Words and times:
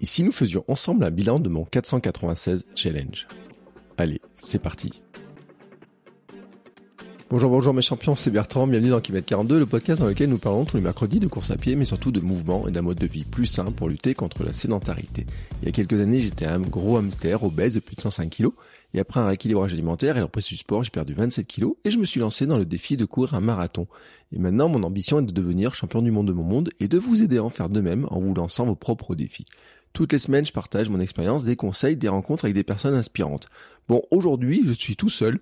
Et 0.00 0.06
si 0.06 0.22
nous 0.22 0.30
faisions 0.30 0.64
ensemble 0.68 1.04
un 1.04 1.10
bilan 1.10 1.40
de 1.40 1.48
mon 1.48 1.64
496 1.64 2.66
challenge 2.76 3.26
Allez, 3.96 4.20
c'est 4.36 4.60
parti. 4.60 4.92
Bonjour, 7.30 7.50
bonjour 7.50 7.74
mes 7.74 7.82
champions, 7.82 8.14
c'est 8.14 8.30
Bertrand, 8.30 8.68
bienvenue 8.68 8.90
dans 8.90 9.00
Kilomètre 9.00 9.26
42, 9.26 9.58
le 9.58 9.66
podcast 9.66 10.00
dans 10.00 10.06
lequel 10.06 10.30
nous 10.30 10.38
parlons 10.38 10.64
tous 10.64 10.76
les 10.76 10.82
mercredis 10.82 11.18
de 11.18 11.26
course 11.26 11.50
à 11.50 11.56
pied, 11.56 11.74
mais 11.74 11.84
surtout 11.84 12.12
de 12.12 12.20
mouvement 12.20 12.68
et 12.68 12.70
d'un 12.70 12.80
mode 12.80 12.98
de 12.98 13.06
vie 13.08 13.24
plus 13.24 13.46
sain 13.46 13.72
pour 13.72 13.88
lutter 13.88 14.14
contre 14.14 14.44
la 14.44 14.52
sédentarité. 14.52 15.26
Il 15.60 15.66
y 15.66 15.68
a 15.68 15.72
quelques 15.72 16.00
années, 16.00 16.22
j'étais 16.22 16.46
un 16.46 16.60
gros 16.60 16.96
hamster 16.96 17.42
obèse 17.42 17.74
de 17.74 17.80
plus 17.80 17.96
de 17.96 18.00
105 18.00 18.30
kg, 18.30 18.50
et 18.94 19.00
après 19.00 19.20
un 19.20 19.26
rééquilibrage 19.26 19.74
alimentaire 19.74 20.16
et 20.16 20.20
leur 20.20 20.30
du 20.30 20.56
sport, 20.56 20.84
j'ai 20.84 20.90
perdu 20.90 21.12
27 21.12 21.46
kg, 21.46 21.72
et 21.84 21.90
je 21.90 21.98
me 21.98 22.06
suis 22.06 22.20
lancé 22.20 22.46
dans 22.46 22.56
le 22.56 22.64
défi 22.64 22.96
de 22.96 23.04
courir 23.04 23.34
un 23.34 23.40
marathon. 23.40 23.88
Et 24.32 24.38
maintenant, 24.38 24.68
mon 24.68 24.82
ambition 24.82 25.18
est 25.18 25.24
de 25.24 25.32
devenir 25.32 25.74
champion 25.74 26.00
du 26.00 26.10
monde 26.10 26.28
de 26.28 26.32
mon 26.32 26.44
monde, 26.44 26.70
et 26.80 26.88
de 26.88 26.98
vous 26.98 27.22
aider 27.22 27.36
à 27.36 27.44
en 27.44 27.50
faire 27.50 27.68
de 27.68 27.80
même 27.82 28.06
en 28.10 28.20
vous 28.20 28.32
lançant 28.32 28.64
vos 28.64 28.76
propres 28.76 29.14
défis. 29.14 29.44
Toutes 29.92 30.12
les 30.12 30.18
semaines, 30.18 30.44
je 30.44 30.52
partage 30.52 30.88
mon 30.88 31.00
expérience, 31.00 31.44
des 31.44 31.56
conseils, 31.56 31.96
des 31.96 32.08
rencontres 32.08 32.44
avec 32.44 32.54
des 32.54 32.64
personnes 32.64 32.94
inspirantes. 32.94 33.48
Bon, 33.88 34.02
aujourd'hui, 34.10 34.62
je 34.66 34.72
suis 34.72 34.96
tout 34.96 35.08
seul, 35.08 35.40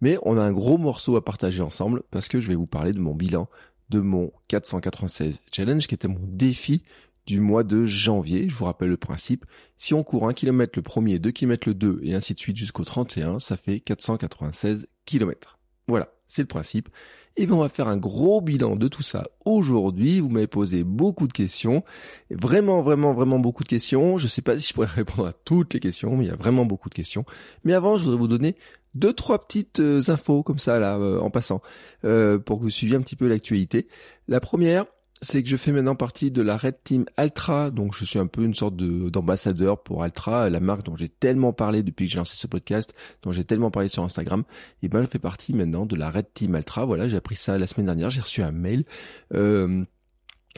mais 0.00 0.18
on 0.22 0.36
a 0.36 0.42
un 0.42 0.52
gros 0.52 0.78
morceau 0.78 1.16
à 1.16 1.24
partager 1.24 1.62
ensemble 1.62 2.02
parce 2.10 2.28
que 2.28 2.40
je 2.40 2.48
vais 2.48 2.54
vous 2.54 2.66
parler 2.66 2.92
de 2.92 3.00
mon 3.00 3.14
bilan 3.14 3.48
de 3.90 4.00
mon 4.00 4.32
496 4.48 5.40
challenge 5.52 5.86
qui 5.86 5.94
était 5.94 6.08
mon 6.08 6.20
défi 6.20 6.82
du 7.26 7.40
mois 7.40 7.64
de 7.64 7.86
janvier. 7.86 8.48
Je 8.48 8.54
vous 8.54 8.64
rappelle 8.64 8.88
le 8.88 8.96
principe. 8.96 9.46
Si 9.76 9.94
on 9.94 10.02
court 10.02 10.28
1 10.28 10.34
km 10.34 10.72
le 10.76 10.82
premier, 10.82 11.18
2 11.18 11.30
km 11.30 11.68
le 11.68 11.74
2 11.74 12.00
et 12.02 12.14
ainsi 12.14 12.34
de 12.34 12.38
suite 12.38 12.56
jusqu'au 12.56 12.84
31, 12.84 13.38
ça 13.38 13.56
fait 13.56 13.80
496 13.80 14.88
km. 15.04 15.58
Voilà, 15.86 16.12
c'est 16.26 16.42
le 16.42 16.48
principe. 16.48 16.88
Et 17.36 17.46
bien 17.46 17.56
on 17.56 17.60
va 17.60 17.68
faire 17.68 17.88
un 17.88 17.96
gros 17.96 18.40
bilan 18.40 18.76
de 18.76 18.86
tout 18.86 19.02
ça 19.02 19.28
aujourd'hui. 19.44 20.20
Vous 20.20 20.28
m'avez 20.28 20.46
posé 20.46 20.84
beaucoup 20.84 21.26
de 21.26 21.32
questions. 21.32 21.82
Vraiment, 22.30 22.80
vraiment, 22.80 23.12
vraiment 23.12 23.40
beaucoup 23.40 23.64
de 23.64 23.68
questions. 23.68 24.18
Je 24.18 24.28
sais 24.28 24.42
pas 24.42 24.56
si 24.56 24.68
je 24.68 24.74
pourrais 24.74 24.86
répondre 24.94 25.26
à 25.26 25.32
toutes 25.32 25.74
les 25.74 25.80
questions, 25.80 26.16
mais 26.16 26.26
il 26.26 26.28
y 26.28 26.32
a 26.32 26.36
vraiment 26.36 26.64
beaucoup 26.64 26.88
de 26.88 26.94
questions. 26.94 27.24
Mais 27.64 27.74
avant, 27.74 27.96
je 27.96 28.04
voudrais 28.04 28.18
vous 28.18 28.28
donner 28.28 28.56
deux, 28.94 29.12
trois 29.12 29.40
petites 29.40 29.80
euh, 29.80 30.00
infos 30.08 30.44
comme 30.44 30.60
ça 30.60 30.78
là, 30.78 30.96
euh, 30.96 31.18
en 31.18 31.30
passant, 31.30 31.60
euh, 32.04 32.38
pour 32.38 32.58
que 32.58 32.62
vous 32.62 32.70
suiviez 32.70 32.96
un 32.96 33.02
petit 33.02 33.16
peu 33.16 33.26
l'actualité. 33.26 33.88
La 34.28 34.40
première, 34.40 34.86
c'est 35.22 35.42
que 35.42 35.48
je 35.48 35.56
fais 35.56 35.72
maintenant 35.72 35.94
partie 35.94 36.30
de 36.30 36.42
la 36.42 36.56
Red 36.56 36.82
Team 36.84 37.04
Altra, 37.16 37.70
donc 37.70 37.94
je 37.94 38.04
suis 38.04 38.18
un 38.18 38.26
peu 38.26 38.42
une 38.42 38.54
sorte 38.54 38.76
de 38.76 39.08
d'ambassadeur 39.08 39.82
pour 39.82 40.02
Altra, 40.02 40.50
la 40.50 40.60
marque 40.60 40.84
dont 40.84 40.96
j'ai 40.96 41.08
tellement 41.08 41.52
parlé 41.52 41.82
depuis 41.82 42.06
que 42.06 42.12
j'ai 42.12 42.18
lancé 42.18 42.36
ce 42.36 42.46
podcast, 42.46 42.94
dont 43.22 43.32
j'ai 43.32 43.44
tellement 43.44 43.70
parlé 43.70 43.88
sur 43.88 44.02
Instagram. 44.02 44.44
Et 44.82 44.88
ben 44.88 45.02
je 45.02 45.06
fais 45.06 45.18
partie 45.18 45.54
maintenant 45.54 45.86
de 45.86 45.96
la 45.96 46.10
Red 46.10 46.26
Team 46.34 46.54
Altra. 46.54 46.84
Voilà, 46.84 47.08
j'ai 47.08 47.16
appris 47.16 47.36
ça 47.36 47.58
la 47.58 47.66
semaine 47.66 47.86
dernière, 47.86 48.10
j'ai 48.10 48.20
reçu 48.20 48.42
un 48.42 48.52
mail. 48.52 48.84
Euh, 49.32 49.84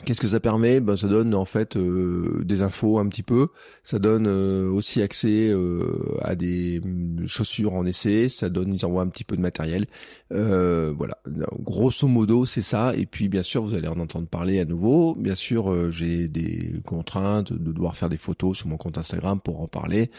Qu'est-ce 0.05 0.21
que 0.21 0.29
ça 0.29 0.41
permet? 0.41 0.81
Ben, 0.81 0.97
Ça 0.97 1.09
donne 1.09 1.35
en 1.35 1.47
fait 1.47 1.77
euh, 1.77 2.43
des 2.45 2.61
infos 2.61 2.99
un 2.99 3.09
petit 3.09 3.23
peu, 3.23 3.49
ça 3.83 3.99
donne 3.99 4.27
euh, 4.27 4.69
aussi 4.69 5.01
accès 5.01 5.49
euh, 5.49 6.19
à 6.21 6.35
des 6.35 6.83
chaussures 7.25 7.73
en 7.73 7.87
essai, 7.87 8.29
ça 8.29 8.51
donne, 8.51 8.75
ils 8.75 8.85
envoient 8.85 9.03
un 9.03 9.09
petit 9.09 9.25
peu 9.25 9.37
de 9.37 9.41
matériel. 9.41 9.87
voilà, 10.31 11.19
grosso 11.61 12.07
modo 12.09 12.45
c'est 12.45 12.63
ça, 12.63 12.95
et 12.95 13.07
puis 13.07 13.29
bien 13.29 13.43
sûr 13.43 13.65
vous 13.65 13.75
allez 13.75 13.89
en 13.89 13.99
entendre 13.99 14.29
parler 14.29 14.61
à 14.61 14.67
nouveau. 14.67 15.15
Bien 15.15 15.35
sûr 15.35 15.91
j'ai 15.91 16.29
des 16.29 16.75
contraintes 16.85 17.53
de 17.53 17.73
devoir 17.73 17.97
faire 17.97 18.11
des 18.11 18.19
photos 18.19 18.59
sur 18.59 18.69
mon 18.69 18.77
compte 18.77 18.99
Instagram 18.99 19.41
pour 19.41 19.63
en 19.63 19.67
parler. 19.67 20.11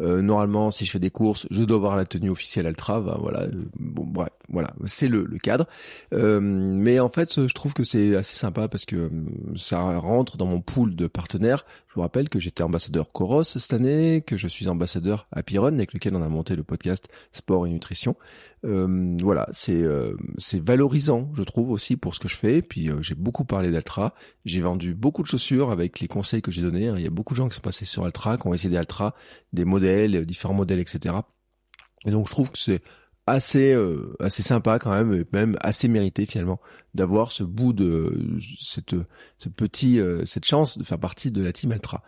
Euh, 0.00 0.22
normalement, 0.22 0.70
si 0.70 0.84
je 0.84 0.90
fais 0.90 0.98
des 0.98 1.10
courses, 1.10 1.46
je 1.50 1.62
dois 1.62 1.76
avoir 1.76 1.96
la 1.96 2.04
tenue 2.04 2.30
officielle 2.30 2.66
Altra. 2.66 3.00
Ben, 3.00 3.16
voilà, 3.20 3.42
euh, 3.42 3.68
bon 3.78 4.04
bref, 4.04 4.30
voilà, 4.48 4.72
c'est 4.86 5.08
le, 5.08 5.24
le, 5.24 5.38
cadre. 5.38 5.66
Euh, 6.12 6.40
mais 6.40 6.98
en 6.98 7.08
fait, 7.08 7.46
je 7.46 7.54
trouve 7.54 7.74
que 7.74 7.84
c'est 7.84 8.16
assez 8.16 8.36
sympa 8.36 8.68
parce 8.68 8.84
que 8.84 9.10
ça 9.56 9.98
rentre 9.98 10.36
dans 10.36 10.46
mon 10.46 10.60
pool 10.60 10.96
de 10.96 11.06
partenaires. 11.06 11.64
Je 11.88 11.94
vous 11.94 12.00
rappelle 12.00 12.28
que 12.28 12.40
j'étais 12.40 12.62
ambassadeur 12.62 13.12
Coros 13.12 13.44
cette 13.44 13.72
année, 13.74 14.22
que 14.26 14.36
je 14.36 14.48
suis 14.48 14.66
ambassadeur 14.68 15.26
Happy 15.30 15.58
Run 15.58 15.74
avec 15.74 15.92
lequel 15.92 16.16
on 16.16 16.22
a 16.22 16.28
monté 16.28 16.56
le 16.56 16.64
podcast 16.64 17.08
Sport 17.32 17.66
et 17.66 17.70
Nutrition. 17.70 18.16
Euh, 18.64 19.16
voilà, 19.20 19.48
c'est 19.52 19.82
euh, 19.82 20.14
c'est 20.38 20.62
valorisant, 20.62 21.32
je 21.34 21.42
trouve 21.42 21.70
aussi 21.70 21.96
pour 21.96 22.14
ce 22.14 22.20
que 22.20 22.28
je 22.28 22.36
fais. 22.36 22.62
Puis 22.62 22.90
euh, 22.90 23.02
j'ai 23.02 23.14
beaucoup 23.14 23.44
parlé 23.44 23.70
d'Altra, 23.70 24.14
j'ai 24.44 24.60
vendu 24.60 24.94
beaucoup 24.94 25.22
de 25.22 25.26
chaussures 25.26 25.70
avec 25.70 25.98
les 26.00 26.08
conseils 26.08 26.42
que 26.42 26.52
j'ai 26.52 26.62
donnés. 26.62 26.92
Il 26.96 27.02
y 27.02 27.06
a 27.06 27.10
beaucoup 27.10 27.34
de 27.34 27.38
gens 27.38 27.48
qui 27.48 27.56
sont 27.56 27.60
passés 27.62 27.84
sur 27.84 28.04
Altra, 28.04 28.38
qui 28.38 28.46
ont 28.46 28.54
essayé 28.54 28.70
des 28.70 28.76
Altra, 28.76 29.14
des 29.52 29.64
modèles, 29.64 30.24
différents 30.26 30.54
modèles, 30.54 30.78
etc. 30.78 31.16
Et 32.06 32.10
donc 32.10 32.28
je 32.28 32.32
trouve 32.32 32.50
que 32.52 32.58
c'est 32.58 32.82
assez 33.26 33.76
assez 34.20 34.42
sympa 34.42 34.78
quand 34.78 34.92
même, 34.92 35.12
et 35.12 35.24
même 35.32 35.56
assez 35.60 35.88
mérité 35.88 36.26
finalement 36.26 36.60
d'avoir 36.94 37.32
ce 37.32 37.44
bout 37.44 37.72
de 37.72 38.38
cette 38.60 38.94
ce 39.38 39.48
petit 39.48 40.00
cette 40.24 40.44
chance 40.44 40.78
de 40.78 40.84
faire 40.84 40.98
partie 40.98 41.30
de 41.30 41.42
la 41.42 41.52
team 41.52 41.72
Altra. 41.72 42.02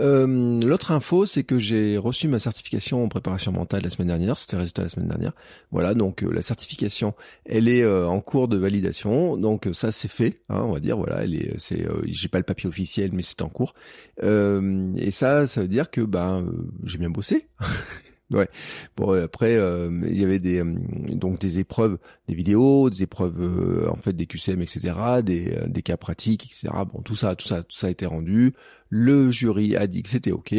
Euh, 0.00 0.60
L'autre 0.62 0.92
info, 0.92 1.26
c'est 1.26 1.42
que 1.42 1.58
j'ai 1.58 1.96
reçu 1.98 2.28
ma 2.28 2.38
certification 2.38 3.02
en 3.02 3.08
préparation 3.08 3.52
mentale 3.52 3.82
la 3.82 3.90
semaine 3.90 4.08
dernière. 4.08 4.38
C'était 4.38 4.56
le 4.56 4.60
résultat 4.60 4.82
la 4.82 4.88
semaine 4.88 5.08
dernière. 5.08 5.32
Voilà, 5.72 5.94
donc 5.94 6.22
euh, 6.22 6.30
la 6.32 6.42
certification, 6.42 7.14
elle 7.44 7.68
est 7.68 7.82
euh, 7.82 8.06
en 8.06 8.20
cours 8.20 8.48
de 8.48 8.56
validation. 8.56 9.36
Donc 9.36 9.66
euh, 9.66 9.72
ça, 9.72 9.90
c'est 9.90 10.10
fait. 10.10 10.40
Hein, 10.48 10.60
on 10.62 10.72
va 10.72 10.80
dire, 10.80 10.96
voilà, 10.96 11.24
elle 11.24 11.34
est, 11.34 11.54
c'est, 11.58 11.86
j'ai 12.06 12.28
pas 12.28 12.38
le 12.38 12.44
papier 12.44 12.68
officiel, 12.68 13.10
mais 13.12 13.22
c'est 13.22 13.42
en 13.42 13.48
cours. 13.48 13.74
et 14.22 15.10
ça, 15.10 15.46
ça 15.46 15.62
veut 15.62 15.68
dire 15.68 15.90
que 15.90 16.00
ben 16.00 16.46
j'ai 16.84 16.98
bien 16.98 17.10
bossé. 17.10 17.48
Ouais. 18.30 18.50
Bon 18.94 19.12
après 19.24 19.56
euh, 19.56 19.90
il 20.06 20.20
y 20.20 20.22
avait 20.22 20.38
des 20.38 20.60
euh, 20.60 20.74
donc 21.14 21.38
des 21.38 21.60
épreuves, 21.60 21.96
des 22.28 22.34
vidéos, 22.34 22.90
des 22.90 23.02
épreuves 23.02 23.40
euh, 23.40 23.88
en 23.90 23.96
fait 23.96 24.12
des 24.12 24.26
QCM 24.26 24.60
etc, 24.60 25.22
des 25.24 25.58
des 25.66 25.80
cas 25.80 25.96
pratiques 25.96 26.44
etc. 26.44 26.68
Bon 26.92 27.00
tout 27.00 27.14
ça 27.16 27.34
tout 27.36 27.46
ça 27.46 27.62
tout 27.62 27.74
ça 27.76 27.86
a 27.86 27.90
été 27.90 28.04
rendu. 28.04 28.52
Le 28.90 29.30
jury 29.30 29.76
a 29.76 29.86
dit 29.86 30.02
que 30.02 30.10
c'était 30.10 30.30
ok. 30.30 30.54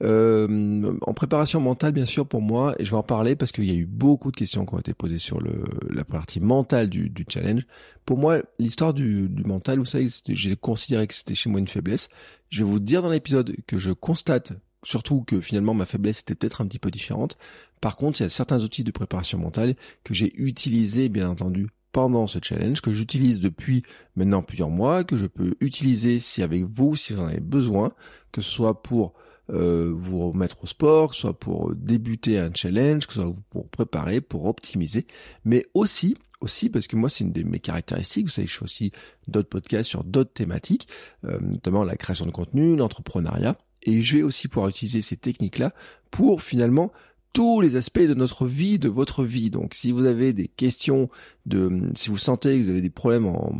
en 0.00 1.14
préparation 1.14 1.60
mentale 1.60 1.92
bien 1.92 2.06
sûr 2.06 2.26
pour 2.26 2.42
moi 2.42 2.74
et 2.80 2.84
je 2.84 2.90
vais 2.90 2.96
en 2.96 3.04
parler 3.04 3.36
parce 3.36 3.52
qu'il 3.52 3.64
y 3.66 3.70
a 3.70 3.74
eu 3.74 3.86
beaucoup 3.86 4.32
de 4.32 4.36
questions 4.36 4.66
qui 4.66 4.74
ont 4.74 4.80
été 4.80 4.92
posées 4.92 5.18
sur 5.18 5.40
le 5.40 5.62
la 5.90 6.04
partie 6.04 6.40
mentale 6.40 6.88
du, 6.88 7.08
du 7.08 7.24
challenge. 7.28 7.62
Pour 8.04 8.18
moi 8.18 8.42
l'histoire 8.58 8.94
du, 8.94 9.28
du 9.28 9.44
mental 9.44 9.78
vous 9.78 9.84
savez 9.84 10.08
j'ai 10.28 10.56
considéré 10.56 11.06
que 11.06 11.14
c'était 11.14 11.36
chez 11.36 11.50
moi 11.50 11.60
une 11.60 11.68
faiblesse. 11.68 12.08
Je 12.50 12.64
vais 12.64 12.70
vous 12.70 12.80
dire 12.80 13.02
dans 13.02 13.10
l'épisode 13.10 13.54
que 13.68 13.78
je 13.78 13.92
constate 13.92 14.54
surtout 14.84 15.22
que 15.22 15.40
finalement 15.40 15.74
ma 15.74 15.86
faiblesse 15.86 16.20
était 16.20 16.34
peut-être 16.34 16.60
un 16.60 16.66
petit 16.66 16.78
peu 16.78 16.90
différente. 16.90 17.38
Par 17.80 17.96
contre, 17.96 18.20
il 18.20 18.24
y 18.24 18.26
a 18.26 18.30
certains 18.30 18.62
outils 18.62 18.84
de 18.84 18.90
préparation 18.90 19.38
mentale 19.38 19.76
que 20.04 20.14
j'ai 20.14 20.32
utilisés, 20.40 21.08
bien 21.08 21.28
entendu, 21.28 21.68
pendant 21.92 22.26
ce 22.26 22.38
challenge, 22.42 22.80
que 22.80 22.92
j'utilise 22.92 23.40
depuis 23.40 23.82
maintenant 24.16 24.42
plusieurs 24.42 24.70
mois, 24.70 25.04
que 25.04 25.16
je 25.16 25.26
peux 25.26 25.54
utiliser 25.60 26.20
si 26.20 26.42
avec 26.42 26.64
vous, 26.64 26.96
si 26.96 27.12
vous 27.12 27.20
en 27.20 27.26
avez 27.26 27.40
besoin, 27.40 27.92
que 28.32 28.40
ce 28.40 28.50
soit 28.50 28.82
pour 28.82 29.14
euh, 29.50 29.92
vous 29.94 30.30
remettre 30.30 30.64
au 30.64 30.66
sport, 30.66 31.10
que 31.10 31.14
ce 31.14 31.22
soit 31.22 31.38
pour 31.38 31.74
débuter 31.74 32.38
un 32.38 32.50
challenge, 32.54 33.06
que 33.06 33.12
ce 33.12 33.20
soit 33.20 33.34
pour 33.50 33.68
préparer, 33.68 34.20
pour 34.20 34.46
optimiser, 34.46 35.06
mais 35.44 35.66
aussi 35.74 36.16
aussi 36.40 36.68
parce 36.70 36.88
que 36.88 36.96
moi 36.96 37.08
c'est 37.08 37.22
une 37.22 37.32
de 37.32 37.42
mes 37.44 37.60
caractéristiques. 37.60 38.26
Vous 38.26 38.32
savez, 38.32 38.48
je 38.48 38.58
fais 38.58 38.64
aussi 38.64 38.92
d'autres 39.28 39.48
podcasts 39.48 39.88
sur 39.88 40.02
d'autres 40.02 40.32
thématiques, 40.32 40.88
euh, 41.24 41.38
notamment 41.40 41.84
la 41.84 41.96
création 41.96 42.26
de 42.26 42.32
contenu, 42.32 42.74
l'entrepreneuriat. 42.76 43.56
Et 43.82 44.02
je 44.02 44.18
vais 44.18 44.22
aussi 44.22 44.48
pouvoir 44.48 44.68
utiliser 44.68 45.02
ces 45.02 45.16
techniques-là 45.16 45.72
pour 46.10 46.42
finalement 46.42 46.92
tous 47.32 47.62
les 47.62 47.76
aspects 47.76 48.00
de 48.00 48.14
notre 48.14 48.46
vie, 48.46 48.78
de 48.78 48.88
votre 48.88 49.24
vie. 49.24 49.50
Donc, 49.50 49.74
si 49.74 49.90
vous 49.90 50.04
avez 50.04 50.32
des 50.32 50.48
questions, 50.48 51.08
de, 51.46 51.90
si 51.94 52.10
vous 52.10 52.18
sentez 52.18 52.58
que 52.58 52.64
vous 52.64 52.68
avez 52.68 52.82
des 52.82 52.90
problèmes 52.90 53.26
en, 53.26 53.58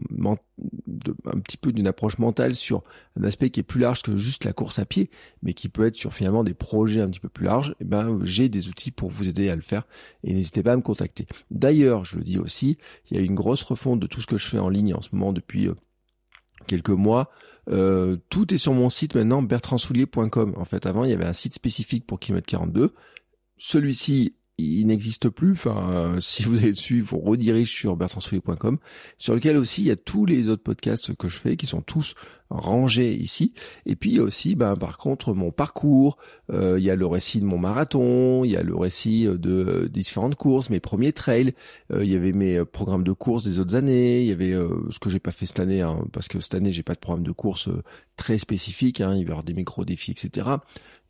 de, 0.87 1.15
un 1.25 1.39
petit 1.41 1.57
peu 1.57 1.73
d'une 1.73 1.87
approche 1.87 2.19
mentale 2.19 2.55
sur 2.55 2.83
un 3.19 3.25
aspect 3.25 3.51
qui 3.51 3.61
est 3.61 3.65
plus 3.65 3.81
large 3.81 4.03
que 4.03 4.17
juste 4.17 4.45
la 4.45 4.53
course 4.53 4.79
à 4.79 4.85
pied, 4.85 5.11
mais 5.43 5.55
qui 5.55 5.71
peut 5.71 5.87
être 5.87 5.97
sur 5.97 6.13
finalement 6.13 6.45
des 6.45 6.55
projets 6.55 7.01
un 7.01 7.09
petit 7.09 7.21
peu 7.21 7.31
plus 7.31 7.47
larges, 7.47 7.75
eh 7.81 7.85
ben, 7.85 8.21
j'ai 8.25 8.51
des 8.51 8.69
outils 8.69 8.91
pour 8.91 9.09
vous 9.09 9.27
aider 9.27 9.49
à 9.49 9.57
le 9.57 9.63
faire 9.63 9.87
et 10.23 10.35
n'hésitez 10.35 10.63
pas 10.63 10.73
à 10.73 10.77
me 10.77 10.83
contacter. 10.83 11.27
D'ailleurs, 11.51 12.05
je 12.05 12.19
le 12.19 12.25
dis 12.25 12.39
aussi, 12.39 12.77
il 13.11 13.17
y 13.17 13.21
a 13.21 13.23
une 13.23 13.35
grosse 13.35 13.63
refonte 13.63 14.01
de 14.01 14.07
tout 14.07 14.21
ce 14.21 14.27
que 14.27 14.37
je 14.37 14.49
fais 14.49 14.59
en 14.59 14.69
ligne 14.69 14.95
en 14.95 15.01
ce 15.01 15.09
moment 15.13 15.33
depuis 15.33 15.69
euh, 15.69 15.75
quelques 16.67 16.91
mois. 16.91 17.31
Euh, 17.71 18.17
tout 18.29 18.53
est 18.53 18.59
sur 18.59 18.73
mon 18.73 18.91
site 18.91 19.15
maintenant, 19.15 19.43
bertrandsoulier.com. 19.43 20.55
En 20.57 20.65
fait, 20.65 20.87
avant, 20.87 21.05
il 21.05 21.11
y 21.11 21.15
avait 21.15 21.27
un 21.27 21.33
site 21.33 21.55
spécifique 21.55 22.07
pour 22.07 22.21
kilomètre 22.21 22.47
42. 22.49 22.95
Celui-ci, 23.59 24.35
il 24.63 24.87
n'existe 24.87 25.29
plus. 25.29 25.53
Enfin, 25.53 26.17
si 26.21 26.43
vous 26.45 26.59
allez 26.59 26.73
dessus, 26.73 26.99
il 26.99 27.03
vous 27.03 27.19
redirige 27.19 27.71
sur 27.71 27.97
bertrandsoulier.com, 27.97 28.79
sur 29.19 29.35
lequel 29.35 29.57
aussi 29.57 29.83
il 29.83 29.89
y 29.89 29.91
a 29.91 29.97
tous 29.97 30.27
les 30.27 30.49
autres 30.49 30.63
podcasts 30.63 31.15
que 31.15 31.29
je 31.29 31.39
fais, 31.39 31.57
qui 31.57 31.67
sont 31.67 31.83
tous 31.83 32.15
rangé 32.53 33.15
ici. 33.15 33.55
Et 33.87 33.97
puis 33.97 34.11
il 34.11 34.17
y 34.17 34.21
a 34.21 34.23
aussi, 34.23 34.55
ben, 34.55 34.77
par 34.77 34.99
contre, 34.99 35.35
mon 35.35 35.51
parcours. 35.51 36.19
Euh, 36.53 36.79
il 36.79 36.85
y 36.85 36.91
a 36.91 36.97
le 36.97 37.07
récit 37.07 37.41
de 37.41 37.47
mon 37.47 37.59
marathon, 37.59 38.45
il 38.45 38.51
y 38.51 38.57
a 38.57 38.63
le 38.63 38.77
récit 38.77 39.25
de, 39.25 39.37
de 39.37 39.89
différentes 39.89 40.35
courses, 40.35 40.71
mes 40.71 40.81
premiers 40.81 41.13
trails. 41.13 41.55
Euh, 41.93 42.05
il 42.05 42.11
y 42.11 42.17
avait 42.17 42.33
mes 42.33 42.65
programmes 42.65 43.05
de 43.05 43.13
course 43.13 43.45
des 43.45 43.59
autres 43.59 43.75
années. 43.75 44.23
Il 44.23 44.29
y 44.29 44.33
avait 44.33 44.53
euh, 44.53 44.69
ce 44.91 44.99
que 44.99 45.11
j'ai 45.11 45.19
pas 45.19 45.33
fait 45.33 45.47
cette 45.47 45.61
année, 45.61 45.81
hein, 45.81 46.05
parce 46.13 46.29
que 46.29 46.41
cette 46.41 46.55
année 46.55 46.73
j'ai 46.73 46.83
pas 46.83 46.95
de 46.95 47.01
programme 47.01 47.25
de 47.25 47.33
course 47.33 47.69
très 48.17 48.39
spécifique. 48.39 49.01
Hein, 49.01 49.15
il 49.17 49.25
va 49.25 49.31
y 49.31 49.33
avoir 49.33 49.45
des 49.45 49.55
micro 49.55 49.85
défis, 49.85 50.13
etc. 50.13 50.49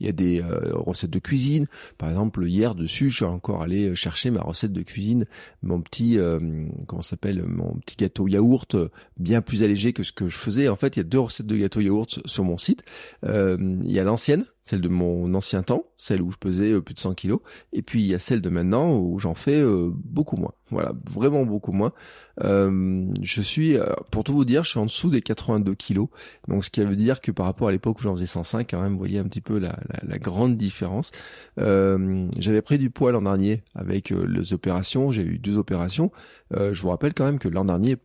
Il 0.01 0.07
y 0.07 0.09
a 0.09 0.13
des 0.13 0.43
euh, 0.43 0.73
recettes 0.75 1.11
de 1.11 1.19
cuisine. 1.19 1.67
Par 1.99 2.09
exemple, 2.09 2.47
hier 2.47 2.75
dessus, 2.75 3.11
je 3.11 3.17
suis 3.17 3.25
encore 3.25 3.63
allé 3.63 3.91
euh, 3.91 3.95
chercher 3.95 4.31
ma 4.31 4.41
recette 4.41 4.73
de 4.73 4.83
cuisine, 4.83 5.27
mon 5.63 5.81
petit 5.81 6.19
euh, 6.19 6.41
comment 6.87 7.03
s'appelle, 7.03 7.45
mon 7.45 7.75
petit 7.75 7.97
gâteau 7.97 8.27
yaourt 8.27 8.77
bien 9.19 9.43
plus 9.43 9.63
allégé 9.63 9.93
que 9.93 10.03
ce 10.03 10.13
que 10.13 10.29
je 10.29 10.39
faisais. 10.39 10.69
En 10.69 10.77
fait, 10.77 10.97
il 10.97 11.01
y 11.01 11.03
a 11.03 11.05
deux 11.05 11.21
recettes 11.21 11.47
de 11.47 11.57
gâteau 11.57 11.81
yaourt 11.81 12.21
sur 12.27 12.45
mon 12.45 12.59
site. 12.59 12.83
il 13.23 13.91
y 13.91 13.99
a 13.99 14.05
l'ancienne 14.05 14.45
celle 14.63 14.81
de 14.81 14.89
mon 14.89 15.35
ancien 15.35 15.63
temps, 15.63 15.85
celle 15.97 16.23
où 16.23 16.31
je 16.31 16.37
pesais 16.37 16.73
euh, 16.73 16.81
plus 16.81 16.95
de 16.95 16.99
100 16.99 17.15
kilos, 17.15 17.41
et 17.73 17.83
puis 17.83 18.01
il 18.01 18.07
y 18.07 18.15
a 18.15 18.19
celle 18.19 18.41
de 18.41 18.49
maintenant 18.49 18.97
où 18.97 19.19
j'en 19.19 19.35
fais 19.35 19.59
euh, 19.59 19.91
beaucoup 19.93 20.37
moins. 20.37 20.53
Voilà, 20.71 20.93
vraiment 21.05 21.45
beaucoup 21.45 21.73
moins. 21.73 21.93
Euh, 22.41 23.13
je 23.21 23.43
suis, 23.43 23.77
pour 24.11 24.25
tout 24.25 24.33
vous 24.33 24.45
dire, 24.45 24.65
je 24.65 24.71
suis 24.71 24.79
en 24.79 24.87
dessous 24.87 25.11
des 25.11 25.23
82 25.23 25.75
kilos, 25.75 26.09
donc 26.49 26.65
ce 26.65 26.71
qui 26.71 26.83
veut 26.83 26.97
dire 26.97 27.21
que 27.21 27.31
par 27.31 27.47
rapport 27.47 27.69
à 27.69 27.73
l'époque 27.73 28.01
où 28.01 28.03
j'en 28.03 28.15
faisais 28.15 28.27
105, 28.27 28.69
quand 28.71 28.81
même, 28.81 28.93
vous 28.93 28.99
voyez 28.99 29.19
un 29.19 29.25
petit 29.25 29.41
peu 29.41 29.59
la, 29.59 29.79
la, 30.03 30.19
grande 30.19 30.57
différence. 30.57 31.11
J'avais 31.57 32.63
pris 32.63 32.79
du 32.79 32.91
poids 32.91 33.13
l'an 33.13 33.23
dernier 33.23 33.63
avec 33.75 34.11
les 34.11 34.53
opérations, 34.53 35.13
j'ai 35.13 35.23
eu 35.23 35.39
deux 35.39 35.57
opérations. 35.57 36.11
je 36.53 36.81
vous 36.81 36.89
rappelle 36.89 37.15
quand 37.15 37.25
même 37.25 37.39
que 37.39 37.49
l'an 37.49 37.65
dernier, 37.65 37.97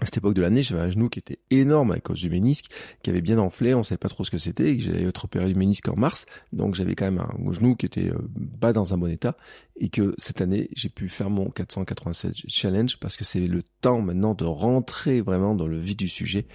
à 0.00 0.04
cette 0.04 0.18
époque 0.18 0.34
de 0.34 0.40
l'année, 0.40 0.62
j'avais 0.62 0.82
un 0.82 0.90
genou 0.90 1.08
qui 1.08 1.18
était 1.18 1.40
énorme 1.50 1.90
à 1.90 1.98
cause 1.98 2.20
du 2.20 2.30
ménisque, 2.30 2.66
qui 3.02 3.10
avait 3.10 3.20
bien 3.20 3.38
enflé, 3.38 3.74
on 3.74 3.82
savait 3.82 3.98
pas 3.98 4.08
trop 4.08 4.24
ce 4.24 4.30
que 4.30 4.38
c'était, 4.38 4.70
et 4.70 4.78
que 4.78 4.84
j'avais 4.84 5.02
être 5.02 5.24
opéré 5.24 5.48
du 5.48 5.56
ménisque 5.56 5.88
en 5.88 5.96
mars, 5.96 6.26
donc 6.52 6.74
j'avais 6.74 6.94
quand 6.94 7.10
même 7.10 7.20
un 7.20 7.52
genou 7.52 7.74
qui 7.74 7.86
était 7.86 8.12
pas 8.60 8.70
euh, 8.70 8.72
dans 8.72 8.94
un 8.94 8.98
bon 8.98 9.10
état, 9.10 9.36
et 9.76 9.88
que 9.88 10.14
cette 10.16 10.40
année, 10.40 10.68
j'ai 10.76 10.90
pu 10.90 11.08
faire 11.08 11.28
mon 11.28 11.50
496 11.50 12.44
challenge, 12.46 12.98
parce 12.98 13.16
que 13.16 13.24
c'est 13.24 13.40
le 13.40 13.62
temps 13.80 14.00
maintenant 14.00 14.34
de 14.34 14.44
rentrer 14.44 15.22
vraiment 15.22 15.56
dans 15.56 15.66
le 15.66 15.78
vif 15.78 15.96
du 15.96 16.08
sujet. 16.08 16.46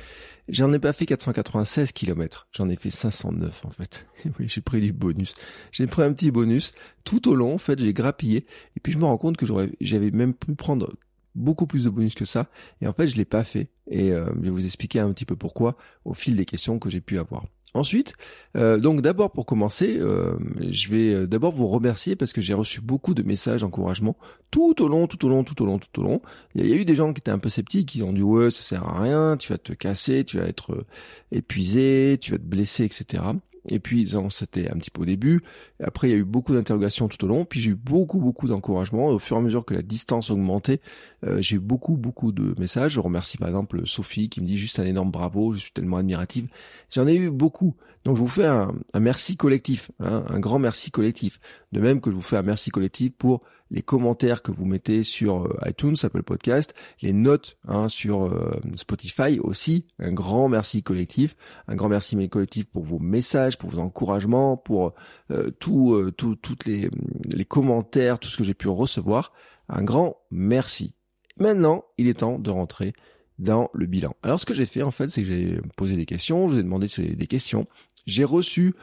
J'en 0.48 0.72
ai 0.72 0.80
pas 0.80 0.94
fait 0.94 1.06
496 1.06 1.92
km, 1.92 2.48
j'en 2.54 2.70
ai 2.70 2.78
fait 2.78 2.90
509 2.90 3.66
en 3.66 3.70
fait. 3.70 4.06
oui, 4.40 4.48
j'ai 4.48 4.62
pris 4.62 4.80
du 4.80 4.94
bonus. 4.94 5.34
J'ai 5.72 5.88
pris 5.88 6.04
un 6.04 6.14
petit 6.14 6.32
bonus. 6.32 6.72
Tout 7.04 7.28
au 7.30 7.36
long, 7.36 7.56
en 7.56 7.58
fait, 7.58 7.80
j'ai 7.80 7.94
grappillé, 7.94 8.46
et 8.78 8.80
puis 8.82 8.94
je 8.94 8.98
me 8.98 9.06
rends 9.06 9.18
compte 9.18 9.38
que 9.38 9.46
j'aurais, 9.46 9.72
j'avais 9.82 10.12
même 10.12 10.34
pu 10.34 10.56
prendre 10.56 10.96
beaucoup 11.36 11.68
plus 11.68 11.86
de 11.86 11.90
bonus 11.90 12.16
que 12.16 12.26
ça. 12.26 12.48
Et 12.82 12.88
en 12.88 12.94
fait, 12.94 13.08
je 13.08 13.16
l'ai 13.16 13.26
pas 13.26 13.44
fait. 13.44 13.68
Et 13.90 14.12
euh, 14.12 14.26
je 14.38 14.42
vais 14.42 14.50
vous 14.50 14.66
expliquer 14.66 15.00
un 15.00 15.12
petit 15.12 15.26
peu 15.26 15.36
pourquoi 15.36 15.78
au 16.06 16.14
fil 16.14 16.36
des 16.36 16.46
questions 16.46 16.80
que 16.80 16.90
j'ai 16.90 17.02
pu 17.02 17.20
avoir. 17.20 17.46
Ensuite, 17.74 18.14
euh, 18.56 18.78
donc 18.78 19.02
d'abord 19.02 19.32
pour 19.32 19.46
commencer, 19.46 19.98
euh, 20.00 20.38
je 20.72 20.90
vais 20.90 21.28
d'abord 21.28 21.54
vous 21.54 21.68
remercier 21.68 22.16
parce 22.16 22.32
que 22.32 22.42
j'ai 22.42 22.54
reçu 22.54 22.80
beaucoup 22.80 23.14
de 23.14 23.22
messages 23.22 23.62
d'encouragement 23.62 24.16
tout 24.50 24.82
au 24.82 24.88
long, 24.88 25.08
tout 25.08 25.26
au 25.26 25.30
long, 25.30 25.44
tout 25.44 25.62
au 25.62 25.66
long, 25.66 25.78
tout 25.78 26.00
au 26.00 26.04
long. 26.04 26.22
Il 26.56 26.66
y 26.66 26.72
a 26.72 26.76
eu 26.78 26.86
des 26.86 26.96
gens 26.96 27.12
qui 27.12 27.20
étaient 27.20 27.32
un 27.32 27.38
peu 27.38 27.50
sceptiques, 27.50 27.90
qui 27.90 28.02
ont 28.02 28.14
dit 28.14 28.24
ouais 28.24 28.50
ça 28.50 28.62
sert 28.62 28.88
à 28.88 29.02
rien, 29.02 29.36
tu 29.36 29.52
vas 29.52 29.58
te 29.58 29.74
casser, 29.74 30.24
tu 30.24 30.38
vas 30.38 30.46
être 30.46 30.86
épuisé, 31.34 32.18
tu 32.22 32.32
vas 32.32 32.38
te 32.38 32.44
blesser, 32.44 32.86
etc. 32.86 33.24
Et 33.68 33.80
puis, 33.80 34.12
c'était 34.30 34.70
un 34.70 34.78
petit 34.78 34.92
peu 34.92 35.02
au 35.02 35.06
début. 35.06 35.42
Après, 35.84 36.08
il 36.08 36.12
y 36.12 36.14
a 36.14 36.18
eu 36.18 36.24
beaucoup 36.24 36.54
d'interrogations 36.54 37.08
tout 37.08 37.24
au 37.26 37.28
long. 37.28 37.46
Puis, 37.46 37.60
j'ai 37.60 37.72
eu 37.72 37.76
beaucoup, 37.76 38.20
beaucoup 38.20 38.48
d'encouragement. 38.48 39.08
Au 39.08 39.20
fur 39.20 39.38
et 39.38 39.40
à 39.40 39.44
mesure 39.44 39.66
que 39.66 39.74
la 39.74 39.82
distance 39.82 40.30
augmentait, 40.30 40.82
euh, 41.26 41.42
j'ai 41.42 41.56
eu 41.56 41.60
beaucoup, 41.60 41.98
beaucoup 41.98 42.32
de 42.32 42.54
messages. 42.60 42.94
Je 42.94 43.00
remercie 43.00 43.38
par 43.38 43.48
exemple 43.48 43.86
Sophie 43.86 44.30
qui 44.30 44.42
me 44.42 44.46
dit 44.46 44.58
juste 44.58 44.80
un 44.80 44.86
énorme 44.86 45.12
bravo. 45.12 45.54
Je 45.54 45.58
suis 45.58 45.72
tellement 45.72 45.98
admirative. 45.98 46.48
J'en 46.92 47.08
ai 47.08 47.16
eu 47.16 47.32
beaucoup. 47.32 47.76
Donc, 48.04 48.18
je 48.18 48.22
vous 48.22 48.28
fais 48.28 48.46
un, 48.46 48.72
merci 49.00 49.36
collectif, 49.36 49.90
hein, 50.00 50.24
un 50.28 50.40
grand 50.40 50.60
merci 50.60 50.92
collectif. 50.92 51.40
De 51.72 51.80
même 51.80 52.02
que 52.02 52.12
je 52.12 52.16
vous 52.16 52.22
fais 52.22 52.38
un 52.38 52.44
merci 52.44 52.70
collectif 52.70 53.14
pour 53.18 53.42
les 53.72 53.82
commentaires 53.82 54.44
que 54.44 54.52
vous 54.52 54.66
mettez 54.66 55.04
sur 55.04 55.46
euh, 55.46 55.58
iTunes, 55.66 55.96
Apple 56.04 56.24
Podcast, 56.24 56.74
les 57.02 57.14
notes 57.14 57.58
hein, 57.68 57.88
sur 57.88 58.26
euh, 58.26 58.60
Spotify 58.76 59.40
aussi. 59.40 59.86
Un 60.00 60.12
grand 60.12 60.50
merci 60.50 60.84
collectif, 60.84 61.36
un 61.68 61.76
grand 61.76 61.90
merci 61.90 62.30
collectif 62.30 62.66
pour 62.66 62.84
vos 62.84 63.00
messages, 63.00 63.58
pour 63.58 63.72
vos 63.72 63.80
encouragements, 63.80 64.58
pour 64.58 64.94
euh, 65.32 65.52
euh, 65.68 66.12
tout, 66.12 66.36
toutes 66.42 66.66
les, 66.66 66.90
les 67.26 67.46
commentaires, 67.46 68.20
tout 68.20 68.30
ce 68.30 68.38
que 68.38 68.44
j'ai 68.44 68.54
pu 68.54 68.68
recevoir. 68.68 69.34
Un 69.68 69.84
grand 69.84 70.18
merci. 70.30 70.94
Maintenant, 71.38 71.86
il 71.98 72.08
est 72.08 72.20
temps 72.20 72.38
de 72.38 72.52
rentrer 72.52 72.94
dans 73.40 73.70
le 73.74 73.88
bilan. 73.88 74.16
Alors 74.24 74.40
ce 74.40 74.46
que 74.46 74.54
j'ai 74.54 74.66
fait 74.66 74.84
en 74.84 74.92
fait, 74.92 75.10
c'est 75.10 75.24
que 75.24 75.28
j'ai 75.28 75.60
posé 75.76 75.98
des 75.98 76.06
questions, 76.06 76.48
je 76.48 76.54
vous 76.54 76.60
ai 76.60 76.64
demandé 76.64 76.88
des 76.98 77.28
questions. 77.28 77.68
J'ai 78.06 78.24
reçu, 78.24 78.76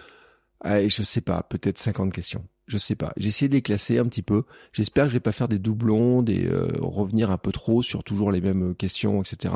je 0.64 1.02
sais 1.02 1.20
pas, 1.22 1.42
peut-être 1.44 1.78
50 1.78 2.12
questions 2.12 2.46
je 2.66 2.78
sais 2.78 2.96
pas. 2.96 3.12
J'ai 3.16 3.28
essayé 3.28 3.48
de 3.48 3.54
les 3.54 3.62
classer 3.62 3.98
un 3.98 4.06
petit 4.06 4.22
peu. 4.22 4.44
J'espère 4.72 5.04
que 5.04 5.10
je 5.10 5.14
vais 5.14 5.20
pas 5.20 5.32
faire 5.32 5.48
des 5.48 5.58
doublons, 5.58 6.22
des 6.22 6.46
euh, 6.46 6.68
revenir 6.80 7.30
un 7.30 7.38
peu 7.38 7.52
trop 7.52 7.82
sur 7.82 8.04
toujours 8.04 8.32
les 8.32 8.40
mêmes 8.40 8.74
questions, 8.74 9.20
etc. 9.22 9.54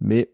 Mais 0.00 0.30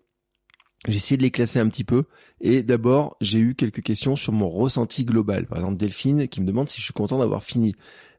j'ai 0.87 0.97
essayé 0.97 1.17
de 1.17 1.23
les 1.23 1.31
classer 1.31 1.59
un 1.59 1.69
petit 1.69 1.85
peu. 1.85 2.05
Et 2.41 2.63
d'abord, 2.63 3.17
j'ai 3.21 3.39
eu 3.39 3.55
quelques 3.55 3.83
questions 3.83 4.17
sur 4.17 4.33
mon 4.33 4.49
ressenti 4.49 5.05
global. 5.05 5.47
Par 5.47 5.59
exemple, 5.59 5.77
Delphine 5.77 6.29
qui 6.29 6.41
me 6.41 6.47
demande 6.47 6.69
si 6.69 6.81
je 6.81 6.85
suis 6.85 6.93
content 6.93 7.19
d'avoir 7.19 7.45
fini. 7.45 7.75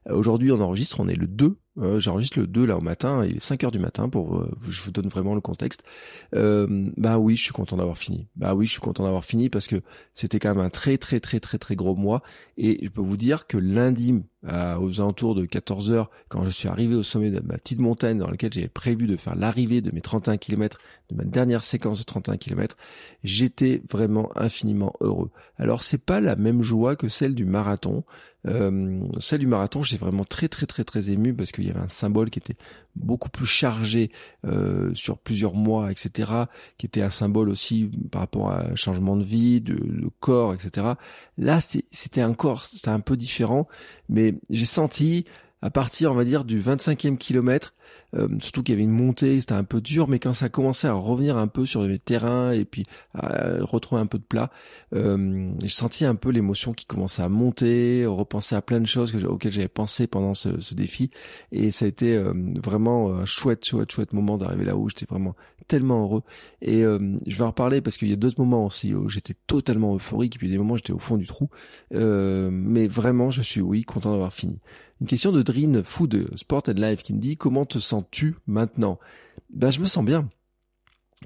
Euh, 0.08 0.14
aujourd'hui, 0.14 0.50
on 0.52 0.60
enregistre, 0.60 1.00
on 1.00 1.08
est 1.08 1.14
le 1.14 1.26
2 1.26 1.59
euh, 1.78 2.00
j'enregistre 2.00 2.40
le 2.40 2.46
2 2.48 2.66
là 2.66 2.76
au 2.76 2.80
matin, 2.80 3.24
il 3.24 3.36
est 3.36 3.42
5 3.42 3.62
heures 3.62 3.70
du 3.70 3.78
matin 3.78 4.08
pour 4.08 4.36
euh, 4.36 4.50
je 4.68 4.82
vous 4.82 4.90
donne 4.90 5.08
vraiment 5.08 5.34
le 5.34 5.40
contexte. 5.40 5.84
Euh, 6.34 6.88
bah 6.96 7.18
oui, 7.18 7.36
je 7.36 7.44
suis 7.44 7.52
content 7.52 7.76
d'avoir 7.76 7.96
fini. 7.96 8.26
Bah 8.34 8.54
oui, 8.54 8.66
je 8.66 8.72
suis 8.72 8.80
content 8.80 9.04
d'avoir 9.04 9.24
fini 9.24 9.48
parce 9.48 9.68
que 9.68 9.76
c'était 10.12 10.40
quand 10.40 10.54
même 10.54 10.64
un 10.64 10.70
très 10.70 10.98
très 10.98 11.20
très 11.20 11.38
très 11.38 11.58
très 11.58 11.76
gros 11.76 11.94
mois 11.94 12.22
et 12.56 12.80
je 12.82 12.88
peux 12.88 13.00
vous 13.00 13.16
dire 13.16 13.46
que 13.46 13.56
lundi 13.56 14.22
aux 14.42 15.00
alentours 15.00 15.34
de 15.34 15.44
14 15.44 15.90
heures 15.90 16.10
quand 16.28 16.44
je 16.44 16.48
suis 16.48 16.66
arrivé 16.66 16.94
au 16.94 17.02
sommet 17.02 17.30
de 17.30 17.40
ma 17.40 17.58
petite 17.58 17.78
montagne 17.78 18.18
dans 18.18 18.30
laquelle 18.30 18.52
j'avais 18.52 18.68
prévu 18.68 19.06
de 19.06 19.16
faire 19.16 19.36
l'arrivée 19.36 19.82
de 19.82 19.94
mes 19.94 20.00
31 20.00 20.38
km, 20.38 20.78
de 21.10 21.16
ma 21.16 21.24
dernière 21.24 21.62
séquence 21.62 21.98
de 21.98 22.04
31 22.04 22.38
km, 22.38 22.76
j'étais 23.22 23.82
vraiment 23.90 24.30
infiniment 24.36 24.94
heureux. 25.00 25.30
Alors 25.58 25.82
c'est 25.82 26.02
pas 26.02 26.22
la 26.22 26.36
même 26.36 26.62
joie 26.62 26.96
que 26.96 27.08
celle 27.08 27.34
du 27.34 27.44
marathon. 27.44 28.02
Euh, 28.46 29.00
celle 29.18 29.40
du 29.40 29.46
marathon, 29.46 29.82
j'étais 29.82 30.02
vraiment 30.02 30.24
très 30.24 30.48
très 30.48 30.66
très 30.66 30.84
très 30.84 31.10
ému 31.10 31.34
parce 31.34 31.52
qu'il 31.52 31.66
y 31.66 31.70
avait 31.70 31.80
un 31.80 31.88
symbole 31.88 32.30
qui 32.30 32.38
était 32.38 32.56
beaucoup 32.96 33.28
plus 33.28 33.46
chargé 33.46 34.10
euh, 34.46 34.90
sur 34.94 35.18
plusieurs 35.18 35.54
mois, 35.54 35.90
etc., 35.90 36.32
qui 36.78 36.86
était 36.86 37.02
un 37.02 37.10
symbole 37.10 37.48
aussi 37.50 37.90
par 38.10 38.22
rapport 38.22 38.50
à 38.50 38.66
un 38.66 38.76
changement 38.76 39.16
de 39.16 39.24
vie, 39.24 39.60
de, 39.60 39.74
de 39.74 40.10
corps, 40.20 40.54
etc. 40.54 40.94
Là, 41.38 41.60
c'était 41.60 42.24
encore, 42.24 42.64
c'était 42.64 42.88
un 42.88 43.00
peu 43.00 43.16
différent, 43.16 43.68
mais 44.08 44.34
j'ai 44.48 44.64
senti 44.64 45.24
à 45.62 45.70
partir, 45.70 46.12
on 46.12 46.14
va 46.14 46.24
dire, 46.24 46.44
du 46.44 46.60
25e 46.60 47.18
kilomètre, 47.18 47.74
euh, 48.14 48.28
surtout 48.40 48.62
qu'il 48.62 48.74
y 48.74 48.76
avait 48.76 48.84
une 48.84 48.90
montée, 48.90 49.40
c'était 49.40 49.54
un 49.54 49.64
peu 49.64 49.80
dur, 49.80 50.08
mais 50.08 50.18
quand 50.18 50.32
ça 50.32 50.48
commençait 50.48 50.88
à 50.88 50.92
revenir 50.92 51.36
un 51.36 51.46
peu 51.46 51.66
sur 51.66 51.82
les 51.82 51.98
terrains 51.98 52.52
et 52.52 52.64
puis 52.64 52.84
à 53.14 53.62
retrouver 53.64 54.00
un 54.00 54.06
peu 54.06 54.18
de 54.18 54.24
plat, 54.24 54.50
euh, 54.94 55.52
j'ai 55.60 55.68
senti 55.68 56.04
un 56.04 56.14
peu 56.14 56.30
l'émotion 56.30 56.72
qui 56.72 56.86
commençait 56.86 57.22
à 57.22 57.28
monter, 57.28 58.04
repenser 58.06 58.54
à 58.56 58.62
plein 58.62 58.80
de 58.80 58.86
choses 58.86 59.14
auxquelles 59.24 59.52
j'avais 59.52 59.68
pensé 59.68 60.06
pendant 60.06 60.34
ce, 60.34 60.60
ce, 60.60 60.74
défi, 60.74 61.10
et 61.52 61.70
ça 61.70 61.84
a 61.84 61.88
été 61.88 62.16
euh, 62.16 62.32
vraiment 62.62 63.12
un 63.12 63.24
chouette, 63.24 63.64
chouette, 63.64 63.92
chouette 63.92 64.12
moment 64.12 64.38
d'arriver 64.38 64.64
là 64.64 64.76
où 64.76 64.88
j'étais 64.88 65.06
vraiment 65.06 65.36
tellement 65.68 66.02
heureux. 66.02 66.22
Et 66.62 66.84
euh, 66.84 67.16
je 67.26 67.36
vais 67.36 67.44
en 67.44 67.48
reparler 67.48 67.80
parce 67.80 67.96
qu'il 67.96 68.08
y 68.08 68.12
a 68.12 68.16
d'autres 68.16 68.40
moments 68.40 68.66
aussi 68.66 68.94
où 68.94 69.08
j'étais 69.08 69.34
totalement 69.46 69.94
euphorique, 69.94 70.36
et 70.36 70.38
puis 70.38 70.50
des 70.50 70.58
moments 70.58 70.74
où 70.74 70.78
j'étais 70.78 70.92
au 70.92 70.98
fond 70.98 71.16
du 71.16 71.26
trou, 71.26 71.48
mais 71.92 72.88
vraiment, 72.88 73.30
je 73.30 73.42
suis 73.42 73.60
oui 73.60 73.82
content 73.82 74.10
d'avoir 74.10 74.32
fini. 74.32 74.58
Une 75.00 75.06
question 75.06 75.32
de 75.32 75.42
Drin 75.42 75.82
Food 75.82 76.36
Sport 76.36 76.64
and 76.68 76.72
Life 76.72 77.02
qui 77.02 77.14
me 77.14 77.20
dit 77.20 77.36
comment 77.36 77.64
te 77.64 77.78
sens-tu 77.78 78.34
maintenant? 78.46 78.98
Ben 79.50 79.70
je 79.70 79.80
me 79.80 79.86
sens 79.86 80.04
bien. 80.04 80.28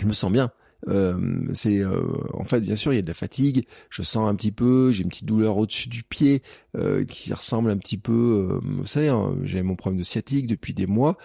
Je 0.00 0.07
me 0.07 0.12
sens 0.12 0.31
bien. 0.31 0.52
Euh, 0.88 1.49
c'est 1.54 1.81
euh, 1.81 2.02
en 2.35 2.45
fait 2.45 2.61
bien 2.61 2.76
sûr 2.76 2.93
il 2.93 2.97
y 2.97 2.99
a 2.99 3.02
de 3.02 3.09
la 3.09 3.14
fatigue, 3.14 3.66
je 3.88 4.02
sens 4.02 4.28
un 4.28 4.35
petit 4.35 4.52
peu, 4.52 4.93
j'ai 4.93 5.02
une 5.02 5.09
petite 5.09 5.25
douleur 5.25 5.57
au-dessus 5.57 5.88
du 5.88 6.02
pied 6.02 6.43
euh, 6.76 7.07
qui 7.07 7.33
ressemble 7.33 7.71
un 7.71 7.78
petit 7.78 7.97
peu, 7.97 8.61
vous 8.62 8.85
savez, 8.85 9.09
hein, 9.09 9.35
j'ai 9.45 9.62
mon 9.62 9.76
problème 9.76 9.99
de 9.99 10.04
sciatique 10.04 10.47
depuis 10.47 10.75
des 10.75 10.87
mois, 10.87 11.16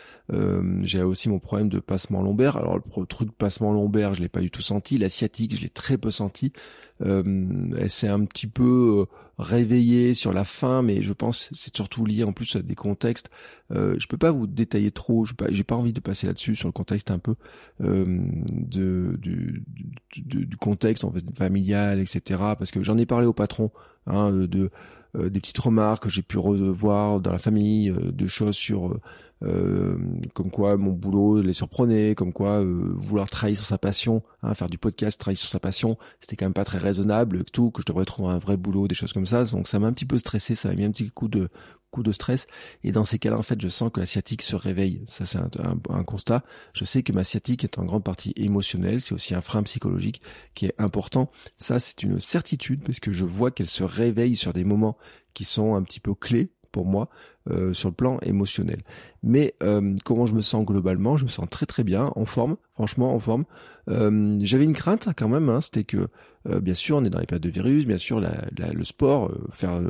j'ai 0.84 1.04
aussi 1.04 1.28
mon 1.28 1.40
problème 1.40 1.68
de 1.68 1.80
passement 1.80 2.22
lombaire. 2.22 2.56
Alors 2.56 2.78
le 2.78 3.06
truc 3.06 3.30
de 3.30 3.34
passement 3.34 3.74
lombaire 3.74 4.14
je 4.14 4.22
l'ai 4.22 4.30
pas 4.30 4.42
du 4.42 4.50
tout 4.50 4.62
senti, 4.62 4.98
la 4.98 5.10
sciatique 5.10 5.56
je 5.56 5.62
l'ai 5.62 5.70
très 5.70 5.98
peu 5.98 6.12
senti. 6.12 6.54
Elle 7.02 7.90
s'est 7.90 8.08
un 8.08 8.26
petit 8.26 8.48
peu 8.48 9.06
réveillée 9.38 10.14
sur 10.14 10.34
la 10.34 10.44
fin, 10.44 10.82
mais 10.82 11.02
je 11.02 11.14
pense 11.14 11.50
c'est 11.54 11.74
surtout 11.74 12.06
lié 12.06 12.24
en 12.24 12.34
plus 12.34 12.58
à 12.58 12.62
des 12.62 12.76
contextes. 12.76 13.30
Euh, 13.72 13.96
je 13.98 14.08
peux 14.08 14.18
pas 14.18 14.32
vous 14.32 14.48
détailler 14.48 14.92
trop, 14.92 15.24
je 15.24 15.34
j'ai 15.50 15.64
pas 15.64 15.76
envie 15.76 15.94
de 15.94 16.02
passer 16.02 16.28
là-dessus 16.28 16.56
sur 16.56 16.68
le 16.68 16.74
contexte 16.74 17.10
un 17.10 17.20
peu 17.20 17.36
de, 17.80 19.18
du, 19.18 19.64
du, 20.12 20.58
contexte 20.58 21.06
en 21.06 21.12
fait 21.12 21.24
familial, 21.38 22.00
etc. 22.00 22.22
Parce 22.58 22.72
que 22.72 22.84
j'en 22.84 22.98
ai 22.98 23.06
parlé 23.06 23.28
au 23.28 23.34
patron 23.34 23.72
hein, 24.06 24.32
de 24.32 24.70
euh, 25.16 25.30
des 25.30 25.40
petites 25.40 25.58
remarques 25.58 26.04
que 26.04 26.10
j'ai 26.10 26.22
pu 26.22 26.38
revoir 26.38 27.20
dans 27.20 27.32
la 27.32 27.40
famille, 27.40 27.90
euh, 27.90 28.12
de 28.12 28.28
choses 28.28 28.56
sur 28.56 29.00
euh, 29.44 29.98
comme 30.34 30.52
quoi 30.52 30.78
mon 30.78 30.92
boulot 30.92 31.42
les 31.42 31.54
surprenait, 31.54 32.16
comme 32.16 32.34
quoi 32.34 32.62
vouloir 32.62 33.30
travailler 33.30 33.56
sur 33.56 33.66
sa 33.66 33.78
passion, 33.78 34.22
hein, 34.44 34.54
faire 34.54 34.70
du 34.70 34.78
podcast, 34.78 35.20
travailler 35.20 35.38
sur 35.38 35.50
sa 35.50 35.60
passion, 35.60 35.98
c'était 36.20 36.36
quand 36.36 36.46
même 36.46 36.54
pas 36.54 36.66
très 36.66 36.78
raisonnable, 36.78 37.44
tout 37.46 37.72
que 37.72 37.82
je 37.82 37.86
devrais 37.86 38.06
trouver 38.06 38.30
un 38.30 38.38
vrai 38.38 38.58
boulot, 38.58 38.88
des 38.88 38.96
choses 38.96 39.14
comme 39.14 39.26
ça. 39.26 39.46
Donc 39.46 39.68
ça 39.68 39.80
m'a 39.80 39.88
un 39.88 39.94
petit 39.94 40.06
peu 40.06 40.18
stressé, 40.18 40.56
ça 40.56 40.70
m'a 40.70 40.76
mis 40.76 40.84
un 40.84 40.92
petit 40.92 41.10
coup 41.10 41.28
de 41.28 41.50
coup 41.90 42.04
de 42.04 42.12
stress. 42.12 42.48
Et 42.84 42.92
dans 42.92 43.06
ces 43.06 43.20
cas-là, 43.20 43.38
en 43.38 43.44
fait, 43.44 43.60
je 43.60 43.68
sens 43.68 43.92
que 43.92 44.00
la 44.00 44.06
sciatique 44.06 44.42
se 44.42 44.56
réveille. 44.56 45.04
Ça, 45.08 45.26
c'est 45.26 45.40
un, 45.40 46.04
constat. 46.04 46.44
Je 46.74 46.86
sais 46.86 47.04
que 47.04 47.12
ma 47.14 47.24
sciatique 47.24 47.64
est 47.64 47.80
en 47.80 47.86
grande 47.86 48.04
partie 48.04 48.34
émotionnelle. 48.36 49.02
C'est 49.02 49.14
aussi 49.14 49.36
un 49.36 49.42
frein 49.42 49.64
psychologique 49.64 50.22
qui 50.56 50.68
est 50.68 50.76
important. 50.78 51.32
Ça, 51.58 51.80
c'est 51.80 52.04
une 52.04 52.20
certitude 52.20 52.84
parce 52.84 53.00
que 53.00 53.12
je 53.12 53.26
vois 53.26 53.52
qu'elle 53.52 53.68
se 53.68 53.84
réveille 53.84 54.36
sur 54.36 54.54
des 54.54 54.64
moments 54.64 54.98
qui 55.34 55.46
sont 55.46 55.76
un 55.76 55.84
petit 55.84 56.00
peu 56.00 56.14
clés 56.14 56.52
pour 56.72 56.86
moi 56.86 57.10
euh, 57.50 57.74
sur 57.74 57.90
le 57.90 57.96
plan 57.96 58.20
émotionnel. 58.22 58.84
Mais 59.24 59.56
euh, 59.64 59.96
comment 60.06 60.26
je 60.26 60.34
me 60.34 60.42
sens 60.42 60.66
globalement? 60.66 61.18
Je 61.18 61.24
me 61.24 61.30
sens 61.30 61.50
très 61.50 61.66
très 61.66 61.84
bien, 61.84 62.12
en 62.16 62.26
forme, 62.26 62.58
franchement 62.74 63.14
en 63.14 63.20
forme. 63.20 63.46
Euh, 63.90 64.38
j'avais 64.42 64.66
une 64.66 64.74
crainte 64.74 65.10
quand 65.16 65.30
même, 65.30 65.50
hein, 65.50 65.62
c'était 65.62 65.84
que 65.84 66.08
bien 66.46 66.74
sûr 66.74 66.98
on 66.98 67.04
est 67.04 67.10
dans 67.10 67.20
les 67.20 67.26
périodes 67.26 67.44
de 67.44 67.50
virus, 67.50 67.86
bien 67.86 67.98
sûr 67.98 68.22
le 68.22 68.84
sport, 68.84 69.32
faire 69.52 69.82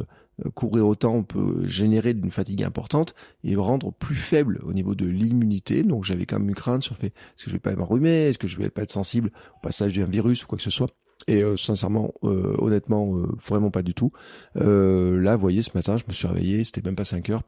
courir 0.55 0.87
autant 0.87 1.23
peut 1.23 1.65
générer 1.65 2.11
une 2.11 2.31
fatigue 2.31 2.63
importante 2.63 3.13
et 3.43 3.55
rendre 3.55 3.91
plus 3.91 4.15
faible 4.15 4.59
au 4.63 4.73
niveau 4.73 4.95
de 4.95 5.05
l'immunité. 5.05 5.83
Donc 5.83 6.05
j'avais 6.05 6.25
quand 6.25 6.39
même 6.39 6.49
une 6.49 6.55
crainte 6.55 6.83
sur 6.83 6.95
le 6.95 6.99
fait 6.99 7.07
est-ce 7.07 7.45
que 7.45 7.49
je 7.49 7.55
vais 7.55 7.59
pas 7.59 7.75
m'enrhumer, 7.75 8.27
est-ce 8.27 8.37
que 8.37 8.47
je 8.47 8.57
vais 8.57 8.69
pas 8.69 8.81
être 8.81 8.91
sensible 8.91 9.31
au 9.57 9.59
passage 9.61 9.93
d'un 9.95 10.05
virus 10.05 10.43
ou 10.43 10.47
quoi 10.47 10.57
que 10.57 10.63
ce 10.63 10.71
soit? 10.71 10.89
Et 11.27 11.43
euh, 11.43 11.57
sincèrement, 11.57 12.13
euh, 12.23 12.55
honnêtement, 12.57 13.11
vraiment 13.45 13.71
pas 13.71 13.83
du 13.83 13.93
tout. 13.93 14.11
là, 14.55 15.35
vous 15.35 15.41
voyez, 15.41 15.63
ce 15.63 15.71
matin, 15.75 15.97
je 15.97 16.05
me 16.07 16.13
suis 16.13 16.27
réveillé, 16.27 16.63
c'était 16.63 16.81
même 16.81 16.95
pas 16.95 17.05
5 17.05 17.29
heures. 17.29 17.43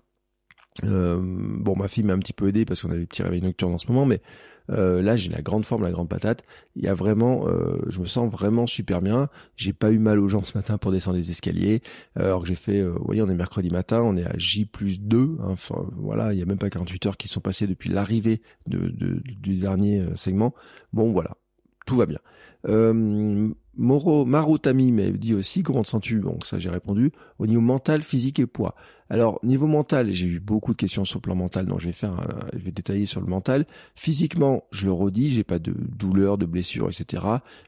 bon, 0.84 1.76
ma 1.76 1.88
fille 1.88 2.04
m'a 2.04 2.14
un 2.14 2.20
petit 2.20 2.34
peu 2.34 2.48
aidé 2.48 2.66
parce 2.66 2.82
qu'on 2.82 2.92
a 2.92 2.98
des 2.98 3.06
petits 3.06 3.24
réveils 3.24 3.42
nocturnes 3.42 3.74
en 3.74 3.78
ce 3.78 3.88
moment, 3.88 4.06
mais 4.06 4.22
euh, 4.70 5.02
là, 5.02 5.16
j'ai 5.16 5.30
la 5.30 5.42
grande 5.42 5.66
forme, 5.66 5.84
la 5.84 5.92
grande 5.92 6.10
patate. 6.10 6.44
Il 6.76 6.84
y 6.84 6.88
a 6.88 6.94
vraiment, 6.94 7.48
euh, 7.48 7.80
je 7.90 8.00
me 8.00 8.06
sens 8.06 8.32
vraiment 8.32 8.68
super 8.68 9.02
bien. 9.02 9.30
J'ai 9.56 9.74
pas 9.74 9.92
eu 9.92 10.00
mal 10.00 10.20
aux 10.20 10.30
jambes 10.30 10.46
ce 10.46 10.58
matin 10.58 10.78
pour 10.78 10.92
descendre 10.92 11.18
les 11.18 11.32
escaliers. 11.32 11.82
Euh, 12.18 12.26
alors 12.26 12.42
que 12.42 12.48
j'ai 12.48 12.56
fait, 12.56 12.84
vous 12.84 13.04
voyez, 13.04 13.22
on 13.22 13.30
est 13.30 13.36
mercredi 13.36 13.70
matin, 13.70 14.02
on 14.04 14.16
est 14.16 14.26
à 14.26 14.38
J 14.38 14.66
plus 14.66 15.02
2. 15.02 15.38
Hein. 15.40 15.48
Enfin, 15.50 15.86
voilà, 15.98 16.34
il 16.34 16.40
y 16.40 16.42
a 16.42 16.46
même 16.46 16.58
pas 16.58 16.70
48 16.70 17.06
heures 17.08 17.18
qui 17.18 17.28
sont 17.28 17.42
passées 17.42 17.68
depuis 17.68 17.90
l'arrivée 17.90 18.42
de, 18.68 18.90
du 18.90 19.58
dernier 19.58 20.06
segment. 20.16 20.54
Bon, 20.94 21.12
voilà, 21.12 21.36
tout 21.86 21.98
va 21.98 22.06
bien. 22.06 22.20
Moro, 23.78 24.26
Marotami 24.26 24.92
m'a 24.92 25.10
dit 25.12 25.34
aussi 25.34 25.64
comment 25.64 25.84
te 25.84 25.88
sens-tu? 25.88 26.20
Donc 26.20 26.46
ça 26.46 26.60
j'ai 26.60 26.70
répondu 26.70 27.12
au 27.40 27.48
niveau 27.48 27.62
mental, 27.62 28.04
physique 28.04 28.40
et 28.40 28.46
poids. 28.46 28.76
Alors 29.10 29.40
niveau 29.44 29.68
mental, 29.68 30.12
j'ai 30.12 30.28
eu 30.28 30.40
beaucoup 30.40 30.72
de 30.72 30.78
questions 30.78 31.04
sur 31.04 31.20
le 31.20 31.22
plan 31.22 31.36
mental, 31.36 31.66
donc 31.66 31.82
je 31.82 31.88
vais 31.88 31.94
faire, 31.94 32.26
je 32.54 32.60
vais 32.60 32.72
détailler 32.72 33.06
sur 33.06 33.20
le 33.20 33.28
mental. 33.28 33.66
Physiquement, 33.96 34.64
je 34.72 34.86
le 34.86 34.94
redis, 34.94 35.32
j'ai 35.32 35.44
pas 35.44 35.60
de 35.60 35.74
douleur, 35.74 36.38
de 36.38 36.46
blessure, 36.46 36.90
etc. 36.90 37.26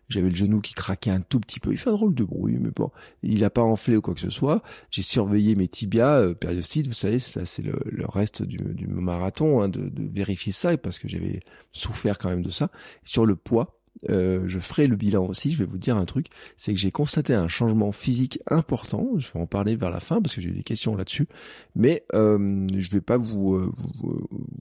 J'avais 0.07 0.29
le 0.29 0.35
genou 0.35 0.61
qui 0.61 0.73
craquait 0.73 1.11
un 1.11 1.19
tout 1.19 1.41
petit 1.41 1.59
peu, 1.59 1.73
il 1.73 1.77
fait 1.77 1.89
un 1.89 1.93
drôle 1.93 2.15
de 2.15 2.23
bruit, 2.23 2.57
mais 2.61 2.71
bon, 2.73 2.91
il 3.23 3.43
a 3.43 3.49
pas 3.49 3.61
enflé 3.61 3.97
ou 3.97 4.01
quoi 4.01 4.13
que 4.13 4.21
ce 4.21 4.29
soit. 4.29 4.63
J'ai 4.89 5.01
surveillé 5.01 5.55
mes 5.55 5.67
tibias, 5.67 6.19
euh, 6.19 6.33
périostites, 6.33 6.87
vous 6.87 6.93
savez, 6.93 7.19
ça 7.19 7.45
c'est 7.45 7.61
le, 7.61 7.75
reste 8.07 8.43
du, 8.43 8.87
marathon, 8.87 9.61
hein, 9.61 9.67
de, 9.67 9.89
de 9.89 10.09
vérifier 10.13 10.53
ça 10.53 10.77
parce 10.77 10.97
que 10.97 11.09
j'avais 11.09 11.41
souffert 11.73 12.17
quand 12.19 12.29
même 12.29 12.43
de 12.43 12.51
ça. 12.51 12.69
Sur 13.03 13.25
le 13.25 13.35
poids, 13.35 13.82
euh, 14.09 14.43
je 14.47 14.59
ferai 14.59 14.87
le 14.87 14.95
bilan 14.95 15.25
aussi, 15.25 15.51
je 15.51 15.59
vais 15.59 15.69
vous 15.69 15.77
dire 15.77 15.97
un 15.97 16.05
truc, 16.05 16.27
c'est 16.57 16.73
que 16.73 16.79
j'ai 16.79 16.91
constaté 16.91 17.33
un 17.33 17.47
changement 17.47 17.91
physique 17.91 18.39
important, 18.47 19.11
je 19.17 19.31
vais 19.31 19.39
en 19.39 19.45
parler 19.45 19.75
vers 19.75 19.91
la 19.91 19.99
fin 19.99 20.21
parce 20.21 20.35
que 20.35 20.41
j'ai 20.41 20.51
des 20.51 20.63
questions 20.63 20.95
là-dessus, 20.95 21.27
mais 21.75 22.03
euh, 22.13 22.67
je 22.77 22.89
vais 22.89 23.01
pas 23.01 23.17
vous, 23.17 23.53
euh, 23.53 23.71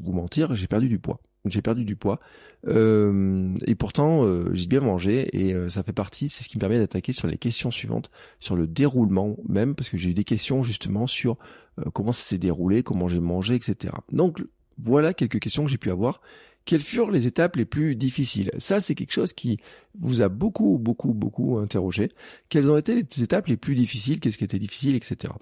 vous, 0.00 0.12
mentir, 0.12 0.54
j'ai 0.54 0.66
perdu 0.66 0.88
du 0.88 0.98
poids. 0.98 1.20
J'ai 1.44 1.60
perdu 1.60 1.84
du 1.84 1.96
poids 1.96 2.20
euh, 2.68 3.56
et 3.66 3.74
pourtant 3.74 4.24
j'ai 4.54 4.68
bien 4.68 4.78
mangé 4.78 5.28
et 5.32 5.68
ça 5.68 5.82
fait 5.82 5.92
partie, 5.92 6.28
c'est 6.28 6.44
ce 6.44 6.48
qui 6.48 6.56
me 6.56 6.60
permet 6.60 6.78
d'attaquer 6.78 7.12
sur 7.12 7.26
les 7.26 7.36
questions 7.36 7.72
suivantes, 7.72 8.12
sur 8.38 8.54
le 8.54 8.68
déroulement 8.68 9.36
même 9.48 9.74
parce 9.74 9.88
que 9.88 9.98
j'ai 9.98 10.10
eu 10.10 10.14
des 10.14 10.22
questions 10.22 10.62
justement 10.62 11.08
sur 11.08 11.38
comment 11.94 12.12
ça 12.12 12.22
s'est 12.22 12.38
déroulé, 12.38 12.84
comment 12.84 13.08
j'ai 13.08 13.18
mangé, 13.18 13.56
etc. 13.56 13.92
Donc 14.12 14.40
voilà 14.78 15.14
quelques 15.14 15.40
questions 15.40 15.64
que 15.64 15.70
j'ai 15.70 15.78
pu 15.78 15.90
avoir 15.90 16.20
quelles 16.64 16.80
furent 16.80 17.10
les 17.10 17.26
étapes 17.26 17.56
les 17.56 17.64
plus 17.64 17.96
difficiles? 17.96 18.50
Ça, 18.58 18.80
c'est 18.80 18.94
quelque 18.94 19.12
chose 19.12 19.32
qui 19.32 19.58
vous 19.98 20.22
a 20.22 20.28
beaucoup, 20.28 20.78
beaucoup, 20.78 21.12
beaucoup 21.12 21.58
interrogé. 21.58 22.10
Quelles 22.48 22.70
ont 22.70 22.76
été 22.76 22.94
les 22.94 23.22
étapes 23.22 23.46
les 23.46 23.56
plus 23.56 23.74
difficiles? 23.74 24.20
Qu'est-ce 24.20 24.38
qui 24.38 24.44
était 24.44 24.58
difficile, 24.58 24.94
etc. 24.94 25.34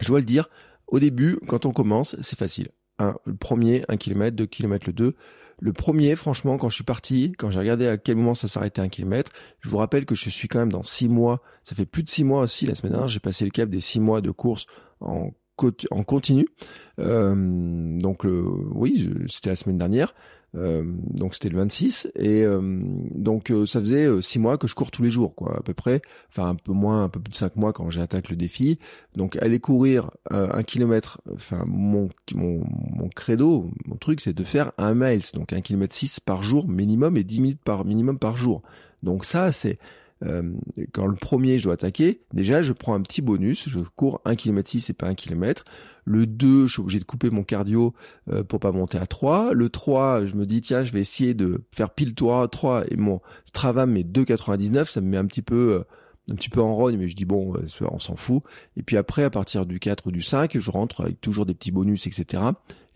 Je 0.00 0.08
dois 0.08 0.20
le 0.20 0.26
dire, 0.26 0.48
au 0.86 0.98
début, 0.98 1.38
quand 1.48 1.66
on 1.66 1.72
commence, 1.72 2.16
c'est 2.20 2.38
facile. 2.38 2.68
Un, 2.98 3.14
le 3.24 3.34
premier, 3.34 3.84
un 3.88 3.96
kilomètre, 3.96 4.36
deux 4.36 4.46
kilomètres, 4.46 4.86
le 4.86 4.92
deux. 4.92 5.16
Le 5.58 5.72
premier, 5.72 6.14
franchement, 6.16 6.58
quand 6.58 6.68
je 6.68 6.74
suis 6.74 6.84
parti, 6.84 7.32
quand 7.38 7.50
j'ai 7.50 7.58
regardé 7.58 7.86
à 7.86 7.96
quel 7.96 8.16
moment 8.16 8.34
ça 8.34 8.46
s'arrêtait 8.46 8.82
un 8.82 8.90
kilomètre, 8.90 9.32
je 9.60 9.70
vous 9.70 9.78
rappelle 9.78 10.04
que 10.04 10.14
je 10.14 10.28
suis 10.28 10.48
quand 10.48 10.58
même 10.58 10.72
dans 10.72 10.84
six 10.84 11.08
mois. 11.08 11.42
Ça 11.64 11.74
fait 11.74 11.86
plus 11.86 12.02
de 12.02 12.10
six 12.10 12.24
mois 12.24 12.42
aussi 12.42 12.66
la 12.66 12.74
semaine 12.74 12.92
dernière. 12.92 13.08
J'ai 13.08 13.20
passé 13.20 13.44
le 13.44 13.50
cap 13.50 13.70
des 13.70 13.80
six 13.80 14.00
mois 14.00 14.20
de 14.20 14.30
course 14.30 14.66
en 15.00 15.30
en 15.90 16.04
continu. 16.04 16.48
Euh, 16.98 17.98
donc 17.98 18.24
oui, 18.24 19.10
c'était 19.28 19.50
la 19.50 19.56
semaine 19.56 19.78
dernière. 19.78 20.14
Euh, 20.54 20.84
donc 21.10 21.34
c'était 21.34 21.50
le 21.50 21.58
26 21.58 22.08
et 22.14 22.42
euh, 22.42 22.80
donc 23.14 23.52
ça 23.66 23.80
faisait 23.80 24.22
six 24.22 24.38
mois 24.38 24.56
que 24.56 24.66
je 24.66 24.74
cours 24.74 24.90
tous 24.90 25.02
les 25.02 25.10
jours 25.10 25.34
quoi 25.34 25.58
à 25.58 25.60
peu 25.60 25.74
près. 25.74 26.00
Enfin 26.30 26.48
un 26.48 26.54
peu 26.54 26.72
moins 26.72 27.04
un 27.04 27.08
peu 27.10 27.20
plus 27.20 27.30
de 27.30 27.36
cinq 27.36 27.56
mois 27.56 27.74
quand 27.74 27.90
j'attaque 27.90 28.30
le 28.30 28.36
défi. 28.36 28.78
Donc 29.16 29.36
aller 29.36 29.60
courir 29.60 30.12
un 30.30 30.62
kilomètre 30.62 31.20
enfin 31.34 31.64
mon, 31.66 32.08
mon 32.34 32.64
mon 32.64 33.08
credo 33.08 33.68
mon 33.84 33.96
truc 33.96 34.20
c'est 34.22 34.32
de 34.32 34.44
faire 34.44 34.72
un 34.78 34.94
miles. 34.94 35.24
Donc 35.34 35.52
un 35.52 35.60
kilomètre 35.60 35.94
six 35.94 36.20
par 36.20 36.42
jour 36.42 36.68
minimum 36.68 37.18
et 37.18 37.24
10 37.24 37.40
minutes 37.40 37.62
par 37.62 37.84
minimum 37.84 38.18
par 38.18 38.38
jour. 38.38 38.62
Donc 39.02 39.26
ça 39.26 39.52
c'est 39.52 39.78
euh, 40.24 40.42
quand 40.92 41.06
le 41.06 41.14
premier 41.14 41.58
je 41.58 41.64
dois 41.64 41.74
attaquer, 41.74 42.22
déjà 42.32 42.62
je 42.62 42.72
prends 42.72 42.94
un 42.94 43.02
petit 43.02 43.22
bonus, 43.22 43.68
je 43.68 43.78
cours 43.96 44.20
1 44.24 44.34
km 44.34 44.70
6 44.70 44.90
et 44.90 44.92
pas 44.92 45.08
1 45.08 45.14
km. 45.14 45.64
Le 46.04 46.26
2, 46.26 46.66
je 46.66 46.72
suis 46.72 46.80
obligé 46.80 47.00
de 47.00 47.04
couper 47.04 47.30
mon 47.30 47.42
cardio 47.42 47.92
euh, 48.30 48.44
pour 48.44 48.60
pas 48.60 48.70
monter 48.70 48.96
à 48.96 49.06
3. 49.06 49.52
Le 49.52 49.68
3, 49.68 50.26
je 50.26 50.34
me 50.34 50.46
dis 50.46 50.60
tiens, 50.60 50.84
je 50.84 50.92
vais 50.92 51.00
essayer 51.00 51.34
de 51.34 51.64
faire 51.74 51.90
pile 51.90 52.14
3, 52.14 52.48
3 52.48 52.84
et 52.90 52.96
mon 52.96 53.20
Strava 53.44 53.86
met 53.86 54.02
2,99, 54.02 54.86
ça 54.86 55.00
me 55.00 55.08
met 55.08 55.16
un 55.16 55.26
petit 55.26 55.42
peu 55.42 55.72
euh, 55.72 55.84
un 56.30 56.34
petit 56.34 56.48
peu 56.48 56.60
en 56.60 56.72
rogne, 56.72 56.96
mais 56.96 57.08
je 57.08 57.16
dis 57.16 57.24
bon, 57.24 57.54
on 57.80 57.98
s'en 57.98 58.16
fout. 58.16 58.42
Et 58.76 58.82
puis 58.82 58.96
après, 58.96 59.24
à 59.24 59.30
partir 59.30 59.66
du 59.66 59.78
4 59.78 60.08
ou 60.08 60.12
du 60.12 60.22
5, 60.22 60.58
je 60.58 60.70
rentre 60.70 61.02
avec 61.02 61.20
toujours 61.20 61.46
des 61.46 61.54
petits 61.54 61.70
bonus, 61.70 62.06
etc. 62.06 62.42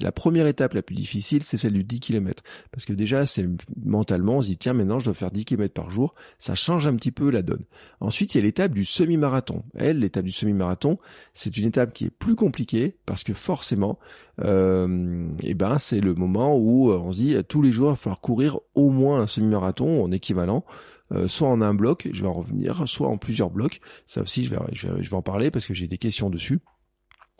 La 0.00 0.12
première 0.12 0.46
étape 0.46 0.72
la 0.72 0.82
plus 0.82 0.94
difficile, 0.94 1.44
c'est 1.44 1.58
celle 1.58 1.74
du 1.74 1.84
10 1.84 2.00
km. 2.00 2.42
Parce 2.72 2.86
que 2.86 2.92
déjà, 2.94 3.26
c'est 3.26 3.46
mentalement, 3.84 4.38
on 4.38 4.42
se 4.42 4.48
dit, 4.48 4.56
tiens, 4.56 4.72
maintenant, 4.72 4.98
je 4.98 5.04
dois 5.04 5.14
faire 5.14 5.30
10 5.30 5.44
km 5.44 5.74
par 5.74 5.90
jour. 5.90 6.14
Ça 6.38 6.54
change 6.54 6.86
un 6.86 6.96
petit 6.96 7.12
peu 7.12 7.30
la 7.30 7.42
donne. 7.42 7.64
Ensuite, 8.00 8.34
il 8.34 8.38
y 8.38 8.40
a 8.40 8.44
l'étape 8.44 8.72
du 8.72 8.84
semi-marathon. 8.84 9.62
Elle, 9.74 9.98
l'étape 9.98 10.24
du 10.24 10.32
semi-marathon, 10.32 10.98
c'est 11.34 11.56
une 11.56 11.66
étape 11.66 11.92
qui 11.92 12.06
est 12.06 12.10
plus 12.10 12.34
compliquée 12.34 12.96
parce 13.04 13.24
que 13.24 13.34
forcément, 13.34 13.98
euh, 14.42 15.28
eh 15.42 15.54
ben, 15.54 15.78
c'est 15.78 16.00
le 16.00 16.14
moment 16.14 16.56
où 16.56 16.90
euh, 16.90 16.98
on 16.98 17.12
se 17.12 17.18
dit, 17.18 17.36
tous 17.46 17.60
les 17.60 17.70
jours, 17.70 17.88
il 17.88 17.92
va 17.92 17.96
falloir 17.96 18.20
courir 18.20 18.58
au 18.74 18.88
moins 18.88 19.20
un 19.20 19.26
semi-marathon 19.26 20.02
en 20.02 20.10
équivalent. 20.10 20.64
Euh, 21.12 21.28
soit 21.28 21.48
en 21.48 21.60
un 21.60 21.74
bloc, 21.74 22.08
je 22.12 22.22
vais 22.22 22.28
en 22.28 22.32
revenir, 22.32 22.86
soit 22.86 23.08
en 23.08 23.18
plusieurs 23.18 23.50
blocs. 23.50 23.80
Ça 24.06 24.22
aussi, 24.22 24.44
je 24.44 24.50
vais, 24.50 24.58
je 24.72 24.88
vais 24.88 25.16
en 25.16 25.22
parler 25.22 25.50
parce 25.50 25.66
que 25.66 25.74
j'ai 25.74 25.88
des 25.88 25.98
questions 25.98 26.30
dessus. 26.30 26.60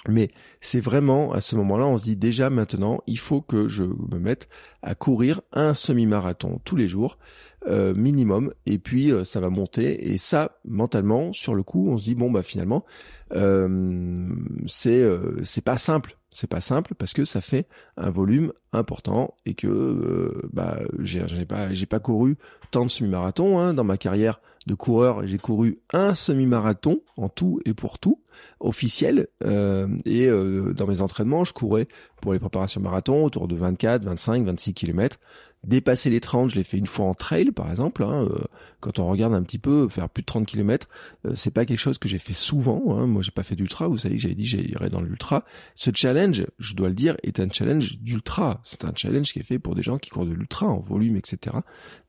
Mais 0.09 0.31
c'est 0.61 0.81
vraiment 0.81 1.33
à 1.33 1.41
ce 1.41 1.57
moment-là, 1.57 1.87
on 1.87 1.99
se 1.99 2.05
dit 2.05 2.17
déjà 2.17 2.49
maintenant, 2.49 3.03
il 3.07 3.19
faut 3.19 3.43
que 3.43 3.69
je 3.69 3.85
me 3.85 4.19
mette 4.19 4.49
à 4.83 4.95
courir 4.95 5.43
un 5.53 5.75
semi-marathon 5.75 6.61
tous 6.65 6.77
les 6.77 6.89
jours 6.89 7.19
euh, 7.67 7.93
minimum, 7.95 8.55
et 8.65 8.79
puis 8.79 9.13
euh, 9.13 9.25
ça 9.25 9.41
va 9.41 9.51
monter. 9.51 10.11
Et 10.11 10.17
ça, 10.17 10.59
mentalement, 10.65 11.35
sur 11.35 11.55
le 11.55 11.63
coup, 11.63 11.91
on 11.91 11.99
se 11.99 12.05
dit 12.05 12.15
bon 12.15 12.31
bah 12.31 12.43
finalement, 12.43 12.87
euh, 13.33 14.29
c'est 14.67 15.07
c'est 15.43 15.65
pas 15.65 15.77
simple, 15.77 16.17
c'est 16.33 16.49
pas 16.49 16.61
simple 16.61 16.95
parce 16.95 17.13
que 17.13 17.25
ça 17.25 17.41
fait 17.41 17.67
un 17.97 18.11
volume 18.11 18.53
important 18.73 19.35
et 19.47 19.55
que 19.55 19.67
euh, 19.67 20.49
bah 20.53 20.79
j'ai 21.01 21.45
pas 21.45 21.73
j'ai 21.75 21.87
pas 21.87 22.01
couru 22.01 22.37
tant 22.71 22.85
de 22.85 22.91
semi-marathons 22.91 23.59
hein. 23.59 23.75
dans 23.75 23.85
ma 23.85 23.97
carrière 23.97 24.41
de 24.67 24.75
coureur 24.75 25.27
j'ai 25.27 25.39
couru 25.39 25.81
un 25.93 26.15
semi-marathon 26.15 27.01
en 27.17 27.29
tout 27.29 27.61
et 27.65 27.75
pour 27.75 27.99
tout 27.99 28.21
officiel 28.61 29.27
euh, 29.45 29.89
et 30.05 30.29
euh, 30.29 30.73
dans 30.73 30.87
mes 30.87 31.01
entraînements 31.01 31.45
je 31.45 31.53
courais 31.53 31.89
pour 32.21 32.33
les 32.33 32.39
préparations 32.39 32.81
marathon 32.81 33.25
autour 33.25 33.49
de 33.49 33.57
24 33.57 34.05
25 34.05 34.45
26 34.45 34.75
km 34.75 35.19
Dépasser 35.63 36.09
les 36.09 36.21
30, 36.21 36.51
je 36.51 36.57
l'ai 36.57 36.65
fait 36.65 36.79
une 36.79 36.87
fois 36.87 37.05
en 37.05 37.15
trail 37.15 37.51
par 37.51 37.71
exemple. 37.71 38.03
Hein, 38.03 38.27
euh, 38.31 38.45
quand 38.81 38.99
on 38.99 39.09
regarde 39.09 39.35
un 39.35 39.43
petit 39.43 39.59
peu, 39.59 39.89
faire 39.89 40.09
plus 40.09 40.23
de 40.23 40.27
30 40.27 40.47
km, 40.47 40.89
euh, 41.27 41.33
c'est 41.37 41.53
pas 41.53 41.65
quelque 41.65 41.79
chose 41.79 41.99
que 41.99 42.09
j'ai 42.09 42.19
fait 42.19 42.33
souvent. 42.33 42.83
Hein. 42.97 43.07
Moi, 43.07 43.23
j'ai 43.23 43.31
pas 43.31 43.43
fait 43.43 43.57
d'ultra. 43.57 43.89
Vous 43.89 43.99
savez 43.99 44.19
j'avais 44.19 44.35
dit 44.35 44.47
j'irais 44.47 44.91
dans 44.91 45.01
l'ultra. 45.01 45.45
Ce 45.75 45.91
challenge, 45.95 46.47
je 46.59 46.75
dois 46.75 46.89
le 46.89 46.95
dire, 46.95 47.17
est 47.23 47.41
un 47.41 47.49
challenge 47.49 47.99
d'ultra. 47.99 48.61
C'est 48.65 48.85
un 48.85 48.93
challenge 48.95 49.33
qui 49.33 49.39
est 49.41 49.45
fait 49.45 49.59
pour 49.59 49.75
des 49.75 49.83
gens 49.83 49.99
qui 49.99 50.11
courent 50.11 50.27
de 50.27 50.33
l'ultra 50.33 50.67
en 50.67 50.81
volume, 50.81 51.17
etc. 51.17 51.57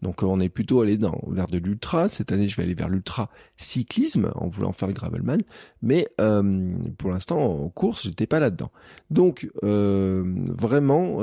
Donc, 0.01 0.23
on 0.23 0.39
est 0.39 0.49
plutôt 0.49 0.81
allé 0.81 0.97
dans 0.97 1.19
vers 1.27 1.47
de 1.47 1.57
l'ultra. 1.57 2.09
Cette 2.09 2.31
année, 2.31 2.47
je 2.47 2.57
vais 2.57 2.63
aller 2.63 2.73
vers 2.73 2.89
l'ultra 2.89 3.29
cyclisme 3.57 4.31
en 4.35 4.47
voulant 4.47 4.73
faire 4.73 4.87
le 4.87 4.93
gravelman. 4.93 5.41
Mais 5.81 6.07
euh, 6.19 6.69
pour 6.97 7.11
l'instant, 7.11 7.39
en 7.39 7.69
course, 7.69 8.03
j'étais 8.03 8.27
pas 8.27 8.39
là-dedans. 8.39 8.71
Donc, 9.09 9.49
vraiment, 9.61 11.21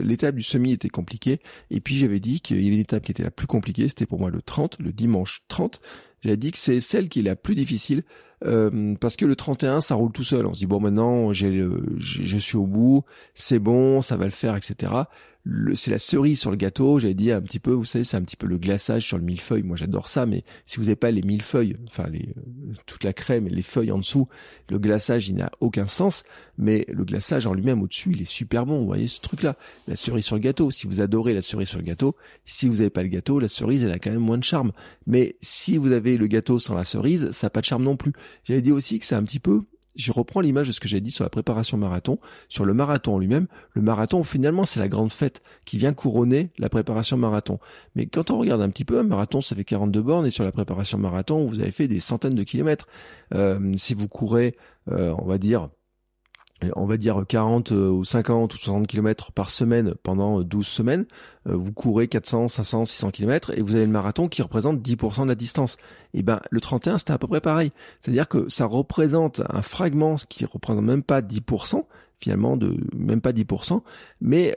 l'étape 0.00 0.34
du 0.34 0.42
semi 0.42 0.72
était 0.72 0.88
compliquée 0.88 1.40
et 1.70 1.80
puis 1.80 1.96
j'avais 1.96 2.20
dit 2.20 2.40
qu'il 2.40 2.56
y 2.56 2.66
avait 2.66 2.74
une 2.74 2.80
étape 2.80 3.04
qui 3.04 3.12
était 3.12 3.22
la 3.22 3.30
plus 3.30 3.46
compliquée, 3.46 3.88
c'était 3.88 4.06
pour 4.06 4.18
moi 4.18 4.30
le 4.30 4.42
30, 4.42 4.78
le 4.86 4.92
dimanche 4.92 5.42
30. 5.48 5.80
J'avais 6.22 6.36
dit 6.36 6.52
que 6.52 6.58
c'est 6.58 6.80
celle 6.80 7.08
qui 7.08 7.20
est 7.20 7.24
la 7.24 7.36
plus 7.36 7.54
difficile 7.54 8.04
euh, 8.44 8.94
parce 9.00 9.16
que 9.16 9.24
le 9.24 9.36
31 9.36 9.80
ça 9.80 9.94
roule 9.94 10.12
tout 10.12 10.22
seul. 10.22 10.46
On 10.46 10.54
se 10.54 10.60
dit 10.60 10.66
bon 10.66 10.80
maintenant 10.80 11.32
j'ai, 11.32 11.64
je 11.98 12.38
suis 12.38 12.56
au 12.56 12.66
bout, 12.66 13.04
c'est 13.34 13.58
bon, 13.58 14.00
ça 14.00 14.16
va 14.16 14.24
le 14.24 14.30
faire, 14.30 14.56
etc 14.56 15.04
c'est 15.74 15.90
la 15.90 15.98
cerise 15.98 16.40
sur 16.40 16.50
le 16.50 16.56
gâteau. 16.56 16.98
J'avais 16.98 17.14
dit 17.14 17.30
un 17.30 17.40
petit 17.40 17.58
peu, 17.58 17.72
vous 17.72 17.84
savez, 17.84 18.04
c'est 18.04 18.16
un 18.16 18.22
petit 18.22 18.36
peu 18.36 18.46
le 18.46 18.58
glaçage 18.58 19.06
sur 19.06 19.18
le 19.18 19.24
millefeuille. 19.24 19.62
Moi, 19.62 19.76
j'adore 19.76 20.08
ça, 20.08 20.26
mais 20.26 20.44
si 20.66 20.78
vous 20.78 20.84
n'avez 20.84 20.96
pas 20.96 21.10
les 21.10 21.22
millefeuilles, 21.22 21.76
enfin 21.86 22.08
les, 22.08 22.34
euh, 22.36 22.72
toute 22.86 23.04
la 23.04 23.12
crème 23.12 23.46
et 23.46 23.50
les 23.50 23.62
feuilles 23.62 23.92
en 23.92 23.98
dessous, 23.98 24.28
le 24.68 24.78
glaçage, 24.78 25.28
il 25.28 25.36
n'a 25.36 25.50
aucun 25.60 25.86
sens. 25.86 26.24
Mais 26.58 26.84
le 26.88 27.04
glaçage 27.04 27.46
en 27.46 27.54
lui-même 27.54 27.82
au-dessus, 27.82 28.12
il 28.12 28.22
est 28.22 28.24
super 28.24 28.66
bon. 28.66 28.80
Vous 28.80 28.86
voyez 28.86 29.06
ce 29.06 29.20
truc-là, 29.20 29.56
la 29.86 29.96
cerise 29.96 30.24
sur 30.24 30.36
le 30.36 30.42
gâteau. 30.42 30.70
Si 30.70 30.86
vous 30.86 31.00
adorez 31.00 31.34
la 31.34 31.42
cerise 31.42 31.68
sur 31.68 31.78
le 31.78 31.84
gâteau, 31.84 32.16
si 32.44 32.66
vous 32.66 32.76
n'avez 32.76 32.90
pas 32.90 33.02
le 33.02 33.08
gâteau, 33.08 33.38
la 33.38 33.48
cerise, 33.48 33.84
elle 33.84 33.92
a 33.92 33.98
quand 33.98 34.10
même 34.10 34.20
moins 34.20 34.38
de 34.38 34.44
charme. 34.44 34.72
Mais 35.06 35.36
si 35.42 35.76
vous 35.76 35.92
avez 35.92 36.16
le 36.16 36.26
gâteau 36.26 36.58
sans 36.58 36.74
la 36.74 36.84
cerise, 36.84 37.30
ça 37.32 37.46
n'a 37.46 37.50
pas 37.50 37.60
de 37.60 37.66
charme 37.66 37.84
non 37.84 37.96
plus. 37.96 38.12
J'avais 38.44 38.62
dit 38.62 38.72
aussi 38.72 38.98
que 38.98 39.06
c'est 39.06 39.14
un 39.14 39.24
petit 39.24 39.40
peu 39.40 39.62
je 39.96 40.12
reprends 40.12 40.40
l'image 40.40 40.68
de 40.68 40.72
ce 40.72 40.80
que 40.80 40.88
j'ai 40.88 41.00
dit 41.00 41.10
sur 41.10 41.24
la 41.24 41.30
préparation 41.30 41.76
marathon, 41.76 42.18
sur 42.48 42.64
le 42.64 42.74
marathon 42.74 43.14
en 43.14 43.18
lui-même. 43.18 43.46
Le 43.72 43.82
marathon, 43.82 44.22
finalement, 44.24 44.64
c'est 44.64 44.80
la 44.80 44.88
grande 44.88 45.12
fête 45.12 45.42
qui 45.64 45.78
vient 45.78 45.92
couronner 45.92 46.50
la 46.58 46.68
préparation 46.68 47.16
marathon. 47.16 47.58
Mais 47.94 48.06
quand 48.06 48.30
on 48.30 48.38
regarde 48.38 48.62
un 48.62 48.70
petit 48.70 48.84
peu, 48.84 48.98
un 48.98 49.02
marathon, 49.02 49.40
ça 49.40 49.56
fait 49.56 49.64
42 49.64 50.02
bornes, 50.02 50.26
et 50.26 50.30
sur 50.30 50.44
la 50.44 50.52
préparation 50.52 50.98
marathon, 50.98 51.46
vous 51.46 51.60
avez 51.60 51.72
fait 51.72 51.88
des 51.88 52.00
centaines 52.00 52.34
de 52.34 52.42
kilomètres. 52.42 52.86
Euh, 53.34 53.72
si 53.76 53.94
vous 53.94 54.08
courez, 54.08 54.56
euh, 54.90 55.14
on 55.18 55.26
va 55.26 55.38
dire, 55.38 55.68
on 56.74 56.86
va 56.86 56.96
dire 56.96 57.24
40 57.26 57.72
euh, 57.72 57.90
ou 57.90 58.04
50 58.04 58.54
ou 58.54 58.56
60 58.56 58.86
km 58.86 59.32
par 59.32 59.50
semaine 59.50 59.94
pendant 60.02 60.42
12 60.42 60.64
euh, 60.64 60.68
semaines, 60.68 61.06
euh, 61.46 61.56
vous 61.56 61.72
courez 61.72 62.08
400, 62.08 62.48
500, 62.48 62.86
600 62.86 63.10
km 63.10 63.50
et 63.56 63.60
vous 63.60 63.74
avez 63.74 63.84
le 63.84 63.92
marathon 63.92 64.28
qui 64.28 64.42
représente 64.42 64.80
10% 64.80 65.24
de 65.24 65.28
la 65.28 65.34
distance. 65.34 65.76
Et 66.14 66.22
ben 66.22 66.40
le 66.50 66.60
31 66.60 66.98
c'était 66.98 67.12
à 67.12 67.18
peu 67.18 67.26
près 67.26 67.40
pareil. 67.40 67.72
C'est-à-dire 68.00 68.28
que 68.28 68.48
ça 68.48 68.64
représente 68.66 69.42
un 69.48 69.62
fragment 69.62 70.16
qui 70.28 70.44
représente 70.44 70.84
même 70.84 71.02
pas 71.02 71.20
10%, 71.20 71.84
finalement 72.18 72.56
de 72.56 72.76
même 72.94 73.20
pas 73.20 73.32
10%, 73.32 73.82
mais 74.20 74.56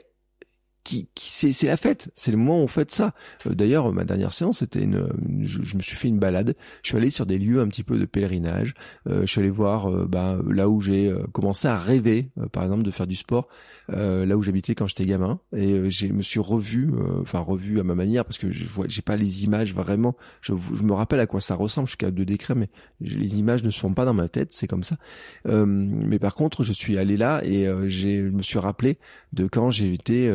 qui, 0.84 1.08
qui 1.14 1.30
c'est 1.30 1.66
la 1.66 1.76
fête, 1.76 2.10
c'est 2.14 2.30
le 2.30 2.36
moment 2.36 2.60
où 2.60 2.64
on 2.64 2.68
fait 2.68 2.90
ça. 2.90 3.14
Euh, 3.46 3.54
d'ailleurs, 3.54 3.92
ma 3.92 4.04
dernière 4.04 4.32
séance, 4.32 4.58
c'était 4.58 4.82
une, 4.82 5.08
je, 5.42 5.76
me 5.76 5.82
suis 5.82 5.96
fait 5.96 6.08
une 6.08 6.18
balade. 6.18 6.56
Je 6.82 6.88
suis 6.88 6.96
allé 6.96 7.10
sur 7.10 7.26
des 7.26 7.38
lieux 7.38 7.60
un 7.60 7.68
petit 7.68 7.82
peu 7.82 7.98
de 7.98 8.04
pèlerinage. 8.06 8.74
Euh, 9.08 9.22
je 9.22 9.26
suis 9.26 9.40
allé 9.40 9.50
voir 9.50 9.90
euh, 9.90 10.06
bah, 10.06 10.38
là 10.48 10.68
où 10.68 10.80
j'ai 10.80 11.12
commencé 11.32 11.68
à 11.68 11.76
rêver, 11.76 12.30
par 12.52 12.64
exemple, 12.64 12.82
de 12.82 12.90
faire 12.90 13.06
du 13.06 13.16
sport. 13.16 13.48
là 13.88 14.36
où 14.36 14.42
j'habitais 14.42 14.74
quand 14.74 14.86
j'étais 14.86 15.06
gamin, 15.06 15.40
et 15.54 15.90
je 15.90 16.06
me 16.06 16.22
suis 16.22 16.40
revu, 16.40 16.92
enfin 17.20 17.40
revu 17.40 17.80
à 17.80 17.84
ma 17.84 17.94
manière, 17.94 18.24
parce 18.24 18.38
que 18.38 18.50
je 18.50 18.66
vois, 18.66 18.86
j'ai 18.88 19.02
pas 19.02 19.16
les 19.16 19.44
images 19.44 19.74
vraiment. 19.74 20.16
Je, 20.40 20.52
je, 20.74 20.82
me 20.82 20.92
rappelle 20.92 21.20
à 21.20 21.26
quoi 21.26 21.40
ça 21.40 21.54
ressemble. 21.54 21.86
Je 21.86 21.92
suis 21.92 21.98
capable 21.98 22.18
de 22.18 22.24
décrire, 22.24 22.56
mais 22.56 22.68
les 23.00 23.38
images 23.38 23.64
ne 23.64 23.70
se 23.70 23.80
font 23.80 23.92
pas 23.92 24.04
dans 24.04 24.14
ma 24.14 24.28
tête. 24.28 24.52
C'est 24.52 24.66
comme 24.66 24.84
ça. 24.84 24.96
mais 25.44 26.18
par 26.18 26.34
contre, 26.34 26.62
je 26.62 26.72
suis 26.72 26.98
allé 26.98 27.16
là 27.16 27.42
et 27.44 27.68
j'ai, 27.88 28.18
je 28.18 28.30
me 28.30 28.42
suis 28.42 28.58
rappelé 28.58 28.98
de 29.32 29.46
quand 29.46 29.70
j'ai 29.70 29.92
été 29.92 30.30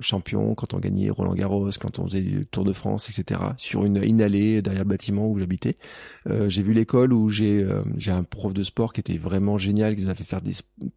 champion, 0.00 0.54
quand 0.54 0.74
on 0.74 0.78
gagnait 0.78 1.10
Roland 1.10 1.34
Garros, 1.34 1.70
quand 1.80 1.98
on 1.98 2.04
faisait 2.04 2.20
le 2.20 2.44
Tour 2.44 2.64
de 2.64 2.72
France, 2.72 3.08
etc. 3.08 3.40
Sur 3.56 3.84
une, 3.84 4.02
une 4.02 4.22
allée 4.22 4.62
derrière 4.62 4.84
le 4.84 4.88
bâtiment 4.88 5.28
où 5.28 5.38
j'habitais. 5.38 5.76
Euh, 6.28 6.48
j'ai 6.48 6.62
vu 6.62 6.72
l'école 6.72 7.12
où 7.12 7.28
j'ai 7.28 7.62
euh, 7.62 7.82
j'ai 7.96 8.12
un 8.12 8.22
prof 8.22 8.52
de 8.52 8.62
sport 8.62 8.92
qui 8.92 9.00
était 9.00 9.16
vraiment 9.16 9.58
génial, 9.58 9.96
qui 9.96 10.02
nous 10.02 10.10
a 10.10 10.14
fait 10.14 10.24
faire 10.24 10.42
des, 10.42 10.52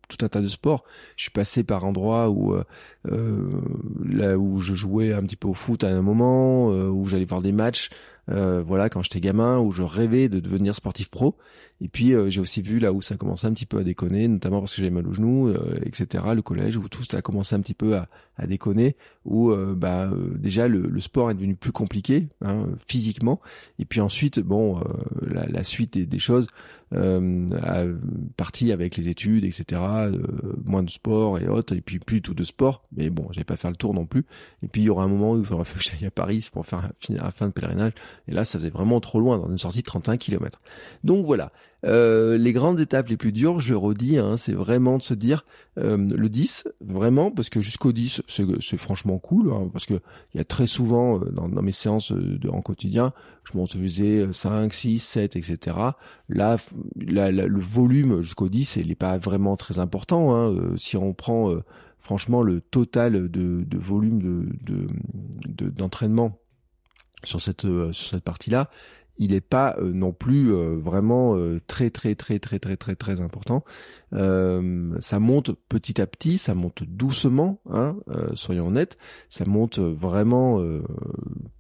tout 0.08 0.24
un 0.24 0.30
tas 0.30 0.42
de 0.42 0.48
sports. 0.48 0.84
Je 1.16 1.24
suis 1.24 1.32
passé 1.32 1.64
par 1.64 1.86
endroits 1.86 2.30
où 2.30 2.54
euh, 2.54 2.64
euh 3.08 3.62
là 4.06 4.38
où 4.38 4.60
je 4.60 4.74
jouais 4.74 5.14
un 5.14 5.22
petit 5.24 5.36
peu 5.36 5.48
au 5.48 5.54
foot 5.54 5.84
à 5.84 5.90
un 5.90 6.02
moment, 6.02 6.68
où 6.68 7.06
j'allais 7.06 7.26
voir 7.26 7.42
des 7.42 7.52
matchs. 7.52 7.90
voilà, 8.28 8.90
quand 8.90 9.02
j'étais 9.04 9.20
gamin, 9.20 9.60
où 9.60 9.72
je 9.72 9.84
rêvais 9.84 10.30
de 10.30 10.40
devenir 10.40 10.76
sportif 10.76 11.10
pro. 11.10 11.38
Et 11.84 11.90
puis 11.90 12.14
euh, 12.14 12.30
j'ai 12.30 12.40
aussi 12.40 12.62
vu 12.62 12.80
là 12.80 12.94
où 12.94 13.02
ça 13.02 13.18
commençait 13.18 13.46
un 13.46 13.54
petit 13.54 13.66
peu 13.66 13.78
à 13.78 13.84
déconner, 13.84 14.30
notamment 14.30 14.62
parce 14.62 14.74
que 14.74 14.82
j'avais 14.82 14.90
mal 14.90 15.06
au 15.06 15.14
genou, 15.14 15.50
euh, 15.50 15.76
etc. 15.86 16.24
Le 16.34 16.42
collège 16.42 16.78
où 16.78 16.88
tout 16.88 17.04
ça 17.04 17.18
a 17.18 17.22
commencé 17.22 17.56
un 17.56 17.60
petit 17.60 17.74
peu 17.74 17.98
à, 17.98 18.08
à 18.38 18.48
déconner, 18.48 18.96
où 19.26 19.52
euh, 19.52 19.76
bah 19.76 20.10
déjà 20.36 20.70
le, 20.70 20.80
le, 20.80 21.00
sport 21.02 21.30
est 21.30 21.34
devenu 21.34 21.56
plus 21.56 21.74
compliqué 21.74 22.30
hein, 22.42 22.70
physiquement. 22.88 23.42
Et 23.80 23.86
puis 23.86 24.00
ensuite, 24.00 24.40
bon, 24.40 24.82
la, 25.22 25.46
la, 25.46 25.64
suite 25.66 25.94
des, 25.96 26.06
des 26.06 26.20
choses 26.20 26.48
euh, 26.96 27.48
a 27.62 27.86
parti 28.38 28.72
avec 28.72 28.98
les 28.98 29.08
études, 29.08 29.46
etc. 29.46 29.82
moins 30.64 30.84
de 30.84 30.90
sport 30.90 31.40
et 31.40 31.48
autres, 31.48 31.76
et 31.76 31.82
puis 31.82 32.00
plus 32.00 32.22
tout 32.22 32.34
de 32.34 32.44
sport. 32.44 32.84
Mais 32.96 33.10
bon, 33.10 33.28
j'ai 33.32 33.44
pas 33.44 33.58
faire 33.58 33.72
le 33.72 33.76
tour 33.76 33.94
non 33.94 34.06
plus. 34.06 34.26
Et 34.62 34.68
puis 34.68 34.82
il 34.82 34.86
y 34.86 34.90
aura 34.90 35.04
un 35.04 35.08
moment 35.08 35.32
où 35.32 35.40
il 35.40 35.46
faudra 35.46 35.64
que 35.64 35.80
j'aille 35.80 36.06
à 36.06 36.12
Paris 36.12 36.48
pour 36.52 36.66
faire 36.66 36.92
un, 37.20 37.32
fin 37.32 37.48
de 37.48 37.54
pèlerinage. 37.54 37.94
Et 38.28 38.32
là, 38.32 38.46
ça 38.46 38.60
faisait 38.60 38.70
vraiment 38.70 39.00
trop 39.00 39.20
loin 39.20 39.40
dans 39.40 39.50
une 39.50 39.58
sortie 39.58 39.80
de 39.80 39.86
31 39.86 40.18
km. 40.18 40.62
Donc 41.04 41.26
voilà. 41.26 41.52
Euh, 41.86 42.38
les 42.38 42.54
grandes 42.54 42.80
étapes 42.80 43.10
les 43.10 43.18
plus 43.18 43.32
dures, 43.32 43.60
je 43.60 43.74
redis, 43.74 44.18
hein, 44.18 44.38
c'est 44.38 44.54
vraiment 44.54 44.98
de 44.98 45.04
se 45.04 45.14
dire 45.14 45.46
euh, 45.78 45.98
le 45.98 46.30
10, 46.30 46.68
vraiment, 46.82 47.30
parce 47.30 47.50
que 47.50 47.62
jusqu'au 47.62 47.92
10, 47.92 48.22
c'est 48.28 48.78
franchement 48.78 49.18
cool, 49.20 49.52
hein, 49.52 49.70
parce 49.72 49.86
que 49.86 49.96
il 50.34 50.38
y 50.38 50.40
a 50.40 50.46
très 50.46 50.68
souvent 50.68 51.20
euh, 51.20 51.30
dans, 51.32 51.48
mes 51.62 51.72
séances 51.74 52.14
de, 52.14 52.50
en 52.50 52.62
quotidien, 52.62 53.14
je 53.44 53.58
m'en 53.58 53.66
faisais 53.66 54.32
5, 54.32 54.74
6, 54.74 55.00
7, 55.00 55.36
etc. 55.36 55.78
Là, 56.30 56.58
le 56.96 57.60
volume 57.60 58.22
jusqu'au 58.22 58.48
10, 58.48 58.78
il 58.78 58.88
n'est 58.88 58.96
pas 58.96 59.18
vraiment 59.18 59.58
très 59.58 59.80
important. 59.80 60.36
Hein, 60.36 60.56
si 60.78 60.96
on 60.96 61.14
prend 61.14 61.54
franchement 62.00 62.42
le 62.42 62.62
total 62.62 63.30
de, 63.30 63.64
de 63.64 63.78
volume 63.78 64.20
de 64.62 65.70
d'entraînement 65.70 66.40
sur 67.24 67.42
cette 67.42 67.62
sur 67.62 68.10
cette 68.12 68.24
partie-là, 68.24 68.70
il 69.18 69.32
n'est 69.32 69.42
pas 69.42 69.76
euh, 69.78 69.92
non 69.94 70.12
plus 70.12 70.54
euh, 70.54 70.76
vraiment 70.78 71.36
euh, 71.36 71.62
très 71.68 71.90
très 71.90 72.16
très 72.16 72.40
très 72.40 72.60
très 72.60 72.76
très 72.76 72.96
très 72.96 73.22
important. 73.22 73.64
ça 74.12 75.20
monte 75.20 75.52
petit 75.70 76.02
à 76.02 76.08
petit, 76.08 76.38
ça 76.38 76.54
monte 76.56 76.84
doucement, 76.84 77.60
hein, 77.70 77.96
soyons 78.36 78.68
honnêtes. 78.68 78.98
Ça 79.30 79.46
monte 79.46 79.80
vraiment 79.80 80.64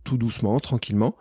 tout 0.04 0.18
doucement, 0.18 0.60
tranquillement. 0.60 1.16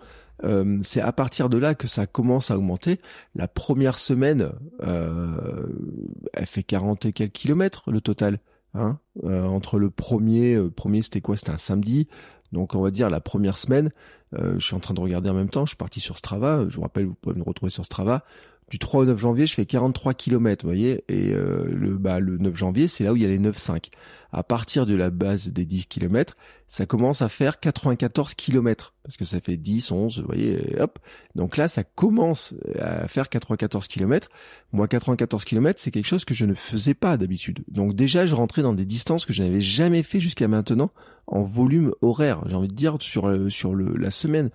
c'est 0.82 1.00
à 1.00 1.12
partir 1.12 1.48
de 1.48 1.56
là 1.56 1.74
que 1.74 1.86
ça 1.86 2.06
commence 2.06 2.50
à 2.50 2.58
augmenter. 2.58 3.00
La 3.34 3.48
première 3.48 3.98
semaine, 3.98 4.52
elle 4.82 6.46
fait 6.46 6.62
40 6.62 7.06
et 7.06 7.12
quelques 7.12 7.32
kilomètres 7.32 7.90
le 7.90 8.02
total. 8.02 8.38
Hein, 8.74 8.98
entre 9.24 9.78
le 9.78 9.88
premier, 9.88 10.58
premier 10.76 11.00
c'était 11.00 11.22
quoi? 11.22 11.38
C'était 11.38 11.52
un 11.52 11.58
samedi. 11.58 12.08
Donc 12.52 12.74
on 12.74 12.82
va 12.82 12.90
dire 12.90 13.10
la 13.10 13.20
première 13.20 13.58
semaine, 13.58 13.90
euh, 14.38 14.54
je 14.58 14.64
suis 14.64 14.74
en 14.74 14.80
train 14.80 14.94
de 14.94 15.00
regarder 15.00 15.30
en 15.30 15.34
même 15.34 15.48
temps, 15.48 15.66
je 15.66 15.70
suis 15.70 15.76
parti 15.76 16.00
sur 16.00 16.18
Strava, 16.18 16.64
je 16.68 16.76
vous 16.76 16.82
rappelle, 16.82 17.06
vous 17.06 17.14
pouvez 17.14 17.36
me 17.36 17.44
retrouver 17.44 17.70
sur 17.70 17.84
Strava. 17.84 18.24
Du 18.70 18.78
3 18.78 19.02
au 19.02 19.04
9 19.04 19.18
janvier, 19.18 19.46
je 19.46 19.54
fais 19.54 19.66
43 19.66 20.14
km, 20.14 20.64
vous 20.64 20.70
voyez, 20.70 21.04
et 21.08 21.32
euh, 21.34 21.66
le, 21.70 21.98
bah, 21.98 22.20
le 22.20 22.38
9 22.38 22.56
janvier, 22.56 22.88
c'est 22.88 23.04
là 23.04 23.12
où 23.12 23.16
il 23.16 23.22
y 23.22 23.26
a 23.26 23.28
les 23.28 23.38
9,5. 23.38 23.90
À 24.32 24.42
partir 24.42 24.86
de 24.86 24.94
la 24.94 25.10
base 25.10 25.48
des 25.48 25.66
10 25.66 25.88
km, 25.88 26.38
ça 26.68 26.86
commence 26.86 27.20
à 27.20 27.28
faire 27.28 27.60
94 27.60 28.34
km, 28.34 28.94
parce 29.02 29.18
que 29.18 29.26
ça 29.26 29.40
fait 29.42 29.58
10, 29.58 29.92
11, 29.92 30.20
vous 30.20 30.26
voyez, 30.26 30.80
hop. 30.80 30.98
Donc 31.34 31.58
là, 31.58 31.68
ça 31.68 31.84
commence 31.84 32.54
à 32.78 33.08
faire 33.08 33.28
94 33.28 33.88
km. 33.88 34.30
Moi, 34.72 34.88
94 34.88 35.44
km, 35.44 35.78
c'est 35.78 35.90
quelque 35.90 36.06
chose 36.06 36.24
que 36.24 36.32
je 36.32 36.46
ne 36.46 36.54
faisais 36.54 36.94
pas 36.94 37.18
d'habitude. 37.18 37.62
Donc 37.68 37.94
déjà, 37.94 38.24
je 38.24 38.34
rentrais 38.34 38.62
dans 38.62 38.72
des 38.72 38.86
distances 38.86 39.26
que 39.26 39.34
je 39.34 39.42
n'avais 39.42 39.60
jamais 39.60 40.02
fait 40.02 40.20
jusqu'à 40.20 40.48
maintenant 40.48 40.90
en 41.32 41.42
volume 41.42 41.92
horaire. 42.02 42.44
J'ai 42.46 42.54
envie 42.54 42.68
de 42.68 42.74
dire 42.74 42.96
sur 43.00 43.26
le, 43.26 43.96
la 43.96 44.10
semaine. 44.10 44.50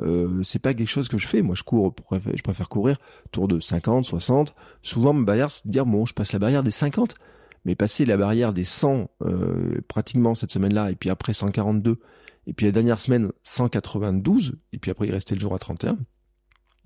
Euh, 0.00 0.42
c'est 0.42 0.58
pas 0.58 0.74
quelque 0.74 0.88
chose 0.88 1.08
que 1.08 1.18
je 1.18 1.28
fais. 1.28 1.42
Moi, 1.42 1.54
je 1.54 1.62
cours, 1.62 1.94
je 2.10 2.42
préfère 2.42 2.68
courir 2.68 2.96
autour 3.26 3.46
de 3.46 3.60
50, 3.60 4.06
60. 4.06 4.54
Souvent, 4.82 5.12
ma 5.12 5.24
barrière, 5.24 5.50
c'est 5.50 5.66
de 5.66 5.70
dire 5.70 5.86
bon, 5.86 6.06
je 6.06 6.14
passe 6.14 6.32
la 6.32 6.38
barrière 6.38 6.62
des 6.62 6.70
50. 6.70 7.14
Mais 7.64 7.76
passer 7.76 8.04
la 8.06 8.16
barrière 8.16 8.52
des 8.52 8.64
100 8.64 9.08
euh, 9.22 9.80
pratiquement 9.86 10.34
cette 10.34 10.50
semaine-là, 10.50 10.90
et 10.90 10.96
puis 10.96 11.10
après 11.10 11.32
142, 11.32 12.00
et 12.48 12.52
puis 12.54 12.66
la 12.66 12.72
dernière 12.72 12.98
semaine 12.98 13.30
192, 13.44 14.56
et 14.72 14.78
puis 14.78 14.90
après 14.90 15.06
il 15.06 15.12
restait 15.12 15.36
le 15.36 15.40
jour 15.40 15.54
à 15.54 15.60
31, 15.60 15.96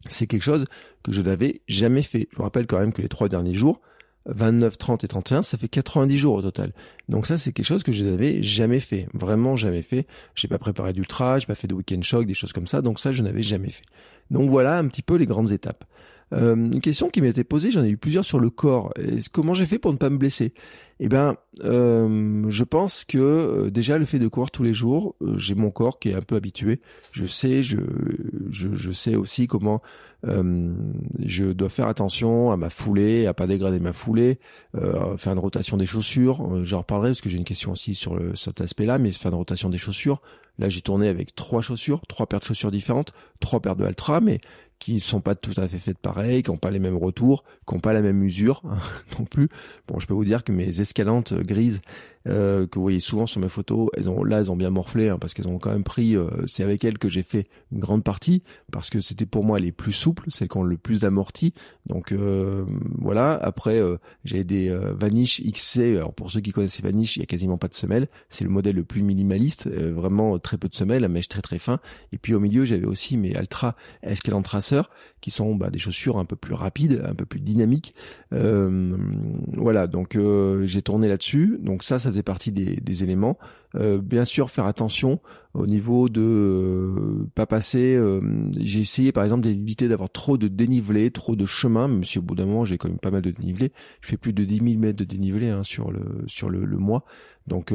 c'est 0.09 0.27
quelque 0.27 0.43
chose 0.43 0.67
que 1.03 1.13
je 1.13 1.23
n'avais 1.23 1.63
jamais 1.67 2.03
fait. 2.03 2.29
Je 2.33 2.39
me 2.39 2.43
rappelle 2.43 2.67
quand 2.67 2.79
même 2.79 2.93
que 2.93 3.01
les 3.01 3.09
trois 3.09 3.31
derniers 3.31 3.55
jours, 3.55 3.81
29, 4.27 4.77
30 4.77 5.05
et 5.05 5.09
31, 5.09 5.43
ça 5.43 5.57
fait 5.57 5.69
90 5.69 6.19
jours 6.19 6.35
au 6.35 6.43
total. 6.43 6.73
Donc 7.09 7.27
ça, 7.27 7.39
c'est 7.39 7.53
quelque 7.53 7.67
chose 7.67 7.83
que 7.83 7.93
je 7.93 8.05
n'avais 8.05 8.43
jamais 8.43 8.81
fait. 8.81 9.09
Vraiment 9.15 9.57
jamais 9.57 9.83
fait. 9.83 10.07
J'ai 10.35 10.49
pas 10.49 10.59
préparé 10.59 10.93
d'ultra, 10.93 11.39
j'ai 11.39 11.47
pas 11.47 11.55
fait 11.55 11.69
de 11.69 11.75
week-end 11.75 12.03
shock, 12.03 12.27
des 12.27 12.35
choses 12.35 12.53
comme 12.53 12.67
ça. 12.67 12.83
Donc 12.83 12.99
ça, 12.99 13.13
je 13.13 13.23
n'avais 13.23 13.43
jamais 13.43 13.71
fait. 13.71 13.85
Donc 14.31 14.51
voilà 14.51 14.79
un 14.79 14.89
petit 14.89 15.03
peu 15.03 15.15
les 15.17 15.27
grandes 15.27 15.53
étapes. 15.53 15.85
Euh, 16.33 16.57
une 16.57 16.81
question 16.81 17.09
qui 17.09 17.21
m'a 17.21 17.29
été 17.29 17.45
posée, 17.45 17.71
j'en 17.71 17.85
ai 17.85 17.91
eu 17.91 17.97
plusieurs 17.97 18.25
sur 18.25 18.39
le 18.39 18.51
corps. 18.51 18.93
comment 19.33 19.55
j'ai 19.55 19.67
fait 19.67 19.79
pour 19.79 19.93
ne 19.93 19.99
pas 19.99 20.11
me 20.11 20.19
blesser? 20.19 20.55
Eh 20.99 21.09
ben, 21.09 21.37
euh, 21.63 22.47
je 22.49 22.65
pense 22.65 23.05
que 23.05 23.19
euh, 23.19 23.71
déjà 23.71 23.99
le 23.99 24.07
fait 24.07 24.19
de 24.19 24.29
courir 24.29 24.51
tous 24.51 24.63
les 24.63 24.73
jours, 24.73 25.15
j'ai 25.37 25.55
mon 25.55 25.71
corps 25.71 25.99
qui 25.99 26.09
est 26.09 26.15
un 26.15 26.23
peu 26.23 26.37
habitué. 26.37 26.81
Je 27.13 27.27
sais, 27.27 27.63
je 27.63 28.93
sais 28.93 29.15
aussi 29.15 29.47
comment 29.47 29.83
je 30.23 31.53
dois 31.53 31.69
faire 31.69 31.87
attention 31.87 32.51
à 32.51 32.57
ma 32.57 32.71
foulée, 32.71 33.27
à 33.27 33.35
pas 33.35 33.47
dégrader 33.47 33.79
ma 33.79 33.93
foulée, 33.93 34.41
faire 34.75 35.33
une 35.33 35.39
rotation 35.39 35.77
des 35.77 35.87
chaussures. 35.87 36.65
J'en 36.65 36.79
reparlerai 36.79 37.11
parce 37.11 37.21
que 37.21 37.29
j'ai 37.29 37.39
une 37.39 37.45
question 37.45 37.73
aussi 37.73 37.95
sur, 37.95 38.17
le, 38.17 38.35
cet 38.35 38.61
aspect-là, 38.61 38.99
mais 38.99 39.13
faire 39.13 39.31
une 39.31 39.39
rotation 39.39 39.69
des 39.69 39.79
chaussures. 39.79 40.21
Là, 40.59 40.69
j'ai 40.69 40.81
tourné 40.81 41.09
avec 41.09 41.35
trois 41.35 41.61
chaussures, 41.61 42.01
trois 42.09 42.27
paires 42.27 42.41
de 42.41 42.45
chaussures 42.45 42.71
différentes, 42.71 43.13
trois 43.41 43.61
paires 43.61 43.77
de 43.77 43.85
Altra, 43.85 44.21
mais 44.21 44.41
qui 44.79 45.01
sont 45.01 45.21
pas 45.21 45.35
tout 45.35 45.55
à 45.57 45.69
fait 45.69 45.79
faites 45.79 45.99
pareil, 45.99 46.43
qui 46.43 46.51
n'ont 46.51 46.57
pas 46.57 46.71
les 46.71 46.79
mêmes 46.79 46.97
retours, 46.97 47.45
qui 47.67 47.75
n'ont 47.75 47.81
pas 47.81 47.93
la 47.93 48.03
même 48.03 48.23
usure 48.23 48.63
non 49.19 49.25
plus. 49.25 49.49
Bon, 49.89 49.99
je 49.99 50.07
peux 50.07 50.15
vous 50.15 50.25
dire 50.25 50.45
que 50.45 50.53
mes 50.53 50.81
escalantes 50.81 51.35
grises 51.35 51.81
euh, 52.27 52.67
que 52.67 52.79
vous 52.79 52.83
voyez 52.83 53.01
souvent 53.01 53.27
sur 53.27 53.41
mes 53.41 53.49
photos, 53.49 53.89
elles 53.97 54.09
ont 54.09 54.25
là 54.25 54.41
elles 54.41 54.51
ont 54.51 54.57
bien 54.57 54.71
morflé 54.71 55.09
hein, 55.09 55.19
parce 55.19 55.35
qu'elles 55.35 55.49
ont 55.49 55.59
quand 55.59 55.71
même 55.71 55.85
pris. 55.85 56.17
Euh, 56.17 56.29
c'est 56.47 56.63
avec 56.63 56.85
elles 56.85 56.99
que 56.99 57.09
j'ai 57.09 57.23
fait 57.23 57.47
une 57.73 57.79
grande 57.79 58.03
partie 58.03 58.43
parce 58.73 58.91
que 58.91 59.01
c'était 59.01 59.27
pour 59.27 59.45
moi 59.45 59.61
les 59.61 59.73
plus 59.73 59.93
souples, 59.93 60.31
celles 60.31 60.49
qui 60.49 60.57
ont 60.57 60.65
le 60.65 60.77
plus 60.77 61.05
amorti. 61.05 61.55
Donc 61.87 62.13
euh, 62.13 62.65
voilà. 62.99 63.35
Après 63.35 63.81
j'ai 64.25 64.45
des 64.45 64.77
Vanish 64.99 65.41
XC. 65.43 65.97
Alors 65.97 66.15
pour 66.15 66.31
ceux 66.31 66.41
qui 66.41 66.51
connaissent 66.51 66.81
Vanish, 66.81 67.17
il 67.17 67.21
y 67.21 67.23
a 67.23 67.27
quasiment 67.27 67.59
pas 67.59 67.69
de 67.69 67.75
semelles. 67.75 68.09
C'est 68.29 68.45
le 68.45 68.51
modèle 68.51 68.77
le 68.77 68.85
plus 68.85 69.03
minimaliste, 69.03 69.69
vraiment 69.69 70.39
très 70.39 70.59
peu 70.59 70.69
de 70.69 70.75
semelles, 70.75 71.05
un 71.05 71.09
mèche 71.09 71.29
très 71.29 71.43
très 71.43 71.59
fin. 71.59 71.81
Et 72.13 72.19
puis 72.19 72.35
au 72.35 72.41
milieu 72.41 72.65
j'avais 72.65 72.87
aussi 72.87 73.17
mes 73.17 73.35
Altra 73.37 73.77
Escalant 74.03 74.43
Tracer 74.43 74.83
qui 75.21 75.31
sont 75.31 75.55
bah, 75.55 75.71
des 75.71 75.79
chaussures 75.79 76.19
un 76.19 76.25
peu 76.25 76.37
plus 76.37 76.55
rapides, 76.55 77.03
un 77.05 77.15
peu 77.15 77.25
plus 77.25 77.41
dynamiques. 77.41 77.95
voilà. 78.33 79.87
Donc 79.87 80.19
j'ai 80.65 80.83
tourné 80.83 81.09
là-dessus. 81.09 81.59
Donc 81.61 81.85
ça 81.85 81.99
ça 81.99 82.11
partie 82.23 82.53
des, 82.53 83.03
éléments. 83.03 83.39
Euh, 83.75 83.99
bien 83.99 84.25
sûr, 84.25 84.51
faire 84.51 84.67
attention 84.67 85.21
au 85.55 85.67
niveau 85.67 86.09
de 86.09 86.21
euh, 86.21 87.27
pas 87.35 87.47
passer. 87.47 87.95
Euh, 87.95 88.21
j'ai 88.59 88.81
essayé 88.81 89.13
par 89.13 89.25
exemple 89.25 89.43
d'éviter 89.43 89.89
d'avoir 89.89 90.11
trop 90.11 90.39
de 90.39 90.49
dénivelé, 90.49 91.11
trop 91.11 91.37
de 91.37 91.47
chemin, 91.47 91.89
même 91.89 92.05
si 92.05 92.19
au 92.19 92.23
bout 92.23 92.35
d'un 92.35 92.47
moment 92.47 92.65
j'ai 92.65 92.79
quand 92.79 92.89
même 92.89 92.99
pas 92.99 93.11
mal 93.11 93.23
de 93.23 93.31
dénivelé. 93.31 93.73
Je 94.01 94.09
fais 94.09 94.17
plus 94.17 94.33
de 94.33 94.45
10 94.45 94.59
000 94.59 94.79
mètres 94.79 94.99
de 94.99 95.05
dénivelé 95.05 95.51
hein, 95.51 95.63
sur 95.63 95.91
le 95.91 96.25
sur 96.27 96.49
le, 96.51 96.67
mois. 96.77 97.05
Donc 97.47 97.73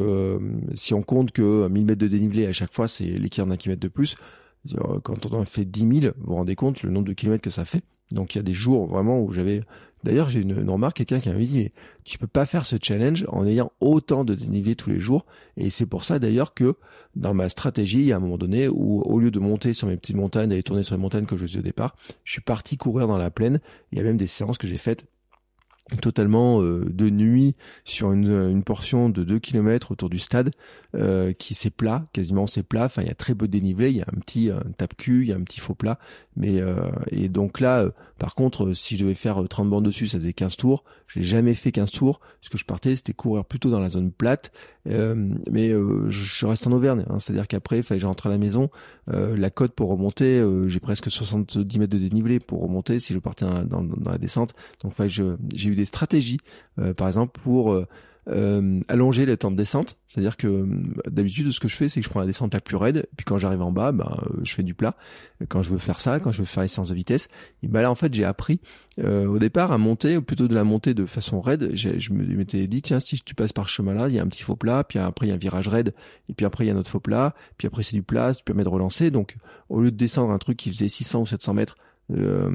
si 0.76 0.94
on 0.94 1.02
compte 1.02 1.32
que 1.32 1.68
1000 1.68 1.86
mètres 1.86 2.00
de 2.00 2.08
dénivelé 2.08 2.46
à 2.46 2.54
chaque 2.54 2.74
fois 2.74 2.88
c'est 2.88 3.06
l'équivalent 3.06 3.50
d'un 3.50 3.58
kilomètre 3.58 3.82
de 3.82 3.88
plus, 3.88 4.16
quand 5.04 5.26
on 5.26 5.40
en 5.40 5.46
fait 5.46 5.66
10 5.66 6.02
000, 6.02 6.14
vous 6.18 6.28
vous 6.28 6.36
rendez 6.36 6.56
compte 6.56 6.84
le 6.84 6.92
nombre 6.92 7.08
de 7.08 7.14
kilomètres 7.14 7.44
que 7.44 7.50
ça 7.50 7.66
fait. 7.66 7.84
Donc 8.12 8.36
il 8.36 8.38
y 8.38 8.40
a 8.40 8.44
des 8.44 8.54
jours 8.54 8.88
vraiment 8.88 9.22
où 9.22 9.32
j'avais 9.32 9.62
D'ailleurs, 10.04 10.30
j'ai 10.30 10.42
une, 10.42 10.60
une, 10.60 10.70
remarque, 10.70 10.98
quelqu'un 10.98 11.20
qui 11.20 11.30
m'avait 11.30 11.46
dit, 11.46 11.58
mais 11.58 11.72
tu 12.04 12.18
peux 12.18 12.28
pas 12.28 12.46
faire 12.46 12.66
ce 12.66 12.76
challenge 12.82 13.26
en 13.30 13.46
ayant 13.46 13.72
autant 13.80 14.24
de 14.24 14.34
dénivelé 14.34 14.76
tous 14.76 14.90
les 14.90 15.00
jours. 15.00 15.26
Et 15.58 15.70
c'est 15.70 15.86
pour 15.86 16.04
ça 16.04 16.20
d'ailleurs 16.20 16.54
que 16.54 16.76
dans 17.16 17.34
ma 17.34 17.50
stratégie, 17.50 18.12
a 18.12 18.18
un 18.18 18.20
moment 18.20 18.38
donné 18.38 18.68
où 18.68 19.02
au 19.02 19.20
lieu 19.20 19.32
de 19.32 19.40
monter 19.40 19.74
sur 19.74 19.88
mes 19.88 19.98
petites 19.98 20.16
montagnes, 20.16 20.50
d'aller 20.50 20.64
tourner 20.64 20.84
sur 20.84 20.96
les 20.96 21.02
montagnes 21.02 21.26
que 21.26 21.38
je 21.38 21.46
faisais 21.46 21.60
au 21.60 21.64
départ, 21.64 21.96
je 22.24 22.34
suis 22.34 22.42
parti 22.42 22.78
courir 22.78 23.08
dans 23.08 23.18
la 23.18 23.30
plaine. 23.30 23.60
Il 23.92 23.98
y 23.98 24.02
a 24.02 24.04
même 24.04 24.18
des 24.18 24.28
séances 24.28 24.58
que 24.58 24.68
j'ai 24.68 24.78
faites 24.78 25.06
totalement 26.02 26.62
euh, 26.62 26.86
de 26.90 27.10
nuit 27.10 27.56
sur 27.84 28.14
une, 28.14 28.32
une, 28.50 28.64
portion 28.64 29.10
de 29.10 29.24
2 29.24 29.40
km 29.40 29.92
autour 29.92 30.10
du 30.10 30.20
stade 30.20 30.52
euh, 30.96 31.32
qui 31.34 31.54
c'est 31.54 31.70
plat, 31.70 32.06
quasiment 32.14 32.48
c'est 32.48 32.64
plat, 32.64 32.86
enfin 32.86 33.02
il 33.02 33.08
y 33.08 33.12
a 33.12 33.16
très 33.16 33.34
peu 33.34 33.48
de 33.48 33.52
dénivelé, 33.52 33.92
il 33.92 33.98
y 33.98 34.02
a 34.02 34.08
un 34.08 34.20
petit 34.20 34.50
tape-cul, 34.78 35.22
il 35.22 35.30
y 35.30 35.32
a 35.32 35.36
un 35.36 35.44
petit 35.44 35.60
faux 35.60 35.74
plat, 35.74 36.00
mais 36.36 36.62
euh, 36.62 36.76
et 37.12 37.30
donc 37.30 37.60
là 37.60 37.88
par 38.18 38.36
contre 38.36 38.74
si 38.74 38.98
je 38.98 39.04
devais 39.04 39.16
faire 39.16 39.42
30 39.48 39.70
bandes 39.70 39.86
dessus, 39.86 40.08
ça 40.08 40.20
faisait 40.20 40.34
15 40.34 40.58
tours, 40.58 40.84
j'ai 41.08 41.24
jamais 41.24 41.54
fait 41.54 41.72
15 41.72 41.92
tours, 41.92 42.20
ce 42.42 42.50
que 42.50 42.58
je 42.58 42.66
partais 42.66 42.96
c'était 42.96 43.14
courir 43.14 43.46
plutôt 43.46 43.70
dans 43.70 43.80
la 43.80 43.90
zone 43.90 44.12
plate, 44.12 44.52
mais 44.86 45.70
je, 45.70 46.10
je, 46.10 46.46
reste 46.46 46.68
en 46.68 46.72
Auvergne, 46.72 47.06
hein, 47.10 47.20
c'est-à-dire 47.20 47.48
qu'après 47.48 47.84
fallait 47.84 48.00
que 48.00 48.02
je 48.02 48.08
rentre 48.08 48.28
à 48.28 48.30
la 48.30 48.38
maison, 48.38 48.70
la 49.08 49.50
côte 49.50 49.74
pour 49.74 49.90
remonter, 49.90 50.46
j'ai 50.68 50.80
presque 50.80 51.10
70 51.10 51.80
mètres 51.80 51.94
de 51.94 52.00
dénivelé 52.00 52.40
pour 52.40 52.62
remonter 52.62 53.00
si 53.00 53.14
je 53.14 53.20
partais 53.20 53.46
dans, 53.46 53.86
la 54.06 54.18
descente, 54.18 54.54
donc 54.84 54.94
j'ai 55.08 55.70
eu 55.70 55.76
des 55.76 55.86
stratégies, 55.86 56.40
euh, 56.80 56.94
par 56.94 57.08
exemple 57.08 57.40
pour 57.42 57.76
euh, 58.28 58.62
euh, 58.62 58.80
allonger 58.88 59.26
le 59.26 59.38
temps 59.38 59.52
de 59.52 59.56
descente. 59.56 59.98
C'est-à-dire 60.08 60.38
que 60.38 60.68
d'habitude, 61.10 61.52
ce 61.52 61.60
que 61.60 61.68
je 61.68 61.76
fais, 61.76 61.90
c'est 61.90 62.02
que 62.02 62.06
je 62.06 62.10
prends 62.10 62.20
la 62.20 62.26
descente 62.26 62.54
la 62.54 62.62
plus 62.62 62.76
raide, 62.76 63.08
puis 63.18 63.26
quand 63.26 63.38
j'arrive 63.38 63.62
en 63.62 63.72
bas, 63.72 63.92
ben, 63.92 64.16
je 64.44 64.54
fais 64.54 64.64
du 64.64 64.74
plat. 64.74 64.96
Quand 65.48 65.64
je 65.64 65.72
veux 65.72 65.80
faire 65.80 66.00
ça, 66.00 66.20
quand 66.20 66.32
je 66.32 66.40
veux 66.40 66.46
faire 66.46 66.64
les 66.64 66.70
séances 66.70 66.90
de 66.90 66.96
vitesse, 66.96 67.30
et 67.64 67.68
ben 67.68 67.82
là, 67.82 67.90
en 67.90 67.96
fait, 67.96 68.14
j'ai 68.14 68.24
appris 68.24 68.60
au 69.04 69.40
départ 69.40 69.72
à 69.72 69.78
monter, 69.78 70.18
ou 70.18 70.22
plutôt 70.22 70.48
de 70.48 70.54
la 70.54 70.64
monter 70.64 70.94
de 70.94 71.06
façon 71.06 71.42
raide. 71.42 71.72
Je 71.74 72.14
me 72.14 72.24
m'étais 72.36 72.68
dit, 72.68 72.82
tiens, 72.82 73.00
si 73.00 73.20
tu 73.22 73.34
passes 73.34 73.54
par 73.54 73.68
ce 73.68 73.76
chemin-là, 73.76 74.10
il 74.10 74.16
y 74.16 74.20
a 74.20 74.22
un 74.22 74.28
petit 74.28 74.44
faux 74.44 74.56
plat, 74.56 74.84
puis 74.84 75.00
après 75.00 75.26
il 75.26 75.30
y 75.30 75.32
a 75.32 75.36
un 75.36 75.40
virage 75.40 75.68
raide, 75.68 75.96
et 76.30 76.34
puis 76.34 76.46
après 76.46 76.66
il 76.66 76.68
y 76.68 76.72
a 76.72 76.74
un 76.74 76.78
autre 76.78 76.92
faux 76.92 77.00
plat, 77.00 77.34
puis 77.58 77.68
après 77.68 77.82
c'est 77.82 77.96
du 77.96 78.04
plat, 78.04 78.34
ça 78.34 78.42
permet 78.46 78.64
de 78.64 78.70
relancer. 78.70 79.10
Donc, 79.10 79.38
au 79.70 79.82
lieu 79.82 79.92
de 79.92 79.98
descendre 79.98 80.32
un 80.32 80.38
truc 80.38 80.58
qui 80.58 80.70
faisait 80.70 80.90
600 80.90 81.22
ou 81.22 81.26
700 81.26 81.54
mètres, 81.56 81.76
euh, 82.16 82.50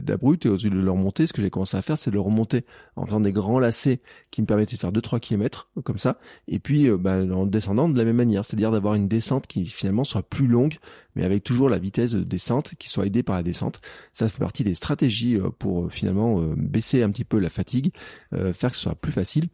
d'abrut 0.00 0.44
et 0.44 0.48
au 0.48 0.56
lieu 0.56 0.70
de 0.70 0.78
le 0.78 0.90
remonter, 0.90 1.26
ce 1.26 1.32
que 1.32 1.42
j'ai 1.42 1.50
commencé 1.50 1.76
à 1.76 1.82
faire, 1.82 1.98
c'est 1.98 2.10
de 2.10 2.14
le 2.14 2.20
remonter 2.20 2.64
en 2.96 3.06
faisant 3.06 3.20
des 3.20 3.32
grands 3.32 3.58
lacets 3.58 4.00
qui 4.30 4.42
me 4.42 4.46
permettaient 4.46 4.76
de 4.76 4.80
faire 4.80 4.92
2-3 4.92 5.20
km 5.20 5.70
comme 5.84 5.98
ça, 5.98 6.18
et 6.48 6.58
puis 6.58 6.88
euh, 6.88 6.96
bah, 6.98 7.22
en 7.22 7.46
descendant 7.46 7.88
de 7.88 7.96
la 7.96 8.04
même 8.04 8.16
manière, 8.16 8.44
c'est-à-dire 8.44 8.70
d'avoir 8.70 8.94
une 8.94 9.08
descente 9.08 9.46
qui 9.46 9.66
finalement 9.66 10.04
soit 10.04 10.22
plus 10.22 10.46
longue, 10.46 10.76
mais 11.14 11.24
avec 11.24 11.44
toujours 11.44 11.68
la 11.68 11.78
vitesse 11.78 12.12
de 12.12 12.24
descente 12.24 12.74
qui 12.78 12.88
soit 12.88 13.06
aidée 13.06 13.22
par 13.22 13.36
la 13.36 13.42
descente. 13.42 13.80
Ça 14.12 14.28
fait 14.28 14.38
partie 14.38 14.64
des 14.64 14.74
stratégies 14.74 15.36
euh, 15.36 15.50
pour 15.50 15.92
finalement 15.92 16.40
baisser 16.56 17.02
un 17.02 17.10
petit 17.10 17.24
peu 17.24 17.38
la 17.38 17.50
fatigue, 17.50 17.92
faire 18.30 18.70
que 18.70 18.76
ce 18.76 18.82
soit 18.82 18.94
plus 18.94 19.12
facile. 19.12 19.48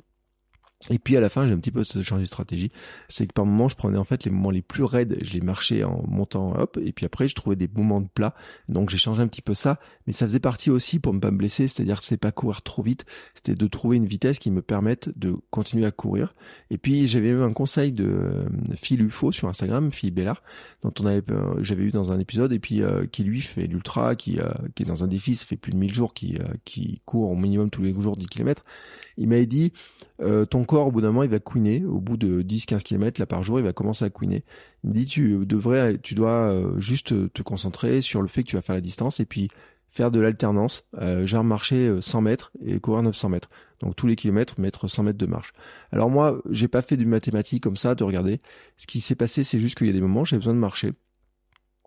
Et 0.91 1.01
puis 1.01 1.17
à 1.17 1.21
la 1.21 1.29
fin, 1.29 1.47
j'ai 1.47 1.53
un 1.53 1.59
petit 1.59 1.73
peu 1.73 1.83
changé 1.83 2.23
de 2.23 2.29
stratégie. 2.29 2.71
C'est 3.09 3.27
que 3.27 3.33
par 3.33 3.45
moment, 3.45 3.69
je 3.69 3.75
prenais 3.75 3.99
en 3.99 4.05
fait 4.05 4.25
les 4.25 4.31
moments 4.31 4.53
les 4.53 4.63
plus 4.63 4.85
raides, 4.85 5.19
je 5.23 5.33
les 5.33 5.41
marchais 5.41 5.83
en 5.83 6.05
montant, 6.07 6.55
hop, 6.57 6.79
et 6.81 6.93
puis 6.93 7.05
après, 7.05 7.27
je 7.27 7.35
trouvais 7.35 7.57
des 7.57 7.69
moments 7.69 8.01
de 8.01 8.07
plat. 8.07 8.35
Donc 8.69 8.89
j'ai 8.89 8.97
changé 8.97 9.21
un 9.21 9.27
petit 9.27 9.43
peu 9.43 9.55
ça, 9.55 9.81
mais 10.07 10.13
ça 10.13 10.27
faisait 10.27 10.39
partie 10.39 10.71
aussi 10.71 11.01
pour 11.01 11.13
ne 11.13 11.19
pas 11.19 11.33
me 11.33 11.37
blesser, 11.37 11.67
c'est-à-dire 11.67 11.99
que 11.99 12.05
c'est 12.05 12.17
pas 12.17 12.31
courir 12.31 12.63
trop 12.63 12.83
vite, 12.83 13.07
c'était 13.35 13.57
de 13.57 13.67
trouver 13.67 13.97
une 13.97 14.07
vitesse 14.07 14.39
qui 14.39 14.53
me 14.53 14.63
permette 14.63 15.11
de 15.19 15.35
continuer 15.51 15.85
à 15.85 15.91
courir. 15.91 16.35
Et 16.71 16.79
puis 16.79 17.09
j'avais 17.09 17.31
eu 17.31 17.43
un 17.43 17.53
conseil 17.53 17.91
de 17.91 18.07
euh, 18.07 18.45
Phil 18.77 19.03
UFO 19.03 19.33
sur 19.33 19.49
Instagram, 19.49 19.91
Philippe 19.91 20.15
Bellard, 20.15 20.43
dont 20.85 20.93
on 21.01 21.07
avait, 21.07 21.23
euh, 21.31 21.57
j'avais 21.61 21.83
eu 21.83 21.91
dans 21.91 22.13
un 22.13 22.21
épisode, 22.21 22.53
et 22.53 22.61
puis 22.61 22.83
euh, 22.83 23.05
qui 23.07 23.25
lui 23.25 23.41
fait 23.41 23.67
l'ultra, 23.67 24.15
qui, 24.15 24.39
qui 24.77 24.85
est 24.85 24.87
dans 24.87 25.03
un 25.03 25.09
défi, 25.09 25.35
ça 25.35 25.45
fait 25.45 25.57
plus 25.57 25.73
de 25.73 25.77
1000 25.77 25.93
jours, 25.93 26.15
qui, 26.15 26.39
qui 26.65 27.03
court 27.05 27.31
au 27.31 27.37
minimum 27.37 27.69
tous 27.69 27.83
les 27.83 27.93
jours 28.01 28.17
10 28.17 28.27
km. 28.27 28.63
Il 29.17 29.29
m'avait 29.29 29.47
dit 29.47 29.73
euh, 30.21 30.45
ton 30.45 30.65
corps, 30.65 30.89
au 30.89 30.91
bout 30.91 31.01
d'un 31.01 31.09
moment, 31.09 31.23
il 31.23 31.31
va 31.31 31.39
couiner. 31.39 31.85
Au 31.85 32.01
bout 32.01 32.17
de 32.17 32.43
10-15 32.43 32.83
km 32.83 33.21
là 33.21 33.27
par 33.27 33.43
jour, 33.43 33.59
il 33.59 33.65
va 33.65 33.73
commencer 33.73 34.05
à 34.05 34.11
couiner. 34.11 34.45
Il 34.85 34.91
me 34.91 34.95
dit, 34.95 35.07
tu 35.07 35.47
devrais, 35.47 35.99
tu 35.99 36.15
dois 36.15 36.53
euh, 36.53 36.81
juste 36.81 37.33
te 37.33 37.43
concentrer 37.43 38.01
sur 38.01 38.23
le 38.23 38.29
fait 38.29 38.43
que 38.43 38.49
tu 38.49 38.57
vas 38.57 38.63
faire 38.63 38.75
la 38.75 38.81
distance 38.81 39.21
et 39.21 39.27
puis 39.27 39.49
faire 39.89 40.11
de 40.11 40.21
l'alternance, 40.21 40.85
euh, 40.99 41.27
genre 41.27 41.45
marcher 41.45 41.97
100 42.01 42.21
mètres 42.21 42.53
et 42.65 42.79
courir 42.79 43.03
900 43.03 43.29
mètres. 43.31 43.49
Donc 43.81 43.97
tous 43.97 44.07
les 44.07 44.17
kilomètres, 44.17 44.61
mettre 44.61 44.89
100 44.89 45.05
mètres 45.05 45.19
de 45.19 45.27
marche. 45.27 45.53
Alors 45.93 46.11
moi, 46.11 46.43
j'ai 46.51 46.69
pas 46.69 46.83
fait 46.83 46.97
du 46.97 47.07
mathématique 47.07 47.63
comme 47.63 47.77
ça, 47.77 47.95
de 47.95 48.05
regarder. 48.05 48.41
Ce 48.77 48.87
qui 48.87 49.01
s'est 49.01 49.15
passé, 49.15 49.45
c'est 49.45 49.61
juste 49.61 49.79
qu'il 49.79 49.87
y 49.87 49.91
a 49.91 49.93
des 49.93 50.01
moments, 50.01 50.25
j'ai 50.25 50.37
besoin 50.37 50.55
de 50.55 50.59
marcher. 50.59 50.93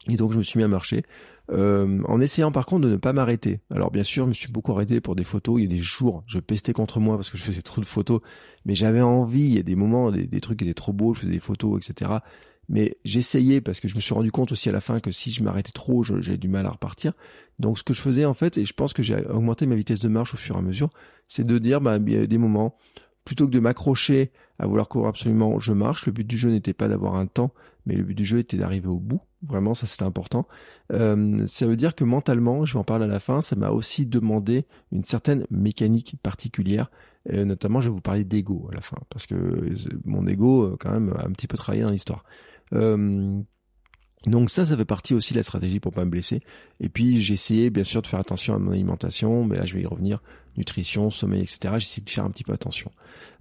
Et 0.09 0.15
donc 0.15 0.31
je 0.31 0.37
me 0.37 0.43
suis 0.43 0.57
mis 0.57 0.63
à 0.63 0.67
marcher. 0.67 1.03
Euh, 1.51 2.01
en 2.07 2.21
essayant 2.21 2.51
par 2.51 2.65
contre 2.65 2.85
de 2.85 2.91
ne 2.91 2.95
pas 2.95 3.11
m'arrêter. 3.11 3.59
Alors 3.71 3.91
bien 3.91 4.03
sûr, 4.03 4.23
je 4.23 4.29
me 4.29 4.33
suis 4.33 4.51
beaucoup 4.51 4.71
arrêté 4.71 5.01
pour 5.01 5.15
des 5.15 5.25
photos. 5.25 5.59
Il 5.59 5.63
y 5.63 5.65
a 5.65 5.69
des 5.69 5.81
jours, 5.81 6.23
je 6.27 6.39
pestais 6.39 6.73
contre 6.73 6.99
moi 6.99 7.17
parce 7.17 7.29
que 7.29 7.37
je 7.37 7.43
faisais 7.43 7.61
trop 7.61 7.81
de 7.81 7.85
photos, 7.85 8.21
mais 8.65 8.75
j'avais 8.75 9.01
envie. 9.01 9.41
Il 9.41 9.53
y 9.53 9.59
a 9.59 9.63
des 9.63 9.75
moments, 9.75 10.11
des, 10.11 10.41
trucs 10.41 10.59
qui 10.59 10.65
étaient 10.65 10.73
trop 10.73 10.93
beaux, 10.93 11.13
je 11.13 11.21
faisais 11.21 11.33
des 11.33 11.39
photos, 11.39 11.85
etc. 11.85 12.11
Mais 12.69 12.95
j'essayais 13.03 13.59
parce 13.59 13.81
que 13.81 13.89
je 13.89 13.95
me 13.95 13.99
suis 13.99 14.13
rendu 14.13 14.31
compte 14.31 14.53
aussi 14.53 14.69
à 14.69 14.71
la 14.71 14.79
fin 14.79 15.01
que 15.01 15.11
si 15.11 15.31
je 15.31 15.43
m'arrêtais 15.43 15.73
trop, 15.73 16.03
j'avais 16.03 16.37
du 16.37 16.47
mal 16.47 16.65
à 16.65 16.69
repartir. 16.69 17.11
Donc 17.59 17.77
ce 17.77 17.83
que 17.83 17.93
je 17.93 17.99
faisais 17.99 18.23
en 18.23 18.33
fait, 18.33 18.57
et 18.57 18.63
je 18.63 18.73
pense 18.73 18.93
que 18.93 19.03
j'ai 19.03 19.25
augmenté 19.27 19.65
ma 19.65 19.75
vitesse 19.75 19.99
de 19.99 20.07
marche 20.07 20.33
au 20.33 20.37
fur 20.37 20.55
et 20.55 20.59
à 20.59 20.61
mesure, 20.61 20.89
c'est 21.27 21.45
de 21.45 21.57
dire, 21.57 21.81
bah, 21.81 21.97
il 21.97 22.13
y 22.13 22.17
a 22.17 22.27
des 22.27 22.37
moments, 22.37 22.77
plutôt 23.25 23.45
que 23.45 23.51
de 23.51 23.59
m'accrocher 23.59 24.31
à 24.57 24.67
vouloir 24.67 24.87
courir 24.87 25.09
absolument, 25.09 25.59
je 25.59 25.73
marche. 25.73 26.05
Le 26.05 26.11
but 26.11 26.25
du 26.25 26.37
jeu 26.37 26.49
n'était 26.49 26.73
pas 26.73 26.87
d'avoir 26.87 27.15
un 27.15 27.25
temps, 27.25 27.51
mais 27.85 27.95
le 27.95 28.03
but 28.03 28.15
du 28.15 28.25
jeu 28.25 28.39
était 28.39 28.57
d'arriver 28.57 28.87
au 28.87 28.99
bout. 28.99 29.21
Vraiment, 29.43 29.73
ça 29.73 29.87
c'était 29.87 30.03
important. 30.03 30.47
Euh, 30.91 31.45
ça 31.47 31.65
veut 31.65 31.77
dire 31.77 31.95
que 31.95 32.03
mentalement, 32.03 32.65
je 32.65 32.73
vais 32.73 32.79
en 32.79 32.83
parler 32.83 33.05
à 33.05 33.07
la 33.07 33.19
fin, 33.19 33.41
ça 33.41 33.55
m'a 33.55 33.69
aussi 33.69 34.05
demandé 34.05 34.65
une 34.91 35.03
certaine 35.03 35.45
mécanique 35.49 36.15
particulière. 36.21 36.91
Notamment, 37.31 37.81
je 37.81 37.89
vais 37.89 37.93
vous 37.93 38.01
parler 38.01 38.23
d'ego 38.23 38.67
à 38.71 38.75
la 38.75 38.81
fin, 38.81 38.97
parce 39.09 39.27
que 39.27 39.35
mon 40.05 40.25
ego, 40.25 40.75
quand 40.79 40.91
même, 40.91 41.13
a 41.15 41.27
un 41.27 41.31
petit 41.31 41.45
peu 41.45 41.55
travaillé 41.55 41.83
dans 41.83 41.91
l'histoire. 41.91 42.23
Euh, 42.73 43.41
donc 44.27 44.49
ça, 44.51 44.65
ça 44.65 44.77
fait 44.77 44.85
partie 44.85 45.13
aussi 45.13 45.33
de 45.33 45.39
la 45.39 45.43
stratégie 45.43 45.79
pour 45.79 45.91
pas 45.91 46.05
me 46.05 46.09
blesser. 46.11 46.41
Et 46.79 46.89
puis 46.89 47.19
j'ai 47.21 47.33
essayé 47.33 47.69
bien 47.69 47.83
sûr 47.83 48.01
de 48.01 48.07
faire 48.07 48.19
attention 48.19 48.53
à 48.53 48.59
mon 48.59 48.71
alimentation, 48.71 49.45
mais 49.45 49.57
là 49.57 49.65
je 49.65 49.75
vais 49.75 49.81
y 49.81 49.87
revenir. 49.87 50.21
Nutrition, 50.57 51.09
sommeil, 51.09 51.41
etc. 51.41 51.75
J'essaie 51.77 52.01
de 52.01 52.09
faire 52.09 52.25
un 52.25 52.29
petit 52.29 52.43
peu 52.43 52.51
attention. 52.51 52.91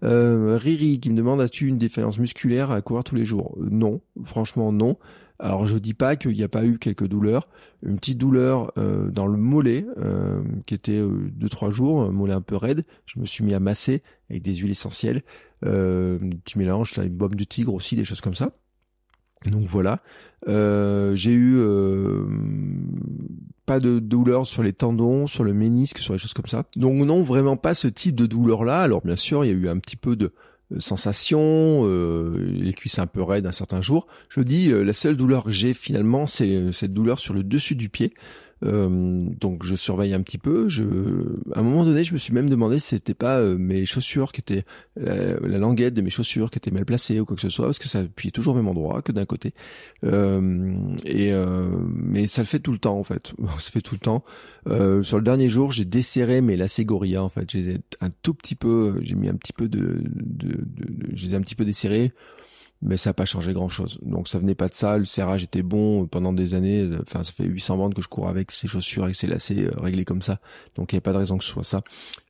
Euh, 0.04 0.56
Riri 0.56 1.00
qui 1.00 1.10
me 1.10 1.16
demande 1.16 1.40
as-tu 1.40 1.66
une 1.66 1.76
défaillance 1.76 2.18
musculaire 2.18 2.70
à 2.70 2.80
courir 2.82 3.04
tous 3.04 3.16
les 3.16 3.24
jours? 3.24 3.56
Euh, 3.60 3.68
Non, 3.70 4.00
franchement 4.24 4.72
non. 4.72 4.96
Alors 5.40 5.66
je 5.66 5.78
dis 5.78 5.94
pas 5.94 6.16
qu'il 6.16 6.32
n'y 6.32 6.42
a 6.42 6.48
pas 6.48 6.66
eu 6.66 6.78
quelques 6.78 7.06
douleurs, 7.06 7.48
une 7.82 7.96
petite 7.96 8.18
douleur 8.18 8.72
euh, 8.76 9.10
dans 9.10 9.26
le 9.26 9.38
mollet 9.38 9.86
euh, 9.98 10.42
qui 10.66 10.74
était 10.74 11.00
euh, 11.00 11.30
deux 11.32 11.48
trois 11.48 11.70
jours, 11.70 12.02
un 12.02 12.10
mollet 12.10 12.34
un 12.34 12.42
peu 12.42 12.56
raide. 12.56 12.84
Je 13.06 13.18
me 13.18 13.24
suis 13.24 13.42
mis 13.42 13.54
à 13.54 13.60
masser 13.60 14.02
avec 14.28 14.42
des 14.42 14.54
huiles 14.54 14.70
essentielles. 14.70 15.22
tu 15.62 16.58
mélanges, 16.58 16.98
as 16.98 17.04
une 17.04 17.16
bombe 17.16 17.34
du 17.34 17.46
tigre 17.46 17.72
aussi, 17.72 17.96
des 17.96 18.04
choses 18.04 18.20
comme 18.20 18.34
ça. 18.34 18.52
Donc 19.46 19.66
voilà. 19.66 20.02
Euh, 20.48 21.14
j'ai 21.16 21.32
eu 21.32 21.56
euh, 21.58 22.24
pas 23.66 23.80
de 23.80 23.98
douleur 23.98 24.46
sur 24.46 24.62
les 24.62 24.72
tendons, 24.72 25.26
sur 25.26 25.44
le 25.44 25.52
ménisque, 25.52 25.98
sur 25.98 26.12
les 26.12 26.18
choses 26.18 26.32
comme 26.32 26.46
ça. 26.46 26.64
Donc 26.76 27.04
non, 27.04 27.22
vraiment 27.22 27.56
pas 27.56 27.74
ce 27.74 27.88
type 27.88 28.14
de 28.14 28.26
douleur-là. 28.26 28.80
Alors 28.80 29.02
bien 29.02 29.16
sûr, 29.16 29.44
il 29.44 29.48
y 29.48 29.50
a 29.50 29.56
eu 29.56 29.68
un 29.68 29.78
petit 29.78 29.96
peu 29.96 30.16
de 30.16 30.32
sensation, 30.78 31.82
euh, 31.84 32.38
les 32.38 32.72
cuisses 32.72 32.98
un 32.98 33.06
peu 33.06 33.22
raides 33.22 33.46
un 33.46 33.52
certain 33.52 33.80
jour. 33.80 34.06
Je 34.28 34.40
dis, 34.40 34.68
la 34.70 34.94
seule 34.94 35.16
douleur 35.16 35.44
que 35.44 35.50
j'ai 35.50 35.74
finalement, 35.74 36.26
c'est 36.26 36.72
cette 36.72 36.94
douleur 36.94 37.18
sur 37.18 37.34
le 37.34 37.42
dessus 37.42 37.74
du 37.74 37.88
pied. 37.88 38.14
Euh, 38.62 38.88
donc 39.40 39.64
je 39.64 39.74
surveille 39.74 40.14
un 40.14 40.22
petit 40.22 40.38
peu. 40.38 40.68
Je, 40.68 40.82
à 41.54 41.60
un 41.60 41.62
moment 41.62 41.84
donné, 41.84 42.04
je 42.04 42.12
me 42.12 42.18
suis 42.18 42.32
même 42.32 42.48
demandé 42.48 42.78
si 42.78 42.88
c'était 42.88 43.14
pas 43.14 43.38
euh, 43.38 43.56
mes 43.56 43.86
chaussures 43.86 44.32
qui 44.32 44.40
étaient 44.40 44.64
la, 44.96 45.38
languette 45.58 45.94
de 45.94 46.02
mes 46.02 46.10
chaussures 46.10 46.50
qui 46.50 46.58
était 46.58 46.70
mal 46.70 46.84
placée 46.84 47.20
ou 47.20 47.24
quoi 47.24 47.36
que 47.36 47.42
ce 47.42 47.48
soit, 47.48 47.66
parce 47.66 47.78
que 47.78 47.88
ça 47.88 48.00
appuyait 48.00 48.30
toujours 48.30 48.54
au 48.54 48.56
même 48.56 48.68
endroit 48.68 49.02
que 49.02 49.12
d'un 49.12 49.24
côté. 49.24 49.52
Euh, 50.04 50.74
et 51.04 51.32
mais 51.94 52.26
ça 52.26 52.42
le 52.42 52.46
fait 52.46 52.60
tout 52.60 52.72
le 52.72 52.78
temps 52.78 52.98
en 52.98 53.04
fait. 53.04 53.32
ça 53.58 53.70
fait 53.70 53.80
tout 53.80 53.94
le 53.94 54.00
temps. 54.00 54.24
sur 55.02 55.18
le 55.18 55.24
dernier 55.24 55.48
jour, 55.48 55.72
j'ai 55.72 55.84
desserré 55.84 56.40
mes 56.40 56.56
lacets 56.56 56.84
Gorilla 56.84 57.22
en 57.22 57.28
fait. 57.28 57.50
J'ai 57.50 57.78
un 58.00 58.10
tout 58.22 58.34
petit 58.34 58.54
peu, 58.54 59.00
j'ai 59.02 59.14
mis 59.14 59.28
un 59.28 59.36
petit 59.36 59.52
peu 59.52 59.68
de, 59.68 60.02
de, 60.04 60.48
de, 60.48 60.84
de 60.84 61.08
je 61.14 61.26
les 61.26 61.34
ai 61.34 61.36
un 61.36 61.42
petit 61.42 61.54
peu 61.54 61.64
desserrés 61.64 62.12
mais 62.82 62.96
ça 62.96 63.10
n'a 63.10 63.14
pas 63.14 63.26
changé 63.26 63.52
grand 63.52 63.68
chose. 63.68 63.98
Donc 64.02 64.28
ça 64.28 64.38
venait 64.38 64.54
pas 64.54 64.68
de 64.68 64.74
ça, 64.74 64.96
le 64.96 65.04
serrage 65.04 65.42
était 65.42 65.62
bon 65.62 66.06
pendant 66.06 66.32
des 66.32 66.54
années, 66.54 66.88
enfin 67.02 67.22
ça 67.22 67.32
fait 67.32 67.44
800 67.44 67.76
bandes 67.76 67.94
que 67.94 68.00
je 68.00 68.08
cours 68.08 68.28
avec 68.28 68.52
ces 68.52 68.68
chaussures 68.68 69.08
et 69.08 69.14
ces 69.14 69.26
lacets 69.26 69.62
euh, 69.62 69.70
réglés 69.76 70.04
comme 70.04 70.22
ça, 70.22 70.40
donc 70.76 70.92
il 70.92 70.96
n'y 70.96 70.98
a 70.98 71.02
pas 71.02 71.12
de 71.12 71.18
raison 71.18 71.36
que 71.36 71.44
ce 71.44 71.50
soit 71.50 71.64
ça. 71.64 71.82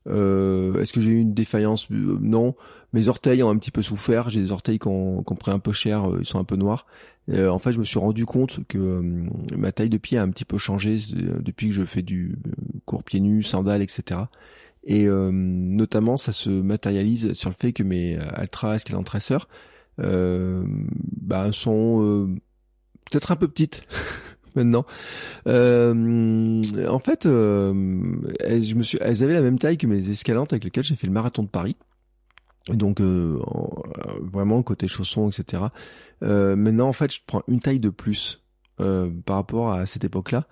Euh, 0.08 0.80
Est-ce 0.80 0.92
que 0.92 1.00
j'ai 1.00 1.10
eu 1.10 1.20
une 1.20 1.34
défaillance? 1.34 1.86
Euh, 1.92 2.18
Non, 2.20 2.54
mes 2.92 3.08
orteils 3.08 3.42
ont 3.42 3.50
un 3.50 3.58
petit 3.58 3.70
peu 3.70 3.82
souffert, 3.82 4.28
j'ai 4.30 4.40
des 4.40 4.50
orteils 4.50 4.78
qui 4.78 4.88
ont, 4.88 5.22
pris 5.22 5.52
un 5.52 5.60
peu 5.60 5.72
cher, 5.72 6.10
euh, 6.10 6.18
ils 6.20 6.26
sont 6.26 6.40
un 6.40 6.44
peu 6.44 6.56
noirs. 6.56 6.86
en 7.32 7.58
fait 7.60 7.72
je 7.72 7.78
me 7.78 7.84
suis 7.84 8.00
rendu 8.00 8.26
compte 8.26 8.60
que 8.66 9.02
ma 9.56 9.70
taille 9.70 9.90
de 9.90 9.98
pied 9.98 10.18
a 10.18 10.22
un 10.22 10.30
petit 10.30 10.44
peu 10.44 10.58
changé 10.58 10.98
depuis 11.12 11.68
que 11.68 11.74
je 11.74 11.84
fais 11.84 12.02
du 12.02 12.36
cours 12.86 13.04
pieds 13.04 13.20
nus, 13.20 13.44
sandales, 13.44 13.82
etc. 13.82 14.22
Et 14.82 15.06
notamment 15.06 16.16
ça 16.16 16.32
se 16.32 16.50
matérialise 16.50 17.34
sur 17.34 17.50
le 17.50 17.54
fait 17.54 17.72
que 17.72 17.82
mes 17.84 18.16
Altra 18.16 18.74
euh, 18.74 19.38
bah, 19.98 21.53
sont 21.53 22.03
euh, 22.03 22.26
peut-être 23.11 23.33
un 23.33 23.37
peu 23.37 23.48
petites 23.48 23.83
maintenant. 24.55 24.85
Euh, 25.46 26.62
en 26.88 26.98
fait, 26.98 27.24
elles, 27.24 28.64
je 28.64 28.74
me 28.74 28.83
suis, 28.83 28.98
elles 29.00 29.22
avaient 29.22 29.35
la 29.35 29.42
même 29.42 29.59
taille 29.59 29.79
que 29.79 29.87
mes 29.87 30.11
escalantes 30.11 30.53
avec 30.53 30.64
lesquelles 30.64 30.85
j'ai 30.85 30.96
fait 30.96 31.07
le 31.07 31.12
marathon 31.12 31.42
de 31.42 31.48
Paris. 31.48 31.76
Donc 32.68 33.00
vraiment 33.00 34.62
côté 34.62 34.87
chaussons, 34.87 35.31
etc. 35.31 35.64
maintenant, 36.20 36.88
en 36.88 36.92
fait, 36.92 37.12
je 37.12 37.20
prends 37.26 37.42
une 37.48 37.61
taille 37.61 37.81
de 37.81 37.90
plus 37.90 38.42
par 38.76 39.37
rapport 39.37 39.72
à 39.72 39.87
cette 39.87 40.05
époque-là. 40.05 40.46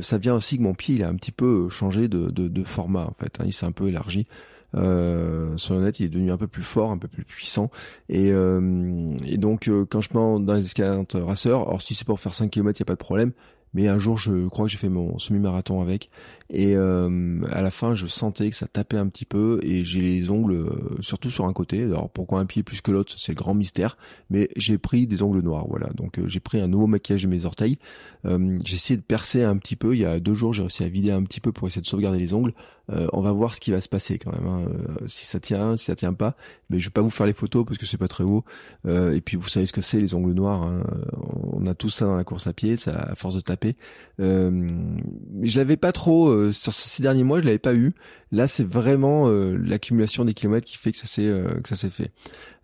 ça 0.00 0.18
vient 0.18 0.34
aussi 0.34 0.58
que 0.58 0.62
mon 0.62 0.74
pied 0.74 0.96
il 0.96 1.02
a 1.02 1.08
un 1.08 1.16
petit 1.16 1.32
peu 1.32 1.68
changé 1.68 2.08
de, 2.08 2.30
de, 2.30 2.48
de 2.48 2.64
format 2.64 3.04
en 3.04 3.14
fait. 3.18 3.40
Hein. 3.40 3.44
il 3.46 3.52
s'est 3.52 3.66
un 3.66 3.72
peu 3.72 3.88
élargi. 3.88 4.26
Euh, 4.76 5.56
honnêtes, 5.70 6.00
il 6.00 6.06
est 6.06 6.08
devenu 6.08 6.30
un 6.30 6.36
peu 6.36 6.46
plus 6.46 6.62
fort, 6.62 6.90
un 6.90 6.98
peu 6.98 7.08
plus 7.08 7.24
puissant. 7.24 7.70
Et, 8.08 8.30
euh, 8.32 9.16
et 9.26 9.38
donc, 9.38 9.68
euh, 9.68 9.84
quand 9.88 10.00
je 10.00 10.08
prends 10.08 10.40
dans 10.40 10.54
les 10.54 10.64
escalades 10.64 11.06
raceurs, 11.14 11.68
alors 11.68 11.82
si 11.82 11.94
c'est 11.94 12.06
pour 12.06 12.20
faire 12.20 12.34
5 12.34 12.50
km, 12.50 12.78
il 12.78 12.82
n'y 12.82 12.84
a 12.84 12.86
pas 12.86 12.94
de 12.94 12.98
problème. 12.98 13.32
Mais 13.72 13.88
un 13.88 13.98
jour, 13.98 14.18
je 14.18 14.48
crois 14.48 14.66
que 14.66 14.72
j'ai 14.72 14.78
fait 14.78 14.88
mon 14.88 15.18
semi-marathon 15.18 15.80
avec. 15.80 16.10
Et 16.52 16.74
euh, 16.74 17.40
à 17.50 17.62
la 17.62 17.70
fin, 17.70 17.94
je 17.94 18.06
sentais 18.06 18.50
que 18.50 18.56
ça 18.56 18.66
tapait 18.66 18.96
un 18.96 19.06
petit 19.06 19.24
peu. 19.24 19.60
Et 19.62 19.84
j'ai 19.84 20.00
les 20.00 20.30
ongles, 20.30 20.54
euh, 20.54 20.96
surtout 21.00 21.30
sur 21.30 21.44
un 21.46 21.52
côté. 21.52 21.82
Alors 21.84 22.10
pourquoi 22.10 22.40
un 22.40 22.46
pied 22.46 22.62
plus 22.62 22.80
que 22.80 22.90
l'autre, 22.90 23.14
c'est 23.16 23.32
le 23.32 23.36
grand 23.36 23.54
mystère. 23.54 23.96
Mais 24.30 24.48
j'ai 24.56 24.78
pris 24.78 25.06
des 25.06 25.22
ongles 25.22 25.40
noirs, 25.40 25.66
voilà. 25.68 25.88
Donc 25.94 26.20
j'ai 26.26 26.40
pris 26.40 26.60
un 26.60 26.66
nouveau 26.66 26.86
maquillage 26.86 27.22
de 27.22 27.28
mes 27.28 27.44
orteils. 27.44 27.78
j'ai 28.24 28.74
essayé 28.74 28.96
de 28.96 29.02
percer 29.02 29.44
un 29.44 29.56
petit 29.56 29.76
peu. 29.76 29.94
Il 29.94 30.00
y 30.00 30.04
a 30.04 30.18
deux 30.18 30.34
jours, 30.34 30.52
j'ai 30.52 30.62
réussi 30.62 30.82
à 30.84 30.88
vider 30.88 31.12
un 31.12 31.22
petit 31.22 31.40
peu 31.40 31.52
pour 31.52 31.68
essayer 31.68 31.82
de 31.82 31.86
sauvegarder 31.86 32.18
les 32.18 32.34
ongles. 32.34 32.52
Euh, 32.92 33.06
on 33.12 33.20
va 33.20 33.30
voir 33.30 33.54
ce 33.54 33.60
qui 33.60 33.70
va 33.70 33.80
se 33.80 33.88
passer 33.88 34.18
quand 34.18 34.32
même. 34.32 34.46
Hein. 34.46 34.64
Euh, 34.68 35.06
si 35.06 35.24
ça 35.24 35.38
tient, 35.38 35.76
si 35.76 35.86
ça 35.86 35.94
tient 35.94 36.12
pas. 36.12 36.34
Mais 36.70 36.80
je 36.80 36.86
vais 36.86 36.92
pas 36.92 37.02
vous 37.02 37.10
faire 37.10 37.26
les 37.26 37.32
photos 37.32 37.64
parce 37.64 37.78
que 37.78 37.86
c'est 37.86 37.98
pas 37.98 38.08
très. 38.08 38.24
Euh, 38.86 39.14
et 39.14 39.20
puis 39.20 39.36
vous 39.36 39.48
savez 39.48 39.66
ce 39.66 39.72
que 39.72 39.80
c'est 39.82 40.00
les 40.00 40.14
ongles 40.14 40.32
noirs. 40.32 40.62
Hein. 40.62 40.82
On 41.52 41.66
a 41.66 41.74
tout 41.74 41.88
ça 41.88 42.06
dans 42.06 42.16
la 42.16 42.24
course 42.24 42.46
à 42.46 42.52
pied, 42.52 42.76
ça 42.76 42.92
à 42.92 43.14
force 43.14 43.34
de 43.34 43.40
taper. 43.40 43.76
Euh, 44.20 44.70
je 45.42 45.58
l'avais 45.58 45.76
pas 45.76 45.92
trop 45.92 46.30
sur 46.52 46.72
ces 46.72 47.02
derniers 47.02 47.24
mois, 47.24 47.40
je 47.40 47.46
l'avais 47.46 47.58
pas 47.58 47.74
eu. 47.74 47.94
Là, 48.32 48.46
c'est 48.46 48.66
vraiment 48.66 49.28
l'accumulation 49.28 50.24
des 50.24 50.34
kilomètres 50.34 50.66
qui 50.66 50.76
fait 50.76 50.92
que 50.92 50.98
ça 50.98 51.06
s'est 51.06 51.30
s'est 51.74 51.90
fait. 51.90 52.12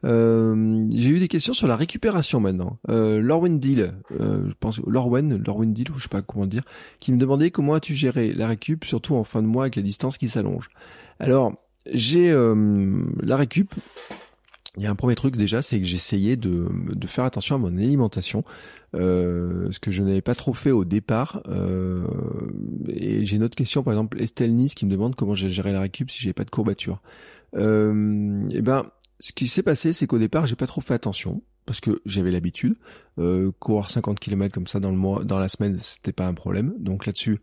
Euh, 0.05 0.87
j'ai 0.91 1.11
eu 1.11 1.19
des 1.19 1.29
questions 1.29 1.53
sur 1.53 1.67
la 1.67 1.77
récupération 1.77 2.41
maintenant. 2.41 2.79
Euh, 2.91 3.21
Lorwen 3.21 3.59
Deal, 3.59 3.95
euh, 4.21 4.49
je 4.49 4.55
pense 4.59 4.81
Lorwen, 4.87 5.43
Lorwen 5.45 5.73
Deal, 5.73 5.89
je 5.97 6.03
sais 6.03 6.09
pas 6.09 6.23
comment 6.23 6.47
dire, 6.47 6.63
qui 7.01 7.13
me 7.13 7.19
demandait 7.19 7.51
comment 7.51 7.75
as-tu 7.75 7.95
géré 7.95 8.33
la 8.33 8.47
récup, 8.47 8.85
surtout 8.85 9.15
en 9.15 9.25
fin 9.25 9.43
de 9.43 9.49
mois 9.49 9.65
avec 9.65 9.77
la 9.77 9.83
distance 9.83 10.19
qui 10.19 10.29
s'allonge. 10.29 10.69
Alors, 11.19 11.55
j'ai 11.93 12.31
euh, 12.31 13.03
la 13.23 13.37
récup. 13.37 13.75
Il 14.77 14.83
y 14.83 14.87
a 14.87 14.91
un 14.91 14.95
premier 14.95 15.15
truc 15.15 15.37
déjà, 15.37 15.63
c'est 15.63 15.79
que 15.79 15.87
j'essayais 15.87 16.37
de, 16.37 16.69
de 16.71 17.07
faire 17.07 17.25
attention 17.25 17.55
à 17.55 17.59
mon 17.59 17.79
alimentation, 17.79 18.45
euh, 18.95 19.69
ce 19.71 19.81
que 19.81 19.91
je 19.91 20.03
n'avais 20.03 20.21
pas 20.21 20.35
trop 20.35 20.53
fait 20.53 20.71
au 20.71 20.85
départ. 20.85 21.43
Euh, 21.49 22.07
et 22.89 23.25
j'ai 23.25 23.37
une 23.37 23.43
autre 23.43 23.57
question, 23.57 23.83
par 23.83 23.95
exemple 23.95 24.21
Estelle 24.21 24.55
Nice 24.55 24.75
qui 24.75 24.85
me 24.85 24.91
demande 24.91 25.15
comment 25.15 25.35
j'ai 25.35 25.51
géré 25.51 25.73
la 25.73 25.81
récup 25.81 26.11
si 26.11 26.23
j'ai 26.23 26.33
pas 26.33 26.45
de 26.45 26.51
courbature. 26.51 27.01
Euh, 27.55 28.49
et 28.51 28.59
eh 28.59 28.63
ben 28.63 28.87
ce 29.21 29.33
qui 29.33 29.49
s'est 29.49 29.63
passé, 29.63 29.93
c'est 29.93 30.07
qu'au 30.07 30.19
départ, 30.19 30.47
j'ai 30.47 30.57
pas 30.57 30.67
trop 30.67 30.81
fait 30.81 30.95
attention 30.95 31.43
parce 31.65 31.81
que 31.81 32.01
j'avais 32.05 32.31
l'habitude. 32.31 32.77
Euh, 33.19 33.51
courir 33.59 33.89
50 33.89 34.21
km 34.21 34.55
comme 34.55 34.67
ça 34.67 34.79
dans 34.79 34.91
le 34.91 34.97
mois, 34.97 35.25
dans 35.25 35.39
la 35.39 35.49
semaine, 35.49 35.79
c'était 35.81 36.13
pas 36.13 36.27
un 36.27 36.35
problème. 36.35 36.75
Donc 36.79 37.07
là-dessus, 37.07 37.41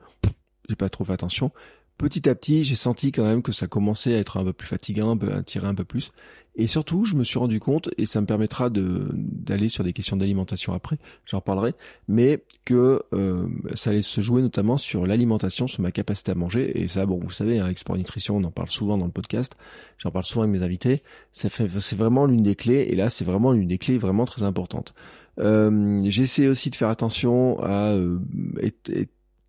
j'ai 0.69 0.75
pas 0.75 0.89
trop 0.89 1.03
fait 1.03 1.13
attention. 1.13 1.51
Petit 1.97 2.27
à 2.27 2.35
petit, 2.35 2.63
j'ai 2.63 2.75
senti 2.75 3.11
quand 3.11 3.23
même 3.23 3.41
que 3.41 3.51
ça 3.51 3.67
commençait 3.67 4.15
à 4.15 4.19
être 4.19 4.37
un 4.37 4.43
peu 4.43 4.53
plus 4.53 4.67
fatigant, 4.67 5.17
à 5.17 5.43
tirer 5.43 5.67
un 5.67 5.75
peu 5.75 5.83
plus. 5.83 6.11
Et 6.55 6.67
surtout, 6.67 7.03
je 7.03 7.15
me 7.15 7.23
suis 7.23 7.39
rendu 7.39 7.59
compte, 7.59 7.89
et 7.97 8.05
ça 8.05 8.21
me 8.21 8.27
permettra 8.27 8.69
de 8.69 9.09
d'aller 9.13 9.69
sur 9.69 9.83
des 9.83 9.91
questions 9.91 10.17
d'alimentation 10.17 10.73
après, 10.73 10.97
j'en 11.25 11.37
reparlerai, 11.37 11.73
mais 12.07 12.43
que 12.63 13.01
euh, 13.13 13.47
ça 13.73 13.89
allait 13.89 14.03
se 14.03 14.21
jouer 14.21 14.43
notamment 14.43 14.77
sur 14.77 15.07
l'alimentation, 15.07 15.67
sur 15.67 15.81
ma 15.81 15.91
capacité 15.91 16.31
à 16.31 16.35
manger. 16.35 16.79
Et 16.79 16.87
ça, 16.87 17.07
bon, 17.07 17.19
vous 17.19 17.31
savez, 17.31 17.59
avec 17.59 17.79
Sport 17.79 17.97
Nutrition, 17.97 18.37
on 18.37 18.43
en 18.43 18.51
parle 18.51 18.69
souvent 18.69 18.99
dans 18.99 19.05
le 19.05 19.11
podcast, 19.11 19.53
j'en 19.97 20.11
parle 20.11 20.25
souvent 20.25 20.43
avec 20.43 20.53
mes 20.53 20.63
invités. 20.63 21.01
Ça 21.31 21.49
fait, 21.49 21.67
c'est 21.79 21.97
vraiment 21.97 22.27
l'une 22.27 22.43
des 22.43 22.55
clés, 22.55 22.87
et 22.89 22.95
là, 22.95 23.09
c'est 23.09 23.25
vraiment 23.25 23.51
l'une 23.51 23.67
des 23.67 23.79
clés 23.79 23.97
vraiment 23.97 24.25
très 24.25 24.43
importantes. 24.43 24.93
Euh, 25.39 26.01
j'ai 26.05 26.21
essayé 26.21 26.47
aussi 26.47 26.69
de 26.69 26.75
faire 26.75 26.89
attention 26.89 27.59
à 27.63 27.93
euh, 27.93 28.19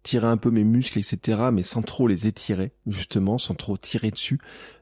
tirer 0.05 0.29
un 0.29 0.37
peu 0.37 0.51
mes 0.51 0.63
muscles, 0.63 0.99
etc., 1.01 1.49
mais 1.53 1.63
sans 1.63 1.83
trop 1.83 2.07
les 2.07 2.29
étirer, 2.29 2.73
justement, 2.87 3.39
sans 3.39 3.55
trop 3.55 3.77
tirer 3.77 4.13
dessus. 4.13 4.39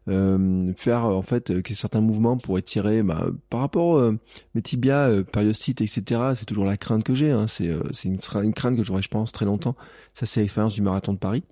Euh, 0.09 0.73
faire 0.77 1.05
en 1.05 1.23
fait 1.23 1.51
euh, 1.51 1.63
certains 1.77 2.01
mouvements 2.01 2.37
pour 2.37 2.59
étirer 2.59 3.05
bah, 3.05 3.29
par 3.51 3.61
rapport 3.61 3.99
euh, 3.99 4.19
mes 4.57 4.61
tibias, 4.61 5.11
euh, 5.11 5.23
etc. 5.23 6.03
C'est 6.35 6.45
toujours 6.45 6.65
la 6.65 6.77
crainte 6.77 7.05
que 7.05 7.15
j'ai. 7.15 7.31
Hein. 7.31 7.47
C'est 7.47 7.71
euh, 7.71 7.83
une, 8.05 8.19
une, 8.43 8.53
crainte 8.53 8.77
que 8.77 8.83
j'aurais, 8.83 9.03
je 9.03 9.09
pense, 9.09 9.31
très 9.31 9.47
longtemps. 9.47 9.77
Ça, 10.15 10.27
c'est 10.27 10.41
l'expérience 10.41 10.75
du 10.75 10.83
marathon 10.83 11.15
de 11.15 11.19
Paris 11.19 11.45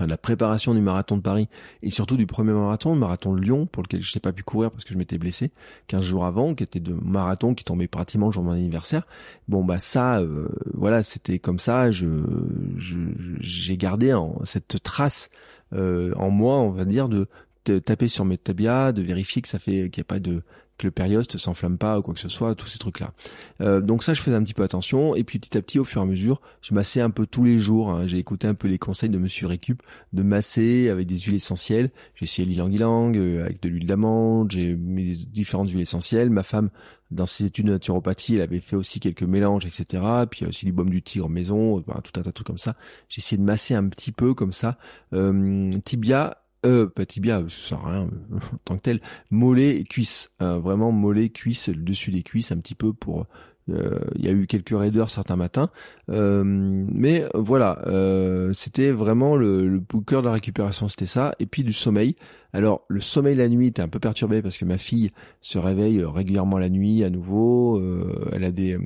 la 0.00 0.18
préparation 0.18 0.74
du 0.74 0.80
marathon 0.80 1.16
de 1.16 1.22
Paris 1.22 1.48
et 1.82 1.90
surtout 1.90 2.16
du 2.16 2.26
premier 2.26 2.52
marathon, 2.52 2.94
le 2.94 3.00
marathon 3.00 3.34
de 3.34 3.40
Lyon 3.40 3.66
pour 3.66 3.82
lequel 3.82 4.02
je 4.02 4.16
n'ai 4.16 4.20
pas 4.20 4.32
pu 4.32 4.42
courir 4.42 4.70
parce 4.70 4.84
que 4.84 4.92
je 4.92 4.98
m'étais 4.98 5.18
blessé 5.18 5.50
15 5.86 6.02
jours 6.02 6.24
avant, 6.24 6.54
qui 6.54 6.64
était 6.64 6.80
de 6.80 6.92
marathon 6.92 7.54
qui 7.54 7.64
tombait 7.64 7.86
pratiquement 7.86 8.26
le 8.26 8.32
jour 8.32 8.42
de 8.42 8.48
mon 8.48 8.54
anniversaire. 8.54 9.06
Bon 9.48 9.64
bah 9.64 9.78
ça, 9.78 10.20
euh, 10.20 10.48
voilà, 10.74 11.02
c'était 11.02 11.38
comme 11.38 11.58
ça. 11.58 11.90
J'ai 11.90 13.76
gardé 13.76 14.12
en, 14.12 14.40
cette 14.44 14.82
trace 14.82 15.30
euh, 15.72 16.14
en 16.16 16.30
moi, 16.30 16.58
on 16.58 16.70
va 16.70 16.84
dire, 16.84 17.08
de, 17.08 17.28
de 17.66 17.78
taper 17.78 18.08
sur 18.08 18.24
mes 18.24 18.38
tabias, 18.38 18.92
de 18.92 19.02
vérifier 19.02 19.42
que 19.42 19.48
ça 19.48 19.58
fait 19.58 19.90
qu'il 19.90 20.00
n'y 20.00 20.06
a 20.06 20.12
pas 20.12 20.20
de 20.20 20.42
que 20.78 20.86
le 20.86 20.90
périoste 20.90 21.38
s'enflamme 21.38 21.78
pas 21.78 21.98
ou 21.98 22.02
quoi 22.02 22.14
que 22.14 22.20
ce 22.20 22.28
soit, 22.28 22.54
tous 22.54 22.66
ces 22.66 22.78
trucs-là. 22.78 23.12
Euh, 23.60 23.80
donc 23.80 24.02
ça, 24.02 24.14
je 24.14 24.20
faisais 24.20 24.36
un 24.36 24.42
petit 24.42 24.54
peu 24.54 24.62
attention. 24.62 25.14
Et 25.14 25.24
puis 25.24 25.38
petit 25.38 25.56
à 25.56 25.62
petit, 25.62 25.78
au 25.78 25.84
fur 25.84 26.00
et 26.00 26.04
à 26.04 26.06
mesure, 26.06 26.40
je 26.62 26.74
massais 26.74 27.00
un 27.00 27.10
peu 27.10 27.26
tous 27.26 27.44
les 27.44 27.58
jours. 27.58 27.90
Hein. 27.90 28.06
J'ai 28.06 28.18
écouté 28.18 28.46
un 28.46 28.54
peu 28.54 28.68
les 28.68 28.78
conseils 28.78 29.08
de 29.08 29.18
Monsieur 29.18 29.46
Récup 29.46 29.82
de 30.12 30.22
masser 30.22 30.88
avec 30.88 31.06
des 31.06 31.18
huiles 31.18 31.36
essentielles. 31.36 31.90
J'ai 32.14 32.24
essayé 32.24 32.46
l'ilang-ilang 32.46 33.16
euh, 33.16 33.44
avec 33.44 33.62
de 33.62 33.68
l'huile 33.68 33.86
d'amande. 33.86 34.50
J'ai 34.50 34.74
mis 34.74 35.26
différentes 35.26 35.70
huiles 35.70 35.80
essentielles. 35.80 36.30
Ma 36.30 36.42
femme, 36.42 36.70
dans 37.10 37.26
ses 37.26 37.44
études 37.44 37.66
de 37.66 37.72
naturopathie, 37.72 38.34
elle 38.34 38.42
avait 38.42 38.60
fait 38.60 38.76
aussi 38.76 39.00
quelques 39.00 39.22
mélanges, 39.22 39.64
etc. 39.66 40.02
Puis 40.30 40.44
aussi 40.44 40.66
du 40.66 40.72
baume 40.72 40.90
du 40.90 41.02
tigre 41.02 41.28
maison, 41.28 41.80
tout 41.80 41.92
un 41.92 42.00
tas 42.00 42.22
de 42.22 42.30
trucs 42.30 42.46
comme 42.46 42.58
ça. 42.58 42.76
J'ai 43.08 43.20
essayé 43.20 43.38
de 43.38 43.46
masser 43.46 43.74
un 43.74 43.88
petit 43.88 44.12
peu 44.12 44.34
comme 44.34 44.52
ça. 44.52 44.76
Euh, 45.12 45.72
tibia 45.84 46.38
euh, 46.66 46.86
pas 46.86 47.06
tibia, 47.06 47.42
ça 47.48 47.68
sert 47.68 47.86
à 47.86 47.90
rien 47.92 48.02
en 48.02 48.56
tant 48.64 48.76
que 48.76 48.82
tel, 48.82 49.00
mollet 49.30 49.76
et 49.76 49.84
cuisse, 49.84 50.30
euh, 50.42 50.58
vraiment 50.58 50.92
mollet, 50.92 51.30
cuisse, 51.30 51.68
le 51.68 51.82
dessus 51.82 52.10
des 52.10 52.22
cuisses 52.22 52.52
un 52.52 52.58
petit 52.58 52.74
peu 52.74 52.92
pour 52.92 53.26
euh, 53.68 53.98
il 54.14 54.24
y 54.24 54.28
a 54.28 54.32
eu 54.32 54.46
quelques 54.46 54.76
raideurs 54.76 55.10
certains 55.10 55.36
matins, 55.36 55.70
euh, 56.10 56.44
mais 56.44 57.24
voilà, 57.34 57.82
euh, 57.86 58.52
c'était 58.52 58.92
vraiment 58.92 59.34
le, 59.36 59.68
le 59.68 59.80
cœur 60.06 60.22
de 60.22 60.26
la 60.26 60.32
récupération, 60.32 60.88
c'était 60.88 61.06
ça, 61.06 61.34
et 61.40 61.46
puis 61.46 61.64
du 61.64 61.72
sommeil. 61.72 62.16
Alors 62.56 62.84
le 62.88 63.00
sommeil 63.00 63.36
la 63.36 63.48
nuit 63.50 63.66
était 63.66 63.82
un 63.82 63.88
peu 63.88 63.98
perturbé 63.98 64.40
parce 64.40 64.56
que 64.56 64.64
ma 64.64 64.78
fille 64.78 65.10
se 65.42 65.58
réveille 65.58 66.02
régulièrement 66.02 66.58
la 66.58 66.70
nuit 66.70 67.04
à 67.04 67.10
nouveau, 67.10 67.82
elle 68.32 68.44
a 68.44 68.50
des, 68.50 68.78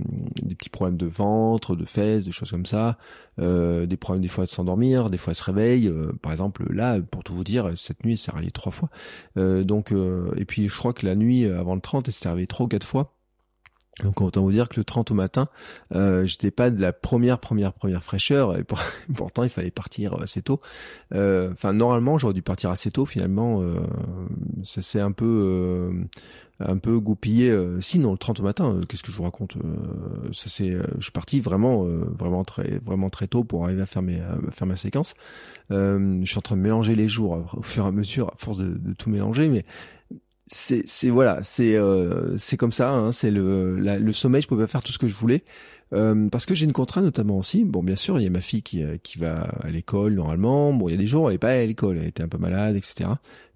des, 0.42 0.54
petits 0.56 0.70
problèmes 0.70 0.96
de 0.96 1.06
ventre, 1.06 1.76
de 1.76 1.84
fesses, 1.84 2.24
des 2.24 2.32
choses 2.32 2.50
comme 2.50 2.66
ça, 2.66 2.98
des 3.38 3.96
problèmes 3.96 4.22
des 4.22 4.28
fois 4.28 4.44
de 4.44 4.50
s'endormir, 4.50 5.08
des 5.08 5.18
fois 5.18 5.30
elle 5.30 5.36
se 5.36 5.44
réveille. 5.44 5.92
par 6.20 6.32
exemple 6.32 6.72
là, 6.72 6.98
pour 7.00 7.22
tout 7.22 7.32
vous 7.32 7.44
dire, 7.44 7.70
cette 7.76 8.04
nuit 8.04 8.12
elle 8.12 8.18
s'est 8.18 8.32
réveillée 8.32 8.50
trois 8.50 8.72
fois. 8.72 8.90
donc 9.36 9.94
et 10.36 10.44
puis 10.44 10.68
je 10.68 10.76
crois 10.76 10.92
que 10.92 11.06
la 11.06 11.14
nuit 11.14 11.46
avant 11.46 11.76
le 11.76 11.80
30 11.80 12.08
elle 12.08 12.12
s'est 12.12 12.28
réveillée 12.28 12.48
trois 12.48 12.66
ou 12.66 12.68
quatre 12.68 12.86
fois. 12.86 13.14
Donc 14.02 14.20
autant 14.20 14.42
vous 14.42 14.52
dire 14.52 14.68
que 14.68 14.78
le 14.78 14.84
30 14.84 15.10
au 15.10 15.14
matin, 15.14 15.48
euh, 15.94 16.26
j'étais 16.26 16.50
pas 16.50 16.70
de 16.70 16.80
la 16.80 16.92
première 16.92 17.38
première 17.38 17.72
première 17.72 18.02
fraîcheur 18.02 18.56
et 18.56 18.64
pourtant 19.14 19.44
il 19.44 19.50
fallait 19.50 19.70
partir 19.70 20.20
assez 20.20 20.42
tôt. 20.42 20.60
Euh, 21.14 21.50
enfin 21.52 21.72
normalement 21.72 22.16
j'aurais 22.16 22.34
dû 22.34 22.42
partir 22.42 22.70
assez 22.70 22.90
tôt 22.90 23.04
finalement. 23.04 23.62
Euh, 23.62 23.74
ça 24.62 24.80
s'est 24.82 25.00
un 25.00 25.12
peu 25.12 25.26
euh, 25.26 26.04
un 26.60 26.78
peu 26.78 26.98
goupillé. 26.98 27.54
sinon 27.80 28.12
le 28.12 28.18
30 28.18 28.40
au 28.40 28.42
matin, 28.42 28.80
qu'est-ce 28.88 29.02
que 29.02 29.10
je 29.10 29.16
vous 29.16 29.22
raconte 29.22 29.54
Ça 30.32 30.48
c'est, 30.48 30.70
je 30.98 31.02
suis 31.02 31.12
parti 31.12 31.40
vraiment 31.40 31.84
vraiment 31.84 32.44
très 32.44 32.78
vraiment 32.84 33.10
très 33.10 33.26
tôt 33.26 33.44
pour 33.44 33.64
arriver 33.64 33.82
à 33.82 33.86
faire 33.86 34.02
mes 34.02 34.20
à 34.20 34.38
faire 34.50 34.66
ma 34.66 34.76
séquence. 34.76 35.14
je 35.70 36.22
suis 36.24 36.38
en 36.38 36.42
train 36.42 36.56
de 36.56 36.62
mélanger 36.62 36.94
les 36.94 37.08
jours 37.08 37.44
au 37.54 37.62
fur 37.62 37.84
et 37.84 37.88
à 37.88 37.92
mesure 37.92 38.28
à 38.28 38.34
force 38.36 38.58
de, 38.58 38.68
de 38.68 38.92
tout 38.92 39.08
mélanger, 39.08 39.48
mais 39.48 39.64
c'est 40.50 40.82
c'est 40.86 41.10
voilà 41.10 41.40
c'est 41.44 41.76
euh, 41.76 42.36
c'est 42.36 42.56
comme 42.56 42.72
ça 42.72 42.90
hein, 42.90 43.12
c'est 43.12 43.30
le 43.30 43.76
le 43.78 44.12
sommeil 44.12 44.42
je 44.42 44.48
pouvais 44.48 44.64
pas 44.64 44.68
faire 44.68 44.82
tout 44.82 44.92
ce 44.92 44.98
que 44.98 45.08
je 45.08 45.14
voulais. 45.14 45.44
Euh, 45.92 46.28
parce 46.28 46.46
que 46.46 46.54
j'ai 46.54 46.66
une 46.66 46.72
contrainte 46.72 47.04
notamment 47.04 47.38
aussi. 47.38 47.64
Bon 47.64 47.82
bien 47.82 47.96
sûr 47.96 48.18
il 48.18 48.24
y 48.24 48.26
a 48.26 48.30
ma 48.30 48.40
fille 48.40 48.62
qui 48.62 48.82
euh, 48.82 48.96
qui 49.02 49.18
va 49.18 49.42
à 49.62 49.70
l'école 49.70 50.14
normalement. 50.14 50.72
Bon 50.72 50.88
il 50.88 50.92
y 50.92 50.94
a 50.94 50.98
des 50.98 51.06
jours 51.06 51.30
elle 51.30 51.36
est 51.36 51.38
pas 51.38 51.50
à 51.50 51.64
l'école 51.64 51.98
elle 51.98 52.08
était 52.08 52.22
un 52.22 52.28
peu 52.28 52.38
malade 52.38 52.76
etc 52.76 53.10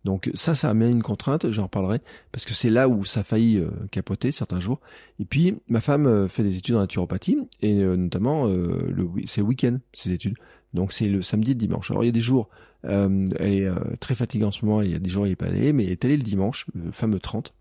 donc 0.04 0.30
ça 0.35 0.54
ça 0.54 0.70
amène 0.70 0.90
une 0.90 1.02
contrainte 1.02 1.50
j'en 1.50 1.64
reparlerai 1.64 2.00
parce 2.30 2.44
que 2.44 2.52
c'est 2.52 2.70
là 2.70 2.88
où 2.88 3.04
ça 3.04 3.20
a 3.20 3.22
failli 3.24 3.59
euh, 3.59 3.70
capoter 3.90 4.30
certains 4.30 4.61
jours. 4.61 4.80
Et 5.18 5.24
puis 5.24 5.57
ma 5.68 5.80
femme 5.80 6.28
fait 6.28 6.44
des 6.44 6.57
études 6.57 6.76
en 6.76 6.80
naturopathie 6.80 7.38
et 7.61 7.74
notamment 7.74 8.46
le 8.46 9.09
c'est 9.26 9.40
le 9.40 9.46
week-end 9.48 9.78
ces 9.92 10.12
études. 10.12 10.37
Donc 10.74 10.92
c'est 10.92 11.09
le 11.09 11.22
samedi 11.22 11.52
et 11.52 11.54
le 11.54 11.61
dimanche. 11.61 11.90
Alors 11.90 12.04
il 12.04 12.07
y 12.07 12.11
a 12.11 12.12
des 12.12 12.20
jours 12.20 12.48
euh, 12.50 12.59
elle 12.88 13.55
est 13.55 13.66
euh, 13.66 13.75
très 14.01 14.14
fatiguée 14.14 14.44
en 14.44 14.53
ce 14.53 14.64
moment. 14.64 14.83
Il 14.83 14.90
y 14.90 14.94
a 14.94 14.99
des 14.99 15.11
jours 15.11 15.23
où 15.23 15.27
elle 15.27 15.33
est 15.33 15.37
pas 15.37 15.47
allée, 15.47 15.73
mais 15.73 15.85
elle 15.85 15.92
est 15.92 16.05
allée 16.05 16.16
le 16.16 16.23
dimanche, 16.23 16.66
le 16.75 16.92
fameux 16.92 17.18
30. 17.18 17.53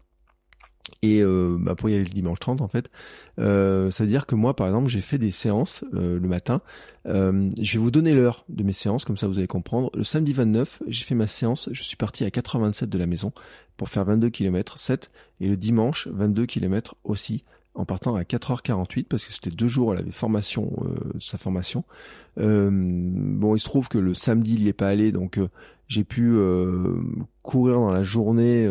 Et 1.01 1.21
euh, 1.21 1.57
bah 1.59 1.75
pour 1.75 1.89
y 1.89 1.95
aller 1.95 2.03
le 2.03 2.09
dimanche 2.09 2.39
30 2.39 2.61
en 2.61 2.67
fait, 2.67 2.91
euh, 3.39 3.89
ça 3.89 4.03
veut 4.03 4.09
dire 4.09 4.25
que 4.25 4.35
moi 4.35 4.53
par 4.53 4.67
exemple 4.67 4.89
j'ai 4.89 4.99
fait 4.99 5.17
des 5.17 5.31
séances 5.31 5.85
le 5.93 6.19
matin. 6.19 6.61
je 7.05 7.73
vais 7.73 7.79
vous 7.79 7.91
donner 7.91 8.13
l'heure 8.13 8.45
de 8.49 8.63
mes 8.63 8.73
séances 8.73 9.05
comme 9.05 9.17
ça 9.17 9.27
vous 9.27 9.37
allez 9.37 9.47
comprendre. 9.47 9.91
Le 9.95 10.03
samedi 10.03 10.33
29 10.33 10.83
j'ai 10.87 11.05
fait 11.05 11.15
ma 11.15 11.27
séance, 11.27 11.69
je 11.71 11.83
suis 11.83 11.95
parti 11.95 12.25
à 12.25 12.31
87 12.31 12.89
de 12.89 12.97
la 12.97 13.07
maison 13.07 13.31
pour 13.77 13.89
faire 13.89 14.03
22 14.03 14.29
km 14.29 14.77
7 14.77 15.09
et 15.39 15.47
le 15.47 15.55
dimanche 15.55 16.07
22 16.09 16.45
km 16.45 16.95
aussi 17.05 17.43
en 17.75 17.85
partant 17.85 18.15
à 18.15 18.21
4h48 18.21 19.05
parce 19.05 19.25
que 19.25 19.33
c'était 19.33 19.49
deux 19.49 19.67
jours 19.67 19.93
elle 19.93 20.01
avait 20.01 20.11
formation 20.11 20.71
sa 21.19 21.37
formation 21.37 21.83
euh, 22.39 22.69
bon, 22.71 23.55
il 23.55 23.59
se 23.59 23.65
trouve 23.65 23.89
que 23.89 23.97
le 23.97 24.13
samedi, 24.13 24.55
il 24.55 24.63
n'y 24.63 24.67
est 24.67 24.73
pas 24.73 24.89
allé, 24.89 25.11
donc 25.11 25.37
euh, 25.37 25.49
j'ai 25.87 26.03
pu 26.03 26.31
euh, 26.33 26.95
courir 27.41 27.75
dans 27.75 27.91
la 27.91 28.03
journée 28.03 28.69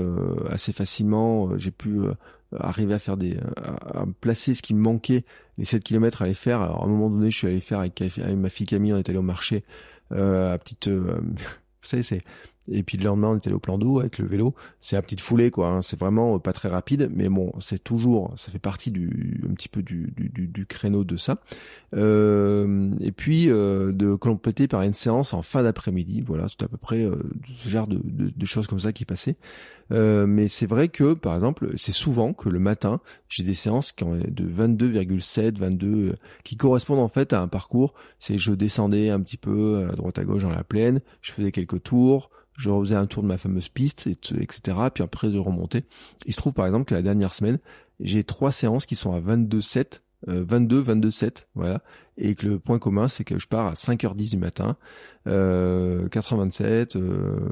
assez 0.51 0.73
facilement. 0.73 1.57
J'ai 1.59 1.71
pu 1.71 2.01
arriver 2.59 2.95
à 2.95 2.99
faire 2.99 3.17
des, 3.17 3.37
à, 3.57 4.05
placer 4.21 4.55
ce 4.55 4.63
qui 4.63 4.75
me 4.75 4.81
manquait, 4.81 5.25
les 5.59 5.65
7 5.65 5.83
km 5.83 6.23
à 6.23 6.27
les 6.27 6.35
faire. 6.35 6.61
Alors 6.61 6.83
à 6.83 6.85
un 6.87 6.89
moment 6.89 7.11
donné, 7.11 7.31
je 7.31 7.39
suis 7.39 7.47
allé 7.47 7.61
faire 7.61 7.81
avec, 7.81 8.03
ma 8.37 8.49
fille 8.49 8.67
Camille, 8.67 8.93
on 8.93 8.99
est 8.99 9.09
allé 9.09 9.19
au 9.19 9.23
marché, 9.23 9.65
à 10.11 10.59
petite, 10.59 10.89
vous 10.89 11.23
savez, 11.83 12.03
c'est 12.03 12.23
et 12.71 12.83
puis 12.83 12.97
le 12.97 13.05
lendemain, 13.05 13.29
on 13.29 13.37
était 13.37 13.49
allé 13.49 13.57
au 13.57 13.61
plan 13.61 13.77
d'eau 13.77 13.99
avec 13.99 14.19
le 14.19 14.27
vélo. 14.27 14.55
C'est 14.81 14.95
la 14.95 15.03
petite 15.03 15.21
foulée, 15.21 15.51
quoi. 15.51 15.69
Hein. 15.69 15.83
C'est 15.83 15.99
vraiment 15.99 16.39
pas 16.39 16.53
très 16.53 16.69
rapide, 16.69 17.11
mais 17.13 17.29
bon, 17.29 17.53
c'est 17.59 17.83
toujours, 17.83 18.33
ça 18.37 18.53
fait 18.53 18.61
partie 18.61 18.93
du, 18.93 19.43
un 19.49 19.55
petit 19.55 19.69
peu 19.69 19.83
du, 19.83 20.13
du, 20.17 20.47
du 20.47 20.67
créneau 20.67 21.03
de 21.03 21.17
ça. 21.17 21.39
Euh, 21.95 22.91
et 23.01 23.13
puis 23.13 23.51
euh, 23.51 23.93
de 23.93 24.15
compléter 24.15 24.69
par 24.69 24.83
une 24.83 24.95
séance 24.95 25.35
en 25.35 25.43
fin 25.43 25.63
d'après-midi. 25.63 26.21
Voilà, 26.21 26.47
c'est 26.49 26.63
à 26.63 26.69
peu 26.69 26.77
près 26.77 27.03
euh, 27.05 27.17
ce 27.53 27.69
genre 27.69 27.89
de, 27.89 28.01
de, 28.05 28.33
de, 28.35 28.47
choses 28.47 28.67
comme 28.69 28.81
ça 28.81 28.93
qui 28.93 29.05
passaient. 29.05 29.37
Euh, 29.91 30.27
mais 30.27 30.49
c'est 30.49 30.67
vrai 30.67 30.89
que, 30.89 31.15
par 31.15 31.35
exemple, 31.35 31.73
c'est 31.77 31.93
souvent 31.93 32.33
que 32.33 32.49
le 32.49 32.61
matin, 32.61 33.01
j'ai 33.29 33.43
des 33.43 33.55
séances 33.55 33.93
qui 33.93 34.05
ont 34.05 34.15
de 34.17 34.45
22,7, 34.45 35.59
22, 35.59 36.15
qui 36.45 36.57
correspondent 36.57 37.01
en 37.01 37.09
fait 37.09 37.33
à 37.33 37.43
un 37.43 37.49
parcours. 37.49 37.93
C'est 38.21 38.39
je 38.39 38.53
descendais 38.53 39.11
un 39.11 39.21
petit 39.21 39.37
peu 39.37 39.89
à 39.91 39.97
droite 39.97 40.19
à 40.19 40.25
gauche 40.25 40.43
dans 40.43 40.51
la 40.51 40.65
plaine, 40.65 41.01
je 41.21 41.33
faisais 41.33 41.51
quelques 41.51 41.83
tours 41.83 42.31
je 42.63 42.71
refaisais 42.71 42.95
un 42.95 43.07
tour 43.07 43.23
de 43.23 43.29
ma 43.29 43.39
fameuse 43.39 43.69
piste, 43.69 44.07
etc. 44.07 44.77
Puis 44.95 45.03
après 45.03 45.29
de 45.29 45.39
remonter. 45.39 45.85
Il 46.27 46.33
se 46.33 46.39
trouve 46.39 46.55
par 46.55 46.67
exemple 46.67 46.85
que 46.85 46.95
la 46.95 47.03
dernière 47.03 47.35
semaine, 47.35 47.59
j'ai 48.01 48.25
trois 48.25 48.53
séances 48.53 48.87
qui 48.87 48.95
sont 48.95 49.13
à 49.13 49.21
22-7, 49.21 50.01
22, 50.27 50.83
22-7, 50.83 51.47
voilà. 51.55 51.83
Et 52.19 52.35
que 52.35 52.47
le 52.47 52.59
point 52.59 52.79
commun, 52.79 53.09
c'est 53.09 53.25
que 53.25 53.39
je 53.39 53.49
pars 53.49 53.67
à 53.67 53.75
5h10 53.75 54.31
du 54.31 54.37
matin, 54.37 54.77
euh, 55.27 56.09
4h27, 56.09 56.97
euh, 56.97 57.49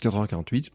4h48. 0.00 0.70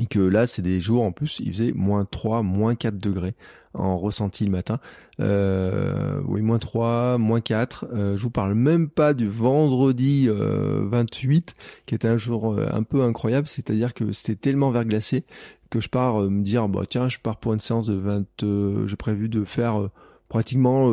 Et 0.00 0.06
que 0.06 0.20
là, 0.20 0.46
c'est 0.46 0.62
des 0.62 0.80
jours 0.80 1.02
en 1.02 1.12
plus, 1.12 1.40
il 1.40 1.52
faisait 1.52 1.72
moins 1.72 2.04
3, 2.04 2.42
moins 2.42 2.74
4 2.74 2.98
degrés 2.98 3.34
en 3.74 3.96
ressenti 3.96 4.44
le 4.44 4.50
matin. 4.50 4.78
Euh, 5.20 6.20
oui, 6.26 6.42
moins 6.42 6.58
3, 6.58 7.18
moins 7.18 7.40
4. 7.40 7.86
Euh, 7.92 8.16
je 8.16 8.22
vous 8.22 8.30
parle 8.30 8.54
même 8.54 8.88
pas 8.88 9.14
du 9.14 9.28
vendredi 9.28 10.26
euh, 10.28 10.86
28, 10.88 11.54
qui 11.86 11.94
était 11.94 12.08
un 12.08 12.16
jour 12.16 12.52
euh, 12.52 12.68
un 12.72 12.82
peu 12.82 13.02
incroyable, 13.02 13.46
c'est-à-dire 13.46 13.94
que 13.94 14.12
c'était 14.12 14.36
tellement 14.36 14.70
verglacé 14.70 15.24
que 15.70 15.80
je 15.80 15.88
pars 15.88 16.22
euh, 16.22 16.30
me 16.30 16.42
dire, 16.42 16.68
bah 16.68 16.82
tiens, 16.88 17.08
je 17.08 17.18
pars 17.18 17.36
pour 17.36 17.52
une 17.52 17.60
séance 17.60 17.86
de 17.86 17.94
20, 17.94 18.86
j'ai 18.86 18.96
prévu 18.96 19.28
de 19.28 19.44
faire 19.44 19.88
pratiquement 20.28 20.92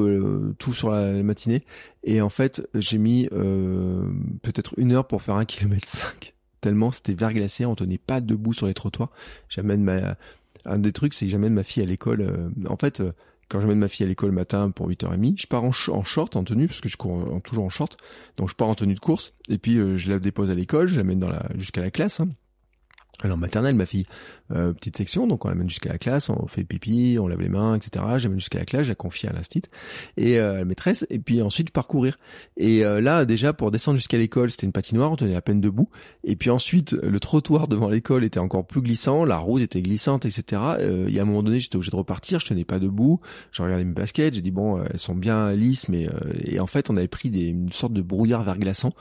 tout 0.60 0.74
sur 0.74 0.92
la, 0.92 1.12
matinée. 1.24 1.64
Et 2.04 2.22
en 2.22 2.30
fait, 2.30 2.68
j'ai 2.74 2.98
mis 2.98 3.28
peut-être 4.42 4.74
une 4.78 4.94
heure 4.94 5.08
pour 5.08 5.22
faire 5.22 5.36
un 5.36 5.46
kilomètre 5.46 5.88
5 5.88 6.35
tellement 6.66 6.92
c'était 6.92 7.14
verglacé, 7.14 7.64
on 7.68 7.76
tenait 7.76 8.00
pas 8.00 8.22
debout 8.22 8.52
sur 8.52 8.66
les 8.66 8.74
trottoirs. 8.74 9.12
J'amène 9.50 9.84
ma 9.84 10.16
un 10.66 10.80
des 10.80 10.92
trucs, 10.92 11.14
c'est 11.14 11.26
que 11.26 11.32
j'amène 11.32 11.54
ma 11.54 11.64
fille 11.64 11.84
à 11.84 11.86
l'école. 11.86 12.22
Euh, 12.22 12.50
en 12.68 12.76
fait, 12.76 13.02
euh, 13.02 13.12
quand 13.50 13.62
j'amène 13.62 13.78
ma 13.78 13.88
fille 13.88 14.04
à 14.04 14.10
l'école 14.10 14.30
le 14.30 14.36
matin 14.36 14.72
pour 14.72 14.90
8h30, 14.90 15.40
je 15.40 15.46
pars 15.46 15.64
en, 15.64 15.72
short, 15.72 16.36
en 16.36 16.44
tenue, 16.44 16.66
parce 16.66 16.82
que 16.82 16.90
je 16.90 16.98
cours 16.98 17.40
toujours 17.44 17.66
en 17.66 17.70
short. 17.70 17.98
Donc 18.38 18.50
je 18.50 18.56
pars 18.56 18.68
en 18.68 18.74
tenue 18.74 18.96
de 18.96 19.00
course, 19.00 19.34
et 19.48 19.60
puis 19.60 19.78
euh, 19.78 19.96
je 19.98 20.10
la 20.10 20.18
dépose 20.18 20.50
à 20.50 20.56
l'école, 20.56 20.88
je 20.88 20.98
l'amène 20.98 21.24
jusqu'à 21.56 21.82
la 21.82 21.92
classe. 21.92 22.20
Hein. 22.20 22.30
Alors 23.24 23.38
maternelle, 23.38 23.76
ma 23.76 23.86
fille, 23.86 24.06
euh, 24.52 24.74
petite 24.74 24.98
section, 24.98 25.26
donc 25.26 25.46
on 25.46 25.50
l'amène 25.50 25.70
jusqu'à 25.70 25.90
la 25.90 25.98
classe, 25.98 26.30
on 26.30 26.48
fait 26.48 26.66
pipi, 26.66 27.18
on 27.20 27.28
lave 27.28 27.40
les 27.40 27.50
mains, 27.50 27.76
etc. 27.76 28.04
J'amène 28.18 28.40
jusqu'à 28.40 28.60
la 28.60 28.66
classe, 28.66 28.84
je 28.84 28.90
la 28.90 28.96
confie 28.96 29.26
à 29.28 29.32
l'instit 29.32 29.64
et 30.18 30.38
euh, 30.38 30.56
à 30.56 30.58
la 30.60 30.66
maîtresse, 30.66 31.06
et 31.10 31.20
puis 31.20 31.42
ensuite 31.42 31.70
je 31.70 31.72
pars 31.72 31.88
courir. 31.88 32.20
Et 32.58 32.84
euh, 32.84 33.00
là, 33.00 33.24
déjà 33.24 33.54
pour 33.54 33.72
descendre 33.72 33.98
jusqu'à 33.98 34.18
l'école, 34.18 34.52
c'était 34.52 34.66
une 34.66 34.74
patinoire, 34.74 35.14
on 35.14 35.16
tenait 35.16 35.36
à 35.36 35.42
peine 35.42 35.62
debout. 35.62 35.90
Et 36.26 36.36
puis 36.36 36.50
ensuite, 36.50 36.92
le 36.92 37.20
trottoir 37.22 37.70
devant 37.70 37.90
l'école 37.90 38.26
était 38.26 38.40
encore 38.40 38.68
plus 38.68 38.82
glissant, 38.82 39.24
la 39.24 39.38
route 39.38 39.62
était 39.62 39.82
glissante, 39.82 40.26
etc. 40.26 40.62
Il 40.80 41.14
y 41.14 41.20
a 41.20 41.22
un 41.22 41.26
moment 41.26 41.44
donné, 41.44 41.62
j'étais 41.62 41.78
obligé 41.78 41.92
de 41.92 41.96
repartir, 41.96 42.42
je 42.42 42.48
tenais 42.48 42.66
pas 42.66 42.80
debout. 42.80 43.22
Je 43.52 43.64
regardais 43.64 43.86
mes 43.86 43.94
baskets, 43.94 44.36
j'ai 44.36 44.42
dit 44.42 44.52
bon, 44.52 44.84
elles 44.84 45.00
sont 45.00 45.16
bien 45.16 45.54
lisses, 45.54 45.88
mais 45.88 46.10
et 46.44 46.60
en 46.60 46.68
fait, 46.68 46.90
on 46.90 46.98
avait 46.98 47.08
pris 47.08 47.30
des, 47.30 47.48
une 47.48 47.72
sorte 47.72 47.94
de 47.94 48.02
brouillard 48.02 48.44
verglaçant 48.44 48.92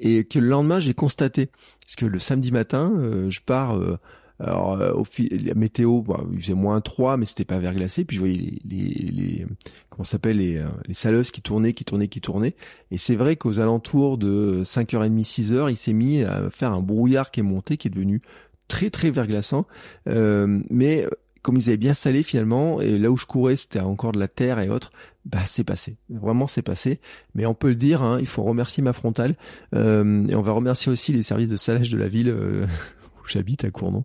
et 0.00 0.24
que 0.24 0.38
le 0.38 0.48
lendemain 0.48 0.78
j'ai 0.78 0.94
constaté. 0.94 1.50
Parce 1.80 1.96
que 1.96 2.06
le 2.06 2.18
samedi 2.18 2.52
matin 2.52 2.92
euh, 2.98 3.30
je 3.30 3.40
pars 3.40 3.76
euh, 3.76 3.98
alors 4.38 4.72
euh, 4.80 4.92
au 4.92 5.04
la 5.30 5.54
météo 5.54 6.02
bah, 6.02 6.22
il 6.32 6.40
faisait 6.40 6.54
moins 6.54 6.80
3 6.80 7.16
mais 7.16 7.26
c'était 7.26 7.44
pas 7.44 7.58
verglacé. 7.58 8.04
Puis 8.04 8.16
je 8.16 8.20
voyais 8.20 8.36
les, 8.36 8.60
les, 8.64 9.10
les 9.10 9.46
comment 9.88 10.04
s'appelle 10.04 10.38
les, 10.38 10.64
les 10.86 10.94
saleuses 10.94 11.30
qui 11.30 11.42
tournaient 11.42 11.72
qui 11.72 11.84
tournaient 11.84 12.08
qui 12.08 12.20
tournaient. 12.20 12.56
Et 12.90 12.98
c'est 12.98 13.16
vrai 13.16 13.36
qu'aux 13.36 13.60
alentours 13.60 14.18
de 14.18 14.62
5h30 14.64 15.24
6h 15.24 15.70
il 15.70 15.76
s'est 15.76 15.92
mis 15.92 16.22
à 16.22 16.50
faire 16.50 16.72
un 16.72 16.82
brouillard 16.82 17.30
qui 17.30 17.40
est 17.40 17.44
monté 17.44 17.76
qui 17.76 17.88
est 17.88 17.90
devenu 17.90 18.22
très 18.68 18.90
très 18.90 19.10
verglaçant. 19.10 19.66
Mais 20.06 21.06
comme 21.46 21.58
ils 21.58 21.68
avaient 21.68 21.76
bien 21.76 21.94
salé 21.94 22.24
finalement, 22.24 22.80
et 22.80 22.98
là 22.98 23.08
où 23.08 23.16
je 23.16 23.24
courais, 23.24 23.54
c'était 23.54 23.78
encore 23.78 24.10
de 24.10 24.18
la 24.18 24.26
terre 24.26 24.58
et 24.58 24.68
autres, 24.68 24.90
bah 25.26 25.42
c'est 25.44 25.62
passé. 25.62 25.96
Vraiment 26.10 26.48
c'est 26.48 26.60
passé. 26.60 26.98
Mais 27.36 27.46
on 27.46 27.54
peut 27.54 27.68
le 27.68 27.76
dire, 27.76 28.02
hein, 28.02 28.18
il 28.18 28.26
faut 28.26 28.42
remercier 28.42 28.82
ma 28.82 28.92
frontale. 28.92 29.36
Euh, 29.72 30.26
et 30.26 30.34
on 30.34 30.42
va 30.42 30.50
remercier 30.50 30.90
aussi 30.90 31.12
les 31.12 31.22
services 31.22 31.48
de 31.48 31.54
salage 31.54 31.92
de 31.92 31.98
la 31.98 32.08
ville. 32.08 32.30
Euh, 32.30 32.66
où 33.22 33.28
J'habite 33.28 33.64
à 33.64 33.70
Cournon, 33.70 34.02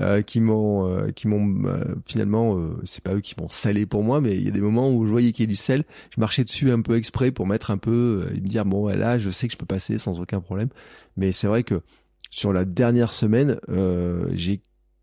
euh, 0.00 0.22
qui 0.22 0.40
m'ont, 0.40 0.88
euh, 0.88 1.10
qui 1.10 1.28
m'ont 1.28 1.62
finalement, 2.06 2.58
c'est 2.84 3.04
pas 3.04 3.12
eux 3.12 3.20
qui 3.20 3.34
m'ont 3.38 3.48
salé 3.48 3.84
pour 3.84 4.02
moi, 4.02 4.22
mais 4.22 4.36
il 4.36 4.42
y 4.44 4.48
a 4.48 4.50
des 4.50 4.62
moments 4.62 4.90
où 4.90 5.04
je 5.04 5.10
voyais 5.10 5.32
qu'il 5.32 5.42
y 5.42 5.48
a 5.48 5.52
du 5.52 5.56
sel, 5.56 5.84
je 6.16 6.18
marchais 6.18 6.44
dessus 6.44 6.70
un 6.70 6.80
peu 6.80 6.96
exprès 6.96 7.32
pour 7.32 7.46
mettre 7.46 7.70
un 7.70 7.78
peu, 7.78 8.28
et 8.34 8.40
me 8.40 8.46
dire 8.46 8.64
bon 8.64 8.88
là, 8.88 9.18
je 9.18 9.28
sais 9.28 9.46
que 9.46 9.52
je 9.52 9.58
peux 9.58 9.66
passer 9.66 9.98
sans 9.98 10.22
aucun 10.22 10.40
problème. 10.40 10.70
Mais 11.18 11.32
c'est 11.32 11.48
vrai 11.48 11.64
que 11.64 11.82
sur 12.30 12.54
la 12.54 12.64
dernière 12.64 13.12
semaine, 13.12 13.58
j'ai 14.32 14.62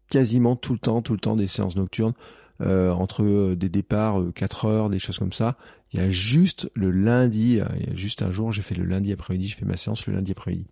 quasiment 0.09 0.55
tout 0.55 0.73
le 0.73 0.79
temps, 0.79 1.01
tout 1.01 1.13
le 1.13 1.19
temps 1.19 1.35
des 1.35 1.47
séances 1.47 1.75
nocturnes. 1.75 2.13
Euh, 2.61 2.91
entre 2.91 3.21
euh, 3.23 3.55
des 3.57 3.67
départs 3.67 4.23
4 4.33 4.65
euh, 4.65 4.69
heures, 4.69 4.89
des 4.89 4.99
choses 4.99 5.17
comme 5.17 5.33
ça. 5.33 5.57
Il 5.91 5.99
y 5.99 6.01
a 6.01 6.09
juste 6.09 6.71
le 6.73 6.89
lundi, 6.89 7.59
il 7.79 7.87
y 7.87 7.91
a 7.91 7.95
juste 7.95 8.21
un 8.21 8.31
jour, 8.31 8.53
j'ai 8.53 8.61
fait 8.61 8.75
le 8.75 8.85
lundi 8.85 9.11
après-midi, 9.11 9.47
j'ai 9.47 9.55
fait 9.55 9.65
ma 9.65 9.75
séance 9.75 10.07
le 10.07 10.13
lundi 10.13 10.31
après-midi. 10.31 10.65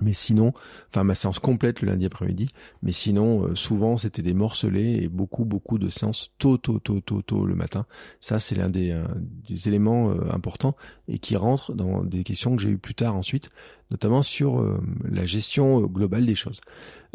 Mais 0.00 0.12
sinon, 0.12 0.52
enfin 0.88 1.02
ma 1.02 1.16
séance 1.16 1.40
complète 1.40 1.80
le 1.80 1.88
lundi 1.88 2.06
après-midi, 2.06 2.48
mais 2.82 2.92
sinon 2.92 3.56
souvent 3.56 3.96
c'était 3.96 4.22
des 4.22 4.34
morcelés 4.34 5.00
et 5.02 5.08
beaucoup 5.08 5.44
beaucoup 5.44 5.80
de 5.80 5.88
séances 5.88 6.30
tôt 6.38 6.58
tôt 6.58 6.78
tôt 6.78 7.00
tôt 7.00 7.44
le 7.44 7.56
matin. 7.56 7.86
Ça 8.20 8.38
c'est 8.38 8.54
l'un 8.54 8.70
des, 8.70 8.96
des 9.48 9.66
éléments 9.66 10.12
importants 10.30 10.76
et 11.08 11.18
qui 11.18 11.34
rentre 11.34 11.74
dans 11.74 12.04
des 12.04 12.22
questions 12.22 12.54
que 12.54 12.62
j'ai 12.62 12.68
eues 12.68 12.78
plus 12.78 12.94
tard 12.94 13.16
ensuite, 13.16 13.50
notamment 13.90 14.22
sur 14.22 14.64
la 15.10 15.26
gestion 15.26 15.80
globale 15.80 16.24
des 16.24 16.36
choses. 16.36 16.60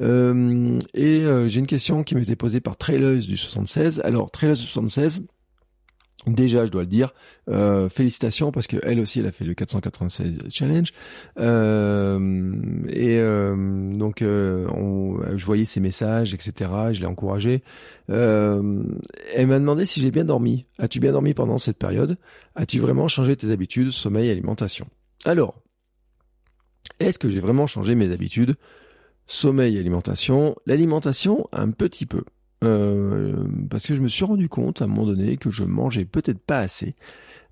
Euh, 0.02 0.78
et 0.94 1.22
euh, 1.22 1.48
j'ai 1.48 1.60
une 1.60 1.68
question 1.68 2.04
qui 2.04 2.16
m'était 2.16 2.36
posée 2.36 2.60
par 2.60 2.78
Traileuse 2.78 3.28
du 3.28 3.38
76. 3.38 4.02
Alors 4.04 4.32
Traileuse 4.32 4.60
du 4.60 4.68
76, 4.68 5.24
Déjà, 6.28 6.66
je 6.66 6.72
dois 6.72 6.82
le 6.82 6.88
dire, 6.88 7.14
euh, 7.50 7.88
félicitations 7.88 8.52
parce 8.52 8.66
que 8.66 8.78
elle 8.82 9.00
aussi, 9.00 9.20
elle 9.20 9.28
a 9.28 9.32
fait 9.32 9.46
le 9.46 9.54
496 9.54 10.40
challenge. 10.50 10.92
Euh, 11.40 12.50
et 12.88 13.20
euh, 13.20 13.56
donc, 13.94 14.24
on, 14.24 15.20
je 15.36 15.46
voyais 15.46 15.66
ses 15.66 15.80
messages, 15.80 16.34
etc. 16.34 16.72
Je 16.94 17.02
l'ai 17.02 17.06
encouragée. 17.06 17.64
elle 18.08 19.48
m'a 19.48 19.60
demandé 19.60 19.86
si 19.86 20.02
j'ai 20.02 20.10
bien 20.10 20.26
dormi. 20.26 20.66
As-tu 20.80 21.00
bien 21.00 21.12
dormi 21.12 21.36
pendant 21.36 21.60
cette 21.60 21.78
période? 21.78 22.18
As-tu 22.56 22.80
vraiment 22.80 23.08
changé 23.08 23.36
tes 23.36 23.52
habitudes, 23.52 23.92
sommeil, 23.92 24.32
alimentation 24.32 24.88
Alors, 25.26 25.62
est-ce 27.00 27.20
que 27.20 27.30
j'ai 27.30 27.40
vraiment 27.40 27.68
changé 27.68 27.94
mes 27.94 28.12
habitudes? 28.12 28.56
Sommeil, 29.28 29.78
alimentation. 29.78 30.56
L'alimentation, 30.66 31.48
un 31.52 31.72
petit 31.72 32.06
peu. 32.06 32.24
Euh, 32.64 33.46
parce 33.70 33.86
que 33.86 33.96
je 33.96 34.02
me 34.02 34.08
suis 34.08 34.26
rendu 34.26 34.50
compte 34.50 34.82
à 34.82 34.86
un 34.86 34.88
moment 34.88 35.06
donné 35.06 35.38
que 35.38 35.52
je 35.52 35.64
mangeais 35.64 36.06
peut-être 36.06 36.40
pas 36.40 36.60
assez. 36.60 36.96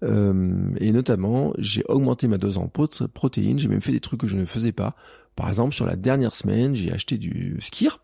Euh, 0.03 0.69
et 0.79 0.91
notamment, 0.91 1.53
j'ai 1.57 1.83
augmenté 1.87 2.27
ma 2.27 2.37
dose 2.37 2.57
en 2.57 2.67
protéines. 2.67 3.59
J'ai 3.59 3.69
même 3.69 3.81
fait 3.81 3.91
des 3.91 3.99
trucs 3.99 4.19
que 4.21 4.27
je 4.27 4.37
ne 4.37 4.45
faisais 4.45 4.71
pas. 4.71 4.95
Par 5.35 5.47
exemple, 5.47 5.73
sur 5.73 5.85
la 5.85 5.95
dernière 5.95 6.35
semaine, 6.35 6.75
j'ai 6.75 6.91
acheté 6.91 7.17
du 7.17 7.57
skir. 7.59 7.99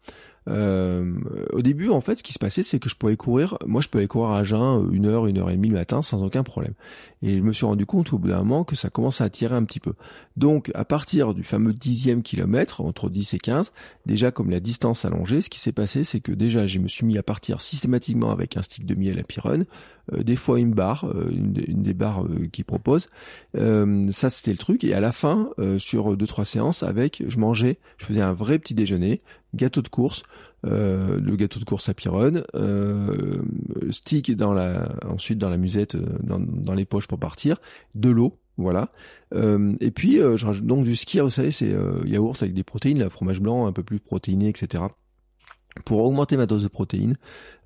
Euh, 0.48 1.14
au 1.52 1.62
début, 1.62 1.90
en 1.90 2.02
fait, 2.02 2.20
ce 2.20 2.24
qui 2.24 2.34
se 2.34 2.40
passait, 2.40 2.64
c'est 2.64 2.80
que 2.80 2.90
je 2.90 2.96
pouvais 2.96 3.18
courir. 3.18 3.58
Moi, 3.66 3.82
je 3.82 3.88
pouvais 3.88 4.08
courir 4.08 4.32
à 4.32 4.44
jeun 4.44 4.90
une 4.92 5.06
heure, 5.06 5.28
une 5.28 5.38
heure 5.38 5.50
et 5.50 5.56
demie 5.56 5.68
le 5.68 5.76
matin 5.76 6.02
sans 6.02 6.24
aucun 6.24 6.44
problème. 6.44 6.74
Et 7.22 7.38
je 7.38 7.42
me 7.42 7.52
suis 7.52 7.66
rendu 7.66 7.86
compte 7.86 8.14
au 8.14 8.18
bout 8.18 8.30
d'un 8.30 8.40
moment 8.40 8.64
que 8.64 8.76
ça 8.76 8.90
commençait 8.90 9.24
à 9.24 9.30
tirer 9.30 9.56
un 9.56 9.66
petit 9.66 9.80
peu. 9.80 9.94
Donc, 10.38 10.72
à 10.74 10.86
partir 10.86 11.34
du 11.34 11.44
fameux 11.44 11.74
dixième 11.74 12.24
kilomètre, 12.24 12.82
entre 12.82 13.10
10 13.10 13.34
et 13.34 13.40
15, 13.40 13.74
déjà 14.06 14.32
comme 14.32 14.50
la 14.50 14.62
distance 14.62 15.04
allongée, 15.04 15.42
ce 15.42 15.50
qui 15.50 15.60
s'est 15.60 15.74
passé, 15.74 16.04
c'est 16.04 16.22
que 16.22 16.32
déjà, 16.32 16.66
je 16.66 16.80
me 16.80 16.88
suis 16.88 17.06
mis 17.06 17.18
à 17.18 17.24
partir 17.24 17.62
systématiquement 17.62 18.32
avec 18.32 18.56
un 18.56 18.62
stick 18.62 18.86
de 18.86 18.96
miel 18.96 19.20
à 19.20 19.24
Pyrone, 19.24 19.66
euh, 20.14 20.24
des 20.24 20.36
fois 20.36 20.60
une 20.60 20.74
barre, 20.74 21.06
euh, 21.06 21.30
une, 21.32 21.84
des 21.84 21.94
barres 21.94 22.26
euh, 22.26 22.48
qu'ils 22.52 22.66
proposent. 22.66 23.10
ça, 23.54 24.30
c'était 24.30 24.52
le 24.52 24.58
truc. 24.58 24.84
Et 24.84 24.94
à 24.94 25.00
la 25.00 25.12
fin, 25.12 25.50
sur 25.78 26.16
deux 26.16 26.28
trois 26.28 26.46
séances, 26.46 26.84
avec, 26.84 27.24
je 27.28 27.38
mangeais, 27.38 27.80
je 27.98 28.06
faisais 28.06 28.22
un 28.22 28.34
vrai 28.34 28.60
petit 28.60 28.74
déjeuner, 28.74 29.22
gâteau 29.56 29.82
de 29.82 29.88
course, 29.88 30.24
le 30.64 31.36
gâteau 31.36 31.60
de 31.60 31.66
course 31.66 31.90
à 31.90 31.94
Pyrone, 31.94 32.44
stick 33.92 34.36
dans 34.36 34.54
la, 34.54 34.90
ensuite 35.08 35.38
dans 35.38 35.50
la 35.50 35.58
musette, 35.58 35.96
dans, 35.96 36.40
dans 36.40 36.74
les 36.74 36.86
poches 36.86 37.08
pour 37.08 37.20
partir, 37.20 37.58
de 37.96 38.10
l'eau, 38.10 38.40
voilà. 38.58 38.92
et 39.34 39.92
puis 39.92 40.18
je 40.18 40.46
rajoute 40.46 40.66
donc 40.66 40.84
du 40.84 40.96
ski, 40.96 41.20
vous 41.20 41.30
savez, 41.30 41.52
c'est 41.52 41.74
yaourt 42.06 42.42
avec 42.42 42.54
des 42.54 42.64
protéines, 42.64 43.00
le 43.00 43.10
fromage 43.10 43.40
blanc 43.40 43.68
un 43.68 43.74
peu 43.74 43.84
plus 43.84 44.00
protéiné, 44.00 44.50
etc. 44.50 44.84
Pour 45.86 46.02
augmenter 46.02 46.36
ma 46.36 46.46
dose 46.46 46.64
de 46.64 46.68
protéines, 46.68 47.16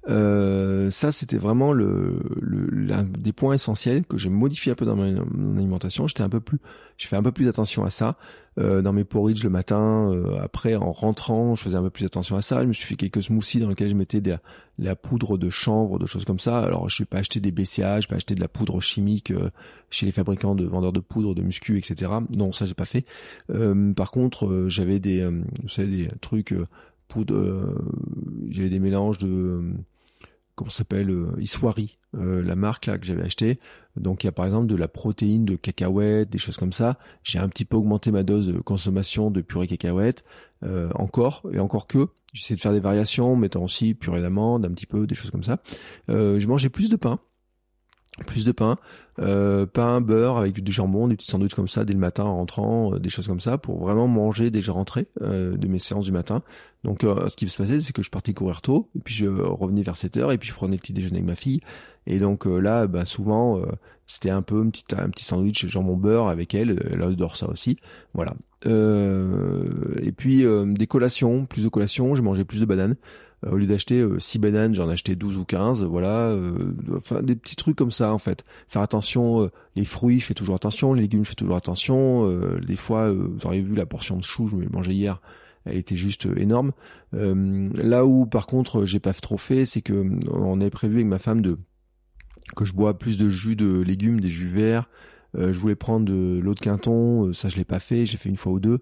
euh, 0.10 0.92
ça, 0.92 1.12
c'était 1.12 1.38
vraiment 1.38 1.72
le, 1.72 2.20
l'un 2.42 3.04
des 3.04 3.32
points 3.32 3.54
essentiels 3.54 4.04
que 4.06 4.18
j'ai 4.18 4.30
modifié 4.30 4.74
un 4.74 4.76
peu 4.76 4.86
dans 4.86 4.96
mon, 4.96 5.56
alimentation. 5.58 6.08
J'étais 6.08 6.24
un 6.24 6.30
peu 6.30 6.42
plus, 6.42 6.60
j'ai 6.98 7.08
fait 7.08 7.16
un 7.16 7.24
peu 7.24 7.32
plus 7.32 7.48
attention 7.48 7.84
à 7.84 7.90
ça. 7.90 8.18
Euh, 8.60 8.84
dans 8.84 8.94
mes 8.94 9.04
porridge 9.04 9.44
le 9.44 9.50
matin, 9.50 10.12
euh, 10.14 10.40
après 10.40 10.76
en 10.76 10.92
rentrant, 10.92 11.56
je 11.56 11.64
faisais 11.64 11.76
un 11.76 11.82
peu 11.82 11.90
plus 11.90 12.06
attention 12.06 12.36
à 12.36 12.42
ça. 12.42 12.62
Je 12.62 12.68
me 12.68 12.74
suis 12.74 12.86
fait 12.86 12.96
quelques 12.96 13.24
smoothies 13.24 13.60
dans 13.60 13.70
lesquels 13.70 13.90
je 13.90 13.96
mettais 13.96 14.22
de 14.22 14.38
la, 14.78 14.96
poudre 14.96 15.38
de 15.38 15.50
chanvre, 15.50 15.98
de 15.98 16.06
choses 16.06 16.26
comme 16.26 16.40
ça. 16.40 16.60
Alors, 16.60 16.90
je 16.90 17.02
n'ai 17.02 17.06
pas 17.06 17.20
acheté 17.20 17.40
des 17.40 17.52
BCA, 17.52 18.02
je 18.02 18.08
pas 18.08 18.16
acheté 18.16 18.36
de 18.36 18.42
la 18.42 18.50
poudre 18.50 18.80
chimique 18.82 19.32
euh, 19.32 19.50
chez 19.90 20.06
les 20.06 20.12
fabricants 20.12 20.54
de 20.54 20.66
vendeurs 20.66 20.94
de 20.94 21.00
poudre, 21.00 21.34
de 21.34 21.42
muscu, 21.42 21.78
etc. 21.78 22.12
Non, 22.38 22.52
ça 22.52 22.66
j'ai 22.66 22.74
pas 22.74 22.86
fait. 22.86 23.06
par 23.96 24.12
contre, 24.12 24.66
j'avais 24.68 25.00
des, 25.00 25.28
vous 25.28 25.70
savez, 25.70 26.06
des 26.06 26.08
trucs 26.20 26.54
poudre, 27.08 27.76
j'avais 28.50 28.70
des 28.70 28.80
mélanges 28.80 29.20
de 29.20 29.62
comment 30.56 30.70
s'appelle 30.70 31.10
euh, 31.10 31.36
euh, 32.16 32.44
la 32.44 32.56
marque 32.56 32.86
là 32.86 32.98
que 32.98 33.06
j'avais 33.06 33.24
acheté. 33.24 33.60
Donc 33.96 34.24
il 34.24 34.28
y 34.28 34.30
a 34.30 34.32
par 34.32 34.46
exemple 34.46 34.68
de 34.68 34.76
la 34.76 34.88
protéine 34.88 35.46
de 35.46 35.56
cacahuètes, 35.56 36.30
des 36.30 36.38
choses 36.38 36.58
comme 36.58 36.74
ça. 36.74 36.98
J'ai 37.24 37.40
un 37.40 37.50
petit 37.50 37.66
peu 37.66 37.78
augmenté 37.78 38.12
ma 38.12 38.24
dose 38.24 38.48
de 38.48 38.60
consommation 38.60 39.32
de 39.32 39.42
purée 39.42 39.68
cacahuètes, 39.68 40.24
euh, 40.64 40.90
encore 40.96 41.44
et 41.52 41.60
encore 41.60 41.88
que. 41.88 42.08
J'essaie 42.34 42.56
de 42.56 42.62
faire 42.62 42.72
des 42.72 42.80
variations, 42.80 43.36
mettant 43.36 43.64
aussi 43.64 43.94
purée 43.94 44.22
d'amande, 44.22 44.66
un 44.66 44.72
petit 44.72 44.88
peu, 44.88 45.06
des 45.06 45.14
choses 45.14 45.30
comme 45.30 45.44
ça. 45.44 45.62
Euh, 46.10 46.40
je 46.40 46.48
mangeais 46.48 46.70
plus 46.70 46.90
de 46.90 46.96
pain, 46.96 47.20
plus 48.26 48.46
de 48.46 48.52
pain, 48.52 48.78
euh, 49.20 49.66
pain, 49.66 50.02
beurre 50.02 50.38
avec 50.38 50.62
du 50.62 50.72
jambon, 50.72 51.08
des 51.08 51.16
petits 51.16 51.30
sandwichs 51.30 51.56
comme 51.56 51.68
ça 51.68 51.86
dès 51.86 51.94
le 51.94 52.00
matin 52.00 52.24
en 52.24 52.36
rentrant, 52.36 52.94
euh, 52.94 53.00
des 53.00 53.10
choses 53.10 53.28
comme 53.28 53.40
ça 53.40 53.58
pour 53.58 53.80
vraiment 53.80 54.08
manger 54.08 54.52
dès 54.52 54.60
que 54.60 54.66
je 54.66 54.72
rentrais 54.72 55.08
euh, 55.22 55.56
de 55.58 55.68
mes 55.68 55.80
séances 55.80 56.06
du 56.06 56.12
matin. 56.12 56.42
Donc 56.84 57.04
euh, 57.04 57.28
ce 57.30 57.36
qui 57.36 57.48
se 57.50 57.58
passait 57.58 57.80
c'est 57.80 57.94
que 57.94 58.04
je 58.04 58.10
partais 58.10 58.34
courir 58.34 58.62
tôt 58.62 58.90
et 58.96 59.00
puis 59.00 59.14
je 59.14 59.26
revenais 59.26 59.84
vers 59.84 59.98
7 59.98 60.18
heures 60.18 60.32
et 60.32 60.38
puis 60.38 60.50
je 60.50 60.54
prenais 60.54 60.76
le 60.76 60.82
petit 60.82 60.94
déjeuner 60.94 61.18
avec 61.18 61.28
ma 61.28 61.36
fille 61.36 61.62
et 62.06 62.20
donc 62.20 62.46
là 62.46 62.88
bah, 62.88 63.06
souvent 63.06 63.62
c'était 64.06 64.32
un 64.32 64.42
peu 64.42 64.60
un 64.60 64.70
petit 64.70 64.84
un 64.98 65.10
petit 65.10 65.24
sandwich 65.24 65.66
jambon 65.68 65.96
beurre 65.96 66.28
avec 66.28 66.54
elle, 66.54 66.78
elle 66.92 67.02
adore 67.02 67.38
ça 67.38 67.48
aussi. 67.50 67.78
Voilà. 68.14 68.34
et 68.66 70.12
puis 70.12 70.46
des 70.66 70.88
collations, 70.88 71.46
plus 71.46 71.64
de 71.64 71.70
collations, 71.70 72.16
je 72.16 72.22
mangeais 72.22 72.44
plus 72.44 72.60
de 72.60 72.66
bananes. 72.66 72.96
Euh, 73.46 73.52
au 73.52 73.58
lieu 73.58 73.66
d'acheter 73.66 74.06
6 74.18 74.38
euh, 74.38 74.42
bananes, 74.42 74.76
j'en 74.76 74.90
achetais 74.90 75.16
12 75.16 75.38
ou 75.38 75.46
15, 75.46 75.84
voilà, 75.84 76.30
euh, 76.30 76.74
enfin 76.96 77.22
des 77.22 77.36
petits 77.36 77.56
trucs 77.56 77.76
comme 77.76 77.92
ça 77.92 78.14
en 78.14 78.18
fait. 78.18 78.44
Faire 78.68 78.82
attention, 78.82 79.50
les 79.76 79.86
fruits, 79.86 80.20
je 80.20 80.26
fais 80.26 80.34
toujours 80.34 80.56
attention, 80.56 80.94
les 80.94 81.02
légumes, 81.02 81.24
je 81.24 81.30
fais 81.30 81.36
toujours 81.36 81.56
attention. 81.56 82.30
des 82.60 82.76
fois, 82.76 83.12
vous 83.12 83.40
auriez 83.46 83.62
vu 83.62 83.76
la 83.76 83.86
portion 83.86 84.18
de 84.18 84.24
choux, 84.24 84.48
je 84.48 84.56
me 84.56 84.68
mangeais 84.70 84.94
hier, 84.94 85.22
elle 85.66 85.78
était 85.78 85.96
juste 85.96 86.28
énorme. 86.38 86.72
là 87.12 88.06
où 88.06 88.26
par 88.26 88.48
contre 88.48 88.86
j'ai 88.86 89.00
pas 89.00 89.14
trop 89.14 89.38
fait, 89.38 89.66
c'est 89.66 89.82
que 89.82 90.10
on 90.30 90.60
avait 90.62 90.70
prévu 90.70 90.96
avec 90.96 91.08
ma 91.08 91.20
femme 91.20 91.42
de 91.42 91.58
que 92.56 92.66
je 92.66 92.74
bois 92.74 92.98
plus 92.98 93.18
de 93.18 93.30
jus 93.30 93.56
de 93.56 93.82
légumes, 93.82 94.20
des 94.20 94.30
jus 94.30 94.50
verts, 94.50 94.90
je 95.36 95.60
voulais 95.60 95.76
prendre 95.76 96.06
de 96.06 96.40
l'eau 96.40 96.54
de 96.54 96.60
Quinton, 96.60 97.28
euh, 97.28 97.34
ça 97.34 97.50
je 97.50 97.58
l'ai 97.58 97.66
pas 97.66 97.80
fait, 97.80 98.06
j'ai 98.06 98.18
fait 98.18 98.30
une 98.30 98.38
fois 98.38 98.52
ou 98.52 98.60
deux. 98.60 98.80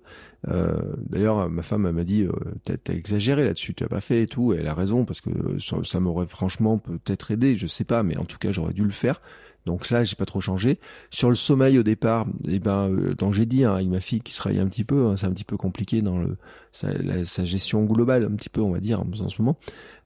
Euh, 0.48 0.74
d'ailleurs, 0.98 1.50
ma 1.50 1.62
femme 1.62 1.90
m'a 1.90 2.04
dit, 2.04 2.28
t'as 2.66 2.94
exagéré 2.94 3.46
là-dessus, 3.46 3.74
tu 3.74 3.84
as 3.84 3.88
pas 3.88 4.02
fait 4.02 4.24
et 4.24 4.28
tout. 4.28 4.54
Et 4.54 4.58
elle 4.58 4.68
a 4.68 4.74
raison 4.74 5.06
parce 5.06 5.22
que 5.22 5.30
ça, 5.60 6.00
m'aurait 6.00 6.26
franchement 6.26 6.78
peut-être 6.78 7.32
aidé, 7.32 7.56
je 7.56 7.68
sais 7.68 7.84
pas, 7.84 8.04
mais 8.04 8.18
en 8.18 8.26
tout 8.26 8.38
cas 8.38 8.52
j'aurais 8.52 8.74
dû 8.74 8.84
le 8.84 8.92
faire. 8.92 9.22
Donc 9.68 9.86
ça, 9.86 10.04
j'ai 10.04 10.16
pas 10.16 10.26
trop 10.26 10.42
changé. 10.42 10.80
Sur 11.12 11.30
le 11.30 11.36
sommeil 11.36 11.78
au 11.78 11.84
départ, 11.84 12.26
et 12.48 12.56
eh 12.56 12.60
ben, 12.60 13.14
donc 13.16 13.36
j'ai 13.36 13.46
dit 13.46 13.64
hein, 13.64 13.76
avec 13.76 13.88
ma 13.88 14.00
fille 14.00 14.22
qui 14.22 14.34
se 14.34 14.42
réveille 14.42 14.60
un 14.60 14.68
petit 14.68 14.84
peu, 14.84 15.06
hein, 15.06 15.18
c'est 15.18 15.28
un 15.28 15.32
petit 15.32 15.44
peu 15.44 15.56
compliqué 15.56 16.02
dans 16.02 16.18
le 16.18 16.38
sa, 16.74 16.90
sa, 17.26 17.44
gestion 17.46 17.86
globale, 17.86 18.26
un 18.26 18.36
petit 18.36 18.50
peu, 18.50 18.62
on 18.62 18.72
va 18.72 18.80
dire, 18.80 19.02
en 19.02 19.30
ce 19.30 19.42
moment. 19.42 19.60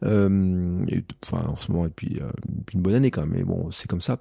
enfin, 0.03 1.47
en 1.47 1.55
ce 1.55 1.71
moment, 1.71 1.85
et 1.85 1.89
puis, 1.89 2.19
puis 2.65 2.75
une 2.75 2.81
bonne 2.81 2.95
année 2.95 3.11
quand 3.11 3.21
même. 3.21 3.33
Mais 3.33 3.43
bon, 3.43 3.71
c'est 3.71 3.87
comme 3.87 4.01
ça. 4.01 4.19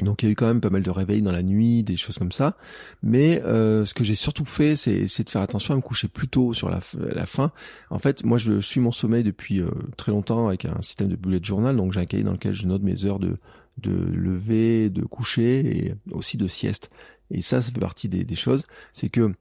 Donc 0.00 0.22
il 0.22 0.26
y 0.26 0.28
a 0.28 0.32
eu 0.32 0.34
quand 0.34 0.46
même 0.46 0.60
pas 0.62 0.70
mal 0.70 0.82
de 0.82 0.90
réveils 0.90 1.20
dans 1.20 1.32
la 1.32 1.42
nuit, 1.42 1.82
des 1.82 1.96
choses 1.96 2.18
comme 2.18 2.32
ça. 2.32 2.56
Mais 3.02 3.42
euh, 3.42 3.84
ce 3.84 3.92
que 3.92 4.04
j'ai 4.04 4.14
surtout 4.14 4.46
fait, 4.46 4.74
c'est 4.74 5.02
de 5.02 5.30
faire 5.30 5.42
attention 5.42 5.74
à 5.74 5.76
me 5.76 5.82
coucher 5.82 6.08
plus 6.08 6.28
tôt 6.28 6.54
sur 6.54 6.70
la, 6.70 6.80
la 6.98 7.26
fin. 7.26 7.52
En 7.90 7.98
fait, 7.98 8.24
moi 8.24 8.38
je 8.38 8.60
suis 8.60 8.80
mon 8.80 8.92
sommeil 8.92 9.22
depuis 9.22 9.60
euh, 9.60 9.68
très 9.98 10.12
longtemps 10.12 10.48
avec 10.48 10.64
un 10.64 10.80
système 10.80 11.08
de 11.08 11.16
bullet 11.16 11.40
journal. 11.42 11.76
Donc 11.76 11.92
j'ai 11.92 12.00
un 12.00 12.06
cahier 12.06 12.24
dans 12.24 12.32
lequel 12.32 12.54
je 12.54 12.66
note 12.66 12.82
mes 12.82 13.04
heures 13.04 13.18
de, 13.18 13.36
de 13.78 13.90
lever, 13.90 14.88
de 14.88 15.02
coucher 15.02 15.86
et 15.86 15.94
aussi 16.12 16.38
de 16.38 16.48
sieste. 16.48 16.90
Et 17.30 17.42
ça, 17.42 17.60
ça 17.60 17.70
fait 17.70 17.80
partie 17.80 18.08
des, 18.08 18.36
choses. 18.36 18.66
C'est 18.92 19.08
que 19.08 19.32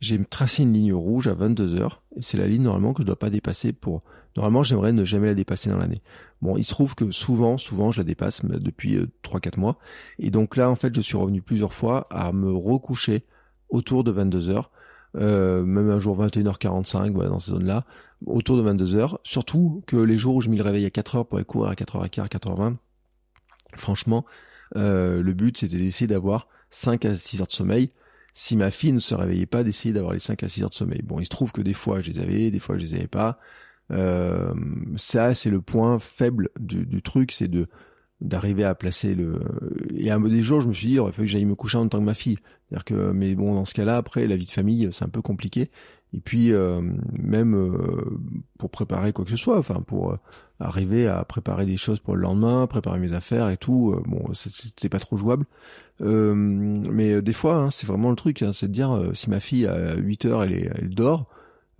j'ai 0.00 0.22
tracé 0.24 0.62
une 0.62 0.72
ligne 0.72 0.92
rouge 0.92 1.26
à 1.26 1.34
22 1.34 1.80
heures. 1.80 2.02
C'est 2.20 2.38
la 2.38 2.46
ligne 2.46 2.62
normalement 2.62 2.92
que 2.92 3.02
je 3.02 3.06
dois 3.06 3.18
pas 3.18 3.30
dépasser 3.30 3.72
pour 3.72 4.02
Normalement, 4.36 4.62
j'aimerais 4.62 4.92
ne 4.92 5.04
jamais 5.04 5.26
la 5.26 5.34
dépasser 5.34 5.70
dans 5.70 5.78
l'année. 5.78 6.02
Bon, 6.42 6.56
il 6.56 6.64
se 6.64 6.70
trouve 6.70 6.94
que 6.94 7.10
souvent, 7.10 7.58
souvent, 7.58 7.90
je 7.90 8.00
la 8.00 8.04
dépasse 8.04 8.44
depuis 8.44 8.98
3-4 9.24 9.58
mois. 9.58 9.78
Et 10.18 10.30
donc 10.30 10.56
là, 10.56 10.70
en 10.70 10.74
fait, 10.74 10.94
je 10.94 11.00
suis 11.00 11.16
revenu 11.16 11.40
plusieurs 11.40 11.74
fois 11.74 12.06
à 12.10 12.32
me 12.32 12.52
recoucher 12.52 13.24
autour 13.70 14.04
de 14.04 14.10
22 14.10 14.48
heures. 14.48 14.70
Euh, 15.16 15.64
même 15.64 15.88
un 15.90 15.98
jour 15.98 16.22
21h45, 16.22 17.12
voilà, 17.12 17.30
dans 17.30 17.40
ces 17.40 17.52
zones-là, 17.52 17.84
autour 18.26 18.62
de 18.62 18.70
22h. 18.70 19.16
Surtout 19.22 19.82
que 19.86 19.96
les 19.96 20.18
jours 20.18 20.36
où 20.36 20.40
je 20.40 20.50
me 20.50 20.62
réveille 20.62 20.84
à 20.84 20.90
4h 20.90 21.26
pour 21.26 21.38
aller 21.38 21.44
courir 21.44 21.70
à 21.70 21.74
4h15, 21.74 22.28
4h20, 22.28 22.76
franchement, 23.76 24.26
euh, 24.76 25.22
le 25.22 25.32
but 25.32 25.56
c'était 25.58 25.78
d'essayer 25.78 26.06
d'avoir 26.06 26.48
5 26.70 27.04
à 27.04 27.16
6 27.16 27.40
heures 27.40 27.46
de 27.46 27.52
sommeil. 27.52 27.92
Si 28.34 28.56
ma 28.56 28.70
fille 28.70 28.92
ne 28.92 28.98
se 28.98 29.14
réveillait 29.14 29.46
pas, 29.46 29.64
d'essayer 29.64 29.94
d'avoir 29.94 30.12
les 30.12 30.18
5 30.18 30.42
à 30.42 30.48
6 30.48 30.64
heures 30.64 30.70
de 30.70 30.74
sommeil. 30.74 31.00
Bon, 31.02 31.20
il 31.20 31.24
se 31.24 31.30
trouve 31.30 31.52
que 31.52 31.62
des 31.62 31.72
fois 31.72 32.02
je 32.02 32.10
les 32.10 32.20
avais, 32.20 32.50
des 32.50 32.60
fois 32.60 32.76
je 32.76 32.84
les 32.84 32.94
avais 32.94 33.06
pas. 33.06 33.38
Euh, 33.92 34.52
ça, 34.96 35.34
c'est 35.34 35.50
le 35.50 35.60
point 35.60 35.98
faible 35.98 36.48
du, 36.58 37.02
truc, 37.02 37.32
c'est 37.32 37.48
de 37.48 37.68
d'arriver 38.22 38.64
à 38.64 38.74
placer 38.74 39.14
le 39.14 39.38
et 39.94 40.10
à 40.10 40.18
des 40.18 40.42
jours 40.42 40.62
je 40.62 40.68
me 40.68 40.72
suis 40.72 40.86
dit 40.86 40.94
il 40.94 41.00
aurait 41.00 41.12
que 41.12 41.26
j'aille 41.26 41.44
me 41.44 41.54
coucher 41.54 41.76
en 41.76 41.86
temps 41.86 41.98
que 41.98 42.04
ma 42.04 42.14
fille. 42.14 42.38
C'est-à-dire 42.68 42.84
que 42.86 43.12
mais 43.12 43.34
bon 43.34 43.54
dans 43.54 43.66
ce 43.66 43.74
cas-là 43.74 43.98
après 43.98 44.26
la 44.26 44.38
vie 44.38 44.46
de 44.46 44.50
famille 44.50 44.88
c'est 44.90 45.04
un 45.04 45.10
peu 45.10 45.20
compliqué. 45.20 45.70
Et 46.14 46.20
puis 46.20 46.50
euh, 46.50 46.80
même 47.12 47.54
euh, 47.54 48.18
pour 48.58 48.70
préparer 48.70 49.12
quoi 49.12 49.26
que 49.26 49.30
ce 49.30 49.36
soit 49.36 49.58
enfin 49.58 49.82
pour 49.86 50.16
arriver 50.60 51.06
à 51.06 51.22
préparer 51.24 51.66
des 51.66 51.76
choses 51.76 52.00
pour 52.00 52.16
le 52.16 52.22
lendemain 52.22 52.66
préparer 52.66 52.98
mes 52.98 53.12
affaires 53.12 53.50
et 53.50 53.58
tout 53.58 53.94
bon 54.06 54.32
c'était 54.32 54.88
pas 54.88 54.98
trop 54.98 55.18
jouable. 55.18 55.44
Mais 56.00 57.20
des 57.20 57.32
fois 57.34 57.56
hein, 57.56 57.70
c'est 57.70 57.86
vraiment 57.86 58.08
le 58.08 58.16
truc 58.16 58.40
hein, 58.40 58.52
c'est 58.54 58.68
de 58.68 58.72
dire 58.72 59.10
si 59.12 59.28
ma 59.28 59.40
fille 59.40 59.66
à 59.66 59.94
8 59.96 60.24
heures 60.24 60.42
elle, 60.42 60.72
elle 60.74 60.94
dort 60.94 61.28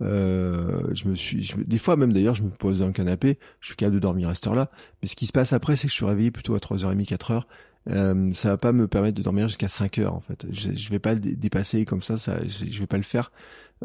euh, 0.01 0.83
je 0.93 1.07
me 1.07 1.15
suis, 1.15 1.53
des 1.65 1.77
fois 1.77 1.95
même 1.95 2.13
d'ailleurs, 2.13 2.35
je 2.35 2.43
me 2.43 2.49
pose 2.49 2.79
dans 2.79 2.87
le 2.87 2.93
canapé, 2.93 3.39
je 3.61 3.67
suis 3.67 3.75
capable 3.75 3.95
de 3.95 3.99
dormir 3.99 4.29
à 4.29 4.35
cette 4.35 4.47
heure-là. 4.47 4.69
Mais 5.01 5.07
ce 5.07 5.15
qui 5.15 5.25
se 5.25 5.31
passe 5.31 5.53
après, 5.53 5.75
c'est 5.75 5.87
que 5.87 5.91
je 5.91 5.95
suis 5.95 6.05
réveillé 6.05 6.31
plutôt 6.31 6.55
à 6.55 6.59
3h30, 6.59 7.05
4h. 7.05 7.43
Euh, 7.89 8.33
ça 8.33 8.49
va 8.49 8.57
pas 8.57 8.73
me 8.73 8.87
permettre 8.87 9.17
de 9.17 9.23
dormir 9.23 9.47
jusqu'à 9.47 9.69
5 9.69 9.99
heures 9.99 10.13
en 10.13 10.19
fait. 10.19 10.45
Je, 10.51 10.73
je 10.73 10.89
vais 10.89 10.99
pas 10.99 11.13
le 11.13 11.19
dépasser 11.19 11.85
comme 11.85 12.01
ça, 12.01 12.17
ça 12.17 12.39
je, 12.45 12.79
vais 12.79 12.87
pas 12.87 12.97
le 12.97 13.03
faire. 13.03 13.31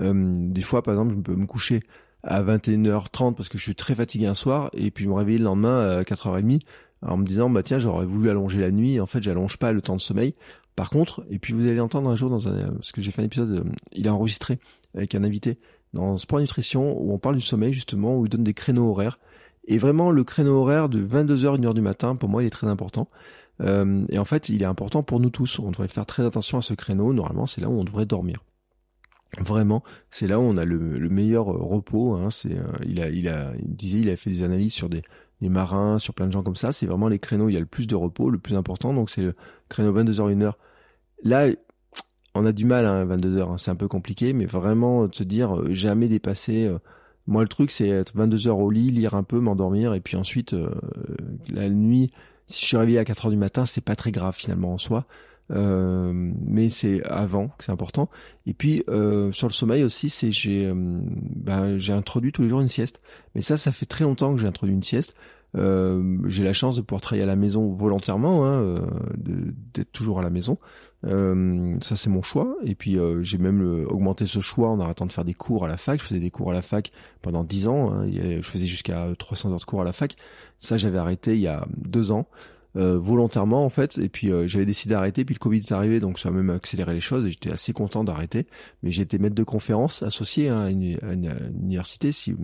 Euh, 0.00 0.34
des 0.36 0.62
fois, 0.62 0.82
par 0.82 0.94
exemple, 0.94 1.14
je 1.16 1.20
peux 1.20 1.36
me 1.36 1.46
coucher 1.46 1.82
à 2.24 2.42
21h30 2.42 3.34
parce 3.34 3.48
que 3.48 3.58
je 3.58 3.62
suis 3.62 3.74
très 3.74 3.94
fatigué 3.94 4.26
un 4.26 4.34
soir 4.34 4.70
et 4.72 4.90
puis 4.90 5.06
me 5.06 5.12
réveiller 5.12 5.38
le 5.38 5.44
lendemain 5.44 5.98
à 5.98 6.02
4h30 6.02 6.60
en 7.02 7.16
me 7.16 7.26
disant 7.26 7.50
bah 7.50 7.62
tiens 7.62 7.80
j'aurais 7.80 8.06
voulu 8.06 8.30
allonger 8.30 8.60
la 8.60 8.70
nuit 8.70 9.00
en 9.00 9.06
fait 9.06 9.22
j'allonge 9.22 9.56
pas 9.56 9.72
le 9.72 9.82
temps 9.82 9.96
de 9.96 10.00
sommeil 10.00 10.34
par 10.76 10.88
contre 10.88 11.24
et 11.30 11.40
puis 11.40 11.52
vous 11.52 11.66
allez 11.66 11.80
entendre 11.80 12.08
un 12.08 12.14
jour 12.14 12.30
dans 12.30 12.46
un 12.48 12.72
parce 12.74 12.92
que 12.92 13.00
j'ai 13.00 13.10
fait 13.10 13.22
un 13.22 13.24
épisode 13.24 13.50
euh, 13.50 13.72
il 13.90 14.06
est 14.06 14.10
enregistré 14.10 14.60
avec 14.94 15.16
un 15.16 15.24
invité 15.24 15.58
dans 15.92 16.16
Sport 16.16 16.40
Nutrition 16.40 17.00
où 17.00 17.12
on 17.12 17.18
parle 17.18 17.36
du 17.36 17.40
sommeil 17.40 17.72
justement, 17.72 18.16
où 18.16 18.26
il 18.26 18.28
donne 18.28 18.44
des 18.44 18.54
créneaux 18.54 18.90
horaires. 18.90 19.18
Et 19.64 19.78
vraiment, 19.78 20.10
le 20.10 20.24
créneau 20.24 20.60
horaire 20.60 20.88
de 20.88 21.04
22h, 21.04 21.60
1h 21.60 21.74
du 21.74 21.80
matin, 21.80 22.16
pour 22.16 22.28
moi, 22.28 22.42
il 22.42 22.46
est 22.46 22.50
très 22.50 22.66
important. 22.66 23.08
Euh, 23.60 24.04
et 24.08 24.18
en 24.18 24.24
fait, 24.24 24.48
il 24.48 24.62
est 24.62 24.66
important 24.66 25.02
pour 25.02 25.20
nous 25.20 25.30
tous. 25.30 25.60
On 25.60 25.70
devrait 25.70 25.88
faire 25.88 26.06
très 26.06 26.24
attention 26.24 26.58
à 26.58 26.62
ce 26.62 26.74
créneau. 26.74 27.12
Normalement, 27.12 27.46
c'est 27.46 27.60
là 27.60 27.68
où 27.68 27.78
on 27.78 27.84
devrait 27.84 28.06
dormir. 28.06 28.42
Vraiment, 29.38 29.82
c'est 30.10 30.26
là 30.26 30.38
où 30.38 30.42
on 30.42 30.56
a 30.56 30.64
le, 30.64 31.08
meilleur 31.08 31.46
repos. 31.46 32.14
Hein. 32.14 32.30
C'est, 32.30 32.52
euh, 32.58 32.64
il 32.84 33.00
a, 33.00 33.08
il 33.08 33.28
a, 33.28 33.52
disait, 33.60 34.00
il 34.00 34.10
a 34.10 34.16
fait 34.16 34.30
des 34.30 34.42
analyses 34.42 34.74
sur 34.74 34.88
des, 34.88 35.02
des 35.40 35.48
marins, 35.48 35.98
sur 35.98 36.12
plein 36.12 36.26
de 36.26 36.32
gens 36.32 36.42
comme 36.42 36.56
ça. 36.56 36.72
C'est 36.72 36.86
vraiment 36.86 37.08
les 37.08 37.18
créneaux 37.18 37.46
où 37.46 37.48
il 37.48 37.54
y 37.54 37.56
a 37.56 37.60
le 37.60 37.66
plus 37.66 37.86
de 37.86 37.94
repos, 37.94 38.30
le 38.30 38.38
plus 38.38 38.56
important. 38.56 38.92
Donc 38.92 39.10
c'est 39.10 39.22
le 39.22 39.34
créneau 39.68 39.92
22h, 39.92 40.34
1h. 40.34 40.52
Là, 41.24 41.48
on 42.34 42.46
a 42.46 42.52
du 42.52 42.64
mal 42.64 42.86
à 42.86 42.92
hein, 42.92 43.04
22 43.04 43.36
heures, 43.36 43.50
hein, 43.50 43.58
c'est 43.58 43.70
un 43.70 43.76
peu 43.76 43.88
compliqué, 43.88 44.32
mais 44.32 44.46
vraiment 44.46 45.06
de 45.06 45.14
se 45.14 45.24
dire 45.24 45.56
euh, 45.58 45.72
jamais 45.74 46.08
dépasser. 46.08 46.66
Euh, 46.66 46.78
moi, 47.26 47.42
le 47.42 47.48
truc, 47.48 47.70
c'est 47.70 47.88
être 47.88 48.16
22 48.16 48.48
heures 48.48 48.58
au 48.58 48.70
lit, 48.70 48.90
lire 48.90 49.14
un 49.14 49.22
peu, 49.22 49.38
m'endormir, 49.38 49.94
et 49.94 50.00
puis 50.00 50.16
ensuite 50.16 50.54
euh, 50.54 50.70
la 51.48 51.68
nuit. 51.68 52.12
Si 52.46 52.60
je 52.62 52.66
suis 52.66 52.76
réveillé 52.76 52.98
à 52.98 53.04
4 53.04 53.26
heures 53.26 53.30
du 53.30 53.36
matin, 53.36 53.66
c'est 53.66 53.84
pas 53.84 53.96
très 53.96 54.12
grave 54.12 54.34
finalement 54.36 54.72
en 54.72 54.78
soi. 54.78 55.06
mais 55.50 56.70
c'est 56.70 57.02
avant 57.04 57.48
que 57.48 57.64
c'est 57.64 57.72
important. 57.72 58.10
Et 58.46 58.52
puis 58.52 58.82
sur 59.32 59.48
le 59.48 59.52
sommeil 59.52 59.84
aussi, 59.84 60.10
c'est 60.10 60.32
j'ai 60.32 60.70
bah, 60.74 61.78
j'ai 61.78 61.92
introduit 61.92 62.32
tous 62.32 62.42
les 62.42 62.48
jours 62.48 62.60
une 62.60 62.68
sieste. 62.68 63.00
Mais 63.34 63.42
ça, 63.42 63.56
ça 63.56 63.72
fait 63.72 63.86
très 63.86 64.04
longtemps 64.04 64.34
que 64.34 64.40
j'ai 64.40 64.46
introduit 64.46 64.74
une 64.74 64.82
sieste. 64.82 65.14
j'ai 65.54 66.44
la 66.44 66.52
chance 66.52 66.76
de 66.76 66.82
pouvoir 66.82 67.00
travailler 67.00 67.22
à 67.22 67.26
la 67.26 67.36
maison 67.36 67.72
volontairement, 67.72 68.44
hein, 68.44 68.84
d'être 69.16 69.92
toujours 69.92 70.18
à 70.18 70.22
la 70.22 70.30
maison. 70.30 70.58
Euh, 71.04 71.76
ça 71.80 71.96
c'est 71.96 72.10
mon 72.10 72.22
choix. 72.22 72.56
Et 72.64 72.74
puis 72.74 72.98
euh, 72.98 73.22
j'ai 73.22 73.38
même 73.38 73.62
euh, 73.62 73.86
augmenté 73.88 74.26
ce 74.26 74.40
choix 74.40 74.70
en 74.70 74.80
arrêtant 74.80 75.06
de 75.06 75.12
faire 75.12 75.24
des 75.24 75.34
cours 75.34 75.64
à 75.64 75.68
la 75.68 75.76
fac. 75.76 76.00
Je 76.00 76.06
faisais 76.06 76.20
des 76.20 76.30
cours 76.30 76.50
à 76.50 76.54
la 76.54 76.62
fac 76.62 76.92
pendant 77.22 77.44
10 77.44 77.68
ans. 77.68 77.92
Hein. 77.92 78.06
Je 78.10 78.42
faisais 78.42 78.66
jusqu'à 78.66 79.08
300 79.18 79.52
heures 79.52 79.58
de 79.58 79.64
cours 79.64 79.80
à 79.80 79.84
la 79.84 79.92
fac. 79.92 80.16
Ça 80.60 80.76
j'avais 80.76 80.98
arrêté 80.98 81.32
il 81.32 81.40
y 81.40 81.48
a 81.48 81.66
deux 81.76 82.12
ans. 82.12 82.26
Euh, 82.74 82.98
volontairement 82.98 83.66
en 83.66 83.68
fait. 83.68 83.98
Et 83.98 84.08
puis 84.08 84.30
euh, 84.30 84.48
j'avais 84.48 84.64
décidé 84.64 84.94
d'arrêter. 84.94 85.26
Puis 85.26 85.34
le 85.34 85.38
Covid 85.38 85.58
est 85.58 85.72
arrivé 85.72 86.00
donc 86.00 86.18
ça 86.18 86.30
a 86.30 86.32
même 86.32 86.48
accéléré 86.48 86.94
les 86.94 87.00
choses 87.00 87.26
et 87.26 87.30
j'étais 87.30 87.52
assez 87.52 87.74
content 87.74 88.02
d'arrêter. 88.02 88.46
Mais 88.82 88.90
j'étais 88.90 89.18
maître 89.18 89.34
de 89.34 89.44
conférence 89.44 90.02
associé 90.02 90.48
hein, 90.48 90.60
à, 90.60 90.70
une, 90.70 90.96
université 91.60 92.12
si, 92.12 92.34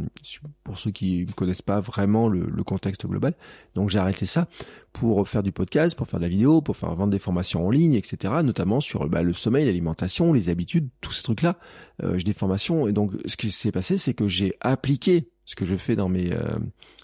pour 0.65 0.79
ceux 0.79 0.91
qui 0.91 1.25
ne 1.25 1.33
connaissent 1.33 1.63
pas 1.63 1.81
vraiment 1.81 2.29
le, 2.29 2.45
le 2.45 2.63
contexte 2.63 3.07
global. 3.07 3.35
Donc 3.75 3.89
j'ai 3.89 3.99
arrêté 3.99 4.27
ça 4.27 4.49
pour 4.93 5.27
faire 5.27 5.43
du 5.43 5.51
podcast 5.53 5.97
pour 5.97 6.07
faire 6.07 6.21
de 6.21 6.25
la 6.25 6.31
vidéo 6.31 6.61
pour 6.61 6.77
faire 6.77 6.95
vendre 6.95 7.13
des 7.13 7.19
formations 7.19 7.67
en 7.67 7.71
ligne 7.71 7.95
etc 7.95 8.35
notamment 8.43 8.81
sur 8.81 9.07
bah, 9.09 9.23
le 9.23 9.33
sommeil 9.33 9.65
l'alimentation 9.67 10.33
les 10.33 10.49
habitudes 10.49 10.89
tous 11.01 11.13
ces 11.13 11.23
trucs 11.23 11.43
là 11.43 11.57
euh, 12.03 12.19
j'ai 12.19 12.25
des 12.25 12.33
formations 12.33 12.89
et 12.89 12.93
donc 12.93 13.13
ce 13.27 13.37
qui 13.37 13.51
s'est 13.51 13.71
passé 13.71 13.99
c'est 13.99 14.15
que 14.15 14.29
j'ai 14.29 14.57
appliqué 14.61 15.29
ce 15.45 15.57
que 15.57 15.67
je 15.67 15.77
fais 15.77 15.95
dans 15.95 16.09
mes 16.09 16.35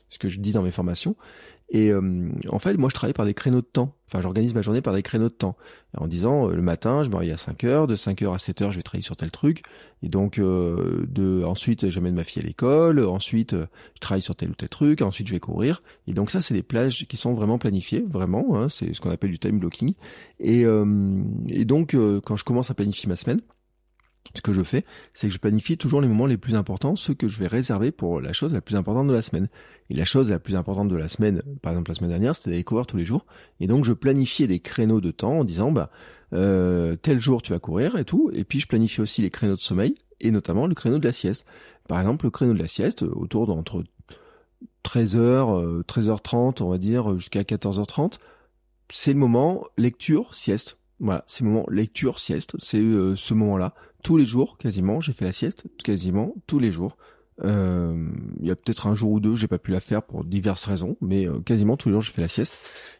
ce 0.08 0.18
que 0.18 0.28
je 0.28 0.40
dis 0.40 0.52
dans 0.52 0.62
mes 0.62 0.70
formations 0.70 1.14
et 1.70 1.90
euh, 1.90 2.30
en 2.50 2.58
fait, 2.58 2.76
moi, 2.76 2.88
je 2.88 2.94
travaille 2.94 3.14
par 3.14 3.24
des 3.24 3.34
créneaux 3.34 3.60
de 3.60 3.66
temps. 3.66 3.94
Enfin, 4.08 4.20
j'organise 4.20 4.54
ma 4.54 4.62
journée 4.62 4.82
par 4.82 4.94
des 4.94 5.02
créneaux 5.02 5.28
de 5.28 5.34
temps. 5.34 5.56
En 5.96 6.06
disant, 6.06 6.48
euh, 6.48 6.54
le 6.54 6.62
matin, 6.62 7.02
je 7.02 7.08
me 7.08 7.16
réveille 7.16 7.32
à 7.32 7.36
5 7.36 7.64
heures, 7.64 7.86
de 7.86 7.96
5 7.96 8.20
heures 8.22 8.34
à 8.34 8.38
7 8.38 8.62
heures, 8.62 8.72
je 8.72 8.76
vais 8.76 8.82
travailler 8.82 9.02
sur 9.02 9.16
tel 9.16 9.30
truc. 9.30 9.62
Et 10.02 10.08
donc, 10.08 10.38
euh, 10.38 11.06
de, 11.08 11.42
ensuite, 11.42 11.88
j'amène 11.88 12.14
ma 12.14 12.24
fille 12.24 12.42
à 12.42 12.44
l'école. 12.44 13.00
Ensuite, 13.00 13.56
je 13.56 14.00
travaille 14.00 14.22
sur 14.22 14.36
tel 14.36 14.50
ou 14.50 14.54
tel 14.54 14.68
truc. 14.68 15.00
Ensuite, 15.00 15.26
je 15.26 15.32
vais 15.32 15.40
courir. 15.40 15.82
Et 16.06 16.12
donc, 16.12 16.30
ça, 16.30 16.42
c'est 16.42 16.54
des 16.54 16.62
plages 16.62 17.06
qui 17.08 17.16
sont 17.16 17.32
vraiment 17.32 17.58
planifiées, 17.58 18.04
vraiment. 18.08 18.56
Hein, 18.56 18.68
c'est 18.68 18.92
ce 18.92 19.00
qu'on 19.00 19.10
appelle 19.10 19.30
du 19.30 19.38
time 19.38 19.58
blocking. 19.58 19.94
Et, 20.40 20.64
et 21.48 21.64
donc, 21.64 21.96
quand 22.24 22.36
je 22.36 22.44
commence 22.44 22.70
à 22.70 22.74
planifier 22.74 23.08
ma 23.08 23.16
semaine, 23.16 23.40
ce 24.34 24.40
que 24.40 24.52
je 24.52 24.62
fais, 24.62 24.84
c'est 25.12 25.28
que 25.28 25.34
je 25.34 25.38
planifie 25.38 25.76
toujours 25.76 26.00
les 26.00 26.08
moments 26.08 26.26
les 26.26 26.36
plus 26.36 26.54
importants, 26.54 26.96
ceux 26.96 27.14
que 27.14 27.28
je 27.28 27.38
vais 27.38 27.46
réserver 27.46 27.90
pour 27.90 28.20
la 28.20 28.32
chose 28.32 28.52
la 28.52 28.60
plus 28.60 28.76
importante 28.76 29.06
de 29.06 29.12
la 29.12 29.22
semaine. 29.22 29.48
Et 29.90 29.94
la 29.94 30.04
chose 30.04 30.30
la 30.30 30.38
plus 30.38 30.56
importante 30.56 30.88
de 30.88 30.96
la 30.96 31.08
semaine, 31.08 31.42
par 31.60 31.72
exemple 31.72 31.90
la 31.90 31.94
semaine 31.94 32.10
dernière, 32.10 32.34
c'était 32.34 32.50
d'aller 32.50 32.64
courir 32.64 32.86
tous 32.86 32.96
les 32.96 33.04
jours. 33.04 33.26
Et 33.60 33.66
donc 33.66 33.84
je 33.84 33.92
planifiais 33.92 34.46
des 34.46 34.60
créneaux 34.60 35.00
de 35.00 35.10
temps 35.10 35.40
en 35.40 35.44
disant, 35.44 35.72
bah, 35.72 35.90
euh, 36.32 36.96
tel 36.96 37.20
jour 37.20 37.42
tu 37.42 37.52
vas 37.52 37.58
courir 37.58 37.96
et 37.96 38.04
tout. 38.04 38.30
Et 38.32 38.44
puis 38.44 38.60
je 38.60 38.66
planifie 38.66 39.00
aussi 39.00 39.22
les 39.22 39.30
créneaux 39.30 39.56
de 39.56 39.60
sommeil 39.60 39.94
et 40.20 40.30
notamment 40.30 40.66
le 40.66 40.74
créneau 40.74 40.98
de 40.98 41.04
la 41.04 41.12
sieste. 41.12 41.46
Par 41.86 42.00
exemple, 42.00 42.24
le 42.24 42.30
créneau 42.30 42.54
de 42.54 42.58
la 42.58 42.68
sieste, 42.68 43.02
autour 43.02 43.46
d'entre 43.46 43.84
13h, 44.84 45.82
13h30, 45.84 46.62
on 46.62 46.70
va 46.70 46.78
dire, 46.78 47.18
jusqu'à 47.18 47.42
14h30, 47.42 48.18
c'est 48.88 49.12
le 49.12 49.18
moment 49.18 49.64
lecture, 49.76 50.34
sieste. 50.34 50.78
Voilà, 51.00 51.24
c'est 51.26 51.44
le 51.44 51.50
moment 51.50 51.66
lecture, 51.68 52.18
sieste. 52.18 52.56
C'est 52.58 52.80
euh, 52.80 53.16
ce 53.16 53.34
moment-là 53.34 53.74
tous 54.04 54.16
les 54.16 54.24
jours, 54.24 54.56
quasiment. 54.58 55.00
J'ai 55.00 55.12
fait 55.12 55.24
la 55.24 55.32
sieste 55.32 55.64
quasiment 55.82 56.32
tous 56.46 56.60
les 56.60 56.70
jours. 56.70 56.96
Euh, 57.42 58.10
il 58.40 58.46
y 58.46 58.50
a 58.50 58.54
peut-être 58.54 58.86
un 58.86 58.94
jour 58.94 59.10
ou 59.10 59.18
deux, 59.18 59.34
j'ai 59.34 59.48
pas 59.48 59.58
pu 59.58 59.72
la 59.72 59.80
faire 59.80 60.02
pour 60.02 60.24
diverses 60.24 60.66
raisons, 60.66 60.96
mais 61.00 61.26
euh, 61.26 61.40
quasiment 61.40 61.76
tous 61.76 61.88
les 61.88 61.94
jours, 61.94 62.02
je 62.02 62.12
fais 62.12 62.20
la 62.20 62.28
sieste. 62.28 62.56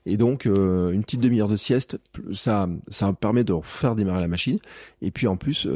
Et 0.06 0.16
donc, 0.16 0.46
euh, 0.46 0.90
une 0.90 1.04
petite 1.04 1.20
demi-heure 1.20 1.48
de 1.48 1.56
sieste, 1.56 2.00
ça, 2.32 2.68
ça 2.88 3.12
permet 3.12 3.44
de 3.44 3.54
faire 3.62 3.94
démarrer 3.94 4.20
la 4.20 4.28
machine. 4.28 4.58
Et 5.02 5.12
puis 5.12 5.28
en 5.28 5.36
plus, 5.36 5.68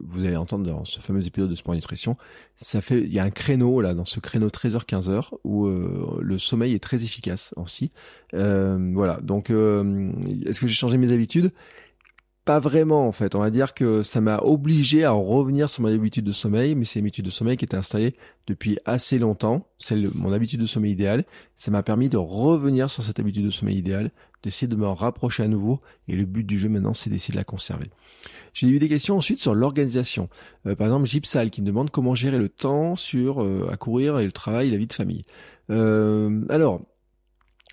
vous 0.00 0.26
allez 0.26 0.36
entendre 0.36 0.66
dans 0.66 0.84
ce 0.84 1.00
fameux 1.00 1.26
épisode 1.26 1.48
de 1.48 1.54
Sport 1.54 1.74
Nutrition, 1.74 2.16
ça 2.56 2.80
fait, 2.80 3.00
il 3.00 3.12
y 3.12 3.18
a 3.18 3.24
un 3.24 3.30
créneau 3.30 3.80
là, 3.80 3.94
dans 3.94 4.04
ce 4.04 4.20
créneau 4.20 4.48
13h-15h 4.48 5.30
où 5.44 5.66
le 5.68 6.38
sommeil 6.38 6.74
est 6.74 6.82
très 6.82 7.02
efficace 7.02 7.54
aussi. 7.56 7.90
voilà. 8.32 9.20
Donc, 9.22 9.50
est-ce 9.50 10.60
que 10.60 10.66
j'ai 10.66 10.74
changé 10.74 10.98
mes 10.98 11.12
habitudes? 11.12 11.50
Pas 12.46 12.60
vraiment 12.60 13.08
en 13.08 13.12
fait. 13.12 13.34
On 13.34 13.40
va 13.40 13.50
dire 13.50 13.74
que 13.74 14.04
ça 14.04 14.20
m'a 14.20 14.38
obligé 14.38 15.04
à 15.04 15.10
revenir 15.10 15.68
sur 15.68 15.82
mon 15.82 15.92
habitude 15.92 16.24
de 16.24 16.32
sommeil, 16.32 16.76
mais 16.76 16.84
c'est 16.84 17.00
une 17.00 17.04
habitude 17.04 17.24
de 17.24 17.30
sommeil 17.30 17.56
qui 17.56 17.64
était 17.64 17.76
installée 17.76 18.14
depuis 18.46 18.78
assez 18.84 19.18
longtemps. 19.18 19.66
C'est 19.80 19.96
mon 20.14 20.32
habitude 20.32 20.60
de 20.60 20.66
sommeil 20.66 20.92
idéal. 20.92 21.24
Ça 21.56 21.72
m'a 21.72 21.82
permis 21.82 22.08
de 22.08 22.16
revenir 22.16 22.88
sur 22.88 23.02
cette 23.02 23.18
habitude 23.18 23.44
de 23.44 23.50
sommeil 23.50 23.76
idéal, 23.76 24.12
d'essayer 24.44 24.68
de 24.68 24.76
me 24.76 24.86
rapprocher 24.86 25.42
à 25.42 25.48
nouveau. 25.48 25.80
Et 26.06 26.14
le 26.14 26.24
but 26.24 26.44
du 26.44 26.56
jeu 26.56 26.68
maintenant, 26.68 26.94
c'est 26.94 27.10
d'essayer 27.10 27.32
de 27.32 27.36
la 27.36 27.44
conserver. 27.44 27.90
J'ai 28.54 28.68
eu 28.68 28.78
des 28.78 28.88
questions 28.88 29.16
ensuite 29.16 29.40
sur 29.40 29.56
l'organisation. 29.56 30.28
Euh, 30.66 30.76
par 30.76 30.86
exemple, 30.86 31.06
Gipsal 31.06 31.50
qui 31.50 31.62
me 31.62 31.66
demande 31.66 31.90
comment 31.90 32.14
gérer 32.14 32.38
le 32.38 32.48
temps 32.48 32.94
sur 32.94 33.42
euh, 33.42 33.68
à 33.72 33.76
courir 33.76 34.20
et 34.20 34.24
le 34.24 34.32
travail, 34.32 34.68
et 34.68 34.70
la 34.70 34.78
vie 34.78 34.86
de 34.86 34.92
famille. 34.92 35.24
Euh, 35.70 36.42
alors, 36.48 36.80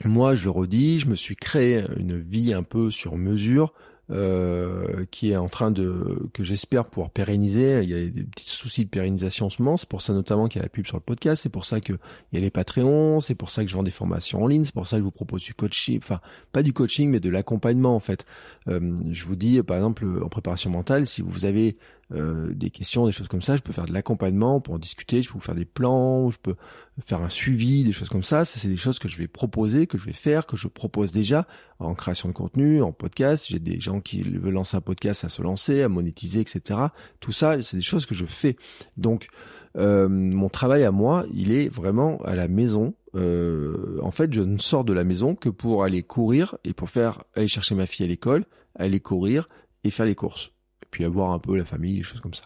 moi, 0.04 0.34
je 0.34 0.46
le 0.46 0.50
redis, 0.50 0.98
je 0.98 1.08
me 1.08 1.16
suis 1.16 1.36
créé 1.36 1.86
une 1.96 2.20
vie 2.20 2.54
un 2.54 2.64
peu 2.64 2.90
sur 2.90 3.18
mesure 3.18 3.72
euh, 4.14 5.06
qui 5.10 5.32
est 5.32 5.38
en 5.38 5.50
train 5.50 5.72
de 5.72 6.30
que 6.34 6.44
j'espère 6.44 6.86
pouvoir 6.86 7.10
pérenniser. 7.10 7.82
Il 7.84 7.90
y 7.90 7.96
a 7.96 8.06
des 8.08 8.24
petits 8.24 8.50
soucis 8.50 8.86
de 8.86 8.90
pérennisation 8.90 9.48
en 9.48 9.50
ce 9.50 9.62
moment. 9.62 9.76
C'est 9.76 9.90
pour 9.90 10.02
ça 10.04 10.14
notamment 10.14 10.48
qu'il 10.48 10.60
y 10.60 10.62
a 10.62 10.64
la 10.64 10.70
pub 10.70 10.86
sur 10.86 10.98
le 10.98 11.02
podcast. 11.02 11.42
C'est 11.42 11.50
pour 11.50 11.66
ça 11.66 11.82
qu'il 11.82 11.98
y 12.32 12.38
a 12.38 12.40
les 12.40 12.52
Patreons. 12.52 13.22
C'est 13.22 13.34
pour 13.34 13.50
ça 13.50 13.64
que 13.64 13.72
je 13.72 13.76
vends 13.76 13.84
des 13.84 13.92
formations 13.92 14.44
en 14.44 14.48
ligne. 14.48 14.66
C'est 14.66 14.74
pour 14.74 14.88
ça 14.88 14.98
que 14.98 15.02
je 15.02 15.06
vous 15.06 15.12
propose 15.12 15.42
du 15.42 15.56
coaching. 15.56 15.98
Enfin, 15.98 16.20
pas 16.52 16.62
du 16.62 16.74
coaching, 16.74 17.10
mais 17.10 17.20
de 17.20 17.30
l'accompagnement 17.30 17.96
en 17.96 18.00
fait. 18.00 18.26
Euh, 18.68 18.96
je 19.10 19.26
vous 19.26 19.36
dis, 19.36 19.62
par 19.64 19.78
exemple, 19.78 20.06
en 20.24 20.30
préparation 20.30 20.70
mentale, 20.70 21.08
si 21.08 21.24
vous 21.24 21.46
avez 21.46 21.78
euh, 22.12 22.54
des 22.54 22.70
questions, 22.70 23.08
des 23.08 23.12
choses 23.12 23.28
comme 23.28 23.42
ça. 23.42 23.56
Je 23.56 23.62
peux 23.62 23.74
faire 23.74 23.86
de 23.86 23.94
l'accompagnement 23.94 24.60
pour 24.60 24.76
en 24.76 24.78
discuter, 24.78 25.22
je 25.22 25.30
peux 25.30 25.36
vous 25.36 25.40
faire 25.40 25.56
des 25.56 25.66
plans, 25.66 26.30
je 26.30 26.38
peux 26.38 26.56
faire 27.02 27.22
un 27.22 27.30
suivi, 27.30 27.84
des 27.84 27.92
choses 27.92 28.10
comme 28.10 28.24
ça. 28.24 28.46
Ça, 28.46 28.60
c'est 28.60 28.68
des 28.68 28.78
choses 28.78 29.00
que 29.00 29.08
je 29.08 29.18
vais 29.18 29.28
proposer, 29.28 29.88
que 29.88 29.98
je 29.98 30.06
vais 30.06 30.14
faire, 30.14 30.46
que 30.46 30.56
je 30.56 30.68
propose 30.68 31.12
déjà 31.12 31.48
en 31.80 31.96
création 31.96 32.30
de 32.30 32.34
contenu, 32.34 32.82
en 32.82 32.92
podcast. 32.92 33.48
J'ai 33.50 33.60
des 33.60 33.80
gens 33.80 34.00
qui 34.00 34.22
veulent 34.22 34.54
lancer 34.54 34.78
un 34.78 34.82
podcast 34.82 35.24
à 35.24 35.30
se 35.30 35.42
lancer, 35.42 35.82
à 35.82 35.90
monétiser, 35.90 36.40
etc. 36.40 36.80
Tout 37.20 37.32
ça, 37.32 37.62
c'est 37.62 37.78
des 37.78 37.84
choses 37.84 38.06
que 38.06 38.16
je 38.16 38.26
fais. 38.26 38.58
Donc, 38.98 39.28
euh, 39.76 40.08
mon 40.08 40.50
travail 40.50 40.84
à 40.84 40.92
moi, 40.92 41.26
il 41.34 41.52
est 41.52 41.68
vraiment 41.68 42.20
à 42.24 42.36
la 42.36 42.48
maison. 42.48 42.94
Euh, 43.16 44.00
en 44.02 44.12
fait, 44.12 44.32
je 44.34 44.42
ne 44.42 44.58
sors 44.60 44.84
de 44.84 44.94
la 44.94 45.04
maison 45.04 45.36
que 45.36 45.50
pour 45.50 45.84
aller 45.84 46.04
courir 46.04 46.58
et 46.64 46.74
pour 46.74 46.90
faire 46.90 47.24
aller 47.36 47.48
chercher 47.48 47.74
ma 47.76 47.88
fille 47.88 48.06
à 48.06 48.10
l'école, 48.10 48.46
aller 48.76 49.00
courir 49.00 49.50
et 49.84 49.92
faire 49.92 50.06
les 50.06 50.16
courses 50.16 50.54
puis 50.94 51.04
avoir 51.04 51.32
un 51.32 51.40
peu 51.40 51.58
la 51.58 51.66
famille, 51.66 51.98
des 51.98 52.04
choses 52.04 52.22
comme 52.22 52.36
ça. 52.36 52.44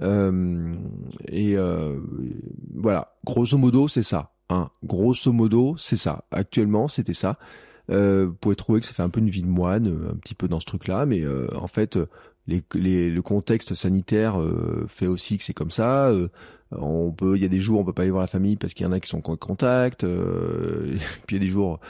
Euh, 0.00 0.74
et 1.28 1.56
euh, 1.56 1.98
voilà, 2.74 3.14
grosso 3.24 3.56
modo, 3.58 3.88
c'est 3.88 4.02
ça. 4.02 4.32
Hein. 4.48 4.70
Grosso 4.84 5.32
modo, 5.32 5.74
c'est 5.78 5.96
ça. 5.96 6.24
Actuellement, 6.30 6.88
c'était 6.88 7.14
ça. 7.14 7.38
Euh, 7.90 8.26
vous 8.26 8.34
pouvez 8.34 8.56
trouver 8.56 8.80
que 8.80 8.86
ça 8.86 8.94
fait 8.94 9.02
un 9.02 9.08
peu 9.08 9.20
une 9.20 9.30
vie 9.30 9.42
de 9.42 9.48
moine, 9.48 9.86
un 10.10 10.16
petit 10.16 10.34
peu 10.34 10.48
dans 10.48 10.60
ce 10.60 10.66
truc-là, 10.66 11.06
mais 11.06 11.24
en 11.54 11.66
fait, 11.66 11.98
le 12.46 13.20
contexte 13.20 13.74
sanitaire 13.74 14.40
fait 14.88 15.06
aussi 15.06 15.38
que 15.38 15.44
c'est 15.44 15.54
comme 15.54 15.70
ça. 15.70 16.12
on 16.70 17.10
peut, 17.12 17.36
il 17.36 17.42
y 17.42 17.44
a 17.44 17.48
des 17.48 17.60
jours, 17.60 17.80
on 17.80 17.84
peut 17.84 17.92
pas 17.92 18.02
aller 18.02 18.10
voir 18.10 18.22
la 18.22 18.28
famille 18.28 18.56
parce 18.56 18.74
qu'il 18.74 18.84
y 18.84 18.88
en 18.88 18.92
a 18.92 19.00
qui 19.00 19.08
sont 19.08 19.28
en 19.30 19.36
contact. 19.36 20.06
puis 21.26 21.36
il 21.36 21.38
y 21.38 21.40
a 21.40 21.44
des 21.44 21.48
jours, 21.48 21.80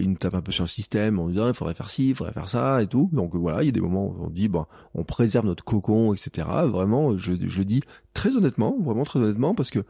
il 0.00 0.10
nous 0.10 0.16
tape 0.16 0.34
un 0.34 0.40
peu 0.40 0.52
sur 0.52 0.64
le 0.64 0.68
système, 0.68 1.18
on 1.18 1.28
dit 1.28 1.38
ah, 1.40 1.48
il 1.48 1.54
faudrait 1.54 1.74
faire 1.74 1.90
ci, 1.90 2.10
il 2.10 2.14
faudrait 2.14 2.32
faire 2.32 2.48
ça 2.48 2.82
et 2.82 2.86
tout. 2.86 3.08
Donc 3.12 3.34
voilà, 3.34 3.62
il 3.62 3.66
y 3.66 3.68
a 3.68 3.72
des 3.72 3.80
moments 3.80 4.06
où 4.06 4.26
on 4.26 4.30
dit 4.30 4.48
bon, 4.48 4.66
on 4.94 5.04
préserve 5.04 5.46
notre 5.46 5.64
cocon, 5.64 6.12
etc. 6.12 6.46
Vraiment, 6.66 7.16
je, 7.16 7.32
je 7.40 7.62
dis 7.62 7.82
très 8.16 8.36
honnêtement, 8.36 8.76
vraiment 8.80 9.04
très 9.04 9.20
honnêtement, 9.20 9.54
parce 9.54 9.70
que 9.70 9.80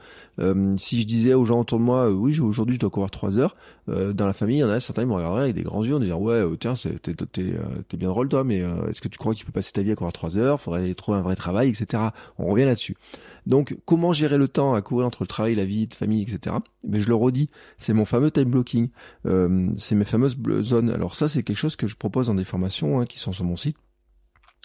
euh, 0.41 0.74
si 0.77 1.01
je 1.01 1.07
disais 1.07 1.33
aux 1.33 1.45
gens 1.45 1.61
autour 1.61 1.79
de 1.79 1.85
moi, 1.85 2.11
euh, 2.11 2.12
oui, 2.12 2.39
aujourd'hui 2.41 2.74
je 2.74 2.81
dois 2.81 2.91
courir 2.91 3.11
trois 3.11 3.39
heures, 3.39 3.57
euh, 3.89 4.12
dans 4.12 4.27
la 4.27 4.33
famille, 4.33 4.57
il 4.57 4.61
y 4.61 4.64
en 4.64 4.68
a 4.68 4.81
certains 4.81 5.03
qui 5.03 5.09
me 5.09 5.14
regarderaient 5.14 5.45
avec 5.45 5.55
des 5.55 5.62
grands 5.62 5.85
yeux, 5.85 5.95
en 5.95 6.01
disant 6.01 6.18
ouais, 6.18 6.43
tiens, 6.59 6.74
t'es 6.74 7.14
t'es 7.14 7.97
bien 7.97 8.09
drôle 8.09 8.29
toi, 8.29 8.43
mais 8.43 8.59
est-ce 8.91 9.01
que 9.01 9.07
tu 9.07 9.16
crois 9.16 9.33
que 9.33 9.39
tu 9.39 9.47
peux 9.47 9.53
passer 9.53 9.72
ta 9.72 9.83
vie 9.83 9.93
à 9.93 9.95
courir 9.95 10.12
trois 10.12 10.37
heures? 10.37 10.61
Faudrait 10.61 10.93
trouver 10.95 11.18
un 11.18 11.22
vrai 11.22 11.37
travail, 11.37 11.68
etc. 11.68 12.03
On 12.39 12.49
revient 12.49 12.64
là-dessus. 12.64 12.97
Donc, 13.47 13.77
comment 13.85 14.12
gérer 14.12 14.39
le 14.39 14.49
temps 14.49 14.74
à 14.74 14.83
courir 14.83 15.07
entre 15.07 15.22
le 15.22 15.29
travail, 15.29 15.55
la 15.55 15.64
vie 15.64 15.87
de 15.87 15.95
famille, 15.95 16.22
etc. 16.22 16.57
Mais 16.83 16.99
je 16.99 17.09
le 17.09 17.14
redis, 17.14 17.49
c'est 17.79 17.93
mon 17.93 18.05
fameux 18.05 18.33
time 18.33 18.51
blocking. 18.51 18.89
C'est 19.24 19.95
mes 19.95 20.05
fameuses 20.05 20.37
zones. 20.62 20.91
Alors 20.91 21.14
ça, 21.14 21.29
c'est 21.29 21.45
quelque 21.45 21.57
chose 21.57 21.77
que 21.77 21.87
je 21.87 21.95
propose 21.95 22.27
dans 22.27 22.35
des 22.35 22.45
formations 22.45 22.99
hein, 22.99 23.07
qui 23.07 23.20
sont 23.20 23.33
sur 23.33 23.45
mon 23.45 23.57
site. 23.57 23.77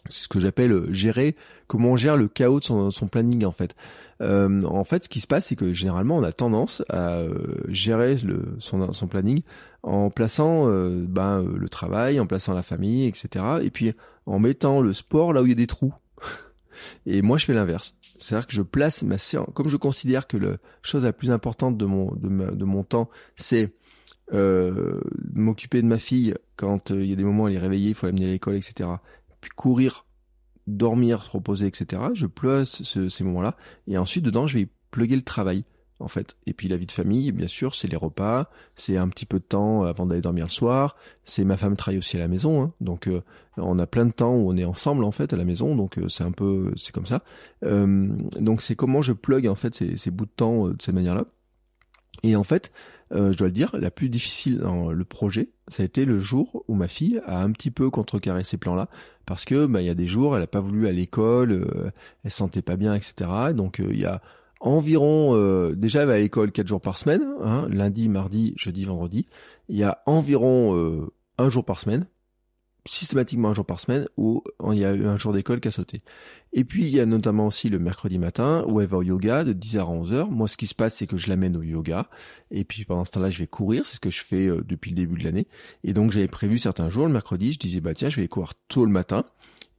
Ce 0.09 0.27
que 0.27 0.39
j'appelle 0.39 0.71
euh, 0.71 0.93
gérer, 0.93 1.35
comment 1.67 1.91
on 1.91 1.95
gère 1.95 2.17
le 2.17 2.27
chaos 2.27 2.59
de 2.59 2.65
son, 2.91 3.07
planning 3.07 3.45
en 3.45 3.51
fait. 3.51 3.75
Euh, 4.21 4.63
en 4.63 4.83
fait, 4.83 5.05
ce 5.05 5.09
qui 5.09 5.19
se 5.19 5.27
passe, 5.27 5.47
c'est 5.47 5.55
que 5.55 5.73
généralement, 5.73 6.17
on 6.17 6.23
a 6.23 6.31
tendance 6.31 6.83
à 6.89 7.23
gérer 7.69 8.17
le, 8.17 8.55
son, 8.59 8.93
son 8.93 9.07
planning 9.07 9.41
en 9.83 10.09
plaçant 10.11 10.67
ben, 10.67 11.41
le 11.43 11.69
travail, 11.69 12.19
en 12.19 12.27
plaçant 12.27 12.53
la 12.53 12.61
famille, 12.61 13.07
etc. 13.07 13.45
Et 13.63 13.71
puis 13.71 13.93
en 14.25 14.39
mettant 14.39 14.81
le 14.81 14.93
sport 14.93 15.33
là 15.33 15.41
où 15.41 15.45
il 15.45 15.49
y 15.49 15.53
a 15.53 15.55
des 15.55 15.67
trous. 15.67 15.93
Et 17.05 17.21
moi, 17.21 17.37
je 17.37 17.45
fais 17.45 17.53
l'inverse. 17.53 17.95
C'est-à-dire 18.17 18.47
que 18.47 18.53
je 18.53 18.61
place 18.61 19.03
ma 19.03 19.17
séance, 19.17 19.47
comme 19.53 19.67
je 19.67 19.77
considère 19.77 20.27
que 20.27 20.37
la 20.37 20.57
chose 20.83 21.05
la 21.05 21.13
plus 21.13 21.31
importante 21.31 21.77
de 21.77 21.85
mon, 21.85 22.13
de, 22.15 22.65
mon 22.65 22.83
temps, 22.83 23.09
c'est 23.35 23.73
euh, 24.33 25.01
m'occuper 25.33 25.81
de 25.81 25.87
ma 25.87 25.97
fille 25.97 26.35
quand 26.55 26.91
euh, 26.91 27.03
il 27.03 27.09
y 27.09 27.13
a 27.13 27.15
des 27.15 27.23
moments 27.23 27.43
où 27.43 27.47
elle 27.47 27.55
est 27.55 27.59
réveillée, 27.59 27.89
il 27.89 27.95
faut 27.95 28.05
l'amener 28.05 28.25
à 28.25 28.29
l'école, 28.29 28.55
etc. 28.55 28.89
Puis 29.41 29.49
courir, 29.49 30.05
dormir, 30.67 31.23
se 31.23 31.31
reposer, 31.31 31.67
etc. 31.67 32.03
Je 32.13 32.27
place 32.27 32.83
ces 32.83 33.23
moments-là. 33.23 33.57
Et 33.87 33.97
ensuite, 33.97 34.23
dedans, 34.23 34.47
je 34.47 34.59
vais 34.59 34.69
plugger 34.91 35.15
le 35.15 35.23
travail 35.23 35.65
en 36.01 36.07
fait. 36.07 36.35
Et 36.47 36.53
puis 36.53 36.67
la 36.67 36.77
vie 36.77 36.85
de 36.85 36.91
famille, 36.91 37.31
bien 37.31 37.47
sûr, 37.47 37.75
c'est 37.75 37.87
les 37.87 37.95
repas, 37.95 38.49
c'est 38.75 38.97
un 38.97 39.07
petit 39.07 39.25
peu 39.25 39.39
de 39.39 39.43
temps 39.43 39.83
avant 39.83 40.05
d'aller 40.05 40.21
dormir 40.21 40.45
le 40.45 40.49
soir. 40.49 40.95
C'est 41.25 41.45
ma 41.45 41.57
femme 41.57 41.75
travaille 41.75 41.99
aussi 41.99 42.17
à 42.17 42.19
la 42.19 42.27
maison, 42.27 42.63
hein. 42.63 42.73
donc 42.81 43.07
euh, 43.07 43.21
on 43.57 43.79
a 43.79 43.87
plein 43.87 44.05
de 44.05 44.11
temps 44.11 44.33
où 44.33 44.51
on 44.51 44.57
est 44.57 44.65
ensemble 44.65 45.03
en 45.03 45.11
fait 45.11 45.33
à 45.33 45.37
la 45.37 45.45
maison, 45.45 45.75
donc 45.75 45.97
euh, 45.97 46.09
c'est 46.09 46.23
un 46.23 46.31
peu, 46.31 46.73
c'est 46.75 46.93
comme 46.93 47.05
ça. 47.05 47.23
Euh, 47.63 48.15
donc 48.39 48.61
c'est 48.61 48.75
comment 48.75 49.01
je 49.01 49.13
plug 49.13 49.47
en 49.47 49.55
fait 49.55 49.75
ces, 49.75 49.97
ces 49.97 50.11
bouts 50.11 50.25
de 50.25 50.31
temps 50.31 50.67
de 50.67 50.81
cette 50.81 50.95
manière-là. 50.95 51.25
Et 52.23 52.35
en 52.35 52.43
fait, 52.43 52.71
je 53.13 53.35
dois 53.35 53.47
le 53.47 53.53
dire, 53.53 53.75
la 53.77 53.91
plus 53.91 54.09
difficile 54.09 54.59
dans 54.59 54.91
le 54.91 55.05
projet, 55.05 55.49
ça 55.67 55.83
a 55.83 55.85
été 55.85 56.05
le 56.05 56.19
jour 56.19 56.63
où 56.67 56.75
ma 56.75 56.87
fille 56.87 57.21
a 57.25 57.43
un 57.43 57.51
petit 57.51 57.71
peu 57.71 57.89
contrecarré 57.89 58.43
ces 58.43 58.57
plans-là, 58.57 58.87
parce 59.25 59.45
que 59.45 59.65
bah 59.65 59.81
il 59.81 59.85
y 59.85 59.89
a 59.89 59.95
des 59.95 60.07
jours, 60.07 60.35
elle 60.35 60.43
a 60.43 60.47
pas 60.47 60.61
voulu 60.61 60.87
à 60.87 60.91
l'école, 60.91 61.91
elle 62.23 62.31
se 62.31 62.37
sentait 62.37 62.61
pas 62.61 62.77
bien, 62.77 62.93
etc. 62.95 63.29
Donc 63.53 63.81
il 63.83 63.99
y 63.99 64.05
a 64.05 64.21
environ, 64.61 65.35
euh, 65.35 65.73
déjà 65.75 66.01
elle 66.01 66.07
va 66.07 66.13
à 66.13 66.19
l'école 66.19 66.51
quatre 66.51 66.67
jours 66.67 66.81
par 66.81 66.97
semaine, 66.97 67.23
hein, 67.43 67.67
lundi, 67.69 68.07
mardi, 68.07 68.53
jeudi, 68.57 68.85
vendredi. 68.85 69.27
Il 69.69 69.77
y 69.77 69.83
a 69.83 70.01
environ 70.05 70.75
euh, 70.75 71.11
un 71.37 71.49
jour 71.49 71.65
par 71.65 71.79
semaine, 71.79 72.05
systématiquement 72.85 73.49
un 73.49 73.53
jour 73.53 73.65
par 73.65 73.79
semaine, 73.79 74.07
où 74.17 74.43
il 74.71 74.79
y 74.79 74.85
a 74.85 74.93
eu 74.93 75.05
un 75.05 75.17
jour 75.17 75.33
d'école 75.33 75.59
qui 75.59 75.67
a 75.67 75.71
sauté. 75.71 76.01
Et 76.53 76.63
puis 76.63 76.83
il 76.83 76.89
y 76.89 76.99
a 76.99 77.05
notamment 77.05 77.47
aussi 77.47 77.69
le 77.69 77.79
mercredi 77.79 78.17
matin, 78.17 78.65
où 78.67 78.81
elle 78.81 78.87
va 78.87 78.97
au 78.97 79.03
yoga 79.03 79.43
de 79.43 79.53
10h 79.53 79.79
à 79.79 79.83
11h. 79.83 80.29
Moi 80.29 80.47
ce 80.47 80.57
qui 80.57 80.67
se 80.67 80.75
passe, 80.75 80.95
c'est 80.95 81.07
que 81.07 81.17
je 81.17 81.29
l'amène 81.29 81.55
au 81.55 81.63
yoga, 81.63 82.07
et 82.49 82.63
puis 82.63 82.85
pendant 82.85 83.05
ce 83.05 83.11
temps-là, 83.11 83.29
je 83.29 83.39
vais 83.39 83.47
courir, 83.47 83.85
c'est 83.85 83.95
ce 83.95 83.99
que 83.99 84.09
je 84.09 84.23
fais 84.23 84.47
euh, 84.47 84.63
depuis 84.67 84.91
le 84.91 84.95
début 84.95 85.17
de 85.17 85.23
l'année. 85.23 85.47
Et 85.83 85.93
donc 85.93 86.11
j'avais 86.11 86.27
prévu 86.27 86.57
certains 86.57 86.89
jours, 86.89 87.05
le 87.05 87.13
mercredi, 87.13 87.51
je 87.51 87.59
disais, 87.59 87.81
bah 87.81 87.93
tiens, 87.93 88.09
je 88.09 88.19
vais 88.19 88.27
courir 88.27 88.53
tôt 88.67 88.85
le 88.85 88.91
matin 88.91 89.25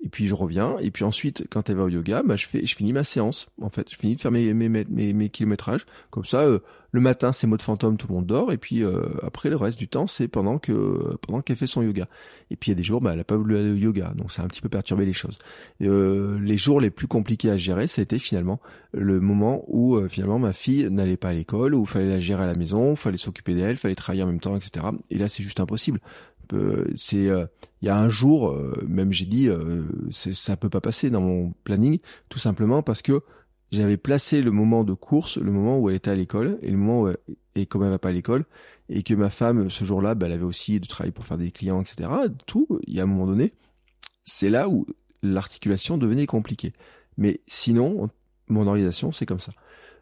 et 0.05 0.09
puis 0.09 0.27
je 0.27 0.35
reviens, 0.35 0.77
et 0.81 0.91
puis 0.91 1.05
ensuite, 1.05 1.47
quand 1.49 1.71
elle 1.71 1.77
va 1.77 1.85
au 1.85 1.89
yoga, 1.89 2.23
bah, 2.25 2.35
je 2.35 2.49
fais, 2.49 2.67
je 2.67 2.75
finis 2.75 2.93
ma 2.93 3.05
séance, 3.05 3.47
en 3.61 3.71
fait. 3.71 3.89
Je 3.89 3.97
finis 3.97 4.17
de 4.17 4.21
faire 4.21 4.33
mes, 4.33 4.53
mes, 4.53 4.69
mes, 4.69 5.13
mes 5.13 5.29
kilométrages. 5.29 5.87
Comme 6.11 6.25
ça, 6.25 6.41
euh, 6.41 6.59
le 6.91 7.01
matin, 7.01 7.31
c'est 7.31 7.47
mode 7.47 7.63
fantôme, 7.63 7.97
tout 7.97 8.09
le 8.09 8.15
monde 8.15 8.27
dort, 8.27 8.53
et 8.53 8.59
puis 8.59 8.83
euh, 8.83 9.05
après, 9.23 9.49
le 9.49 9.55
reste 9.55 9.79
du 9.79 9.87
temps, 9.87 10.09
c'est 10.09 10.27
pendant 10.27 10.59
que 10.59 11.17
pendant 11.23 11.41
qu'elle 11.41 11.57
fait 11.57 11.69
son 11.69 11.83
yoga. 11.83 12.09
Et 12.51 12.57
puis 12.57 12.71
il 12.71 12.73
y 12.73 12.77
a 12.77 12.77
des 12.77 12.85
jours, 12.85 13.01
bah, 13.01 13.13
elle 13.15 13.21
a 13.21 13.25
pas 13.25 13.37
voulu 13.37 13.57
aller 13.57 13.71
au 13.71 13.77
yoga, 13.77 14.13
donc 14.17 14.33
ça 14.33 14.43
a 14.43 14.45
un 14.45 14.49
petit 14.49 14.61
peu 14.61 14.69
perturbé 14.69 15.07
les 15.07 15.13
choses. 15.13 15.39
Euh, 15.83 16.39
les 16.41 16.57
jours 16.57 16.81
les 16.81 16.91
plus 16.91 17.07
compliqués 17.07 17.51
à 17.51 17.57
gérer, 17.57 17.87
c'était 17.87 18.19
finalement 18.19 18.61
le 18.93 19.21
moment 19.21 19.65
où 19.69 19.99
finalement 20.09 20.39
ma 20.39 20.53
fille 20.53 20.91
n'allait 20.91 21.17
pas 21.17 21.29
à 21.29 21.33
l'école, 21.33 21.75
où 21.75 21.87
fallait 21.87 22.11
la 22.11 22.21
gérer 22.21 22.43
à 22.43 22.47
la 22.47 22.55
maison, 22.55 22.95
fallait 22.97 23.17
s'occuper 23.17 23.55
d'elle, 23.55 23.79
fallait 23.79 23.95
travailler 23.95 24.25
en 24.25 24.27
même 24.27 24.41
temps, 24.41 24.57
etc. 24.57 24.85
Et 25.11 25.17
là, 25.17 25.29
c'est 25.29 25.43
juste 25.43 25.61
impossible 25.61 26.01
c'est 26.97 27.29
euh, 27.29 27.47
il 27.81 27.87
y 27.87 27.89
a 27.89 27.97
un 27.97 28.09
jour, 28.09 28.51
euh, 28.51 28.75
même 28.87 29.13
j'ai 29.13 29.27
dit, 29.27 29.49
euh, 29.49 29.83
ça 30.11 30.57
peut 30.57 30.69
pas 30.69 30.81
passer 30.81 31.11
dans 31.11 31.21
mon 31.21 31.53
planning, 31.65 31.99
tout 32.29 32.39
simplement 32.39 32.83
parce 32.83 33.03
que 33.03 33.23
j'avais 33.71 33.97
placé 33.97 34.43
le 34.43 34.51
moment 34.51 34.85
de 34.85 34.93
course, 34.93 35.39
le 35.39 35.51
moment 35.51 35.79
où 35.79 35.89
elle 35.89 35.97
était 35.97 36.11
à 36.11 36.15
l'école, 36.15 36.59
et 36.63 36.71
le 36.71 36.77
moment 36.77 37.03
où 37.03 37.09
elle, 37.09 37.17
et 37.55 37.69
elle 37.73 37.81
va 37.81 37.99
pas 37.99 38.11
à 38.11 38.13
l'école, 38.13 38.45
et 38.89 39.03
que 39.03 39.15
ma 39.15 39.31
femme 39.31 39.71
ce 39.71 39.85
jour-là, 39.85 40.15
bah, 40.15 40.27
elle 40.27 40.33
avait 40.33 40.45
aussi 40.45 40.79
de 40.79 40.87
travail 40.87 41.13
pour 41.13 41.27
faire 41.27 41.39
des 41.39 41.51
clients, 41.51 41.81
etc. 41.81 42.11
Tout, 42.47 42.69
il 42.87 42.95
y 42.95 43.01
a 43.01 43.05
un 43.05 43.07
moment 43.07 43.27
donné, 43.27 43.53
c'est 44.25 44.51
là 44.51 44.69
où 44.69 44.87
l'articulation 45.23 45.99
devenait 45.99 46.27
compliquée. 46.27 46.73
Mais 47.17 47.41
sinon, 47.47 48.11
mon 48.49 48.67
organisation, 48.67 49.13
c'est 49.13 49.27
comme 49.27 49.41
ça. 49.41 49.53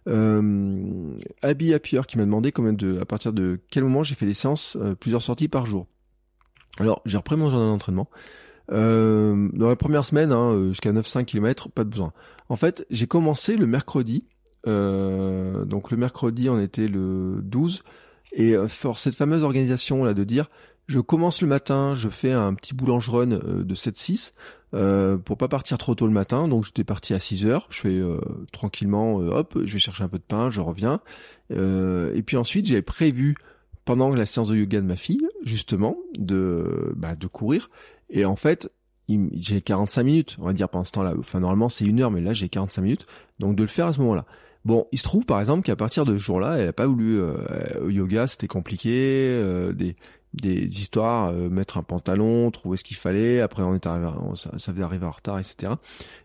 Abby 0.06 1.74
Appier 1.74 2.00
qui 2.08 2.18
m'a 2.18 2.24
demandé 2.24 2.52
combien 2.52 2.72
de, 2.72 2.98
à 2.98 3.04
partir 3.04 3.32
de 3.32 3.60
quel 3.70 3.84
moment 3.84 4.02
j'ai 4.02 4.14
fait 4.14 4.26
des 4.26 4.34
séances, 4.34 4.76
plusieurs 4.98 5.22
sorties 5.22 5.48
par 5.48 5.66
jour. 5.66 5.86
Alors, 6.78 7.02
j'ai 7.04 7.16
repris 7.16 7.36
mon 7.36 7.50
journal 7.50 7.68
d'entraînement. 7.68 8.08
Euh, 8.72 9.48
dans 9.52 9.68
la 9.68 9.76
première 9.76 10.04
semaine, 10.04 10.32
hein, 10.32 10.52
euh, 10.52 10.68
jusqu'à 10.68 10.92
9-5 10.92 11.24
km, 11.24 11.68
pas 11.70 11.84
de 11.84 11.90
besoin. 11.90 12.12
En 12.48 12.56
fait, 12.56 12.86
j'ai 12.90 13.06
commencé 13.06 13.56
le 13.56 13.66
mercredi. 13.66 14.24
Euh, 14.66 15.64
donc 15.64 15.90
le 15.90 15.96
mercredi, 15.96 16.48
on 16.48 16.58
était 16.58 16.88
le 16.88 17.40
12. 17.42 17.82
Et 18.32 18.54
euh, 18.54 18.68
for 18.68 18.98
cette 18.98 19.14
fameuse 19.14 19.44
organisation 19.44 20.04
là 20.04 20.14
de 20.14 20.24
dire, 20.24 20.50
je 20.86 21.00
commence 21.00 21.42
le 21.42 21.48
matin, 21.48 21.94
je 21.94 22.08
fais 22.08 22.32
un 22.32 22.54
petit 22.54 22.74
boulange 22.74 23.08
run 23.08 23.26
de 23.26 23.74
7-6 23.74 24.32
euh, 24.74 25.16
pour 25.16 25.36
pas 25.36 25.48
partir 25.48 25.78
trop 25.78 25.94
tôt 25.94 26.06
le 26.06 26.12
matin. 26.12 26.48
Donc 26.48 26.64
j'étais 26.64 26.84
parti 26.84 27.14
à 27.14 27.20
6 27.20 27.46
heures. 27.46 27.66
Je 27.70 27.80
fais 27.80 28.02
tranquillement, 28.52 29.16
hop, 29.16 29.56
je 29.64 29.72
vais 29.72 29.78
chercher 29.78 30.04
un 30.04 30.08
peu 30.08 30.18
de 30.18 30.24
pain, 30.24 30.50
je 30.50 30.60
reviens. 30.60 31.00
et 31.50 32.22
puis 32.26 32.36
ensuite, 32.36 32.66
j'avais 32.66 32.82
prévu 32.82 33.36
pendant 33.84 34.10
la 34.10 34.26
séance 34.26 34.48
de 34.48 34.56
yoga 34.56 34.80
de 34.80 34.86
ma 34.86 34.96
fille, 34.96 35.26
justement, 35.44 35.96
de, 36.18 36.92
bah, 36.96 37.16
de 37.16 37.26
courir. 37.26 37.70
Et 38.10 38.24
en 38.24 38.36
fait, 38.36 38.70
j'ai 39.08 39.60
45 39.60 40.02
minutes, 40.02 40.36
on 40.38 40.44
va 40.44 40.52
dire, 40.52 40.68
pendant 40.68 40.84
ce 40.84 40.92
temps-là. 40.92 41.14
Enfin, 41.18 41.40
normalement, 41.40 41.68
c'est 41.68 41.84
une 41.84 42.00
heure, 42.00 42.10
mais 42.10 42.20
là, 42.20 42.32
j'ai 42.32 42.48
45 42.48 42.82
minutes. 42.82 43.06
Donc, 43.38 43.56
de 43.56 43.62
le 43.62 43.68
faire 43.68 43.86
à 43.86 43.92
ce 43.92 44.00
moment-là. 44.00 44.26
Bon, 44.64 44.86
il 44.92 44.98
se 44.98 45.04
trouve, 45.04 45.24
par 45.24 45.40
exemple, 45.40 45.62
qu'à 45.62 45.76
partir 45.76 46.04
de 46.04 46.18
ce 46.18 46.22
jour-là, 46.22 46.58
elle 46.58 46.68
a 46.68 46.72
pas 46.72 46.86
voulu 46.86 47.18
euh, 47.18 47.36
au 47.82 47.88
yoga, 47.88 48.26
c'était 48.26 48.46
compliqué. 48.46 48.90
Euh, 48.92 49.72
des... 49.72 49.96
des 50.34 50.66
histoires, 50.66 51.32
mettre 51.32 51.78
un 51.78 51.82
pantalon, 51.82 52.50
trouver 52.50 52.76
ce 52.76 52.84
qu'il 52.84 52.96
fallait. 52.96 53.40
Après, 53.40 53.62
on 53.62 53.74
est 53.74 53.86
arrivé, 53.86 54.10
ça, 54.34 54.50
ça 54.58 54.72
faisait 54.72 54.84
arriver 54.84 55.06
en 55.06 55.10
retard, 55.10 55.38
etc. 55.38 55.72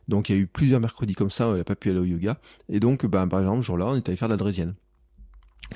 Donc, 0.08 0.30
il 0.30 0.36
y 0.36 0.38
a 0.38 0.42
eu 0.42 0.48
plusieurs 0.48 0.82
mercredis 0.82 1.16
comme 1.16 1.32
ça, 1.32 1.48
où 1.48 1.52
elle 1.52 1.60
n'a 1.60 1.64
pas 1.64 1.76
pu 1.76 1.90
aller 1.90 2.00
au 2.00 2.06
yoga. 2.06 2.38
Et 2.70 2.80
donc, 2.80 3.06
bah, 3.06 3.26
par 3.28 3.40
exemple, 3.40 3.62
ce 3.62 3.68
jour-là, 3.68 3.88
on 3.88 3.96
est 3.96 4.08
allé 4.08 4.18
faire 4.18 4.28
de 4.28 4.34
la 4.34 4.38
drésienne. 4.38 4.76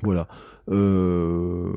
Voilà. 0.04 0.28
Euh, 0.70 1.74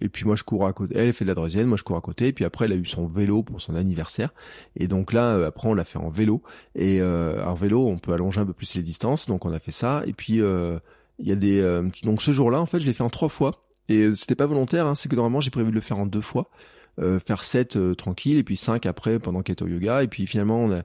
et 0.00 0.08
puis 0.08 0.24
moi 0.24 0.36
je 0.36 0.44
cours 0.44 0.66
à 0.66 0.72
côté. 0.72 0.96
Elle 0.96 1.12
fait 1.12 1.24
de 1.24 1.28
la 1.28 1.34
drésienne, 1.34 1.66
moi 1.66 1.76
je 1.76 1.82
cours 1.82 1.96
à 1.96 2.00
côté. 2.00 2.28
Et 2.28 2.32
puis 2.32 2.44
après 2.44 2.66
elle 2.66 2.72
a 2.72 2.76
eu 2.76 2.86
son 2.86 3.06
vélo 3.06 3.42
pour 3.42 3.60
son 3.60 3.74
anniversaire. 3.74 4.32
Et 4.76 4.88
donc 4.88 5.12
là 5.12 5.36
euh, 5.36 5.46
après 5.48 5.68
on 5.68 5.74
l'a 5.74 5.84
fait 5.84 5.98
en 5.98 6.10
vélo. 6.10 6.42
Et 6.74 7.00
euh, 7.00 7.44
en 7.44 7.54
vélo 7.54 7.86
on 7.86 7.98
peut 7.98 8.12
allonger 8.12 8.40
un 8.40 8.46
peu 8.46 8.52
plus 8.52 8.74
les 8.74 8.82
distances. 8.82 9.26
Donc 9.26 9.44
on 9.44 9.52
a 9.52 9.58
fait 9.58 9.72
ça. 9.72 10.02
Et 10.06 10.12
puis 10.12 10.40
euh, 10.40 10.78
il 11.18 11.28
y 11.28 11.32
a 11.32 11.36
des 11.36 11.82
donc 12.04 12.22
ce 12.22 12.32
jour-là 12.32 12.60
en 12.60 12.66
fait 12.66 12.80
je 12.80 12.86
l'ai 12.86 12.94
fait 12.94 13.04
en 13.04 13.10
trois 13.10 13.28
fois. 13.28 13.64
Et 13.88 14.14
c'était 14.14 14.36
pas 14.36 14.46
volontaire. 14.46 14.86
Hein, 14.86 14.94
c'est 14.94 15.08
que 15.08 15.16
normalement 15.16 15.40
j'ai 15.40 15.50
prévu 15.50 15.70
de 15.70 15.74
le 15.74 15.80
faire 15.80 15.98
en 15.98 16.06
deux 16.06 16.20
fois. 16.20 16.50
faire 16.98 17.44
7 17.44 17.96
tranquille 17.96 18.38
et 18.38 18.44
puis 18.44 18.56
5 18.56 18.86
après 18.86 19.18
pendant 19.18 19.42
qu'elle 19.42 19.54
était 19.54 19.64
au 19.64 19.68
yoga. 19.68 20.02
Et 20.02 20.08
puis 20.08 20.26
finalement 20.26 20.60
on 20.60 20.72
a 20.72 20.82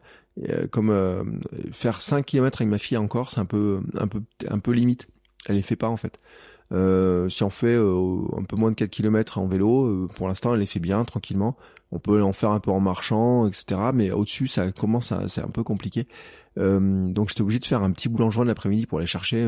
comme 0.72 1.40
faire 1.72 2.02
5 2.02 2.26
km 2.26 2.62
avec 2.62 2.70
ma 2.70 2.78
fille 2.78 2.98
encore 2.98 3.32
c'est 3.32 3.40
un 3.40 3.46
peu 3.46 3.82
un 3.96 4.08
peu 4.08 4.22
un 4.48 4.60
peu 4.60 4.72
limite. 4.72 5.08
Elle 5.48 5.56
les 5.56 5.62
fait 5.62 5.76
pas 5.76 5.90
en 5.90 5.98
fait. 5.98 6.20
Euh, 6.74 7.30
si 7.30 7.44
on 7.44 7.50
fait 7.50 7.76
euh, 7.76 8.20
un 8.38 8.44
peu 8.44 8.56
moins 8.56 8.72
de 8.72 8.76
4 8.76 8.90
km 8.90 9.38
en 9.38 9.48
vélo, 9.48 9.86
euh, 9.86 10.08
pour 10.14 10.28
l'instant, 10.28 10.54
elle 10.54 10.60
les 10.60 10.66
fait 10.66 10.80
bien, 10.80 11.04
tranquillement. 11.06 11.58
On 11.92 12.00
peut 12.00 12.22
en 12.22 12.34
faire 12.34 12.52
un 12.52 12.60
peu 12.60 12.72
en 12.72 12.80
marchant, 12.80 13.48
etc. 13.48 13.82
Mais 13.94 14.12
au-dessus, 14.12 14.48
ça 14.48 14.72
commence 14.72 15.12
à, 15.12 15.30
c'est 15.30 15.42
un 15.42 15.50
peu 15.50 15.64
compliqué. 15.64 16.08
donc 16.58 17.30
j'étais 17.30 17.42
obligé 17.42 17.60
de 17.60 17.66
faire 17.66 17.84
un 17.84 17.92
petit 17.92 18.10
boulangerie 18.10 18.46
l'après-midi 18.48 18.88
pour 18.88 18.98
aller 18.98 19.08
chercher 19.08 19.48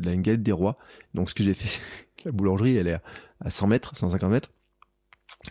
la 0.00 0.16
galette 0.16 0.42
des 0.42 0.52
rois. 0.52 0.76
Donc 1.14 1.30
ce 1.30 1.34
que 1.34 1.42
j'ai 1.42 1.54
fait, 1.54 1.80
la 2.24 2.32
boulangerie, 2.32 2.76
elle 2.76 2.86
est 2.86 3.00
à 3.40 3.50
100 3.50 3.66
mètres, 3.66 3.96
150 3.96 4.30
mètres. 4.30 4.50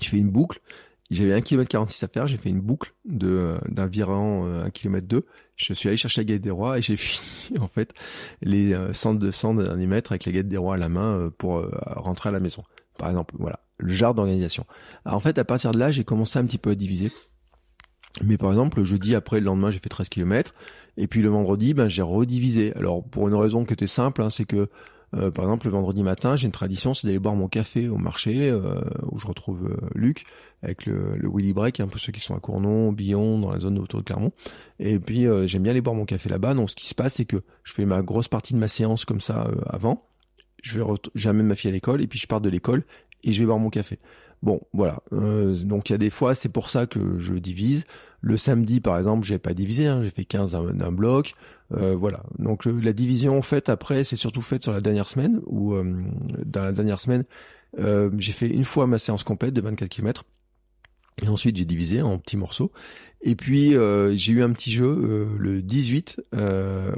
Je 0.01 0.07
fais 0.07 0.17
une 0.17 0.29
boucle. 0.29 0.61
J'avais 1.09 1.33
1 1.33 1.41
km 1.41 1.67
46 1.67 2.03
à 2.03 2.07
faire, 2.07 2.27
j'ai 2.27 2.37
fait 2.37 2.49
une 2.49 2.61
boucle 2.61 2.93
de 3.05 3.57
d'environ 3.67 4.45
1 4.63 4.69
km 4.69 5.07
2 5.07 5.25
je 5.59 5.73
suis 5.73 5.89
allé 5.89 5.97
chercher 5.97 6.21
la 6.21 6.25
galette 6.25 6.41
des 6.41 6.51
rois 6.51 6.77
et 6.77 6.81
j'ai 6.81 6.97
fini 6.97 7.59
en 7.59 7.67
fait 7.67 7.93
les 8.41 8.75
100 8.91 9.15
200 9.15 9.55
derniers 9.55 9.87
mètres 9.87 10.11
avec 10.11 10.25
la 10.25 10.31
galette 10.31 10.47
des 10.47 10.57
rois 10.57 10.75
à 10.75 10.77
la 10.77 10.89
main 10.89 11.17
euh, 11.17 11.29
pour 11.29 11.57
euh, 11.57 11.69
rentrer 11.95 12.29
à 12.29 12.31
la 12.31 12.39
maison. 12.39 12.63
Par 12.97 13.09
exemple, 13.09 13.35
voilà, 13.37 13.59
le 13.77 13.91
genre 13.91 14.13
d'organisation. 14.13 14.65
En 15.05 15.19
fait, 15.19 15.37
à 15.37 15.45
partir 15.45 15.71
de 15.71 15.79
là, 15.79 15.91
j'ai 15.91 16.03
commencé 16.03 16.37
un 16.39 16.45
petit 16.45 16.57
peu 16.57 16.71
à 16.71 16.75
diviser. 16.75 17.11
Mais 18.23 18.37
par 18.37 18.49
exemple, 18.49 18.79
le 18.79 18.83
jeudi 18.83 19.15
après, 19.15 19.39
le 19.39 19.45
lendemain, 19.45 19.71
j'ai 19.71 19.79
fait 19.79 19.89
13 19.89 20.09
km. 20.09 20.53
Et 20.97 21.07
puis 21.07 21.21
le 21.21 21.29
vendredi, 21.29 21.73
ben, 21.73 21.87
j'ai 21.87 22.01
redivisé. 22.01 22.73
Alors, 22.75 23.03
pour 23.03 23.29
une 23.29 23.35
raison 23.35 23.63
qui 23.63 23.73
était 23.73 23.87
simple, 23.87 24.21
hein, 24.21 24.29
c'est 24.29 24.43
que 24.43 24.67
euh, 25.15 25.31
par 25.31 25.45
exemple, 25.45 25.65
le 25.65 25.71
vendredi 25.71 26.03
matin, 26.03 26.35
j'ai 26.35 26.45
une 26.45 26.51
tradition, 26.51 26.93
c'est 26.93 27.07
d'aller 27.07 27.19
boire 27.19 27.35
mon 27.35 27.47
café 27.47 27.87
au 27.87 27.97
marché 27.97 28.49
euh, 28.49 28.79
où 29.11 29.19
je 29.19 29.27
retrouve 29.27 29.65
euh, 29.65 29.87
Luc 29.95 30.25
avec 30.61 30.85
le, 30.85 31.15
le 31.15 31.29
Willy 31.33 31.53
Break, 31.53 31.79
un 31.79 31.87
peu 31.87 31.97
ceux 31.97 32.11
qui 32.11 32.19
sont 32.19 32.35
à 32.35 32.39
Cournon, 32.39 32.91
Billon, 32.91 33.39
dans 33.39 33.51
la 33.51 33.59
zone 33.59 33.79
autour 33.79 34.01
de 34.01 34.05
Clermont. 34.05 34.33
Et 34.79 34.99
puis 34.99 35.25
j'aime 35.45 35.63
bien 35.63 35.71
aller 35.71 35.81
boire 35.81 35.95
mon 35.95 36.03
café 36.03 36.27
là-bas. 36.27 36.53
Donc 36.53 36.69
ce 36.69 36.75
qui 36.75 36.85
se 36.85 36.93
passe, 36.93 37.13
c'est 37.13 37.25
que 37.25 37.37
je 37.63 37.73
fais 37.73 37.85
ma 37.85 38.01
grosse 38.01 38.27
partie 38.27 38.53
de 38.53 38.59
ma 38.59 38.67
séance 38.67 39.05
comme 39.05 39.21
ça 39.21 39.49
avant. 39.67 40.05
Je 40.61 40.77
vais 40.77 40.85
j'amène 41.15 41.45
ma 41.45 41.55
fille 41.55 41.69
à 41.69 41.73
l'école 41.73 42.01
et 42.01 42.07
puis 42.07 42.19
je 42.19 42.27
pars 42.27 42.41
de 42.41 42.49
l'école 42.49 42.83
et 43.23 43.31
je 43.31 43.39
vais 43.39 43.45
boire 43.45 43.57
mon 43.57 43.69
café. 43.69 43.99
Bon, 44.43 44.59
voilà. 44.73 44.99
donc 45.11 45.89
il 45.89 45.93
y 45.93 45.95
a 45.95 45.97
des 45.97 46.09
fois, 46.09 46.35
c'est 46.35 46.49
pour 46.49 46.69
ça 46.69 46.85
que 46.85 47.17
je 47.17 47.35
divise. 47.35 47.85
Le 48.21 48.37
samedi, 48.37 48.81
par 48.81 48.97
exemple, 48.97 49.25
j'ai 49.25 49.37
pas 49.37 49.53
divisé, 49.53 49.87
hein, 49.87 50.01
j'ai 50.03 50.09
fait 50.09 50.25
15 50.25 50.57
d'un 50.73 50.91
bloc. 50.91 51.35
Euh, 51.73 51.95
voilà. 51.95 52.23
Donc 52.37 52.65
la 52.65 52.93
division 52.93 53.37
en 53.37 53.41
fait 53.41 53.69
après, 53.69 54.03
c'est 54.03 54.15
surtout 54.15 54.41
faite 54.41 54.63
sur 54.63 54.73
la 54.73 54.81
dernière 54.81 55.07
semaine 55.07 55.39
où 55.45 55.73
euh, 55.73 56.03
dans 56.45 56.63
la 56.63 56.71
dernière 56.71 56.99
semaine, 56.99 57.23
euh, 57.79 58.09
j'ai 58.17 58.31
fait 58.31 58.47
une 58.47 58.65
fois 58.65 58.87
ma 58.87 58.97
séance 58.97 59.23
complète 59.23 59.53
de 59.53 59.61
24 59.61 59.89
km. 59.89 60.25
Et 61.21 61.27
ensuite, 61.27 61.57
j'ai 61.57 61.65
divisé 61.65 62.01
en 62.01 62.17
petits 62.17 62.37
morceaux. 62.37 62.71
Et 63.21 63.35
puis, 63.35 63.71
j'ai 63.71 64.31
eu 64.31 64.41
un 64.41 64.53
petit 64.53 64.71
jeu 64.71 65.35
le 65.37 65.61
18, 65.61 66.21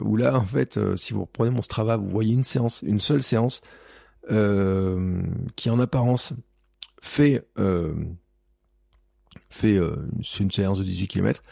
où 0.01 0.15
là, 0.15 0.37
en 0.37 0.45
fait, 0.45 0.79
si 0.95 1.13
vous 1.13 1.21
reprenez 1.21 1.49
mon 1.49 1.63
Strava, 1.63 1.97
vous 1.97 2.07
voyez 2.07 2.35
une 2.35 2.43
séance, 2.43 2.83
une 2.83 2.99
seule 2.99 3.23
séance, 3.23 3.61
qui 4.29 5.69
en 5.71 5.79
apparence 5.79 6.33
fait 7.01 7.43
fait 9.51 9.79
c'est 10.23 10.43
une 10.43 10.51
séance 10.51 10.79
de 10.79 10.83
18 10.83 11.07
km, 11.07 11.43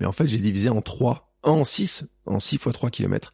mais 0.00 0.06
en 0.06 0.12
fait, 0.12 0.28
j'ai 0.28 0.38
divisé 0.38 0.68
en 0.68 0.80
trois 0.80 1.28
en 1.42 1.64
6, 1.64 2.06
en 2.26 2.38
6 2.38 2.58
fois 2.58 2.72
3 2.72 2.90
km. 2.90 3.32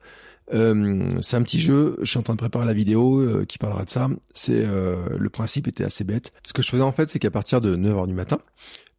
Euh, 0.53 1.19
c'est 1.23 1.37
un 1.37 1.43
petit 1.43 1.61
jeu, 1.61 1.97
je 2.01 2.11
suis 2.11 2.19
en 2.19 2.23
train 2.23 2.35
de 2.35 2.39
préparer 2.39 2.67
la 2.67 2.75
vidéo 2.75 3.21
euh, 3.21 3.45
qui 3.45 3.59
parlera 3.59 3.85
de 3.85 3.91
ça. 3.91 4.09
C'est 4.33 4.65
euh, 4.65 5.17
le 5.17 5.31
principe 5.31 5.69
était 5.69 5.85
assez 5.85 6.05
bête. 6.05 6.33
Ce 6.47 6.53
que 6.53 6.63
je 6.63 6.69
faisais 6.69 6.83
en 6.83 6.93
fait, 6.93 7.09
c'est 7.09 7.19
qu'à 7.19 7.31
partir 7.31 7.61
de 7.61 7.77
9h 7.77 8.07
du 8.07 8.15
matin, 8.15 8.39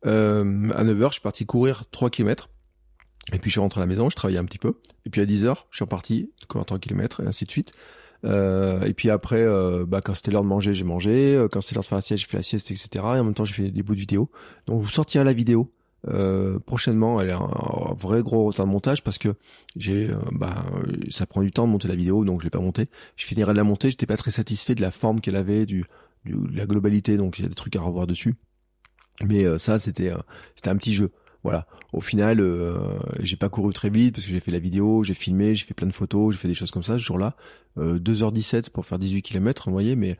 à 0.03 0.09
9h, 0.09 1.07
je 1.07 1.13
suis 1.13 1.21
parti 1.21 1.45
courir 1.45 1.85
3 1.91 2.09
km. 2.09 2.49
Et 3.33 3.39
puis 3.39 3.49
je 3.49 3.53
suis 3.53 3.59
rentré 3.59 3.81
à 3.81 3.83
la 3.83 3.87
maison, 3.87 4.09
je 4.09 4.15
travaillais 4.15 4.39
un 4.39 4.45
petit 4.45 4.59
peu. 4.59 4.75
Et 5.05 5.09
puis 5.09 5.21
à 5.21 5.25
10h, 5.25 5.55
je 5.71 5.75
suis 5.77 5.83
reparti 5.83 6.31
courir 6.47 6.65
3 6.65 6.77
km 6.79 7.21
et 7.21 7.27
ainsi 7.27 7.45
de 7.45 7.51
suite. 7.51 7.73
Et 8.25 8.93
puis 8.95 9.09
après, 9.09 9.45
bah, 9.85 10.01
quand 10.01 10.13
c'était 10.13 10.31
l'heure 10.31 10.43
de 10.43 10.47
manger, 10.47 10.73
j'ai 10.73 10.83
mangé. 10.83 11.45
Quand 11.51 11.61
c'était 11.61 11.75
l'heure 11.75 11.83
de 11.83 11.87
faire 11.87 11.97
la 11.97 12.01
sieste, 12.01 12.23
j'ai 12.23 12.29
fait 12.29 12.37
la 12.37 12.43
sieste, 12.43 12.71
etc. 12.71 12.87
Et 12.93 13.19
en 13.19 13.23
même 13.23 13.33
temps, 13.33 13.45
j'ai 13.45 13.53
fait 13.53 13.71
des 13.71 13.83
bouts 13.83 13.95
de 13.95 13.99
vidéo. 13.99 14.29
Donc 14.67 14.81
vous 14.81 14.89
sortirez 14.89 15.23
la 15.23 15.33
vidéo 15.33 15.71
euh, 16.07 16.59
prochainement, 16.59 17.19
elle 17.19 17.29
est 17.29 17.33
un, 17.33 17.95
vrai 17.97 18.21
gros 18.21 18.45
retard 18.45 18.67
de 18.67 18.71
montage 18.71 19.03
parce 19.03 19.17
que 19.17 19.35
j'ai, 19.75 20.09
euh, 20.11 20.17
bah, 20.31 20.65
ça 21.09 21.25
prend 21.25 21.41
du 21.41 21.51
temps 21.51 21.65
de 21.65 21.71
monter 21.71 21.87
la 21.87 21.95
vidéo, 21.95 22.23
donc 22.25 22.41
je 22.41 22.45
l'ai 22.45 22.51
pas 22.51 22.59
monté. 22.59 22.89
Je 23.15 23.25
finirai 23.25 23.53
de 23.53 23.57
la 23.57 23.63
monter. 23.63 23.89
J'étais 23.89 24.05
pas 24.05 24.17
très 24.17 24.31
satisfait 24.31 24.75
de 24.75 24.81
la 24.81 24.91
forme 24.91 25.19
qu'elle 25.19 25.35
avait, 25.35 25.65
du, 25.65 25.85
de 26.25 26.55
la 26.55 26.65
globalité, 26.65 27.17
donc 27.17 27.39
il 27.39 27.43
y 27.43 27.45
a 27.45 27.49
des 27.49 27.55
trucs 27.55 27.75
à 27.75 27.81
revoir 27.81 28.05
dessus. 28.05 28.35
Mais 29.23 29.45
euh, 29.45 29.57
ça, 29.57 29.79
c'était, 29.79 30.11
c'était 30.55 30.69
un 30.69 30.77
petit 30.77 30.93
jeu. 30.93 31.11
Voilà. 31.43 31.67
Au 31.93 32.01
final, 32.01 32.43
j'ai 33.19 33.37
pas 33.37 33.49
couru 33.49 33.71
très 33.71 33.91
vite 33.91 34.15
parce 34.15 34.25
que 34.25 34.31
j'ai 34.31 34.39
fait 34.39 34.51
la 34.51 34.59
vidéo, 34.59 35.03
j'ai 35.03 35.13
filmé, 35.13 35.53
j'ai 35.53 35.63
fait 35.63 35.75
plein 35.75 35.87
de 35.87 35.93
photos, 35.93 36.33
j'ai 36.33 36.41
fait 36.41 36.47
des 36.47 36.55
choses 36.55 36.71
comme 36.71 36.83
ça 36.83 36.93
ce 36.93 37.03
jour-là. 37.03 37.35
2h17 37.77 38.69
pour 38.69 38.85
faire 38.85 38.99
18 38.99 39.21
km, 39.21 39.65
vous 39.67 39.73
voyez, 39.73 39.95
mais 39.95 40.17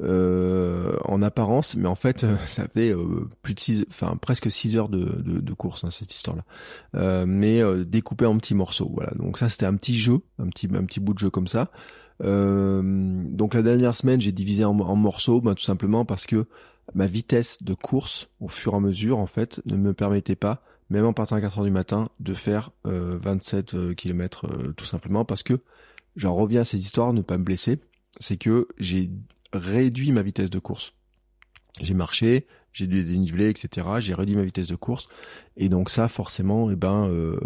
euh, 0.00 0.96
en 1.04 1.22
apparence, 1.22 1.74
mais 1.74 1.88
en 1.88 1.96
fait, 1.96 2.24
ça 2.46 2.68
fait 2.68 2.94
euh, 2.94 3.28
plus 3.42 3.54
de 3.54 3.60
six, 3.60 3.86
enfin 3.90 4.16
presque 4.20 4.50
6 4.50 4.76
heures 4.76 4.88
de, 4.88 5.00
de, 5.00 5.40
de 5.40 5.52
course 5.54 5.82
hein, 5.82 5.90
cette 5.90 6.14
histoire-là, 6.14 6.44
euh, 6.94 7.24
mais 7.26 7.62
découpé 7.84 8.26
en 8.26 8.38
petits 8.38 8.54
morceaux. 8.54 8.90
Voilà, 8.94 9.12
donc 9.16 9.38
ça 9.38 9.48
c'était 9.48 9.66
un 9.66 9.74
petit 9.74 9.96
jeu, 9.96 10.20
un 10.38 10.48
petit 10.48 10.68
un 10.72 10.84
petit 10.84 11.00
bout 11.00 11.14
de 11.14 11.18
jeu 11.18 11.30
comme 11.30 11.48
ça. 11.48 11.70
donc 12.20 13.54
la 13.54 13.62
dernière 13.62 13.96
semaine, 13.96 14.20
j'ai 14.20 14.32
divisé 14.32 14.64
en, 14.64 14.74
morceaux, 14.74 15.40
bah, 15.40 15.54
tout 15.54 15.64
simplement 15.64 16.04
parce 16.04 16.26
que 16.26 16.46
ma 16.94 17.06
vitesse 17.06 17.58
de 17.62 17.74
course, 17.74 18.28
au 18.40 18.48
fur 18.48 18.74
et 18.74 18.76
à 18.76 18.80
mesure, 18.80 19.18
en 19.18 19.26
fait, 19.26 19.60
ne 19.66 19.76
me 19.76 19.94
permettait 19.94 20.36
pas, 20.36 20.62
même 20.90 21.06
en 21.06 21.12
partant 21.12 21.36
à 21.36 21.40
4 21.40 21.58
heures 21.58 21.64
du 21.64 21.70
matin, 21.70 22.08
de 22.20 22.34
faire 22.34 22.70
27 22.84 23.94
km, 23.96 24.46
tout 24.76 24.84
simplement 24.84 25.24
parce 25.24 25.42
que 25.42 25.60
j'en 26.16 26.34
reviens 26.34 26.62
à 26.62 26.64
cette 26.64 26.80
histoire, 26.80 27.12
ne 27.12 27.22
pas 27.22 27.38
me 27.38 27.44
blesser, 27.44 27.78
c'est 28.18 28.36
que 28.36 28.68
j'ai 28.78 29.10
réduit 29.52 30.12
ma 30.12 30.22
vitesse 30.22 30.50
de 30.50 30.58
course. 30.58 30.92
J'ai 31.80 31.94
marché, 31.94 32.46
j'ai 32.72 32.86
dû 32.86 33.04
déniveler, 33.04 33.48
etc. 33.48 33.86
J'ai 33.98 34.14
réduit 34.14 34.36
ma 34.36 34.42
vitesse 34.42 34.68
de 34.68 34.76
course. 34.76 35.08
Et 35.56 35.68
donc 35.68 35.90
ça, 35.90 36.08
forcément, 36.08 36.70
eh 36.70 36.76
ben, 36.76 37.08
euh, 37.08 37.38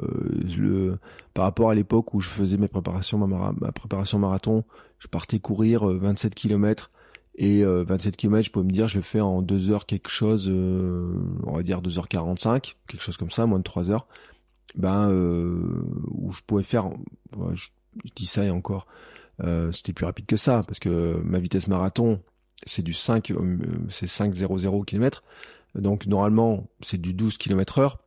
le, 0.57 0.99
par 1.35 1.45
rapport 1.45 1.71
à 1.71 1.75
l'époque 1.75 2.15
où 2.15 2.21
je 2.21 2.29
faisais 2.29 2.57
mes 2.57 2.69
préparations, 2.69 3.19
ma, 3.19 3.73
préparation 3.73 4.19
marathon, 4.19 4.65
je 4.99 5.09
partais 5.09 5.39
courir 5.39 5.87
27 5.87 6.33
euh, 6.33 6.35
km 6.35 6.91
et 7.35 7.65
27 7.65 8.15
euh, 8.15 8.17
km, 8.17 8.47
je 8.47 8.53
peux 8.53 8.63
me 8.63 8.71
dire, 8.71 8.89
je 8.89 8.97
le 8.97 9.03
fais 9.03 9.21
en 9.21 9.41
2 9.41 9.71
heures 9.71 9.87
quelque 9.87 10.11
chose, 10.11 10.51
on 10.51 11.57
va 11.57 11.63
dire 11.63 11.81
2h45, 11.81 12.75
quelque 12.87 13.01
chose 13.01 13.17
comme 13.17 13.31
ça, 13.31 13.47
moins 13.47 13.59
de 13.59 13.65
3 13.65 13.91
heures. 13.91 14.07
Ben, 14.75 15.11
où 15.11 16.33
je 16.33 16.41
pouvais 16.47 16.63
faire, 16.63 16.91
je 18.05 18.11
dis 18.15 18.27
ça 18.27 18.45
et 18.45 18.51
encore, 18.51 18.87
euh, 19.45 19.73
c'était 19.73 19.93
plus 19.93 20.05
rapide 20.05 20.27
que 20.27 20.37
ça 20.37 20.63
parce 20.67 20.79
que 20.79 21.21
ma 21.25 21.39
vitesse 21.39 21.67
marathon 21.67 22.21
c'est 22.65 22.83
du 22.83 22.93
5 22.93 23.31
euh, 23.31 23.59
c'est 23.89 24.07
5,00 24.07 24.85
km 24.85 25.25
donc 25.75 26.07
normalement 26.07 26.69
c'est 26.81 27.01
du 27.01 27.15
12 27.15 27.39
km 27.39 27.79
heure 27.79 27.99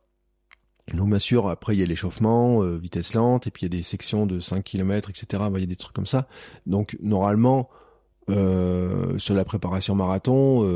donc 0.94 1.10
bien 1.10 1.18
sûr 1.18 1.48
après 1.48 1.74
il 1.74 1.80
y 1.80 1.82
a 1.82 1.86
l'échauffement 1.86 2.62
euh, 2.62 2.76
vitesse 2.76 3.12
lente 3.12 3.48
et 3.48 3.50
puis 3.50 3.66
il 3.66 3.74
y 3.74 3.74
a 3.74 3.76
des 3.76 3.82
sections 3.82 4.24
de 4.24 4.38
5 4.38 4.62
km 4.62 5.10
etc 5.10 5.42
il 5.52 5.60
y 5.60 5.64
a 5.64 5.66
des 5.66 5.76
trucs 5.76 5.94
comme 5.94 6.06
ça 6.06 6.28
donc 6.64 6.96
normalement 7.02 7.68
sur 8.28 9.36
la 9.36 9.44
préparation 9.44 9.94
marathon, 9.94 10.68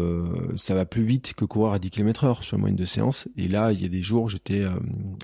ça 0.55 0.77
va 0.77 0.87
plus 0.87 1.03
vite 1.03 1.35
que 1.35 1.45
courir 1.45 1.73
à 1.73 1.81
10 1.81 1.91
km 1.91 2.23
heure 2.23 2.45
sur 2.45 2.57
la 2.57 2.61
moyenne 2.61 2.79
de 2.79 2.85
séance. 2.85 3.27
Et 3.37 3.49
là, 3.49 3.73
il 3.73 3.83
y 3.83 3.85
a 3.85 3.89
des 3.89 4.03
jours, 4.03 4.29
j'étais, 4.29 4.63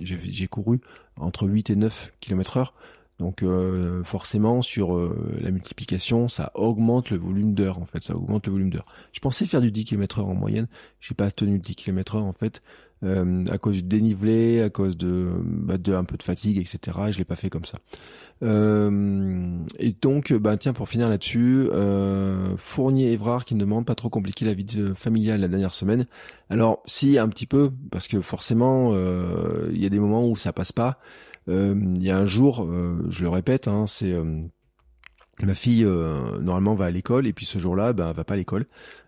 j'ai 0.03 0.49
couru 0.49 0.81
entre 1.17 1.47
8 1.47 1.71
et 1.71 1.77
9 1.77 2.15
km 2.19 2.57
heure. 2.57 2.75
Donc 3.19 3.43
euh, 3.43 4.05
forcément 4.05 4.61
sur 4.61 4.95
euh, 4.95 5.39
la 5.41 5.51
multiplication, 5.51 6.29
ça 6.29 6.53
augmente 6.55 7.11
le 7.11 7.17
volume 7.17 7.55
d'heure 7.55 7.79
en 7.79 7.87
fait, 7.87 8.03
ça 8.03 8.15
augmente 8.15 8.47
le 8.47 8.53
volume 8.53 8.71
d'heure. 8.71 8.87
Je 9.13 9.21
pensais 9.21 9.47
faire 9.47 9.61
du 9.61 9.71
10 9.71 9.85
km 9.85 10.19
heure 10.19 10.29
en 10.29 10.35
moyenne, 10.35 10.69
j'ai 11.01 11.15
pas 11.15 11.31
tenu 11.31 11.55
le 11.55 11.61
10 11.61 11.75
km 11.77 12.17
heure 12.17 12.25
en 12.25 12.33
fait. 12.33 12.63
à 13.03 13.59
cause 13.59 13.77
du 13.77 13.83
dénivelé, 13.83 14.61
à 14.61 14.71
cause 14.71 14.97
de, 14.97 15.31
bah, 15.45 15.77
un 15.97 16.05
peu 16.05 16.17
de 16.17 16.23
fatigue, 16.23 16.59
etc. 16.59 16.99
Et 17.09 17.13
je 17.13 17.19
l'ai 17.19 17.25
pas 17.25 17.37
fait 17.37 17.51
comme 17.51 17.65
ça. 17.65 17.79
Euh, 18.43 19.59
et 19.79 19.95
donc, 20.01 20.33
bah 20.33 20.57
tiens, 20.57 20.73
pour 20.73 20.89
finir 20.89 21.09
là-dessus, 21.09 21.69
euh, 21.73 22.55
Fournier 22.59 23.13
Évrard 23.13 23.45
qui 23.45 23.55
me 23.55 23.61
demande 23.61 23.87
pas 23.87 23.95
trop 23.95 24.11
compliqué 24.11 24.45
la 24.45 24.55
vie 24.55 24.67
familiale 24.95 25.41
la 25.41 25.49
dernière 25.49 25.75
semaine. 25.75 26.07
Alors, 26.51 26.83
si 26.87 27.19
un 27.19 27.29
petit 27.29 27.47
peu, 27.47 27.71
parce 27.91 28.09
que 28.09 28.21
forcément, 28.21 28.91
euh, 28.93 29.71
il 29.73 29.83
y 29.83 29.87
a 29.87 29.89
des 29.89 29.99
moments 29.99 30.29
où 30.29 30.37
ça 30.37 30.53
passe 30.53 30.73
pas. 30.73 30.99
Il 31.49 32.03
y 32.03 32.11
a 32.11 32.19
un 32.19 32.27
jour, 32.27 32.69
je 33.09 33.23
le 33.23 33.29
répète, 33.29 33.69
hein, 33.69 33.87
c'est 33.87 34.15
ma 35.43 35.55
fille 35.55 35.85
normalement 35.85 36.75
va 36.75 36.87
à 36.87 36.91
l'école 36.91 37.27
et 37.27 37.33
puis 37.33 37.47
ce 37.47 37.59
jour-là, 37.59 37.93
ben, 37.93 38.11
elle 38.11 38.17
va 38.17 38.25
pas 38.25 38.35
à 38.35 38.37
l'école. 38.37 38.67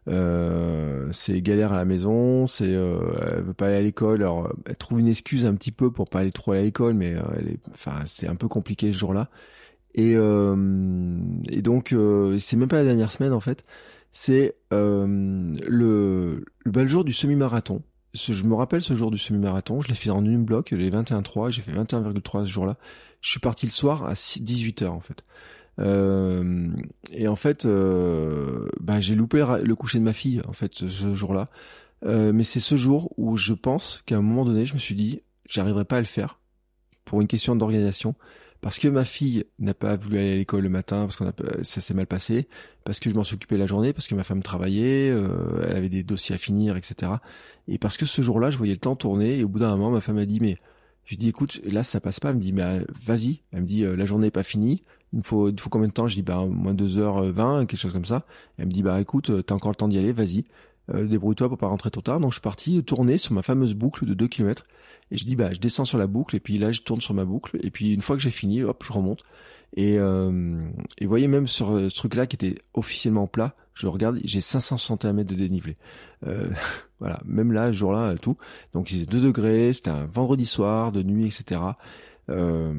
Euh, 0.08 1.08
c'est 1.12 1.42
galère 1.42 1.72
à 1.72 1.76
la 1.76 1.84
maison, 1.84 2.46
c'est 2.46 2.74
euh, 2.74 2.98
elle 3.36 3.42
veut 3.42 3.54
pas 3.54 3.66
aller 3.66 3.76
à 3.76 3.82
l'école, 3.82 4.22
alors 4.22 4.50
elle 4.64 4.76
trouve 4.76 5.00
une 5.00 5.08
excuse 5.08 5.44
un 5.44 5.54
petit 5.54 5.72
peu 5.72 5.90
pour 5.90 6.08
pas 6.08 6.20
aller 6.20 6.32
trop 6.32 6.52
à 6.52 6.56
l'école, 6.56 6.94
mais 6.94 7.14
euh, 7.14 7.22
elle 7.38 7.48
est, 7.48 7.60
enfin 7.72 7.96
c'est 8.06 8.26
un 8.26 8.34
peu 8.34 8.48
compliqué 8.48 8.90
ce 8.92 8.96
jour-là. 8.96 9.28
Et 9.94 10.14
euh, 10.16 11.18
et 11.50 11.62
donc 11.62 11.94
c'est 12.38 12.56
même 12.56 12.68
pas 12.68 12.76
la 12.76 12.84
dernière 12.84 13.12
semaine 13.12 13.32
en 13.32 13.40
fait, 13.40 13.64
c'est 14.12 14.56
le 14.70 15.56
le, 15.66 16.44
bah, 16.66 16.86
jour 16.86 17.04
du 17.04 17.12
semi-marathon. 17.12 17.82
Je 18.18 18.44
me 18.44 18.54
rappelle 18.54 18.82
ce 18.82 18.94
jour 18.94 19.10
du 19.10 19.18
semi-marathon, 19.18 19.80
je 19.80 19.88
l'ai 19.88 19.94
fait 19.94 20.10
en 20.10 20.24
une 20.24 20.44
bloc, 20.44 20.70
les 20.70 20.90
21.3, 20.90 21.50
j'ai 21.50 21.62
fait 21.62 21.72
21,3 21.72 22.42
ce 22.42 22.50
jour-là. 22.50 22.76
Je 23.20 23.30
suis 23.30 23.40
parti 23.40 23.66
le 23.66 23.72
soir 23.72 24.04
à 24.04 24.12
18h 24.12 24.86
en 24.88 25.00
fait. 25.00 25.24
Euh, 25.80 26.68
et 27.12 27.28
en 27.28 27.36
fait, 27.36 27.64
euh, 27.64 28.68
bah, 28.80 29.00
j'ai 29.00 29.14
loupé 29.14 29.44
le 29.62 29.74
coucher 29.74 29.98
de 29.98 30.04
ma 30.04 30.12
fille 30.12 30.42
en 30.46 30.52
fait 30.52 30.74
ce, 30.74 31.14
jour-là. 31.14 31.48
Euh, 32.04 32.32
mais 32.32 32.44
c'est 32.44 32.60
ce 32.60 32.76
jour 32.76 33.12
où 33.16 33.36
je 33.36 33.52
pense 33.52 34.02
qu'à 34.06 34.16
un 34.16 34.22
moment 34.22 34.44
donné, 34.44 34.66
je 34.66 34.74
me 34.74 34.78
suis 34.78 34.94
dit, 34.94 35.22
j'arriverai 35.48 35.84
pas 35.84 35.96
à 35.96 36.00
le 36.00 36.06
faire 36.06 36.38
pour 37.04 37.20
une 37.20 37.26
question 37.26 37.56
d'organisation, 37.56 38.14
parce 38.60 38.78
que 38.78 38.88
ma 38.88 39.04
fille 39.04 39.44
n'a 39.58 39.74
pas 39.74 39.96
voulu 39.96 40.18
aller 40.18 40.32
à 40.32 40.36
l'école 40.36 40.62
le 40.62 40.68
matin, 40.68 41.02
parce 41.02 41.16
qu'on 41.16 41.28
a, 41.28 41.32
ça 41.62 41.80
s'est 41.80 41.94
mal 41.94 42.06
passé, 42.06 42.48
parce 42.84 43.00
que 43.00 43.10
je 43.10 43.14
m'en 43.14 43.24
suis 43.24 43.34
occupé 43.34 43.56
la 43.56 43.66
journée, 43.66 43.92
parce 43.92 44.08
que 44.08 44.14
ma 44.14 44.24
femme 44.24 44.42
travaillait, 44.42 45.10
euh, 45.10 45.64
elle 45.68 45.76
avait 45.76 45.88
des 45.88 46.02
dossiers 46.02 46.34
à 46.34 46.38
finir, 46.38 46.76
etc. 46.76 47.12
Et 47.68 47.78
parce 47.78 47.96
que 47.96 48.06
ce 48.06 48.22
jour-là, 48.22 48.50
je 48.50 48.58
voyais 48.58 48.74
le 48.74 48.80
temps 48.80 48.96
tourner, 48.96 49.38
et 49.38 49.44
au 49.44 49.48
bout 49.48 49.58
d'un 49.60 49.70
moment, 49.76 49.90
ma 49.90 50.00
femme 50.00 50.16
m'a 50.16 50.26
dit, 50.26 50.40
mais 50.40 50.56
je 51.04 51.16
dis, 51.16 51.28
écoute, 51.28 51.60
là, 51.64 51.82
ça 51.82 52.00
passe 52.00 52.20
pas. 52.20 52.30
Elle 52.30 52.36
me 52.36 52.40
dit, 52.40 52.52
mais 52.52 52.84
vas-y. 53.02 53.40
Elle 53.52 53.62
me 53.62 53.66
dit, 53.66 53.82
la 53.82 54.04
journée 54.04 54.26
est 54.26 54.30
pas 54.30 54.42
finie 54.42 54.82
il 55.12 55.18
me 55.18 55.22
faut, 55.22 55.48
il 55.48 55.58
faut 55.58 55.70
combien 55.70 55.88
de 55.88 55.92
temps? 55.92 56.08
Je 56.08 56.16
dis, 56.16 56.22
bah, 56.22 56.44
moins 56.46 56.74
2h20, 56.74 57.66
quelque 57.66 57.80
chose 57.80 57.92
comme 57.92 58.04
ça. 58.04 58.24
Elle 58.58 58.66
me 58.66 58.72
dit, 58.72 58.82
bah, 58.82 59.00
écoute, 59.00 59.30
t'as 59.46 59.54
encore 59.54 59.70
le 59.70 59.76
temps 59.76 59.88
d'y 59.88 59.98
aller, 59.98 60.12
vas-y. 60.12 60.44
Euh, 60.94 61.06
débrouille-toi 61.06 61.48
pour 61.48 61.58
pas 61.58 61.66
rentrer 61.66 61.90
trop 61.90 62.02
tard. 62.02 62.20
Donc, 62.20 62.32
je 62.32 62.36
suis 62.36 62.42
parti 62.42 62.82
tourner 62.84 63.18
sur 63.18 63.32
ma 63.32 63.42
fameuse 63.42 63.74
boucle 63.74 64.06
de 64.06 64.14
2 64.14 64.28
km. 64.28 64.64
Et 65.10 65.18
je 65.18 65.24
dis, 65.24 65.36
bah, 65.36 65.52
je 65.52 65.58
descends 65.58 65.84
sur 65.84 65.98
la 65.98 66.06
boucle, 66.06 66.36
et 66.36 66.40
puis 66.40 66.58
là, 66.58 66.72
je 66.72 66.82
tourne 66.82 67.00
sur 67.00 67.14
ma 67.14 67.24
boucle. 67.24 67.58
Et 67.62 67.70
puis, 67.70 67.92
une 67.92 68.02
fois 68.02 68.16
que 68.16 68.22
j'ai 68.22 68.30
fini, 68.30 68.62
hop, 68.62 68.82
je 68.86 68.92
remonte. 68.92 69.22
Et, 69.76 69.98
euh, 69.98 70.60
et 70.98 71.04
vous 71.04 71.10
voyez, 71.10 71.28
même 71.28 71.46
sur 71.46 71.68
ce 71.68 71.94
truc-là 71.94 72.26
qui 72.26 72.36
était 72.36 72.56
officiellement 72.74 73.26
plat, 73.26 73.54
je 73.74 73.86
regarde, 73.86 74.18
j'ai 74.24 74.40
561 74.40 75.12
mètres 75.12 75.30
de 75.30 75.36
dénivelé. 75.36 75.76
Euh, 76.26 76.48
voilà, 77.00 77.20
même 77.24 77.52
là, 77.52 77.72
jour-là, 77.72 78.16
tout. 78.16 78.36
Donc, 78.74 78.90
il 78.90 78.94
faisait 78.94 79.06
2 79.06 79.20
degrés, 79.20 79.72
c'était 79.72 79.90
un 79.90 80.06
vendredi 80.06 80.46
soir, 80.46 80.92
de 80.92 81.02
nuit, 81.02 81.26
etc. 81.26 81.60
Euh, 82.30 82.74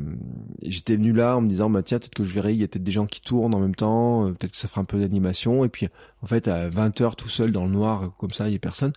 j'étais 0.61 0.95
venu 0.95 1.11
là 1.11 1.35
en 1.35 1.41
me 1.41 1.49
disant 1.49 1.71
bah 1.71 1.81
tiens 1.81 1.97
peut-être 1.97 2.13
que 2.13 2.23
je 2.23 2.35
verrai 2.35 2.53
il 2.53 2.59
y 2.59 2.63
a 2.63 2.67
peut-être 2.67 2.83
des 2.83 2.91
gens 2.91 3.07
qui 3.07 3.19
tournent 3.19 3.55
en 3.55 3.59
même 3.59 3.73
temps 3.73 4.27
euh, 4.27 4.33
peut-être 4.33 4.51
que 4.51 4.57
ça 4.57 4.67
fera 4.67 4.81
un 4.81 4.85
peu 4.85 4.99
d'animation 4.99 5.65
et 5.65 5.69
puis 5.69 5.87
en 6.21 6.27
fait 6.27 6.47
à 6.47 6.69
20 6.69 7.01
heures 7.01 7.15
tout 7.15 7.29
seul 7.29 7.51
dans 7.51 7.65
le 7.65 7.71
noir 7.71 8.13
comme 8.19 8.29
ça 8.29 8.47
il 8.47 8.53
y 8.53 8.55
a 8.55 8.59
personne 8.59 8.93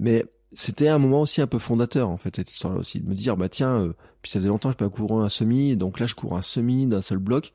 mais 0.00 0.24
c'était 0.54 0.88
un 0.88 0.98
moment 0.98 1.22
aussi 1.22 1.40
un 1.40 1.46
peu 1.46 1.58
fondateur 1.58 2.08
en 2.08 2.16
fait 2.16 2.36
cette 2.36 2.50
histoire 2.50 2.74
là 2.74 2.80
aussi 2.80 3.00
de 3.00 3.08
me 3.08 3.14
dire 3.14 3.36
bah 3.36 3.48
tiens 3.48 3.74
euh, 3.74 3.92
puis 4.20 4.30
ça 4.30 4.38
faisait 4.38 4.48
longtemps 4.48 4.68
que 4.68 4.74
je 4.74 4.78
pas 4.78 4.88
couru 4.88 5.22
un 5.22 5.28
semi 5.28 5.76
donc 5.76 5.98
là 5.98 6.06
je 6.06 6.14
cours 6.14 6.36
un 6.36 6.42
semi 6.42 6.86
d'un 6.86 7.00
seul 7.00 7.18
bloc. 7.18 7.52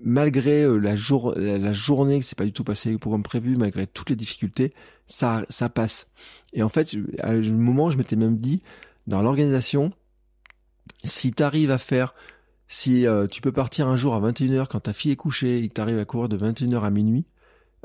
Malgré 0.00 0.62
euh, 0.62 0.76
la, 0.76 0.94
jour 0.94 1.34
la, 1.36 1.72
journée 1.72 2.20
que 2.20 2.24
c'est 2.24 2.38
pas 2.38 2.44
du 2.44 2.52
tout 2.52 2.62
passé 2.62 2.96
comme 2.98 3.24
prévu 3.24 3.56
malgré 3.56 3.86
toutes 3.86 4.10
les 4.10 4.16
difficultés 4.16 4.72
ça 5.06 5.44
ça 5.48 5.68
passe. 5.68 6.08
Et 6.52 6.62
en 6.62 6.68
fait 6.68 6.96
à 7.20 7.30
un 7.32 7.40
moment 7.50 7.90
je 7.90 7.98
m'étais 7.98 8.16
même 8.16 8.38
dit 8.38 8.62
dans 9.06 9.22
l'organisation 9.22 9.92
si 11.04 11.32
t'arrives 11.32 11.70
à 11.70 11.78
faire, 11.78 12.14
si 12.68 13.06
euh, 13.06 13.26
tu 13.26 13.40
peux 13.40 13.52
partir 13.52 13.88
un 13.88 13.96
jour 13.96 14.14
à 14.14 14.20
21h 14.20 14.66
quand 14.68 14.80
ta 14.80 14.92
fille 14.92 15.12
est 15.12 15.16
couchée 15.16 15.58
et 15.58 15.68
que 15.68 15.74
t'arrives 15.74 15.98
à 15.98 16.04
courir 16.04 16.28
de 16.28 16.36
21h 16.36 16.82
à 16.82 16.90
minuit, 16.90 17.24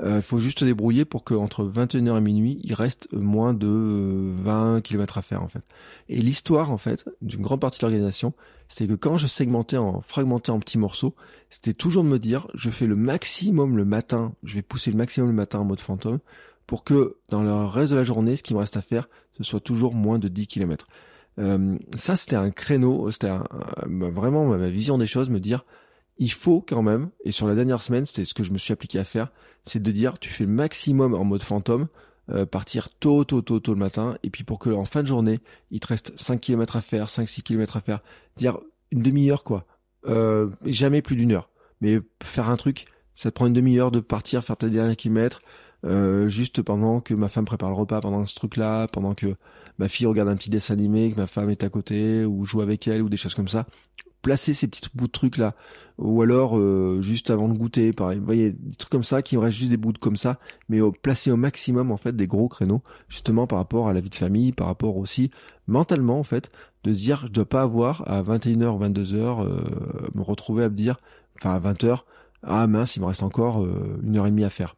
il 0.04 0.10
euh, 0.10 0.22
faut 0.22 0.38
juste 0.38 0.58
te 0.58 0.64
débrouiller 0.66 1.06
pour 1.06 1.24
qu'entre 1.24 1.64
21h 1.64 2.18
et 2.18 2.20
minuit, 2.20 2.60
il 2.62 2.74
reste 2.74 3.10
moins 3.12 3.54
de 3.54 4.30
20 4.34 4.76
euh, 4.76 4.80
km 4.80 5.16
à 5.16 5.22
faire 5.22 5.42
en 5.42 5.48
fait. 5.48 5.62
Et 6.10 6.20
l'histoire 6.20 6.70
en 6.70 6.78
fait 6.78 7.08
d'une 7.22 7.40
grande 7.40 7.60
partie 7.60 7.80
de 7.80 7.86
l'organisation, 7.86 8.34
c'est 8.68 8.86
que 8.86 8.92
quand 8.92 9.16
je 9.16 9.26
segmentais 9.26 9.78
en 9.78 10.02
fragmentais 10.02 10.50
en 10.50 10.60
petits 10.60 10.76
morceaux, 10.76 11.14
c'était 11.48 11.72
toujours 11.72 12.04
de 12.04 12.08
me 12.10 12.18
dire 12.18 12.46
je 12.52 12.68
fais 12.68 12.86
le 12.86 12.96
maximum 12.96 13.78
le 13.78 13.86
matin, 13.86 14.34
je 14.44 14.54
vais 14.56 14.62
pousser 14.62 14.90
le 14.90 14.98
maximum 14.98 15.30
le 15.30 15.36
matin 15.36 15.60
en 15.60 15.64
mode 15.64 15.80
fantôme 15.80 16.18
pour 16.66 16.84
que 16.84 17.16
dans 17.30 17.42
le 17.42 17.52
reste 17.52 17.92
de 17.92 17.96
la 17.96 18.04
journée, 18.04 18.36
ce 18.36 18.42
qui 18.42 18.52
me 18.52 18.58
reste 18.58 18.76
à 18.76 18.82
faire, 18.82 19.08
ce 19.38 19.44
soit 19.44 19.60
toujours 19.60 19.94
moins 19.94 20.18
de 20.18 20.28
10 20.28 20.46
km. 20.46 20.86
Euh, 21.38 21.78
ça, 21.96 22.16
c'était 22.16 22.36
un 22.36 22.50
créneau, 22.50 23.10
c'était 23.10 23.32
vraiment 23.86 24.46
ma 24.46 24.68
vision 24.68 24.98
des 24.98 25.06
choses, 25.06 25.30
me 25.30 25.40
dire, 25.40 25.64
il 26.18 26.30
faut 26.30 26.64
quand 26.66 26.82
même, 26.82 27.10
et 27.24 27.32
sur 27.32 27.48
la 27.48 27.54
dernière 27.54 27.82
semaine, 27.82 28.04
c'était 28.04 28.24
ce 28.24 28.34
que 28.34 28.44
je 28.44 28.52
me 28.52 28.58
suis 28.58 28.72
appliqué 28.72 28.98
à 28.98 29.04
faire, 29.04 29.32
c'est 29.64 29.82
de 29.82 29.90
dire, 29.90 30.18
tu 30.18 30.30
fais 30.30 30.44
le 30.44 30.50
maximum 30.50 31.14
en 31.14 31.24
mode 31.24 31.42
fantôme, 31.42 31.88
euh, 32.30 32.46
partir 32.46 32.88
tôt, 32.88 33.24
tôt, 33.24 33.42
tôt, 33.42 33.60
tôt 33.60 33.72
le 33.74 33.78
matin, 33.78 34.16
et 34.22 34.30
puis 34.30 34.44
pour 34.44 34.58
que 34.58 34.70
en 34.70 34.84
fin 34.84 35.02
de 35.02 35.06
journée, 35.06 35.40
il 35.70 35.80
te 35.80 35.88
reste 35.88 36.18
5 36.18 36.40
km 36.40 36.76
à 36.76 36.80
faire, 36.80 37.08
5-6 37.08 37.42
km 37.42 37.76
à 37.76 37.80
faire, 37.80 38.00
dire 38.36 38.58
une 38.90 39.02
demi-heure 39.02 39.44
quoi, 39.44 39.66
euh, 40.06 40.48
jamais 40.64 41.02
plus 41.02 41.16
d'une 41.16 41.32
heure, 41.32 41.50
mais 41.80 42.00
faire 42.22 42.48
un 42.48 42.56
truc, 42.56 42.86
ça 43.14 43.30
te 43.30 43.34
prend 43.34 43.46
une 43.46 43.52
demi-heure 43.52 43.90
de 43.90 44.00
partir, 44.00 44.42
faire 44.42 44.56
tes 44.56 44.70
derniers 44.70 44.96
kilomètres, 44.96 45.40
euh, 45.84 46.28
juste 46.30 46.62
pendant 46.62 47.00
que 47.00 47.12
ma 47.12 47.28
femme 47.28 47.44
prépare 47.44 47.68
le 47.68 47.76
repas, 47.76 48.00
pendant 48.00 48.24
ce 48.24 48.34
truc-là, 48.34 48.88
pendant 48.88 49.14
que 49.14 49.34
ma 49.78 49.88
fille 49.88 50.06
regarde 50.06 50.28
un 50.28 50.36
petit 50.36 50.50
dessin 50.50 50.74
animé, 50.74 51.12
que 51.12 51.16
ma 51.16 51.26
femme 51.26 51.50
est 51.50 51.62
à 51.62 51.68
côté, 51.68 52.24
ou 52.24 52.44
joue 52.44 52.62
avec 52.62 52.88
elle, 52.88 53.02
ou 53.02 53.08
des 53.08 53.16
choses 53.16 53.34
comme 53.34 53.48
ça. 53.48 53.66
Placer 54.24 54.54
ces 54.54 54.66
petits 54.66 54.88
bouts 54.92 55.06
de 55.06 55.12
trucs 55.12 55.36
là, 55.36 55.54
ou 55.98 56.20
alors 56.22 56.58
euh, 56.58 57.00
juste 57.00 57.30
avant 57.30 57.48
de 57.48 57.56
goûter, 57.56 57.92
pareil. 57.92 58.18
Vous 58.18 58.24
voyez, 58.24 58.50
des 58.50 58.74
trucs 58.74 58.90
comme 58.90 59.04
ça 59.04 59.22
qui 59.22 59.36
me 59.36 59.42
restent 59.42 59.58
juste 59.58 59.70
des 59.70 59.76
bouts 59.76 59.92
de 59.92 59.98
comme 59.98 60.16
ça, 60.16 60.40
mais 60.68 60.80
au, 60.80 60.90
placer 60.90 61.30
au 61.30 61.36
maximum 61.36 61.92
en 61.92 61.96
fait 61.96 62.16
des 62.16 62.26
gros 62.26 62.48
créneaux, 62.48 62.82
justement 63.08 63.46
par 63.46 63.58
rapport 63.58 63.86
à 63.86 63.92
la 63.92 64.00
vie 64.00 64.10
de 64.10 64.16
famille, 64.16 64.50
par 64.50 64.66
rapport 64.66 64.96
aussi 64.96 65.30
mentalement 65.68 66.18
en 66.18 66.24
fait, 66.24 66.50
de 66.82 66.92
se 66.92 66.98
dire 66.98 67.22
je 67.26 67.32
dois 67.32 67.48
pas 67.48 67.62
avoir 67.62 68.02
à 68.10 68.22
21h 68.24 68.68
ou 68.70 68.80
22h 68.82 70.14
me 70.14 70.22
retrouver 70.22 70.64
à 70.64 70.68
me 70.68 70.74
dire, 70.74 70.96
enfin 71.38 71.54
à 71.54 71.60
20h, 71.60 72.00
ah 72.46 72.66
mince, 72.66 72.96
il 72.96 73.00
me 73.00 73.06
reste 73.06 73.22
encore 73.22 73.62
euh, 73.62 74.00
une 74.02 74.16
heure 74.16 74.26
et 74.26 74.30
demie 74.30 74.44
à 74.44 74.50
faire. 74.50 74.76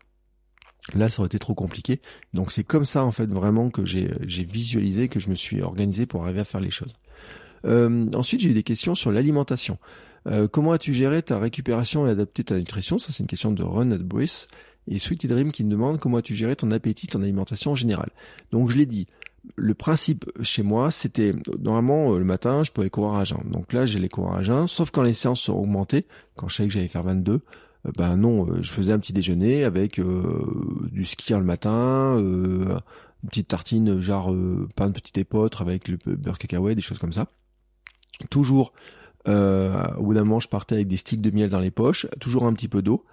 Là, 0.95 1.09
ça 1.09 1.21
aurait 1.21 1.27
été 1.27 1.39
trop 1.39 1.55
compliqué. 1.55 2.01
Donc 2.33 2.53
c'est 2.53 2.63
comme 2.63 2.85
ça 2.85 3.05
en 3.05 3.11
fait 3.11 3.27
vraiment 3.27 3.71
que 3.71 3.85
j'ai 3.85 4.45
visualisé, 4.45 5.09
que 5.09 5.19
je 5.19 5.31
me 5.31 5.35
suis 5.35 5.63
organisé 5.63 6.07
pour 6.07 6.23
arriver 6.23 6.41
à 6.41 6.45
faire 6.45 6.61
les 6.61 6.71
choses. 6.71 6.97
Euh, 7.67 8.07
ensuite, 8.15 8.41
j'ai 8.41 8.51
eu 8.51 8.55
des 8.55 8.63
questions 8.63 8.95
sur 8.95 9.13
l'alimentation. 9.13 9.79
Euh, 10.27 10.49
comment 10.49 10.73
as-tu 10.73 10.93
géré 10.93 11.23
ta 11.23 11.39
récupération 11.39 12.07
et 12.07 12.11
adapté 12.11 12.45
ta 12.45 12.59
nutrition? 12.59 12.99
Ça, 12.99 13.13
c'est 13.13 13.21
une 13.23 13.29
question 13.29 13.53
de 13.53 13.63
Run 13.63 13.91
at 13.93 13.99
Brice. 13.99 14.49
Et 14.89 14.99
Sweetie 14.99 15.27
Dream 15.27 15.51
qui 15.51 15.65
me 15.65 15.71
demande 15.71 15.99
comment 15.99 16.19
as-tu 16.19 16.35
géré 16.35 16.55
ton 16.55 16.71
appétit, 16.71 17.09
ton 17.09 17.23
alimentation 17.23 17.73
en 17.73 17.75
général. 17.75 18.11
Donc 18.53 18.71
je 18.71 18.79
l'ai 18.79 18.87
dit, 18.87 19.09
le 19.57 19.75
principe 19.75 20.25
chez 20.43 20.63
moi, 20.63 20.93
c'était 20.93 21.35
normalement 21.61 22.15
euh, 22.15 22.19
le 22.19 22.25
matin, 22.25 22.63
je 22.63 22.71
pouvais 22.71 22.91
courir 22.91 23.15
à 23.15 23.25
jeun. 23.25 23.43
Donc 23.51 23.73
là, 23.73 23.85
j'ai 23.85 23.99
les 23.99 24.09
cours 24.09 24.33
à 24.33 24.43
jeun, 24.45 24.69
sauf 24.69 24.93
quand 24.93 25.03
les 25.03 25.15
séances 25.15 25.41
sont 25.41 25.55
augmentées, 25.55 26.07
quand 26.37 26.49
je 26.49 26.57
savais 26.57 26.69
que 26.69 26.75
j'allais 26.75 26.89
faire 26.89 27.03
22, 27.03 27.33
euh, 27.87 27.91
ben 27.97 28.17
non, 28.17 28.49
euh, 28.49 28.63
je 28.63 28.73
faisais 28.73 28.93
un 28.93 28.99
petit 28.99 29.13
déjeuner 29.13 29.65
avec 29.65 29.99
euh, 29.99 30.89
du 30.93 31.05
ski 31.05 31.33
le 31.33 31.43
matin, 31.43 32.19
une 32.19 32.81
petite 33.29 33.49
tartine 33.49 34.01
genre 34.01 34.35
pain 34.77 34.89
de 34.89 34.93
petit 34.93 35.19
épeautre 35.21 35.63
avec 35.63 35.89
le 35.89 35.97
beurre 36.17 36.39
cacahuète, 36.39 36.77
des 36.77 36.83
choses 36.83 36.99
comme 36.99 37.13
ça. 37.13 37.29
Toujours, 38.31 38.73
au 39.27 40.03
bout 40.03 40.15
d'un 40.15 40.25
moment, 40.25 40.41
je 40.41 40.49
partais 40.49 40.77
avec 40.77 40.89
des 40.89 40.97
sticks 40.97 41.21
de 41.21 41.31
miel 41.31 41.51
dans 41.51 41.61
les 41.61 41.71
poches, 41.71 42.07
toujours 42.21 42.45
un 42.47 42.53
petit 42.53 42.69
peu 42.69 42.83
d'eau. 42.83 43.05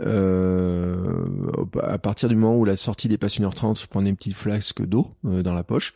à 0.00 1.98
partir 1.98 2.28
du 2.28 2.36
moment 2.36 2.56
où 2.56 2.64
la 2.64 2.76
sortie 2.76 3.08
des 3.08 3.18
passes 3.18 3.38
1h30, 3.38 3.80
je 3.80 3.86
prenais 3.86 4.10
une 4.10 4.16
petite 4.16 4.36
flasque 4.36 4.84
d'eau 4.84 5.08
dans 5.24 5.54
la 5.54 5.64
poche. 5.64 5.94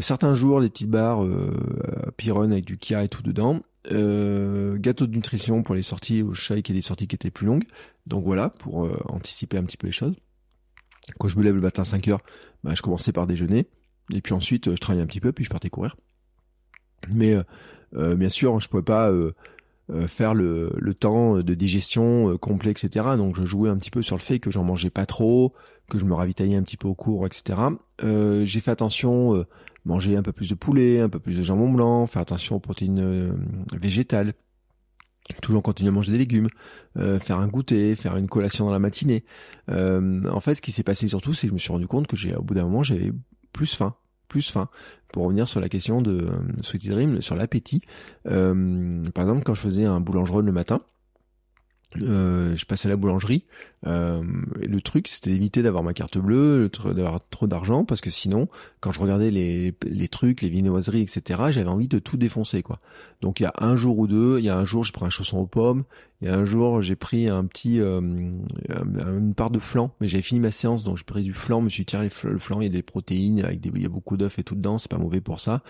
certains 0.00 0.34
jours, 0.34 0.60
les 0.60 0.68
petites 0.70 0.90
barres 0.90 1.24
euh, 1.24 1.50
avec 2.42 2.64
du 2.64 2.78
kia 2.78 3.04
et 3.04 3.08
tout 3.08 3.22
dedans. 3.22 3.62
Euh, 3.90 4.76
gâteau 4.76 5.06
de 5.06 5.14
nutrition 5.14 5.62
pour 5.62 5.74
les 5.74 5.82
sorties 5.82 6.22
au 6.22 6.34
shake 6.34 6.68
et 6.68 6.72
des 6.74 6.82
sorties 6.82 7.06
qui 7.06 7.14
étaient 7.14 7.30
plus 7.30 7.46
longues. 7.46 7.64
Donc 8.06 8.24
voilà, 8.24 8.50
pour 8.50 8.84
euh, 8.84 8.98
anticiper 9.06 9.56
un 9.56 9.64
petit 9.64 9.76
peu 9.76 9.86
les 9.86 9.92
choses. 9.92 10.14
Quand 11.18 11.28
je 11.28 11.38
me 11.38 11.42
lève 11.42 11.54
le 11.54 11.60
matin 11.60 11.82
à 11.82 11.84
5 11.84 12.08
heures, 12.08 12.20
bah, 12.64 12.74
je 12.74 12.82
commençais 12.82 13.12
par 13.12 13.26
déjeuner. 13.26 13.66
Et 14.12 14.20
puis 14.20 14.34
ensuite, 14.34 14.70
je 14.70 14.76
travaillais 14.76 15.02
un 15.02 15.06
petit 15.06 15.20
peu, 15.20 15.32
puis 15.32 15.44
je 15.44 15.50
partais 15.50 15.70
courir. 15.70 15.96
Mais 17.08 17.34
euh, 17.34 17.42
bien 17.92 18.28
sûr, 18.28 18.60
je 18.60 18.68
pouvais 18.68 18.82
pas 18.82 19.12
faire 20.06 20.34
le, 20.34 20.94
temps 20.98 21.36
de 21.36 21.54
digestion 21.54 22.36
complet, 22.38 22.70
etc. 22.70 23.06
Donc 23.16 23.36
je 23.36 23.44
jouais 23.44 23.70
un 23.70 23.76
petit 23.76 23.90
peu 23.90 24.02
sur 24.02 24.16
le 24.16 24.22
fait 24.22 24.38
que 24.38 24.50
j'en 24.50 24.64
mangeais 24.64 24.90
pas 24.90 25.06
trop, 25.06 25.54
que 25.88 25.98
je 25.98 26.04
me 26.04 26.14
ravitaillais 26.14 26.56
un 26.56 26.62
petit 26.62 26.76
peu 26.76 26.88
au 26.88 26.94
cours, 26.94 27.26
etc. 27.26 27.60
J'ai 28.02 28.60
fait 28.60 28.70
attention 28.70 29.44
manger 29.84 30.16
un 30.16 30.22
peu 30.22 30.32
plus 30.32 30.50
de 30.50 30.54
poulet, 30.54 31.00
un 31.00 31.08
peu 31.08 31.18
plus 31.18 31.38
de 31.38 31.42
jambon 31.42 31.70
blanc, 31.70 32.06
faire 32.06 32.22
attention 32.22 32.56
aux 32.56 32.60
protéines 32.60 33.34
végétales 33.80 34.34
toujours 35.42 35.62
continuer 35.62 35.88
à 35.88 35.92
manger 35.92 36.12
des 36.12 36.18
légumes, 36.18 36.48
euh, 36.96 37.18
faire 37.18 37.38
un 37.38 37.48
goûter, 37.48 37.94
faire 37.96 38.16
une 38.16 38.28
collation 38.28 38.66
dans 38.66 38.72
la 38.72 38.78
matinée. 38.78 39.24
Euh, 39.70 40.28
en 40.30 40.40
fait, 40.40 40.54
ce 40.54 40.62
qui 40.62 40.72
s'est 40.72 40.82
passé 40.82 41.08
surtout, 41.08 41.34
c'est 41.34 41.46
que 41.46 41.50
je 41.50 41.54
me 41.54 41.58
suis 41.58 41.72
rendu 41.72 41.86
compte 41.86 42.06
que 42.06 42.16
j'ai, 42.16 42.34
au 42.34 42.42
bout 42.42 42.54
d'un 42.54 42.64
moment, 42.64 42.82
j'avais 42.82 43.12
plus 43.52 43.74
faim, 43.74 43.94
plus 44.28 44.50
faim. 44.50 44.68
Pour 45.12 45.24
revenir 45.24 45.48
sur 45.48 45.60
la 45.60 45.68
question 45.68 46.02
de 46.02 46.28
Sweetie 46.62 46.90
Dream, 46.90 47.22
sur 47.22 47.34
l'appétit. 47.34 47.82
Euh, 48.26 49.08
par 49.10 49.24
exemple, 49.24 49.42
quand 49.44 49.54
je 49.54 49.60
faisais 49.60 49.84
un 49.84 50.00
boulangeron 50.00 50.40
le 50.40 50.52
matin, 50.52 50.82
euh, 51.96 52.54
je 52.54 52.66
passais 52.66 52.88
à 52.88 52.90
la 52.90 52.96
boulangerie. 52.96 53.44
Euh, 53.86 54.22
le 54.56 54.80
truc, 54.80 55.06
c'était 55.06 55.30
d'éviter 55.30 55.62
d'avoir 55.62 55.84
ma 55.84 55.92
carte 55.92 56.18
bleue, 56.18 56.70
d'avoir 56.84 57.20
trop 57.30 57.46
d'argent, 57.46 57.84
parce 57.84 58.00
que 58.00 58.10
sinon, 58.10 58.48
quand 58.80 58.90
je 58.90 59.00
regardais 59.00 59.30
les, 59.30 60.08
trucs, 60.08 60.42
les 60.42 60.48
viennoiseries, 60.48 61.02
etc., 61.02 61.42
j'avais 61.50 61.68
envie 61.68 61.88
de 61.88 61.98
tout 61.98 62.16
défoncer, 62.16 62.62
quoi. 62.62 62.80
Donc 63.20 63.40
il 63.40 63.44
y 63.44 63.46
a 63.46 63.54
un 63.58 63.76
jour 63.76 63.98
ou 63.98 64.06
deux, 64.06 64.38
il 64.38 64.44
y 64.44 64.48
a 64.48 64.56
un 64.56 64.64
jour, 64.64 64.84
je 64.84 64.92
prends 64.92 65.06
un 65.06 65.10
chausson 65.10 65.38
aux 65.38 65.46
pommes, 65.46 65.84
il 66.20 66.28
y 66.28 66.30
a 66.30 66.36
un 66.36 66.44
jour, 66.44 66.82
j'ai 66.82 66.96
pris 66.96 67.28
un 67.28 67.44
petit, 67.44 67.80
euh, 67.80 68.00
une 68.00 69.34
part 69.34 69.50
de 69.50 69.58
flan, 69.58 69.92
mais 70.00 70.08
j'avais 70.08 70.22
fini 70.22 70.40
ma 70.40 70.50
séance, 70.50 70.82
donc 70.82 70.96
j'ai 70.96 71.04
pris 71.04 71.22
du 71.22 71.34
flan, 71.34 71.60
je 71.60 71.64
me 71.64 71.68
suis 71.68 71.82
dit, 71.82 71.86
tiens, 71.86 72.02
le 72.02 72.38
flan, 72.38 72.60
il 72.60 72.64
y 72.64 72.68
a 72.68 72.72
des 72.72 72.82
protéines, 72.82 73.38
il 73.52 73.82
y 73.82 73.86
a 73.86 73.88
beaucoup 73.88 74.16
d'œufs 74.16 74.38
et 74.38 74.42
tout 74.42 74.56
dedans, 74.56 74.78
c'est 74.78 74.90
pas 74.90 74.98
mauvais 74.98 75.20
pour 75.20 75.38
ça. 75.38 75.62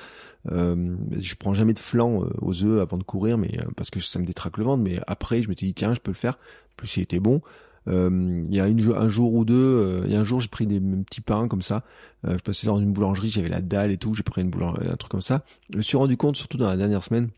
Euh, 0.52 0.96
je 1.18 1.34
prends 1.34 1.54
jamais 1.54 1.74
de 1.74 1.78
flan 1.78 2.22
euh, 2.22 2.30
aux 2.40 2.64
œufs 2.64 2.80
avant 2.80 2.96
de 2.96 3.02
courir, 3.02 3.38
mais 3.38 3.58
euh, 3.58 3.64
parce 3.76 3.90
que 3.90 4.00
ça 4.00 4.18
me 4.18 4.24
détraque 4.24 4.56
le 4.58 4.64
ventre. 4.64 4.82
Mais 4.82 4.98
après, 5.06 5.42
je 5.42 5.48
m'étais 5.48 5.66
dit 5.66 5.74
tiens, 5.74 5.94
je 5.94 6.00
peux 6.00 6.10
le 6.10 6.16
faire. 6.16 6.38
Plus 6.76 6.96
il 6.96 7.02
était 7.02 7.20
bon. 7.20 7.42
Euh, 7.88 8.42
il 8.48 8.54
y 8.54 8.60
a 8.60 8.68
une, 8.68 8.80
un 8.94 9.08
jour 9.08 9.34
ou 9.34 9.44
deux, 9.44 10.02
il 10.04 10.12
y 10.12 10.16
a 10.16 10.20
un 10.20 10.24
jour 10.24 10.40
j'ai 10.40 10.48
pris 10.48 10.66
des 10.66 10.80
petits 10.80 11.20
pains 11.20 11.48
comme 11.48 11.62
ça. 11.62 11.84
je 12.24 12.36
passais 12.38 12.66
dans 12.66 12.80
une 12.80 12.92
boulangerie, 12.92 13.30
j'avais 13.30 13.48
la 13.48 13.60
dalle 13.60 13.90
et 13.90 13.96
tout, 13.96 14.14
j'ai 14.14 14.22
pris 14.22 14.42
une 14.42 14.50
boulangerie, 14.50 14.88
un 14.88 14.96
truc 14.96 15.10
comme 15.10 15.22
ça. 15.22 15.44
Je 15.72 15.78
me 15.78 15.82
suis 15.82 15.96
rendu 15.96 16.16
compte, 16.16 16.36
surtout 16.36 16.58
dans 16.58 16.68
la 16.68 16.76
dernière 16.76 17.02
semaine, 17.02 17.30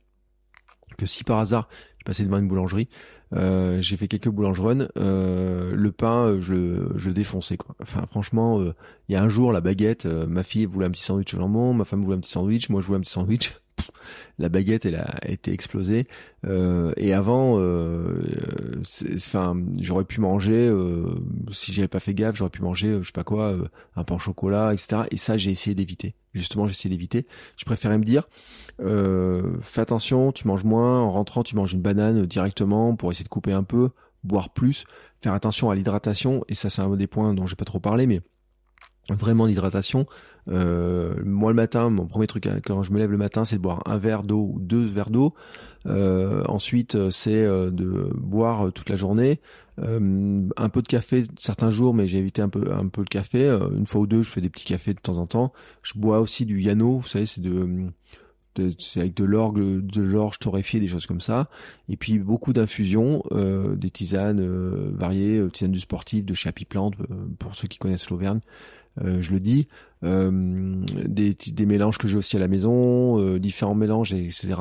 que 0.98 1.06
si 1.06 1.24
par 1.24 1.38
hasard 1.38 1.68
je 1.98 2.04
passais 2.04 2.24
devant 2.24 2.38
une 2.38 2.48
boulangerie, 2.48 2.88
euh, 3.34 3.80
j'ai 3.80 3.96
fait 3.96 4.08
quelques 4.08 4.28
boulangeronnes. 4.28 4.88
Euh, 4.96 5.72
le 5.74 5.92
pain, 5.92 6.26
euh, 6.26 6.40
je, 6.40 6.88
je 6.96 7.10
défonçais 7.10 7.56
quoi. 7.56 7.74
Enfin, 7.80 8.06
franchement, 8.06 8.60
il 9.08 9.12
y 9.12 9.16
a 9.16 9.22
un 9.22 9.28
jour 9.28 9.52
la 9.52 9.60
baguette, 9.60 10.06
ma 10.06 10.42
fille 10.42 10.66
voulait 10.66 10.86
un 10.86 10.90
petit 10.90 11.02
sandwich 11.02 11.34
au 11.34 11.38
jambon, 11.38 11.74
ma 11.74 11.84
femme 11.84 12.02
voulait 12.02 12.16
un 12.16 12.20
petit 12.20 12.32
sandwich, 12.32 12.68
moi 12.68 12.80
je 12.80 12.86
voulais 12.86 12.98
un 12.98 13.02
petit 13.02 13.12
sandwich. 13.12 13.56
La 14.38 14.48
baguette, 14.48 14.86
elle 14.86 14.96
a 14.96 15.18
été 15.26 15.52
explosée. 15.52 16.06
et 16.46 17.12
avant, 17.12 17.54
enfin, 19.16 19.56
j'aurais 19.78 20.04
pu 20.04 20.20
manger, 20.20 20.74
si 21.50 21.72
j'avais 21.72 21.88
pas 21.88 22.00
fait 22.00 22.14
gaffe, 22.14 22.36
j'aurais 22.36 22.50
pu 22.50 22.62
manger, 22.62 22.98
je 23.00 23.06
sais 23.06 23.12
pas 23.12 23.24
quoi, 23.24 23.54
un 23.96 24.04
pain 24.04 24.14
au 24.14 24.18
chocolat, 24.18 24.72
etc. 24.72 25.02
Et 25.10 25.16
ça, 25.16 25.36
j'ai 25.36 25.50
essayé 25.50 25.74
d'éviter. 25.74 26.14
Justement, 26.34 26.66
j'ai 26.66 26.72
essayé 26.72 26.94
d'éviter. 26.94 27.26
Je 27.56 27.64
préférais 27.64 27.98
me 27.98 28.04
dire, 28.04 28.28
euh, 28.82 29.56
fais 29.62 29.80
attention, 29.80 30.32
tu 30.32 30.46
manges 30.46 30.64
moins, 30.64 31.00
en 31.00 31.10
rentrant 31.10 31.42
tu 31.42 31.56
manges 31.56 31.72
une 31.72 31.82
banane 31.82 32.24
directement 32.26 32.94
pour 32.94 33.10
essayer 33.10 33.24
de 33.24 33.28
couper 33.28 33.52
un 33.52 33.62
peu, 33.62 33.90
boire 34.24 34.50
plus, 34.50 34.84
faire 35.20 35.32
attention 35.32 35.70
à 35.70 35.74
l'hydratation, 35.74 36.44
et 36.48 36.54
ça 36.54 36.70
c'est 36.70 36.82
un 36.82 36.96
des 36.96 37.06
points 37.06 37.34
dont 37.34 37.46
j'ai 37.46 37.56
pas 37.56 37.64
trop 37.64 37.80
parlé, 37.80 38.06
mais 38.06 38.20
vraiment 39.08 39.46
l'hydratation. 39.46 40.06
Euh, 40.48 41.14
moi 41.24 41.50
le 41.50 41.56
matin, 41.56 41.90
mon 41.90 42.06
premier 42.06 42.26
truc 42.26 42.48
quand 42.64 42.82
je 42.82 42.92
me 42.92 42.98
lève 42.98 43.10
le 43.10 43.18
matin, 43.18 43.44
c'est 43.44 43.56
de 43.56 43.62
boire 43.62 43.82
un 43.86 43.98
verre 43.98 44.22
d'eau 44.22 44.50
ou 44.54 44.60
deux 44.60 44.84
verres 44.84 45.10
d'eau. 45.10 45.34
Euh, 45.86 46.42
ensuite, 46.46 47.10
c'est 47.10 47.44
de 47.44 48.10
boire 48.14 48.72
toute 48.72 48.88
la 48.88 48.96
journée. 48.96 49.40
un 49.78 50.68
peu 50.68 50.82
de 50.82 50.88
café 50.88 51.24
certains 51.38 51.70
jours, 51.70 51.94
mais 51.94 52.08
j'ai 52.08 52.18
évité 52.18 52.42
un 52.42 52.48
peu 52.48 52.72
un 52.72 52.88
peu 52.88 53.00
le 53.00 53.06
café. 53.06 53.46
une 53.76 53.86
fois 53.86 54.02
ou 54.02 54.06
deux, 54.06 54.22
je 54.22 54.30
fais 54.30 54.40
des 54.40 54.50
petits 54.50 54.66
cafés 54.66 54.94
de 54.94 55.00
temps 55.00 55.16
en 55.16 55.26
temps. 55.26 55.52
Je 55.82 55.98
bois 55.98 56.20
aussi 56.20 56.46
du 56.46 56.60
yano, 56.60 56.98
vous 56.98 57.08
savez, 57.08 57.26
c'est 57.26 57.40
de 57.40 57.90
c'est 58.78 59.00
avec 59.00 59.14
de 59.14 59.24
l'orgue, 59.24 59.84
de 59.84 60.02
l'orge 60.02 60.38
torréfié, 60.38 60.80
des 60.80 60.88
choses 60.88 61.06
comme 61.06 61.20
ça. 61.20 61.48
Et 61.88 61.96
puis 61.96 62.18
beaucoup 62.18 62.52
d'infusions, 62.52 63.22
euh, 63.32 63.76
des 63.76 63.90
tisanes 63.90 64.40
euh, 64.40 64.90
variées, 64.94 65.38
euh, 65.38 65.50
tisanes 65.50 65.72
du 65.72 65.80
sportif, 65.80 66.24
de 66.24 66.34
Plant, 66.64 66.90
pour 67.38 67.54
ceux 67.54 67.68
qui 67.68 67.78
connaissent 67.78 68.10
l'Auvergne, 68.10 68.40
je 68.98 69.32
le 69.32 69.40
dis. 69.40 69.68
Des, 70.02 71.34
des 71.34 71.66
mélanges 71.66 71.98
que 71.98 72.08
j'ai 72.08 72.16
aussi 72.16 72.36
à 72.36 72.40
la 72.40 72.48
maison, 72.48 73.36
différents 73.38 73.74
mélanges, 73.74 74.12
etc., 74.12 74.54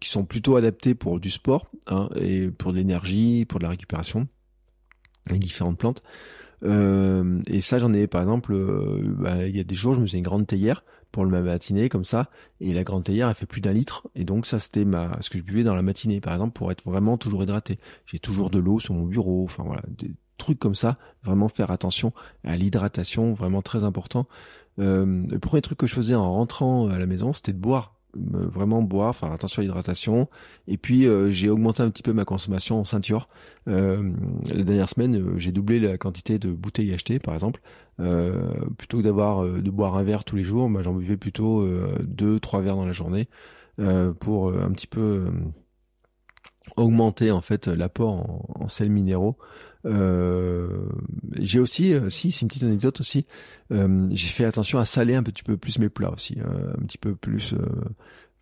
qui 0.00 0.08
sont 0.08 0.24
plutôt 0.24 0.56
adaptés 0.56 0.94
pour 0.94 1.18
du 1.18 1.30
sport 1.30 1.66
hein, 1.88 2.08
et 2.16 2.50
pour 2.50 2.72
de 2.72 2.78
l'énergie, 2.78 3.46
pour 3.46 3.58
de 3.58 3.64
la 3.64 3.70
récupération, 3.70 4.28
avec 5.28 5.40
différentes 5.40 5.78
plantes. 5.78 6.02
et 6.62 7.60
ça, 7.60 7.78
j'en 7.78 7.92
ai 7.92 8.06
par 8.06 8.22
exemple, 8.22 8.54
bah, 9.18 9.46
il 9.46 9.56
y 9.56 9.60
a 9.60 9.64
des 9.64 9.74
jours, 9.74 9.94
je 9.94 10.00
me 10.00 10.06
faisais 10.06 10.18
une 10.18 10.24
grande 10.24 10.46
théière 10.46 10.84
pour 11.16 11.24
le 11.24 11.42
matinée 11.42 11.88
comme 11.88 12.04
ça 12.04 12.28
et 12.60 12.74
la 12.74 12.84
grande 12.84 13.04
théière 13.04 13.30
elle 13.30 13.34
fait 13.34 13.46
plus 13.46 13.62
d'un 13.62 13.72
litre 13.72 14.06
et 14.14 14.24
donc 14.24 14.44
ça 14.44 14.58
c'était 14.58 14.84
ma 14.84 15.16
ce 15.22 15.30
que 15.30 15.38
je 15.38 15.42
buvais 15.42 15.64
dans 15.64 15.74
la 15.74 15.80
matinée 15.80 16.20
par 16.20 16.34
exemple 16.34 16.52
pour 16.52 16.70
être 16.70 16.84
vraiment 16.84 17.16
toujours 17.16 17.42
hydraté 17.42 17.78
j'ai 18.04 18.18
toujours 18.18 18.50
de 18.50 18.58
l'eau 18.58 18.80
sur 18.80 18.92
mon 18.92 19.06
bureau 19.06 19.44
enfin 19.44 19.62
voilà 19.64 19.82
des 19.88 20.10
trucs 20.36 20.58
comme 20.58 20.74
ça 20.74 20.98
vraiment 21.24 21.48
faire 21.48 21.70
attention 21.70 22.12
à 22.44 22.56
l'hydratation 22.56 23.32
vraiment 23.32 23.62
très 23.62 23.82
important 23.82 24.28
euh, 24.28 24.65
le 24.78 25.38
premier 25.38 25.62
truc 25.62 25.78
que 25.78 25.86
je 25.86 25.94
faisais 25.94 26.14
en 26.14 26.32
rentrant 26.32 26.88
à 26.88 26.98
la 26.98 27.06
maison 27.06 27.32
c'était 27.32 27.52
de 27.52 27.58
boire 27.58 27.96
vraiment 28.18 28.82
boire, 28.82 29.14
faire 29.14 29.32
attention 29.32 29.60
à 29.60 29.62
l'hydratation. 29.62 30.28
Et 30.68 30.76
puis 30.76 31.06
euh, 31.06 31.30
j'ai 31.32 31.48
augmenté 31.48 31.82
un 31.82 31.90
petit 31.90 32.02
peu 32.02 32.12
ma 32.12 32.24
consommation 32.24 32.80
en 32.80 32.84
ceinture. 32.84 33.28
Euh, 33.68 34.12
la 34.44 34.62
dernière 34.62 34.88
semaine, 34.88 35.16
euh, 35.16 35.38
j'ai 35.38 35.52
doublé 35.52 35.80
la 35.80 35.98
quantité 35.98 36.38
de 36.38 36.50
bouteilles 36.50 36.92
achetées, 36.92 37.18
par 37.18 37.34
exemple. 37.34 37.60
Euh, 37.98 38.52
plutôt 38.76 38.98
que 38.98 39.02
d'avoir 39.02 39.44
de 39.44 39.70
boire 39.70 39.96
un 39.96 40.02
verre 40.02 40.24
tous 40.24 40.36
les 40.36 40.44
jours, 40.44 40.70
j'en 40.82 40.92
buvais 40.92 41.16
plutôt 41.16 41.66
deux, 42.02 42.38
trois 42.40 42.60
verres 42.60 42.76
dans 42.76 42.86
la 42.86 42.92
journée 42.92 43.28
pour 44.20 44.52
un 44.52 44.70
petit 44.72 44.86
peu 44.86 45.26
augmenter 46.76 47.30
en 47.30 47.40
fait 47.40 47.68
l'apport 47.68 48.12
en, 48.12 48.64
en 48.64 48.68
sels 48.68 48.90
minéraux. 48.90 49.38
j'ai 49.84 51.58
aussi, 51.58 51.94
si 52.08 52.32
c'est 52.32 52.42
une 52.42 52.48
petite 52.48 52.64
anecdote 52.64 53.00
aussi, 53.00 53.26
j'ai 53.70 54.28
fait 54.28 54.44
attention 54.44 54.78
à 54.78 54.84
saler 54.84 55.14
un 55.14 55.22
petit 55.22 55.42
peu 55.42 55.56
plus 55.56 55.78
mes 55.78 55.88
plats 55.88 56.12
aussi, 56.12 56.38
un 56.40 56.84
petit 56.84 56.98
peu 56.98 57.14
plus 57.14 57.54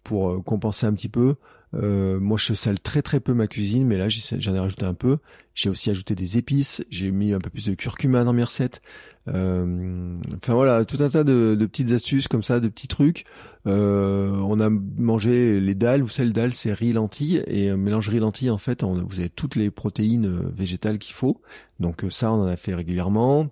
pour 0.03 0.45
compenser 0.45 0.87
un 0.87 0.95
petit 0.95 1.09
peu. 1.09 1.37
Euh, 1.83 2.21
moi, 2.21 2.39
je 2.39 2.55
sale 2.55 2.81
très 2.81 3.03
très 3.03 3.21
peu 3.21 3.35
ma 3.35 3.47
cuisine, 3.47 3.87
mais 3.87 3.99
là, 3.99 4.09
j'en 4.09 4.55
ai 4.55 4.59
rajouté 4.59 4.87
un 4.87 4.95
peu. 4.95 5.19
J'ai 5.55 5.71
aussi 5.71 5.91
ajouté 5.91 6.15
des 6.15 6.39
épices. 6.39 6.85
J'ai 6.91 7.11
mis 7.11 7.33
un 7.33 7.41
peu 7.41 7.51
plus 7.51 7.67
de 7.67 7.75
curcuma 7.75 8.25
dans 8.25 8.33
mes 8.33 8.45
recettes. 8.45 8.81
Euh, 9.29 10.15
enfin 10.37 10.55
voilà, 10.55 10.85
tout 10.85 10.99
un 11.01 11.09
tas 11.09 11.25
de, 11.25 11.57
petites 11.67 11.93
astuces 11.93 12.29
comme 12.29 12.43
ça, 12.43 12.61
de 12.61 12.69
petits 12.69 12.89
trucs. 12.89 13.25
Euh, 13.67 14.33
on 14.45 14.61
a 14.61 14.69
mangé 14.71 15.61
les 15.61 15.75
dalles. 15.75 16.03
Vous 16.03 16.09
savez, 16.09 16.29
le 16.29 16.35
dalle, 16.35 16.53
c'est 16.53 16.73
riz 16.73 16.93
lentilles 16.93 17.43
et 17.47 17.71
un 17.71 17.77
mélange 17.77 18.09
riz 18.09 18.21
lentilles. 18.21 18.51
En 18.51 18.59
fait, 18.59 18.85
vous 18.85 19.21
avez 19.21 19.31
toutes 19.31 19.57
les 19.57 19.71
protéines 19.71 20.51
végétales 20.55 20.99
qu'il 20.99 21.15
faut. 21.15 21.41
Donc 21.81 22.05
ça, 22.11 22.33
on 22.33 22.43
en 22.43 22.47
a 22.47 22.57
fait 22.57 22.75
régulièrement. 22.75 23.49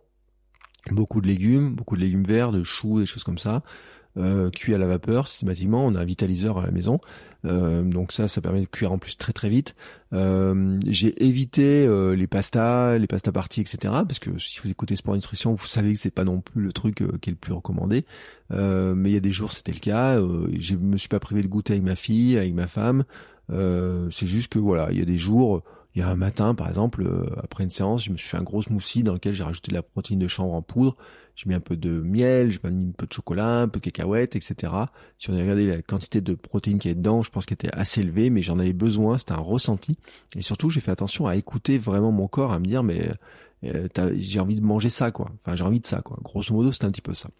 Beaucoup 0.90 1.20
de 1.20 1.26
légumes, 1.26 1.74
beaucoup 1.74 1.96
de 1.96 2.00
légumes 2.00 2.24
verts, 2.24 2.52
de 2.52 2.62
choux, 2.62 3.00
des 3.00 3.06
choses 3.06 3.24
comme 3.24 3.38
ça. 3.38 3.62
Euh, 4.18 4.50
cuit 4.50 4.74
à 4.74 4.78
la 4.78 4.86
vapeur 4.86 5.28
systématiquement. 5.28 5.86
On 5.86 5.94
a 5.94 6.00
un 6.00 6.04
vitaliseur 6.04 6.58
à 6.58 6.66
la 6.66 6.70
maison. 6.70 7.00
Euh, 7.44 7.82
donc 7.82 8.12
ça, 8.12 8.28
ça 8.28 8.40
permet 8.40 8.60
de 8.60 8.66
cuire 8.66 8.92
en 8.92 8.98
plus 8.98 9.16
très 9.16 9.32
très 9.32 9.48
vite. 9.48 9.74
Euh, 10.12 10.78
j'ai 10.86 11.24
évité 11.24 11.86
euh, 11.86 12.14
les 12.14 12.26
pastas, 12.26 12.98
les 12.98 13.06
pastas 13.06 13.32
parties, 13.32 13.60
etc. 13.60 13.78
Parce 14.06 14.18
que 14.18 14.38
si 14.38 14.60
vous 14.62 14.70
écoutez 14.70 14.96
Sport 14.96 15.14
Nutrition, 15.14 15.54
vous 15.54 15.66
savez 15.66 15.92
que 15.92 15.98
c'est 15.98 16.10
pas 16.10 16.24
non 16.24 16.40
plus 16.40 16.62
le 16.62 16.72
truc 16.72 16.96
qui 17.20 17.30
est 17.30 17.32
le 17.32 17.38
plus 17.38 17.52
recommandé. 17.52 18.04
mais 18.50 19.10
il 19.10 19.14
y 19.14 19.16
a 19.16 19.20
des 19.20 19.32
jours, 19.32 19.52
c'était 19.52 19.72
le 19.72 19.80
cas. 19.80 20.18
je 20.18 20.76
me 20.76 20.96
suis 20.96 21.08
pas 21.08 21.20
privé 21.20 21.42
de 21.42 21.48
goûter 21.48 21.74
avec 21.74 21.84
ma 21.84 21.96
fille, 21.96 22.36
avec 22.36 22.54
ma 22.54 22.66
femme. 22.66 23.04
c'est 23.48 24.26
juste 24.26 24.52
que 24.52 24.58
voilà, 24.58 24.88
il 24.92 24.98
y 24.98 25.02
a 25.02 25.06
des 25.06 25.18
jours. 25.18 25.62
Il 25.94 26.00
y 26.00 26.02
a 26.02 26.08
un 26.08 26.16
matin, 26.16 26.54
par 26.54 26.68
exemple, 26.68 27.06
après 27.42 27.64
une 27.64 27.70
séance, 27.70 28.04
je 28.04 28.12
me 28.12 28.16
suis 28.16 28.28
fait 28.28 28.38
un 28.38 28.42
gros 28.42 28.62
smoothie 28.62 29.02
dans 29.02 29.12
lequel 29.12 29.34
j'ai 29.34 29.44
rajouté 29.44 29.70
de 29.70 29.76
la 29.76 29.82
protéine 29.82 30.18
de 30.18 30.28
chanvre 30.28 30.54
en 30.54 30.62
poudre 30.62 30.96
j'ai 31.34 31.48
mis 31.48 31.54
un 31.54 31.60
peu 31.60 31.76
de 31.76 31.90
miel, 31.90 32.50
j'ai 32.50 32.58
mis 32.70 32.88
un 32.88 32.92
peu 32.92 33.06
de 33.06 33.12
chocolat, 33.12 33.62
un 33.62 33.68
peu 33.68 33.78
de 33.78 33.84
cacahuètes, 33.84 34.36
etc. 34.36 34.72
Si 35.18 35.30
on 35.30 35.34
a 35.34 35.40
regardé 35.40 35.66
la 35.66 35.80
quantité 35.82 36.20
de 36.20 36.34
protéines 36.34 36.78
qui 36.78 36.88
est 36.88 36.94
dedans, 36.94 37.22
je 37.22 37.30
pense 37.30 37.46
qu'elle 37.46 37.54
était 37.54 37.74
assez 37.74 38.00
élevée, 38.00 38.30
mais 38.30 38.42
j'en 38.42 38.58
avais 38.58 38.72
besoin, 38.72 39.18
c'était 39.18 39.32
un 39.32 39.36
ressenti. 39.36 39.96
Et 40.36 40.42
surtout, 40.42 40.70
j'ai 40.70 40.80
fait 40.80 40.90
attention 40.90 41.26
à 41.26 41.36
écouter 41.36 41.78
vraiment 41.78 42.12
mon 42.12 42.28
corps, 42.28 42.52
à 42.52 42.58
me 42.58 42.66
dire, 42.66 42.82
mais 42.82 43.10
euh, 43.64 43.88
j'ai 44.16 44.40
envie 44.40 44.56
de 44.56 44.64
manger 44.64 44.90
ça, 44.90 45.10
quoi. 45.10 45.30
Enfin, 45.40 45.56
j'ai 45.56 45.64
envie 45.64 45.80
de 45.80 45.86
ça, 45.86 46.02
quoi. 46.02 46.18
Grosso 46.22 46.52
modo, 46.54 46.70
c'était 46.70 46.84
un 46.84 46.90
petit 46.90 47.00
peu 47.00 47.14
ça. 47.14 47.30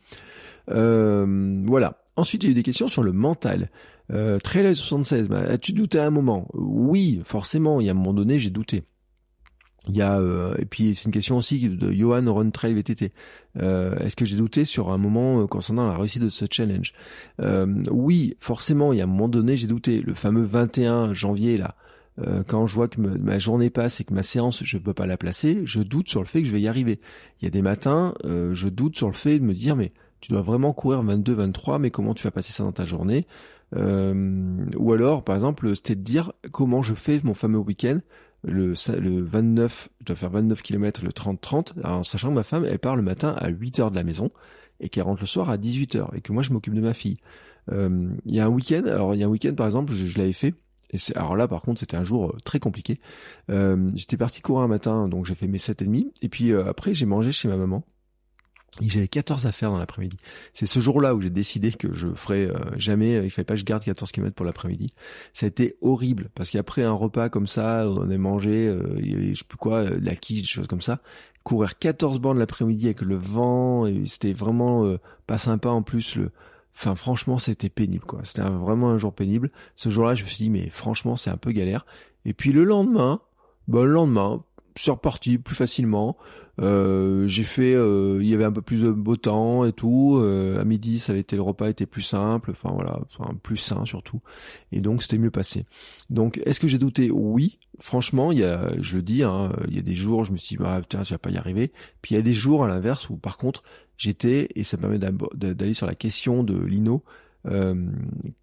Euh, 0.71 1.63
voilà. 1.67 1.99
Ensuite, 2.17 2.43
j'ai 2.43 2.49
eu 2.49 2.55
des 2.55 2.63
questions 2.63 2.89
sur 2.89 3.03
le 3.03 3.13
mental. 3.13 3.71
Euh, 4.11 4.39
76, 4.43 5.29
bah, 5.29 5.43
as-tu 5.49 5.73
douté 5.73 5.99
à 5.99 6.07
un 6.07 6.11
moment? 6.11 6.49
Oui, 6.55 7.23
forcément, 7.25 7.81
il 7.81 7.87
y 7.87 7.89
a 7.89 7.93
un 7.93 7.95
moment 7.95 8.15
donné, 8.15 8.39
j'ai 8.39 8.51
douté. 8.51 8.85
Il 9.89 9.97
y 9.97 10.03
a 10.03 10.21
euh, 10.21 10.55
et 10.59 10.65
puis 10.65 10.95
c'est 10.95 11.07
une 11.07 11.13
question 11.13 11.37
aussi 11.37 11.69
de 11.69 11.91
Johan 11.91 12.33
Run 12.33 12.51
Trail 12.51 12.75
VTT. 12.75 13.13
Euh, 13.61 13.97
Est-ce 13.97 14.15
que 14.15 14.25
j'ai 14.25 14.37
douté 14.37 14.65
sur 14.65 14.93
un 14.93 14.99
moment 14.99 15.43
euh, 15.43 15.47
concernant 15.47 15.87
la 15.89 15.97
réussite 15.97 16.23
de 16.23 16.29
ce 16.31 16.45
challenge? 16.49 16.93
Euh, 17.41 17.67
Oui, 17.91 18.37
forcément. 18.39 18.93
Il 18.93 18.99
y 18.99 19.01
a 19.01 19.05
un 19.05 19.09
moment 19.09 19.29
donné, 19.29 19.57
j'ai 19.57 19.67
douté. 19.67 20.01
Le 20.01 20.15
fameux 20.15 20.45
21 20.45 21.15
janvier 21.15 21.57
là, 21.57 21.75
quand 22.47 22.67
je 22.67 22.75
vois 22.75 22.89
que 22.89 23.01
ma 23.01 23.39
journée 23.39 23.71
passe 23.71 24.01
et 24.01 24.05
que 24.05 24.13
ma 24.13 24.23
séance 24.23 24.63
je 24.63 24.79
peux 24.79 24.93
pas 24.93 25.07
la 25.07 25.17
placer, 25.17 25.63
je 25.65 25.81
doute 25.81 26.09
sur 26.09 26.21
le 26.21 26.27
fait 26.27 26.43
que 26.43 26.47
je 26.47 26.53
vais 26.53 26.61
y 26.61 26.69
arriver. 26.69 27.01
Il 27.41 27.47
y 27.47 27.49
a 27.49 27.51
des 27.51 27.63
matins, 27.63 28.15
je 28.25 28.69
doute 28.69 28.97
sur 28.97 29.09
le 29.09 29.15
fait 29.15 29.39
de 29.39 29.45
me 29.45 29.55
dire 29.55 29.77
mais 29.77 29.93
tu 30.21 30.31
dois 30.31 30.43
vraiment 30.43 30.75
courir 30.75 31.03
22, 31.03 31.33
23, 31.33 31.79
mais 31.79 31.91
comment 31.91 32.13
tu 32.13 32.23
vas 32.25 32.31
passer 32.31 32.53
ça 32.53 32.63
dans 32.65 32.73
ta 32.73 32.85
journée? 32.85 33.27
Ou 33.75 34.93
alors, 34.93 35.25
par 35.25 35.35
exemple, 35.35 35.75
c'était 35.75 35.95
de 35.95 36.03
dire 36.03 36.33
comment 36.51 36.83
je 36.83 36.95
fais 36.95 37.21
mon 37.25 37.35
fameux 37.35 37.59
week-end. 37.59 38.01
Le, 38.45 38.75
le 38.99 39.23
29, 39.23 39.89
je 40.01 40.05
dois 40.05 40.17
faire 40.17 40.31
29 40.31 40.63
km 40.63 41.05
le 41.05 41.11
30-30, 41.11 41.81
en 41.85 42.03
sachant 42.03 42.31
que 42.31 42.35
ma 42.35 42.43
femme, 42.43 42.65
elle 42.65 42.79
part 42.79 42.97
le 42.97 43.03
matin 43.03 43.35
à 43.39 43.49
8 43.51 43.79
heures 43.79 43.91
de 43.91 43.97
la 43.97 44.03
maison 44.03 44.31
et 44.81 44.89
qu'elle 44.89 45.05
rentre 45.05 45.23
le 45.23 45.27
soir 45.27 45.49
à 45.49 45.57
18 45.57 45.95
heures 45.95 46.15
et 46.15 46.21
que 46.21 46.33
moi 46.33 46.43
je 46.43 46.53
m'occupe 46.53 46.75
de 46.75 46.81
ma 46.81 46.93
fille. 46.93 47.19
Euh, 47.71 48.11
il 48.27 48.35
y 48.35 48.41
a 48.41 48.47
un 48.47 48.49
week-end, 48.49 48.83
alors 48.87 49.15
il 49.15 49.21
y 49.21 49.23
a 49.23 49.27
un 49.27 49.31
week-end 49.31 49.55
par 49.55 49.67
exemple, 49.67 49.93
je, 49.93 50.19
l'avais 50.19 50.33
fait, 50.33 50.55
et 50.93 50.99
alors 51.15 51.37
là, 51.37 51.49
par 51.49 51.63
contre, 51.63 51.81
c'était 51.81 51.97
un 51.97 52.05
jour 52.05 52.31
euh, 52.31 52.37
très 52.45 52.61
compliqué. 52.61 53.01
Euh, 53.51 53.91
j'étais 53.95 54.17
parti 54.17 54.43
courir 54.43 54.63
un 54.63 54.69
matin, 54.69 55.09
donc 55.09 55.25
j'ai 55.25 55.35
fait 55.35 55.47
mes 55.47 55.59
7 55.59 55.83
et 55.83 55.85
demi. 55.87 56.13
Et 56.21 56.29
puis 56.29 56.53
euh, 56.53 56.69
après, 56.69 56.95
j'ai 56.95 57.07
mangé 57.07 57.33
chez 57.33 57.49
ma 57.49 57.57
maman. 57.57 57.85
J'avais 58.81 59.09
14 59.09 59.47
à 59.47 59.53
faire 59.53 59.71
dans 59.71 59.79
l'après-midi. 59.79 60.17
C'est 60.55 60.67
ce 60.67 60.81
jour-là 60.81 61.15
où 61.15 61.21
j'ai 61.21 61.31
décidé 61.31 61.71
que 61.73 61.93
je 61.93 62.09
ferais 62.15 62.51
jamais, 62.77 63.23
il 63.23 63.31
fallait 63.31 63.45
pas 63.45 63.55
que 63.55 63.61
je 63.61 63.65
garde 63.65 63.85
14 63.85 64.11
km 64.13 64.35
pour 64.35 64.47
l'après-midi. 64.47 64.95
Ça 65.35 65.45
a 65.45 65.49
été 65.49 65.77
horrible, 65.83 66.31
parce 66.35 66.51
qu'après 66.51 66.83
un 66.83 66.93
repas 66.93 67.29
comme 67.29 67.47
ça, 67.47 67.87
on 67.87 68.11
a 68.11 68.19
mangé, 68.19 68.69
avait, 68.69 69.35
je 69.35 69.39
sais 69.41 69.45
plus 69.47 69.59
quoi, 69.59 69.85
de 69.85 70.05
la 70.05 70.17
quiche, 70.17 70.41
des 70.41 70.47
choses 70.47 70.69
comme 70.69 70.81
ça. 70.81 71.01
Courir 71.45 71.79
14 71.79 72.19
bornes 72.19 72.39
l'après-midi 72.39 72.87
avec 72.87 73.03
le 73.03 73.17
vent, 73.17 73.85
c'était 74.07 74.33
vraiment 74.33 74.97
pas 75.27 75.39
sympa 75.39 75.69
en 75.69 75.83
plus. 75.83 76.17
Le, 76.17 76.31
Enfin, 76.75 76.95
franchement, 76.95 77.39
c'était 77.39 77.69
pénible, 77.69 78.05
quoi. 78.05 78.21
C'était 78.25 78.43
vraiment 78.43 78.91
un 78.91 78.99
jour 78.99 79.13
pénible. 79.13 79.51
Ce 79.77 79.91
jour-là, 79.91 80.15
je 80.15 80.25
me 80.25 80.29
suis 80.29 80.45
dit, 80.45 80.51
mais 80.51 80.69
franchement, 80.71 81.17
c'est 81.17 81.31
un 81.31 81.37
peu 81.37 81.53
galère. 81.53 81.87
Et 82.25 82.33
puis 82.33 82.53
le 82.53 82.65
lendemain, 82.65 83.21
bah, 83.69 83.85
le 83.85 83.93
lendemain, 83.93 84.43
c'est 84.77 84.91
reparti 84.91 85.39
plus 85.39 85.55
facilement. 85.55 86.17
Euh, 86.61 87.27
j'ai 87.29 87.45
fait, 87.45 87.75
euh, 87.75 88.19
il 88.21 88.29
y 88.29 88.35
avait 88.35 88.45
un 88.45 88.53
peu 88.53 88.61
plus 88.61 88.83
de 88.83 88.91
beau 88.91 89.17
temps 89.17 89.65
et 89.65 89.73
tout. 89.73 90.19
Euh, 90.19 90.61
à 90.61 90.65
midi, 90.65 90.99
ça 90.99 91.13
avait 91.13 91.21
été 91.21 91.37
le 91.37 91.43
repas 91.43 91.69
était 91.69 91.87
plus 91.87 92.03
simple, 92.03 92.51
enfin 92.51 92.71
voilà, 92.73 93.01
enfin, 93.19 93.35
plus 93.43 93.57
sain 93.57 93.85
surtout. 93.85 94.21
Et 94.71 94.81
donc 94.81 95.03
c'était 95.03 95.19
mieux 95.19 95.31
passé. 95.31 95.65
Donc 96.11 96.41
est-ce 96.45 96.61
que 96.61 96.69
j'ai 96.69 96.79
douté? 96.79 97.11
Oui, 97.11 97.59
franchement, 97.81 98.33
il 98.33 98.39
y 98.39 98.45
a, 98.45 98.71
je 98.81 98.97
le 98.97 99.03
dis, 99.03 99.23
hein, 99.23 99.53
il 99.69 99.77
y 99.77 99.79
a 99.79 99.83
des 99.83 99.95
jours, 99.95 100.25
je 100.25 100.33
me 100.33 100.37
suis 100.37 100.57
dit, 100.57 100.63
bah 100.63 100.81
putain, 100.81 101.03
tu 101.03 101.15
vas 101.15 101.19
pas 101.19 101.31
y 101.31 101.37
arriver. 101.37 101.73
Puis 102.03 102.15
il 102.15 102.19
y 102.19 102.21
a 102.21 102.23
des 102.23 102.35
jours 102.35 102.65
à 102.65 102.69
l'inverse 102.69 103.09
où 103.11 103.17
par 103.17 103.39
contre, 103.39 103.63
j'étais 103.97 104.49
et 104.55 104.65
ça 104.65 104.77
me 104.77 104.83
permet 104.83 104.99
d'aller 105.35 105.75
sur 105.75 105.87
la 105.87 105.95
question 105.95 106.45
de 106.45 106.59
Lino. 106.59 107.03
Euh, 107.45 107.75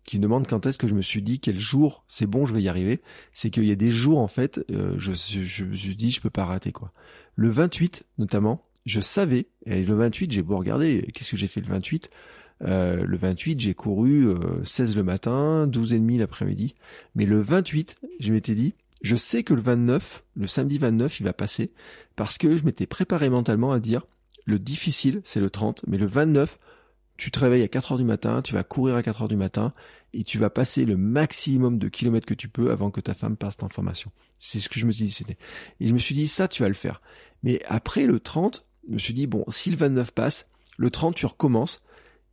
qui 0.03 0.18
me 0.18 0.24
demande 0.24 0.45
quand 0.45 0.66
est-ce 0.66 0.78
que 0.78 0.89
je 0.89 0.93
me 0.93 1.01
suis 1.01 1.22
dit 1.22 1.39
quel 1.39 1.57
jour 1.57 2.03
c'est 2.10 2.28
bon 2.28 2.45
je 2.45 2.53
vais 2.53 2.62
y 2.62 2.68
arriver 2.68 2.99
c'est 3.32 3.49
qu'il 3.49 3.64
y 3.64 3.72
a 3.72 3.76
des 3.76 3.91
jours 3.91 4.20
en 4.20 4.28
fait 4.28 4.60
euh, 4.72 4.95
je, 4.97 5.14
je, 5.14 5.41
je, 5.41 5.74
je 5.74 5.91
dis 5.93 6.12
je 6.12 6.20
peux 6.20 6.30
pas 6.30 6.43
rater 6.43 6.74
quoi 6.74 6.91
le 7.40 7.50
28, 7.50 8.04
notamment, 8.18 8.66
je 8.86 9.00
savais, 9.00 9.48
et 9.66 9.82
le 9.82 9.96
28, 9.96 10.30
j'ai 10.30 10.42
beau 10.42 10.58
regarder, 10.58 11.08
qu'est-ce 11.14 11.32
que 11.32 11.38
j'ai 11.38 11.48
fait 11.48 11.62
le 11.62 11.68
28 11.68 12.10
euh, 12.64 13.02
Le 13.06 13.18
28, 13.18 13.62
j'ai 13.62 13.74
couru 13.74 14.28
16 14.66 14.92
euh, 14.92 14.96
le 14.98 15.04
matin, 15.04 15.66
12 15.66 15.94
et 15.94 16.00
demi 16.00 16.18
l'après-midi. 16.18 16.76
Mais 17.16 17.26
le 17.26 17.40
28, 17.40 17.96
je 18.20 18.34
m'étais 18.34 18.56
dit, 18.56 18.74
je 19.04 19.16
sais 19.16 19.44
que 19.44 19.54
le 19.54 19.62
29, 19.62 20.26
le 20.36 20.48
samedi 20.48 20.80
29, 20.80 21.22
il 21.22 21.24
va 21.24 21.32
passer, 21.32 21.72
parce 22.18 22.38
que 22.38 22.58
je 22.58 22.66
m'étais 22.66 22.88
préparé 22.88 23.30
mentalement 23.30 23.72
à 23.72 23.80
dire, 23.80 24.06
le 24.44 24.60
difficile, 24.60 25.22
c'est 25.24 25.40
le 25.40 25.50
30, 25.50 25.86
mais 25.88 25.98
le 25.98 26.08
29, 26.08 26.60
tu 27.16 27.32
te 27.32 27.40
réveilles 27.40 27.64
à 27.64 27.70
4 27.70 27.94
heures 27.94 27.98
du 27.98 28.04
matin, 28.04 28.42
tu 28.42 28.54
vas 28.54 28.64
courir 28.64 28.96
à 28.96 29.04
4 29.04 29.22
heures 29.22 29.28
du 29.30 29.38
matin, 29.38 29.74
et 30.14 30.26
tu 30.26 30.40
vas 30.40 30.50
passer 30.50 30.84
le 30.84 30.98
maximum 30.98 31.78
de 31.78 31.88
kilomètres 31.88 32.26
que 32.26 32.34
tu 32.34 32.50
peux 32.50 32.72
avant 32.72 32.92
que 32.92 33.00
ta 33.00 33.14
femme 33.14 33.38
passe 33.38 33.56
en 33.62 33.70
formation. 33.70 34.12
C'est 34.38 34.60
ce 34.60 34.70
que 34.70 34.80
je 34.80 34.86
me 34.86 34.92
suis 34.92 35.06
dit, 35.06 35.12
c'était. 35.12 35.38
Et 35.80 35.88
je 35.88 35.94
me 35.94 36.00
suis 36.00 36.16
dit, 36.16 36.28
ça, 36.28 36.48
tu 36.48 36.64
vas 36.64 36.70
le 36.70 36.74
faire. 36.74 37.02
Mais 37.44 37.62
après 37.68 38.06
le 38.06 38.20
30, 38.20 38.66
je 38.88 38.94
me 38.94 39.00
suis 39.00 39.14
dit, 39.14 39.28
bon, 39.28 39.44
si 39.48 39.70
le 39.70 39.78
29 39.78 40.12
passe, 40.12 40.48
le 40.78 40.90
30, 40.90 41.16
tu 41.16 41.26
recommences, 41.26 41.82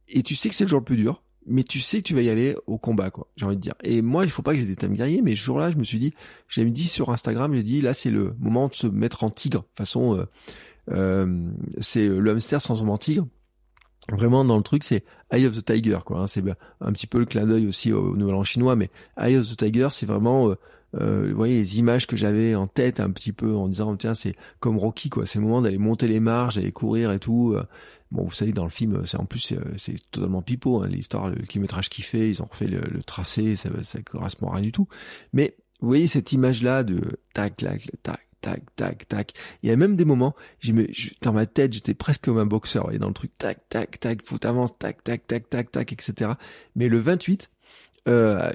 et 0.09 0.23
tu 0.23 0.37
sais 0.37 0.49
que 0.49 0.55
c'est 0.55 0.65
le 0.65 0.69
jour 0.69 0.81
le 0.81 0.85
plus 0.85 0.97
dur, 0.97 1.23
mais 1.47 1.63
tu 1.63 1.79
sais 1.79 1.99
que 1.99 2.03
tu 2.09 2.15
vas 2.15 2.23
y 2.23 2.29
aller 2.29 2.57
au 2.67 2.79
combat, 2.79 3.11
quoi, 3.11 3.29
j'ai 3.37 3.47
envie 3.47 3.57
de 3.57 3.61
dire. 3.61 3.75
Et 3.83 4.03
moi, 4.03 4.25
il 4.25 4.31
faut 4.31 4.43
pas 4.43 4.55
que 4.55 4.61
j'ai 4.61 4.67
des 4.67 4.77
thèmes 4.77 4.95
guerriers, 4.95 5.23
mais 5.23 5.37
ce 5.37 5.43
jour-là, 5.43 5.71
je 5.71 5.77
me 5.77 5.85
suis 5.85 5.99
dit, 5.99 6.13
j'avais 6.49 6.71
dit 6.71 6.89
sur 6.89 7.11
Instagram, 7.11 7.55
j'ai 7.55 7.63
dit, 7.63 7.81
là, 7.81 7.95
c'est 7.95 8.11
le 8.11 8.35
moment 8.39 8.69
de 8.69 8.75
se 8.75 8.87
mettre 8.87 9.25
en 9.25 9.31
tigre. 9.31 9.61
De 9.61 9.79
façon, 9.79 10.17
euh, 10.17 10.25
euh, 10.91 11.49
c'est 11.79 12.07
le 12.07 12.31
hamster 12.31 12.61
sans 12.61 12.83
en 12.83 12.99
tigre. 12.99 13.27
Vraiment, 14.13 14.45
dans 14.45 14.57
le 14.57 14.63
truc, 14.63 14.85
c'est 14.85 15.05
Eye 15.33 15.47
of 15.47 15.57
the 15.57 15.65
Tiger, 15.65 15.99
quoi. 16.05 16.21
Hein. 16.21 16.27
c'est 16.29 16.43
un 16.81 16.93
petit 16.93 17.09
peu 17.09 17.19
le 17.19 17.27
clin 17.27 17.45
d'œil 17.45 17.67
aussi 17.67 17.93
au 17.93 18.17
Nouvel 18.17 18.37
An 18.37 18.45
chinois, 18.45 18.77
mais 18.77 18.91
Eye 19.19 19.37
of 19.37 19.49
the 19.49 19.57
Tiger, 19.57 19.89
c'est 19.91 20.07
vraiment... 20.07 20.51
Euh, 20.51 20.55
euh, 21.01 21.29
vous 21.31 21.37
voyez 21.37 21.57
les 21.57 21.79
images 21.79 22.07
que 22.07 22.17
j'avais 22.17 22.55
en 22.55 22.67
tête 22.67 23.01
un 23.01 23.11
petit 23.11 23.33
peu 23.33 23.55
en 23.55 23.69
disant 23.69 23.97
tiens 23.97 24.15
c'est 24.15 24.35
comme 24.61 24.77
Rocky 24.77 25.11
quoi 25.11 25.27
c'est 25.27 25.39
le 25.39 25.45
moment 25.45 25.63
d'aller 25.63 25.79
monter 25.79 26.09
les 26.09 26.21
marches 26.21 26.57
d'aller 26.57 26.73
courir 26.73 27.13
et 27.13 27.19
tout 27.19 27.55
euh. 27.55 27.65
bon 28.11 28.25
vous 28.25 28.33
savez 28.33 28.53
dans 28.53 28.65
le 28.65 28.71
film 28.71 29.05
c'est 29.05 29.19
en 29.19 29.27
plus 29.27 29.55
c'est 29.77 30.11
totalement 30.11 30.43
pipeau 30.43 30.83
hein, 30.83 30.89
l'histoire 30.89 31.29
le 31.29 31.37
kilométrage 31.45 31.91
qu'il 31.91 32.05
fait 32.05 32.31
ils 32.31 32.43
ont 32.43 32.49
refait 32.51 32.67
le, 32.67 33.03
tracé 33.03 33.57
ça 33.57 33.71
ça 33.83 34.01
correspond 34.03 34.49
à 34.49 34.57
rien 34.57 34.63
du 34.63 34.73
tout 34.73 34.89
mais 35.33 35.57
vous 35.81 35.89
voyez 35.89 36.07
cette 36.07 36.33
image 36.33 36.63
là 36.63 36.83
de 36.83 37.01
tac 37.35 37.57
tac 37.57 37.91
tac 38.03 38.21
tac 38.41 38.77
tac 38.77 39.09
tac 39.09 39.33
il 39.63 39.69
y 39.69 39.73
a 39.73 39.77
même 39.77 39.97
des 39.97 40.05
moments 40.05 40.35
j'ai 40.61 40.73
dans 41.21 41.33
ma 41.33 41.47
tête 41.47 41.73
j'étais 41.73 41.95
presque 41.95 42.25
comme 42.25 42.39
un 42.39 42.47
boxeur 42.47 42.93
et 42.93 42.99
dans 42.99 43.09
le 43.09 43.15
truc 43.15 43.37
tac 43.37 43.69
tac 43.69 44.01
tac 44.01 44.23
faut 44.25 44.39
t'avancer 44.39 44.75
tac 44.79 45.03
tac 45.05 45.27
tac 45.27 45.51
tac 45.51 45.71
tac 45.71 45.93
etc 45.93 46.33
mais 46.75 46.89
le 46.89 47.01
28 47.01 47.51
euh, 48.09 48.53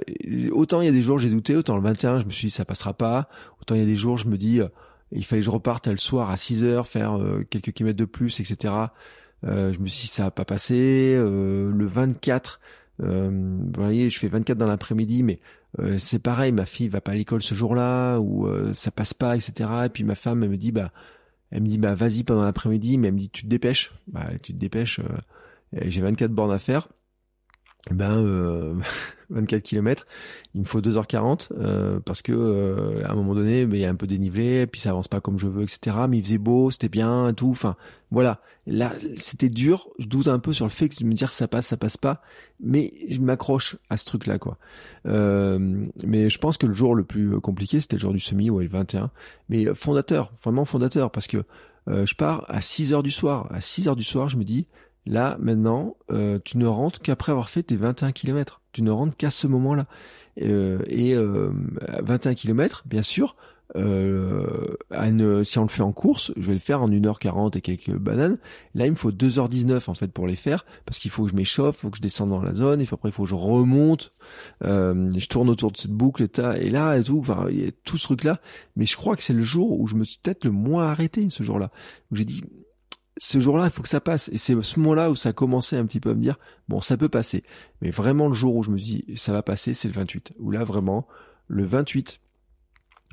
autant 0.51 0.81
il 0.81 0.85
y 0.85 0.89
a 0.89 0.93
des 0.93 1.01
jours 1.01 1.19
j'ai 1.19 1.29
douté, 1.29 1.55
autant 1.55 1.75
le 1.75 1.81
21 1.81 2.21
je 2.21 2.25
me 2.25 2.31
suis 2.31 2.47
dit 2.47 2.51
ça 2.51 2.65
passera 2.65 2.93
pas. 2.93 3.29
Autant 3.61 3.75
il 3.75 3.81
y 3.81 3.83
a 3.83 3.87
des 3.87 3.95
jours 3.95 4.17
je 4.17 4.27
me 4.27 4.37
dis 4.37 4.61
euh, 4.61 4.67
il 5.11 5.25
fallait 5.25 5.41
que 5.41 5.45
je 5.45 5.51
reparte 5.51 5.87
le 5.87 5.97
soir 5.97 6.29
à 6.29 6.37
6 6.37 6.63
heures 6.63 6.87
faire 6.87 7.17
euh, 7.17 7.45
quelques 7.49 7.71
kilomètres 7.71 7.99
de 7.99 8.05
plus, 8.05 8.39
etc. 8.39 8.73
je 9.43 9.77
me 9.79 9.87
suis 9.87 10.03
dit 10.03 10.07
ça 10.07 10.23
va 10.23 10.31
pas 10.31 10.45
passer. 10.45 11.15
le 11.17 11.85
24, 11.85 12.59
vous 12.99 13.71
voyez, 13.75 14.09
je 14.09 14.19
fais 14.19 14.27
24 14.27 14.57
dans 14.57 14.67
l'après-midi, 14.67 15.23
mais 15.23 15.39
c'est 15.97 16.19
pareil, 16.19 16.51
ma 16.51 16.65
fille 16.65 16.89
va 16.89 17.01
pas 17.01 17.13
à 17.13 17.15
l'école 17.15 17.41
ce 17.41 17.55
jour-là 17.55 18.19
ou 18.19 18.47
ça 18.73 18.91
passe 18.91 19.13
pas, 19.13 19.35
etc. 19.35 19.69
Et 19.85 19.89
puis 19.89 20.03
ma 20.03 20.15
femme 20.15 20.43
elle 20.43 20.49
me 20.49 20.57
dit 20.57 20.71
bah 20.71 20.91
elle 21.49 21.63
me 21.63 21.67
dit 21.67 21.77
bah 21.77 21.95
vas-y 21.95 22.23
pendant 22.23 22.43
l'après-midi, 22.43 22.97
mais 22.97 23.07
elle 23.09 23.15
me 23.15 23.19
dit 23.19 23.29
tu 23.29 23.43
te 23.43 23.47
dépêches. 23.47 23.91
Bah 24.07 24.27
tu 24.41 24.53
te 24.53 24.57
dépêches. 24.57 25.01
j'ai 25.73 26.01
24 26.01 26.31
bornes 26.31 26.53
à 26.53 26.59
faire 26.59 26.87
ben 27.89 28.23
euh, 28.23 28.75
24 29.31 29.63
km, 29.63 30.05
il 30.53 30.61
me 30.61 30.65
faut 30.65 30.81
2h40 30.81 31.49
euh, 31.57 31.99
parce 32.05 32.21
que 32.21 32.31
euh, 32.31 33.05
à 33.05 33.11
un 33.11 33.15
moment 33.15 33.33
donné, 33.33 33.65
ben, 33.65 33.75
il 33.75 33.81
y 33.81 33.85
a 33.85 33.89
un 33.89 33.95
peu 33.95 34.07
dénivelé, 34.07 34.67
puis 34.67 34.81
ça 34.81 34.91
avance 34.91 35.07
pas 35.07 35.21
comme 35.21 35.39
je 35.39 35.47
veux, 35.47 35.63
etc. 35.63 35.95
Mais 36.09 36.19
il 36.19 36.23
faisait 36.23 36.37
beau, 36.37 36.69
c'était 36.69 36.89
bien, 36.89 37.33
tout. 37.33 37.49
Enfin, 37.49 37.75
voilà. 38.11 38.41
Là, 38.67 38.93
c'était 39.15 39.49
dur. 39.49 39.89
Je 39.97 40.05
doute 40.05 40.27
un 40.27 40.37
peu 40.37 40.53
sur 40.53 40.65
le 40.65 40.71
fait 40.71 40.89
que 40.89 40.99
de 40.99 41.05
me 41.05 41.13
dire 41.13 41.33
ça 41.33 41.47
passe, 41.47 41.67
ça 41.67 41.77
passe 41.77 41.97
pas, 41.97 42.21
mais 42.59 42.93
je 43.09 43.19
m'accroche 43.19 43.77
à 43.89 43.97
ce 43.97 44.05
truc-là, 44.05 44.37
quoi. 44.37 44.59
Euh, 45.07 45.87
mais 46.05 46.29
je 46.29 46.37
pense 46.37 46.57
que 46.57 46.67
le 46.67 46.73
jour 46.73 46.93
le 46.93 47.03
plus 47.03 47.39
compliqué, 47.39 47.79
c'était 47.79 47.95
le 47.95 48.01
jour 48.01 48.13
du 48.13 48.19
semi, 48.19 48.51
ouais, 48.51 48.65
le 48.65 48.69
21. 48.69 49.09
Mais 49.49 49.73
fondateur, 49.73 50.31
vraiment 50.43 50.65
fondateur, 50.65 51.09
parce 51.09 51.25
que 51.25 51.43
je 51.87 52.13
pars 52.13 52.45
à 52.47 52.61
6 52.61 52.93
heures 52.93 53.01
du 53.01 53.09
soir. 53.09 53.47
À 53.51 53.59
6 53.59 53.87
heures 53.87 53.95
du 53.95 54.03
soir, 54.03 54.29
je 54.29 54.37
me 54.37 54.43
dis, 54.43 54.67
Là, 55.05 55.37
maintenant, 55.39 55.95
euh, 56.11 56.39
tu 56.43 56.57
ne 56.57 56.65
rentres 56.65 56.99
qu'après 56.99 57.31
avoir 57.31 57.49
fait 57.49 57.63
tes 57.63 57.75
21 57.75 58.11
km. 58.11 58.61
Tu 58.71 58.81
ne 58.81 58.91
rentres 58.91 59.15
qu'à 59.15 59.29
ce 59.29 59.47
moment-là. 59.47 59.87
Euh, 60.41 60.79
et 60.87 61.13
euh, 61.15 61.51
21 62.03 62.35
km, 62.35 62.83
bien 62.85 63.01
sûr, 63.01 63.35
euh, 63.75 64.75
si 65.43 65.59
on 65.59 65.63
le 65.63 65.69
fait 65.69 65.81
en 65.81 65.91
course, 65.91 66.33
je 66.35 66.47
vais 66.47 66.53
le 66.53 66.59
faire 66.59 66.81
en 66.81 66.89
1h40 66.89 67.57
et 67.57 67.61
quelques 67.61 67.95
bananes. 67.95 68.37
Là, 68.75 68.85
il 68.85 68.91
me 68.91 68.95
faut 68.95 69.11
2h19 69.11 69.89
en 69.89 69.93
fait 69.93 70.09
pour 70.09 70.27
les 70.27 70.35
faire, 70.35 70.65
parce 70.85 70.99
qu'il 70.99 71.11
faut 71.11 71.23
que 71.25 71.31
je 71.31 71.35
m'échauffe, 71.35 71.77
il 71.77 71.79
faut 71.79 71.89
que 71.89 71.97
je 71.97 72.01
descende 72.01 72.29
dans 72.29 72.41
la 72.41 72.53
zone, 72.53 72.81
et 72.81 72.87
après 72.91 73.09
il 73.09 73.11
faut 73.11 73.23
que 73.23 73.29
je 73.29 73.35
remonte, 73.35 74.13
euh, 74.63 75.09
je 75.15 75.27
tourne 75.27 75.49
autour 75.49 75.71
de 75.71 75.77
cette 75.77 75.91
boucle, 75.91 76.23
et, 76.23 76.69
là 76.69 76.97
et 76.97 77.03
tout, 77.03 77.19
enfin, 77.19 77.47
il 77.49 77.65
y 77.65 77.67
a 77.67 77.71
tout 77.83 77.97
ce 77.97 78.03
truc-là. 78.03 78.39
Mais 78.75 78.85
je 78.85 78.97
crois 78.97 79.15
que 79.15 79.23
c'est 79.23 79.33
le 79.33 79.43
jour 79.43 79.79
où 79.79 79.87
je 79.87 79.95
me 79.95 80.03
suis 80.03 80.19
peut-être 80.21 80.45
le 80.45 80.51
moins 80.51 80.87
arrêté, 80.87 81.27
ce 81.29 81.43
jour-là, 81.43 81.71
j'ai 82.11 82.25
dit, 82.25 82.43
ce 83.17 83.39
jour-là, 83.39 83.65
il 83.65 83.71
faut 83.71 83.83
que 83.83 83.89
ça 83.89 84.01
passe. 84.01 84.29
Et 84.29 84.37
c'est 84.37 84.59
ce 84.61 84.79
moment-là 84.79 85.11
où 85.11 85.15
ça 85.15 85.29
a 85.29 85.33
commencé 85.33 85.77
un 85.77 85.85
petit 85.85 85.99
peu 85.99 86.11
à 86.11 86.13
me 86.13 86.21
dire, 86.21 86.39
bon, 86.69 86.81
ça 86.81 86.97
peut 86.97 87.09
passer. 87.09 87.43
Mais 87.81 87.91
vraiment, 87.91 88.27
le 88.27 88.33
jour 88.33 88.55
où 88.55 88.63
je 88.63 88.71
me 88.71 88.77
dis, 88.77 89.05
ça 89.15 89.33
va 89.33 89.43
passer, 89.43 89.73
c'est 89.73 89.87
le 89.87 89.93
28. 89.93 90.33
Où 90.39 90.51
là, 90.51 90.63
vraiment, 90.63 91.07
le 91.47 91.65
28, 91.65 92.19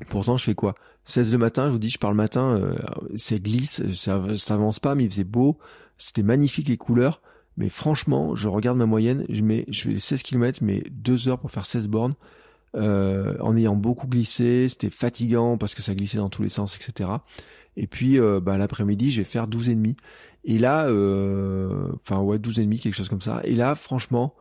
pourtant, 0.09 0.37
je 0.37 0.45
fais 0.45 0.55
quoi? 0.55 0.75
16 1.05 1.31
le 1.31 1.37
matin, 1.39 1.67
je 1.67 1.71
vous 1.71 1.79
dis, 1.79 1.89
je 1.89 1.97
pars 1.97 2.11
le 2.11 2.17
matin, 2.17 2.55
euh, 2.55 2.75
c'est 3.15 3.41
glisse, 3.41 3.81
ça, 3.91 4.23
ça 4.35 4.53
avance 4.53 4.79
pas, 4.79 4.95
mais 4.95 5.05
il 5.05 5.09
faisait 5.09 5.23
beau. 5.23 5.57
C'était 5.97 6.23
magnifique 6.23 6.69
les 6.69 6.77
couleurs. 6.77 7.21
Mais 7.57 7.69
franchement, 7.69 8.35
je 8.35 8.47
regarde 8.47 8.77
ma 8.77 8.85
moyenne, 8.85 9.25
je 9.27 9.41
mets, 9.41 9.65
je 9.67 9.89
fais 9.89 9.99
16 9.99 10.23
km, 10.23 10.59
mais 10.61 10.81
2 10.91 11.27
heures 11.27 11.39
pour 11.39 11.51
faire 11.51 11.65
16 11.65 11.89
bornes. 11.89 12.15
Euh, 12.75 13.35
en 13.39 13.57
ayant 13.57 13.75
beaucoup 13.75 14.07
glissé, 14.07 14.69
c'était 14.69 14.91
fatigant 14.91 15.57
parce 15.57 15.73
que 15.73 15.81
ça 15.81 15.95
glissait 15.95 16.19
dans 16.19 16.29
tous 16.29 16.43
les 16.43 16.49
sens, 16.49 16.75
etc. 16.75 17.09
Et 17.79 17.87
puis 17.87 18.19
euh, 18.19 18.41
bah, 18.41 18.57
l'après-midi, 18.57 19.09
je 19.09 19.21
vais 19.21 19.25
faire 19.25 19.47
12 19.47 19.69
et 19.69 19.75
demi. 19.75 19.95
Et 20.43 20.59
là, 20.59 20.87
euh, 20.87 21.89
enfin 21.95 22.19
ouais, 22.19 22.37
12 22.37 22.59
et 22.59 22.67
quelque 22.77 22.93
chose 22.93 23.07
comme 23.09 23.21
ça. 23.21 23.41
Et 23.45 23.55
là, 23.55 23.73
franchement, 23.75 24.35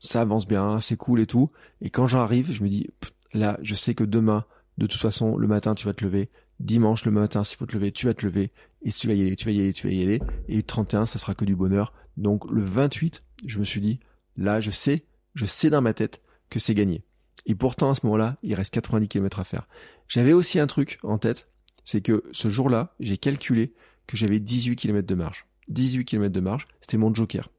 ça 0.00 0.20
avance 0.20 0.48
bien, 0.48 0.80
c'est 0.80 0.96
cool 0.96 1.20
et 1.20 1.26
tout. 1.26 1.50
Et 1.80 1.90
quand 1.90 2.08
j'arrive, 2.08 2.50
je 2.50 2.64
me 2.64 2.68
dis, 2.68 2.88
là, 3.32 3.58
je 3.62 3.74
sais 3.74 3.94
que 3.94 4.02
demain, 4.02 4.44
de 4.76 4.86
toute 4.86 5.00
façon, 5.00 5.36
le 5.36 5.46
matin, 5.46 5.76
tu 5.76 5.86
vas 5.86 5.94
te 5.94 6.04
lever. 6.04 6.30
Dimanche, 6.58 7.04
le 7.04 7.12
matin, 7.12 7.44
s'il 7.44 7.58
faut 7.58 7.66
te 7.66 7.74
lever, 7.74 7.92
tu 7.92 8.06
vas 8.06 8.14
te 8.14 8.26
lever. 8.26 8.50
Et 8.82 8.90
tu 8.90 9.06
vas 9.06 9.14
y 9.14 9.22
aller, 9.22 9.36
tu 9.36 9.44
vas 9.44 9.52
y 9.52 9.60
aller, 9.60 9.72
tu 9.72 9.86
vas 9.86 9.92
y 9.92 10.02
aller. 10.02 10.20
Et 10.48 10.64
31, 10.64 11.06
ça 11.06 11.20
sera 11.20 11.34
que 11.34 11.44
du 11.44 11.54
bonheur. 11.54 11.92
Donc 12.16 12.50
le 12.50 12.62
28, 12.62 13.22
je 13.46 13.58
me 13.60 13.64
suis 13.64 13.80
dit, 13.80 14.00
là 14.36 14.60
je 14.60 14.70
sais, 14.70 15.04
je 15.34 15.46
sais 15.46 15.70
dans 15.70 15.80
ma 15.80 15.94
tête 15.94 16.20
que 16.50 16.58
c'est 16.58 16.74
gagné. 16.74 17.04
Et 17.46 17.54
pourtant 17.54 17.90
à 17.90 17.94
ce 17.94 18.04
moment-là, 18.06 18.36
il 18.42 18.54
reste 18.54 18.72
90 18.74 19.08
km 19.08 19.40
à 19.40 19.44
faire. 19.44 19.68
J'avais 20.08 20.32
aussi 20.32 20.58
un 20.58 20.66
truc 20.66 20.98
en 21.02 21.18
tête, 21.18 21.48
c'est 21.84 22.00
que 22.00 22.24
ce 22.32 22.48
jour-là, 22.48 22.94
j'ai 23.00 23.18
calculé 23.18 23.74
que 24.06 24.16
j'avais 24.16 24.40
18 24.40 24.76
km 24.76 25.06
de 25.06 25.14
marge. 25.14 25.46
18 25.68 26.04
km 26.04 26.32
de 26.32 26.40
marge, 26.40 26.66
c'était 26.80 26.98
mon 26.98 27.14
joker. 27.14 27.50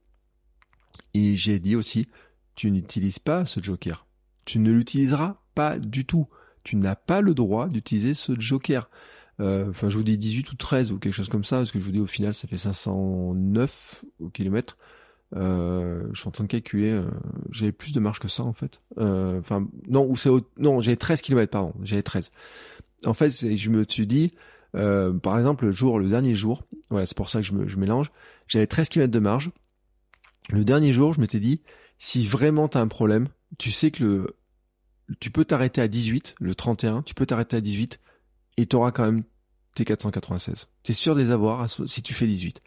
Et 1.14 1.35
j'ai 1.35 1.60
dit 1.60 1.76
aussi, 1.76 2.07
tu 2.56 2.72
n'utilises 2.72 3.19
pas 3.19 3.45
ce 3.45 3.61
joker. 3.61 4.06
Tu 4.45 4.60
ne 4.60 4.72
l'utiliseras 4.72 5.41
pas 5.56 5.80
du 5.80 6.06
tout. 6.06 6.27
Tu 6.64 6.76
n'as 6.76 6.95
pas 6.95 7.22
le 7.22 7.34
droit 7.34 7.68
d'utiliser 7.68 8.14
ce 8.14 8.39
joker. 8.39 8.89
Euh, 9.39 9.69
enfin, 9.69 9.89
je 9.89 9.97
vous 9.97 10.03
dis 10.03 10.18
18 10.18 10.52
ou 10.52 10.56
13 10.56 10.91
ou 10.91 10.99
quelque 10.99 11.14
chose 11.14 11.30
comme 11.30 11.43
ça, 11.43 11.57
parce 11.57 11.72
que 11.72 11.80
je 11.80 11.85
vous 11.85 11.91
dis 11.91 11.99
au 11.99 12.07
final, 12.07 12.34
ça 12.34 12.47
fait 12.47 12.57
509 12.57 14.06
au 14.19 14.30
kilomètre. 14.30 14.77
Euh, 15.35 16.03
je 16.14 16.19
suis 16.19 16.27
en 16.27 16.31
train 16.31 16.43
de 16.43 16.49
calculer. 16.49 16.91
Euh, 16.91 17.10
j'avais 17.52 17.72
plus 17.72 17.93
de 17.93 17.99
marge 17.99 18.19
que 18.19 18.27
ça 18.27 18.43
en 18.43 18.53
fait. 18.53 18.81
Euh, 18.97 19.39
enfin, 19.39 19.68
non, 19.88 20.06
ou 20.07 20.15
c'est 20.15 20.30
non, 20.57 20.80
j'avais 20.80 20.95
13 20.95 21.22
km, 21.22 21.52
pardon. 21.52 21.73
J'avais 21.81 22.03
13. 22.03 22.31
En 23.05 23.13
fait, 23.13 23.30
je 23.55 23.69
me 23.69 23.84
suis 23.88 24.07
dit, 24.07 24.34
euh, 24.76 25.13
par 25.13 25.38
exemple, 25.38 25.65
le 25.65 25.72
jour, 25.72 25.99
le 25.99 26.09
dernier 26.09 26.35
jour, 26.35 26.63
voilà, 26.89 27.05
c'est 27.05 27.17
pour 27.17 27.30
ça 27.30 27.41
que 27.41 27.47
je, 27.47 27.77
mélange. 27.77 28.11
J'avais 28.47 28.67
13 28.67 28.89
km 28.89 29.11
de 29.11 29.19
marge. 29.19 29.51
Le 30.49 30.63
dernier 30.63 30.93
jour, 30.93 31.13
je 31.13 31.19
m'étais 31.19 31.39
dit, 31.39 31.61
si 31.97 32.26
vraiment 32.26 32.67
t'as 32.67 32.81
un 32.81 32.88
problème, 32.88 33.30
tu 33.57 33.72
sais 33.72 33.91
que 33.91 34.03
le, 34.03 34.38
tu 35.19 35.31
peux 35.31 35.45
t'arrêter 35.45 35.81
à 35.81 35.88
18, 35.88 36.35
le 36.39 36.55
31, 36.55 37.03
tu 37.03 37.13
peux 37.13 37.26
t'arrêter 37.26 37.57
à 37.57 37.61
18 37.61 37.99
et 38.57 38.65
t'auras 38.65 38.91
quand 38.91 39.05
même 39.05 39.23
tes 39.76 39.85
496. 39.85 40.67
T'es 40.84 40.93
sûr 40.93 41.15
de 41.15 41.22
les 41.22 41.31
avoir 41.31 41.67
si 41.69 42.01
tu 42.01 42.13
fais 42.13 42.27
18. 42.27 42.61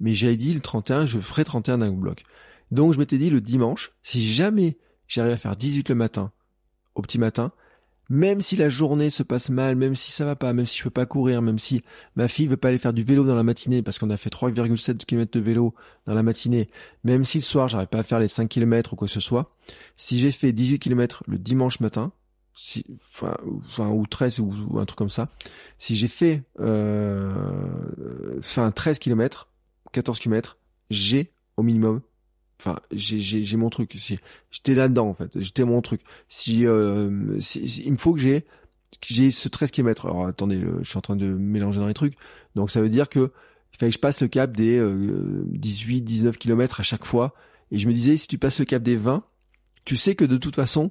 Mais 0.00 0.14
j'avais 0.14 0.36
dit 0.36 0.54
le 0.54 0.60
31, 0.60 1.06
je 1.06 1.18
ferai 1.18 1.44
31 1.44 1.78
d'un 1.78 1.92
bloc. 1.92 2.24
Donc 2.70 2.92
je 2.92 2.98
m'étais 2.98 3.18
dit 3.18 3.30
le 3.30 3.40
dimanche, 3.40 3.92
si 4.02 4.24
jamais 4.24 4.78
j'arrive 5.08 5.32
à 5.32 5.36
faire 5.36 5.56
18 5.56 5.88
le 5.88 5.94
matin, 5.94 6.32
au 6.94 7.02
petit 7.02 7.18
matin, 7.18 7.52
même 8.10 8.40
si 8.40 8.56
la 8.56 8.68
journée 8.68 9.08
se 9.08 9.22
passe 9.22 9.50
mal, 9.50 9.76
même 9.76 9.94
si 9.94 10.10
ça 10.10 10.24
va 10.24 10.34
pas, 10.34 10.52
même 10.52 10.66
si 10.66 10.76
je 10.78 10.82
peux 10.82 10.90
pas 10.90 11.06
courir, 11.06 11.42
même 11.42 11.60
si 11.60 11.82
ma 12.16 12.26
fille 12.26 12.48
veut 12.48 12.56
pas 12.56 12.68
aller 12.68 12.78
faire 12.78 12.92
du 12.92 13.04
vélo 13.04 13.24
dans 13.24 13.36
la 13.36 13.44
matinée 13.44 13.82
parce 13.82 14.00
qu'on 14.00 14.10
a 14.10 14.16
fait 14.16 14.30
3,7 14.30 15.04
km 15.06 15.30
de 15.30 15.40
vélo 15.40 15.74
dans 16.06 16.14
la 16.14 16.24
matinée, 16.24 16.68
même 17.04 17.24
si 17.24 17.38
le 17.38 17.42
soir 17.42 17.68
j'arrive 17.68 17.86
pas 17.86 18.00
à 18.00 18.02
faire 18.02 18.18
les 18.18 18.26
5 18.26 18.48
km 18.48 18.92
ou 18.92 18.96
quoi 18.96 19.06
que 19.06 19.14
ce 19.14 19.20
soit, 19.20 19.54
si 19.96 20.18
j'ai 20.18 20.32
fait 20.32 20.52
18 20.52 20.80
km 20.80 21.22
le 21.28 21.38
dimanche 21.38 21.78
matin, 21.78 22.12
si, 22.52 22.84
enfin, 22.98 23.36
ou 23.44 24.06
13 24.06 24.40
ou, 24.40 24.78
un 24.78 24.84
truc 24.84 24.98
comme 24.98 25.08
ça, 25.08 25.28
si 25.78 25.94
j'ai 25.94 26.08
fait, 26.08 26.42
euh, 26.58 27.30
enfin, 28.40 28.72
13 28.72 28.98
km, 28.98 29.48
14 29.92 30.18
km, 30.18 30.58
j'ai 30.90 31.30
au 31.56 31.62
minimum 31.62 32.00
enfin 32.60 32.78
j'ai 32.92 33.56
mon 33.56 33.70
truc. 33.70 33.96
J'étais 34.50 34.74
là 34.74 34.88
dedans 34.88 35.08
en 35.08 35.14
fait. 35.14 35.30
J'étais 35.36 35.64
mon 35.64 35.80
truc. 35.80 36.02
Si, 36.28 36.66
euh, 36.66 37.38
il 37.54 37.92
me 37.92 37.96
faut 37.96 38.12
que 38.12 38.20
j'ai 38.20 38.44
j'ai 39.06 39.30
ce 39.30 39.48
13 39.48 39.70
km 39.70 40.06
alors 40.06 40.26
attendez 40.26 40.60
je 40.82 40.88
suis 40.88 40.98
en 40.98 41.00
train 41.00 41.16
de 41.16 41.26
mélanger 41.26 41.80
dans 41.80 41.86
les 41.86 41.94
trucs. 41.94 42.14
Donc 42.54 42.70
ça 42.70 42.80
veut 42.80 42.88
dire 42.88 43.08
que 43.08 43.32
il 43.72 43.78
fallait 43.78 43.90
que 43.90 43.96
je 43.96 44.00
passe 44.00 44.20
le 44.20 44.28
cap 44.28 44.54
des 44.54 44.80
18 45.46 46.02
19 46.02 46.36
km 46.36 46.80
à 46.80 46.82
chaque 46.82 47.04
fois. 47.04 47.34
Et 47.70 47.78
je 47.78 47.88
me 47.88 47.92
disais 47.92 48.16
si 48.16 48.28
tu 48.28 48.36
passes 48.36 48.58
le 48.58 48.64
cap 48.64 48.82
des 48.82 48.96
20 48.96 49.24
tu 49.86 49.96
sais 49.96 50.14
que 50.14 50.24
de 50.24 50.36
toute 50.36 50.56
façon 50.56 50.90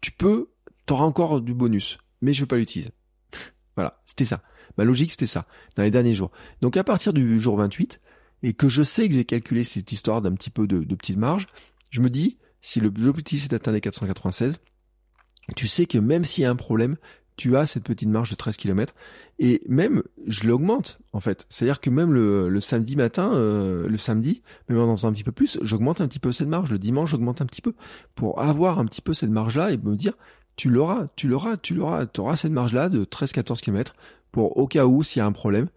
tu 0.00 0.12
peux 0.12 0.50
t'auras 0.84 1.04
encore 1.04 1.40
du 1.40 1.54
bonus. 1.54 1.96
Mais 2.20 2.34
je 2.34 2.42
veux 2.42 2.46
pas 2.46 2.56
l'utiliser. 2.56 2.90
Voilà 3.76 4.02
c'était 4.04 4.26
ça. 4.26 4.42
Ma 4.76 4.84
logique 4.84 5.12
c'était 5.12 5.26
ça 5.26 5.46
dans 5.76 5.84
les 5.84 5.90
derniers 5.90 6.14
jours. 6.14 6.32
Donc 6.60 6.76
à 6.76 6.84
partir 6.84 7.14
du 7.14 7.40
jour 7.40 7.56
28 7.56 8.00
et 8.42 8.54
que 8.54 8.68
je 8.68 8.82
sais 8.82 9.08
que 9.08 9.14
j'ai 9.14 9.24
calculé 9.24 9.64
cette 9.64 9.92
histoire 9.92 10.22
d'un 10.22 10.32
petit 10.32 10.50
peu 10.50 10.66
de, 10.66 10.80
de 10.80 10.94
petite 10.94 11.16
marge, 11.16 11.46
je 11.90 12.00
me 12.00 12.10
dis, 12.10 12.38
si 12.60 12.80
l'objectif 12.80 13.42
c'est 13.42 13.50
d'atteindre 13.50 13.76
les 13.76 13.80
496, 13.80 14.58
tu 15.56 15.66
sais 15.66 15.86
que 15.86 15.98
même 15.98 16.24
s'il 16.24 16.42
y 16.42 16.44
a 16.44 16.50
un 16.50 16.56
problème, 16.56 16.96
tu 17.36 17.56
as 17.56 17.66
cette 17.66 17.84
petite 17.84 18.08
marge 18.08 18.30
de 18.30 18.36
13 18.36 18.56
km 18.56 18.94
et 19.38 19.62
même 19.66 20.02
je 20.26 20.46
l'augmente 20.46 20.98
en 21.12 21.20
fait. 21.20 21.46
C'est-à-dire 21.48 21.80
que 21.80 21.90
même 21.90 22.12
le, 22.12 22.48
le 22.48 22.60
samedi 22.60 22.94
matin, 22.96 23.32
euh, 23.34 23.88
le 23.88 23.96
samedi, 23.96 24.42
même 24.68 24.78
en 24.78 24.96
faisant 24.96 25.08
un 25.08 25.12
petit 25.12 25.24
peu 25.24 25.32
plus, 25.32 25.58
j'augmente 25.62 26.00
un 26.00 26.08
petit 26.08 26.18
peu 26.18 26.32
cette 26.32 26.48
marge. 26.48 26.70
Le 26.70 26.78
dimanche, 26.78 27.10
j'augmente 27.10 27.40
un 27.40 27.46
petit 27.46 27.62
peu 27.62 27.74
pour 28.14 28.40
avoir 28.40 28.78
un 28.78 28.84
petit 28.84 29.00
peu 29.00 29.14
cette 29.14 29.30
marge-là 29.30 29.72
et 29.72 29.78
me 29.78 29.96
dire 29.96 30.12
tu 30.56 30.68
l'auras, 30.68 31.08
tu 31.16 31.28
l'auras, 31.28 31.56
tu 31.56 31.74
l'auras, 31.74 32.06
tu 32.06 32.20
auras 32.20 32.36
cette 32.36 32.52
marge-là 32.52 32.88
de 32.88 33.04
13-14 33.04 33.60
km 33.60 33.94
pour 34.30 34.56
au 34.56 34.66
cas 34.66 34.86
où 34.86 35.02
s'il 35.02 35.20
y 35.20 35.22
a 35.22 35.26
un 35.26 35.32
problème, 35.32 35.68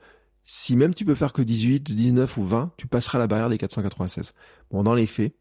si 0.48 0.78
même 0.78 0.94
tu 0.94 1.06
peux 1.06 1.16
faire 1.16 1.34
que 1.34 1.42
18, 1.42 1.92
19 1.92 2.38
ou 2.38 2.46
20, 2.46 2.74
tu 2.78 2.88
passeras 2.88 3.18
la 3.18 3.26
barrière 3.26 3.50
des 3.50 3.58
496. 3.58 4.34
Bon, 4.70 4.84
dans 4.84 4.94
les 4.94 5.08
faits, 5.08 5.36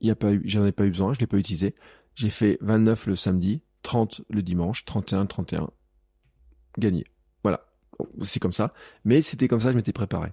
y 0.00 0.10
a 0.10 0.14
pas 0.14 0.32
eu, 0.32 0.42
j'en 0.44 0.64
ai 0.64 0.70
pas 0.70 0.86
eu 0.86 0.90
besoin, 0.90 1.12
je 1.12 1.18
l'ai 1.18 1.26
pas 1.26 1.36
utilisé. 1.36 1.74
J'ai 2.14 2.30
fait 2.30 2.58
29 2.60 3.08
le 3.08 3.16
samedi, 3.16 3.60
30 3.82 4.22
le 4.30 4.42
dimanche, 4.42 4.84
31, 4.84 5.26
31. 5.26 5.70
Gagné. 6.78 7.04
Voilà. 7.42 7.66
C'est 8.22 8.38
comme 8.38 8.52
ça. 8.52 8.72
Mais 9.04 9.20
c'était 9.20 9.48
comme 9.48 9.60
ça, 9.60 9.72
je 9.72 9.76
m'étais 9.76 9.92
préparé. 9.92 10.30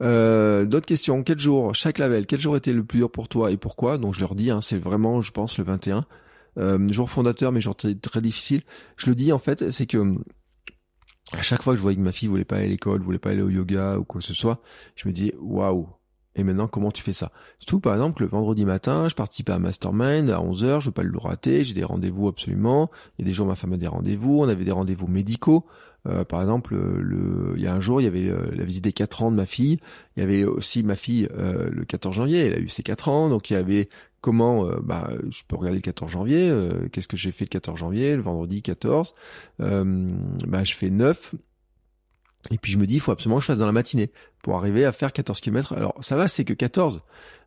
Euh, 0.00 0.64
d'autres 0.64 0.86
questions. 0.86 1.24
Quel 1.24 1.40
jour, 1.40 1.74
chaque 1.74 1.98
label, 1.98 2.26
quel 2.26 2.38
jour 2.38 2.56
était 2.56 2.72
le 2.72 2.84
plus 2.84 2.98
dur 2.98 3.10
pour 3.10 3.28
toi 3.28 3.50
et 3.50 3.56
pourquoi? 3.56 3.98
Donc 3.98 4.14
je 4.14 4.20
leur 4.20 4.36
dis, 4.36 4.52
hein, 4.52 4.60
c'est 4.60 4.78
vraiment, 4.78 5.20
je 5.20 5.32
pense, 5.32 5.58
le 5.58 5.64
21. 5.64 6.06
Euh, 6.58 6.86
jour 6.92 7.10
fondateur, 7.10 7.50
mais 7.50 7.60
jour 7.60 7.74
très 7.74 8.20
difficile. 8.20 8.62
Je 8.96 9.10
le 9.10 9.16
dis 9.16 9.32
en 9.32 9.38
fait, 9.38 9.72
c'est 9.72 9.86
que 9.86 10.16
à 11.32 11.42
chaque 11.42 11.62
fois 11.62 11.72
que 11.72 11.78
je 11.78 11.82
voyais 11.82 11.96
que 11.96 12.02
ma 12.02 12.12
fille 12.12 12.28
voulait 12.28 12.44
pas 12.44 12.56
aller 12.56 12.66
à 12.66 12.68
l'école, 12.68 13.02
voulait 13.02 13.18
pas 13.18 13.30
aller 13.30 13.42
au 13.42 13.48
yoga 13.48 13.98
ou 13.98 14.04
quoi 14.04 14.20
que 14.20 14.26
ce 14.26 14.34
soit, 14.34 14.60
je 14.96 15.08
me 15.08 15.12
dis 15.12 15.32
waouh. 15.40 15.88
Et 16.36 16.42
maintenant, 16.42 16.66
comment 16.66 16.90
tu 16.90 17.02
fais 17.02 17.12
ça? 17.12 17.30
Surtout, 17.60 17.78
par 17.80 17.94
exemple, 17.94 18.22
le 18.22 18.28
vendredi 18.28 18.64
matin, 18.64 19.08
je 19.08 19.14
participais 19.14 19.52
à 19.52 19.56
un 19.56 19.60
mastermind 19.60 20.28
à 20.30 20.38
11h, 20.38 20.80
je 20.80 20.86
veux 20.86 20.92
pas 20.92 21.04
le 21.04 21.16
rater, 21.16 21.64
j'ai 21.64 21.74
des 21.74 21.84
rendez-vous 21.84 22.26
absolument. 22.26 22.90
Il 23.18 23.24
y 23.24 23.24
a 23.24 23.28
des 23.28 23.32
jours, 23.32 23.46
ma 23.46 23.54
femme 23.54 23.72
a 23.72 23.76
des 23.76 23.86
rendez-vous, 23.86 24.40
on 24.40 24.48
avait 24.48 24.64
des 24.64 24.72
rendez-vous 24.72 25.06
médicaux. 25.06 25.64
Euh, 26.06 26.24
par 26.24 26.42
exemple, 26.42 26.74
le, 26.74 27.54
il 27.56 27.62
y 27.62 27.66
a 27.66 27.74
un 27.74 27.80
jour, 27.80 28.00
il 28.00 28.04
y 28.04 28.06
avait 28.08 28.28
euh, 28.28 28.50
la 28.52 28.64
visite 28.64 28.84
des 28.84 28.92
4 28.92 29.22
ans 29.22 29.30
de 29.30 29.36
ma 29.36 29.46
fille. 29.46 29.78
Il 30.16 30.20
y 30.20 30.22
avait 30.22 30.44
aussi 30.44 30.82
ma 30.82 30.96
fille 30.96 31.28
euh, 31.36 31.68
le 31.70 31.84
14 31.84 32.16
janvier, 32.16 32.40
elle 32.40 32.54
a 32.54 32.58
eu 32.58 32.68
ses 32.68 32.82
4 32.82 33.08
ans, 33.08 33.28
donc 33.28 33.50
il 33.50 33.54
y 33.54 33.56
avait 33.56 33.88
comment 34.24 34.66
bah 34.82 35.10
je 35.28 35.42
peux 35.46 35.54
regarder 35.54 35.76
le 35.78 35.82
14 35.82 36.10
janvier 36.10 36.68
qu'est-ce 36.90 37.08
que 37.08 37.16
j'ai 37.18 37.30
fait 37.30 37.44
le 37.44 37.50
14 37.50 37.78
janvier 37.78 38.16
le 38.16 38.22
vendredi 38.22 38.62
14 38.62 39.14
bah 39.58 40.64
je 40.64 40.74
fais 40.74 40.88
9 40.88 41.34
et 42.50 42.56
puis 42.56 42.72
je 42.72 42.78
me 42.78 42.86
dis 42.86 42.94
il 42.94 43.00
faut 43.00 43.12
absolument 43.12 43.36
que 43.36 43.42
je 43.42 43.48
fasse 43.48 43.58
dans 43.58 43.66
la 43.66 43.72
matinée 43.72 44.10
pour 44.42 44.56
arriver 44.56 44.86
à 44.86 44.92
faire 44.92 45.12
14 45.12 45.42
km 45.42 45.74
alors 45.74 45.94
ça 46.00 46.16
va 46.16 46.26
c'est 46.26 46.46
que 46.46 46.54
14 46.54 47.02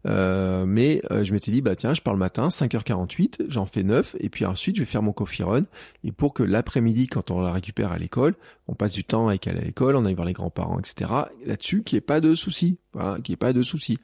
euh, 0.08 0.66
mais 0.66 1.02
euh, 1.12 1.26
je 1.26 1.34
m'étais 1.34 1.52
dit, 1.52 1.62
bah 1.62 1.76
tiens, 1.76 1.94
je 1.94 2.02
pars 2.02 2.14
le 2.14 2.20
matin, 2.20 2.48
5h48, 2.48 3.46
j'en 3.50 3.66
fais 3.66 3.84
9, 3.84 4.16
et 4.20 4.30
puis 4.30 4.46
ensuite 4.46 4.76
je 4.76 4.82
vais 4.82 4.86
faire 4.86 5.04
mon 5.04 5.12
coffee 5.12 5.44
run. 5.44 5.64
Et 6.04 6.12
pour 6.12 6.34
que 6.34 6.44
l'après-midi, 6.44 7.08
quand 7.08 7.32
on 7.32 7.42
la 7.42 7.52
récupère 7.52 7.92
à 7.92 7.98
l'école, 7.98 8.36
on 8.68 8.74
passe 8.74 8.94
du 8.94 9.04
temps 9.04 9.28
avec 9.28 9.48
elle 9.48 9.58
à 9.58 9.62
l'école, 9.62 9.96
on 9.96 10.06
aille 10.06 10.14
voir 10.14 10.28
les 10.28 10.34
grands-parents, 10.34 10.80
etc. 10.80 11.12
Là-dessus, 11.46 11.84
qu'il 11.84 11.96
n'y 11.96 12.00
ait 12.00 12.02
pas 12.02 12.22
de 12.22 12.36
soucis. 12.36 12.78
Voilà, 12.94 13.20
qu'il 13.22 13.38
pas 13.38 13.54
de 13.54 13.62
soucis. 13.62 14.00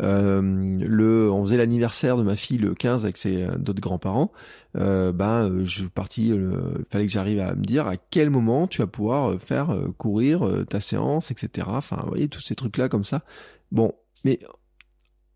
Euh, 0.00 0.40
le, 0.40 1.30
on 1.30 1.44
faisait 1.44 1.56
l'anniversaire 1.56 2.16
de 2.16 2.22
ma 2.22 2.34
fille 2.36 2.56
le 2.56 2.74
15 2.74 3.04
avec 3.04 3.16
ses 3.16 3.46
d'autres 3.58 3.80
grands-parents. 3.80 4.32
Euh, 4.76 5.12
ben 5.12 5.64
je 5.64 5.80
suis 5.80 5.88
parti, 5.88 6.28
il 6.28 6.50
fallait 6.88 7.06
que 7.06 7.12
j'arrive 7.12 7.40
à 7.40 7.54
me 7.54 7.64
dire 7.64 7.86
à 7.86 7.96
quel 7.96 8.30
moment 8.30 8.66
tu 8.66 8.80
vas 8.80 8.86
pouvoir 8.86 9.40
faire 9.40 9.76
courir 9.98 10.48
ta 10.68 10.80
séance, 10.80 11.30
etc. 11.30 11.66
Enfin, 11.70 11.98
vous 12.02 12.08
voyez 12.08 12.28
tous 12.28 12.40
ces 12.40 12.54
trucs 12.54 12.78
là 12.78 12.88
comme 12.88 13.04
ça. 13.04 13.22
Bon, 13.70 13.92
mais 14.24 14.38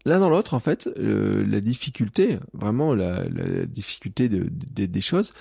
L'un 0.05 0.19
dans 0.19 0.31
l'autre, 0.31 0.55
en 0.55 0.61
fait, 0.61 0.91
la 0.97 1.61
difficulté, 1.61 2.39
vraiment 2.53 2.95
la, 2.95 3.25
difficulté 3.67 4.29
de, 4.29 4.49
des 4.49 5.01
choses, 5.01 5.33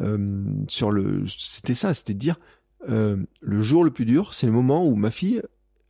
euh, 0.00 0.44
sur 0.68 0.90
le, 0.90 1.24
c'était 1.26 1.74
ça, 1.74 1.92
c'était 1.94 2.14
de 2.14 2.18
dire 2.18 2.36
euh, 2.88 3.16
le 3.40 3.60
jour 3.60 3.84
le 3.84 3.90
plus 3.90 4.06
dur, 4.06 4.32
c'est 4.32 4.46
le 4.46 4.52
moment 4.52 4.86
où 4.86 4.94
ma 4.94 5.10
fille, 5.10 5.42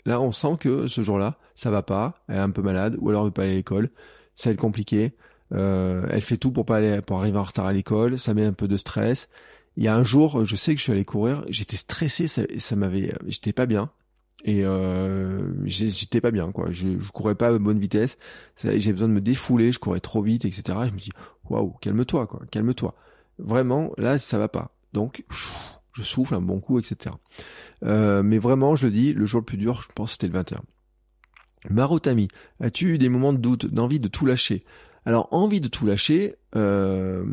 là, 0.04 0.20
on 0.20 0.32
sent 0.32 0.56
que 0.58 0.88
ce 0.88 1.02
jour-là, 1.02 1.38
ça 1.54 1.70
va 1.70 1.82
pas, 1.82 2.22
elle 2.28 2.36
est 2.36 2.40
un 2.40 2.50
peu 2.50 2.62
malade, 2.62 2.96
ou 3.00 3.10
alors 3.10 3.22
elle 3.22 3.28
veut 3.28 3.32
pas 3.32 3.42
aller 3.42 3.52
à 3.52 3.56
l'école, 3.56 3.90
ça 4.34 4.50
va 4.50 4.54
être 4.54 4.60
compliqué. 4.60 5.14
Euh, 5.52 6.06
elle 6.10 6.22
fait 6.22 6.36
tout 6.36 6.52
pour 6.52 6.64
pas 6.64 6.76
aller, 6.76 7.00
pour 7.02 7.18
arriver 7.18 7.38
en 7.38 7.42
retard 7.42 7.66
à 7.66 7.72
l'école, 7.72 8.18
ça 8.18 8.34
met 8.34 8.44
un 8.44 8.52
peu 8.52 8.68
de 8.68 8.76
stress. 8.76 9.28
Il 9.76 9.84
y 9.84 9.88
a 9.88 9.96
un 9.96 10.04
jour, 10.04 10.44
je 10.44 10.56
sais 10.56 10.74
que 10.74 10.78
je 10.78 10.84
suis 10.84 10.92
allé 10.92 11.04
courir, 11.04 11.44
j'étais 11.48 11.76
stressé, 11.76 12.26
ça, 12.26 12.42
ça 12.58 12.76
m'avait, 12.76 13.14
j'étais 13.26 13.52
pas 13.52 13.66
bien. 13.66 13.90
Et 14.44 14.64
euh, 14.64 15.52
j'étais 15.66 16.20
pas 16.20 16.30
bien, 16.30 16.50
quoi. 16.52 16.68
Je, 16.70 16.98
je 16.98 17.10
courais 17.10 17.34
pas 17.34 17.48
à 17.48 17.58
bonne 17.58 17.78
vitesse. 17.78 18.18
J'ai 18.62 18.92
besoin 18.92 19.08
de 19.08 19.12
me 19.12 19.20
défouler. 19.20 19.72
Je 19.72 19.78
courais 19.78 20.00
trop 20.00 20.22
vite, 20.22 20.44
etc. 20.44 20.62
Je 20.86 20.92
me 20.92 20.98
dis, 20.98 21.10
waouh, 21.48 21.74
calme-toi, 21.80 22.26
quoi. 22.26 22.40
Calme-toi. 22.50 22.94
Vraiment, 23.38 23.92
là, 23.98 24.18
ça 24.18 24.38
va 24.38 24.48
pas. 24.48 24.74
Donc, 24.92 25.24
je 25.92 26.02
souffle 26.02 26.34
un 26.34 26.40
bon 26.40 26.60
coup, 26.60 26.78
etc. 26.78 27.14
Euh, 27.84 28.22
mais 28.22 28.38
vraiment, 28.38 28.74
je 28.74 28.86
le 28.86 28.92
dis, 28.92 29.12
le 29.12 29.26
jour 29.26 29.40
le 29.40 29.44
plus 29.44 29.56
dur, 29.56 29.82
je 29.82 29.88
pense, 29.94 30.12
c'était 30.12 30.26
le 30.26 30.34
21. 30.34 30.62
Marotami, 31.68 32.28
as-tu 32.60 32.94
eu 32.94 32.98
des 32.98 33.08
moments 33.08 33.32
de 33.32 33.38
doute, 33.38 33.66
d'envie 33.66 34.00
de 34.00 34.08
tout 34.08 34.24
lâcher? 34.24 34.64
Alors, 35.04 35.28
envie 35.30 35.60
de 35.60 35.68
tout 35.68 35.86
lâcher, 35.86 36.36
euh, 36.56 37.24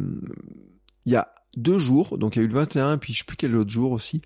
il 1.05 1.13
y 1.13 1.15
a 1.15 1.33
deux 1.55 1.79
jours, 1.79 2.17
donc 2.17 2.35
il 2.35 2.39
y 2.39 2.41
a 2.41 2.45
eu 2.45 2.49
le 2.49 2.53
21, 2.53 2.97
puis 2.97 3.13
je 3.13 3.19
sais 3.19 3.25
plus 3.25 3.37
quel 3.37 3.55
autre 3.55 3.69
jour 3.69 3.91
aussi, 3.91 4.21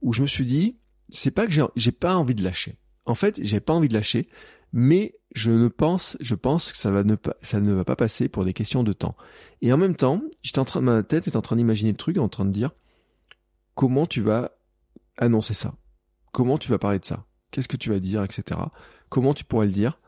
où 0.00 0.12
je 0.12 0.22
me 0.22 0.26
suis 0.26 0.46
dit, 0.46 0.76
c'est 1.12 1.30
pas 1.30 1.46
que 1.46 1.52
j'ai 1.76 1.92
pas 1.92 2.16
envie 2.16 2.34
de 2.34 2.42
lâcher. 2.42 2.76
En 3.04 3.14
fait, 3.14 3.40
j'ai 3.42 3.60
pas 3.60 3.72
envie 3.72 3.88
de 3.88 3.94
lâcher, 3.94 4.28
Mais 4.72 5.14
je 5.34 5.50
ne 5.52 5.68
pense, 5.68 6.16
je 6.20 6.34
pense 6.34 6.72
que 6.72 6.78
ça 6.78 6.90
ne 6.90 7.72
va 7.72 7.84
pas 7.84 7.96
passer 7.96 8.28
pour 8.28 8.44
des 8.44 8.52
questions 8.52 8.82
de 8.82 8.92
temps. 8.92 9.16
Et 9.60 9.72
en 9.72 9.76
même 9.76 9.96
temps, 9.96 10.22
j'étais 10.42 10.58
en 10.58 10.64
train, 10.64 10.80
ma 10.80 11.02
tête 11.02 11.26
est 11.26 11.36
en 11.36 11.42
train 11.42 11.56
d'imaginer 11.56 11.92
le 11.92 11.96
truc, 11.96 12.18
en 12.18 12.28
train 12.28 12.44
de 12.44 12.50
dire 12.52 12.72
comment 13.74 14.06
tu 14.06 14.20
vas 14.20 14.52
annoncer 15.18 15.54
ça, 15.54 15.74
comment 16.32 16.58
tu 16.58 16.70
vas 16.70 16.78
parler 16.78 16.98
de 16.98 17.04
ça, 17.04 17.24
qu'est-ce 17.50 17.68
que 17.68 17.76
tu 17.76 17.90
vas 17.90 18.00
dire, 18.00 18.22
etc. 18.22 18.60
Comment 19.08 19.34
tu 19.34 19.44
pourrais 19.44 19.66
le 19.66 19.72
dire? 19.72 19.98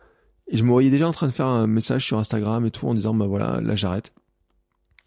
Et 0.49 0.57
je 0.57 0.65
me 0.65 0.71
voyais 0.71 0.91
déjà 0.91 1.09
en 1.09 1.13
train 1.13 1.27
de 1.27 1.33
faire 1.33 1.47
un 1.47 1.67
message 1.67 2.05
sur 2.05 2.19
Instagram 2.19 2.67
et 2.67 2.71
tout 2.71 2.87
en 2.87 2.95
disant 2.95 3.15
bah 3.15 3.27
voilà, 3.27 3.61
là 3.61 3.77
j'arrête. 3.77 4.13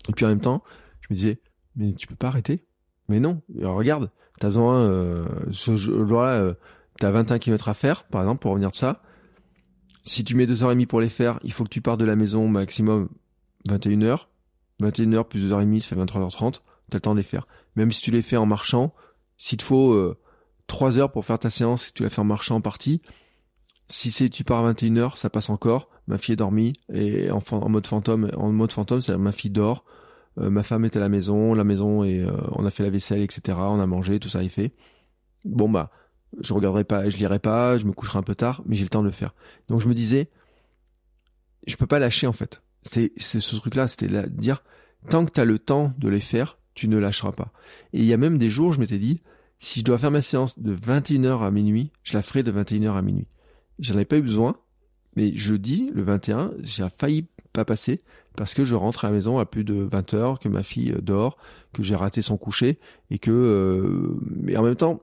Et 0.09 0.13
puis 0.13 0.25
en 0.25 0.29
même 0.29 0.41
temps, 0.41 0.63
je 1.01 1.07
me 1.11 1.15
disais 1.15 1.41
mais 1.75 1.93
tu 1.93 2.07
peux 2.07 2.15
pas 2.15 2.27
arrêter? 2.27 2.65
Mais 3.07 3.19
non, 3.19 3.41
regarde, 3.61 4.11
t'as 4.39 4.47
besoin, 4.47 4.81
euh, 4.81 5.25
ce 5.51 5.75
jour-là, 5.75 6.41
euh, 6.41 6.53
t'as 6.99 7.11
21 7.11 7.39
km 7.39 7.69
à 7.69 7.73
faire, 7.73 8.03
par 8.03 8.21
exemple, 8.21 8.41
pour 8.41 8.51
revenir 8.51 8.71
de 8.71 8.75
ça. 8.75 9.01
Si 10.03 10.23
tu 10.23 10.35
mets 10.35 10.45
2h30 10.45 10.87
pour 10.87 11.01
les 11.01 11.09
faire, 11.09 11.39
il 11.43 11.51
faut 11.51 11.63
que 11.63 11.69
tu 11.69 11.81
partes 11.81 11.99
de 11.99 12.05
la 12.05 12.15
maison 12.15 12.47
maximum 12.47 13.09
21h. 13.67 14.27
21h 14.81 15.27
plus 15.27 15.51
2h30, 15.51 15.81
ça 15.81 15.87
fait 15.89 15.95
23h30. 15.95 16.61
T'as 16.89 16.97
le 16.97 17.01
temps 17.01 17.13
de 17.13 17.17
les 17.17 17.23
faire. 17.23 17.47
Même 17.75 17.91
si 17.91 18.01
tu 18.01 18.11
les 18.11 18.21
fais 18.21 18.37
en 18.37 18.45
marchant, 18.45 18.93
s'il 19.37 19.57
te 19.57 19.63
faut 19.63 19.93
euh, 19.93 20.17
3 20.67 20.97
heures 20.97 21.11
pour 21.11 21.25
faire 21.25 21.39
ta 21.39 21.49
séance, 21.49 21.93
tu 21.93 22.03
la 22.03 22.09
fais 22.09 22.21
en 22.21 22.25
marchant 22.25 22.55
en 22.55 22.61
partie, 22.61 23.01
si 23.89 24.11
c'est 24.11 24.29
tu 24.29 24.43
pars 24.43 24.65
à 24.65 24.73
21h, 24.73 25.17
ça 25.17 25.29
passe 25.29 25.49
encore. 25.49 25.89
Ma 26.07 26.17
fille 26.17 26.33
est 26.33 26.37
dormie 26.37 26.73
et 26.93 27.31
en, 27.31 27.41
en 27.51 27.69
mode 27.69 27.87
fantôme, 27.87 28.29
en 28.35 28.51
mode 28.51 28.71
fantôme, 28.71 29.01
c'est 29.01 29.17
ma 29.17 29.31
fille 29.31 29.51
dort. 29.51 29.83
Euh, 30.39 30.49
ma 30.49 30.63
femme 30.63 30.85
est 30.85 30.95
à 30.95 30.99
la 30.99 31.09
maison, 31.09 31.53
la 31.53 31.63
maison 31.63 32.03
et 32.03 32.19
euh, 32.19 32.31
on 32.51 32.65
a 32.65 32.71
fait 32.71 32.83
la 32.83 32.89
vaisselle, 32.89 33.21
etc. 33.21 33.57
On 33.61 33.79
a 33.79 33.87
mangé, 33.87 34.19
tout 34.19 34.29
ça 34.29 34.43
est 34.43 34.49
fait. 34.49 34.73
Bon 35.45 35.69
bah, 35.69 35.91
je 36.39 36.53
regarderai 36.53 36.83
pas, 36.83 37.09
je 37.09 37.17
lirai 37.17 37.39
pas, 37.39 37.77
je 37.77 37.85
me 37.85 37.91
coucherai 37.91 38.19
un 38.19 38.23
peu 38.23 38.35
tard, 38.35 38.61
mais 38.65 38.75
j'ai 38.75 38.83
le 38.83 38.89
temps 38.89 39.01
de 39.01 39.07
le 39.07 39.13
faire. 39.13 39.33
Donc 39.67 39.81
je 39.81 39.87
me 39.87 39.93
disais, 39.93 40.29
je 41.65 41.75
peux 41.75 41.87
pas 41.87 41.99
lâcher 41.99 42.27
en 42.27 42.33
fait. 42.33 42.61
C'est 42.83 43.11
ce 43.17 43.55
truc-là, 43.55 43.87
c'était 43.87 44.07
là, 44.07 44.27
dire 44.27 44.63
tant 45.09 45.25
que 45.25 45.31
tu 45.31 45.41
as 45.41 45.45
le 45.45 45.59
temps 45.59 45.93
de 45.97 46.07
les 46.09 46.19
faire, 46.19 46.57
tu 46.73 46.87
ne 46.87 46.97
lâcheras 46.97 47.31
pas. 47.31 47.51
Et 47.93 47.99
il 47.99 48.05
y 48.05 48.13
a 48.13 48.17
même 48.17 48.37
des 48.37 48.49
jours, 48.49 48.71
je 48.71 48.79
m'étais 48.79 48.99
dit, 48.99 49.21
si 49.59 49.79
je 49.79 49.85
dois 49.85 49.97
faire 49.97 50.11
ma 50.11 50.21
séance 50.21 50.59
de 50.59 50.75
21h 50.75 51.45
à 51.45 51.51
minuit, 51.51 51.91
je 52.03 52.13
la 52.13 52.21
ferai 52.21 52.43
de 52.43 52.51
21h 52.51 52.95
à 52.95 53.01
minuit. 53.01 53.27
J'en 53.79 53.95
avais 53.95 54.05
pas 54.05 54.17
eu 54.17 54.21
besoin, 54.21 54.57
mais 55.15 55.35
jeudi, 55.35 55.89
le 55.93 56.03
21, 56.03 56.53
j'ai 56.59 56.85
failli 56.95 57.27
pas 57.51 57.65
passer 57.65 58.01
parce 58.37 58.53
que 58.53 58.63
je 58.63 58.75
rentre 58.75 59.03
à 59.03 59.09
la 59.09 59.15
maison 59.15 59.39
à 59.39 59.45
plus 59.45 59.65
de 59.65 59.73
20 59.73 60.13
heures, 60.13 60.39
que 60.39 60.47
ma 60.47 60.63
fille 60.63 60.91
euh, 60.93 61.01
dort, 61.01 61.37
que 61.73 61.83
j'ai 61.83 61.95
raté 61.95 62.21
son 62.21 62.37
coucher 62.37 62.79
et 63.09 63.17
que 63.17 63.31
euh, 63.31 64.15
mais 64.29 64.55
en 64.55 64.63
même 64.63 64.75
temps 64.75 65.01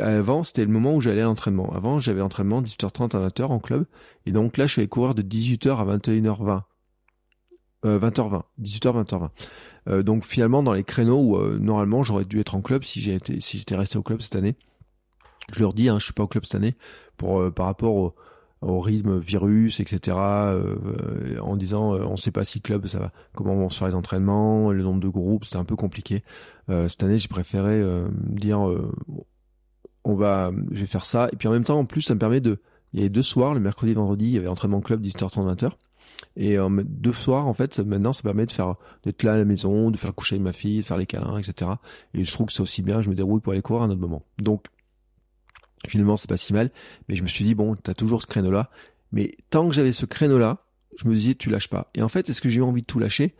avant 0.00 0.42
c'était 0.42 0.64
le 0.64 0.70
moment 0.72 0.96
où 0.96 1.00
j'allais 1.00 1.20
à 1.20 1.24
l'entraînement. 1.24 1.70
Avant 1.72 2.00
j'avais 2.00 2.22
entraînement 2.22 2.62
18h30 2.62 3.16
à 3.16 3.28
20h 3.28 3.44
en 3.44 3.60
club 3.60 3.84
et 4.26 4.32
donc 4.32 4.56
là 4.56 4.66
je 4.66 4.80
allé 4.80 4.88
courir 4.88 5.14
de 5.14 5.22
18h 5.22 5.76
à 5.76 5.96
21h20. 5.96 6.62
Euh, 7.84 7.98
20h20, 7.98 8.42
18h 8.60 9.04
20h20. 9.04 10.02
donc 10.02 10.24
finalement 10.24 10.62
dans 10.62 10.72
les 10.72 10.84
créneaux 10.84 11.20
où 11.20 11.36
euh, 11.36 11.58
normalement 11.58 12.02
j'aurais 12.02 12.24
dû 12.24 12.40
être 12.40 12.54
en 12.54 12.62
club 12.62 12.84
si 12.84 13.00
j'étais 13.00 13.40
si 13.40 13.58
j'étais 13.58 13.76
resté 13.76 13.98
au 13.98 14.02
club 14.02 14.22
cette 14.22 14.36
année. 14.36 14.56
Je 15.52 15.60
leur 15.60 15.74
dis 15.74 15.88
hein, 15.88 15.98
je 15.98 16.04
suis 16.04 16.14
pas 16.14 16.22
au 16.22 16.28
club 16.28 16.44
cette 16.44 16.54
année 16.54 16.74
pour 17.18 17.52
par 17.52 17.66
rapport 17.66 17.94
au 17.94 18.14
au 18.62 18.80
rythme 18.80 19.18
virus, 19.18 19.80
etc. 19.80 20.16
Euh, 20.16 21.38
en 21.40 21.56
disant 21.56 21.94
euh, 21.94 22.04
on 22.04 22.16
sait 22.16 22.30
pas 22.30 22.44
si 22.44 22.60
club 22.60 22.86
ça 22.86 22.98
va, 22.98 23.12
comment 23.34 23.54
vont 23.54 23.68
se 23.68 23.78
faire 23.78 23.88
les 23.88 23.94
entraînements, 23.94 24.70
le 24.70 24.82
nombre 24.82 25.00
de 25.00 25.08
groupes, 25.08 25.44
c'était 25.44 25.56
un 25.56 25.64
peu 25.64 25.76
compliqué. 25.76 26.22
Euh, 26.70 26.88
cette 26.88 27.02
année, 27.02 27.18
j'ai 27.18 27.28
préféré 27.28 27.82
dire 28.14 28.60
on 30.04 30.14
va, 30.14 30.52
je 30.70 30.80
vais 30.80 30.86
faire 30.86 31.06
ça. 31.06 31.28
Et 31.32 31.36
puis 31.36 31.48
en 31.48 31.52
même 31.52 31.64
temps, 31.64 31.78
en 31.78 31.84
plus, 31.84 32.02
ça 32.02 32.14
me 32.14 32.18
permet 32.20 32.40
de, 32.40 32.58
il 32.92 33.00
y 33.00 33.02
avait 33.02 33.10
deux 33.10 33.22
soirs, 33.22 33.54
le 33.54 33.60
mercredi 33.60 33.92
et 33.92 33.94
vendredi, 33.94 34.26
il 34.26 34.32
y 34.32 34.38
avait 34.38 34.48
entraînement 34.48 34.80
club 34.80 35.02
18h30 35.02 35.54
20h. 35.56 35.70
Et 36.36 36.56
deux 36.84 37.12
soirs, 37.12 37.46
en 37.46 37.52
fait, 37.52 37.78
maintenant, 37.80 38.12
ça 38.12 38.22
permet 38.22 38.46
de 38.46 38.52
faire, 38.52 38.76
d'être 39.04 39.22
là 39.22 39.34
à 39.34 39.38
la 39.38 39.44
maison, 39.44 39.90
de 39.90 39.96
faire 39.96 40.14
coucher 40.14 40.38
ma 40.38 40.52
fille, 40.52 40.78
de 40.78 40.84
faire 40.84 40.96
les 40.96 41.06
câlins, 41.06 41.36
etc. 41.36 41.72
Et 42.14 42.24
je 42.24 42.32
trouve 42.32 42.46
que 42.46 42.52
c'est 42.52 42.62
aussi 42.62 42.82
bien, 42.82 43.02
je 43.02 43.10
me 43.10 43.14
déroule 43.14 43.40
pour 43.40 43.52
aller 43.52 43.62
courir 43.62 43.82
à 43.82 43.84
un 43.86 43.90
autre 43.90 44.00
moment. 44.00 44.22
Donc, 44.38 44.66
Finalement, 45.88 46.16
c'est 46.16 46.28
pas 46.28 46.36
si 46.36 46.52
mal. 46.52 46.70
Mais 47.08 47.16
je 47.16 47.22
me 47.22 47.28
suis 47.28 47.44
dit, 47.44 47.54
bon, 47.54 47.74
t'as 47.74 47.94
toujours 47.94 48.22
ce 48.22 48.26
créneau-là. 48.26 48.70
Mais 49.12 49.36
tant 49.50 49.68
que 49.68 49.74
j'avais 49.74 49.92
ce 49.92 50.06
créneau-là, 50.06 50.64
je 50.98 51.08
me 51.08 51.14
disais, 51.14 51.34
tu 51.34 51.50
lâches 51.50 51.68
pas. 51.68 51.90
Et 51.94 52.02
en 52.02 52.08
fait, 52.08 52.28
est-ce 52.28 52.40
que 52.40 52.48
j'ai 52.48 52.60
eu 52.60 52.62
envie 52.62 52.82
de 52.82 52.86
tout 52.86 52.98
lâcher 52.98 53.34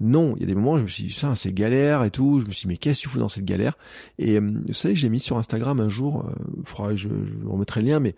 Non. 0.00 0.34
Il 0.36 0.42
y 0.42 0.44
a 0.44 0.46
des 0.46 0.54
moments 0.54 0.72
où 0.72 0.78
je 0.78 0.82
me 0.82 0.88
suis 0.88 1.04
dit, 1.04 1.12
ça, 1.12 1.34
c'est 1.34 1.52
galère 1.52 2.04
et 2.04 2.10
tout. 2.10 2.40
Je 2.40 2.46
me 2.46 2.52
suis 2.52 2.62
dit, 2.62 2.68
mais 2.68 2.76
qu'est-ce 2.76 3.00
que 3.00 3.02
tu 3.02 3.08
fous 3.08 3.18
dans 3.18 3.28
cette 3.28 3.44
galère? 3.44 3.76
Et 4.18 4.38
euh, 4.38 4.62
vous 4.66 4.72
savez, 4.72 4.94
j'ai 4.94 5.08
mis 5.08 5.20
sur 5.20 5.36
Instagram 5.36 5.80
un 5.80 5.88
jour, 5.88 6.26
euh, 6.26 6.96
je, 6.96 7.08
je 7.08 7.46
remettrai 7.46 7.82
le 7.82 7.88
lien, 7.88 8.00
mais 8.00 8.14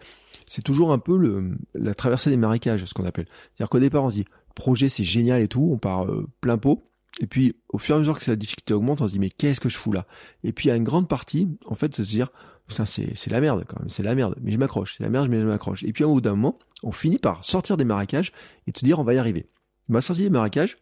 c'est 0.48 0.62
toujours 0.62 0.92
un 0.92 0.98
peu 0.98 1.16
le, 1.16 1.56
la 1.74 1.94
traversée 1.94 2.30
des 2.30 2.36
marécages, 2.36 2.84
ce 2.84 2.94
qu'on 2.94 3.04
appelle. 3.04 3.26
C'est-à-dire 3.54 3.70
qu'au 3.70 3.80
départ, 3.80 4.04
on 4.04 4.10
se 4.10 4.16
dit, 4.16 4.24
projet, 4.54 4.88
c'est 4.88 5.04
génial 5.04 5.42
et 5.42 5.48
tout, 5.48 5.70
on 5.72 5.78
part 5.78 6.06
euh, 6.06 6.26
plein 6.40 6.58
pot. 6.58 6.82
Et 7.20 7.26
puis, 7.26 7.54
au 7.68 7.78
fur 7.78 7.94
et 7.94 7.96
à 7.96 7.98
mesure 8.00 8.18
que 8.18 8.30
la 8.30 8.36
difficulté 8.36 8.74
augmente, 8.74 9.00
on 9.00 9.06
se 9.06 9.12
dit, 9.12 9.18
mais 9.18 9.30
qu'est-ce 9.30 9.60
que 9.60 9.68
je 9.68 9.76
fous 9.76 9.92
là? 9.92 10.06
Et 10.44 10.52
puis, 10.52 10.70
a 10.70 10.76
une 10.76 10.84
grande 10.84 11.08
partie, 11.08 11.48
en 11.66 11.74
fait, 11.74 11.94
c'est 11.94 12.04
se 12.04 12.10
dire, 12.10 12.30
Putain, 12.68 12.84
c'est, 12.84 13.28
la 13.28 13.40
merde 13.40 13.64
quand 13.68 13.78
même, 13.78 13.90
c'est 13.90 14.02
la 14.02 14.14
merde. 14.14 14.34
Mais 14.40 14.50
je 14.50 14.58
m'accroche, 14.58 14.96
c'est 14.96 15.04
la 15.04 15.10
merde, 15.10 15.28
mais 15.28 15.40
je 15.40 15.46
m'accroche. 15.46 15.84
Et 15.84 15.92
puis 15.92 16.04
au 16.04 16.14
bout 16.14 16.20
d'un 16.20 16.30
moment, 16.30 16.58
on 16.82 16.92
finit 16.92 17.18
par 17.18 17.44
sortir 17.44 17.76
des 17.76 17.84
marécages 17.84 18.32
et 18.66 18.72
de 18.72 18.78
se 18.78 18.84
dire 18.84 18.98
on 18.98 19.04
va 19.04 19.14
y 19.14 19.18
arriver. 19.18 19.46
Ma 19.88 20.00
sortie 20.00 20.22
des 20.22 20.30
marécages, 20.30 20.78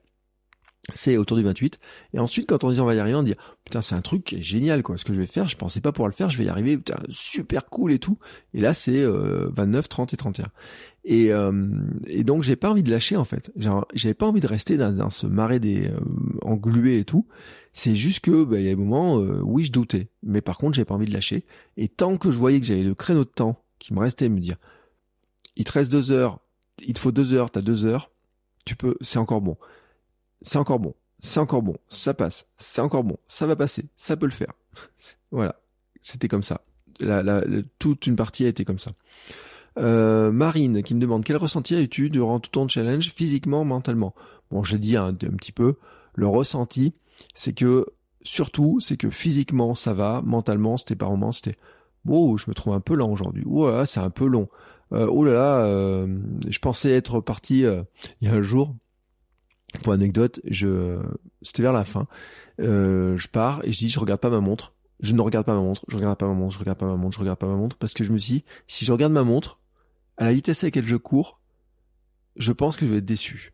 c'est 0.92 1.16
autour 1.16 1.36
du 1.36 1.42
28. 1.42 1.78
Et 2.14 2.18
ensuite, 2.18 2.48
quand 2.48 2.64
on 2.64 2.70
dit 2.70 2.80
on 2.80 2.86
va 2.86 2.94
y 2.94 2.98
arriver, 2.98 3.16
on 3.16 3.22
dit 3.22 3.34
putain 3.64 3.82
c'est 3.82 3.94
un 3.94 4.00
truc 4.00 4.36
génial 4.38 4.82
quoi. 4.82 4.96
Ce 4.96 5.04
que 5.04 5.12
je 5.12 5.20
vais 5.20 5.26
faire, 5.26 5.46
je 5.46 5.56
pensais 5.56 5.80
pas 5.80 5.92
pouvoir 5.92 6.08
le 6.08 6.14
faire, 6.14 6.30
je 6.30 6.38
vais 6.38 6.44
y 6.44 6.48
arriver, 6.48 6.76
putain 6.76 6.96
super 7.10 7.66
cool 7.66 7.92
et 7.92 7.98
tout. 7.98 8.18
Et 8.54 8.60
là 8.60 8.72
c'est 8.72 9.00
euh, 9.00 9.50
29, 9.54 9.88
30 9.88 10.14
et 10.14 10.16
31. 10.16 10.46
Et, 11.04 11.32
euh, 11.32 11.68
et 12.06 12.24
donc 12.24 12.42
j'ai 12.42 12.56
pas 12.56 12.70
envie 12.70 12.82
de 12.82 12.90
lâcher 12.90 13.16
en 13.16 13.24
fait. 13.24 13.52
J'avais 13.94 14.14
pas 14.14 14.26
envie 14.26 14.40
de 14.40 14.46
rester 14.46 14.76
dans, 14.76 14.94
dans 14.94 15.10
ce 15.10 15.26
marais 15.26 15.60
des 15.60 15.88
euh, 15.88 16.00
englués 16.42 16.98
et 16.98 17.04
tout. 17.04 17.26
C'est 17.72 17.96
juste 17.96 18.20
que 18.20 18.44
bah, 18.44 18.58
il 18.58 18.64
y 18.64 18.68
a 18.68 18.70
des 18.70 18.76
moments, 18.76 19.18
euh, 19.18 19.40
oui, 19.42 19.64
je 19.64 19.72
doutais, 19.72 20.08
mais 20.22 20.40
par 20.40 20.56
contre, 20.56 20.74
j'avais 20.74 20.86
pas 20.86 20.94
envie 20.94 21.06
de 21.06 21.12
lâcher. 21.12 21.44
Et 21.76 21.88
tant 21.88 22.16
que 22.16 22.30
je 22.30 22.38
voyais 22.38 22.60
que 22.60 22.66
j'avais 22.66 22.84
le 22.84 22.94
créneau 22.94 23.24
de 23.24 23.30
temps 23.30 23.62
qui 23.78 23.92
me 23.92 23.98
restait, 23.98 24.28
me 24.28 24.40
dire, 24.40 24.56
il 25.56 25.64
te 25.64 25.72
reste 25.72 25.90
deux 25.90 26.10
heures, 26.10 26.38
il 26.78 26.94
te 26.94 27.00
faut 27.00 27.12
deux 27.12 27.34
heures, 27.34 27.50
t'as 27.50 27.60
deux 27.60 27.84
heures, 27.84 28.10
tu 28.64 28.76
peux, 28.76 28.96
c'est 29.00 29.18
encore 29.18 29.40
bon, 29.40 29.56
c'est 30.40 30.58
encore 30.58 30.78
bon, 30.78 30.94
c'est 31.20 31.40
encore 31.40 31.62
bon, 31.62 31.76
ça 31.88 32.14
passe, 32.14 32.46
c'est 32.56 32.80
encore 32.80 33.04
bon, 33.04 33.18
ça 33.28 33.46
va 33.46 33.56
passer, 33.56 33.84
ça 33.96 34.16
peut 34.16 34.26
le 34.26 34.32
faire. 34.32 34.52
voilà, 35.32 35.60
c'était 36.00 36.28
comme 36.28 36.44
ça. 36.44 36.62
La, 37.00 37.24
la, 37.24 37.42
toute 37.80 38.06
une 38.06 38.14
partie 38.14 38.44
a 38.44 38.48
été 38.48 38.64
comme 38.64 38.78
ça. 38.78 38.92
Euh, 39.76 40.30
Marine 40.30 40.82
qui 40.82 40.94
me 40.94 41.00
demande 41.00 41.24
quel 41.24 41.36
ressenti 41.36 41.74
as-tu 41.74 42.08
durant 42.08 42.38
tout 42.38 42.50
ton 42.50 42.68
challenge 42.68 43.12
physiquement, 43.12 43.64
mentalement? 43.64 44.14
Bon, 44.50 44.62
j'ai 44.62 44.78
dit 44.78 44.96
un, 44.96 45.08
un 45.08 45.12
petit 45.12 45.52
peu. 45.52 45.76
Le 46.14 46.28
ressenti 46.28 46.94
c'est 47.34 47.52
que 47.52 47.86
surtout, 48.22 48.80
c'est 48.80 48.96
que 48.96 49.10
physiquement 49.10 49.74
ça 49.74 49.94
va, 49.94 50.22
mentalement 50.24 50.76
c'était 50.76 50.96
par 50.96 51.10
moments 51.10 51.32
c'était 51.32 51.56
oh 52.08 52.36
je 52.36 52.44
me 52.48 52.54
trouve 52.54 52.74
un 52.74 52.80
peu 52.80 52.94
lent 52.94 53.10
aujourd'hui, 53.10 53.44
oh 53.46 53.68
là, 53.68 53.86
c'est 53.86 54.00
un 54.00 54.10
peu 54.10 54.26
long, 54.26 54.48
euh, 54.92 55.06
oh 55.10 55.24
là 55.24 55.32
là, 55.32 55.64
euh, 55.66 56.18
je 56.48 56.58
pensais 56.58 56.90
être 56.92 57.20
parti 57.20 57.64
euh, 57.64 57.82
il 58.20 58.28
y 58.28 58.30
a 58.30 58.34
un 58.34 58.42
jour. 58.42 58.74
Pour 59.82 59.92
anecdote, 59.92 60.40
je 60.44 61.00
c'était 61.42 61.62
vers 61.62 61.72
la 61.72 61.84
fin, 61.84 62.06
je 62.60 63.28
pars 63.28 63.60
et 63.64 63.72
je 63.72 63.78
dis 63.78 63.88
je 63.88 63.98
regarde 63.98 64.20
pas 64.20 64.30
ma 64.30 64.38
montre, 64.38 64.72
je 65.00 65.14
ne 65.14 65.20
regarde 65.20 65.44
pas 65.44 65.54
ma 65.54 65.60
montre, 65.60 65.84
je 65.88 65.96
regarde 65.96 66.16
pas 66.16 66.28
ma 66.28 66.34
montre, 66.34 66.54
je 66.54 66.60
regarde 66.60 66.78
pas 66.78 66.86
ma 66.86 66.94
montre, 66.94 67.14
je 67.14 67.18
regarde 67.18 67.38
pas 67.40 67.48
ma 67.48 67.56
montre 67.56 67.76
parce 67.76 67.92
que 67.92 68.04
je 68.04 68.12
me 68.12 68.18
suis 68.18 68.34
dit 68.34 68.44
si 68.68 68.84
je 68.84 68.92
regarde 68.92 69.12
ma 69.12 69.24
montre 69.24 69.58
à 70.16 70.24
la 70.24 70.32
vitesse 70.32 70.64
à 70.64 70.68
laquelle 70.68 70.84
je 70.84 70.96
cours, 70.96 71.40
je 72.36 72.52
pense 72.52 72.76
que 72.76 72.86
je 72.86 72.92
vais 72.92 72.98
être 72.98 73.04
déçu. 73.04 73.52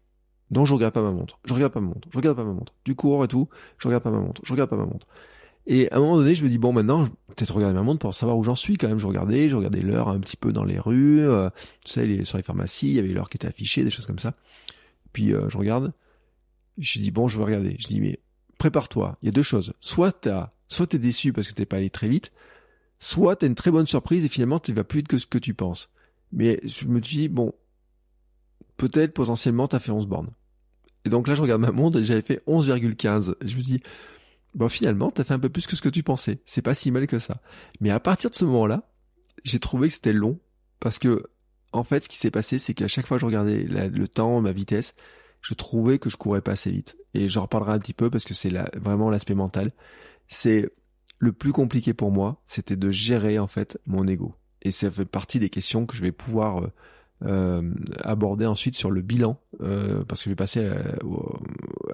Donc 0.51 0.67
je 0.67 0.75
regarde 0.75 0.95
pas 0.95 1.03
ma 1.03 1.13
montre, 1.13 1.39
je 1.45 1.55
regarde 1.55 1.73
pas 1.73 1.81
ma 1.81 1.89
montre, 1.89 2.09
je 2.11 2.17
regarde 2.17 2.37
pas 2.37 2.45
ma 2.45 2.53
montre. 2.53 2.75
Du 2.85 2.95
cours 2.95 3.25
et 3.25 3.29
tout, 3.29 3.49
je 3.79 3.87
regarde 3.87 4.03
pas 4.03 4.11
ma 4.11 4.19
montre, 4.19 4.43
je 4.45 4.53
regarde 4.53 4.71
pas 4.71 4.77
ma 4.77 4.87
montre. 4.87 5.07
Et 5.67 5.91
à 5.93 5.97
un 5.97 6.01
moment 6.01 6.17
donné, 6.17 6.35
je 6.35 6.43
me 6.43 6.49
dis 6.49 6.59
bon 6.59 6.73
maintenant, 6.73 7.05
peut-être 7.29 7.55
regarder 7.55 7.75
ma 7.75 7.83
montre 7.83 8.01
pour 8.01 8.15
savoir 8.15 8.37
où 8.37 8.43
j'en 8.43 8.57
suis 8.57 8.77
quand 8.77 8.89
même. 8.89 8.99
Je 8.99 9.07
regardais, 9.07 9.49
je 9.49 9.57
regardais 9.57 9.83
l'heure 9.83 10.09
un 10.09 10.19
petit 10.19 10.37
peu 10.37 10.53
dans 10.53 10.65
les 10.65 10.79
rues, 10.79 11.21
euh, 11.21 11.51
tu 11.85 11.93
sais, 11.93 12.25
sur 12.25 12.39
les 12.39 12.43
pharmacies, 12.43 12.89
il 12.89 12.95
y 12.95 12.99
avait 12.99 13.09
l'heure 13.09 13.31
qui 13.31 13.37
était 13.37 13.47
affichée, 13.47 13.85
des 13.85 13.91
choses 13.91 14.07
comme 14.07 14.19
ça. 14.19 14.35
Puis 15.13 15.33
euh, 15.33 15.49
je 15.49 15.59
regarde, 15.59 15.93
je 16.79 16.99
dis 16.99 17.11
bon, 17.11 17.29
je 17.29 17.39
vais 17.39 17.45
regarder. 17.45 17.77
Je 17.79 17.87
dis 17.87 18.01
mais 18.01 18.19
prépare-toi. 18.59 19.19
Il 19.23 19.27
y 19.27 19.29
a 19.29 19.33
deux 19.33 19.43
choses. 19.43 19.75
Soit 19.81 20.13
t'as, 20.13 20.53
soit 20.69 20.89
t'es 20.89 20.99
déçu 20.99 21.33
parce 21.33 21.49
que 21.49 21.55
t'es 21.55 21.67
pas 21.67 21.77
allé 21.77 21.91
très 21.91 22.09
vite, 22.09 22.33
soit 22.99 23.37
t'as 23.37 23.47
une 23.47 23.55
très 23.55 23.71
bonne 23.71 23.87
surprise 23.87 24.25
et 24.25 24.29
finalement 24.29 24.59
tu 24.59 24.73
vas 24.73 24.85
plus 24.85 24.99
vite 24.99 25.09
que 25.09 25.19
ce 25.19 25.27
que 25.27 25.39
tu 25.39 25.55
penses. 25.55 25.91
Mais 26.33 26.61
je 26.65 26.87
me 26.87 27.01
dis 27.01 27.29
bon, 27.29 27.53
peut-être 28.77 29.13
potentiellement 29.13 29.69
t'as 29.69 29.79
fait 29.79 29.93
11 29.93 30.07
bornes. 30.07 30.31
Et 31.05 31.09
donc 31.09 31.29
là, 31.29 31.35
je 31.35 31.43
regarde 31.43 31.61
ma 31.61 31.73
montre 31.73 31.99
et 31.99 32.05
j'avais 32.05 32.23
fait 32.23 32.43
11,15. 32.47 33.35
Je 33.41 33.57
me 33.57 33.61
dis, 33.61 33.83
bon, 34.55 34.69
finalement, 34.69 35.11
t'as 35.11 35.25
fait 35.25 35.35
un 35.35 35.39
peu 35.39 35.49
plus 35.49 35.67
que 35.67 35.77
ce 35.77 35.83
que 35.83 35.89
tu 35.89 36.03
pensais. 36.03 36.41
C'est 36.45 36.63
pas 36.63 36.75
si 36.75 36.91
mal 36.91 37.07
que 37.07 37.19
ça. 37.19 37.41
Mais 37.81 37.91
à 37.91 38.01
partir 38.01 38.31
de 38.31 38.35
ce 38.35 38.45
moment-là, 38.45 38.91
j'ai 39.45 39.59
trouvé 39.59 39.89
que 39.89 39.95
c'était 39.95 40.13
long 40.13 40.39
parce 40.79 40.99
que, 40.99 41.25
en 41.73 41.85
fait, 41.85 42.05
ce 42.05 42.09
qui 42.09 42.19
s'est 42.19 42.31
passé, 42.31 42.59
c'est 42.59 42.75
qu'à 42.75 42.89
chaque 42.89 43.07
fois 43.07 43.17
que 43.17 43.23
je 43.23 43.27
regardais 43.27 43.63
le 43.65 44.09
temps, 44.09 44.41
ma 44.41 44.53
vitesse, 44.53 44.95
je 45.41 45.55
trouvais 45.55 45.99
que 45.99 46.11
je 46.11 46.17
courais 46.17 46.43
pas 46.43 46.53
assez 46.53 46.71
vite. 46.71 46.97
Et 47.15 47.29
j'en 47.29 47.43
reparlerai 47.43 47.73
un 47.73 47.79
petit 47.79 47.95
peu 47.95 48.11
parce 48.11 48.25
que 48.25 48.35
c'est 48.35 48.53
vraiment 48.79 49.09
l'aspect 49.09 49.35
mental. 49.35 49.73
C'est 50.29 50.71
le 51.19 51.33
plus 51.33 51.53
compliqué 51.53 51.95
pour 51.95 52.11
moi, 52.11 52.43
c'était 52.45 52.77
de 52.77 52.91
gérer, 52.91 53.39
en 53.39 53.47
fait, 53.47 53.79
mon 53.87 54.07
ego. 54.07 54.35
Et 54.63 54.73
ça 54.73 54.91
fait 54.91 55.05
partie 55.05 55.39
des 55.39 55.51
questions 55.51 55.87
que 55.87 55.97
je 55.97 56.03
vais 56.03 56.13
pouvoir 56.13 56.71
euh, 57.25 57.63
aborder 58.03 58.47
ensuite 58.47 58.75
sur 58.75 58.91
le 58.91 59.03
bilan, 59.03 59.39
parce 59.59 60.21
que 60.21 60.25
je 60.25 60.31
vais 60.31 60.37
passer 60.37 60.71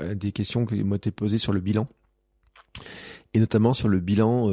à, 0.01 0.14
des 0.14 0.32
questions 0.32 0.66
qui 0.66 0.82
m'ont 0.84 0.97
été 0.97 1.10
posées 1.10 1.38
sur 1.38 1.52
le 1.52 1.60
bilan 1.60 1.88
et 3.34 3.40
notamment 3.40 3.72
sur 3.72 3.88
le 3.88 4.01
bilan 4.01 4.51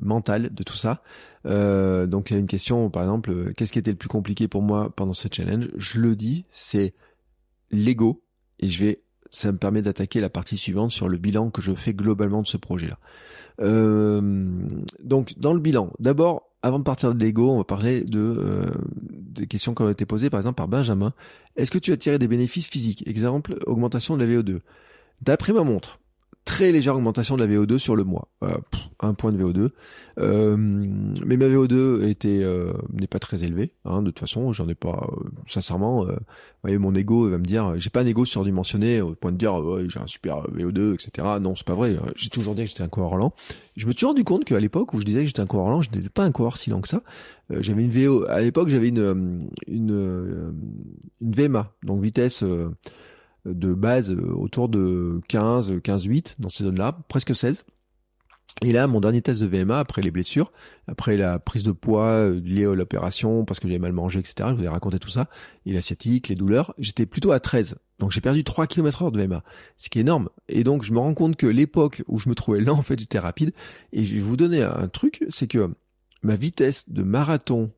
mental 0.00 0.52
de 0.52 0.62
tout 0.62 0.76
ça. 0.76 1.02
donc 1.44 2.30
il 2.30 2.34
y 2.34 2.36
a 2.36 2.40
une 2.40 2.46
question, 2.46 2.90
par 2.90 3.02
exemple, 3.02 3.52
qu'est-ce 3.54 3.72
qui 3.72 3.78
était 3.78 3.92
le 3.92 3.96
plus 3.96 4.08
compliqué 4.08 4.48
pour 4.48 4.62
moi 4.62 4.90
pendant 4.94 5.12
ce 5.12 5.28
challenge? 5.30 5.68
Je 5.76 6.00
le 6.00 6.16
dis, 6.16 6.46
c'est 6.52 6.94
l'ego, 7.70 8.22
et 8.58 8.68
je 8.68 8.84
vais, 8.84 9.02
ça 9.30 9.52
me 9.52 9.58
permet 9.58 9.82
d'attaquer 9.82 10.20
la 10.20 10.30
partie 10.30 10.56
suivante 10.56 10.90
sur 10.90 11.08
le 11.08 11.18
bilan 11.18 11.50
que 11.50 11.62
je 11.62 11.72
fais 11.74 11.94
globalement 11.94 12.42
de 12.42 12.46
ce 12.46 12.56
projet-là. 12.56 12.98
donc 13.58 15.38
dans 15.38 15.52
le 15.52 15.60
bilan, 15.60 15.92
d'abord 16.00 16.47
avant 16.62 16.78
de 16.78 16.84
partir 16.84 17.14
de 17.14 17.18
l'ego, 17.18 17.50
on 17.50 17.58
va 17.58 17.64
parler 17.64 18.02
de 18.02 18.18
euh, 18.18 18.70
des 18.92 19.46
questions 19.46 19.74
qui 19.74 19.82
ont 19.82 19.90
été 19.90 20.06
posées 20.06 20.30
par 20.30 20.40
exemple 20.40 20.56
par 20.56 20.68
Benjamin. 20.68 21.12
Est-ce 21.56 21.70
que 21.70 21.78
tu 21.78 21.92
as 21.92 21.96
tiré 21.96 22.18
des 22.18 22.28
bénéfices 22.28 22.68
physiques? 22.68 23.06
Exemple, 23.06 23.58
augmentation 23.66 24.16
de 24.16 24.24
la 24.24 24.32
VO2. 24.32 24.60
D'après 25.22 25.52
ma 25.52 25.62
montre, 25.62 26.00
très 26.48 26.72
légère 26.72 26.96
augmentation 26.96 27.36
de 27.36 27.44
la 27.44 27.54
VO2 27.54 27.76
sur 27.76 27.94
le 27.94 28.04
mois, 28.04 28.28
euh, 28.42 28.56
un 29.00 29.12
point 29.12 29.32
de 29.32 29.42
VO2. 29.42 29.68
Euh, 30.18 30.56
mais 30.56 31.36
ma 31.36 31.44
VO2 31.44 32.08
était 32.08 32.40
euh, 32.42 32.72
n'est 32.90 33.06
pas 33.06 33.18
très 33.18 33.44
élevée. 33.44 33.72
Hein, 33.84 34.00
de 34.00 34.06
toute 34.06 34.18
façon, 34.18 34.50
j'en 34.54 34.66
ai 34.66 34.74
pas. 34.74 35.10
Sincèrement, 35.46 36.06
vous 36.06 36.12
voyez, 36.62 36.78
mon 36.78 36.94
ego 36.94 37.28
va 37.28 37.36
me 37.36 37.44
dire, 37.44 37.74
j'ai 37.76 37.90
pas 37.90 38.00
un 38.00 38.06
ego 38.06 38.24
surdimensionné 38.24 39.02
au 39.02 39.14
point 39.14 39.30
de 39.30 39.36
dire, 39.36 39.56
ouais, 39.56 39.84
j'ai 39.90 40.00
un 40.00 40.06
super 40.06 40.42
VO2, 40.44 40.94
etc. 40.94 41.36
Non, 41.38 41.54
c'est 41.54 41.66
pas 41.66 41.74
vrai. 41.74 41.98
J'ai 42.16 42.30
toujours 42.30 42.54
dit 42.54 42.62
que 42.62 42.70
j'étais 42.70 42.82
un 42.82 42.88
coureur 42.88 43.16
lent. 43.16 43.34
Je 43.76 43.86
me 43.86 43.92
suis 43.92 44.06
rendu 44.06 44.24
compte 44.24 44.46
qu'à 44.46 44.58
l'époque 44.58 44.94
où 44.94 45.00
je 45.00 45.04
disais 45.04 45.20
que 45.20 45.26
j'étais 45.26 45.42
un 45.42 45.46
coureur 45.46 45.68
lent, 45.68 45.82
je 45.82 45.90
n'étais 45.90 46.08
pas 46.08 46.24
un 46.24 46.32
coureur 46.32 46.56
si 46.56 46.70
lent 46.70 46.80
que 46.80 46.88
ça. 46.88 47.02
j'avais 47.50 47.82
une 47.82 47.90
VO. 47.90 48.24
À 48.26 48.40
l'époque, 48.40 48.70
j'avais 48.70 48.88
une 48.88 49.50
une 49.66 50.54
VMA, 51.20 51.74
donc 51.84 52.02
vitesse 52.02 52.42
de 53.44 53.74
base 53.74 54.10
euh, 54.10 54.32
autour 54.34 54.68
de 54.68 55.20
15, 55.28 55.80
15, 55.82 56.04
8 56.04 56.36
dans 56.38 56.48
ces 56.48 56.64
zones-là, 56.64 56.98
presque 57.08 57.34
16. 57.34 57.64
Et 58.62 58.72
là, 58.72 58.88
mon 58.88 59.00
dernier 59.00 59.22
test 59.22 59.40
de 59.40 59.46
VMA, 59.46 59.78
après 59.78 60.02
les 60.02 60.10
blessures, 60.10 60.50
après 60.88 61.16
la 61.16 61.38
prise 61.38 61.62
de 61.62 61.70
poids 61.70 62.10
euh, 62.10 62.40
liée 62.40 62.64
à 62.64 62.74
l'opération, 62.74 63.44
parce 63.44 63.60
que 63.60 63.68
j'avais 63.68 63.78
mal 63.78 63.92
mangé, 63.92 64.18
etc., 64.18 64.50
je 64.50 64.54
vous 64.54 64.64
ai 64.64 64.68
raconté 64.68 64.98
tout 64.98 65.10
ça, 65.10 65.28
et 65.64 65.72
l'asiatique, 65.72 66.28
les 66.28 66.34
douleurs, 66.34 66.74
j'étais 66.78 67.06
plutôt 67.06 67.30
à 67.30 67.38
13. 67.38 67.76
Donc 68.00 68.10
j'ai 68.10 68.20
perdu 68.20 68.42
3 68.42 68.66
km 68.66 69.02
heure 69.02 69.12
de 69.12 69.22
VMA, 69.22 69.44
ce 69.76 69.88
qui 69.88 69.98
est 69.98 70.02
énorme. 70.02 70.28
Et 70.48 70.64
donc 70.64 70.82
je 70.82 70.92
me 70.92 70.98
rends 70.98 71.14
compte 71.14 71.36
que 71.36 71.46
l'époque 71.46 72.02
où 72.08 72.18
je 72.18 72.28
me 72.28 72.34
trouvais 72.34 72.60
là, 72.60 72.72
en 72.72 72.82
fait, 72.82 72.98
j'étais 72.98 73.18
rapide. 73.18 73.52
Et 73.92 74.04
je 74.04 74.14
vais 74.16 74.20
vous 74.20 74.36
donner 74.36 74.62
un 74.62 74.88
truc, 74.88 75.24
c'est 75.28 75.46
que 75.46 75.70
ma 76.22 76.36
vitesse 76.36 76.88
de 76.90 77.02
marathon 77.02 77.70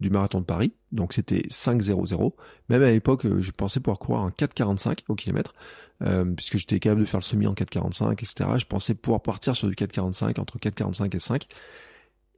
du 0.00 0.10
marathon 0.10 0.40
de 0.40 0.44
Paris, 0.44 0.72
donc 0.92 1.12
c'était 1.12 1.46
5.00. 1.48 2.32
Même 2.68 2.82
à 2.82 2.90
l'époque, 2.90 3.24
euh, 3.24 3.40
je 3.40 3.50
pensais 3.50 3.80
pouvoir 3.80 3.98
courir 3.98 4.22
en 4.22 4.30
4.45 4.30 5.00
au 5.08 5.14
kilomètre, 5.14 5.54
euh, 6.02 6.24
puisque 6.24 6.58
j'étais 6.58 6.78
capable 6.78 7.00
de 7.02 7.06
faire 7.06 7.20
le 7.20 7.24
semi 7.24 7.46
en 7.46 7.54
4.45, 7.54 8.12
etc. 8.12 8.50
Je 8.58 8.66
pensais 8.66 8.94
pouvoir 8.94 9.22
partir 9.22 9.56
sur 9.56 9.68
du 9.68 9.74
4.45, 9.74 10.38
entre 10.40 10.58
4.45 10.58 11.16
et 11.16 11.18
5. 11.18 11.42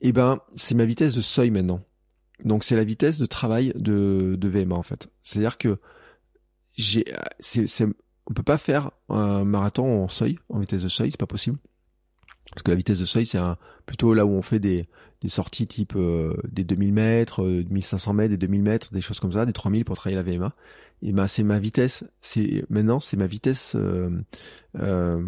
Et 0.00 0.08
eh 0.08 0.12
ben, 0.12 0.38
c'est 0.54 0.76
ma 0.76 0.84
vitesse 0.84 1.14
de 1.14 1.20
seuil 1.20 1.50
maintenant. 1.50 1.82
Donc 2.44 2.62
c'est 2.62 2.76
la 2.76 2.84
vitesse 2.84 3.18
de 3.18 3.26
travail 3.26 3.72
de, 3.74 4.36
de 4.38 4.48
VMA 4.48 4.76
en 4.76 4.84
fait. 4.84 5.08
C'est-à-dire 5.22 5.58
que 5.58 5.78
j'ai, 6.76 7.04
c'est, 7.40 7.66
c'est, 7.66 7.86
on 8.28 8.32
peut 8.32 8.44
pas 8.44 8.58
faire 8.58 8.92
un 9.08 9.42
marathon 9.44 10.04
en 10.04 10.08
seuil, 10.08 10.38
en 10.48 10.60
vitesse 10.60 10.84
de 10.84 10.88
seuil, 10.88 11.10
c'est 11.10 11.18
pas 11.18 11.26
possible. 11.26 11.58
Parce 12.50 12.62
que 12.62 12.70
la 12.70 12.76
vitesse 12.76 13.00
de 13.00 13.04
seuil, 13.04 13.26
c'est 13.26 13.40
plutôt 13.86 14.14
là 14.14 14.24
où 14.24 14.30
on 14.30 14.42
fait 14.42 14.60
des, 14.60 14.88
des 15.20 15.28
sorties 15.28 15.66
type 15.66 15.94
euh, 15.96 16.34
des 16.48 16.64
2000 16.64 16.92
mètres, 16.92 17.42
euh, 17.42 17.64
1500 17.68 18.14
mètres, 18.14 18.30
des 18.30 18.36
2000 18.36 18.62
mètres, 18.62 18.92
des 18.92 19.00
choses 19.00 19.20
comme 19.20 19.32
ça, 19.32 19.44
des 19.46 19.52
3000 19.52 19.84
pour 19.84 19.96
travailler 19.96 20.16
la 20.16 20.22
VMA. 20.22 20.52
Et 21.02 21.12
ben 21.12 21.28
c'est 21.28 21.44
ma 21.44 21.60
vitesse, 21.60 22.02
c'est 22.20 22.64
maintenant 22.70 22.98
c'est 22.98 23.16
ma 23.16 23.28
vitesse 23.28 23.76
euh, 23.76 24.10
euh 24.80 25.22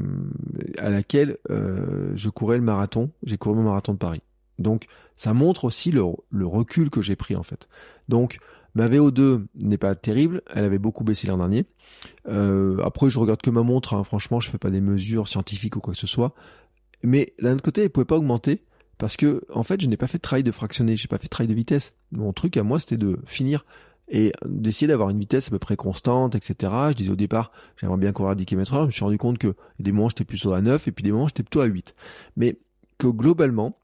à 0.79 0.91
laquelle 0.91 1.39
je 1.49 2.29
courais 2.29 2.57
le 2.57 2.65
marathon. 2.65 3.11
J'ai 3.23 3.39
couru 3.39 3.55
mon 3.55 3.63
marathon 3.63 3.93
de 3.93 3.99
Paris. 3.99 4.21
Donc 4.59 4.87
ça 5.15 5.33
montre 5.33 5.65
aussi 5.65 5.93
le, 5.93 6.03
le 6.31 6.47
recul 6.47 6.91
que 6.91 7.03
j'ai 7.03 7.15
pris 7.15 7.37
en 7.37 7.45
fait. 7.45 7.69
Donc 8.09 8.41
ma 8.75 8.89
VO2 8.89 9.47
n'est 9.55 9.79
pas 9.79 9.95
terrible, 9.95 10.43
elle 10.51 10.65
avait 10.65 10.81
beaucoup 10.81 11.05
baissé 11.05 11.29
l'an 11.29 11.39
dernier. 11.39 11.67
après 12.27 13.09
je 13.09 13.19
regarde 13.21 13.41
que 13.41 13.51
ma 13.51 13.63
montre, 13.63 13.95
hein. 13.95 14.03
franchement 14.03 14.41
je 14.41 14.51
fais 14.51 14.59
pas 14.59 14.71
des 14.71 14.81
mesures 14.81 15.29
scientifiques 15.29 15.77
ou 15.77 15.81
quoi 15.81 15.95
que 15.95 16.01
ce 16.01 16.09
soit. 16.09 16.35
Mais 17.05 17.33
d'un 17.41 17.55
autre 17.55 17.63
côté 17.63 17.85
elle 17.85 17.91
pouvait 17.91 18.07
pas 18.07 18.17
augmenter 18.17 18.65
parce 19.01 19.17
que 19.17 19.43
en 19.53 19.63
fait 19.63 19.81
je 19.81 19.87
n'ai 19.87 19.97
pas 19.97 20.07
fait 20.07 20.19
de 20.19 20.23
travail 20.23 20.45
de 20.45 20.53
fractionner, 20.53 20.95
j'ai 20.95 21.09
pas 21.09 21.17
fait 21.17 21.25
de 21.25 21.31
travail 21.31 21.49
de 21.49 21.55
vitesse. 21.55 21.95
Mon 22.13 22.35
truc 22.35 22.57
à 22.59 22.63
moi 22.63 22.79
c'était 22.79 22.99
de 22.99 23.19
finir 23.27 23.65
et 24.09 24.33
d'essayer 24.45 24.87
d'avoir 24.87 25.09
une 25.09 25.19
vitesse 25.19 25.49
à 25.49 25.51
peu 25.51 25.59
près 25.59 25.77
constante, 25.77 26.35
etc. 26.35 26.73
Je 26.91 26.95
disais 26.95 27.11
au 27.11 27.17
départ, 27.17 27.51
j'aimerais 27.79 27.97
bien 27.97 28.13
courir 28.13 28.33
à 28.33 28.35
10 28.35 28.45
km 28.45 28.75
heure, 28.75 28.83
je 28.83 28.87
me 28.87 28.91
suis 28.91 29.05
rendu 29.05 29.17
compte 29.17 29.39
que 29.39 29.55
des 29.79 29.91
moments 29.91 30.11
j'étais 30.11 30.25
plutôt 30.25 30.53
à 30.53 30.61
9 30.61 30.87
et 30.87 30.93
puis 30.93 31.03
des 31.03 31.13
moments 31.13 31.29
j'étais 31.29 31.43
plutôt 31.43 31.63
à 31.63 31.65
8. 31.65 31.95
Mais 32.37 32.59
que 32.99 33.07
globalement, 33.07 33.79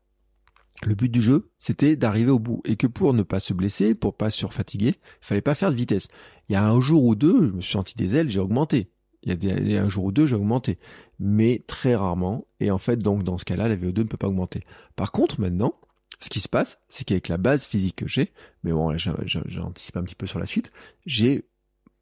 le 0.83 0.95
but 0.95 1.09
du 1.09 1.23
jeu, 1.23 1.49
c'était 1.59 1.97
d'arriver 1.97 2.31
au 2.31 2.39
bout 2.39 2.61
et 2.67 2.77
que 2.77 2.87
pour 2.87 3.15
ne 3.15 3.23
pas 3.23 3.41
se 3.41 3.55
blesser, 3.55 3.95
pour 3.95 4.19
pas 4.19 4.31
surfatiguer, 4.31 4.97
il 4.99 5.27
fallait 5.27 5.41
pas 5.41 5.55
faire 5.55 5.71
de 5.71 5.77
vitesse. 5.77 6.09
Il 6.51 6.53
y 6.53 6.57
a 6.57 6.69
un 6.69 6.79
jour 6.79 7.05
ou 7.05 7.15
deux, 7.15 7.47
je 7.47 7.53
me 7.53 7.61
suis 7.63 7.73
senti 7.73 7.97
des 7.97 8.17
ailes, 8.17 8.29
j'ai 8.29 8.41
augmenté. 8.41 8.91
Il 9.23 9.43
y 9.43 9.77
a 9.77 9.83
un 9.83 9.89
jour 9.89 10.05
ou 10.05 10.13
deux, 10.13 10.27
j'ai 10.27 10.37
augmenté 10.37 10.79
mais 11.19 11.65
très 11.67 11.95
rarement. 11.95 12.47
Et 12.61 12.71
en 12.71 12.79
fait, 12.79 12.97
donc 12.97 13.23
dans 13.23 13.39
ce 13.39 13.45
cas-là, 13.45 13.69
la 13.69 13.77
VO2 13.77 13.99
ne 13.99 14.05
peut 14.05 14.17
pas 14.17 14.29
augmenter. 14.29 14.63
Par 14.97 15.13
contre, 15.13 15.41
maintenant, 15.41 15.75
ce 16.21 16.31
qui 16.31 16.41
se 16.41 16.49
passe, 16.49 16.79
c'est 16.89 17.05
qu'avec 17.05 17.29
la 17.29 17.37
base 17.37 17.67
physique 17.67 17.97
que 17.97 18.09
j'ai, 18.09 18.33
mais 18.63 18.73
bon, 18.73 18.97
j'anticipe 18.97 19.97
un 19.97 20.03
petit 20.03 20.15
peu 20.15 20.27
sur 20.27 20.39
la 20.39 20.47
suite, 20.47 20.73
j'ai 21.05 21.47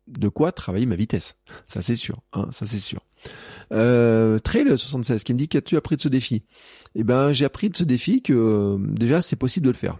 de 0.06 0.28
quoi 0.28 0.52
travailler 0.52 0.86
ma 0.86 0.96
vitesse. 0.96 1.36
Ça 1.66 1.82
c'est 1.82 1.96
sûr, 1.96 2.20
hein, 2.32 2.48
ça 2.52 2.66
c'est 2.66 2.78
sûr. 2.78 3.00
Euh, 3.72 4.38
Trail 4.38 4.66
76 4.78 5.24
qui 5.24 5.32
me 5.32 5.38
dit 5.38 5.48
qu'as-tu 5.48 5.76
appris 5.76 5.96
de 5.96 6.02
ce 6.02 6.08
défi? 6.08 6.44
Eh 6.94 7.04
ben, 7.04 7.32
j'ai 7.32 7.44
appris 7.44 7.70
de 7.70 7.76
ce 7.76 7.84
défi 7.84 8.22
que 8.22 8.32
euh, 8.32 8.76
déjà 8.78 9.22
c'est 9.22 9.36
possible 9.36 9.66
de 9.66 9.70
le 9.70 9.76
faire. 9.76 9.98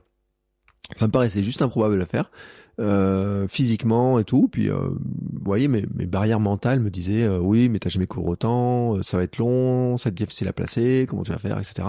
Ça 0.96 1.06
me 1.06 1.12
paraissait 1.12 1.42
juste 1.42 1.62
improbable 1.62 1.94
de 1.94 2.00
le 2.00 2.06
faire. 2.06 2.30
Euh, 2.80 3.46
physiquement 3.46 4.18
et 4.18 4.24
tout. 4.24 4.48
Puis, 4.48 4.68
euh, 4.68 4.88
vous 4.88 5.44
voyez, 5.44 5.68
mes, 5.68 5.82
barrières 5.82 6.40
mentales 6.40 6.80
me 6.80 6.90
disaient, 6.90 7.22
euh, 7.22 7.38
oui, 7.38 7.68
mais 7.68 7.78
t'as 7.78 7.88
jamais 7.88 8.08
couru 8.08 8.30
autant, 8.30 9.00
ça 9.00 9.16
va 9.16 9.22
être 9.22 9.38
long, 9.38 9.96
ça 9.96 10.08
va 10.08 10.12
être 10.12 10.18
difficile 10.18 10.48
à 10.48 10.52
placer, 10.52 11.06
comment 11.08 11.22
tu 11.22 11.30
vas 11.30 11.38
faire, 11.38 11.56
etc. 11.58 11.88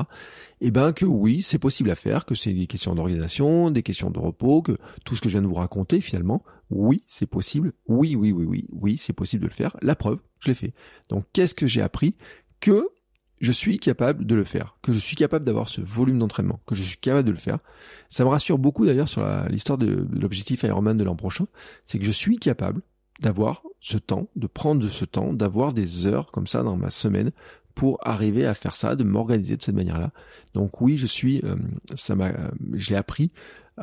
Et 0.62 0.68
eh 0.68 0.72
ben 0.72 0.94
que 0.94 1.06
oui, 1.06 1.42
c'est 1.42 1.58
possible 1.58 1.90
à 1.90 1.96
faire, 1.96 2.26
que 2.26 2.36
c'est 2.36 2.54
des 2.54 2.68
questions 2.68 2.94
d'organisation, 2.94 3.72
des 3.72 3.82
questions 3.82 4.12
de 4.12 4.20
repos, 4.20 4.62
que 4.62 4.78
tout 5.06 5.16
ce 5.16 5.22
que 5.22 5.28
je 5.28 5.34
viens 5.34 5.42
de 5.42 5.48
vous 5.48 5.56
raconter 5.56 6.02
finalement, 6.02 6.44
oui, 6.70 7.04
c'est 7.08 7.30
possible, 7.30 7.74
oui, 7.88 8.16
oui, 8.16 8.32
oui, 8.32 8.46
oui, 8.46 8.68
oui, 8.72 8.98
c'est 9.00 9.14
possible 9.14 9.44
de 9.44 9.48
le 9.48 9.54
faire. 9.54 9.76
La 9.82 9.96
preuve, 9.96 10.20
je 10.40 10.50
l'ai 10.50 10.56
fait. 10.56 10.74
Donc, 11.10 11.26
qu'est-ce 11.34 11.56
que 11.56 11.66
j'ai 11.66 11.82
appris? 11.82 12.16
Que 12.60 12.90
je 13.42 13.52
suis 13.52 13.80
capable 13.80 14.26
de 14.26 14.36
le 14.36 14.44
faire, 14.44 14.78
que 14.82 14.94
je 14.94 14.98
suis 14.98 15.16
capable 15.16 15.46
d'avoir 15.46 15.68
ce 15.68 15.82
volume 15.82 16.20
d'entraînement, 16.20 16.60
que 16.66 16.76
je 16.76 16.84
suis 16.84 16.98
capable 16.98 17.28
de 17.28 17.32
le 17.32 17.38
faire. 17.38 17.60
Ça 18.10 18.24
me 18.24 18.30
rassure 18.30 18.58
beaucoup 18.58 18.86
d'ailleurs 18.86 19.10
sur 19.10 19.26
l'histoire 19.50 19.78
de, 19.78 20.08
l'objectif 20.12 20.64
Ironman 20.64 20.98
de 20.98 21.04
l'an 21.04 21.16
prochain, 21.16 21.48
c'est 21.86 22.00
que 22.00 22.06
je 22.06 22.12
suis 22.12 22.38
capable 22.38 22.82
d'avoir 23.20 23.64
ce 23.80 23.98
temps, 23.98 24.28
de 24.36 24.48
prendre 24.48 24.88
ce 24.88 25.06
temps, 25.06 25.34
d'avoir 25.34 25.74
des 25.74 26.06
heures 26.06 26.32
comme 26.32 26.48
ça 26.48 26.64
dans 26.64 26.78
ma 26.78 26.90
semaine 26.90 27.32
pour 27.74 28.00
arriver 28.08 28.46
à 28.46 28.54
faire 28.54 28.76
ça, 28.76 28.96
de 28.96 29.04
m'organiser 29.04 29.58
de 29.58 29.62
cette 29.62 29.76
manière-là. 29.76 30.12
Donc 30.54 30.80
oui, 30.80 30.98
je 30.98 31.08
suis, 31.08 31.42
euh, 31.44 31.56
ça 31.96 32.16
m'a, 32.16 32.32
je 32.74 32.90
l'ai 32.92 32.96
appris 32.96 33.32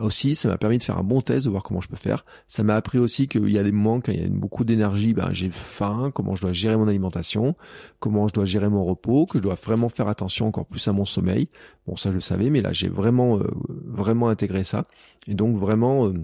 aussi, 0.01 0.35
ça 0.35 0.49
m'a 0.49 0.57
permis 0.57 0.79
de 0.79 0.83
faire 0.83 0.99
un 0.99 1.03
bon 1.03 1.21
test, 1.21 1.45
de 1.45 1.51
voir 1.51 1.63
comment 1.63 1.81
je 1.81 1.89
peux 1.89 1.97
faire. 1.97 2.25
Ça 2.49 2.63
m'a 2.63 2.75
appris 2.77 2.99
aussi 2.99 3.29
qu'il 3.29 3.51
y 3.51 3.59
a 3.59 3.63
des 3.63 3.73
moments 3.73 4.01
quand 4.01 4.13
il 4.13 4.23
y 4.23 4.25
a 4.25 4.29
beaucoup 4.29 4.65
d'énergie, 4.65 5.13
ben 5.13 5.33
j'ai 5.33 5.51
faim, 5.51 6.11
comment 6.15 6.35
je 6.35 6.43
dois 6.43 6.53
gérer 6.53 6.77
mon 6.77 6.89
alimentation, 6.89 7.57
comment 7.99 8.27
je 8.27 8.33
dois 8.33 8.47
gérer 8.47 8.71
mon 8.71 8.85
repos, 8.85 9.27
que 9.27 9.39
je 9.39 9.43
dois 9.43 9.57
vraiment 9.63 9.91
faire 9.91 10.09
attention 10.09 10.47
encore 10.47 10.67
plus 10.67 10.87
à 10.89 10.93
mon 10.93 11.05
sommeil. 11.05 11.49
Bon, 11.87 11.97
ça 11.97 12.11
je 12.11 12.15
le 12.15 12.21
savais, 12.21 12.49
mais 12.49 12.63
là 12.63 12.73
j'ai 12.73 12.89
vraiment 12.89 13.39
euh, 13.39 13.51
vraiment 13.87 14.29
intégré 14.29 14.65
ça. 14.65 14.87
Et 15.27 15.35
donc 15.35 15.59
vraiment, 15.59 16.07
euh, 16.07 16.15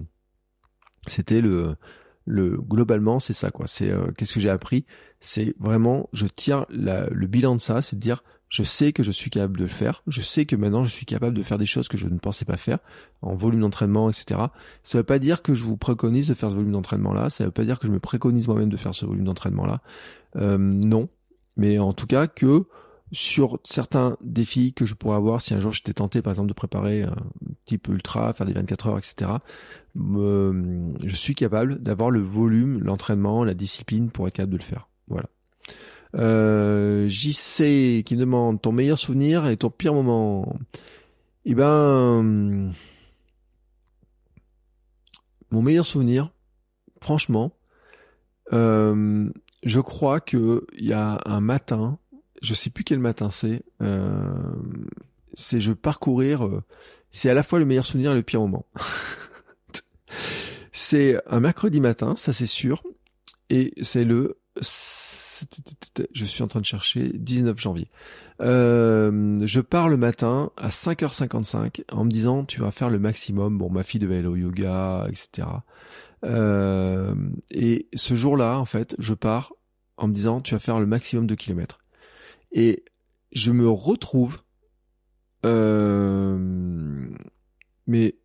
c'était 1.07 1.41
le 1.41 1.75
le 2.25 2.57
globalement 2.57 3.19
c'est 3.19 3.33
ça 3.33 3.51
quoi. 3.51 3.67
C'est 3.67 3.91
euh, 3.91 4.11
qu'est-ce 4.17 4.33
que 4.33 4.39
j'ai 4.39 4.49
appris? 4.49 4.85
C'est 5.19 5.53
vraiment, 5.59 6.09
je 6.13 6.25
tire 6.25 6.65
le 6.69 7.27
bilan 7.27 7.55
de 7.55 7.61
ça, 7.61 7.81
c'est 7.81 7.97
de 7.97 8.01
dire 8.01 8.23
je 8.49 8.63
sais 8.63 8.93
que 8.93 9.03
je 9.03 9.11
suis 9.11 9.29
capable 9.29 9.57
de 9.57 9.63
le 9.63 9.69
faire. 9.69 10.01
Je 10.07 10.21
sais 10.21 10.45
que 10.45 10.55
maintenant 10.55 10.83
je 10.83 10.91
suis 10.91 11.05
capable 11.05 11.37
de 11.37 11.43
faire 11.43 11.59
des 11.59 11.67
choses 11.67 11.87
que 11.87 11.97
je 11.97 12.07
ne 12.07 12.17
pensais 12.17 12.45
pas 12.45 12.57
faire 12.57 12.79
en 13.21 13.35
volume 13.35 13.61
d'entraînement, 13.61 14.09
etc. 14.09 14.41
Ça 14.83 14.97
ne 14.97 15.01
veut 15.01 15.05
pas 15.05 15.19
dire 15.19 15.43
que 15.43 15.53
je 15.53 15.63
vous 15.63 15.77
préconise 15.77 16.27
de 16.27 16.33
faire 16.33 16.49
ce 16.49 16.55
volume 16.55 16.71
d'entraînement 16.71 17.13
là. 17.13 17.29
Ça 17.29 17.45
veut 17.45 17.51
pas 17.51 17.63
dire 17.63 17.79
que 17.79 17.87
je 17.87 17.91
me 17.91 17.99
préconise 17.99 18.47
moi-même 18.47 18.69
de 18.69 18.77
faire 18.77 18.95
ce 18.95 19.05
volume 19.05 19.25
d'entraînement 19.25 19.65
là. 19.65 19.81
Euh, 20.35 20.57
non, 20.57 21.09
mais 21.57 21.77
en 21.77 21.93
tout 21.93 22.07
cas 22.07 22.25
que 22.27 22.65
sur 23.11 23.59
certains 23.63 24.17
défis 24.21 24.73
que 24.73 24.85
je 24.85 24.93
pourrais 24.93 25.15
avoir 25.15 25.41
si 25.41 25.53
un 25.53 25.59
jour 25.59 25.71
j'étais 25.71 25.93
tenté 25.93 26.21
par 26.21 26.31
exemple 26.31 26.49
de 26.49 26.53
préparer 26.53 27.03
un 27.03 27.15
type 27.65 27.87
ultra, 27.87 28.33
faire 28.33 28.45
des 28.45 28.53
24 28.53 28.87
heures, 28.87 28.97
etc. 28.97 29.31
je 29.95 31.15
suis 31.15 31.35
capable 31.35 31.81
d'avoir 31.81 32.09
le 32.11 32.21
volume, 32.21 32.79
l'entraînement, 32.83 33.43
la 33.43 33.53
discipline 33.53 34.09
pour 34.09 34.27
être 34.27 34.35
capable 34.35 34.53
de 34.53 34.57
le 34.57 34.63
faire. 34.63 34.89
Voilà. 35.07 35.29
Euh, 36.15 37.07
JC 37.07 38.03
qui 38.03 38.15
me 38.15 38.21
demande 38.21 38.61
ton 38.61 38.71
meilleur 38.71 38.97
souvenir 38.97 39.47
et 39.47 39.57
ton 39.57 39.69
pire 39.69 39.93
moment. 39.93 40.57
Eh 41.45 41.55
ben, 41.55 42.73
mon 45.51 45.61
meilleur 45.61 45.85
souvenir, 45.85 46.31
franchement, 47.01 47.53
euh, 48.53 49.29
je 49.63 49.79
crois 49.79 50.19
que 50.19 50.65
il 50.77 50.85
y 50.85 50.93
a 50.93 51.21
un 51.25 51.41
matin, 51.41 51.97
je 52.41 52.53
sais 52.53 52.69
plus 52.69 52.83
quel 52.83 52.99
matin 52.99 53.29
c'est, 53.29 53.63
euh, 53.81 54.33
c'est 55.33 55.61
je 55.61 55.73
parcourir, 55.73 56.45
euh, 56.45 56.63
c'est 57.11 57.29
à 57.29 57.33
la 57.33 57.43
fois 57.43 57.59
le 57.59 57.65
meilleur 57.65 57.85
souvenir 57.85 58.11
et 58.11 58.15
le 58.15 58.23
pire 58.23 58.41
moment. 58.41 58.65
c'est 60.71 61.21
un 61.27 61.39
mercredi 61.39 61.79
matin, 61.81 62.15
ça 62.15 62.33
c'est 62.33 62.45
sûr, 62.45 62.83
et 63.49 63.73
c'est 63.81 64.03
le, 64.05 64.37
je 64.61 66.25
suis 66.25 66.43
en 66.43 66.47
train 66.47 66.59
de 66.59 66.65
chercher, 66.65 67.11
19 67.13 67.59
janvier. 67.59 67.89
Euh, 68.41 69.37
je 69.45 69.59
pars 69.59 69.89
le 69.89 69.97
matin 69.97 70.51
à 70.55 70.69
5h55 70.69 71.83
en 71.91 72.05
me 72.05 72.09
disant 72.09 72.45
tu 72.45 72.61
vas 72.61 72.71
faire 72.71 72.89
le 72.89 72.99
maximum. 72.99 73.57
Bon, 73.57 73.69
ma 73.69 73.83
fille 73.83 73.99
devait 73.99 74.19
aller 74.19 74.27
au 74.27 74.35
yoga, 74.35 75.05
etc. 75.09 75.47
Euh, 76.25 77.15
et 77.51 77.87
ce 77.93 78.15
jour-là, 78.15 78.59
en 78.59 78.65
fait, 78.65 78.95
je 78.99 79.13
pars 79.13 79.53
en 79.97 80.07
me 80.07 80.13
disant 80.13 80.41
tu 80.41 80.53
vas 80.53 80.59
faire 80.59 80.79
le 80.79 80.85
maximum 80.85 81.27
de 81.27 81.35
kilomètres. 81.35 81.79
Et 82.51 82.83
je 83.31 83.51
me 83.51 83.69
retrouve, 83.69 84.39
euh, 85.45 86.37
mais 87.87 88.15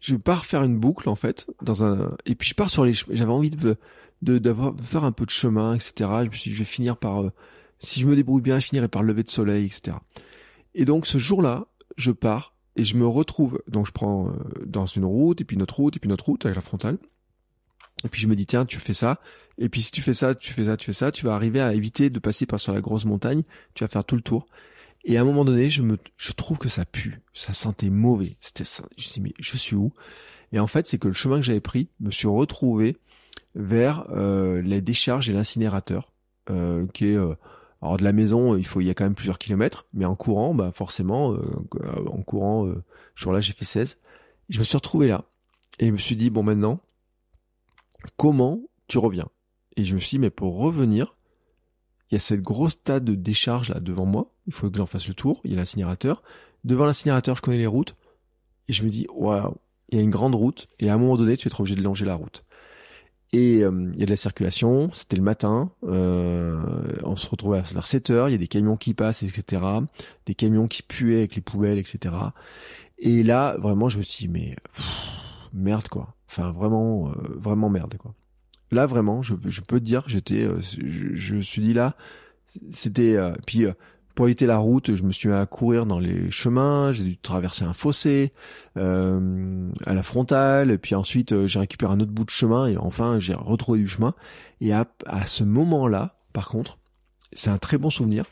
je 0.00 0.16
pars 0.16 0.44
faire 0.44 0.64
une 0.64 0.78
boucle 0.78 1.08
en 1.08 1.14
fait 1.14 1.46
dans 1.62 1.84
un 1.84 2.16
et 2.26 2.34
puis 2.34 2.48
je 2.48 2.54
pars 2.54 2.70
sur 2.70 2.84
les 2.84 2.92
j'avais 2.92 3.30
envie 3.30 3.50
de 3.50 3.76
de, 4.22 4.38
de 4.38 4.54
faire 4.82 5.04
un 5.04 5.12
peu 5.12 5.26
de 5.26 5.30
chemin 5.30 5.74
etc 5.74 5.92
je 6.24 6.28
me 6.28 6.34
suis 6.34 6.52
je 6.52 6.58
vais 6.58 6.64
finir 6.64 6.96
par 6.96 7.24
si 7.82 8.00
je 8.00 8.06
me 8.06 8.14
débrouille 8.14 8.42
bien, 8.42 8.58
je 8.58 8.66
finirai 8.66 8.88
par 8.88 9.02
le 9.02 9.08
lever 9.08 9.24
de 9.24 9.30
soleil, 9.30 9.66
etc. 9.66 9.96
Et 10.74 10.84
donc 10.84 11.06
ce 11.06 11.18
jour-là, 11.18 11.66
je 11.96 12.12
pars 12.12 12.54
et 12.76 12.84
je 12.84 12.96
me 12.96 13.06
retrouve. 13.06 13.60
Donc 13.66 13.86
je 13.86 13.92
prends 13.92 14.28
euh, 14.28 14.32
dans 14.64 14.86
une 14.86 15.04
route 15.04 15.40
et 15.40 15.44
puis 15.44 15.56
une 15.56 15.62
autre 15.62 15.76
route 15.76 15.96
et 15.96 16.00
puis 16.00 16.06
une 16.06 16.12
autre 16.12 16.24
route 16.26 16.46
avec 16.46 16.56
la 16.56 16.62
frontale. 16.62 16.98
Et 18.04 18.08
puis 18.08 18.20
je 18.20 18.26
me 18.28 18.36
dis 18.36 18.46
tiens, 18.46 18.64
tu 18.64 18.78
fais 18.78 18.94
ça. 18.94 19.20
Et 19.58 19.68
puis 19.68 19.82
si 19.82 19.90
tu 19.90 20.00
fais 20.00 20.14
ça, 20.14 20.34
tu 20.34 20.52
fais 20.52 20.64
ça, 20.64 20.76
tu 20.76 20.86
fais 20.86 20.92
ça, 20.92 21.12
tu 21.12 21.26
vas 21.26 21.34
arriver 21.34 21.60
à 21.60 21.74
éviter 21.74 22.08
de 22.08 22.18
passer 22.18 22.46
par 22.46 22.60
sur 22.60 22.72
la 22.72 22.80
grosse 22.80 23.04
montagne. 23.04 23.42
Tu 23.74 23.84
vas 23.84 23.88
faire 23.88 24.04
tout 24.04 24.16
le 24.16 24.22
tour. 24.22 24.46
Et 25.04 25.18
à 25.18 25.22
un 25.22 25.24
moment 25.24 25.44
donné, 25.44 25.68
je 25.68 25.82
me, 25.82 25.98
je 26.16 26.32
trouve 26.32 26.58
que 26.58 26.68
ça 26.68 26.84
pue, 26.84 27.20
ça 27.34 27.52
sentait 27.52 27.90
mauvais. 27.90 28.36
C'était. 28.40 28.64
Je 28.96 29.08
me 29.08 29.12
dis 29.14 29.20
mais 29.20 29.34
je 29.40 29.56
suis 29.56 29.74
où? 29.74 29.92
Et 30.52 30.60
en 30.60 30.68
fait, 30.68 30.86
c'est 30.86 30.98
que 30.98 31.08
le 31.08 31.14
chemin 31.14 31.36
que 31.36 31.42
j'avais 31.42 31.60
pris, 31.60 31.88
me 31.98 32.10
suis 32.10 32.28
retrouvé 32.28 32.96
vers 33.54 34.06
euh, 34.10 34.62
les 34.62 34.80
décharges 34.80 35.28
et 35.28 35.32
l'incinérateur, 35.32 36.12
euh, 36.50 36.86
qui 36.92 37.08
est 37.08 37.16
euh, 37.16 37.34
alors 37.82 37.96
de 37.96 38.04
la 38.04 38.12
maison, 38.12 38.56
il 38.56 38.66
faut, 38.66 38.80
il 38.80 38.86
y 38.86 38.90
a 38.90 38.94
quand 38.94 39.04
même 39.04 39.16
plusieurs 39.16 39.38
kilomètres, 39.38 39.86
mais 39.92 40.04
en 40.04 40.14
courant, 40.14 40.54
bah 40.54 40.70
forcément, 40.72 41.32
euh, 41.32 41.42
en 42.06 42.22
courant, 42.22 42.66
euh, 42.66 42.84
ce 43.16 43.22
jour-là, 43.24 43.40
j'ai 43.40 43.52
fait 43.52 43.64
16. 43.64 43.98
Je 44.48 44.58
me 44.60 44.64
suis 44.64 44.76
retrouvé 44.76 45.08
là 45.08 45.24
et 45.80 45.86
je 45.86 45.90
me 45.90 45.96
suis 45.96 46.14
dit 46.14 46.30
bon 46.30 46.44
maintenant, 46.44 46.78
comment 48.16 48.60
tu 48.86 48.98
reviens? 48.98 49.28
Et 49.76 49.84
je 49.84 49.94
me 49.94 50.00
suis 50.00 50.10
dit 50.10 50.20
mais 50.20 50.30
pour 50.30 50.56
revenir, 50.58 51.16
il 52.10 52.14
y 52.14 52.16
a 52.16 52.20
cette 52.20 52.42
grosse 52.42 52.80
tas 52.80 53.00
de 53.00 53.16
décharge 53.16 53.70
là 53.70 53.80
devant 53.80 54.06
moi. 54.06 54.32
Il 54.46 54.52
faut 54.52 54.70
que 54.70 54.76
j'en 54.76 54.86
fasse 54.86 55.08
le 55.08 55.14
tour. 55.14 55.40
Il 55.44 55.50
y 55.50 55.54
a 55.54 55.56
l'incinérateur. 55.56 56.22
Devant 56.62 56.84
l'incinérateur, 56.84 57.36
je 57.36 57.42
connais 57.42 57.58
les 57.58 57.66
routes 57.66 57.96
et 58.68 58.72
je 58.72 58.84
me 58.84 58.90
dis 58.90 59.08
waouh, 59.12 59.56
il 59.88 59.96
y 59.96 60.00
a 60.00 60.04
une 60.04 60.10
grande 60.10 60.36
route 60.36 60.68
et 60.78 60.88
à 60.88 60.94
un 60.94 60.98
moment 60.98 61.16
donné, 61.16 61.36
tu 61.36 61.48
être 61.48 61.60
obligé 61.60 61.74
de 61.74 61.82
longer 61.82 62.04
la 62.04 62.14
route. 62.14 62.44
Et 63.32 63.64
euh, 63.64 63.90
il 63.94 64.00
y 64.00 64.02
a 64.02 64.06
de 64.06 64.10
la 64.10 64.16
circulation, 64.16 64.90
c'était 64.92 65.16
le 65.16 65.22
matin, 65.22 65.70
euh, 65.84 66.60
on 67.02 67.16
se 67.16 67.26
retrouvait 67.28 67.58
à 67.58 67.62
vers 67.62 67.86
7 67.86 68.10
heures, 68.10 68.28
il 68.28 68.32
y 68.32 68.34
a 68.34 68.38
des 68.38 68.46
camions 68.46 68.76
qui 68.76 68.92
passent, 68.92 69.22
etc. 69.22 69.62
Des 70.26 70.34
camions 70.34 70.68
qui 70.68 70.82
puaient 70.82 71.18
avec 71.18 71.34
les 71.34 71.40
poubelles, 71.40 71.78
etc. 71.78 72.14
Et 72.98 73.22
là, 73.22 73.56
vraiment, 73.58 73.88
je 73.88 73.98
me 73.98 74.02
suis 74.02 74.26
dit, 74.26 74.32
mais 74.32 74.56
merde 75.54 75.88
quoi. 75.88 76.14
Enfin, 76.28 76.52
vraiment, 76.52 77.08
euh, 77.08 77.12
vraiment 77.38 77.70
merde 77.70 77.96
quoi. 77.96 78.14
Là, 78.70 78.86
vraiment, 78.86 79.22
je, 79.22 79.34
je 79.46 79.60
peux 79.62 79.80
te 79.80 79.84
dire, 79.84 80.04
j'étais, 80.08 80.46
je, 80.60 81.14
je, 81.14 81.34
me 81.34 81.42
suis 81.42 81.62
dit 81.62 81.74
là, 81.74 81.96
c'était, 82.70 83.18
puis 83.46 83.66
pour 84.14 84.26
éviter 84.26 84.46
la 84.46 84.58
route, 84.58 84.94
je 84.94 85.02
me 85.02 85.12
suis 85.12 85.28
mis 85.28 85.34
à 85.34 85.46
courir 85.46 85.86
dans 85.86 85.98
les 85.98 86.30
chemins, 86.30 86.92
j'ai 86.92 87.04
dû 87.04 87.16
traverser 87.16 87.64
un 87.64 87.72
fossé 87.72 88.32
euh, 88.76 89.68
à 89.86 89.94
la 89.94 90.02
frontale, 90.02 90.70
et 90.70 90.78
puis 90.78 90.94
ensuite 90.94 91.32
euh, 91.32 91.46
j'ai 91.46 91.58
récupéré 91.58 91.92
un 91.92 92.00
autre 92.00 92.12
bout 92.12 92.24
de 92.24 92.30
chemin, 92.30 92.66
et 92.66 92.76
enfin 92.76 93.18
j'ai 93.20 93.34
retrouvé 93.34 93.78
du 93.78 93.88
chemin. 93.88 94.14
Et 94.60 94.72
à, 94.72 94.86
à 95.06 95.26
ce 95.26 95.44
moment-là, 95.44 96.18
par 96.32 96.48
contre, 96.48 96.78
c'est 97.32 97.50
un 97.50 97.58
très 97.58 97.78
bon 97.78 97.90
souvenir, 97.90 98.24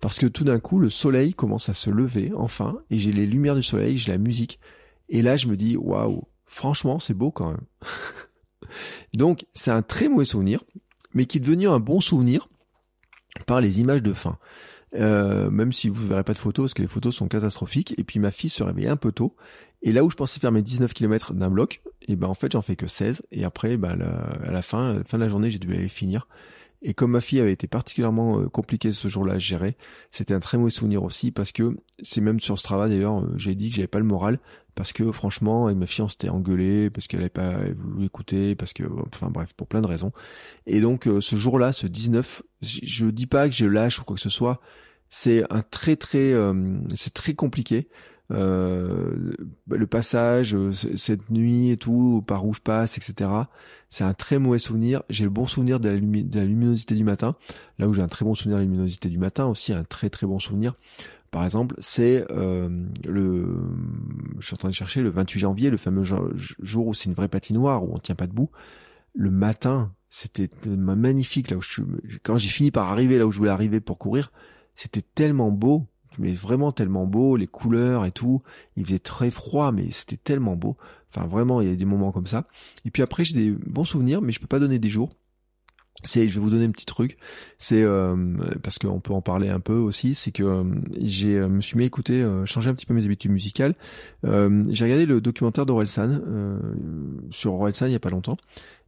parce 0.00 0.18
que 0.18 0.26
tout 0.26 0.44
d'un 0.44 0.58
coup, 0.58 0.78
le 0.78 0.90
soleil 0.90 1.34
commence 1.34 1.68
à 1.68 1.74
se 1.74 1.90
lever, 1.90 2.32
enfin, 2.34 2.78
et 2.90 2.98
j'ai 2.98 3.12
les 3.12 3.26
lumières 3.26 3.56
du 3.56 3.62
soleil, 3.62 3.98
j'ai 3.98 4.12
la 4.12 4.18
musique, 4.18 4.58
et 5.08 5.22
là 5.22 5.36
je 5.36 5.48
me 5.48 5.56
dis, 5.56 5.76
waouh, 5.76 6.26
franchement 6.46 6.98
c'est 6.98 7.14
beau 7.14 7.30
quand 7.30 7.50
même. 7.50 7.66
Donc 9.14 9.46
c'est 9.52 9.70
un 9.70 9.82
très 9.82 10.08
mauvais 10.08 10.24
souvenir, 10.24 10.64
mais 11.14 11.26
qui 11.26 11.38
est 11.38 11.40
devenu 11.40 11.68
un 11.68 11.80
bon 11.80 12.00
souvenir 12.00 12.48
par 13.46 13.60
les 13.60 13.80
images 13.80 14.02
de 14.02 14.12
fin. 14.12 14.38
Euh, 14.94 15.50
même 15.50 15.72
si 15.72 15.88
vous 15.88 16.06
verrez 16.06 16.22
pas 16.22 16.32
de 16.32 16.38
photos 16.38 16.66
parce 16.66 16.74
que 16.74 16.82
les 16.82 16.88
photos 16.88 17.14
sont 17.14 17.28
catastrophiques. 17.28 17.94
Et 17.98 18.04
puis 18.04 18.18
ma 18.18 18.30
fille 18.30 18.50
se 18.50 18.62
réveillait 18.62 18.88
un 18.88 18.96
peu 18.96 19.12
tôt. 19.12 19.34
Et 19.82 19.92
là 19.92 20.04
où 20.04 20.10
je 20.10 20.16
pensais 20.16 20.40
faire 20.40 20.52
mes 20.52 20.62
19 20.62 20.94
km 20.94 21.34
d'un 21.34 21.50
bloc, 21.50 21.82
et 22.08 22.16
ben 22.16 22.28
en 22.28 22.34
fait 22.34 22.52
j'en 22.52 22.62
fais 22.62 22.76
que 22.76 22.86
16. 22.86 23.22
Et 23.32 23.44
après, 23.44 23.76
ben, 23.76 24.00
à 24.00 24.50
la 24.50 24.62
fin, 24.62 24.90
à 24.90 24.94
la 24.94 25.04
fin 25.04 25.18
de 25.18 25.22
la 25.22 25.28
journée, 25.28 25.50
j'ai 25.50 25.58
dû 25.58 25.72
aller 25.74 25.88
finir. 25.88 26.26
Et 26.82 26.94
comme 26.94 27.12
ma 27.12 27.20
fille 27.20 27.40
avait 27.40 27.52
été 27.52 27.66
particulièrement 27.66 28.40
euh, 28.40 28.48
compliquée 28.48 28.92
ce 28.92 29.08
jour-là 29.08 29.34
à 29.34 29.38
gérer, 29.38 29.76
c'était 30.10 30.34
un 30.34 30.40
très 30.40 30.58
mauvais 30.58 30.70
souvenir 30.70 31.02
aussi 31.02 31.32
parce 31.32 31.52
que 31.52 31.76
c'est 32.02 32.20
même 32.20 32.38
sur 32.38 32.58
ce 32.58 32.62
travail 32.62 32.90
d'ailleurs, 32.90 33.20
euh, 33.20 33.32
j'ai 33.36 33.54
dit 33.54 33.70
que 33.70 33.76
j'avais 33.76 33.88
pas 33.88 33.98
le 33.98 34.04
moral 34.04 34.38
parce 34.76 34.92
que 34.92 35.10
franchement, 35.10 35.74
ma 35.74 35.86
fille 35.86 36.02
on 36.02 36.08
s'était 36.08 36.28
engueulé 36.28 36.90
parce 36.90 37.08
qu'elle 37.08 37.20
avait 37.20 37.28
pas 37.28 37.56
voulu 37.76 38.06
écouter, 38.06 38.54
parce 38.54 38.72
que, 38.72 38.84
enfin 39.12 39.28
bref, 39.30 39.52
pour 39.54 39.66
plein 39.66 39.80
de 39.80 39.88
raisons. 39.88 40.12
Et 40.66 40.80
donc 40.80 41.08
ce 41.20 41.36
jour-là, 41.36 41.72
ce 41.72 41.88
19, 41.88 42.42
je 42.62 43.06
dis 43.06 43.26
pas 43.26 43.48
que 43.48 43.54
je 43.54 43.66
lâche 43.66 43.98
ou 43.98 44.04
quoi 44.04 44.14
que 44.14 44.22
ce 44.22 44.30
soit, 44.30 44.60
c'est 45.10 45.44
un 45.50 45.62
très 45.62 45.96
très 45.96 46.32
euh, 46.32 46.78
c'est 46.94 47.14
très 47.14 47.34
compliqué. 47.34 47.88
Euh, 48.32 49.32
le 49.70 49.86
passage 49.86 50.56
euh, 50.56 50.72
cette 50.72 51.30
nuit 51.30 51.70
et 51.70 51.76
tout 51.76 52.24
par 52.26 52.44
où 52.44 52.52
je 52.52 52.60
passe 52.60 52.98
etc 52.98 53.30
c'est 53.88 54.02
un 54.02 54.14
très 54.14 54.40
mauvais 54.40 54.58
souvenir. 54.58 55.04
J'ai 55.08 55.22
le 55.22 55.30
bon 55.30 55.46
souvenir 55.46 55.78
de 55.78 55.88
la, 55.88 56.00
de 56.00 56.36
la, 56.36 56.44
luminosité 56.44 56.96
du 56.96 57.04
matin. 57.04 57.36
Là 57.78 57.86
où 57.86 57.94
j'ai 57.94 58.02
un 58.02 58.08
très 58.08 58.24
bon 58.24 58.34
souvenir 58.34 58.56
de 58.56 58.62
la 58.62 58.68
luminosité 58.68 59.08
du 59.08 59.18
matin 59.18 59.46
aussi 59.46 59.72
un 59.72 59.84
très 59.84 60.10
très 60.10 60.26
bon 60.26 60.40
souvenir 60.40 60.74
par 61.30 61.44
exemple 61.44 61.74
c'est 61.78 62.24
euh, 62.30 62.68
le 63.04 63.46
je 64.38 64.46
suis 64.46 64.54
en 64.54 64.58
train 64.58 64.68
de 64.68 64.74
chercher 64.74 65.02
le 65.02 65.10
28 65.10 65.40
janvier 65.40 65.70
le 65.70 65.76
fameux 65.76 66.04
jour 66.04 66.86
où 66.86 66.94
c'est 66.94 67.08
une 67.08 67.14
vraie 67.14 67.28
patinoire 67.28 67.84
où 67.84 67.94
on 67.94 67.98
tient 67.98 68.14
pas 68.14 68.26
debout 68.26 68.50
le 69.14 69.30
matin 69.30 69.92
c'était 70.10 70.50
magnifique 70.66 71.50
là 71.50 71.56
où 71.56 71.62
je 71.62 71.72
suis 71.72 71.82
quand 72.22 72.38
j'ai 72.38 72.48
fini 72.48 72.70
par 72.70 72.90
arriver 72.90 73.18
là 73.18 73.26
où 73.26 73.32
je 73.32 73.38
voulais 73.38 73.50
arriver 73.50 73.80
pour 73.80 73.98
courir 73.98 74.30
c'était 74.76 75.02
tellement 75.02 75.50
beau, 75.50 75.86
mais 76.18 76.34
vraiment 76.34 76.70
tellement 76.70 77.06
beau, 77.06 77.36
les 77.36 77.46
couleurs 77.46 78.04
et 78.04 78.12
tout. 78.12 78.42
Il 78.76 78.84
faisait 78.84 78.98
très 78.98 79.30
froid, 79.30 79.72
mais 79.72 79.90
c'était 79.90 80.18
tellement 80.18 80.54
beau. 80.54 80.76
Enfin, 81.10 81.26
vraiment, 81.26 81.62
il 81.62 81.68
y 81.68 81.72
a 81.72 81.76
des 81.76 81.86
moments 81.86 82.12
comme 82.12 82.26
ça. 82.26 82.46
Et 82.84 82.90
puis 82.90 83.02
après, 83.02 83.24
j'ai 83.24 83.34
des 83.34 83.50
bons 83.50 83.84
souvenirs, 83.84 84.20
mais 84.20 84.32
je 84.32 84.38
peux 84.38 84.46
pas 84.46 84.60
donner 84.60 84.78
des 84.78 84.90
jours. 84.90 85.10
C'est, 86.04 86.28
je 86.28 86.34
vais 86.34 86.40
vous 86.40 86.50
donner 86.50 86.66
un 86.66 86.70
petit 86.70 86.86
truc. 86.86 87.16
C'est 87.58 87.82
euh, 87.82 88.16
parce 88.62 88.78
qu'on 88.78 89.00
peut 89.00 89.12
en 89.12 89.22
parler 89.22 89.48
un 89.48 89.60
peu 89.60 89.74
aussi. 89.74 90.14
C'est 90.14 90.30
que 90.30 90.42
euh, 90.42 90.64
j'ai, 91.00 91.36
euh, 91.36 91.48
me 91.48 91.60
suis 91.60 91.76
mis 91.76 91.84
à 91.84 91.86
écouter, 91.86 92.24
changer 92.44 92.70
un 92.70 92.74
petit 92.74 92.86
peu 92.86 92.94
mes 92.94 93.04
habitudes 93.04 93.32
musicales. 93.32 93.74
j'ai 94.22 94.84
regardé 94.84 95.06
le 95.06 95.20
documentaire 95.20 95.66
d'Orelsan 95.66 96.20
sur 97.30 97.54
Orelsan 97.54 97.86
il 97.86 97.92
y 97.92 97.96
a 97.96 98.00
pas 98.00 98.10
longtemps. 98.10 98.36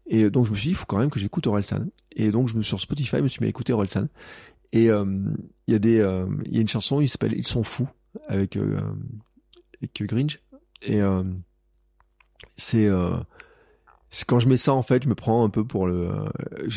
Et 0.09 0.31
donc 0.31 0.47
je 0.47 0.51
me 0.51 0.57
suis 0.57 0.69
dit, 0.69 0.71
il 0.71 0.77
faut 0.77 0.87
quand 0.87 0.99
même 0.99 1.11
que 1.11 1.19
j'écoute 1.19 1.47
Orelsan. 1.47 1.87
Et 2.13 2.31
donc 2.31 2.49
je 2.49 2.57
me 2.57 2.63
sur 2.63 2.81
Spotify, 2.81 3.19
je 3.19 3.23
me 3.23 3.29
suis 3.29 3.41
mis 3.41 3.47
à 3.47 3.51
écouter 3.51 3.73
Orelsan. 3.73 4.09
Et 4.73 4.91
euh, 4.91 5.05
il 5.67 5.73
y 5.73 5.77
a 5.77 5.79
des, 5.79 5.99
euh, 5.99 6.27
il 6.47 6.55
y 6.55 6.59
a 6.59 6.61
une 6.61 6.69
chanson, 6.69 7.01
il 7.01 7.09
s'appelle 7.09 7.35
Ils 7.37 7.47
sont 7.47 7.63
fous 7.63 7.89
avec 8.27 8.57
euh, 8.57 8.81
avec 9.81 10.03
Grinch. 10.03 10.41
Et 10.83 11.01
c'est 12.57 12.89
quand 14.27 14.41
je 14.41 14.49
mets 14.49 14.57
ça 14.57 14.73
en 14.73 14.83
fait, 14.83 15.03
je 15.03 15.09
me 15.09 15.15
prends 15.15 15.45
un 15.45 15.51
peu 15.51 15.65
pour 15.65 15.87
le 15.87 16.11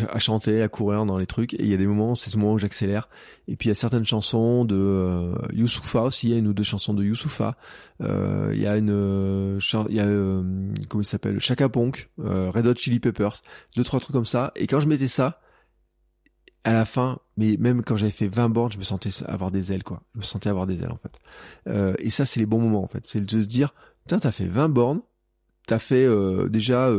à 0.10 0.20
chanter, 0.20 0.62
à 0.62 0.68
courir 0.68 1.06
dans 1.06 1.18
les 1.18 1.26
trucs. 1.26 1.54
Et 1.54 1.62
il 1.62 1.68
y 1.68 1.74
a 1.74 1.78
des 1.78 1.88
moments, 1.88 2.16
c'est 2.16 2.30
ce 2.30 2.38
moment 2.38 2.54
où 2.54 2.58
j'accélère. 2.58 3.10
Et 3.48 3.56
puis 3.56 3.68
il 3.68 3.70
y 3.70 3.72
a 3.72 3.76
certaines 3.76 4.06
chansons 4.06 4.66
de 4.66 4.76
euh, 4.76 5.34
Youssoufa 5.54 6.04
aussi. 6.04 6.28
Il 6.28 6.32
y 6.32 6.36
a 6.36 6.38
une 6.38 6.48
ou 6.48 6.54
deux 6.54 6.64
chansons 6.64 6.94
de 6.94 7.04
Youssoufa. 7.04 7.56
Euh, 8.02 8.52
il 8.54 8.62
y 8.62 8.68
a 8.68 8.78
une, 8.78 9.60
il 9.90 9.96
y 9.96 10.00
a 10.00 10.06
comment 10.90 11.02
il 11.02 11.06
s'appelle, 11.06 11.40
Chaka 11.40 11.70
Ponk, 11.70 12.10
Red 12.18 12.68
Hot 12.68 12.76
Chili 12.76 13.00
Peppers, 13.00 13.42
deux 13.76 13.84
trois 13.84 14.00
trucs 14.00 14.14
comme 14.14 14.26
ça. 14.26 14.52
Et 14.56 14.68
quand 14.68 14.80
je 14.80 14.88
mettais 14.88 15.08
ça, 15.08 15.40
à 16.64 16.74
la 16.74 16.86
fin, 16.86 17.20
mais 17.38 17.58
même 17.58 17.84
quand 17.84 17.98
j'avais 17.98 18.12
fait 18.12 18.28
20 18.28 18.50
bornes, 18.50 18.72
je 18.72 18.78
me 18.78 18.84
sentais 18.84 19.10
avoir 19.26 19.52
des 19.52 19.74
ailes, 19.74 19.84
quoi. 19.84 20.04
Je 20.14 20.20
me 20.20 20.24
sentais 20.24 20.50
avoir 20.50 20.68
des 20.68 20.84
ailes, 20.84 20.92
en 20.92 20.98
fait. 20.98 21.14
Euh, 21.68 21.96
et 21.98 22.10
ça, 22.10 22.26
c'est 22.26 22.40
les 22.40 22.46
bons 22.46 22.60
moments, 22.60 22.84
en 22.84 22.88
fait. 22.88 23.06
C'est 23.06 23.26
de 23.26 23.42
se 23.42 23.48
dire, 23.48 23.74
tiens, 24.08 24.20
t'as 24.20 24.32
fait 24.32 24.46
20 24.46 24.70
bornes, 24.70 25.02
t'as 25.66 25.80
fait 25.80 26.06
euh, 26.06 26.50
déjà, 26.50 26.92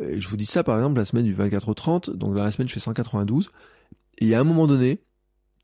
euh, 0.00 0.16
je 0.18 0.28
vous 0.28 0.36
dis 0.36 0.46
ça, 0.46 0.62
par 0.64 0.76
exemple, 0.76 0.98
la 0.98 1.04
semaine 1.04 1.24
du 1.24 1.34
24 1.34 1.68
au 1.68 1.74
30, 1.74 2.10
donc 2.10 2.34
dans 2.34 2.44
la 2.44 2.50
semaine, 2.50 2.68
je 2.68 2.74
fais 2.74 2.80
192, 2.80 3.50
et 4.18 4.34
à 4.34 4.40
un 4.40 4.44
moment 4.44 4.66
donné, 4.66 5.02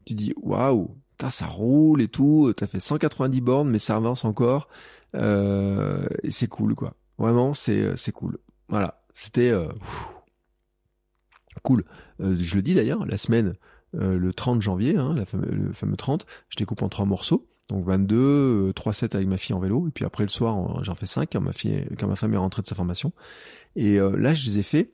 tu 0.05 0.15
dis, 0.15 0.35
waouh, 0.37 0.97
ça 1.31 1.47
roule 1.47 2.03
et 2.03 2.09
tout, 2.09 2.53
t'as 2.57 2.67
fait 2.67 2.81
190 2.81 3.41
bornes, 3.41 3.71
mais 3.71 3.79
ça 3.79 3.97
avance 3.97 4.25
encore, 4.25 4.69
et 5.15 6.31
c'est 6.31 6.49
cool, 6.49 6.75
quoi. 6.75 6.95
Vraiment, 7.19 7.55
c'est 7.55 7.97
c'est 7.97 8.11
cool. 8.11 8.39
Voilà, 8.69 9.05
c'était 9.15 9.53
cool. 11.63 11.85
je 12.19 12.57
le 12.57 12.63
dis 12.63 12.75
d'ailleurs, 12.75 13.07
la 13.07 13.19
semaine, 13.19 13.55
le 13.93 14.33
30 14.33 14.63
janvier, 14.63 14.97
hein, 14.97 15.15
le 15.15 15.73
fameux 15.75 15.97
30, 15.97 16.27
je 16.49 16.57
découpe 16.57 16.83
en 16.83 16.89
trois 16.89 17.07
morceaux. 17.07 17.47
Donc 17.69 17.87
22, 17.87 18.73
3 18.75 18.93
7 18.93 19.15
avec 19.15 19.29
ma 19.29 19.39
fille 19.39 19.55
en 19.55 19.61
vélo, 19.61 19.87
et 19.89 19.91
puis 19.91 20.05
après 20.05 20.25
le 20.25 20.29
soir, 20.29 20.83
j'en 20.83 20.95
fais 20.95 21.07
5 21.07 21.29
quand 21.33 21.41
ma 21.41 21.53
fille, 21.53 21.87
quand 21.99 22.09
ma 22.09 22.17
femme 22.17 22.35
est 22.35 22.39
rentrée 22.39 22.63
de 22.63 22.67
sa 22.67 22.75
formation. 22.75 23.13
Et 23.77 23.99
là, 23.99 24.35
je 24.35 24.51
les 24.51 24.59
ai 24.59 24.63
fait, 24.63 24.93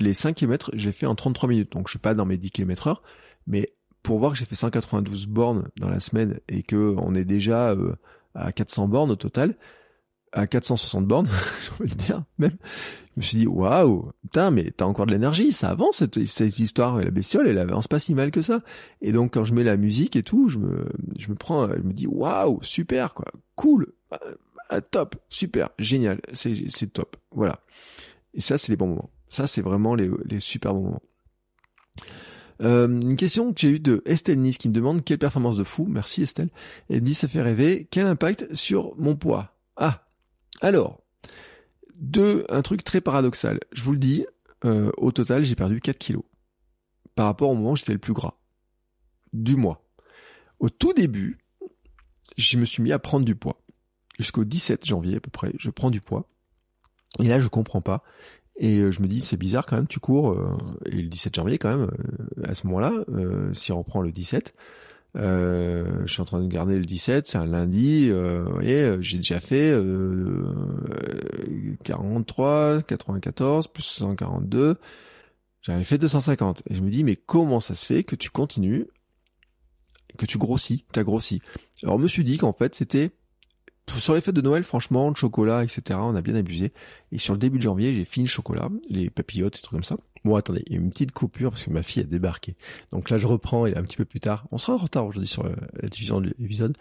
les 0.00 0.14
5 0.14 0.34
km, 0.34 0.70
j'ai 0.74 0.92
fait 0.92 1.06
en 1.06 1.14
33 1.14 1.48
minutes. 1.48 1.72
Donc 1.72 1.88
je 1.88 1.92
suis 1.92 1.98
pas 1.98 2.14
dans 2.14 2.26
mes 2.26 2.38
10 2.38 2.50
km 2.50 2.88
heure, 2.88 3.02
mais 3.46 3.72
pour 4.02 4.18
voir 4.18 4.32
que 4.32 4.38
j'ai 4.38 4.46
fait 4.46 4.56
192 4.56 5.26
bornes 5.26 5.68
dans 5.76 5.88
la 5.88 6.00
semaine 6.00 6.40
et 6.48 6.62
que 6.62 6.94
on 6.98 7.14
est 7.14 7.24
déjà 7.24 7.70
euh, 7.70 7.94
à 8.34 8.52
400 8.52 8.88
bornes 8.88 9.10
au 9.10 9.16
total, 9.16 9.56
à 10.32 10.46
460 10.46 11.06
bornes, 11.06 11.28
je 11.78 11.84
veux 11.84 11.88
dire, 11.88 12.24
même, 12.38 12.56
je 13.16 13.20
me 13.20 13.22
suis 13.22 13.38
dit, 13.38 13.46
waouh, 13.46 14.12
putain, 14.22 14.50
mais 14.50 14.72
t'as 14.74 14.86
encore 14.86 15.06
de 15.06 15.12
l'énergie, 15.12 15.52
ça 15.52 15.70
avance, 15.70 15.96
cette, 15.96 16.24
cette 16.26 16.58
histoire, 16.58 17.00
et 17.00 17.04
la 17.04 17.10
bestiole, 17.10 17.48
elle 17.48 17.58
avance 17.58 17.88
pas 17.88 17.98
si 17.98 18.14
mal 18.14 18.30
que 18.30 18.40
ça. 18.40 18.62
Et 19.02 19.12
donc, 19.12 19.34
quand 19.34 19.44
je 19.44 19.52
mets 19.52 19.64
la 19.64 19.76
musique 19.76 20.16
et 20.16 20.22
tout, 20.22 20.48
je 20.48 20.58
me, 20.58 20.86
je 21.18 21.28
me 21.28 21.34
prends, 21.34 21.68
je 21.68 21.82
me 21.82 21.92
dis, 21.92 22.06
waouh, 22.06 22.62
super, 22.62 23.12
quoi, 23.12 23.26
cool, 23.56 23.92
ah, 24.70 24.80
top, 24.80 25.16
super, 25.28 25.70
génial, 25.78 26.20
c'est, 26.32 26.70
c'est 26.70 26.92
top, 26.92 27.16
voilà. 27.32 27.60
Et 28.34 28.40
ça, 28.40 28.58
c'est 28.58 28.72
les 28.72 28.76
bons 28.76 28.88
moments. 28.88 29.10
Ça, 29.28 29.46
c'est 29.46 29.62
vraiment 29.62 29.94
les, 29.94 30.10
les 30.24 30.40
super 30.40 30.74
bons 30.74 30.82
moments. 30.82 31.02
Euh, 32.62 32.88
une 32.88 33.16
question 33.16 33.52
que 33.52 33.60
j'ai 33.60 33.70
eue 33.70 33.80
de 33.80 34.02
Estelle 34.04 34.40
Nice 34.40 34.58
qui 34.58 34.68
me 34.68 34.74
demande 34.74 35.04
quelle 35.04 35.18
performance 35.18 35.56
de 35.56 35.64
fou. 35.64 35.86
Merci 35.88 36.22
Estelle. 36.22 36.50
Elle 36.88 37.00
me 37.00 37.06
dit 37.06 37.14
ça 37.14 37.28
fait 37.28 37.42
rêver. 37.42 37.88
Quel 37.90 38.06
impact 38.06 38.54
sur 38.54 38.94
mon 38.96 39.16
poids? 39.16 39.56
Ah, 39.76 40.06
alors 40.60 41.02
deux, 41.96 42.44
un 42.48 42.62
truc 42.62 42.84
très 42.84 43.00
paradoxal. 43.00 43.60
Je 43.72 43.82
vous 43.82 43.92
le 43.92 43.98
dis, 43.98 44.26
euh, 44.64 44.90
au 44.96 45.12
total 45.12 45.44
j'ai 45.44 45.54
perdu 45.54 45.80
4 45.80 45.98
kilos 45.98 46.24
par 47.14 47.26
rapport 47.26 47.50
au 47.50 47.54
moment 47.54 47.72
où 47.72 47.76
j'étais 47.76 47.92
le 47.92 47.98
plus 47.98 48.12
gras 48.12 48.34
du 49.32 49.56
mois. 49.56 49.86
Au 50.58 50.68
tout 50.68 50.92
début, 50.92 51.38
je 52.36 52.56
me 52.56 52.64
suis 52.64 52.82
mis 52.82 52.92
à 52.92 52.98
prendre 52.98 53.24
du 53.24 53.34
poids. 53.34 53.62
Jusqu'au 54.18 54.44
17 54.44 54.84
janvier 54.84 55.16
à 55.16 55.20
peu 55.20 55.30
près, 55.30 55.52
je 55.58 55.70
prends 55.70 55.90
du 55.90 56.00
poids. 56.00 56.28
Et 57.18 57.28
là, 57.28 57.40
je 57.40 57.48
comprends 57.48 57.80
pas. 57.80 58.02
Et 58.60 58.80
euh, 58.80 58.92
je 58.92 59.00
me 59.00 59.08
dis, 59.08 59.22
c'est 59.22 59.38
bizarre 59.38 59.64
quand 59.64 59.76
même, 59.76 59.86
tu 59.86 60.00
cours, 60.00 60.32
euh, 60.32 60.56
et 60.84 61.02
le 61.02 61.08
17 61.08 61.34
janvier 61.34 61.56
quand 61.56 61.70
même, 61.70 61.88
euh, 62.38 62.42
à 62.44 62.54
ce 62.54 62.66
moment-là, 62.66 62.92
si 63.54 63.72
on 63.72 63.78
reprend 63.78 64.02
le 64.02 64.12
17, 64.12 64.54
je 65.14 66.04
suis 66.06 66.20
en 66.20 66.26
train 66.26 66.40
de 66.40 66.46
garder 66.46 66.78
le 66.78 66.84
17, 66.84 67.26
c'est 67.26 67.38
un 67.38 67.46
lundi, 67.46 68.10
vous 68.10 68.52
voyez, 68.52 68.96
j'ai 69.00 69.16
déjà 69.16 69.40
fait 69.40 69.74
43, 71.84 72.82
94, 72.82 73.68
plus 73.68 73.82
142, 73.82 74.76
j'avais 75.62 75.84
fait 75.84 75.98
250. 75.98 76.62
Et 76.68 76.74
je 76.74 76.80
me 76.82 76.90
dis, 76.90 77.02
mais 77.02 77.16
comment 77.16 77.60
ça 77.60 77.74
se 77.74 77.86
fait 77.86 78.04
que 78.04 78.14
tu 78.14 78.28
continues, 78.28 78.88
que 80.18 80.26
tu 80.26 80.36
grossis, 80.36 80.84
t'as 80.92 81.02
grossi? 81.02 81.40
Alors 81.82 81.96
je 81.96 82.02
me 82.02 82.08
suis 82.08 82.24
dit 82.24 82.36
qu'en 82.36 82.52
fait, 82.52 82.74
c'était 82.74 83.10
sur 83.98 84.14
les 84.14 84.20
fêtes 84.20 84.34
de 84.34 84.40
Noël, 84.40 84.64
franchement, 84.64 85.08
le 85.08 85.14
chocolat, 85.14 85.64
etc., 85.64 85.98
on 86.02 86.14
a 86.14 86.22
bien 86.22 86.34
abusé. 86.34 86.72
Et 87.12 87.18
sur 87.18 87.34
le 87.34 87.38
début 87.38 87.58
de 87.58 87.62
janvier, 87.62 87.94
j'ai 87.94 88.04
fini 88.04 88.26
le 88.26 88.30
chocolat, 88.30 88.68
les 88.88 89.10
papillotes 89.10 89.58
et 89.58 89.62
trucs 89.62 89.72
comme 89.72 89.84
ça. 89.84 89.96
Bon, 90.24 90.36
attendez, 90.36 90.62
il 90.66 90.74
y 90.74 90.76
a 90.76 90.78
une 90.78 90.90
petite 90.90 91.12
coupure 91.12 91.50
parce 91.50 91.64
que 91.64 91.70
ma 91.70 91.82
fille 91.82 92.02
a 92.02 92.06
débarqué. 92.06 92.54
Donc 92.92 93.08
là, 93.08 93.16
je 93.16 93.26
reprends, 93.26 93.64
et 93.64 93.74
un 93.74 93.82
petit 93.82 93.96
peu 93.96 94.04
plus 94.04 94.20
tard. 94.20 94.46
On 94.52 94.58
sera 94.58 94.74
en 94.74 94.76
retard 94.76 95.06
aujourd'hui 95.06 95.28
sur 95.28 95.44
la 95.44 95.88
diffusion 95.88 96.20
de 96.20 96.34
l'épisode. 96.38 96.76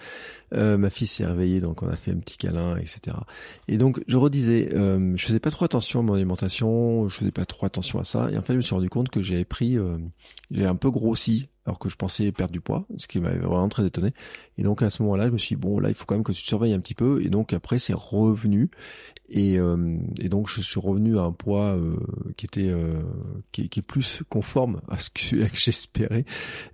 Euh, 0.54 0.78
ma 0.78 0.90
fille 0.90 1.08
s'est 1.08 1.26
réveillée, 1.26 1.62
donc 1.62 1.82
on 1.82 1.88
a 1.88 1.96
fait 1.96 2.12
un 2.12 2.18
petit 2.18 2.38
câlin, 2.38 2.76
etc. 2.76 3.16
Et 3.70 3.78
donc, 3.78 4.04
je 4.08 4.18
redisais, 4.18 4.76
euh, 4.76 5.14
je 5.16 5.26
faisais 5.26 5.40
pas 5.40 5.52
trop 5.52 5.64
attention 5.64 6.02
à 6.02 6.04
mon 6.04 6.14
alimentation, 6.16 7.08
je 7.08 7.16
faisais 7.16 7.32
pas 7.32 7.46
trop 7.46 7.66
attention 7.66 8.00
à 8.00 8.04
ça. 8.04 8.30
Et 8.30 8.38
en 8.38 8.42
fait, 8.42 8.54
je 8.54 8.58
me 8.58 8.62
suis 8.62 8.76
rendu 8.76 8.90
compte 8.90 9.08
que 9.08 9.22
j'avais 9.24 9.46
pris, 9.46 9.78
euh, 9.78 9.98
un 10.58 10.76
peu 10.76 10.92
grossi 10.92 11.48
alors 11.66 11.78
que 11.78 11.88
je 11.88 11.96
pensais 11.96 12.32
perdre 12.32 12.52
du 12.52 12.62
poids, 12.62 12.88
ce 12.98 13.08
qui 13.08 13.20
m'avait 13.20 13.38
vraiment 13.38 13.70
très 13.70 13.86
étonné. 13.86 14.12
Et 14.58 14.64
donc 14.64 14.82
à 14.82 14.90
ce 14.90 15.04
moment-là, 15.04 15.28
je 15.28 15.32
me 15.32 15.38
suis 15.38 15.56
dit, 15.56 15.62
bon, 15.62 15.78
là, 15.80 15.90
il 15.90 15.94
faut 15.94 16.06
quand 16.06 16.16
même 16.16 16.24
que 16.24 16.32
tu 16.32 16.42
surveilles 16.42 16.74
un 16.74 16.80
petit 16.80 16.96
peu. 16.96 17.22
Et 17.24 17.30
donc 17.30 17.54
après, 17.54 17.78
c'est 17.78 17.94
revenu. 17.94 18.72
Et, 19.30 19.60
euh, 19.60 19.98
et, 20.22 20.30
donc 20.30 20.50
je 20.50 20.62
suis 20.62 20.80
revenu 20.80 21.18
à 21.20 21.24
un 21.24 21.32
poids 21.32 21.76
euh, 21.78 21.96
qui 22.36 22.46
était 22.46 22.70
euh, 22.70 23.02
qui, 23.52 23.62
est 23.64 23.82
plus 23.82 24.24
conforme 24.28 24.82
à 24.88 25.00
ce 25.00 25.10
que, 25.10 25.46
j'espérais. 25.54 26.26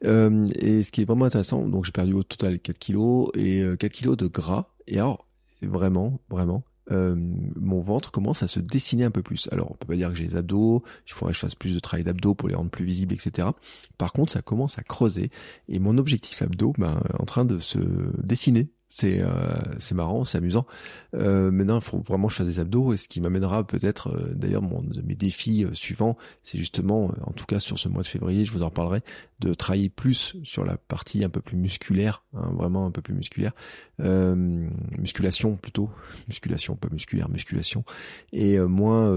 et 0.02 0.84
ce 0.84 0.92
qui 0.92 1.02
est 1.02 1.06
vraiment 1.06 1.26
intéressant, 1.26 1.68
donc 1.68 1.86
j'ai 1.86 1.92
perdu 1.92 2.14
au 2.14 2.24
total 2.24 2.60
4 2.60 2.78
kilos 2.78 3.30
et 3.36 3.64
4 3.80 3.92
kilos 3.92 4.18
de 4.18 4.28
gras. 4.28 4.70
Et 4.88 4.98
alors 4.98 5.26
vraiment, 5.62 6.20
vraiment, 6.30 6.64
euh, 6.92 7.16
mon 7.56 7.82
ventre 7.82 8.12
commence 8.12 8.44
à 8.44 8.48
se 8.48 8.60
dessiner 8.60 9.04
un 9.06 9.12
peu 9.12 9.24
plus. 9.24 9.50
Alors, 9.52 9.72
on 9.72 9.74
peut 9.76 9.88
pas 9.88 9.96
dire 9.96 10.10
que 10.10 10.16
j'ai 10.16 10.26
les 10.26 10.36
abdos, 10.36 10.84
il 11.08 11.14
faudrait 11.14 11.32
que 11.32 11.36
je 11.36 11.42
fasse 11.42 11.56
plus 11.56 11.74
de 11.74 11.80
travail 11.80 12.04
d'abdos 12.04 12.36
pour 12.36 12.48
les 12.50 12.56
rendre 12.56 12.70
plus 12.70 12.86
visibles, 12.86 13.14
etc. 13.14 13.50
Par 13.98 14.14
contre, 14.14 14.32
ça 14.32 14.42
commence 14.42 14.78
à 14.78 14.84
creuser 14.84 15.32
et 15.68 15.80
mon 15.80 15.98
objectif 15.98 16.42
abdos, 16.42 16.74
ben, 16.78 17.02
en 17.18 17.26
train 17.26 17.46
de 17.46 17.60
se 17.60 17.80
dessiner 18.22 18.70
c'est 18.96 19.20
euh, 19.20 19.28
c'est 19.78 19.94
marrant, 19.94 20.24
c'est 20.24 20.38
amusant. 20.38 20.66
Euh, 21.16 21.52
maintenant, 21.52 21.76
il 21.80 21.84
faut 21.84 22.00
vraiment 22.00 22.30
que 22.30 22.34
je 22.34 22.44
des 22.44 22.62
abdos 22.62 22.94
et 22.94 22.98
ce 22.98 23.10
qui 23.10 23.20
m'amènera 23.20 23.68
peut-être, 23.68 24.08
euh, 24.08 24.34
d'ailleurs, 24.34 24.62
mon 24.62 24.82
mes 25.04 25.16
défis 25.16 25.66
euh, 25.66 25.74
suivants, 25.74 26.18
c'est 26.44 26.58
justement, 26.58 27.12
en 27.24 27.34
tout 27.34 27.46
cas 27.46 27.60
sur 27.60 27.78
ce 27.78 27.90
mois 27.90 28.04
de 28.04 28.08
février, 28.08 28.46
je 28.46 28.54
vous 28.54 28.64
en 28.64 28.68
reparlerai, 28.68 29.02
de 29.42 29.54
travailler 29.54 29.90
plus 29.90 30.38
sur 30.44 30.64
la 30.64 30.78
partie 30.78 31.26
un 31.26 31.30
peu 31.30 31.42
plus 31.42 31.58
musculaire, 31.58 32.24
hein, 32.36 32.54
vraiment 32.54 32.86
un 32.86 32.92
peu 32.92 33.02
plus 33.02 33.14
musculaire, 33.14 33.52
musculation 34.00 35.58
plutôt, 35.58 35.90
musculation 36.30 36.78
pas 36.78 36.88
musculaire, 36.90 37.28
musculation, 37.28 37.84
et 38.32 38.58
moins, 38.60 39.08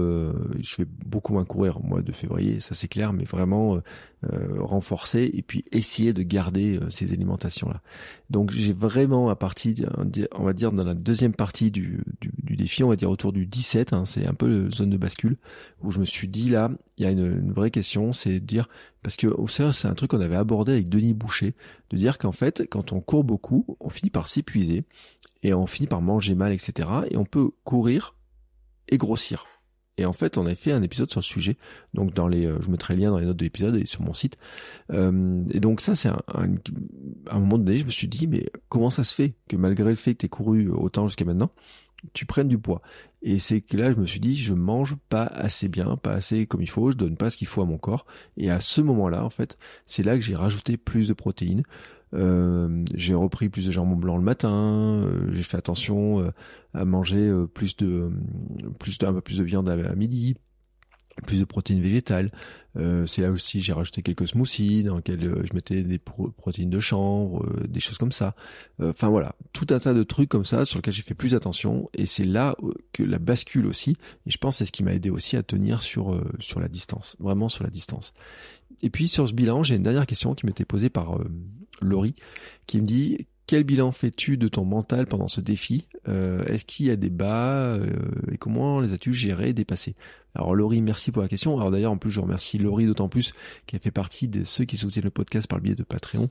je 0.59 0.75
vais 0.77 0.87
beaucoup 1.05 1.31
moins 1.31 1.45
courir 1.45 1.77
au 1.77 1.83
mois 1.83 2.01
de 2.01 2.11
février, 2.11 2.59
ça 2.59 2.75
c'est 2.75 2.89
clair, 2.89 3.13
mais 3.13 3.23
vraiment 3.23 3.81
renforcer 4.57 5.31
et 5.33 5.41
puis 5.41 5.63
essayer 5.71 6.13
de 6.13 6.23
garder 6.23 6.79
ces 6.89 7.13
alimentations 7.13 7.69
là. 7.69 7.81
Donc 8.29 8.51
j'ai 8.51 8.73
vraiment 8.73 9.29
à 9.29 9.35
partir, 9.35 9.89
on 10.33 10.43
va 10.43 10.53
dire 10.53 10.71
dans 10.71 10.83
la 10.83 10.93
deuxième 10.93 11.33
partie 11.33 11.71
du, 11.71 12.03
du, 12.21 12.55
défi, 12.55 12.83
on 12.83 12.89
va 12.89 12.95
dire 12.95 13.09
autour 13.09 13.31
du 13.31 13.45
17, 13.45 13.93
hein, 13.93 14.05
c'est 14.05 14.27
un 14.27 14.33
peu 14.33 14.47
la 14.47 14.69
zone 14.69 14.89
de 14.89 14.97
bascule, 14.97 15.37
où 15.81 15.91
je 15.91 15.99
me 15.99 16.05
suis 16.05 16.27
dit 16.27 16.49
là, 16.49 16.69
il 16.97 17.05
y 17.05 17.07
a 17.07 17.11
une, 17.11 17.51
vraie 17.51 17.71
question, 17.71 18.13
c'est 18.13 18.39
de 18.39 18.45
dire, 18.45 18.67
parce 19.01 19.15
que 19.15 19.27
au 19.27 19.47
sein 19.47 19.71
c'est 19.71 19.87
un 19.87 19.93
truc 19.93 20.11
qu'on 20.11 20.21
avait 20.21 20.35
abordé 20.35 20.73
avec 20.73 20.89
Denis 20.89 21.13
Boucher, 21.13 21.55
de 21.89 21.97
dire 21.97 22.17
qu'en 22.17 22.33
fait, 22.33 22.67
quand 22.69 22.91
on 22.91 22.99
court 22.99 23.23
beaucoup, 23.23 23.77
on 23.79 23.89
finit 23.89 24.11
par 24.11 24.27
s'épuiser, 24.27 24.83
et 25.43 25.53
on 25.53 25.67
finit 25.67 25.87
par 25.87 26.01
manger 26.01 26.35
mal, 26.35 26.51
etc. 26.51 26.89
Et 27.09 27.17
on 27.17 27.25
peut 27.25 27.51
courir 27.63 28.15
et 28.89 28.97
grossir. 28.97 29.45
Et 29.99 30.05
en 30.05 30.13
fait, 30.13 30.37
on 30.37 30.45
a 30.45 30.55
fait 30.55 30.71
un 30.71 30.81
épisode 30.81 31.11
sur 31.11 31.19
le 31.19 31.25
sujet. 31.25 31.57
Donc, 31.93 32.13
dans 32.13 32.29
les, 32.29 32.45
euh, 32.45 32.57
je 32.61 32.69
mettrai 32.69 32.95
le 32.95 33.01
lien 33.01 33.11
dans 33.11 33.19
les 33.19 33.25
notes 33.25 33.35
de 33.35 33.43
l'épisode 33.43 33.75
et 33.75 33.85
sur 33.85 34.01
mon 34.01 34.13
site. 34.13 34.37
Euh, 34.93 35.43
et 35.51 35.59
donc, 35.59 35.81
ça, 35.81 35.93
c'est 35.93 36.07
un, 36.07 36.21
un, 37.27 37.39
moment 37.39 37.57
donné, 37.57 37.77
je 37.79 37.85
me 37.85 37.89
suis 37.89 38.07
dit, 38.07 38.25
mais 38.25 38.45
comment 38.69 38.89
ça 38.89 39.03
se 39.03 39.13
fait 39.13 39.33
que 39.49 39.57
malgré 39.57 39.89
le 39.89 39.97
fait 39.97 40.13
que 40.13 40.19
tu 40.19 40.29
couru 40.29 40.69
autant 40.69 41.09
jusqu'à 41.09 41.25
maintenant, 41.25 41.51
tu 42.13 42.25
prennes 42.25 42.47
du 42.47 42.57
poids? 42.57 42.81
Et 43.21 43.39
c'est 43.39 43.59
que 43.59 43.75
là, 43.75 43.91
je 43.91 43.97
me 43.97 44.05
suis 44.05 44.21
dit, 44.21 44.35
je 44.35 44.53
mange 44.53 44.95
pas 45.09 45.25
assez 45.25 45.67
bien, 45.67 45.97
pas 45.97 46.13
assez 46.13 46.45
comme 46.45 46.61
il 46.61 46.69
faut, 46.69 46.91
je 46.91 46.95
donne 46.95 47.17
pas 47.17 47.29
ce 47.29 47.35
qu'il 47.35 47.47
faut 47.47 47.61
à 47.61 47.65
mon 47.65 47.77
corps. 47.77 48.05
Et 48.37 48.49
à 48.49 48.61
ce 48.61 48.79
moment-là, 48.79 49.25
en 49.25 49.29
fait, 49.29 49.57
c'est 49.85 50.03
là 50.03 50.15
que 50.15 50.21
j'ai 50.21 50.37
rajouté 50.37 50.77
plus 50.77 51.09
de 51.09 51.13
protéines. 51.13 51.63
Euh, 52.13 52.83
j'ai 52.95 53.13
repris 53.13 53.49
plus 53.49 53.67
de 53.67 53.71
jambon 53.71 53.95
blanc 53.95 54.17
le 54.17 54.23
matin. 54.23 55.03
Euh, 55.03 55.31
j'ai 55.33 55.43
fait 55.43 55.57
attention 55.57 56.21
euh, 56.21 56.31
à 56.73 56.85
manger 56.85 57.31
plus 57.53 57.75
de 57.77 58.11
plus 58.79 58.97
de, 58.97 59.05
un 59.05 59.13
peu 59.13 59.21
plus 59.21 59.37
de 59.37 59.43
viande 59.43 59.69
à, 59.69 59.95
midi, 59.95 60.35
plus 61.25 61.39
de 61.39 61.45
protéines 61.45 61.81
végétales. 61.81 62.31
c'est 63.07 63.21
là 63.23 63.31
aussi 63.31 63.59
j'ai 63.59 63.73
rajouté 63.73 64.03
quelques 64.03 64.27
smoothies 64.27 64.83
dans 64.83 64.97
lesquels 64.97 65.43
je 65.43 65.53
mettais 65.53 65.83
des 65.83 65.97
protéines 65.97 66.69
de 66.69 66.79
chanvre, 66.79 67.45
des 67.67 67.79
choses 67.79 67.97
comme 67.97 68.11
ça. 68.11 68.35
Enfin 68.81 69.09
voilà, 69.09 69.35
tout 69.51 69.65
un 69.71 69.79
tas 69.79 69.93
de 69.93 70.03
trucs 70.03 70.29
comme 70.29 70.45
ça 70.45 70.63
sur 70.65 70.77
lesquels 70.77 70.93
j'ai 70.93 71.01
fait 71.01 71.15
plus 71.15 71.33
attention 71.33 71.89
et 71.95 72.05
c'est 72.05 72.23
là 72.23 72.55
que 72.93 73.01
la 73.01 73.17
bascule 73.17 73.65
aussi. 73.65 73.97
Et 74.27 74.31
je 74.31 74.37
pense 74.37 74.57
c'est 74.57 74.65
ce 74.65 74.71
qui 74.71 74.83
m'a 74.83 74.93
aidé 74.93 75.09
aussi 75.09 75.35
à 75.35 75.43
tenir 75.43 75.81
sur 75.81 76.23
sur 76.39 76.59
la 76.59 76.67
distance, 76.67 77.15
vraiment 77.19 77.49
sur 77.49 77.63
la 77.63 77.71
distance. 77.71 78.13
Et 78.83 78.89
puis 78.89 79.07
sur 79.07 79.27
ce 79.27 79.33
bilan, 79.33 79.63
j'ai 79.63 79.75
une 79.75 79.83
dernière 79.83 80.05
question 80.05 80.35
qui 80.35 80.45
m'était 80.45 80.65
posée 80.65 80.89
par 80.89 81.19
Laurie, 81.81 82.15
qui 82.65 82.79
me 82.81 82.85
dit 82.85 83.27
quel 83.49 83.63
bilan 83.63 83.91
fais-tu 83.91 84.37
de 84.37 84.47
ton 84.47 84.63
mental 84.63 85.07
pendant 85.07 85.27
ce 85.27 85.41
défi? 85.41 85.87
Euh, 86.07 86.43
Est-ce 86.43 86.65
qu'il 86.65 86.85
y 86.85 86.91
a 86.91 86.95
des 86.95 87.09
bas 87.09 87.73
euh, 87.73 87.95
et 88.31 88.37
comment 88.37 88.79
les 88.79 88.93
as-tu 88.93 89.11
gérés 89.11 89.53
dépassés? 89.53 89.95
Alors 90.35 90.53
Laurie, 90.53 90.83
merci 90.83 91.11
pour 91.11 91.23
la 91.23 91.27
question. 91.27 91.57
Alors 91.57 91.71
d'ailleurs, 91.71 91.91
en 91.91 91.97
plus, 91.97 92.11
je 92.11 92.19
remercie 92.19 92.59
Laurie 92.59 92.85
d'autant 92.85 93.09
plus 93.09 93.33
qu'elle 93.65 93.79
fait 93.79 93.89
partie 93.89 94.27
de 94.27 94.43
ceux 94.43 94.65
qui 94.65 94.77
soutiennent 94.77 95.05
le 95.05 95.09
podcast 95.09 95.47
par 95.47 95.57
le 95.57 95.63
biais 95.63 95.73
de 95.73 95.81
Patreon. 95.81 96.29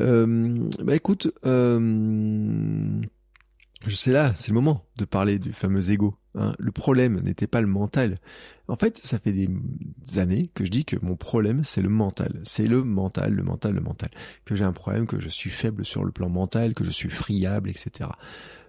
Euh, 0.00 0.56
bah 0.82 0.96
écoute, 0.96 1.30
je 1.44 3.04
sais 3.88 4.12
là, 4.12 4.32
c'est 4.34 4.48
le 4.48 4.54
moment 4.54 4.86
de 4.96 5.04
parler 5.04 5.38
du 5.38 5.52
fameux 5.52 5.90
ego. 5.90 6.16
Hein. 6.34 6.54
Le 6.58 6.72
problème 6.72 7.20
n'était 7.20 7.46
pas 7.46 7.60
le 7.60 7.66
mental, 7.66 8.18
en 8.66 8.76
fait, 8.76 8.98
ça 9.04 9.18
fait 9.18 9.32
des 9.32 9.48
années 10.18 10.50
que 10.54 10.64
je 10.64 10.70
dis 10.70 10.84
que 10.84 10.96
mon 11.02 11.16
problème, 11.16 11.64
c'est 11.64 11.82
le 11.82 11.90
mental. 11.90 12.40
C'est 12.44 12.66
le 12.66 12.82
mental, 12.82 13.32
le 13.34 13.42
mental, 13.42 13.74
le 13.74 13.80
mental. 13.82 14.10
Que 14.46 14.56
j'ai 14.56 14.64
un 14.64 14.72
problème, 14.72 15.06
que 15.06 15.20
je 15.20 15.28
suis 15.28 15.50
faible 15.50 15.84
sur 15.84 16.02
le 16.04 16.12
plan 16.12 16.30
mental, 16.30 16.72
que 16.72 16.82
je 16.82 16.90
suis 16.90 17.10
friable, 17.10 17.68
etc. 17.68 18.10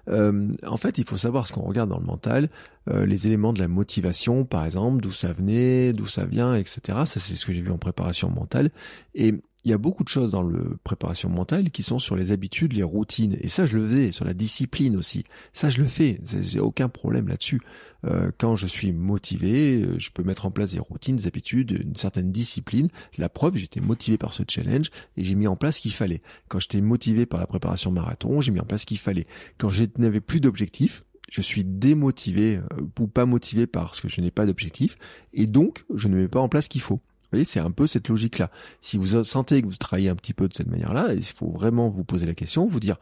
euh, 0.09 0.51
en 0.67 0.77
fait, 0.77 0.97
il 0.97 1.05
faut 1.05 1.15
savoir 1.15 1.47
ce 1.47 1.53
qu'on 1.53 1.61
regarde 1.61 1.89
dans 1.89 1.99
le 1.99 2.05
mental, 2.05 2.49
euh, 2.89 3.05
les 3.05 3.25
éléments 3.25 3.53
de 3.53 3.59
la 3.59 3.69
motivation, 3.69 4.43
par 4.43 4.65
exemple, 4.65 5.01
d'où 5.01 5.11
ça 5.11 5.31
venait, 5.31 5.93
d'où 5.93 6.07
ça 6.07 6.25
vient, 6.25 6.55
etc. 6.55 6.81
Ça, 7.05 7.19
c'est 7.19 7.35
ce 7.35 7.45
que 7.45 7.53
j'ai 7.53 7.61
vu 7.61 7.71
en 7.71 7.77
préparation 7.77 8.29
mentale. 8.29 8.71
Et 9.13 9.33
il 9.65 9.71
y 9.71 9.73
a 9.73 9.79
beaucoup 9.79 10.03
de 10.03 10.09
choses 10.09 10.31
dans 10.31 10.43
le 10.43 10.77
préparation 10.83 11.27
mentale 11.27 11.71
qui 11.71 11.81
sont 11.81 11.97
sur 11.97 12.15
les 12.15 12.31
habitudes, 12.31 12.73
les 12.73 12.83
routines. 12.83 13.35
Et 13.41 13.49
ça, 13.49 13.65
je 13.65 13.77
le 13.77 13.89
faisais, 13.89 14.11
sur 14.11 14.23
la 14.23 14.35
discipline 14.35 14.95
aussi. 14.95 15.23
Ça, 15.53 15.69
je 15.69 15.81
le 15.81 15.87
fais. 15.87 16.21
J'ai 16.23 16.59
aucun 16.59 16.87
problème 16.87 17.27
là-dessus. 17.27 17.59
Euh, 18.05 18.29
quand 18.37 18.55
je 18.55 18.67
suis 18.67 18.91
motivé, 18.91 19.81
euh, 19.81 19.95
je 19.97 20.11
peux 20.11 20.21
mettre 20.21 20.45
en 20.45 20.51
place 20.51 20.73
des 20.73 20.79
routines, 20.79 21.15
des 21.15 21.25
habitudes, 21.25 21.81
une 21.83 21.95
certaine 21.95 22.31
discipline. 22.31 22.89
La 23.17 23.27
preuve, 23.27 23.55
j'étais 23.55 23.81
motivé 23.81 24.19
par 24.19 24.33
ce 24.33 24.43
challenge 24.47 24.91
et 25.17 25.25
j'ai 25.25 25.33
mis 25.33 25.47
en 25.47 25.55
place 25.55 25.77
ce 25.77 25.81
qu'il 25.81 25.93
fallait. 25.93 26.21
Quand 26.47 26.59
j'étais 26.59 26.81
motivé 26.81 27.25
par 27.25 27.39
la 27.39 27.47
préparation 27.47 27.89
marathon, 27.89 28.41
j'ai 28.41 28.51
mis 28.51 28.59
en 28.59 28.65
place 28.65 28.81
ce 28.81 28.85
qu'il 28.85 28.99
fallait. 28.99 29.25
Quand 29.57 29.71
je 29.71 29.85
n'avais 29.97 30.21
plus 30.21 30.41
d'objectifs, 30.41 31.03
je 31.31 31.41
suis 31.41 31.65
démotivé 31.65 32.57
euh, 32.57 32.63
ou 32.99 33.07
pas 33.07 33.25
motivé 33.25 33.65
parce 33.65 33.99
que 33.99 34.09
je 34.09 34.21
n'ai 34.21 34.29
pas 34.29 34.45
d'objectif 34.45 34.95
et 35.33 35.47
donc 35.47 35.85
je 35.95 36.07
ne 36.07 36.17
mets 36.17 36.27
pas 36.27 36.39
en 36.39 36.49
place 36.49 36.65
ce 36.65 36.69
qu'il 36.69 36.81
faut 36.81 37.01
c'est 37.43 37.59
un 37.59 37.71
peu 37.71 37.87
cette 37.87 38.07
logique-là. 38.07 38.49
Si 38.81 38.97
vous 38.97 39.23
sentez 39.23 39.61
que 39.61 39.67
vous 39.67 39.75
travaillez 39.75 40.09
un 40.09 40.15
petit 40.15 40.33
peu 40.33 40.47
de 40.47 40.53
cette 40.53 40.69
manière-là, 40.69 41.13
il 41.13 41.23
faut 41.23 41.51
vraiment 41.51 41.89
vous 41.89 42.03
poser 42.03 42.25
la 42.25 42.35
question, 42.35 42.65
vous 42.65 42.79
dire, 42.79 42.97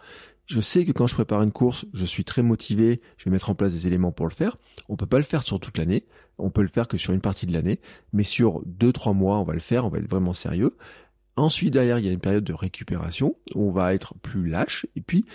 je 0.45 0.59
sais 0.59 0.85
que 0.85 0.91
quand 0.91 1.07
je 1.07 1.13
prépare 1.13 1.41
une 1.41 1.51
course, 1.51 1.85
je 1.93 2.05
suis 2.05 2.23
très 2.23 2.41
motivé, 2.41 3.01
je 3.17 3.25
vais 3.25 3.31
mettre 3.31 3.49
en 3.49 3.55
place 3.55 3.71
des 3.71 3.87
éléments 3.87 4.11
pour 4.11 4.27
le 4.27 4.33
faire. 4.33 4.57
On 4.89 4.95
peut 4.95 5.05
pas 5.05 5.17
le 5.17 5.23
faire 5.23 5.43
sur 5.43 5.59
toute 5.59 5.77
l'année, 5.77 6.05
on 6.37 6.49
peut 6.49 6.61
le 6.61 6.67
faire 6.67 6.87
que 6.87 6.97
sur 6.97 7.13
une 7.13 7.21
partie 7.21 7.45
de 7.45 7.53
l'année, 7.53 7.79
mais 8.11 8.23
sur 8.23 8.61
deux, 8.65 8.91
trois 8.91 9.13
mois, 9.13 9.39
on 9.39 9.43
va 9.43 9.53
le 9.53 9.59
faire, 9.59 9.85
on 9.85 9.89
va 9.89 9.99
être 9.99 10.09
vraiment 10.09 10.33
sérieux. 10.33 10.75
Ensuite, 11.35 11.73
derrière, 11.73 11.99
il 11.99 12.05
y 12.05 12.09
a 12.09 12.11
une 12.11 12.19
période 12.19 12.43
de 12.43 12.53
récupération, 12.53 13.35
on 13.55 13.71
va 13.71 13.93
être 13.93 14.15
plus 14.21 14.47
lâche, 14.49 14.85
et 14.95 15.01
puis, 15.01 15.25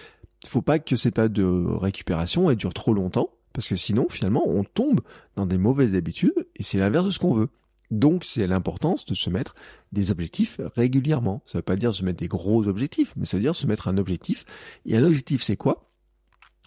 il 0.45 0.49
faut 0.49 0.63
pas 0.63 0.79
que 0.79 0.95
cette 0.95 1.15
période 1.15 1.33
de 1.33 1.45
récupération, 1.45 2.51
elle 2.51 2.57
dure 2.57 2.75
trop 2.75 2.95
longtemps, 2.95 3.31
parce 3.53 3.67
que 3.67 3.77
sinon, 3.77 4.07
finalement, 4.09 4.45
on 4.47 4.63
tombe 4.63 5.01
dans 5.35 5.47
des 5.47 5.59
mauvaises 5.59 5.95
habitudes, 5.95 6.47
et 6.55 6.63
c'est 6.63 6.79
l'inverse 6.79 7.07
de 7.07 7.11
ce 7.11 7.19
qu'on 7.19 7.35
veut. 7.35 7.49
Donc 7.91 8.25
c'est 8.25 8.47
l'importance 8.47 9.07
de 9.07 9.15
se 9.15 9.31
mettre 9.31 9.55
des 9.93 10.11
objectifs 10.11 10.61
régulièrement. 10.77 11.43
Ça 11.47 11.53
ne 11.55 11.59
veut 11.61 11.65
pas 11.65 11.77
dire 11.77 11.95
se 11.95 12.05
mettre 12.05 12.19
des 12.19 12.29
gros 12.29 12.67
objectifs, 12.67 13.15
mais 13.17 13.25
ça 13.25 13.37
veut 13.37 13.43
dire 13.43 13.55
se 13.55 13.67
mettre 13.67 13.89
un 13.89 13.97
objectif. 13.97 14.45
Et 14.85 14.97
un 14.97 15.05
objectif 15.05 15.43
c'est 15.43 15.57
quoi? 15.57 15.91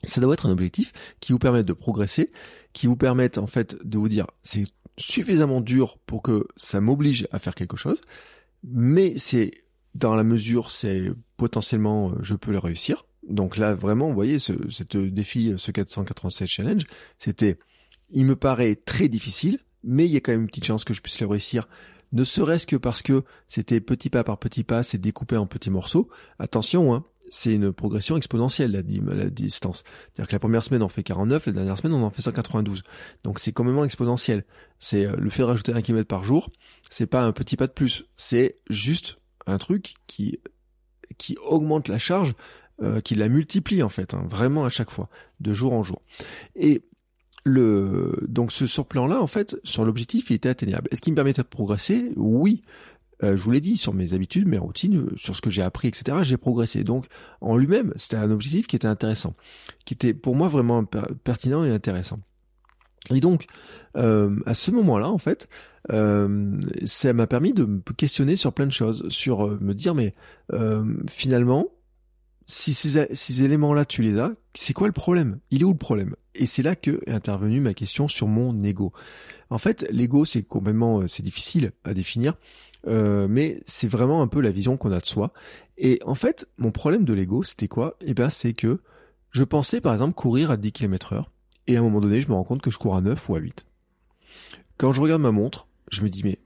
Ça 0.04 0.20
doit 0.20 0.34
être 0.34 0.48
un 0.48 0.52
objectif 0.52 0.94
qui 1.20 1.32
vous 1.32 1.40
permette 1.40 1.68
de 1.68 1.74
progresser, 1.74 2.32
qui 2.74 2.88
vous 2.88 2.96
permette 2.96 3.38
en 3.38 3.48
fait 3.48 3.78
de 3.86 3.98
vous 3.98 4.10
dire 4.10 4.26
c'est 4.42 4.66
suffisamment 4.98 5.62
dur 5.62 5.98
pour 6.06 6.22
que 6.24 6.48
ça 6.56 6.82
m'oblige 6.82 7.28
à 7.32 7.40
faire 7.40 7.56
quelque 7.56 7.78
chose, 7.78 8.02
mais 8.64 9.14
c'est 9.18 9.52
dans 9.94 10.16
la 10.16 10.24
mesure 10.24 10.72
c'est 10.72 11.12
potentiellement 11.38 12.12
euh, 12.12 12.16
je 12.22 12.34
peux 12.34 12.52
le 12.52 12.60
réussir. 12.60 13.06
Donc 13.28 13.58
là 13.58 13.76
vraiment 13.76 14.08
vous 14.08 14.16
voyez 14.16 14.40
ce, 14.40 14.54
défi, 14.94 15.54
ce 15.58 15.72
487 15.72 16.48
challenge, 16.48 16.84
c'était 17.20 17.60
il 18.10 18.26
me 18.26 18.36
paraît 18.36 18.76
très 18.76 19.08
difficile, 19.08 19.60
mais 19.84 20.06
il 20.06 20.12
y 20.12 20.18
a 20.18 20.20
quand 20.20 20.32
même 20.32 20.42
une 20.42 20.48
petite 20.48 20.66
chance 20.66 20.84
que 20.84 20.94
je 20.94 21.02
puisse 21.02 21.20
le 21.20 21.28
réussir, 21.28 21.68
ne 22.14 22.24
serait-ce 22.24 22.68
que 22.68 22.76
parce 22.76 23.02
que 23.02 23.24
c'était 23.48 23.80
petit 23.80 24.10
pas 24.10 24.24
par 24.24 24.38
petit 24.38 24.64
pas, 24.64 24.84
c'est 24.84 24.98
découpé 24.98 25.38
en 25.38 25.48
petits 25.48 25.70
morceaux. 25.70 26.10
Attention, 26.40 26.94
hein, 26.94 27.06
c'est 27.30 27.54
une 27.54 27.72
progression 27.72 28.18
exponentielle 28.18 28.72
la, 28.72 29.30
distance. 29.30 29.84
C'est-à-dire 29.86 30.28
que 30.28 30.36
la 30.36 30.40
première 30.40 30.64
semaine 30.64 30.84
on 30.84 30.90
fait 30.90 31.04
49, 31.04 31.46
la 31.48 31.52
dernière 31.54 31.78
semaine 31.78 31.94
on 31.94 32.04
en 32.04 32.10
fait 32.10 32.22
192. 32.22 32.84
Donc 33.24 33.40
c'est 33.40 33.54
quand 33.54 33.64
même 33.64 33.82
exponentiel. 33.84 34.44
C'est 34.80 35.06
euh, 35.06 35.16
le 35.18 35.30
fait 35.30 35.42
de 35.42 35.48
rajouter 35.48 35.74
un 35.74 35.82
kilomètre 35.82 36.10
par 36.10 36.24
jour, 36.24 36.52
c'est 36.90 37.08
pas 37.08 37.24
un 37.24 37.32
petit 37.32 37.56
pas 37.56 37.68
de 37.68 37.72
plus, 37.72 38.04
c'est 38.18 38.56
juste 38.70 39.18
un 39.48 39.58
truc 39.58 39.96
qui 40.08 40.40
qui 41.18 41.38
augmente 41.46 41.88
la 41.88 41.98
charge, 41.98 42.36
euh, 42.82 43.00
qui 43.00 43.16
la 43.16 43.30
multiplie 43.30 43.84
en 43.84 43.90
fait, 43.90 44.14
hein, 44.14 44.26
vraiment 44.28 44.66
à 44.66 44.70
chaque 44.70 44.92
fois, 44.92 45.10
de 45.40 45.54
jour 45.54 45.74
en 45.74 45.84
jour. 45.84 46.02
Et 46.56 46.84
le 47.44 48.18
donc 48.28 48.52
ce 48.52 48.66
surplan-là, 48.66 49.22
en 49.22 49.28
fait, 49.28 49.58
sur 49.64 49.86
l'objectif, 49.86 50.30
il 50.30 50.36
était 50.36 50.50
atteignable. 50.50 50.88
Est-ce 50.92 51.02
qu'il 51.02 51.14
me 51.14 51.16
permettait 51.16 51.42
de 51.42 51.48
progresser? 51.48 52.12
Oui. 52.16 52.62
Euh, 53.24 53.38
je 53.38 53.44
vous 53.44 53.52
l'ai 53.52 53.62
dit, 53.62 53.78
sur 53.78 53.94
mes 53.94 54.14
habitudes, 54.14 54.48
mes 54.48 54.58
routines, 54.58 55.10
sur 55.16 55.36
ce 55.36 55.42
que 55.42 55.50
j'ai 55.50 55.62
appris, 55.62 55.88
etc., 55.88 56.20
j'ai 56.24 56.38
progressé. 56.38 56.84
Donc, 56.84 57.06
en 57.40 57.56
lui-même, 57.56 57.94
c'était 57.96 58.16
un 58.16 58.32
objectif 58.32 58.68
qui 58.68 58.76
était 58.76 58.88
intéressant, 58.88 59.36
qui 59.86 59.94
était 59.94 60.14
pour 60.14 60.36
moi 60.36 60.48
vraiment 60.48 60.84
pertinent 60.84 61.64
et 61.64 61.70
intéressant. 61.70 62.20
Et 63.12 63.20
donc, 63.20 63.46
euh, 63.98 64.40
à 64.46 64.56
ce 64.56 64.72
moment-là, 64.72 65.10
en 65.10 65.20
fait, 65.20 65.50
euh, 65.92 66.60
ça 66.86 67.14
m'a 67.14 67.28
permis 67.28 67.54
de 67.54 67.66
me 67.66 67.82
questionner 67.96 68.36
sur 68.36 68.54
plein 68.54 68.66
de 68.66 68.72
choses, 68.72 69.08
sur 69.10 69.48
me 69.62 69.74
dire, 69.74 69.94
mais 69.94 70.16
finalement, 71.08 71.68
si 72.46 72.74
ces, 72.74 73.44
éléments-là, 73.44 73.86
tu 73.86 74.02
les 74.02 74.20
as, 74.20 74.32
c'est 74.54 74.74
quoi 74.74 74.88
le 74.88 74.94
problème? 74.94 75.40
Il 75.52 75.62
est 75.62 75.64
où 75.64 75.72
le 75.72 75.78
problème? 75.78 76.16
Et 76.36 76.46
c'est 76.46 76.64
là 76.64 76.76
que 76.76 77.02
est 77.06 77.12
intervenue 77.12 77.60
ma 77.60 77.74
question 77.74 78.08
sur 78.08 78.28
mon 78.28 78.64
ego. 78.64 78.94
En 79.50 79.58
fait, 79.58 79.86
l'ego, 79.92 80.26
c'est 80.26 80.44
complètement, 80.44 81.02
euh, 81.02 81.08
c'est 81.08 81.24
difficile 81.24 81.72
à 81.84 81.94
définir, 81.94 82.36
euh, 82.88 83.28
mais 83.30 83.62
c'est 83.66 83.88
vraiment 83.88 84.22
un 84.22 84.28
peu 84.28 84.40
la 84.40 84.52
vision 84.52 84.78
qu'on 84.78 84.92
a 84.92 85.00
de 85.00 85.06
soi. 85.06 85.34
Et 85.78 86.00
en 86.06 86.16
fait, 86.16 86.48
mon 86.58 86.72
problème 86.72 87.04
de 87.04 87.14
l'ego, 87.14 87.44
c'était 87.44 87.68
quoi? 87.68 87.98
Eh 88.02 88.14
ben, 88.14 88.30
c'est 88.30 88.54
que 88.54 88.80
je 89.32 89.44
pensais, 89.44 89.82
par 89.82 89.94
exemple, 89.94 90.14
courir 90.14 90.52
à 90.52 90.58
10 90.58 90.72
km 90.72 91.14
heure, 91.14 91.32
et 91.68 91.76
à 91.76 91.80
un 91.80 91.84
moment 91.84 92.02
donné, 92.02 92.22
je 92.22 92.30
me 92.30 92.34
rends 92.34 92.44
compte 92.44 92.62
que 92.62 92.72
je 92.72 92.78
cours 92.78 92.96
à 92.96 93.02
9 93.02 93.30
ou 93.30 93.36
à 93.36 93.40
8. 93.40 93.66
Quand 94.78 94.94
je 94.94 95.02
regarde 95.02 95.22
ma 95.22 95.32
montre, 95.32 95.68
je 95.92 96.02
me 96.02 96.10
dis, 96.10 96.24
mais, 96.24 96.40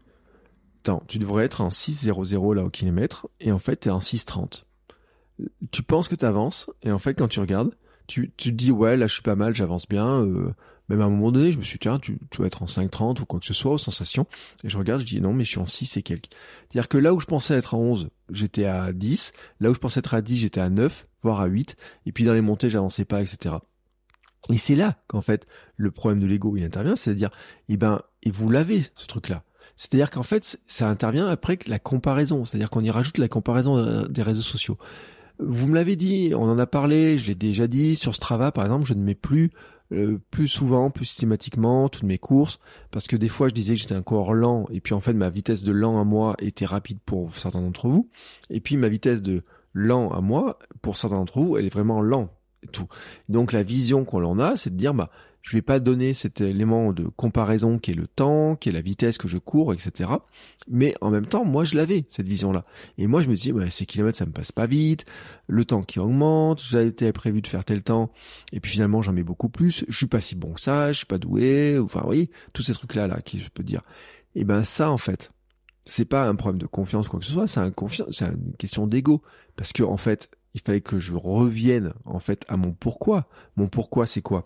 attends, 0.82 1.04
tu 1.08 1.20
devrais 1.20 1.46
être 1.46 1.62
en 1.62 1.70
6,00 1.70 2.56
là 2.56 2.64
au 2.64 2.70
kilomètre, 2.70 3.28
et 3.40 3.52
en 3.52 3.60
fait, 3.60 3.78
t'es 3.78 3.90
en 3.92 4.00
6,30 4.00 4.66
tu 5.72 5.84
penses 5.84 6.08
que 6.08 6.16
tu 6.16 6.26
avances, 6.26 6.70
et 6.84 6.92
en 6.92 7.00
fait, 7.00 7.14
quand 7.14 7.28
tu 7.28 7.40
regardes, 7.40 7.76
tu, 8.08 8.32
tu 8.38 8.52
te 8.52 8.56
dis, 8.56 8.72
ouais, 8.72 8.98
là, 8.98 9.08
je 9.08 9.14
suis 9.14 9.22
pas 9.22 9.36
mal, 9.36 9.56
j'avance 9.56 9.88
bien. 9.88 10.22
Euh, 10.22 10.54
même 10.90 11.02
à 11.02 11.06
un 11.06 11.10
moment 11.10 11.32
donné, 11.32 11.52
je 11.52 11.58
me 11.58 11.64
suis 11.64 11.76
dit, 11.76 11.80
tiens, 11.80 12.00
tu, 12.00 12.20
tu 12.30 12.42
vas 12.42 12.48
être 12.48 12.62
en 12.62 12.68
5.30 12.68 13.22
ou 13.22 13.26
quoi 13.26 13.40
que 13.40 13.46
ce 13.46 13.54
soit, 13.54 13.74
aux 13.74 13.78
sensations. 13.78 14.28
Et 14.64 14.70
je 14.70 14.78
regarde, 14.78 15.02
je 15.02 15.06
dis, 15.06 15.20
non, 15.20 15.34
mais 15.34 15.44
je 15.44 15.50
suis 15.50 15.60
en 15.60 15.66
6 15.66 15.98
et 15.98 16.04
quelques. 16.04 16.30
C'est-à-dire 16.70 16.88
que 16.88 16.98
là 16.98 17.14
où 17.14 17.20
je 17.20 17.26
pensais 17.26 17.56
être 17.56 17.74
à 17.74 17.78
11, 17.78 18.10
j'étais 18.32 18.66
à 18.66 18.94
10. 18.94 19.34
Là 19.60 19.72
où 19.72 19.74
je 19.74 19.80
pensais 19.80 20.00
être 20.00 20.14
à 20.14 20.22
10, 20.22 20.38
j'étais 20.38 20.62
à 20.62 20.70
9, 20.70 21.08
voire 21.22 21.42
à 21.42 21.48
8. 21.48 21.76
Et 22.06 22.12
puis 22.12 22.24
dans 22.24 22.34
les 22.34 22.42
montées, 22.42 22.70
j'avançais 22.70 23.06
pas, 23.06 23.22
etc. 23.22 23.56
Et 24.50 24.58
c'est 24.58 24.76
là 24.76 24.98
qu'en 25.08 25.22
fait, 25.22 25.48
le 25.76 25.90
problème 25.90 26.20
de 26.20 26.28
l'ego, 26.28 26.56
il 26.56 26.64
intervient, 26.64 26.96
c'est-à-dire, 26.96 27.32
eh 27.68 27.78
ben, 27.78 28.02
et 28.22 28.30
vous 28.30 28.50
l'avez, 28.50 28.84
ce 28.96 29.08
truc-là. 29.08 29.44
C'est-à-dire 29.76 30.10
qu'en 30.10 30.24
fait, 30.24 30.60
ça 30.68 30.90
intervient 30.90 31.28
après 31.28 31.60
la 31.68 31.80
comparaison. 31.80 32.46
C'est-à-dire 32.46 32.70
qu'on 32.70 32.84
y 32.84 32.90
rajoute 32.90 33.18
la 33.18 33.28
comparaison 33.28 33.78
euh, 33.78 34.08
des 34.08 34.22
réseaux 34.22 34.42
sociaux. 34.42 34.78
Vous 35.40 35.68
me 35.68 35.76
l'avez 35.76 35.96
dit, 35.96 36.34
on 36.36 36.44
en 36.44 36.58
a 36.58 36.66
parlé, 36.66 37.20
je 37.20 37.28
l'ai 37.28 37.36
déjà 37.36 37.68
dit, 37.68 37.96
sur 37.96 38.16
Strava 38.16 38.52
par 38.52 38.66
exemple, 38.66 38.86
je 38.86 38.94
ne 38.94 39.04
mets 39.04 39.16
plus 39.16 39.52
euh, 39.92 40.20
plus 40.32 40.48
souvent, 40.48 40.90
plus 40.90 41.06
systématiquement 41.06 41.90
toutes 41.90 42.04
mes 42.04 42.18
courses, 42.18 42.60
parce 42.90 43.08
que 43.08 43.16
des 43.16 43.30
fois 43.30 43.50
je 43.50 43.54
disais 43.54 43.76
que 43.76 43.82
j'étais 43.82 43.94
un 43.94 44.02
coureur 44.02 44.34
lent, 44.34 44.66
et 44.72 44.82
puis 44.82 44.96
en 44.96 45.00
fait 45.00 45.14
ma 45.14 45.30
vitesse 45.30 45.64
de 45.64 45.72
lent 45.72 46.02
à 46.02 46.04
moi 46.04 46.36
était 46.40 46.66
rapide 46.66 46.98
pour 47.06 47.32
certains 47.32 47.62
d'entre 47.62 47.88
vous, 47.88 48.10
et 48.50 48.62
puis 48.62 48.78
ma 48.78 48.90
vitesse 48.90 49.22
de 49.22 49.44
lent 49.74 50.10
à 50.10 50.22
moi, 50.22 50.58
pour 50.82 50.98
certains 50.98 51.18
d'entre 51.18 51.40
vous, 51.40 51.58
elle 51.58 51.66
est 51.66 51.74
vraiment 51.74 52.02
lent. 52.02 52.32
Et 52.64 52.68
tout. 52.68 52.88
Donc 53.30 53.52
la 53.52 53.62
vision 53.62 54.06
qu'on 54.06 54.26
en 54.26 54.40
a, 54.40 54.56
c'est 54.56 54.72
de 54.72 54.76
dire 54.76 54.96
bah 54.96 55.12
je 55.46 55.56
vais 55.56 55.62
pas 55.62 55.80
donner 55.80 56.16
cet 56.16 56.42
élément 56.42 56.92
de 56.92 57.04
comparaison 57.04 57.78
qui 57.78 57.92
est 57.92 57.96
le 57.96 58.08
temps, 58.08 58.56
qui 58.56 58.70
est 58.70 58.72
la 58.72 58.82
vitesse 58.82 59.20
que 59.20 59.28
je 59.28 59.38
cours, 59.38 59.74
etc. 59.74 60.10
Mais 60.68 60.96
en 61.02 61.12
même 61.12 61.28
temps, 61.28 61.46
moi, 61.46 61.64
je 61.64 61.78
l'avais, 61.78 62.06
cette 62.10 62.28
vision-là. 62.28 62.66
Et 62.98 63.06
moi, 63.06 63.22
je 63.22 63.30
me 63.30 63.36
dis, 63.36 63.52
ouais, 63.52 63.70
ces 63.70 63.86
kilomètres, 63.86 64.18
ça 64.18 64.26
me 64.26 64.32
passe 64.32 64.52
pas 64.52 64.66
vite, 64.66 65.06
le 65.46 65.64
temps 65.64 65.84
qui 65.84 66.00
augmente, 66.00 66.64
j'avais 66.64 66.92
prévu 67.14 67.44
de 67.44 67.48
faire 67.48 67.64
tel 67.64 67.84
temps, 67.84 68.12
et 68.54 68.60
puis 68.60 68.72
finalement, 68.72 69.04
j'en 69.04 69.14
mets 69.14 69.22
beaucoup 69.22 69.50
plus, 69.50 69.86
je 69.88 69.96
suis 69.96 70.08
pas 70.08 70.20
si 70.20 70.36
bon 70.36 70.54
que 70.54 70.62
ça, 70.62 70.92
je 70.92 70.98
suis 70.98 71.06
pas 71.06 71.20
doué, 71.20 71.78
enfin, 71.78 72.04
oui, 72.08 72.32
tous 72.54 72.64
ces 72.64 72.74
trucs-là, 72.74 73.06
là, 73.06 73.22
qui 73.22 73.40
je 73.40 73.50
peux 73.50 73.64
dire. 73.64 73.84
Et 74.34 74.46
ben, 74.46 74.64
ça, 74.64 74.90
en 74.90 74.98
fait, 74.98 75.32
c'est 75.86 76.06
pas 76.06 76.28
un 76.28 76.34
problème 76.34 76.60
de 76.60 76.66
confiance, 76.66 77.08
quoi 77.08 77.20
que 77.20 77.26
ce 77.26 77.34
soit, 77.34 77.46
c'est 77.46 77.60
un 77.60 77.72
c'est 78.10 78.26
une 78.26 78.56
question 78.58 78.88
d'ego. 78.88 79.22
Parce 79.56 79.74
que, 79.74 79.84
en 79.84 79.98
fait, 79.98 80.32
il 80.56 80.62
fallait 80.62 80.82
que 80.82 81.00
je 81.00 81.14
revienne, 81.14 81.94
en 82.04 82.20
fait, 82.20 82.46
à 82.48 82.58
mon 82.58 82.72
pourquoi. 82.72 83.30
Mon 83.56 83.68
pourquoi, 83.68 84.08
c'est 84.08 84.22
quoi? 84.22 84.44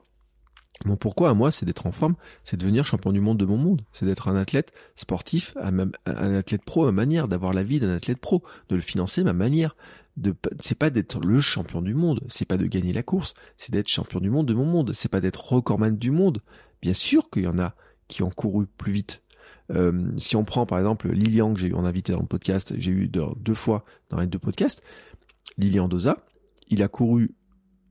Mon 0.86 0.96
pourquoi 0.96 1.30
à 1.30 1.34
moi, 1.34 1.52
c'est 1.52 1.66
d'être 1.66 1.88
en 1.88 1.92
forme, 1.92 2.16
c'est 2.44 2.56
de 2.56 2.62
devenir 2.62 2.86
champion 2.86 3.12
du 3.12 3.20
monde 3.20 3.38
de 3.38 3.46
mon 3.46 3.58
monde, 3.58 3.82
c'est 3.92 4.06
d'être 4.06 4.30
un 4.30 4.36
athlète 4.38 4.72
sportif, 4.96 5.56
un 5.58 5.92
athlète 6.36 6.64
pro, 6.64 6.86
ma 6.86 6.92
manière, 6.92 7.28
d'avoir 7.28 7.54
la 7.54 7.64
vie 7.64 7.80
d'un 7.80 7.94
athlète 7.94 8.20
pro, 8.20 8.44
de 8.70 8.76
le 8.76 8.82
financer, 8.82 9.24
ma 9.24 9.34
manière. 9.34 9.76
De, 10.16 10.36
c'est 10.60 10.78
pas 10.78 10.90
d'être 10.90 11.20
le 11.20 11.40
champion 11.40 11.82
du 11.82 11.94
monde, 11.94 12.22
c'est 12.28 12.48
pas 12.48 12.58
de 12.58 12.66
gagner 12.66 12.92
la 12.92 13.04
course, 13.04 13.34
c'est 13.58 13.72
d'être 13.72 13.88
champion 13.88 14.20
du 14.20 14.30
monde 14.30 14.48
de 14.48 14.54
mon 14.54 14.66
monde, 14.66 14.92
c'est 14.94 15.10
pas 15.10 15.22
d'être 15.22 15.54
recordman 15.54 15.98
du 15.98 16.12
monde. 16.12 16.42
Bien 16.82 16.94
sûr 16.94 17.30
qu'il 17.30 17.44
y 17.44 17.48
en 17.48 17.60
a 17.60 17.74
qui 18.08 18.24
ont 18.24 18.30
couru 18.30 18.66
plus 18.66 18.92
vite. 18.92 19.22
Euh, 19.72 20.12
si 20.18 20.36
on 20.36 20.44
prend 20.44 20.66
par 20.66 20.80
exemple 20.80 21.10
Lilian 21.10 21.54
que 21.54 21.60
j'ai 21.60 21.68
eu 21.68 21.74
en 21.74 21.86
invité 21.86 22.12
dans 22.12 22.22
le 22.22 22.26
podcast, 22.26 22.74
j'ai 22.78 22.92
eu 22.92 23.08
deux, 23.08 23.54
fois 23.54 23.86
dans 24.10 24.20
les 24.20 24.28
deux 24.28 24.40
podcasts, 24.40 24.82
Lilian 25.58 25.88
Doza, 25.88 26.26
il 26.68 26.84
a 26.84 26.88
couru, 26.88 27.36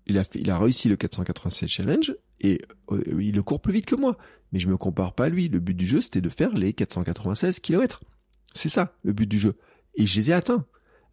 il 0.06 0.19
a, 0.19 0.24
fait, 0.24 0.40
il 0.40 0.51
a 0.51 0.59
réussi 0.59 0.89
le 0.89 0.97
487 0.97 1.69
challenge, 1.69 2.15
et 2.40 2.60
euh, 2.90 3.02
il 3.20 3.35
le 3.35 3.43
court 3.43 3.60
plus 3.60 3.73
vite 3.73 3.86
que 3.86 3.97
moi. 3.97 4.16
Mais 4.52 4.60
je 4.60 4.69
me 4.69 4.77
compare 4.77 5.12
pas 5.15 5.27
à 5.27 5.28
lui. 5.28 5.48
Le 5.48 5.60
but 5.60 5.74
du 5.74 5.86
jeu, 5.86 6.01
c'était 6.01 6.20
de 6.20 6.28
faire 6.28 6.55
les 6.55 6.73
496 6.73 7.60
km. 7.60 8.01
C'est 8.55 8.69
ça, 8.69 8.94
le 9.02 9.12
but 9.12 9.27
du 9.27 9.39
jeu. 9.39 9.56
Et 9.94 10.06
je 10.06 10.19
les 10.19 10.31
ai 10.31 10.35
atteints. 10.35 10.65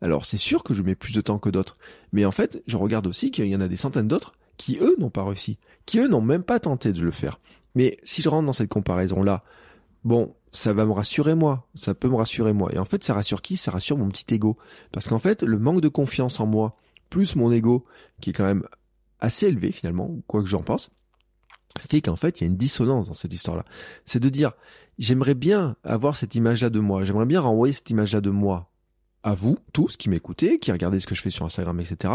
Alors 0.01 0.25
c'est 0.25 0.37
sûr 0.37 0.63
que 0.63 0.73
je 0.73 0.81
mets 0.81 0.95
plus 0.95 1.13
de 1.13 1.21
temps 1.21 1.39
que 1.39 1.49
d'autres. 1.49 1.77
Mais 2.11 2.25
en 2.25 2.31
fait, 2.31 2.63
je 2.67 2.77
regarde 2.77 3.07
aussi 3.07 3.31
qu'il 3.31 3.47
y 3.47 3.55
en 3.55 3.61
a 3.61 3.67
des 3.67 3.77
centaines 3.77 4.07
d'autres 4.07 4.33
qui 4.57 4.77
eux 4.79 4.95
n'ont 4.99 5.09
pas 5.09 5.25
réussi, 5.25 5.57
qui 5.85 5.99
eux 5.99 6.07
n'ont 6.07 6.21
même 6.21 6.43
pas 6.43 6.59
tenté 6.59 6.93
de 6.93 7.01
le 7.01 7.11
faire. 7.11 7.39
Mais 7.75 7.97
si 8.03 8.21
je 8.21 8.29
rentre 8.29 8.45
dans 8.45 8.53
cette 8.53 8.69
comparaison-là, 8.69 9.43
bon, 10.03 10.33
ça 10.51 10.73
va 10.73 10.85
me 10.85 10.91
rassurer 10.91 11.35
moi, 11.35 11.67
ça 11.75 11.93
peut 11.93 12.07
me 12.07 12.15
rassurer 12.15 12.53
moi. 12.53 12.73
Et 12.73 12.79
en 12.79 12.85
fait, 12.85 13.03
ça 13.03 13.13
rassure 13.13 13.41
qui? 13.41 13.57
Ça 13.57 13.71
rassure 13.71 13.97
mon 13.97 14.07
petit 14.07 14.33
ego. 14.33 14.57
Parce 14.91 15.07
qu'en 15.07 15.19
fait, 15.19 15.43
le 15.43 15.59
manque 15.59 15.81
de 15.81 15.89
confiance 15.89 16.39
en 16.39 16.45
moi, 16.45 16.77
plus 17.09 17.35
mon 17.35 17.51
ego, 17.51 17.85
qui 18.21 18.29
est 18.29 18.33
quand 18.33 18.45
même 18.45 18.65
assez 19.19 19.47
élevé 19.47 19.71
finalement, 19.71 20.15
quoi 20.27 20.41
que 20.41 20.47
j'en 20.47 20.61
pense, 20.61 20.91
fait 21.81 22.01
qu'en 22.01 22.15
fait, 22.15 22.39
il 22.39 22.43
y 22.43 22.47
a 22.47 22.49
une 22.49 22.57
dissonance 22.57 23.07
dans 23.07 23.13
cette 23.13 23.33
histoire-là. 23.33 23.65
C'est 24.05 24.19
de 24.19 24.29
dire, 24.29 24.53
j'aimerais 24.97 25.33
bien 25.33 25.75
avoir 25.83 26.15
cette 26.15 26.35
image-là 26.35 26.69
de 26.69 26.79
moi, 26.79 27.03
j'aimerais 27.03 27.25
bien 27.25 27.41
renvoyer 27.41 27.73
cette 27.73 27.89
image-là 27.89 28.21
de 28.21 28.29
moi 28.29 28.71
à 29.23 29.33
vous, 29.33 29.57
tous 29.73 29.97
qui 29.97 30.09
m'écoutez, 30.09 30.59
qui 30.59 30.71
regardez 30.71 30.99
ce 30.99 31.07
que 31.07 31.15
je 31.15 31.21
fais 31.21 31.31
sur 31.31 31.45
Instagram, 31.45 31.79
etc. 31.79 32.13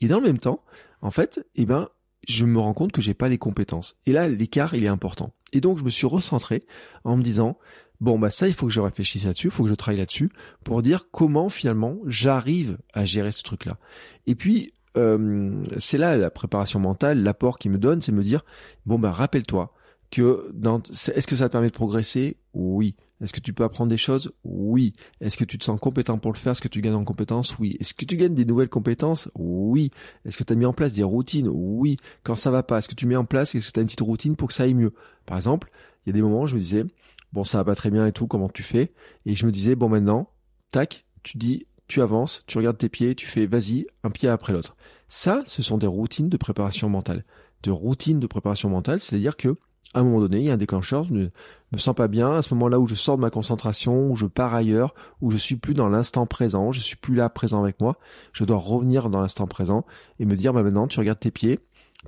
Et 0.00 0.08
dans 0.08 0.20
le 0.20 0.26
même 0.26 0.38
temps, 0.38 0.62
en 1.00 1.10
fait, 1.10 1.46
eh 1.54 1.64
ben, 1.64 1.88
je 2.28 2.44
me 2.44 2.58
rends 2.58 2.74
compte 2.74 2.92
que 2.92 3.00
j'ai 3.00 3.14
pas 3.14 3.28
les 3.28 3.38
compétences. 3.38 3.96
Et 4.06 4.12
là, 4.12 4.28
l'écart, 4.28 4.74
il 4.74 4.84
est 4.84 4.88
important. 4.88 5.32
Et 5.52 5.60
donc, 5.60 5.78
je 5.78 5.84
me 5.84 5.90
suis 5.90 6.06
recentré 6.06 6.66
en 7.04 7.16
me 7.16 7.22
disant, 7.22 7.58
bon, 8.00 8.18
bah, 8.18 8.30
ça, 8.30 8.46
il 8.46 8.54
faut 8.54 8.66
que 8.66 8.72
je 8.72 8.80
réfléchisse 8.80 9.24
là-dessus, 9.24 9.48
il 9.48 9.50
faut 9.50 9.64
que 9.64 9.70
je 9.70 9.74
travaille 9.74 9.98
là-dessus 9.98 10.30
pour 10.64 10.82
dire 10.82 11.10
comment, 11.10 11.48
finalement, 11.48 11.98
j'arrive 12.06 12.78
à 12.92 13.04
gérer 13.06 13.32
ce 13.32 13.42
truc-là. 13.42 13.78
Et 14.26 14.34
puis, 14.34 14.72
euh, 14.96 15.64
c'est 15.78 15.98
là 15.98 16.16
la 16.16 16.30
préparation 16.30 16.80
mentale, 16.80 17.22
l'apport 17.22 17.58
qui 17.58 17.68
me 17.68 17.78
donne, 17.78 18.02
c'est 18.02 18.12
me 18.12 18.22
dire, 18.22 18.44
bon, 18.86 18.98
bah, 18.98 19.12
rappelle-toi 19.12 19.72
que 20.10 20.50
dans, 20.52 20.82
est-ce 20.82 21.26
que 21.26 21.36
ça 21.36 21.48
te 21.48 21.52
permet 21.52 21.68
de 21.68 21.74
progresser? 21.74 22.36
Oui. 22.54 22.96
Est-ce 23.22 23.32
que 23.32 23.40
tu 23.40 23.52
peux 23.52 23.64
apprendre 23.64 23.90
des 23.90 23.98
choses? 23.98 24.32
Oui. 24.44 24.94
Est-ce 25.20 25.36
que 25.36 25.44
tu 25.44 25.58
te 25.58 25.64
sens 25.64 25.78
compétent 25.78 26.18
pour 26.18 26.32
le 26.32 26.38
faire? 26.38 26.52
Est-ce 26.52 26.62
que 26.62 26.68
tu 26.68 26.80
gagnes 26.80 26.94
en 26.94 27.04
compétences 27.04 27.58
Oui. 27.58 27.76
Est-ce 27.78 27.92
que 27.92 28.04
tu 28.04 28.16
gagnes 28.16 28.34
des 28.34 28.46
nouvelles 28.46 28.70
compétences? 28.70 29.30
Oui. 29.36 29.90
Est-ce 30.24 30.38
que 30.38 30.42
tu 30.42 30.52
as 30.52 30.56
mis 30.56 30.64
en 30.64 30.72
place 30.72 30.94
des 30.94 31.02
routines? 31.02 31.48
Oui. 31.48 31.96
Quand 32.24 32.34
ça 32.34 32.50
va 32.50 32.62
pas, 32.62 32.78
est-ce 32.78 32.88
que 32.88 32.94
tu 32.94 33.06
mets 33.06 33.16
en 33.16 33.26
place, 33.26 33.54
est-ce 33.54 33.68
que 33.68 33.72
tu 33.74 33.80
as 33.80 33.82
une 33.82 33.86
petite 33.86 34.00
routine 34.00 34.36
pour 34.36 34.48
que 34.48 34.54
ça 34.54 34.62
aille 34.64 34.74
mieux? 34.74 34.94
Par 35.26 35.36
exemple, 35.36 35.70
il 36.04 36.08
y 36.08 36.10
a 36.10 36.14
des 36.14 36.22
moments 36.22 36.42
où 36.42 36.46
je 36.46 36.54
me 36.54 36.60
disais, 36.60 36.84
bon, 37.32 37.44
ça 37.44 37.58
va 37.58 37.64
pas 37.64 37.74
très 37.74 37.90
bien 37.90 38.06
et 38.06 38.12
tout, 38.12 38.26
comment 38.26 38.48
tu 38.48 38.62
fais? 38.62 38.92
Et 39.26 39.36
je 39.36 39.44
me 39.44 39.52
disais, 39.52 39.76
bon, 39.76 39.90
maintenant, 39.90 40.30
tac, 40.70 41.04
tu 41.22 41.36
dis, 41.36 41.66
tu 41.90 42.00
avances, 42.00 42.44
tu 42.46 42.56
regardes 42.56 42.78
tes 42.78 42.88
pieds, 42.88 43.14
tu 43.14 43.26
fais, 43.26 43.46
vas-y, 43.46 43.86
un 44.04 44.10
pied 44.10 44.28
après 44.28 44.52
l'autre. 44.52 44.76
Ça, 45.08 45.42
ce 45.46 45.60
sont 45.60 45.76
des 45.76 45.88
routines 45.88 46.28
de 46.28 46.36
préparation 46.36 46.88
mentale. 46.88 47.24
De 47.64 47.70
routines 47.70 48.20
de 48.20 48.26
préparation 48.26 48.70
mentale, 48.70 49.00
c'est-à-dire 49.00 49.36
que 49.36 49.56
un 49.92 50.04
moment 50.04 50.20
donné, 50.20 50.38
il 50.38 50.44
y 50.44 50.50
a 50.50 50.54
un 50.54 50.56
déclencheur, 50.56 51.02
je 51.04 51.12
ne 51.12 51.28
me 51.72 51.78
sens 51.78 51.96
pas 51.96 52.06
bien, 52.06 52.36
à 52.36 52.42
ce 52.42 52.54
moment-là 52.54 52.78
où 52.78 52.86
je 52.86 52.94
sors 52.94 53.16
de 53.16 53.22
ma 53.22 53.30
concentration, 53.30 54.08
où 54.08 54.14
je 54.14 54.26
pars 54.26 54.54
ailleurs, 54.54 54.94
où 55.20 55.32
je 55.32 55.36
suis 55.36 55.56
plus 55.56 55.74
dans 55.74 55.88
l'instant 55.88 56.26
présent, 56.26 56.70
je 56.70 56.78
suis 56.78 56.94
plus 56.94 57.16
là 57.16 57.28
présent 57.28 57.60
avec 57.60 57.80
moi, 57.80 57.98
je 58.32 58.44
dois 58.44 58.56
revenir 58.56 59.10
dans 59.10 59.20
l'instant 59.20 59.48
présent 59.48 59.84
et 60.20 60.26
me 60.26 60.36
dire, 60.36 60.52
bah 60.52 60.62
maintenant, 60.62 60.86
tu 60.86 61.00
regardes 61.00 61.18
tes 61.18 61.32
pieds, 61.32 61.58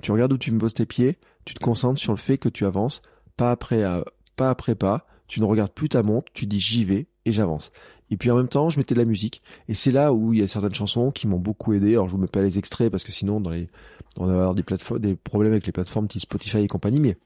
tu 0.01 0.13
regardes 0.13 0.31
où 0.31 0.37
tu 0.37 0.51
me 0.51 0.59
poses 0.59 0.73
tes 0.73 0.85
pieds, 0.85 1.17
tu 1.43 1.53
te 1.53 1.59
concentres 1.59 1.99
sur 1.99 2.13
le 2.13 2.17
fait 2.17 2.37
que 2.37 2.47
tu 2.47 2.65
avances, 2.65 3.01
pas 3.35 3.51
après, 3.51 3.83
euh, 3.83 4.01
pas 4.37 4.49
après 4.49 4.75
pas, 4.75 5.05
tu 5.27 5.41
ne 5.41 5.45
regardes 5.45 5.73
plus 5.73 5.89
ta 5.89 6.03
montre, 6.03 6.31
tu 6.33 6.45
dis 6.45 6.59
j'y 6.59 6.85
vais 6.85 7.07
et 7.25 7.33
j'avance. 7.33 7.71
Et 8.13 8.17
puis 8.17 8.29
en 8.29 8.37
même 8.37 8.47
temps, 8.47 8.69
je 8.69 8.77
mettais 8.77 8.93
de 8.93 8.99
la 8.99 9.05
musique. 9.05 9.41
Et 9.67 9.73
c'est 9.73 9.91
là 9.91 10.13
où 10.13 10.33
il 10.33 10.39
y 10.39 10.43
a 10.43 10.47
certaines 10.47 10.75
chansons 10.75 11.09
qui 11.09 11.27
m'ont 11.27 11.39
beaucoup 11.39 11.73
aidé. 11.73 11.93
Alors 11.93 12.07
je 12.07 12.11
vous 12.13 12.19
mets 12.19 12.27
pas 12.27 12.43
les 12.43 12.59
extraits 12.59 12.91
parce 12.91 13.03
que 13.03 13.11
sinon 13.11 13.41
dans 13.41 13.49
les 13.49 13.69
on 14.17 14.27
va 14.27 14.33
avoir 14.33 14.53
des 14.53 14.61
plateformes, 14.61 14.99
des 14.99 15.15
problèmes 15.15 15.53
avec 15.53 15.65
les 15.65 15.71
plateformes 15.71 16.07
type 16.07 16.21
Spotify 16.21 16.59
et 16.59 16.67
compagnie. 16.67 17.01
Mais 17.01 17.17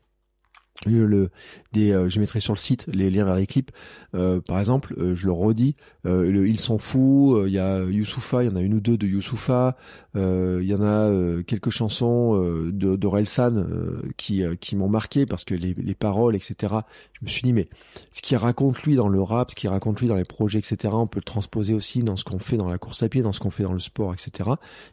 le, 0.86 1.30
des, 1.74 1.92
euh, 1.92 2.10
je 2.10 2.20
mettrai 2.20 2.40
sur 2.40 2.54
le 2.54 2.60
site 2.60 2.88
les 2.94 3.10
liens 3.10 3.26
vers 3.26 3.36
les 3.36 3.48
clips. 3.48 3.72
Euh, 4.14 4.40
par 4.42 4.60
exemple, 4.60 4.94
euh, 4.98 5.16
je 5.16 5.26
le 5.26 5.32
redis, 5.32 5.76
le, 6.04 6.48
ils 6.48 6.60
sont 6.60 6.78
fous. 6.78 7.44
Il 7.46 7.52
y 7.52 7.60
a 7.60 7.84
Youssoufa, 7.84 8.44
il 8.44 8.48
y 8.48 8.50
en 8.50 8.56
a 8.56 8.62
une 8.62 8.76
ou 8.76 8.80
deux 8.80 8.98
de 8.98 9.08
Youssoufa. 9.08 9.76
Il 10.16 10.64
y 10.64 10.74
en 10.74 10.82
a 10.82 11.44
quelques 11.44 11.70
chansons 11.70 12.36
de 12.38 12.96
d'Orelsan 12.96 13.66
qui 14.16 14.44
qui 14.62 14.76
m'ont 14.76 14.88
marqué 14.88 15.26
parce 15.26 15.44
que 15.44 15.54
les, 15.54 15.74
les 15.74 15.96
paroles, 15.96 16.36
etc. 16.36 16.76
Je 17.14 17.26
me 17.26 17.30
suis 17.30 17.42
dit 17.42 17.54
mais 17.54 17.68
ce 18.12 18.22
qu'il 18.22 18.38
raconte 18.38 18.82
lui 18.84 18.96
dans 18.96 19.10
le 19.10 19.22
rap, 19.22 19.52
ce 19.52 19.56
qu'il 19.56 19.70
raconte 19.70 20.00
lui 20.00 20.08
dans 20.08 20.16
les 20.16 20.24
projets, 20.24 20.60
etc. 20.60 20.94
On 20.94 21.08
peut 21.08 21.20
le 21.20 21.24
transposer 21.24 21.74
aussi 21.74 22.04
dans 22.04 22.16
ce 22.16 22.24
qu'on 22.24 22.40
fait 22.40 22.58
dans 22.58 22.70
la 22.70 22.78
course 22.78 23.04
à 23.04 23.10
pied, 23.10 23.22
dans 23.22 23.34
ce 23.34 23.42
qu'on 23.42 23.52
fait 23.52 23.64
dans 23.64 23.74
le 23.74 23.80
sport, 23.80 24.14
etc. 24.14 24.50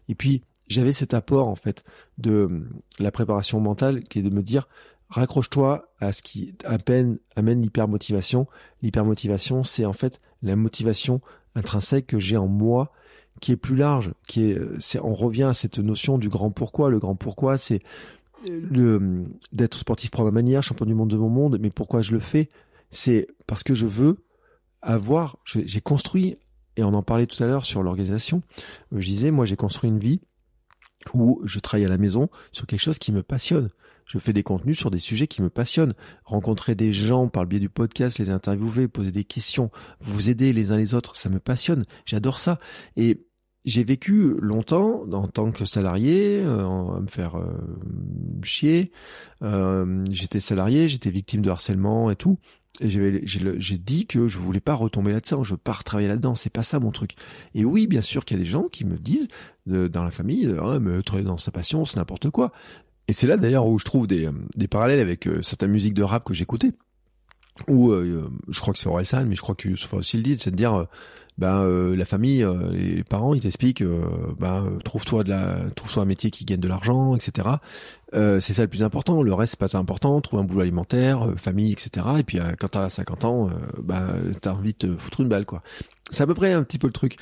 Et 0.09 0.17
puis 0.17 0.43
j'avais 0.69 0.93
cet 0.93 1.15
apport 1.15 1.49
en 1.49 1.57
fait 1.57 1.85
de 2.19 2.67
la 2.99 3.11
préparation 3.11 3.61
mentale 3.61 4.05
qui 4.05 4.21
est 4.21 4.23
de 4.23 4.31
me 4.31 4.43
dire 4.43 4.69
raccroche-toi 5.15 5.89
à 6.01 6.13
ce 6.13 6.23
qui 6.23 6.55
à 6.65 6.79
peine 6.79 7.19
amène 7.37 7.63
l'hypermotivation. 7.63 8.47
L'hypermotivation, 8.83 9.63
c'est 9.63 9.85
en 9.85 9.93
fait 9.93 10.21
la 10.43 10.57
motivation 10.57 11.21
intrinsèque 11.55 12.09
que 12.09 12.19
j'ai 12.19 12.37
en 12.37 12.49
moi 12.49 12.93
qui 13.41 13.53
est 13.53 13.57
plus 13.57 13.77
large, 13.77 14.13
qui 14.27 14.57
c'est, 14.81 15.01
on 15.01 15.13
revient 15.13 15.45
à 15.45 15.55
cette 15.55 15.79
notion 15.79 16.19
du 16.19 16.29
grand 16.29 16.51
pourquoi. 16.51 16.91
Le 16.91 16.99
grand 16.99 17.15
pourquoi, 17.15 17.59
c'est 17.59 17.81
le, 18.49 19.27
d'être 19.53 19.79
sportif 19.79 20.11
pour 20.11 20.25
ma 20.25 20.31
manière, 20.31 20.63
champion 20.63 20.87
du 20.87 20.95
monde 20.95 21.11
de 21.11 21.17
mon 21.17 21.29
monde, 21.29 21.59
mais 21.61 21.71
pourquoi 21.71 22.01
je 22.01 22.13
le 22.13 22.21
fais? 22.21 22.51
C'est 22.91 23.29
parce 23.47 23.63
que 23.63 23.75
je 23.75 23.87
veux 23.87 24.25
avoir, 24.83 25.39
j'ai 25.45 25.81
construit, 25.81 26.39
et 26.77 26.83
on 26.83 26.95
en 26.95 27.03
parlait 27.03 27.27
tout 27.27 27.41
à 27.43 27.47
l'heure 27.47 27.65
sur 27.65 27.83
l'organisation, 27.83 28.43
je 28.93 29.07
disais, 29.07 29.31
moi 29.31 29.47
j'ai 29.47 29.57
construit 29.57 29.91
une 29.91 29.99
vie 29.99 30.21
où 31.13 31.41
je 31.45 31.59
travaille 31.61 31.87
à 31.87 31.89
la 31.89 31.99
maison 31.99 32.29
sur 32.53 32.67
quelque 32.67 32.81
chose 32.81 32.99
qui 32.99 33.13
me 33.13 33.23
passionne. 33.23 33.69
Je 34.07 34.19
fais 34.19 34.33
des 34.33 34.43
contenus 34.43 34.79
sur 34.79 34.91
des 34.91 34.99
sujets 34.99 35.27
qui 35.27 35.43
me 35.43 35.51
passionnent. 35.51 35.95
Rencontrer 36.25 36.75
des 36.75 36.93
gens 36.93 37.29
par 37.29 37.43
le 37.43 37.49
biais 37.49 37.61
du 37.61 37.69
podcast, 37.69 38.19
les 38.19 38.31
interviewer, 38.31 38.89
poser 38.89 39.13
des 39.13 39.25
questions, 39.25 39.71
vous 40.01 40.31
aider 40.31 40.53
les 40.53 40.73
uns 40.73 40.77
les 40.77 40.95
autres, 40.95 41.17
ça 41.17 41.29
me 41.29 41.39
passionne. 41.39 41.83
J'adore 42.07 42.39
ça. 42.39 42.59
Et 42.97 43.27
j'ai 43.65 43.85
vécu 43.85 44.35
longtemps 44.41 45.05
en 45.11 45.27
tant 45.27 45.51
que 45.51 45.65
salarié, 45.65 46.41
euh, 46.41 46.67
à 46.97 47.01
me 47.01 47.07
faire 47.07 47.37
euh, 47.37 47.57
chier. 48.43 48.93
Euh, 49.43 50.05
j'étais 50.11 50.41
salarié, 50.41 50.89
j'étais 50.89 51.11
victime 51.11 51.41
de 51.41 51.51
harcèlement 51.51 52.11
et 52.11 52.17
tout. 52.17 52.39
Et 52.81 52.91
j'ai 52.91 53.79
dit 53.79 54.07
que 54.07 54.27
je 54.27 54.37
voulais 54.37 54.59
pas 54.59 54.75
retomber 54.75 55.13
là-dedans, 55.13 55.45
je 55.45 55.53
veux 55.53 55.59
pas 55.59 55.73
retravailler 55.73 56.09
là-dedans, 56.09 56.35
c'est 56.35 56.51
pas 56.51 56.65
ça 56.65 56.81
mon 56.81 56.91
truc. 56.91 57.15
Et 57.55 57.65
oui, 57.65 57.87
bien 57.87 58.01
sûr 58.01 58.25
qu'il 58.25 58.37
y 58.37 58.41
a 58.41 58.43
des 58.43 58.51
gens 58.51 58.65
qui 58.65 58.85
me 58.85 58.99
disent 58.99 59.29
dans 59.67 60.03
la 60.03 60.11
famille, 60.11 60.53
ah, 60.61 60.81
mais 60.81 61.01
travailler 61.03 61.25
dans 61.25 61.39
sa 61.39 61.53
passion, 61.53 61.85
c'est 61.85 61.99
n'importe 61.99 62.31
quoi. 62.31 62.51
Et 63.09 63.13
c'est 63.13 63.27
là 63.27 63.37
d'ailleurs 63.37 63.67
où 63.67 63.79
je 63.79 63.85
trouve 63.85 64.07
des, 64.07 64.29
des 64.57 64.69
parallèles 64.69 65.01
avec 65.01 65.27
euh, 65.27 65.43
certaines 65.43 65.71
musiques 65.71 65.95
de 65.95 66.03
rap 66.03 66.25
que 66.25 66.35
j'écoutais. 66.35 66.73
Où 67.69 67.91
euh, 67.91 68.31
je 68.49 68.61
crois 68.61 68.73
que 68.73 68.81
c'est 68.81 68.89
Orelsan, 68.89 69.27
mais 69.27 69.37
je 69.37 69.43
crois 69.43 69.55
que 69.55 69.69
Youssoufa 69.69 69.99
aussi 69.99 70.17
le 70.17 70.25
dit, 70.25 70.37
c'est 70.37 70.51
de 70.51 70.57
dire 70.57 70.75
euh, 70.75 70.85
ben 71.39 71.65
la 71.97 72.05
famille, 72.05 72.47
les 72.71 73.03
parents, 73.03 73.35
ils 73.35 73.41
t'expliquent, 73.41 73.83
ben 74.39 74.79
trouve-toi 74.85 75.25
de 75.25 75.31
la, 75.31 75.63
trouve-toi 75.75 76.05
un 76.05 76.07
métier 76.07 76.31
qui 76.31 76.45
gagne 76.45 76.61
de 76.61 76.69
l'argent, 76.69 77.17
etc. 77.17 77.49
c'est 78.13 78.53
ça 78.53 78.63
le 78.63 78.69
plus 78.69 78.85
important. 78.85 79.21
Le 79.21 79.35
reste 79.35 79.57
c'est 79.59 79.59
pas 79.59 79.77
important. 79.77 80.21
Trouve 80.21 80.39
un 80.39 80.45
boulot 80.45 80.61
alimentaire, 80.61 81.33
famille, 81.37 81.73
etc. 81.73 82.07
Et 82.21 82.23
puis 82.23 82.39
quand 82.61 82.69
t'as 82.69 82.89
50 82.89 83.25
ans, 83.25 83.51
ben 83.83 84.15
t'as 84.41 84.53
envie 84.53 84.75
de 84.75 84.79
te 84.79 84.97
foutre 84.97 85.23
une 85.23 85.29
balle, 85.29 85.45
quoi. 85.45 85.65
C'est 86.09 86.23
à 86.23 86.27
peu 86.29 86.35
près 86.35 86.53
un 86.53 86.63
petit 86.63 86.79
peu 86.79 86.87
le 86.87 86.93
truc. 86.93 87.17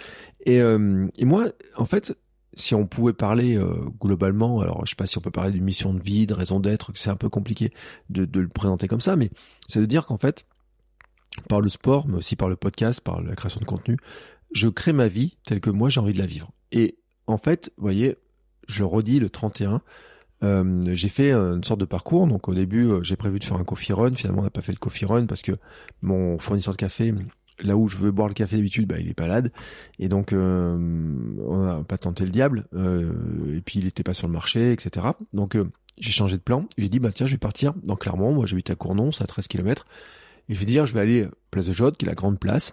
Et, 0.44 0.58
et 0.58 1.24
moi, 1.24 1.46
en 1.78 1.86
fait, 1.86 2.14
si 2.54 2.74
on 2.74 2.86
pouvait 2.86 3.12
parler 3.12 3.56
euh, 3.56 3.74
globalement, 4.00 4.60
alors 4.60 4.84
je 4.84 4.90
sais 4.90 4.96
pas 4.96 5.06
si 5.06 5.18
on 5.18 5.20
peut 5.20 5.30
parler 5.30 5.52
d'une 5.52 5.64
mission 5.64 5.94
de 5.94 6.02
vie, 6.02 6.26
de 6.26 6.34
raison 6.34 6.60
d'être, 6.60 6.92
que 6.92 6.98
c'est 6.98 7.10
un 7.10 7.16
peu 7.16 7.28
compliqué 7.28 7.72
de, 8.10 8.28
le 8.38 8.48
présenter 8.48 8.88
comme 8.88 9.00
ça, 9.00 9.16
mais 9.16 9.30
c'est 9.68 9.80
de 9.80 9.86
dire 9.86 10.06
qu'en 10.06 10.18
fait, 10.18 10.44
par 11.48 11.60
le 11.60 11.68
sport, 11.68 12.06
mais 12.08 12.16
aussi 12.16 12.36
par 12.36 12.48
le 12.48 12.56
podcast, 12.56 13.00
par 13.00 13.22
la 13.22 13.34
création 13.34 13.60
de 13.60 13.64
contenu, 13.64 13.96
je 14.52 14.68
crée 14.68 14.92
ma 14.92 15.08
vie 15.08 15.36
telle 15.46 15.60
que 15.60 15.70
moi 15.70 15.88
j'ai 15.88 16.00
envie 16.00 16.12
de 16.12 16.18
la 16.18 16.26
vivre. 16.26 16.52
Et 16.72 16.98
en 17.26 17.38
fait, 17.38 17.72
vous 17.78 17.82
voyez, 17.82 18.16
je 18.68 18.84
redis 18.84 19.18
le 19.18 19.30
31, 19.30 19.80
euh, 20.42 20.94
j'ai 20.94 21.08
fait 21.08 21.32
une 21.32 21.64
sorte 21.64 21.80
de 21.80 21.84
parcours. 21.84 22.26
Donc 22.26 22.48
au 22.48 22.54
début, 22.54 22.86
euh, 22.86 23.02
j'ai 23.02 23.16
prévu 23.16 23.38
de 23.38 23.44
faire 23.44 23.56
un 23.56 23.64
coffee 23.64 23.92
run. 23.92 24.14
Finalement, 24.14 24.40
on 24.40 24.44
n'a 24.44 24.50
pas 24.50 24.62
fait 24.62 24.72
le 24.72 24.78
coffee 24.78 25.04
run 25.04 25.26
parce 25.26 25.42
que 25.42 25.52
mon 26.02 26.38
fournisseur 26.38 26.74
de 26.74 26.78
café 26.78 27.14
là 27.60 27.76
où 27.76 27.88
je 27.88 27.96
veux 27.96 28.10
boire 28.10 28.28
le 28.28 28.34
café 28.34 28.56
d'habitude, 28.56 28.86
bah, 28.86 28.98
il 28.98 29.08
est 29.08 29.18
malade. 29.18 29.52
Et 29.98 30.08
donc, 30.08 30.32
euh, 30.32 30.76
on 31.46 31.64
n'a 31.64 31.82
pas 31.84 31.98
tenté 31.98 32.24
le 32.24 32.30
diable. 32.30 32.66
Euh, 32.74 33.56
et 33.56 33.60
puis, 33.60 33.78
il 33.78 33.86
était 33.86 34.02
pas 34.02 34.14
sur 34.14 34.26
le 34.26 34.32
marché, 34.32 34.72
etc. 34.72 35.06
Donc, 35.32 35.56
euh, 35.56 35.70
j'ai 35.98 36.12
changé 36.12 36.36
de 36.36 36.42
plan. 36.42 36.66
J'ai 36.78 36.88
dit, 36.88 36.98
bah 36.98 37.12
tiens, 37.12 37.26
je 37.26 37.32
vais 37.32 37.38
partir 37.38 37.74
dans 37.84 37.96
Clermont. 37.96 38.32
Moi, 38.34 38.46
j'habite 38.46 38.70
à 38.70 38.74
Cournon, 38.74 39.12
c'est 39.12 39.24
à 39.24 39.26
13 39.26 39.48
km. 39.48 39.86
Et 40.48 40.54
je 40.54 40.60
vais 40.60 40.66
dire, 40.66 40.86
je 40.86 40.94
vais 40.94 41.00
aller 41.00 41.28
Place 41.50 41.66
de 41.66 41.72
Jode, 41.72 41.96
qui 41.96 42.06
est 42.06 42.08
la 42.08 42.14
grande 42.14 42.38
place. 42.38 42.72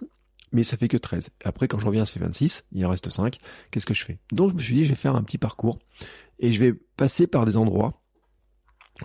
Mais 0.52 0.64
ça 0.64 0.76
fait 0.76 0.88
que 0.88 0.96
13. 0.96 1.28
Après, 1.44 1.68
quand 1.68 1.78
je 1.78 1.86
reviens, 1.86 2.04
ça 2.04 2.12
fait 2.12 2.20
26. 2.20 2.64
Il 2.72 2.84
en 2.84 2.90
reste 2.90 3.08
5. 3.08 3.38
Qu'est-ce 3.70 3.86
que 3.86 3.94
je 3.94 4.04
fais? 4.04 4.18
Donc, 4.32 4.50
je 4.50 4.54
me 4.56 4.60
suis 4.60 4.74
dit, 4.74 4.84
je 4.84 4.90
vais 4.90 4.96
faire 4.96 5.14
un 5.14 5.22
petit 5.22 5.38
parcours. 5.38 5.78
Et 6.40 6.52
je 6.52 6.58
vais 6.58 6.72
passer 6.96 7.26
par 7.26 7.44
des 7.44 7.56
endroits 7.56 7.99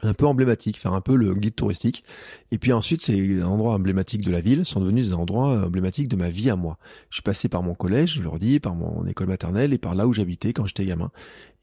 un 0.01 0.13
peu 0.13 0.25
emblématique, 0.25 0.79
faire 0.79 0.93
un 0.93 1.01
peu 1.01 1.15
le 1.15 1.33
guide 1.33 1.55
touristique. 1.55 2.03
Et 2.51 2.57
puis 2.57 2.73
ensuite, 2.73 3.01
ces 3.01 3.43
endroits 3.43 3.73
emblématiques 3.73 4.23
de 4.23 4.31
la 4.31 4.41
ville 4.41 4.65
sont 4.65 4.79
devenus 4.79 5.07
des 5.07 5.13
endroits 5.13 5.65
emblématiques 5.65 6.07
de 6.07 6.15
ma 6.15 6.29
vie 6.29 6.49
à 6.49 6.55
moi. 6.55 6.77
Je 7.09 7.15
suis 7.15 7.23
passé 7.23 7.49
par 7.49 7.63
mon 7.63 7.75
collège, 7.75 8.15
je 8.15 8.23
leur 8.23 8.39
dis, 8.39 8.59
par 8.59 8.75
mon 8.75 9.05
école 9.05 9.27
maternelle 9.27 9.73
et 9.73 9.77
par 9.77 9.95
là 9.95 10.07
où 10.07 10.13
j'habitais 10.13 10.53
quand 10.53 10.65
j'étais 10.65 10.85
gamin. 10.85 11.11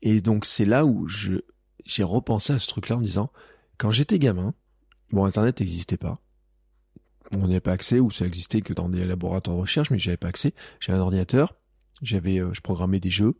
Et 0.02 0.20
donc 0.20 0.44
c'est 0.44 0.64
là 0.64 0.84
où 0.86 1.06
je 1.08 1.40
j'ai 1.84 2.04
repensé 2.04 2.52
à 2.52 2.58
ce 2.58 2.68
truc-là 2.68 2.96
en 2.96 3.00
me 3.00 3.04
disant, 3.04 3.30
quand 3.76 3.90
j'étais 3.90 4.18
gamin, 4.18 4.54
bon, 5.10 5.24
Internet 5.24 5.60
n'existait 5.60 5.96
pas. 5.96 6.20
On 7.32 7.46
n'y 7.46 7.54
avait 7.54 7.60
pas 7.60 7.72
accès, 7.72 7.98
ou 7.98 8.10
ça 8.10 8.24
existait 8.26 8.60
que 8.60 8.72
dans 8.72 8.88
des 8.88 9.04
laboratoires 9.04 9.56
de 9.56 9.62
recherche, 9.62 9.90
mais 9.90 9.98
j'avais 9.98 10.16
pas 10.16 10.28
accès. 10.28 10.54
J'avais 10.78 10.98
un 10.98 11.02
ordinateur, 11.02 11.56
j'avais, 12.02 12.40
euh, 12.40 12.50
je 12.52 12.60
programmais 12.60 13.00
des 13.00 13.10
jeux, 13.10 13.34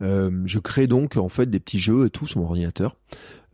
je 0.00 0.58
crée 0.58 0.86
donc 0.86 1.16
en 1.16 1.28
fait 1.28 1.46
des 1.46 1.60
petits 1.60 1.78
jeux 1.78 2.06
et 2.06 2.10
tout 2.10 2.26
sur 2.26 2.40
mon 2.40 2.46
ordinateur. 2.46 2.96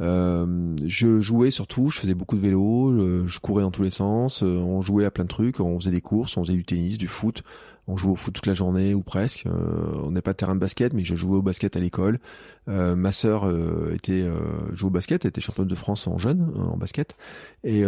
Je 0.01 1.21
jouais 1.21 1.51
surtout, 1.51 1.91
je 1.91 1.99
faisais 1.99 2.15
beaucoup 2.15 2.37
de 2.37 2.41
vélo, 2.41 3.27
je 3.29 3.39
courais 3.41 3.63
dans 3.63 3.71
tous 3.71 3.83
les 3.83 3.91
sens, 3.91 4.43
on 4.43 4.83
jouait 4.83 5.05
à 5.05 5.11
plein 5.11 5.25
de 5.25 5.29
trucs, 5.29 5.61
on 5.61 5.79
faisait 5.79 5.91
des 5.91 6.01
courses, 6.01 6.37
on 6.37 6.45
faisait 6.45 6.57
du 6.57 6.65
tennis, 6.65 6.99
du 6.99 7.09
foot, 7.09 7.43
on 7.87 7.97
jouait 7.97 8.13
au 8.13 8.17
foot 8.17 8.35
toute 8.35 8.47
la 8.47 8.55
journée 8.55 8.95
ou 8.95 9.03
presque. 9.03 9.47
on 9.47 10.11
n'est 10.11 10.23
pas 10.23 10.33
de 10.33 10.37
terrain 10.39 10.55
de 10.55 10.61
basket, 10.61 10.93
mais 10.93 11.05
je 11.05 11.15
jouais 11.15 11.37
au 11.37 11.43
basket 11.43 11.77
à 11.77 11.81
l'école. 11.81 12.19
ma 12.67 13.13
sœur 13.13 13.49
était 13.93 14.29
jouait 14.73 14.89
au 14.89 14.93
basket, 14.93 15.25
elle 15.25 15.31
était 15.31 15.41
championne 15.41 15.69
de 15.69 15.75
France 15.75 16.07
en 16.07 16.19
jeune 16.19 16.53
en 16.57 16.77
basket, 16.77 17.17
et 17.63 17.87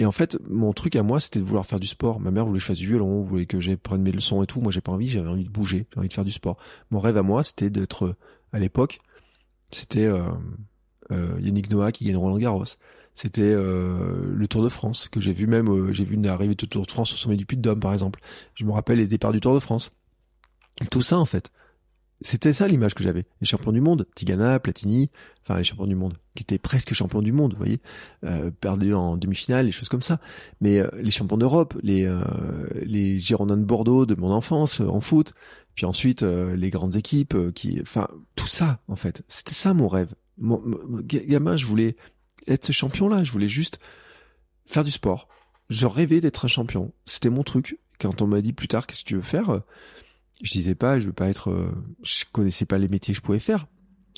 et 0.00 0.06
en 0.06 0.12
fait, 0.12 0.38
mon 0.48 0.72
truc 0.72 0.96
à 0.96 1.02
moi, 1.02 1.20
c'était 1.20 1.38
de 1.38 1.44
vouloir 1.44 1.66
faire 1.66 1.78
du 1.78 1.86
sport. 1.86 2.18
Ma 2.18 2.30
mère 2.30 2.44
voulait 2.46 2.58
que 2.58 2.62
je 2.62 2.66
fasse 2.66 2.78
du 2.78 2.88
violon, 2.88 3.22
voulait 3.22 3.46
que 3.46 3.60
j'ai 3.60 3.76
prenne 3.76 4.02
mes 4.02 4.10
leçons 4.10 4.42
et 4.42 4.46
tout. 4.46 4.60
Moi, 4.60 4.72
j'ai 4.72 4.80
pas 4.80 4.92
envie, 4.92 5.08
j'avais 5.08 5.28
envie 5.28 5.44
de 5.44 5.50
bouger, 5.50 5.86
j'ai 5.92 5.98
envie 5.98 6.08
de 6.08 6.12
faire 6.12 6.24
du 6.24 6.32
sport. 6.32 6.56
Mon 6.90 6.98
rêve 6.98 7.16
à 7.16 7.22
moi, 7.22 7.42
c'était 7.42 7.70
d'être, 7.70 8.16
à 8.52 8.58
l'époque, 8.58 9.00
c'était 9.70 10.06
euh, 10.06 10.18
euh, 10.18 10.32
Yannick 11.10 11.70
Noah 11.70 11.92
qui 11.92 12.04
gagne 12.04 12.16
Roland 12.16 12.38
Garros. 12.38 12.64
C'était 13.14 13.42
euh, 13.42 14.32
le 14.34 14.48
Tour 14.48 14.62
de 14.62 14.68
France 14.68 15.08
que 15.08 15.20
j'ai 15.20 15.32
vu 15.32 15.46
même, 15.46 15.68
euh, 15.68 15.92
j'ai 15.92 16.04
vu 16.04 16.14
une 16.14 16.26
arrivée 16.26 16.54
du 16.54 16.66
Tour 16.66 16.84
de 16.84 16.90
France 16.90 17.14
au 17.14 17.16
sommet 17.16 17.36
du 17.36 17.46
Puy 17.46 17.56
de 17.56 17.62
Dôme, 17.62 17.80
par 17.80 17.92
exemple. 17.92 18.20
Je 18.54 18.64
me 18.64 18.72
rappelle 18.72 18.98
les 18.98 19.06
départs 19.06 19.32
du 19.32 19.40
Tour 19.40 19.54
de 19.54 19.60
France. 19.60 19.92
Tout 20.90 21.02
ça, 21.02 21.18
en 21.18 21.24
fait. 21.24 21.50
C'était 22.20 22.52
ça 22.52 22.66
l'image 22.66 22.94
que 22.94 23.04
j'avais. 23.04 23.26
Les 23.40 23.46
champions 23.46 23.70
du 23.70 23.80
monde, 23.80 24.06
Tigana, 24.14 24.58
Platini, 24.58 25.10
enfin 25.42 25.58
les 25.58 25.64
champions 25.64 25.86
du 25.86 25.94
monde, 25.94 26.14
qui 26.34 26.42
étaient 26.42 26.58
presque 26.58 26.94
champions 26.94 27.20
du 27.20 27.32
monde, 27.32 27.52
vous 27.52 27.58
voyez, 27.58 27.80
euh, 28.24 28.50
perdus 28.50 28.94
en 28.94 29.16
demi-finale, 29.16 29.66
les 29.66 29.72
choses 29.72 29.88
comme 29.88 30.02
ça. 30.02 30.20
Mais 30.60 30.78
euh, 30.78 30.88
les 30.94 31.10
champions 31.10 31.36
d'Europe, 31.36 31.74
les 31.82 32.06
euh, 32.06 32.22
les 32.82 33.18
Girondins 33.18 33.56
de 33.56 33.64
Bordeaux 33.64 34.06
de 34.06 34.14
mon 34.14 34.30
enfance 34.30 34.80
euh, 34.80 34.88
en 34.88 35.00
foot, 35.00 35.34
puis 35.74 35.86
ensuite 35.86 36.22
les 36.22 36.70
grandes 36.70 36.96
équipes, 36.96 37.36
qui, 37.52 37.80
enfin 37.82 38.08
tout 38.36 38.46
ça 38.46 38.78
en 38.88 38.96
fait, 38.96 39.22
c'était 39.28 39.54
ça 39.54 39.74
mon 39.74 39.88
rêve. 39.88 40.14
Gamin, 40.38 41.56
je 41.56 41.66
voulais 41.66 41.96
être 42.46 42.66
ce 42.66 42.72
champion-là, 42.72 43.24
je 43.24 43.32
voulais 43.32 43.48
juste 43.48 43.78
faire 44.66 44.84
du 44.84 44.90
sport. 44.90 45.28
Je 45.70 45.86
rêvais 45.86 46.20
d'être 46.20 46.44
un 46.44 46.48
champion. 46.48 46.92
C'était 47.06 47.30
mon 47.30 47.42
truc. 47.42 47.78
Quand 48.00 48.22
on 48.22 48.26
m'a 48.26 48.40
dit 48.40 48.52
plus 48.52 48.68
tard 48.68 48.86
qu'est-ce 48.86 49.02
que 49.04 49.08
tu 49.08 49.16
veux 49.16 49.22
faire, 49.22 49.62
je 50.42 50.52
disais 50.52 50.74
pas, 50.74 51.00
je 51.00 51.06
veux 51.06 51.12
pas 51.12 51.28
être, 51.28 51.50
euh, 51.50 51.72
je 52.02 52.24
connaissais 52.30 52.66
pas 52.66 52.78
les 52.78 52.88
métiers 52.88 53.14
que 53.14 53.18
je 53.18 53.22
pouvais 53.22 53.38
faire. 53.38 53.66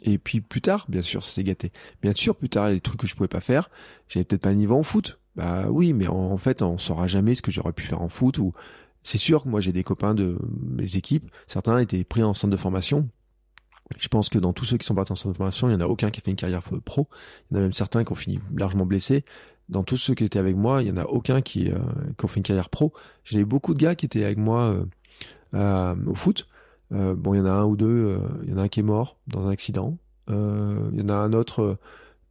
Et 0.03 0.19
puis 0.19 0.41
plus 0.41 0.61
tard, 0.61 0.87
bien 0.89 1.03
sûr, 1.03 1.25
ça 1.25 1.31
s'est 1.31 1.45
gâté. 1.45 1.73
Bien 2.03 2.13
sûr, 2.15 2.37
plus 2.37 2.49
tard, 2.49 2.67
il 2.67 2.69
y 2.69 2.73
a 2.73 2.75
des 2.75 2.81
trucs 2.81 3.01
que 3.01 3.07
je 3.07 3.15
pouvais 3.15 3.29
pas 3.29 3.41
faire. 3.41 3.71
J'avais 4.09 4.25
peut-être 4.25 4.43
pas 4.43 4.51
le 4.51 4.57
niveau 4.57 4.75
en 4.75 4.83
foot. 4.83 5.19
Bah 5.37 5.67
oui, 5.69 5.93
mais 5.93 6.07
en, 6.07 6.37
fait, 6.39 6.63
on 6.63 6.79
saura 6.79 7.07
jamais 7.07 7.35
ce 7.35 7.43
que 7.43 7.51
j'aurais 7.51 7.73
pu 7.73 7.85
faire 7.85 8.03
en 8.03 8.09
foot. 8.09 8.39
Ou 8.39 8.53
c'est 9.03 9.19
sûr 9.19 9.45
que 9.45 9.49
moi, 9.49 9.61
j'ai 9.61 9.73
des 9.73 9.85
copains 9.85 10.15
de 10.15 10.39
mes 10.63 10.97
équipes. 10.97 11.31
Certains 11.47 11.79
étaient 11.79 12.05
pris 12.05 12.23
en 12.23 12.35
centre 12.35 12.53
de 12.53 12.57
formation. 12.57 13.09
Je 13.99 14.09
pense 14.09 14.29
que 14.29 14.39
dans 14.39 14.53
tous 14.53 14.65
ceux 14.65 14.77
qui 14.79 14.87
sont 14.87 14.95
partis 14.95 15.13
en 15.13 15.17
centre 15.17 15.33
de 15.33 15.37
formation, 15.37 15.69
il 15.69 15.73
y 15.73 15.77
en 15.77 15.81
a 15.81 15.87
aucun 15.87 16.11
qui 16.11 16.21
a 16.21 16.23
fait 16.23 16.31
une 16.31 16.37
carrière 16.37 16.63
pro. 16.85 17.09
Il 17.51 17.55
y 17.55 17.57
en 17.57 17.61
a 17.61 17.63
même 17.63 17.73
certains 17.73 18.05
qui 18.05 18.13
ont 18.13 18.17
fini 18.17 18.41
largement 18.55 18.87
blessés. 18.87 19.25
Dans 19.69 19.83
tous 19.83 19.97
ceux 19.97 20.15
qui 20.15 20.25
étaient 20.25 20.39
avec 20.39 20.57
moi, 20.57 20.83
il 20.83 20.89
y 20.89 20.91
en 20.91 20.97
a 20.97 21.05
aucun 21.05 21.41
qui, 21.41 21.71
euh, 21.71 21.79
qui 22.19 22.25
ont 22.25 22.29
fait 22.29 22.39
une 22.39 22.45
carrière 22.45 22.69
pro. 22.69 22.93
J'avais 23.25 23.45
beaucoup 23.45 23.75
de 23.75 23.81
gars 23.81 23.95
qui 23.95 24.07
étaient 24.07 24.25
avec 24.25 24.39
moi. 24.39 24.71
Euh, 24.71 24.85
euh, 25.55 25.95
au 26.07 26.15
foot. 26.15 26.49
Euh, 26.93 27.15
bon, 27.15 27.35
il 27.35 27.39
y 27.39 27.41
en 27.41 27.47
a 27.47 27.51
un 27.51 27.65
ou 27.65 27.77
deux, 27.77 27.87
euh, 27.87 28.19
il 28.45 28.51
y 28.51 28.53
en 28.53 28.59
a 28.59 28.63
un 28.63 28.69
qui 28.69 28.81
est 28.81 28.85
mort 28.85 29.19
dans 29.27 29.47
un 29.47 29.51
accident. 29.51 29.97
Il 30.29 30.35
y 30.35 31.03
en 31.03 31.09
a 31.09 31.15
un 31.15 31.33
autre, 31.33 31.79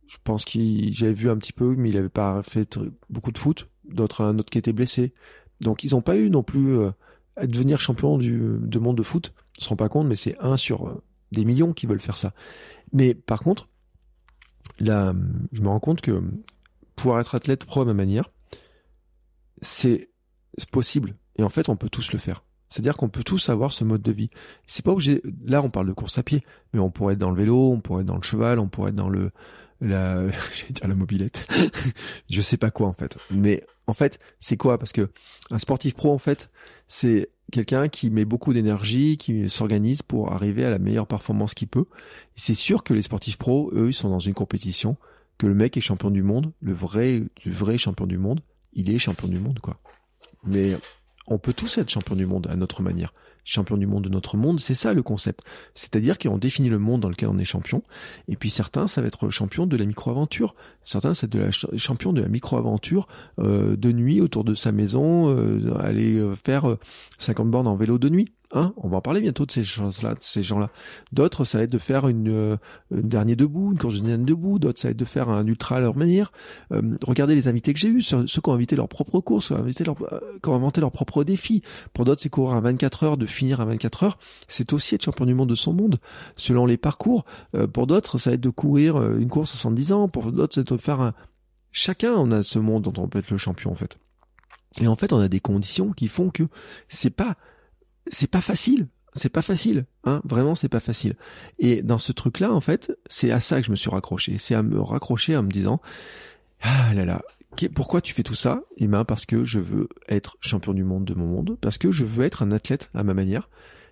je 0.06 0.18
pense 0.22 0.44
qu'il, 0.44 0.94
j'avais 0.94 1.14
vu 1.14 1.30
un 1.30 1.38
petit 1.38 1.54
peu, 1.54 1.76
mais 1.78 1.90
il 1.90 1.98
avait 1.98 2.10
pas 2.10 2.44
fait 2.44 2.78
beaucoup 3.10 3.32
de 3.32 3.38
foot. 3.38 3.70
D'autres, 3.90 4.22
un 4.22 4.38
autre 4.38 4.50
qui 4.50 4.58
était 4.58 4.74
blessé. 4.74 5.14
Donc 5.62 5.86
ils 5.86 5.92
n'ont 5.92 6.02
pas 6.02 6.18
eu 6.18 6.30
non 6.30 6.44
plus 6.44 6.78
à 7.38 7.48
devenir 7.48 7.80
champion 7.80 8.18
du, 8.18 8.58
de 8.60 8.80
monde 8.80 8.98
de 8.98 9.04
foot. 9.04 9.34
Ils 9.58 9.64
se 9.64 9.70
rendent 9.70 9.80
pas 9.80 9.88
compte, 9.88 10.08
mais 10.08 10.18
c'est 10.18 10.36
un 10.42 10.58
sur 10.58 11.02
des 11.36 11.46
millions 11.46 11.74
qui 11.74 11.86
veulent 11.86 12.02
faire 12.02 12.18
ça. 12.18 12.32
Mais 12.94 13.14
par 13.14 13.42
contre, 13.42 13.68
là, 14.80 15.14
je 15.52 15.62
me 15.62 15.68
rends 15.68 15.80
compte 15.80 16.02
que 16.02 16.24
pouvoir 16.96 17.20
être 17.20 17.36
athlète 17.36 17.66
pro 17.66 17.82
à 17.82 17.86
ma 17.86 17.94
manière, 17.94 18.32
c'est 19.62 20.10
possible. 20.72 21.16
Et 21.38 21.44
en 21.44 21.50
fait, 21.50 21.70
on 21.70 21.76
peut 21.76 21.90
tous 21.90 22.14
le 22.14 22.20
faire. 22.20 22.44
C'est-à-dire 22.70 22.98
qu'on 22.98 23.10
peut 23.10 23.24
tous 23.24 23.50
avoir 23.50 23.72
ce 23.72 23.84
mode 23.84 24.02
de 24.02 24.12
vie. 24.12 24.30
C'est 24.68 24.84
pas 24.84 24.92
obligé. 24.92 25.22
Là, 25.46 25.62
on 25.62 25.70
parle 25.70 25.88
de 25.88 25.94
course 25.94 26.18
à 26.18 26.24
pied, 26.24 26.44
mais 26.74 26.80
on 26.80 26.90
pourrait 26.90 27.14
être 27.14 27.20
dans 27.20 27.30
le 27.30 27.38
vélo, 27.38 27.72
on 27.72 27.80
pourrait 27.80 28.02
être 28.02 28.08
dans 28.08 28.16
le 28.16 28.24
cheval, 28.24 28.60
on 28.60 28.68
pourrait 28.68 28.90
être 28.90 28.96
dans 28.96 29.10
le 29.10 29.32
la, 29.82 30.30
j'allais 30.52 30.72
dire 30.72 30.88
la 30.88 30.96
mobilette. 30.96 31.48
je 32.30 32.42
sais 32.42 32.58
pas 32.58 32.72
quoi 32.72 32.88
en 32.88 32.94
fait. 32.94 33.18
Mais 33.30 33.64
en 33.88 33.94
fait, 33.94 34.20
c'est 34.40 34.58
quoi? 34.58 34.78
Parce 34.78 34.92
que 34.92 35.10
un 35.52 35.60
sportif 35.60 35.96
pro, 35.96 36.14
en 36.14 36.18
fait, 36.18 36.50
c'est 36.88 37.30
quelqu'un 37.52 37.88
qui 37.88 38.10
met 38.10 38.26
beaucoup 38.26 38.54
d'énergie, 38.54 39.18
qui 39.18 39.50
s'organise 39.50 40.02
pour 40.02 40.32
arriver 40.32 40.66
à 40.66 40.70
la 40.70 40.80
meilleure 40.80 41.08
performance 41.08 41.54
qu'il 41.54 41.68
peut. 41.68 41.86
C'est 42.36 42.54
sûr 42.54 42.84
que 42.84 42.94
les 42.94 43.02
sportifs 43.02 43.38
pros, 43.38 43.72
eux, 43.74 43.90
ils 43.90 43.94
sont 43.94 44.10
dans 44.10 44.20
une 44.20 44.34
compétition, 44.34 44.98
que 45.38 45.48
le 45.48 45.54
mec 45.54 45.78
est 45.78 45.82
champion 45.82 46.12
du 46.12 46.24
monde, 46.24 46.52
le 46.62 46.74
vrai, 46.74 47.24
le 47.46 47.52
vrai 47.52 47.78
champion 47.78 48.06
du 48.06 48.18
monde, 48.18 48.42
il 48.74 48.90
est 48.90 49.00
champion 49.00 49.28
du 49.28 49.40
monde, 49.40 49.60
quoi. 49.60 49.80
Mais 50.44 50.78
on 51.28 51.38
peut 51.38 51.54
tous 51.54 51.78
être 51.78 51.90
champion 51.90 52.16
du 52.16 52.26
monde 52.26 52.48
à 52.48 52.56
notre 52.56 52.82
manière. 52.82 53.14
Champion 53.46 53.78
du 53.78 53.86
monde 53.86 54.04
de 54.04 54.10
notre 54.10 54.38
monde, 54.38 54.60
c'est 54.60 54.74
ça 54.74 54.94
le 54.94 55.04
concept. 55.04 55.42
C'est-à-dire 55.76 56.18
qu'on 56.18 56.38
définit 56.38 56.70
le 56.70 56.80
monde 56.80 57.02
dans 57.02 57.10
lequel 57.10 57.30
on 57.30 57.38
est 57.38 57.46
champion. 57.46 57.84
Et 58.28 58.36
puis 58.36 58.50
certains, 58.50 58.88
ça 58.88 59.02
va 59.02 59.08
être 59.08 59.30
champion 59.30 59.68
de 59.68 59.78
la 59.78 59.86
micro-aventure. 59.86 60.56
Certains, 60.84 61.14
c'est 61.14 61.30
de 61.30 61.40
la 61.40 61.52
champion 61.52 62.12
de 62.12 62.22
la 62.22 62.28
micro-aventure 62.28 63.08
euh, 63.40 63.78
de 63.78 63.92
nuit 63.92 64.20
autour 64.20 64.44
de 64.44 64.56
sa 64.56 64.72
maison, 64.72 65.30
euh, 65.30 65.78
aller 65.80 66.18
euh, 66.18 66.36
faire 66.36 66.78
50 67.20 67.50
bornes 67.50 67.68
en 67.68 67.76
vélo 67.76 68.00
de 68.00 68.10
nuit. 68.10 68.35
Hein 68.52 68.74
on 68.78 68.88
va 68.88 68.98
en 68.98 69.02
parler 69.02 69.22
bientôt 69.22 69.46
de 69.46 69.52
ces 69.52 69.64
choses-là, 69.64 70.14
de 70.14 70.22
ces 70.22 70.44
gens-là. 70.44 70.70
D'autres, 71.12 71.46
ça 71.46 71.58
va 71.58 71.64
être 71.64 71.72
de 71.72 71.78
faire 71.78 72.08
une, 72.08 72.30
euh, 72.30 72.58
dernier 72.92 73.36
debout, 73.36 73.74
une 73.74 74.06
dernier 74.06 74.26
debout. 74.26 74.60
D'autres, 74.60 74.80
ça 74.80 74.88
va 74.88 74.92
être 74.92 74.98
de 74.98 75.06
faire 75.06 75.30
un 75.30 75.46
ultra 75.48 75.78
à 75.78 75.80
leur 75.80 75.96
manière. 75.96 76.32
Euh, 76.72 76.96
regardez 77.04 77.36
les 77.36 77.48
invités 77.48 77.74
que 77.74 77.80
j'ai 77.80 77.90
eus, 77.90 78.02
ceux 78.02 78.26
qui 78.26 78.50
ont 78.50 78.54
invité 78.54 78.76
leur 78.76 78.88
propre 78.88 79.20
course, 79.20 79.48
qui 79.48 79.90
ont, 79.90 79.96
euh, 80.12 80.20
qui 80.42 80.50
ont 80.50 80.56
inventé 80.56 80.82
leur 80.82 80.92
propre 80.92 81.24
défi. 81.24 81.64
Pour 81.94 82.06
d'autres, 82.06 82.22
c'est 82.22 82.30
courir 82.30 82.56
à 82.56 82.62
24 82.62 83.04
heures, 83.04 83.18
de 83.18 83.26
finir 83.26 83.62
à 83.62 83.66
24 83.66 84.04
heures. 84.04 84.18
C'est 84.48 84.74
aussi 84.74 84.96
être 84.96 85.04
champion 85.04 85.26
du 85.26 85.34
monde 85.34 85.50
de 85.50 85.56
son 85.56 85.74
monde, 85.74 86.00
selon 86.36 86.66
les 86.66 86.78
parcours. 86.78 87.26
pour 87.74 87.88
d'autres, 87.88 88.18
ça 88.18 88.30
va 88.30 88.36
être 88.36 88.42
de 88.42 88.50
courir 88.50 89.02
une 89.18 89.30
course 89.30 89.52
à 89.52 89.58
70 89.58 89.92
ans. 89.92 90.08
Pour 90.08 90.32
d'autres, 90.32 90.56
c'est 90.56 90.72
de 90.72 90.78
faire 90.78 91.02
un... 91.02 91.14
Chacun, 91.72 92.14
on 92.14 92.32
a 92.32 92.44
ce 92.44 92.60
monde 92.60 92.84
dont 92.84 93.02
on 93.02 93.08
peut 93.08 93.20
être 93.20 93.32
le 93.32 93.38
champion, 93.38 93.72
en 93.72 93.76
fait. 93.76 93.98
Et 94.80 94.88
en 94.88 94.96
fait, 94.96 95.14
on 95.14 95.20
a 95.20 95.28
des 95.28 95.40
conditions 95.40 95.92
qui 95.92 96.08
font 96.08 96.30
que 96.30 96.44
c'est 96.90 97.10
pas 97.10 97.36
c'est 98.08 98.30
pas 98.30 98.42
facile. 98.42 98.88
C'est 99.18 99.30
pas 99.30 99.42
facile, 99.42 99.86
hein. 100.04 100.22
Vraiment, 100.26 100.56
c'est 100.56 100.68
pas 100.68 100.82
facile. 100.82 101.16
Et 101.58 101.82
dans 101.82 101.98
ce 101.98 102.12
truc-là, 102.12 102.52
en 102.52 102.60
fait, 102.60 102.92
c'est 103.08 103.32
à 103.32 103.40
ça 103.40 103.62
que 103.62 103.66
je 103.66 103.72
me 103.72 103.78
suis 103.78 103.90
raccroché. 103.90 104.38
C'est 104.38 104.56
à 104.56 104.62
me 104.62 104.82
raccrocher 104.82 105.38
en 105.38 105.44
me 105.44 105.50
disant, 105.50 105.82
ah 106.62 106.94
là 106.94 107.06
là, 107.06 107.22
pourquoi 107.74 108.02
tu 108.02 108.14
fais 108.14 108.24
tout 108.24 108.36
ça 108.36 108.64
Eh 108.78 108.88
parce 109.08 109.26
que 109.26 109.44
je 109.44 109.60
veux 109.60 109.88
être 110.10 110.38
champion 110.42 110.74
du 110.74 110.84
monde 110.84 111.06
de 111.06 111.14
mon 111.14 111.28
monde, 111.28 111.58
parce 111.62 111.78
que 111.78 111.92
je 111.92 112.04
veux 112.04 112.26
être 112.26 112.44
un 112.44 112.52
athlète 112.52 112.90
à 112.94 113.04
ma 113.04 113.14
manière, 113.14 113.50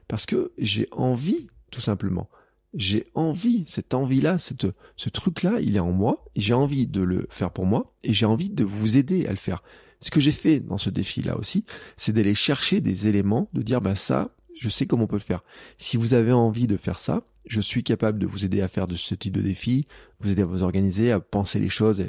parce 0.08 0.26
que 0.26 0.52
j'ai 0.58 0.88
envie, 0.92 1.48
tout 1.72 1.82
simplement. 1.82 2.30
J'ai 2.74 3.06
envie, 3.14 3.66
cette 3.68 3.94
envie-là, 3.94 4.40
cette, 4.40 4.68
ce 4.98 5.10
truc-là, 5.10 5.60
il 5.62 5.76
est 5.76 5.80
en 5.80 5.92
moi, 5.92 6.26
j'ai 6.36 6.54
envie 6.54 6.88
de 6.88 7.02
le 7.02 7.28
faire 7.30 7.52
pour 7.52 7.66
moi, 7.66 7.94
et 8.04 8.14
j'ai 8.14 8.26
envie 8.26 8.50
de 8.50 8.64
vous 8.64 8.98
aider 8.98 9.26
à 9.28 9.32
le 9.32 9.38
faire. 9.38 9.64
Ce 10.04 10.12
que 10.12 10.20
j'ai 10.20 10.32
fait 10.32 10.60
dans 10.60 10.78
ce 10.78 10.90
défi-là 10.90 11.38
aussi, 11.40 11.64
c'est 11.96 12.12
d'aller 12.12 12.36
chercher 12.36 12.82
des 12.82 13.08
éléments, 13.08 13.50
de 13.54 13.62
dire, 13.62 13.80
bah 13.80 13.96
ça, 13.96 14.36
je 14.60 14.68
sais 14.68 14.86
comment 14.86 15.06
on 15.06 15.08
peut 15.08 15.16
le 15.16 15.22
faire. 15.22 15.44
Si 15.78 15.96
vous 15.96 16.14
avez 16.14 16.34
envie 16.34 16.68
de 16.68 16.76
faire 16.76 17.00
ça, 17.00 17.24
je 17.46 17.62
suis 17.62 17.84
capable 17.84 18.20
de 18.20 18.28
vous 18.28 18.44
aider 18.44 18.60
à 18.60 18.68
faire 18.68 18.88
de 18.88 18.96
ce 18.96 19.16
type 19.16 19.34
de 19.34 19.42
défi, 19.42 19.88
vous 20.20 20.30
aider 20.30 20.42
à 20.42 20.46
vous 20.46 20.62
organiser, 20.62 21.12
à 21.12 21.22
penser 21.22 21.58
les 21.58 21.70
choses. 21.70 22.06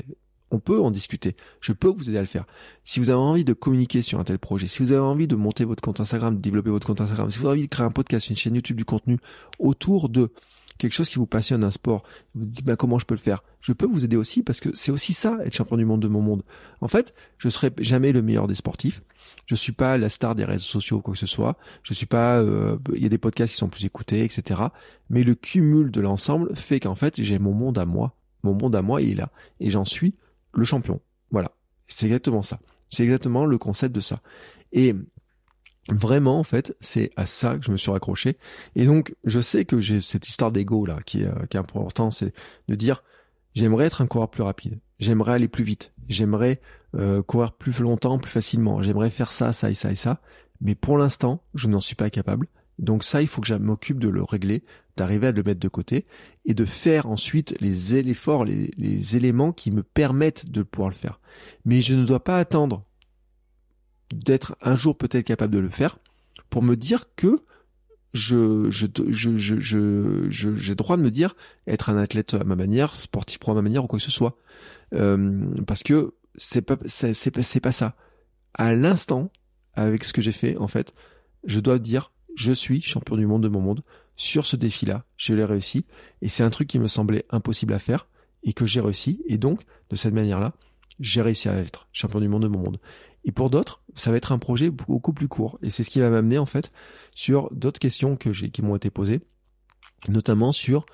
On 0.50 0.58
peut 0.58 0.80
en 0.80 0.90
discuter. 0.90 1.36
Je 1.60 1.72
peux 1.72 1.86
vous 1.86 2.08
aider 2.08 2.18
à 2.18 2.22
le 2.22 2.26
faire. 2.26 2.46
Si 2.84 2.98
vous 2.98 3.10
avez 3.10 3.18
envie 3.18 3.44
de 3.44 3.52
communiquer 3.52 4.02
sur 4.02 4.18
un 4.18 4.24
tel 4.24 4.40
projet, 4.40 4.66
si 4.66 4.82
vous 4.82 4.90
avez 4.90 5.00
envie 5.00 5.28
de 5.28 5.36
monter 5.36 5.64
votre 5.64 5.80
compte 5.80 6.00
Instagram, 6.00 6.34
de 6.34 6.40
développer 6.40 6.70
votre 6.70 6.88
compte 6.88 7.00
Instagram, 7.00 7.30
si 7.30 7.38
vous 7.38 7.46
avez 7.46 7.58
envie 7.58 7.68
de 7.68 7.70
créer 7.70 7.86
un 7.86 7.92
podcast, 7.92 8.28
une 8.28 8.36
chaîne 8.36 8.56
YouTube, 8.56 8.76
du 8.76 8.84
contenu 8.84 9.18
autour 9.60 10.08
de 10.08 10.32
quelque 10.78 10.92
chose 10.92 11.08
qui 11.08 11.18
vous 11.18 11.26
passionne, 11.26 11.64
un 11.64 11.70
sport, 11.70 12.02
vous 12.34 12.46
dites 12.46 12.64
bah, 12.64 12.76
comment 12.76 12.98
je 12.98 13.06
peux 13.06 13.14
le 13.14 13.20
faire? 13.20 13.42
Je 13.60 13.72
peux 13.72 13.86
vous 13.86 14.04
aider 14.04 14.16
aussi 14.16 14.42
parce 14.42 14.60
que 14.60 14.70
c'est 14.74 14.90
aussi 14.90 15.12
ça 15.12 15.38
être 15.44 15.54
champion 15.54 15.76
du 15.76 15.84
monde 15.84 16.02
de 16.02 16.08
mon 16.08 16.20
monde. 16.20 16.42
En 16.80 16.88
fait, 16.88 17.14
je 17.38 17.48
serai 17.48 17.72
jamais 17.78 18.12
le 18.12 18.22
meilleur 18.22 18.46
des 18.46 18.54
sportifs. 18.54 19.02
Je 19.46 19.54
suis 19.54 19.72
pas 19.72 19.98
la 19.98 20.08
star 20.08 20.34
des 20.34 20.44
réseaux 20.44 20.64
sociaux 20.64 20.98
ou 20.98 21.00
quoi 21.00 21.14
que 21.14 21.20
ce 21.20 21.26
soit. 21.26 21.56
Je 21.82 21.94
suis 21.94 22.06
pas. 22.06 22.40
Euh, 22.40 22.78
il 22.94 23.02
y 23.02 23.06
a 23.06 23.10
des 23.10 23.18
podcasts 23.18 23.52
qui 23.52 23.58
sont 23.58 23.68
plus 23.68 23.84
écoutés, 23.84 24.24
etc. 24.24 24.62
Mais 25.10 25.22
le 25.22 25.34
cumul 25.34 25.90
de 25.90 26.00
l'ensemble 26.00 26.54
fait 26.56 26.80
qu'en 26.80 26.94
fait 26.94 27.22
j'ai 27.22 27.38
mon 27.38 27.52
monde 27.52 27.78
à 27.78 27.84
moi. 27.84 28.14
Mon 28.42 28.54
monde 28.54 28.76
à 28.76 28.82
moi 28.82 29.00
il 29.02 29.12
est 29.12 29.14
là 29.14 29.30
et 29.60 29.70
j'en 29.70 29.84
suis 29.84 30.14
le 30.52 30.64
champion. 30.64 31.00
Voilà. 31.30 31.52
C'est 31.88 32.06
exactement 32.06 32.42
ça. 32.42 32.58
C'est 32.88 33.02
exactement 33.02 33.44
le 33.44 33.58
concept 33.58 33.94
de 33.94 34.00
ça. 34.00 34.20
Et 34.72 34.94
Vraiment, 35.90 36.38
en 36.38 36.44
fait, 36.44 36.74
c'est 36.80 37.10
à 37.16 37.26
ça 37.26 37.58
que 37.58 37.64
je 37.64 37.70
me 37.70 37.76
suis 37.76 37.90
raccroché. 37.90 38.38
Et 38.74 38.86
donc, 38.86 39.14
je 39.24 39.40
sais 39.40 39.64
que 39.64 39.80
j'ai 39.80 40.00
cette 40.00 40.28
histoire 40.28 40.50
d'ego 40.50 40.86
là 40.86 40.98
qui 41.04 41.22
est, 41.22 41.26
euh, 41.26 41.46
qui 41.50 41.56
est 41.56 41.60
important, 41.60 42.10
c'est 42.10 42.32
de 42.68 42.74
dire 42.74 43.02
j'aimerais 43.54 43.86
être 43.86 44.00
un 44.00 44.06
coureur 44.06 44.30
plus 44.30 44.42
rapide, 44.42 44.78
j'aimerais 44.98 45.34
aller 45.34 45.48
plus 45.48 45.64
vite, 45.64 45.92
j'aimerais 46.08 46.60
euh, 46.94 47.22
courir 47.22 47.52
plus 47.52 47.78
longtemps, 47.80 48.18
plus 48.18 48.30
facilement, 48.30 48.82
j'aimerais 48.82 49.10
faire 49.10 49.30
ça, 49.30 49.52
ça 49.52 49.70
et 49.70 49.74
ça 49.74 49.92
et 49.92 49.96
ça. 49.96 50.20
Mais 50.60 50.74
pour 50.74 50.96
l'instant, 50.96 51.42
je 51.54 51.68
n'en 51.68 51.80
suis 51.80 51.96
pas 51.96 52.08
capable. 52.08 52.46
Donc 52.78 53.04
ça, 53.04 53.20
il 53.20 53.28
faut 53.28 53.40
que 53.40 53.46
je 53.46 53.54
m'occupe 53.54 53.98
de 53.98 54.08
le 54.08 54.22
régler 54.22 54.64
d'arriver 54.96 55.26
à 55.26 55.32
le 55.32 55.42
mettre 55.42 55.60
de 55.60 55.68
côté 55.68 56.06
et 56.44 56.54
de 56.54 56.64
faire 56.64 57.06
ensuite 57.06 57.56
les 57.60 57.96
efforts, 57.96 58.44
les, 58.44 58.70
les 58.76 59.16
éléments 59.16 59.52
qui 59.52 59.70
me 59.70 59.82
permettent 59.82 60.50
de 60.50 60.62
pouvoir 60.62 60.90
le 60.90 60.94
faire. 60.94 61.20
Mais 61.64 61.80
je 61.80 61.94
ne 61.94 62.04
dois 62.04 62.22
pas 62.22 62.38
attendre 62.38 62.84
d'être 64.14 64.56
un 64.62 64.76
jour 64.76 64.96
peut-être 64.96 65.26
capable 65.26 65.54
de 65.54 65.58
le 65.58 65.68
faire 65.68 65.98
pour 66.50 66.62
me 66.62 66.76
dire 66.76 67.06
que 67.16 67.42
je, 68.12 68.70
je, 68.70 70.28
j'ai 70.30 70.74
droit 70.74 70.96
de 70.96 71.02
me 71.02 71.10
dire 71.10 71.34
être 71.66 71.90
un 71.90 71.98
athlète 71.98 72.34
à 72.34 72.44
ma 72.44 72.54
manière, 72.54 72.94
sportif 72.94 73.38
pour 73.38 73.50
à 73.50 73.54
ma 73.54 73.62
manière 73.62 73.84
ou 73.84 73.86
quoi 73.88 73.98
que 73.98 74.04
ce 74.04 74.10
soit. 74.10 74.36
Euh, 74.94 75.46
parce 75.66 75.82
que 75.82 76.14
c'est 76.36 76.62
pas, 76.62 76.76
c'est, 76.86 77.14
c'est 77.14 77.60
pas 77.60 77.72
ça. 77.72 77.96
À 78.54 78.74
l'instant, 78.74 79.32
avec 79.74 80.04
ce 80.04 80.12
que 80.12 80.22
j'ai 80.22 80.32
fait, 80.32 80.56
en 80.58 80.68
fait, 80.68 80.94
je 81.44 81.58
dois 81.58 81.80
dire, 81.80 82.12
je 82.36 82.52
suis 82.52 82.80
champion 82.80 83.16
du 83.16 83.26
monde 83.26 83.42
de 83.42 83.48
mon 83.48 83.60
monde 83.60 83.82
sur 84.16 84.46
ce 84.46 84.56
défi-là. 84.56 85.04
Je 85.16 85.34
l'ai 85.34 85.44
réussi. 85.44 85.84
Et 86.22 86.28
c'est 86.28 86.44
un 86.44 86.50
truc 86.50 86.68
qui 86.68 86.78
me 86.78 86.88
semblait 86.88 87.24
impossible 87.30 87.72
à 87.72 87.80
faire 87.80 88.06
et 88.44 88.52
que 88.52 88.66
j'ai 88.66 88.80
réussi. 88.80 89.22
Et 89.26 89.38
donc, 89.38 89.64
de 89.90 89.96
cette 89.96 90.14
manière-là, 90.14 90.52
j'ai 91.00 91.22
réussi 91.22 91.48
à 91.48 91.56
être 91.56 91.88
champion 91.92 92.20
du 92.20 92.28
monde 92.28 92.42
de 92.44 92.48
mon 92.48 92.60
monde. 92.60 92.78
Et 93.24 93.32
pour 93.32 93.50
d'autres, 93.50 93.80
ça 93.94 94.10
va 94.10 94.16
être 94.16 94.32
un 94.32 94.38
projet 94.38 94.70
beaucoup 94.70 95.12
plus 95.12 95.28
court. 95.28 95.58
Et 95.62 95.70
c'est 95.70 95.84
ce 95.84 95.90
qui 95.90 96.00
va 96.00 96.10
m'amener 96.10 96.38
en 96.38 96.46
fait 96.46 96.72
sur 97.14 97.50
d'autres 97.52 97.80
questions 97.80 98.16
que 98.16 98.30
qui 98.30 98.62
m'ont 98.62 98.76
été 98.76 98.90
posées, 98.90 99.22
notamment 100.08 100.52
sur 100.52 100.84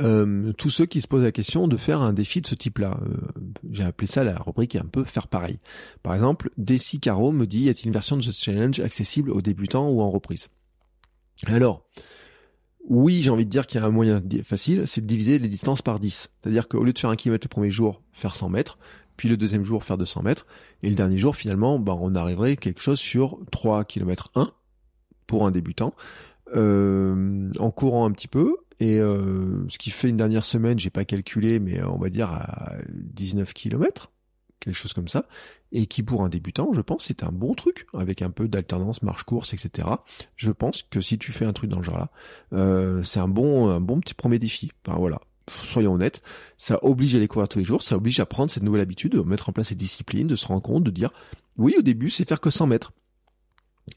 euh, 0.00 0.52
tous 0.54 0.70
ceux 0.70 0.86
qui 0.86 1.00
se 1.00 1.06
posent 1.06 1.22
la 1.22 1.32
question 1.32 1.68
de 1.68 1.76
faire 1.76 2.00
un 2.00 2.12
défi 2.12 2.40
de 2.40 2.46
ce 2.46 2.54
type-là. 2.54 2.98
Euh, 3.02 3.16
j'ai 3.70 3.82
appelé 3.82 4.06
ça 4.06 4.24
la 4.24 4.36
rubrique 4.36 4.76
un 4.76 4.86
peu 4.86 5.04
faire 5.04 5.28
pareil. 5.28 5.58
Par 6.02 6.14
exemple, 6.14 6.50
Desi 6.56 6.98
Caro 6.98 7.32
me 7.32 7.46
dit 7.46 7.64
y 7.64 7.68
a-t-il 7.68 7.88
une 7.88 7.92
version 7.92 8.16
de 8.16 8.22
ce 8.22 8.32
challenge 8.32 8.80
accessible 8.80 9.30
aux 9.30 9.42
débutants 9.42 9.88
ou 9.88 10.00
en 10.00 10.10
reprise? 10.10 10.48
Alors, 11.46 11.84
oui, 12.88 13.20
j'ai 13.20 13.30
envie 13.30 13.44
de 13.44 13.50
dire 13.50 13.66
qu'il 13.66 13.80
y 13.80 13.82
a 13.82 13.86
un 13.86 13.90
moyen 13.90 14.22
facile, 14.44 14.84
c'est 14.86 15.00
de 15.00 15.06
diviser 15.06 15.38
les 15.38 15.48
distances 15.48 15.82
par 15.82 16.00
10. 16.00 16.30
C'est-à-dire 16.40 16.68
qu'au 16.68 16.82
lieu 16.82 16.92
de 16.92 16.98
faire 16.98 17.10
un 17.10 17.16
kilomètre 17.16 17.46
le 17.46 17.50
premier 17.50 17.70
jour, 17.70 18.02
faire 18.12 18.34
100 18.34 18.48
mètres, 18.48 18.78
puis 19.16 19.28
le 19.28 19.36
deuxième 19.36 19.64
jour 19.64 19.84
faire 19.84 19.98
200 19.98 20.22
mètres, 20.22 20.46
et 20.82 20.88
le 20.88 20.94
dernier 20.94 21.18
jour 21.18 21.36
finalement, 21.36 21.78
bah, 21.78 21.96
on 22.00 22.14
arriverait 22.14 22.56
quelque 22.56 22.80
chose 22.80 22.98
sur 22.98 23.38
3 23.50 23.84
km 23.84 24.30
1 24.34 24.52
pour 25.26 25.46
un 25.46 25.50
débutant, 25.50 25.94
euh, 26.54 27.50
en 27.58 27.70
courant 27.70 28.06
un 28.06 28.12
petit 28.12 28.28
peu, 28.28 28.56
et 28.80 28.98
euh, 28.98 29.64
ce 29.68 29.78
qui 29.78 29.90
fait 29.90 30.08
une 30.08 30.16
dernière 30.16 30.44
semaine, 30.44 30.78
j'ai 30.78 30.90
pas 30.90 31.04
calculé, 31.04 31.58
mais 31.58 31.82
on 31.82 31.98
va 31.98 32.10
dire 32.10 32.32
à 32.32 32.72
19 32.88 33.52
km, 33.54 34.12
quelque 34.60 34.74
chose 34.74 34.92
comme 34.92 35.08
ça, 35.08 35.26
et 35.72 35.86
qui 35.86 36.02
pour 36.02 36.22
un 36.22 36.28
débutant, 36.28 36.72
je 36.72 36.80
pense, 36.80 37.06
c'est 37.06 37.22
un 37.22 37.32
bon 37.32 37.54
truc, 37.54 37.86
avec 37.94 38.22
un 38.22 38.30
peu 38.30 38.46
d'alternance, 38.46 39.02
marche-course, 39.02 39.54
etc. 39.54 39.88
Je 40.36 40.50
pense 40.50 40.82
que 40.82 41.00
si 41.00 41.18
tu 41.18 41.32
fais 41.32 41.44
un 41.44 41.52
truc 41.52 41.70
dans 41.70 41.78
le 41.78 41.82
genre 41.82 41.98
là, 41.98 42.10
euh, 42.52 43.02
c'est 43.02 43.20
un 43.20 43.28
bon, 43.28 43.68
un 43.68 43.80
bon 43.80 44.00
petit 44.00 44.14
premier 44.14 44.38
défi. 44.38 44.70
Enfin 44.86 44.98
voilà, 44.98 45.20
soyons 45.48 45.94
honnêtes, 45.94 46.22
ça 46.58 46.78
oblige 46.82 47.14
à 47.14 47.18
les 47.18 47.28
courir 47.28 47.48
tous 47.48 47.58
les 47.58 47.64
jours, 47.64 47.82
ça 47.82 47.96
oblige 47.96 48.20
à 48.20 48.26
prendre 48.26 48.50
cette 48.50 48.62
nouvelle 48.62 48.82
habitude, 48.82 49.12
de 49.12 49.20
mettre 49.20 49.48
en 49.48 49.52
place 49.52 49.68
ces 49.68 49.74
disciplines, 49.74 50.28
de 50.28 50.36
se 50.36 50.46
rendre 50.46 50.62
compte, 50.62 50.84
de 50.84 50.90
dire, 50.90 51.10
oui, 51.56 51.74
au 51.78 51.82
début, 51.82 52.10
c'est 52.10 52.28
faire 52.28 52.40
que 52.40 52.50
100 52.50 52.66
mètres. 52.66 52.92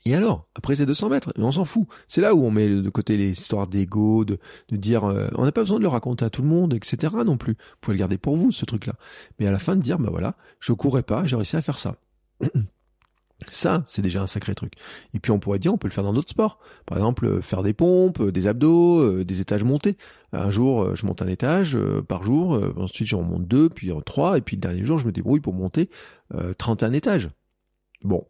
Et 0.06 0.16
alors, 0.16 0.48
après 0.56 0.76
c'est 0.76 0.86
200 0.86 1.10
mètres, 1.10 1.34
on 1.38 1.52
s'en 1.52 1.66
fout. 1.66 1.88
C'est 2.08 2.22
là 2.22 2.34
où 2.34 2.44
on 2.44 2.52
met 2.52 2.68
de 2.68 2.90
côté 2.90 3.18
les 3.18 3.32
histoires 3.32 3.68
d'ego, 3.68 4.26
de, 4.26 4.40
de 4.70 4.78
dire, 4.78 5.06
euh, 5.06 5.28
on 5.36 5.46
n'a 5.46 5.52
pas 5.52 5.62
besoin 5.62 5.78
de 5.78 5.84
le 5.84 5.90
raconter 5.90 6.26
à 6.26 6.30
tout 6.30 6.42
le 6.42 6.48
monde, 6.48 6.74
etc. 6.74 7.16
non 7.26 7.38
plus. 7.38 7.54
Vous 7.54 7.78
pouvez 7.82 7.96
le 7.96 8.00
garder 8.00 8.18
pour 8.18 8.36
vous, 8.36 8.52
ce 8.52 8.66
truc-là. 8.66 8.96
Mais 9.40 9.46
à 9.46 9.52
la 9.52 9.60
fin 9.60 9.76
de 9.76 9.82
dire, 9.82 10.00
bah 10.00 10.10
voilà, 10.10 10.36
je 10.60 10.74
courais 10.74 11.04
pas, 11.04 11.26
j'ai 11.26 11.36
réussi 11.36 11.56
à 11.56 11.62
faire 11.62 11.78
ça. 11.78 11.98
Ça, 13.52 13.84
c'est 13.86 14.02
déjà 14.02 14.22
un 14.22 14.28
sacré 14.28 14.56
truc. 14.56 14.74
Et 15.14 15.20
puis 15.20 15.32
on 15.32 15.40
pourrait 15.40 15.60
dire, 15.60 15.74
on 15.74 15.78
peut 15.78 15.88
le 15.88 15.94
faire 15.94 16.04
dans 16.04 16.14
d'autres 16.14 16.30
sports. 16.30 16.60
Par 16.86 16.98
exemple, 16.98 17.26
euh, 17.26 17.42
faire 17.42 17.64
des 17.64 17.74
pompes, 17.74 18.22
euh, 18.22 18.32
des 18.32 18.48
abdos, 18.48 19.00
euh, 19.00 19.26
des 19.26 19.42
étages 19.42 19.64
montés. 19.64 19.98
Un 20.32 20.52
jour, 20.52 20.96
je 20.96 21.06
monte 21.06 21.22
un 21.22 21.28
étage 21.28 21.78
par 22.10 22.24
jour, 22.24 22.62
ensuite 22.76 23.08
j'en 23.08 23.22
monte 23.22 23.48
deux, 23.48 23.70
puis 23.70 23.90
trois, 24.06 24.38
et 24.38 24.42
puis 24.42 24.58
le 24.58 24.62
dernier 24.62 24.84
jour, 24.84 24.98
je 24.98 25.06
me 25.06 25.14
débrouille 25.14 25.40
pour 25.40 25.54
monter 25.54 25.90
31 26.58 26.92
étages. 26.92 27.30
Bon, 28.04 28.28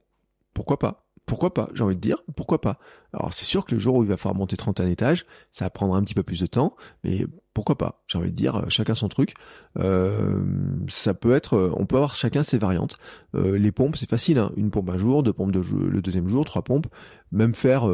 pourquoi 0.53 0.77
pas? 0.77 1.07
Pourquoi 1.26 1.56
pas? 1.56 1.68
J'ai 1.73 1.84
envie 1.84 1.95
de 1.95 2.02
dire, 2.02 2.22
pourquoi 2.36 2.61
pas? 2.61 2.77
Alors 3.11 3.34
c'est 3.34 3.45
sûr 3.45 3.65
que 3.65 3.73
le 3.73 3.80
jour 3.80 3.95
où 3.95 4.03
il 4.03 4.10
va 4.10 4.18
falloir 4.18 4.36
monter 4.36 4.56
31 4.56 4.88
étages, 4.88 5.26
ça 5.49 5.65
va 5.65 5.72
prendre 5.72 5.95
un 5.95 6.03
petit 6.03 6.14
peu 6.14 6.22
plus 6.22 6.41
de 6.41 6.45
temps, 6.45 6.76
mais 7.03 7.26
pourquoi 7.56 7.77
pas 7.77 8.03
J'ai 8.07 8.19
envie 8.19 8.32
de 8.32 8.36
dire, 8.36 8.57
euh, 8.57 8.65
chacun 8.68 8.94
son 8.94 9.07
truc. 9.07 9.34
Euh, 9.80 10.44
ça 10.88 11.15
peut 11.15 11.32
être, 11.32 11.56
euh, 11.56 11.72
on 11.76 11.88
peut 11.88 11.95
avoir 11.95 12.14
chacun 12.14 12.44
ses 12.44 12.60
variantes. 12.60 12.99
les 13.34 13.72
pompes, 13.72 13.95
c'est 13.98 14.10
facile, 14.10 14.38
hein. 14.38 14.52
une 14.56 14.69
pompe 14.69 14.90
un 14.90 14.98
jour, 14.98 15.23
deux 15.23 15.34
pompes 15.34 15.53
le 15.53 16.02
deuxième 16.02 16.27
jour, 16.27 16.45
trois 16.45 16.61
pompes. 16.61 16.88
Même 17.32 17.56
faire 17.56 17.90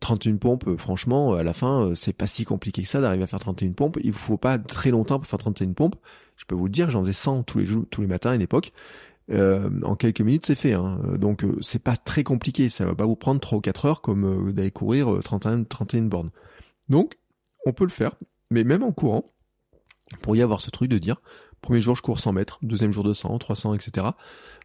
31 0.00 0.36
pompes, 0.36 0.76
franchement, 0.78 1.34
à 1.34 1.42
la 1.42 1.52
fin, 1.52 1.92
c'est 1.94 2.16
pas 2.16 2.26
si 2.26 2.44
compliqué 2.44 2.82
que 2.82 2.88
ça 2.88 3.00
d'arriver 3.00 3.24
à 3.24 3.26
faire 3.26 3.40
31 3.40 3.72
pompes. 3.72 3.98
Il 4.02 4.12
faut 4.12 4.38
pas 4.38 4.58
très 4.58 4.90
longtemps 4.90 5.18
pour 5.18 5.26
faire 5.26 5.38
31 5.38 5.72
pompes. 5.72 5.96
Je 6.36 6.44
peux 6.44 6.54
vous 6.54 6.66
le 6.66 6.72
dire, 6.72 6.88
j'en 6.88 7.02
faisais 7.02 7.12
100 7.12 7.42
tous 7.42 7.58
les 7.58 7.66
tous 7.90 8.00
les 8.00 8.06
matins 8.06 8.30
à 8.30 8.34
une 8.34 8.40
époque. 8.40 8.72
Euh, 9.30 9.68
en 9.82 9.94
quelques 9.94 10.22
minutes 10.22 10.46
c'est 10.46 10.54
fait. 10.54 10.72
Hein. 10.72 11.00
Donc 11.18 11.44
euh, 11.44 11.58
c'est 11.60 11.82
pas 11.82 11.96
très 11.96 12.24
compliqué, 12.24 12.70
ça 12.70 12.86
va 12.86 12.94
pas 12.94 13.04
vous 13.04 13.16
prendre 13.16 13.40
3 13.40 13.58
ou 13.58 13.60
4 13.60 13.84
heures 13.84 14.00
comme 14.00 14.48
euh, 14.48 14.52
d'aller 14.52 14.70
courir 14.70 15.20
31, 15.22 15.64
31 15.64 16.04
bornes. 16.04 16.30
Donc 16.88 17.18
on 17.66 17.72
peut 17.72 17.84
le 17.84 17.90
faire, 17.90 18.12
mais 18.50 18.64
même 18.64 18.82
en 18.82 18.92
courant, 18.92 19.32
pour 20.22 20.36
y 20.36 20.42
avoir 20.42 20.60
ce 20.60 20.70
truc 20.70 20.90
de 20.90 20.98
dire, 20.98 21.20
premier 21.60 21.80
jour 21.80 21.94
je 21.94 22.02
cours 22.02 22.18
100 22.18 22.32
mètres, 22.32 22.58
deuxième 22.62 22.92
jour 22.92 23.04
200, 23.04 23.38
300, 23.38 23.74
etc. 23.74 24.08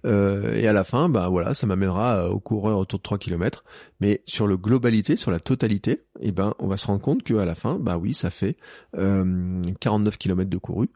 Euh, 0.06 0.54
et 0.56 0.68
à 0.68 0.74
la 0.74 0.84
fin, 0.84 1.10
bah 1.10 1.30
voilà, 1.30 1.54
ça 1.54 1.66
m'amènera 1.66 2.30
au 2.30 2.40
coureur 2.40 2.78
autour 2.78 3.00
de 3.00 3.04
3 3.04 3.18
km. 3.18 3.64
Mais 4.00 4.22
sur 4.26 4.48
le 4.48 4.58
globalité, 4.58 5.16
sur 5.16 5.32
la 5.32 5.40
totalité, 5.40 6.04
eh 6.20 6.32
ben 6.32 6.54
on 6.60 6.68
va 6.68 6.78
se 6.78 6.88
rendre 6.88 7.02
compte 7.02 7.24
qu'à 7.24 7.46
la 7.46 7.56
fin, 7.56 7.78
bah 7.80 7.98
oui, 7.98 8.14
ça 8.14 8.30
fait 8.30 8.58
49 8.94 10.18
km 10.18 10.50
de 10.50 10.58
couru. 10.58 10.90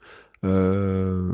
Euh, 0.46 1.32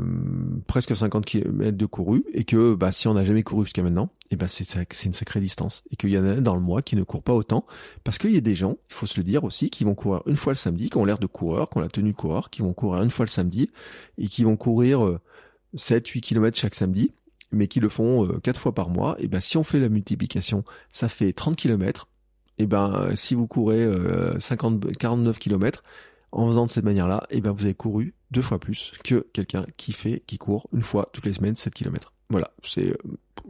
presque 0.66 0.96
50 0.96 1.26
km 1.26 1.76
de 1.76 1.86
couru 1.86 2.24
et 2.32 2.44
que 2.44 2.74
bah, 2.74 2.90
si 2.90 3.06
on 3.06 3.12
n'a 3.14 3.24
jamais 3.24 3.42
couru 3.42 3.66
jusqu'à 3.66 3.82
maintenant, 3.82 4.08
et 4.34 4.36
eh 4.36 4.40
ben 4.40 4.48
c'est 4.48 5.04
une 5.04 5.12
sacrée 5.12 5.38
distance 5.38 5.84
et 5.92 5.96
qu'il 5.96 6.10
y 6.10 6.18
en 6.18 6.26
a 6.26 6.34
dans 6.40 6.56
le 6.56 6.60
mois 6.60 6.82
qui 6.82 6.96
ne 6.96 7.04
courent 7.04 7.22
pas 7.22 7.34
autant 7.34 7.64
parce 8.02 8.18
qu'il 8.18 8.32
y 8.32 8.36
a 8.36 8.40
des 8.40 8.56
gens, 8.56 8.76
il 8.90 8.94
faut 8.94 9.06
se 9.06 9.20
le 9.20 9.22
dire 9.22 9.44
aussi, 9.44 9.70
qui 9.70 9.84
vont 9.84 9.94
courir 9.94 10.22
une 10.26 10.36
fois 10.36 10.52
le 10.52 10.56
samedi, 10.56 10.90
qui 10.90 10.96
ont 10.96 11.04
l'air 11.04 11.18
de 11.18 11.26
coureurs, 11.26 11.70
qui 11.70 11.78
ont 11.78 11.80
la 11.80 11.88
tenue 11.88 12.14
coureur, 12.14 12.50
qui 12.50 12.62
vont 12.62 12.72
courir 12.72 13.04
une 13.04 13.12
fois 13.12 13.26
le 13.26 13.30
samedi 13.30 13.70
et 14.18 14.26
qui 14.26 14.42
vont 14.42 14.56
courir 14.56 15.20
7 15.74 16.08
8 16.08 16.20
km 16.20 16.58
chaque 16.58 16.74
samedi 16.74 17.12
mais 17.52 17.68
qui 17.68 17.78
le 17.78 17.88
font 17.88 18.26
euh, 18.26 18.40
quatre 18.40 18.60
fois 18.60 18.74
par 18.74 18.88
mois, 18.88 19.14
et 19.20 19.28
ben 19.28 19.38
si 19.38 19.56
on 19.56 19.62
fait 19.62 19.78
la 19.78 19.88
multiplication, 19.88 20.64
ça 20.90 21.08
fait 21.08 21.32
30 21.32 21.54
km. 21.54 22.08
Et 22.58 22.66
ben 22.66 23.14
si 23.14 23.36
vous 23.36 23.46
courez 23.46 23.88
50 24.40 24.96
49 24.96 25.38
km, 25.38 25.84
en 26.32 26.48
faisant 26.48 26.66
de 26.66 26.70
cette 26.72 26.84
manière-là, 26.84 27.26
et 27.30 27.36
eh 27.36 27.40
ben 27.40 27.52
vous 27.52 27.64
avez 27.64 27.74
couru 27.74 28.14
deux 28.32 28.42
fois 28.42 28.58
plus 28.58 28.92
que 29.04 29.26
quelqu'un 29.32 29.66
qui 29.76 29.92
fait, 29.92 30.24
qui 30.26 30.38
court 30.38 30.68
une 30.72 30.82
fois 30.82 31.08
toutes 31.12 31.26
les 31.26 31.34
semaines 31.34 31.54
7 31.54 31.72
km. 31.72 32.13
Voilà, 32.34 32.50
c'est 32.64 32.90
euh, 32.90 32.96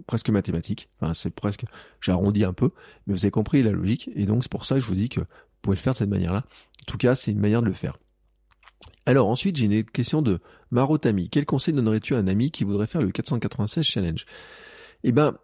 presque 0.06 0.28
mathématique. 0.28 0.90
Enfin, 1.00 1.14
c'est 1.14 1.30
presque, 1.30 1.64
j'arrondis 2.02 2.44
un 2.44 2.52
peu, 2.52 2.68
mais 3.06 3.14
vous 3.14 3.24
avez 3.24 3.30
compris 3.30 3.62
la 3.62 3.70
logique. 3.70 4.10
Et 4.14 4.26
donc 4.26 4.42
c'est 4.42 4.52
pour 4.52 4.66
ça 4.66 4.74
que 4.74 4.82
je 4.82 4.86
vous 4.86 4.94
dis 4.94 5.08
que 5.08 5.20
vous 5.20 5.26
pouvez 5.62 5.76
le 5.76 5.80
faire 5.80 5.94
de 5.94 5.98
cette 5.98 6.10
manière-là. 6.10 6.44
En 6.82 6.84
tout 6.86 6.98
cas, 6.98 7.14
c'est 7.14 7.30
une 7.30 7.40
manière 7.40 7.62
de 7.62 7.68
le 7.68 7.72
faire. 7.72 7.96
Alors 9.06 9.30
ensuite, 9.30 9.56
j'ai 9.56 9.64
une 9.64 9.84
question 9.84 10.20
de 10.20 10.38
Marotami. 10.70 11.30
Quel 11.30 11.46
conseil 11.46 11.72
donnerais-tu 11.72 12.14
à 12.14 12.18
un 12.18 12.26
ami 12.26 12.50
qui 12.50 12.64
voudrait 12.64 12.86
faire 12.86 13.00
le 13.00 13.10
496 13.10 13.82
challenge? 13.86 14.26
Eh 15.02 15.12
ben, 15.12 15.34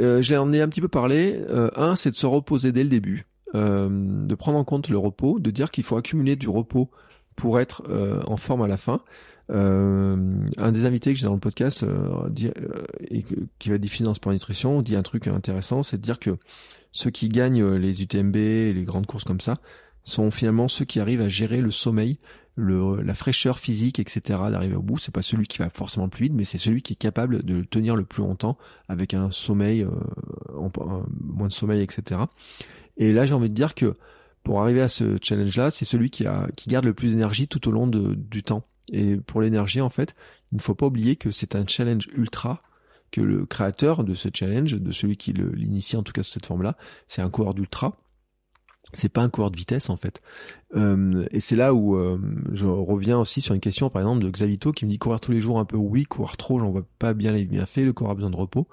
euh, 0.00 0.22
j'en 0.22 0.50
ai 0.54 0.62
un 0.62 0.68
petit 0.70 0.80
peu 0.80 0.88
parlé. 0.88 1.44
Euh, 1.50 1.68
un, 1.76 1.94
c'est 1.94 2.10
de 2.10 2.16
se 2.16 2.24
reposer 2.24 2.72
dès 2.72 2.84
le 2.84 2.88
début. 2.88 3.26
De 3.52 4.34
prendre 4.34 4.56
en 4.56 4.64
compte 4.64 4.88
le 4.88 4.96
repos, 4.96 5.38
de 5.40 5.50
dire 5.50 5.70
qu'il 5.70 5.84
faut 5.84 5.98
accumuler 5.98 6.36
du 6.36 6.48
repos 6.48 6.90
pour 7.36 7.60
être 7.60 7.82
en 8.26 8.38
forme 8.38 8.62
à 8.62 8.66
la 8.66 8.78
fin. 8.78 9.02
Euh, 9.50 10.48
un 10.56 10.72
des 10.72 10.84
invités 10.84 11.12
que 11.12 11.18
j'ai 11.18 11.26
dans 11.26 11.34
le 11.34 11.40
podcast 11.40 11.84
et 13.10 13.24
qui 13.58 13.70
va 13.70 13.78
diffuser 13.78 14.04
dans 14.04 14.14
Sport 14.14 14.32
Nutrition 14.32 14.82
dit 14.82 14.96
un 14.96 15.02
truc 15.02 15.26
intéressant, 15.26 15.82
c'est 15.82 15.98
de 15.98 16.02
dire 16.02 16.18
que 16.18 16.36
ceux 16.92 17.10
qui 17.10 17.28
gagnent 17.28 17.74
les 17.74 18.02
UTMB 18.02 18.34
les 18.36 18.84
grandes 18.84 19.06
courses 19.06 19.24
comme 19.24 19.40
ça 19.40 19.58
sont 20.04 20.30
finalement 20.30 20.68
ceux 20.68 20.84
qui 20.84 21.00
arrivent 21.00 21.20
à 21.20 21.28
gérer 21.28 21.60
le 21.60 21.70
sommeil, 21.70 22.18
le, 22.54 23.02
la 23.02 23.14
fraîcheur 23.14 23.58
physique, 23.58 23.98
etc. 23.98 24.20
d'arriver 24.50 24.76
au 24.76 24.82
bout. 24.82 24.98
C'est 24.98 25.14
pas 25.14 25.22
celui 25.22 25.46
qui 25.46 25.58
va 25.58 25.70
forcément 25.70 26.06
le 26.06 26.10
plus 26.10 26.24
vite, 26.24 26.34
mais 26.34 26.44
c'est 26.44 26.58
celui 26.58 26.82
qui 26.82 26.94
est 26.94 26.96
capable 26.96 27.42
de 27.42 27.62
tenir 27.62 27.96
le 27.96 28.04
plus 28.04 28.22
longtemps 28.22 28.58
avec 28.88 29.14
un 29.14 29.30
sommeil, 29.30 29.86
moins 31.20 31.48
de 31.48 31.52
sommeil, 31.52 31.82
etc. 31.82 32.22
Et 32.96 33.12
là, 33.12 33.26
j'ai 33.26 33.34
envie 33.34 33.48
de 33.48 33.54
dire 33.54 33.74
que 33.74 33.94
pour 34.42 34.60
arriver 34.60 34.82
à 34.82 34.88
ce 34.88 35.18
challenge-là, 35.22 35.70
c'est 35.70 35.84
celui 35.84 36.10
qui, 36.10 36.24
garde 36.66 36.84
le 36.84 36.94
plus 36.94 37.10
d'énergie 37.10 37.48
tout 37.48 37.68
au 37.68 37.70
long 37.70 37.86
du 37.86 38.42
temps. 38.42 38.64
Et 38.90 39.16
pour 39.16 39.40
l'énergie, 39.40 39.80
en 39.80 39.90
fait, 39.90 40.14
il 40.50 40.56
ne 40.56 40.62
faut 40.62 40.74
pas 40.74 40.86
oublier 40.86 41.16
que 41.16 41.30
c'est 41.30 41.54
un 41.54 41.66
challenge 41.66 42.08
ultra, 42.14 42.62
que 43.10 43.20
le 43.20 43.46
créateur 43.46 44.04
de 44.04 44.14
ce 44.14 44.28
challenge, 44.32 44.74
de 44.74 44.90
celui 44.90 45.16
qui 45.16 45.32
l'initie 45.32 45.96
en 45.96 46.02
tout 46.02 46.12
cas 46.12 46.22
sous 46.22 46.32
cette 46.32 46.46
forme-là, 46.46 46.76
c'est 47.08 47.22
un 47.22 47.30
coureur 47.30 47.54
d'ultra. 47.54 47.98
C'est 48.94 49.08
pas 49.08 49.22
un 49.22 49.30
coureur 49.30 49.50
de 49.50 49.56
vitesse 49.56 49.88
en 49.88 49.96
fait. 49.96 50.20
Euh, 50.74 51.26
et 51.30 51.40
c'est 51.40 51.56
là 51.56 51.72
où 51.72 51.96
euh, 51.96 52.18
je 52.52 52.66
reviens 52.66 53.18
aussi 53.18 53.40
sur 53.40 53.54
une 53.54 53.60
question 53.60 53.88
par 53.88 54.02
exemple 54.02 54.24
de 54.24 54.30
Xavito 54.30 54.72
qui 54.72 54.84
me 54.84 54.90
dit 54.90 54.98
courir 54.98 55.20
tous 55.20 55.32
les 55.32 55.40
jours 55.40 55.58
un 55.58 55.64
peu 55.64 55.76
oui, 55.76 56.04
courir 56.04 56.36
trop, 56.36 56.58
j'en 56.58 56.70
vois 56.70 56.86
pas 56.98 57.14
bien 57.14 57.32
les 57.32 57.44
bienfaits, 57.44 57.78
le 57.84 57.92
corps 57.92 58.10
a 58.10 58.14
besoin 58.14 58.30
de 58.30 58.36
repos. 58.36 58.68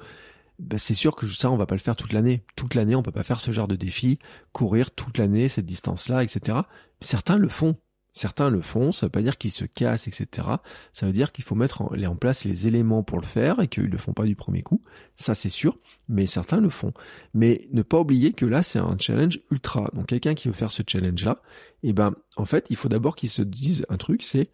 ben, 0.57 0.77
c'est 0.77 0.93
sûr 0.93 1.15
que 1.15 1.25
ça, 1.27 1.51
on 1.51 1.57
va 1.57 1.65
pas 1.65 1.75
le 1.75 1.81
faire 1.81 1.95
toute 1.95 2.11
l'année. 2.11 2.43
Toute 2.57 2.75
l'année, 2.75 2.95
on 2.95 3.03
peut 3.03 3.11
pas 3.11 3.23
faire 3.23 3.39
ce 3.39 3.51
genre 3.51 3.67
de 3.67 3.75
défi, 3.75 4.19
courir 4.51 4.91
toute 4.91 5.17
l'année 5.17 5.47
cette 5.47 5.65
distance-là, 5.65 6.23
etc. 6.23 6.59
Certains 7.01 7.37
le 7.37 7.49
font. 7.49 7.77
Certains 8.11 8.49
le 8.49 8.61
font, 8.61 8.91
ça 8.91 9.05
veut 9.05 9.11
pas 9.11 9.21
dire 9.21 9.37
qu'ils 9.37 9.51
se 9.51 9.65
cassent, 9.65 10.07
etc. 10.07 10.47
Ça 10.93 11.05
veut 11.05 11.13
dire 11.13 11.31
qu'il 11.31 11.43
faut 11.43 11.55
mettre 11.55 11.83
en, 11.83 12.15
place 12.15 12.43
les 12.43 12.67
éléments 12.67 13.03
pour 13.03 13.19
le 13.19 13.25
faire 13.25 13.61
et 13.61 13.67
qu'ils 13.67 13.85
le 13.85 13.97
font 13.97 14.13
pas 14.13 14.25
du 14.25 14.35
premier 14.35 14.63
coup. 14.63 14.81
Ça, 15.15 15.35
c'est 15.35 15.49
sûr. 15.49 15.77
Mais 16.07 16.25
certains 16.25 16.59
le 16.59 16.69
font. 16.69 16.91
Mais 17.33 17.67
ne 17.71 17.83
pas 17.83 17.99
oublier 17.99 18.33
que 18.33 18.45
là, 18.45 18.63
c'est 18.63 18.79
un 18.79 18.97
challenge 18.99 19.39
ultra. 19.51 19.91
Donc, 19.93 20.07
quelqu'un 20.07 20.33
qui 20.33 20.47
veut 20.47 20.55
faire 20.55 20.71
ce 20.71 20.81
challenge-là, 20.85 21.41
eh 21.83 21.93
ben, 21.93 22.15
en 22.35 22.45
fait, 22.45 22.67
il 22.71 22.75
faut 22.75 22.89
d'abord 22.89 23.15
qu'il 23.15 23.29
se 23.29 23.43
dise 23.43 23.85
un 23.89 23.97
truc, 23.97 24.23
c'est 24.23 24.49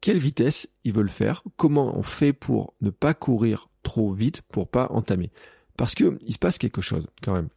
quelle 0.00 0.18
vitesse 0.18 0.68
il 0.84 0.94
veut 0.94 1.02
le 1.02 1.08
faire, 1.08 1.42
comment 1.56 1.98
on 1.98 2.02
fait 2.02 2.32
pour 2.32 2.74
ne 2.80 2.90
pas 2.90 3.12
courir 3.12 3.68
trop 3.82 4.12
vite 4.12 4.42
pour 4.42 4.68
pas 4.68 4.86
entamer. 4.92 5.30
Parce 5.76 5.94
que 5.94 6.18
il 6.22 6.32
se 6.32 6.38
passe 6.38 6.58
quelque 6.58 6.80
chose 6.80 7.06
quand 7.22 7.34
même. 7.34 7.48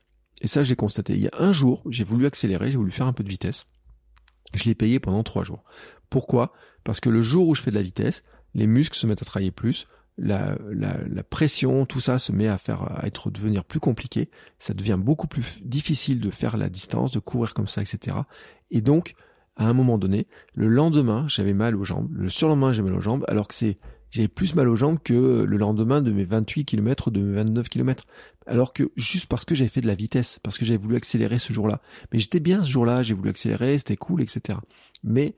Et 0.42 0.48
ça, 0.48 0.64
j'ai 0.64 0.76
constaté. 0.76 1.14
Il 1.14 1.22
y 1.22 1.28
a 1.28 1.40
un 1.40 1.54
jour, 1.54 1.84
j'ai 1.90 2.04
voulu 2.04 2.26
accélérer, 2.26 2.72
j'ai 2.72 2.78
voulu 2.78 2.92
faire 2.92 3.08
un 3.08 3.14
peu 3.14 3.24
de 3.24 3.30
vitesse. 3.30 3.66
Je 4.54 4.66
l'ai 4.66 4.76
payé 4.76 5.00
pendant 5.00 5.24
trois 5.24 5.44
jours. 5.44 5.64
Pourquoi? 6.10 6.54
Parce 6.84 7.00
que 7.00 7.10
le 7.10 7.22
jour 7.22 7.48
où 7.48 7.56
je 7.56 7.62
fais 7.62 7.72
de 7.72 7.76
la 7.76 7.84
vitesse, 7.84 8.24
les 8.54 8.68
muscles 8.68 8.98
se 8.98 9.08
mettent 9.08 9.22
à 9.22 9.26
travailler 9.26 9.52
plus, 9.52 9.88
la, 10.18 10.56
pression, 11.30 11.86
tout 11.86 12.00
ça 12.00 12.20
se 12.20 12.32
met 12.32 12.48
à 12.48 12.58
faire 12.58 13.00
être 13.04 13.32
devenir 13.32 13.64
plus 13.64 13.80
compliqué. 13.80 14.30
Ça 14.60 14.74
devient 14.74 15.00
beaucoup 15.00 15.28
plus 15.28 15.60
difficile 15.64 16.20
de 16.20 16.30
faire 16.30 16.58
la 16.58 16.70
distance, 16.70 17.12
de 17.12 17.20
courir 17.20 17.54
comme 17.54 17.68
ça, 17.68 17.82
etc. 17.82 18.18
Et 18.70 18.82
donc, 18.82 19.16
à 19.56 19.68
un 19.68 19.74
moment 19.74 19.98
donné, 19.98 20.28
le 20.54 20.68
lendemain, 20.68 21.26
j'avais 21.28 21.54
mal 21.54 21.76
aux 21.76 21.84
jambes. 21.84 22.10
Le 22.12 22.30
surlendemain, 22.30 22.74
j'ai 22.74 22.84
mal 22.84 22.94
aux 22.94 23.02
jambes, 23.02 23.26
alors 23.28 23.48
que 23.48 23.56
c'est 23.56 23.78
j'avais 24.14 24.28
plus 24.28 24.54
mal 24.54 24.70
aux 24.70 24.76
jambes 24.76 25.00
que 25.04 25.44
le 25.44 25.58
lendemain 25.58 26.00
de 26.00 26.12
mes 26.12 26.24
28 26.24 26.66
km, 26.66 27.10
de 27.10 27.20
mes 27.20 27.34
29 27.34 27.68
km. 27.68 28.04
Alors 28.46 28.74
que 28.74 28.92
juste 28.96 29.28
parce 29.28 29.46
que 29.46 29.56
j'avais 29.56 29.70
fait 29.70 29.82
de 29.82 29.88
la 29.88 29.96
vitesse, 29.96 30.40
parce 30.44 30.58
que 30.58 30.66
j'avais 30.66 30.78
voulu 30.78 30.96
accélérer 30.96 31.40
ce 31.40 31.54
jour-là. 31.54 31.82
Mais 32.12 32.20
j'étais 32.20 32.40
bien 32.40 32.64
ce 32.64 32.70
jour-là, 32.70 33.04
j'ai 33.04 33.14
voulu 33.14 33.30
accélérer, 33.30 33.78
c'était 33.78 33.98
cool, 33.98 34.22
etc. 34.22 34.60
Mais 35.04 35.36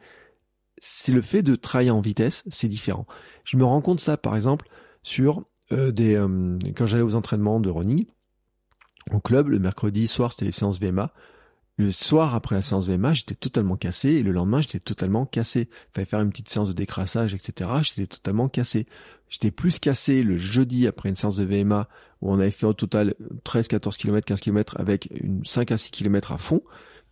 c'est 0.77 1.11
le 1.11 1.21
fait 1.21 1.43
de 1.43 1.55
travailler 1.55 1.91
en 1.91 2.01
vitesse, 2.01 2.43
c'est 2.49 2.67
différent. 2.67 3.05
Je 3.43 3.57
me 3.57 3.63
rends 3.63 3.81
compte 3.81 3.99
ça, 3.99 4.17
par 4.17 4.35
exemple, 4.35 4.67
sur 5.03 5.45
euh, 5.71 5.91
des 5.91 6.15
euh, 6.15 6.57
quand 6.75 6.85
j'allais 6.85 7.03
aux 7.03 7.15
entraînements 7.15 7.59
de 7.59 7.69
running 7.69 8.05
au 9.11 9.19
club 9.19 9.49
le 9.49 9.59
mercredi 9.59 10.07
soir, 10.07 10.31
c'était 10.31 10.45
les 10.45 10.51
séances 10.51 10.79
VMA. 10.79 11.13
Le 11.77 11.91
soir 11.91 12.35
après 12.35 12.55
la 12.55 12.61
séance 12.61 12.87
VMA, 12.87 13.13
j'étais 13.13 13.35
totalement 13.35 13.75
cassé 13.75 14.09
et 14.11 14.23
le 14.23 14.31
lendemain, 14.31 14.61
j'étais 14.61 14.79
totalement 14.79 15.25
cassé. 15.25 15.69
Fallait 15.93 16.05
faire 16.05 16.21
une 16.21 16.29
petite 16.29 16.47
séance 16.47 16.69
de 16.69 16.73
décrassage, 16.73 17.33
etc. 17.33 17.69
J'étais 17.81 18.07
totalement 18.07 18.47
cassé. 18.47 18.87
J'étais 19.27 19.51
plus 19.51 19.79
cassé 19.79 20.23
le 20.23 20.37
jeudi 20.37 20.87
après 20.87 21.09
une 21.09 21.15
séance 21.15 21.35
de 21.35 21.43
VMA 21.43 21.89
où 22.21 22.31
on 22.31 22.39
avait 22.39 22.51
fait 22.51 22.65
au 22.65 22.73
total 22.73 23.15
13, 23.43 23.67
14 23.67 23.97
km, 23.97 24.25
15 24.25 24.39
km 24.39 24.79
avec 24.79 25.09
une 25.11 25.43
5 25.43 25.71
à 25.71 25.77
6 25.77 25.91
km 25.91 26.31
à 26.31 26.37
fond 26.37 26.61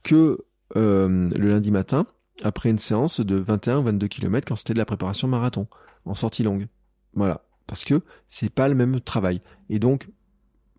que 0.04 0.46
euh, 0.78 1.30
le 1.30 1.50
lundi 1.50 1.72
matin 1.72 2.08
après 2.42 2.70
une 2.70 2.80
séance 2.80 3.20
de 3.20 3.36
21, 3.36 3.82
22 3.82 4.08
km 4.08 4.48
quand 4.48 4.56
c'était 4.56 4.74
de 4.74 4.80
la 4.80 4.86
préparation 4.86 5.28
marathon 5.28 5.68
en 6.06 6.14
sortie 6.14 6.44
longue. 6.44 6.68
Voilà. 7.14 7.44
Parce 7.68 7.84
que 7.84 8.02
c'est 8.30 8.50
pas 8.50 8.68
le 8.68 8.76
même 8.76 9.02
travail. 9.02 9.42
Et 9.70 9.80
donc, 9.80 10.10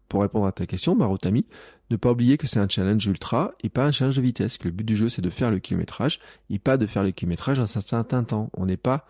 pour 0.09 0.23
répondre 0.23 0.47
à 0.47 0.53
ta 0.53 0.67
question, 0.67 0.95
Marotami, 0.95 1.47
ne 1.91 1.97
pas 1.97 2.13
oublier 2.13 2.39
que 2.39 2.47
c'est 2.47 2.61
un 2.61 2.69
challenge 2.69 3.07
ultra 3.07 3.53
et 3.63 3.69
pas 3.69 3.85
un 3.85 3.93
challenge 3.93 4.17
de 4.17 4.23
vitesse, 4.23 4.59
que 4.59 4.69
le 4.69 4.73
but 4.73 4.85
du 4.85 4.97
jeu 4.97 5.09
c'est 5.09 5.23
de 5.23 5.31
faire 5.31 5.51
le 5.51 5.59
kilométrage 5.59 6.19
et 6.51 6.59
pas 6.59 6.77
de 6.77 6.87
faire 6.87 7.03
le 7.03 7.11
kilométrage 7.11 7.61
un 7.61 7.67
certain 7.67 8.25
temps. 8.25 8.51
On 8.55 8.67
n'est 8.67 8.77
pas... 8.77 9.07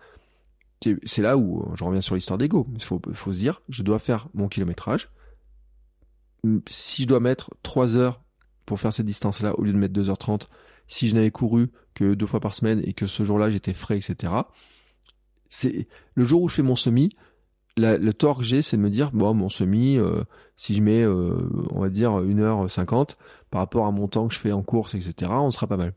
C'est 1.05 1.21
là 1.21 1.37
où 1.37 1.73
je 1.75 1.83
reviens 1.83 2.01
sur 2.01 2.15
l'histoire 2.15 2.37
d'ego. 2.37 2.67
Il 2.75 2.83
faut, 2.83 3.01
faut 3.13 3.33
se 3.33 3.39
dire, 3.39 3.61
je 3.69 3.81
dois 3.81 3.97
faire 3.97 4.27
mon 4.33 4.47
kilométrage. 4.47 5.09
Si 6.67 7.03
je 7.03 7.07
dois 7.07 7.19
mettre 7.19 7.51
3 7.63 7.95
heures 7.95 8.21
pour 8.65 8.79
faire 8.79 8.93
cette 8.93 9.05
distance-là 9.05 9.57
au 9.57 9.63
lieu 9.63 9.73
de 9.73 9.77
mettre 9.77 9.99
2h30, 9.99 10.47
si 10.87 11.09
je 11.09 11.15
n'avais 11.15 11.31
couru 11.31 11.71
que 11.95 12.13
deux 12.13 12.27
fois 12.27 12.39
par 12.39 12.53
semaine 12.53 12.81
et 12.83 12.93
que 12.93 13.07
ce 13.07 13.23
jour-là 13.23 13.49
j'étais 13.49 13.73
frais, 13.73 13.97
etc. 13.97 14.33
C'est 15.49 15.87
le 16.13 16.23
jour 16.23 16.43
où 16.43 16.49
je 16.49 16.55
fais 16.55 16.61
mon 16.61 16.75
semi, 16.75 17.15
le 17.77 18.11
tort 18.13 18.37
que 18.39 18.43
j'ai, 18.43 18.61
c'est 18.61 18.77
de 18.77 18.81
me 18.81 18.89
dire, 18.89 19.11
bon, 19.11 19.33
mon 19.33 19.49
semi, 19.49 19.97
euh, 19.97 20.23
si 20.57 20.75
je 20.75 20.81
mets, 20.81 21.03
euh, 21.03 21.49
on 21.71 21.81
va 21.81 21.89
dire, 21.89 22.11
1h50 22.11 23.15
par 23.51 23.61
rapport 23.61 23.85
à 23.85 23.91
mon 23.91 24.07
temps 24.07 24.27
que 24.27 24.33
je 24.33 24.39
fais 24.39 24.51
en 24.51 24.63
course, 24.63 24.95
etc., 24.95 25.31
on 25.33 25.51
sera 25.51 25.67
pas 25.67 25.77
mal. 25.77 25.93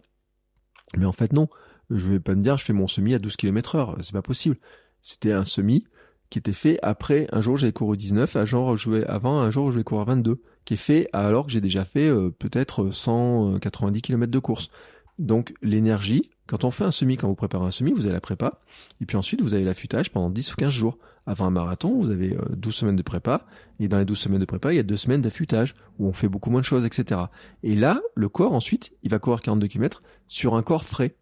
Mais 0.96 1.06
en 1.06 1.12
fait, 1.12 1.32
non. 1.32 1.48
Je 1.90 2.06
vais 2.08 2.20
pas 2.20 2.34
me 2.34 2.40
dire, 2.40 2.58
je 2.58 2.64
fais 2.64 2.74
mon 2.74 2.86
semi 2.86 3.14
à 3.14 3.18
12 3.18 3.36
km 3.36 3.76
heure. 3.76 3.96
C'est 4.02 4.12
pas 4.12 4.22
possible. 4.22 4.56
C'était 5.02 5.32
un 5.32 5.44
semi 5.44 5.86
qui 6.30 6.38
était 6.38 6.52
fait 6.52 6.78
après 6.82 7.26
un 7.32 7.40
jour 7.40 7.56
j'avais 7.56 7.72
couru 7.72 7.96
19, 7.96 8.36
un 8.36 8.44
jour 8.44 8.76
je 8.76 8.90
vais 8.90 9.06
avant 9.06 9.40
un 9.40 9.50
jour 9.50 9.72
je 9.72 9.78
vais 9.78 9.84
courir 9.84 10.04
22, 10.04 10.42
qui 10.64 10.74
est 10.74 10.76
fait 10.76 11.08
alors 11.12 11.46
que 11.46 11.52
j'ai 11.52 11.60
déjà 11.60 11.84
fait 11.84 12.08
euh, 12.08 12.30
peut-être 12.30 12.90
190 12.90 14.02
km 14.02 14.30
de 14.30 14.38
course. 14.38 14.70
Donc 15.18 15.54
l'énergie, 15.62 16.30
quand 16.46 16.64
on 16.64 16.70
fait 16.70 16.84
un 16.84 16.90
semi, 16.90 17.16
quand 17.16 17.28
vous 17.28 17.34
préparez 17.34 17.66
un 17.66 17.70
semi, 17.70 17.92
vous 17.92 18.04
avez 18.04 18.12
la 18.12 18.20
prépa, 18.20 18.60
et 19.00 19.06
puis 19.06 19.16
ensuite 19.16 19.40
vous 19.40 19.54
avez 19.54 19.64
l'affûtage 19.64 20.10
pendant 20.10 20.30
10 20.30 20.52
ou 20.52 20.56
15 20.56 20.72
jours. 20.72 20.98
Avant 21.28 21.44
un 21.44 21.50
marathon, 21.50 21.94
vous 22.00 22.10
avez 22.10 22.30
12 22.30 22.38
euh, 22.38 22.74
semaines 22.74 22.96
de 22.96 23.02
prépa, 23.02 23.44
et 23.80 23.86
dans 23.86 23.98
les 23.98 24.06
12 24.06 24.18
semaines 24.18 24.40
de 24.40 24.46
prépa, 24.46 24.72
il 24.72 24.76
y 24.76 24.78
a 24.78 24.82
deux 24.82 24.96
semaines 24.96 25.20
d'affûtage, 25.20 25.74
où 25.98 26.08
on 26.08 26.14
fait 26.14 26.26
beaucoup 26.26 26.48
moins 26.48 26.60
de 26.60 26.64
choses, 26.64 26.86
etc. 26.86 27.20
Et 27.62 27.74
là, 27.74 28.00
le 28.14 28.30
corps, 28.30 28.54
ensuite, 28.54 28.92
il 29.02 29.10
va 29.10 29.18
courir 29.18 29.42
42 29.42 29.66
km 29.66 30.02
sur 30.26 30.54
un 30.54 30.62
corps 30.62 30.84
frais. 30.84 31.16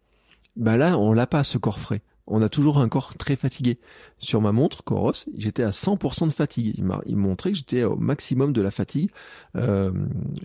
Bah 0.55 0.77
là, 0.77 0.97
on 0.97 1.11
l'a 1.11 1.27
pas, 1.27 1.43
ce 1.43 1.57
corps 1.57 1.79
frais. 1.79 2.03
On 2.25 2.41
a 2.41 2.47
toujours 2.47 2.77
un 2.77 2.87
corps 2.87 3.15
très 3.15 3.35
fatigué. 3.35 3.79
Sur 4.17 4.41
ma 4.41 4.53
montre 4.53 4.81
Coros, 4.81 5.11
j'étais 5.35 5.63
à 5.63 5.71
100% 5.71 6.27
de 6.27 6.33
fatigue. 6.33 6.73
Il 6.77 6.85
m'a 6.85 7.01
montré 7.09 7.51
que 7.51 7.57
j'étais 7.57 7.83
au 7.83 7.97
maximum 7.97 8.53
de 8.53 8.61
la 8.61 8.71
fatigue 8.71 9.09
euh, 9.57 9.91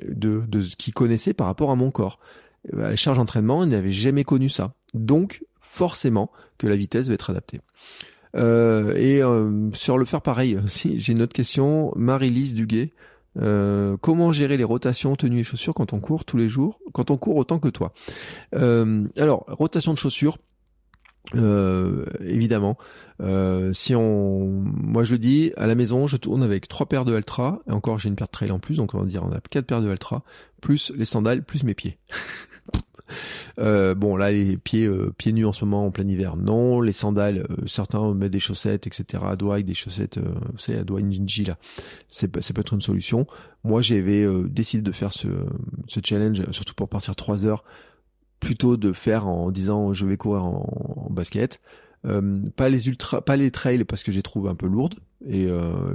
de, 0.09 0.61
ce 0.61 0.75
qu'il 0.75 0.93
connaissait 0.93 1.35
par 1.35 1.47
rapport 1.47 1.71
à 1.71 1.77
mon 1.77 1.93
corps. 1.93 2.19
À 2.73 2.91
la 2.91 2.97
charge 2.97 3.19
d'entraînement, 3.19 3.63
il 3.63 3.71
n'avait 3.71 3.93
jamais 3.93 4.25
connu 4.25 4.49
ça. 4.49 4.75
Donc, 4.93 5.45
forcément, 5.61 6.33
que 6.59 6.67
la 6.67 6.77
vitesse 6.77 7.07
va 7.07 7.15
être 7.15 7.31
adaptée. 7.31 7.61
Euh, 8.35 8.95
et 8.97 9.23
euh, 9.23 9.71
sur 9.73 9.99
le 9.99 10.05
faire 10.05 10.23
pareil, 10.23 10.59
si 10.67 10.99
j'ai 11.01 11.13
une 11.13 11.23
autre 11.23 11.35
question, 11.35 11.93
Marie-Lise 11.97 12.55
Duguet, 12.55 12.93
euh, 13.41 13.97
comment 14.01 14.33
gérer 14.33 14.57
les 14.57 14.65
rotations, 14.65 15.17
tenues 15.17 15.41
et 15.41 15.45
chaussures 15.45 15.75
quand 15.75 15.93
on 15.93 16.01
court 16.01 16.25
tous 16.25 16.37
les 16.37 16.49
jours, 16.49 16.79
quand 16.93 17.11
on 17.11 17.17
court 17.17 17.37
autant 17.37 17.59
que 17.59 17.69
toi? 17.69 17.93
Alors, 18.53 19.45
rotation 19.49 19.93
de 19.93 19.99
chaussures, 19.99 20.39
évidemment. 21.35 22.77
si 23.73 23.95
on, 23.95 24.49
moi 24.65 25.05
je 25.05 25.17
dis, 25.17 25.53
à 25.57 25.67
la 25.67 25.75
maison, 25.75 26.07
je 26.07 26.19
tourne 26.19 26.43
avec 26.43 26.69
trois 26.69 26.87
paires 26.87 27.07
de 27.07 27.15
Altra, 27.15 27.63
et 27.69 27.73
encore 27.73 27.99
j'ai 27.99 28.11
une 28.11 28.17
paire 28.17 28.27
de 28.27 28.33
trail 28.33 28.51
en 28.51 28.59
plus, 28.59 28.77
donc 28.77 28.95
on 28.95 28.99
va 28.99 29.07
dire 29.07 29.25
on 29.25 29.33
a 29.33 29.41
quatre 29.41 29.67
paires 29.67 29.81
de 29.81 29.89
Altra, 29.89 30.23
plus 30.61 30.93
les 30.95 31.07
sandales, 31.07 31.43
plus 31.43 31.65
mes 31.65 31.75
pieds. 31.75 31.99
Euh, 33.59 33.95
bon, 33.95 34.17
là, 34.17 34.33
les 34.33 34.57
pieds, 34.57 34.87
euh, 34.87 35.13
pieds 35.17 35.33
nus 35.33 35.47
en 35.47 35.53
ce 35.53 35.65
moment 35.65 35.87
en 35.87 35.91
plein 35.91 36.07
hiver, 36.07 36.37
non. 36.37 36.81
Les 36.81 36.93
sandales, 36.93 37.47
euh, 37.51 37.67
certains 37.67 38.15
mettent 38.15 38.33
des 38.33 38.41
chaussettes, 38.41 38.87
etc. 38.87 39.23
à 39.27 39.37
doigts 39.37 39.55
avec 39.55 39.67
des 39.67 39.75
chaussettes, 39.75 40.19
vous 40.19 40.59
savez, 40.59 40.79
à 40.79 40.85
doigts 40.85 41.01
ninja 41.01 41.45
là. 41.45 41.59
C'est, 42.09 42.29
peut 42.29 42.41
être 42.41 42.75
une 42.75 42.81
solution. 42.81 43.27
Moi, 43.65 43.81
j'avais 43.81 44.27
décidé 44.49 44.83
de 44.83 44.93
faire 44.93 45.13
ce, 45.13 45.29
ce 45.87 46.01
challenge, 46.05 46.43
surtout 46.51 46.75
pour 46.75 46.89
partir 46.89 47.17
3 47.17 47.47
heures, 47.47 47.65
plutôt 48.41 48.77
de 48.77 48.93
faire 48.93 49.27
en 49.27 49.51
disant 49.51 49.93
je 49.93 50.05
vais 50.05 50.17
courir 50.17 50.45
en, 50.45 51.09
basket. 51.11 51.61
pas 52.57 52.69
les 52.69 52.89
ultra, 52.89 53.25
pas 53.25 53.37
les 53.37 53.51
trails 53.51 53.85
parce 53.85 54.03
que 54.03 54.13
j'ai 54.13 54.23
trouvé 54.23 54.51
un 54.51 54.55
peu 54.55 54.67
lourde 54.67 54.95
et 55.27 55.49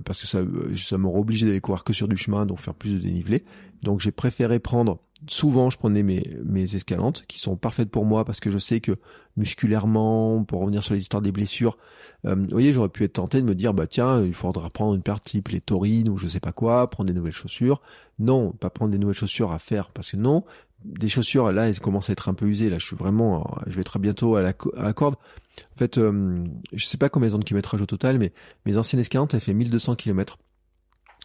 parce 0.06 0.22
que 0.22 0.28
ça, 0.28 0.40
ça 0.76 0.98
m'aurait 0.98 1.20
obligé 1.20 1.46
d'aller 1.46 1.62
courir 1.62 1.84
que 1.84 1.94
sur 1.94 2.08
du 2.08 2.18
chemin, 2.18 2.46
donc 2.46 2.60
faire 2.60 2.74
plus 2.74 2.94
de 2.94 3.00
dénivelé. 3.00 3.44
Donc 3.84 4.00
j'ai 4.00 4.12
préféré 4.12 4.60
prendre 4.60 5.00
souvent 5.28 5.70
je 5.70 5.78
prenais 5.78 6.04
mes, 6.04 6.38
mes 6.44 6.76
escalantes 6.76 7.26
qui 7.28 7.40
sont 7.40 7.56
parfaites 7.56 7.90
pour 7.90 8.06
moi 8.06 8.26
parce 8.26 8.40
que 8.40 8.52
je 8.52 8.58
sais 8.58 8.80
que 8.80 8.98
musculairement, 9.36 10.44
pour 10.44 10.62
revenir 10.62 10.84
sur 10.84 10.94
les 10.94 11.02
histoires 11.02 11.22
des 11.22 11.32
blessures, 11.32 11.78
euh, 12.26 12.36
vous 12.36 12.48
voyez, 12.50 12.74
j'aurais 12.74 12.90
pu 12.90 13.04
être 13.04 13.14
tenté 13.14 13.42
de 13.42 13.48
me 13.48 13.56
dire, 13.56 13.74
bah 13.74 13.88
tiens, 13.88 14.24
il 14.24 14.34
faudra 14.34 14.70
prendre 14.70 14.96
une 14.96 15.04
les 15.52 15.62
taurines 15.62 16.10
ou 16.10 16.18
je 16.18 16.28
sais 16.28 16.40
pas 16.40 16.52
quoi, 16.52 16.90
prendre 16.90 17.08
des 17.08 17.14
nouvelles 17.14 17.34
chaussures. 17.34 17.82
Non, 18.20 18.52
pas 18.52 18.70
prendre 18.70 18.92
des 18.92 18.98
nouvelles 18.98 19.16
chaussures 19.16 19.52
à 19.52 19.60
faire 19.60 19.90
parce 19.92 20.12
que 20.12 20.18
non, 20.18 20.44
des 20.84 21.10
chaussures 21.10 21.52
là, 21.52 21.70
elles 21.70 21.80
commencent 21.80 22.10
à 22.10 22.14
être 22.14 22.30
un 22.30 22.34
peu 22.34 22.48
usées. 22.48 22.70
Là, 22.70 22.80
je 22.80 22.86
suis 22.86 22.96
vraiment, 22.96 23.58
je 23.68 23.76
vais 23.76 23.84
très 23.84 24.00
bientôt 24.00 24.36
à 24.36 24.42
la, 24.42 24.54
corde. 24.54 25.16
En 25.16 25.78
fait, 25.78 25.98
euh, 25.98 26.44
je 26.74 26.86
sais 26.86 26.98
pas 26.98 27.10
combien 27.10 27.30
de 27.30 27.44
kilométrage 27.44 27.82
au 27.82 27.86
total, 27.86 28.20
mais 28.20 28.34
mes 28.66 28.78
anciennes 28.78 29.00
escalantes, 29.00 29.34
elles 29.34 29.42
fait 29.42 29.54
1200 29.54 29.96
km. 29.96 30.38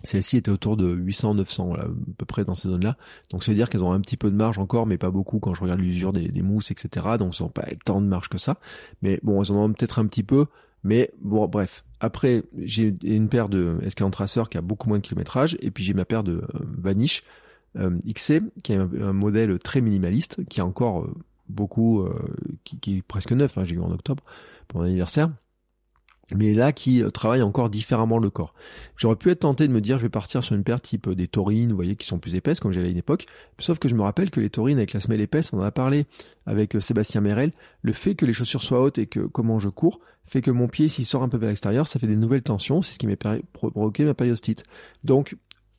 Celle-ci 0.05 0.37
était 0.37 0.51
autour 0.51 0.77
de 0.77 0.95
800-900, 0.97 1.79
à 1.79 1.87
peu 2.19 2.27
près 2.27 2.45
dans 2.45 2.55
ces 2.55 2.69
zones-là. 2.69 2.97
Donc 3.31 3.45
veut 3.45 3.55
dire 3.55 3.69
qu'elles 3.69 3.83
ont 3.83 3.93
un 3.93 4.01
petit 4.01 4.17
peu 4.17 4.31
de 4.31 4.37
marge 4.37 4.59
encore, 4.59 4.87
mais 4.87 4.99
pas 4.99 5.11
beaucoup 5.11 5.39
quand 5.39 5.55
je 5.55 5.63
regarde 5.63 5.81
l'usure 5.81 6.13
des, 6.13 6.43
mousses, 6.43 6.71
etc. 6.71 7.17
Donc 7.19 7.35
elles 7.39 7.45
n'ont 7.45 7.51
pas 7.51 7.67
tant 7.85 8.01
de 8.01 8.07
marge 8.07 8.29
que 8.29 8.39
ça. 8.39 8.59
Mais 9.03 9.21
bon, 9.23 9.43
elles 9.43 9.53
en 9.53 9.57
ont 9.57 9.73
peut-être 9.73 9.99
un 9.99 10.07
petit 10.07 10.23
peu. 10.23 10.47
Mais 10.85 11.13
bon, 11.21 11.47
bref. 11.47 11.85
Après, 12.01 12.43
j'ai 12.59 12.97
une 13.05 13.29
paire 13.29 13.49
de 13.49 13.79
Escalon 13.83 14.11
Tracer 14.11 14.43
qui 14.51 14.59
a 14.59 14.61
beaucoup 14.61 14.89
moins 14.89 14.99
de 14.99 15.03
kilométrage. 15.03 15.57
Et 15.61 15.71
puis 15.71 15.85
j'ai 15.85 15.95
ma 15.95 16.05
paire 16.05 16.25
de 16.25 16.33
euh, 16.33 16.47
Vanish 16.79 17.23
euh, 17.79 17.97
XC, 18.07 18.43
qui 18.65 18.73
est 18.73 18.77
un, 18.77 19.13
modèle 19.13 19.59
très 19.61 19.81
minimaliste, 19.81 20.45
qui 20.49 20.61
a 20.61 20.67
encore 20.67 21.03
euh, 21.03 21.15
beaucoup, 21.49 22.09
qui, 22.65 22.97
est 22.97 23.03
presque 23.03 23.33
neuf. 23.33 23.57
Hein, 23.57 23.65
j'ai 23.65 23.77
eu 23.77 23.81
en 23.81 23.93
octobre 23.93 24.25
pour 24.67 24.81
mon 24.81 24.87
anniversaire 24.87 25.31
mais 26.37 26.55
là 26.55 26.73
qui 26.73 27.03
euh, 27.03 27.11
travaille 27.11 27.43
encore 27.43 27.71
différemment 27.71 28.19
le 28.19 28.31
corps. 28.31 28.55
J'aurais 28.97 29.17
pu 29.17 29.31
être 29.31 29.41
tenté 29.41 29.69
de 29.69 29.73
me 29.73 29.81
dire 29.81 29.99
je 29.99 30.03
vais 30.03 30.09
partir 30.09 30.43
sur 30.43 30.55
une 30.55 30.65
paire 30.65 30.81
type 30.81 31.09
euh, 31.09 31.15
des 31.15 31.29
taurines, 31.29 31.71
vous 31.71 31.77
voyez, 31.77 31.97
qui 31.97 32.07
sont 32.07 32.19
plus 32.19 32.35
épaisses 32.35 32.61
comme 32.61 32.73
j'avais 32.73 32.89
à 32.89 32.91
une 32.91 32.99
époque, 32.99 33.27
sauf 33.59 33.79
que 33.79 33.89
je 33.89 33.95
me 33.95 34.03
rappelle 34.03 34.31
que 34.31 34.41
les 34.41 34.51
taurines 34.51 34.79
avec 34.79 34.93
la 34.93 35.01
semelle 35.01 35.21
épaisse, 35.21 35.53
on 35.53 35.59
en 35.59 35.63
a 35.63 35.71
parlé 35.71 36.07
avec 36.47 36.77
euh, 36.77 36.81
Sébastien 36.81 37.21
Merel, 37.21 37.53
le 37.83 37.93
fait 37.93 38.15
que 38.15 38.27
les 38.27 38.33
chaussures 38.33 38.63
soient 38.63 38.81
hautes 38.81 38.99
et 38.99 39.07
que 39.07 39.21
comment 39.21 39.59
je 39.59 39.69
cours 39.69 40.01
fait 40.27 40.41
que 40.41 40.51
mon 40.51 40.69
pied 40.69 40.89
s'il 40.89 41.05
sort 41.05 41.23
un 41.23 41.29
peu 41.29 41.37
vers 41.37 41.51
l'extérieur, 41.51 41.87
ça 41.87 41.99
fait 41.99 42.07
des 42.07 42.17
nouvelles 42.17 42.43
tensions, 42.43 42.81
c'est 42.81 42.95
ce 42.95 42.99
qui 42.99 43.07
m'a 43.07 43.17
provoqué 43.53 44.05
ma 44.05 44.15
périostite. 44.15 44.65
Donc 45.05 45.37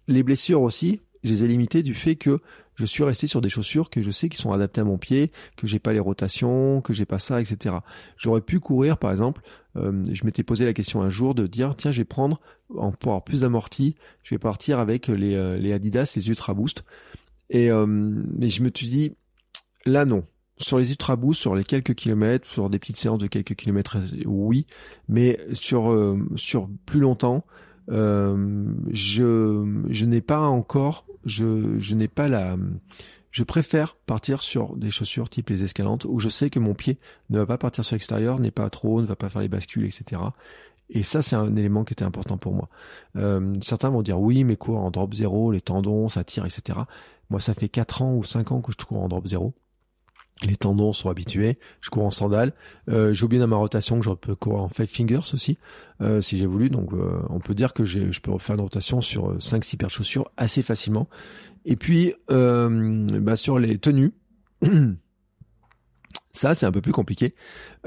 les 0.07 0.21
blessures 0.21 0.61
aussi, 0.61 1.01
je 1.23 1.31
les 1.31 1.45
ai 1.45 1.47
limitées 1.47 1.81
du 1.81 1.95
fait 1.95 2.15
que 2.15 2.39
je 2.76 2.86
suis 2.86 3.04
resté 3.04 3.28
sur 3.28 3.41
des 3.41 3.50
chaussures 3.50 3.90
que 3.90 4.02
je 4.02 4.12
sais 4.12 4.30
qui 4.30 4.38
sont 4.38 4.52
adaptées 4.52 4.82
à 4.82 4.84
mon 4.84 4.98
pied, 4.98 5.32
que 5.58 5.68
j'ai 5.68 5.80
pas 5.80 5.94
les 5.94 6.00
rotations, 6.00 6.82
que 6.82 6.94
j'ai 6.94 7.06
pas 7.06 7.20
ça, 7.20 7.40
etc. 7.40 7.76
J'aurais 8.18 8.41
pu 8.41 8.60
courir, 8.60 8.98
par 8.98 9.12
exemple, 9.12 9.41
euh, 9.76 10.04
je 10.12 10.26
m'étais 10.26 10.44
posé 10.44 10.66
la 10.66 10.74
question 10.74 11.02
un 11.02 11.10
jour 11.10 11.36
de 11.36 11.48
dire 11.48 11.76
tiens, 11.76 11.91
je 11.91 12.00
vais 12.00 12.06
prendre 12.06 12.40
en 12.76 12.91
pour 12.91 13.24
plus 13.24 13.41
d'amorti, 13.41 13.95
je 14.24 14.36
vais 14.36 14.40
partir 14.40 14.80
avec 14.80 15.08
les, 15.08 15.36
euh, 15.36 15.58
les 15.58 15.74
Adidas, 15.74 16.14
les 16.16 16.30
Ultra 16.30 16.54
Boost. 16.54 16.84
Et 17.50 17.70
euh, 17.70 17.86
mais 17.88 18.50
je 18.50 18.64
me 18.64 18.72
suis 18.74 18.88
dit 18.88 19.14
là 19.86 20.06
non. 20.06 20.26
Sur 20.58 20.78
les 20.78 20.91
Ultra 20.91 21.16
Boost, 21.16 21.41
sur 21.41 21.56
les 21.56 21.64
quelques 21.64 21.95
kilomètres, 21.95 22.48
sur 22.48 22.70
des 22.70 22.80
petites 22.80 22.98
séances 22.98 23.18
de 23.20 23.28
quelques 23.28 23.56
kilomètres, 23.56 23.98
oui, 24.26 24.68
mais 25.10 25.40
sur 25.54 26.16
sur 26.36 26.70
plus 26.86 27.00
longtemps, 27.00 27.44
je 27.90 28.84
je 29.90 30.06
n'ai 30.06 30.22
pas 30.22 30.41
encore, 30.41 31.06
je 31.26 31.95
n'ai 31.95 32.08
pas 32.08 32.28
la 32.28 32.58
je 33.34 33.44
préfère 33.44 33.95
partir 33.95 34.44
sur 34.44 34.76
des 34.78 34.91
chaussures 34.91 35.28
type 35.28 35.50
les 35.50 35.64
escalantes 35.64 36.06
où 36.06 36.20
je 36.20 36.30
sais 36.30 36.52
que 36.52 36.60
mon 36.60 36.76
pied 36.76 37.00
ne 37.32 37.40
va 37.40 37.48
pas 37.48 37.58
partir 37.58 37.84
sur 37.84 37.95
l'extérieur, 37.95 38.40
n'est 38.40 38.52
pas 38.52 38.70
trop 38.70 39.02
ne 39.02 39.08
va 39.08 39.16
pas 39.16 39.28
faire 39.28 39.41
les 39.41 39.48
bascules, 39.48 39.86
etc. 39.86 40.22
Et 40.91 41.04
ça, 41.04 41.24
c'est 41.24 41.36
un 41.36 41.56
élément 41.56 41.84
qui 41.84 41.94
était 41.94 42.04
important 42.04 42.38
pour 42.38 42.54
moi. 42.54 42.70
Euh, 43.16 43.56
certains 43.62 43.90
vont 43.90 44.04
dire 44.04 44.20
oui, 44.20 44.44
mais 44.44 44.56
cours 44.56 44.80
en 44.80 44.91
drop 44.91 45.16
zéro, 45.16 45.52
les 45.52 45.62
tendons, 45.62 46.08
ça 46.10 46.24
tire, 46.24 46.45
etc. 46.45 46.80
Moi, 47.32 47.40
ça 47.40 47.56
fait 47.56 47.70
4 47.70 48.04
ans 48.04 48.14
ou 48.14 48.24
5 48.24 48.52
ans 48.52 48.62
que 48.62 48.72
je 48.72 48.86
cours 48.86 49.02
en 49.02 49.08
drop 49.08 49.26
zéro. 49.28 49.56
Les 50.41 50.57
tendons 50.57 50.91
sont 50.93 51.10
habitués. 51.10 51.57
Je 51.80 51.89
cours 51.89 52.03
en 52.03 52.11
sandales. 52.11 52.53
Euh, 52.89 53.14
j'ai 53.14 53.23
oublié 53.23 53.39
dans 53.39 53.47
ma 53.47 53.55
rotation 53.55 53.99
que 53.99 54.05
je 54.05 54.11
peux 54.11 54.35
courir 54.35 54.64
en 54.64 54.68
five 54.68 54.88
fingers 54.88 55.34
aussi, 55.34 55.57
euh, 56.01 56.22
si 56.22 56.38
j'ai 56.38 56.47
voulu. 56.47 56.69
Donc, 56.69 56.91
euh, 56.91 57.22
on 57.30 57.39
peut 57.39 57.53
dire 57.53 57.73
que 57.73 57.85
je 57.85 58.19
peux 58.19 58.31
refaire 58.31 58.55
une 58.55 58.61
rotation 58.61 58.99
sur 59.01 59.38
5-6 59.38 59.77
paires 59.77 59.88
de 59.88 59.93
chaussures 59.93 60.31
assez 60.35 60.64
facilement. 60.64 61.07
Et 61.65 61.76
puis 61.76 62.14
euh, 62.30 63.19
bah 63.22 63.35
sur 63.35 63.57
les 63.57 63.77
tenues, 63.77 64.14
ça 66.34 66.55
c'est 66.55 66.65
un 66.65 66.72
peu 66.72 66.81
plus 66.81 66.91
compliqué. 66.91 67.35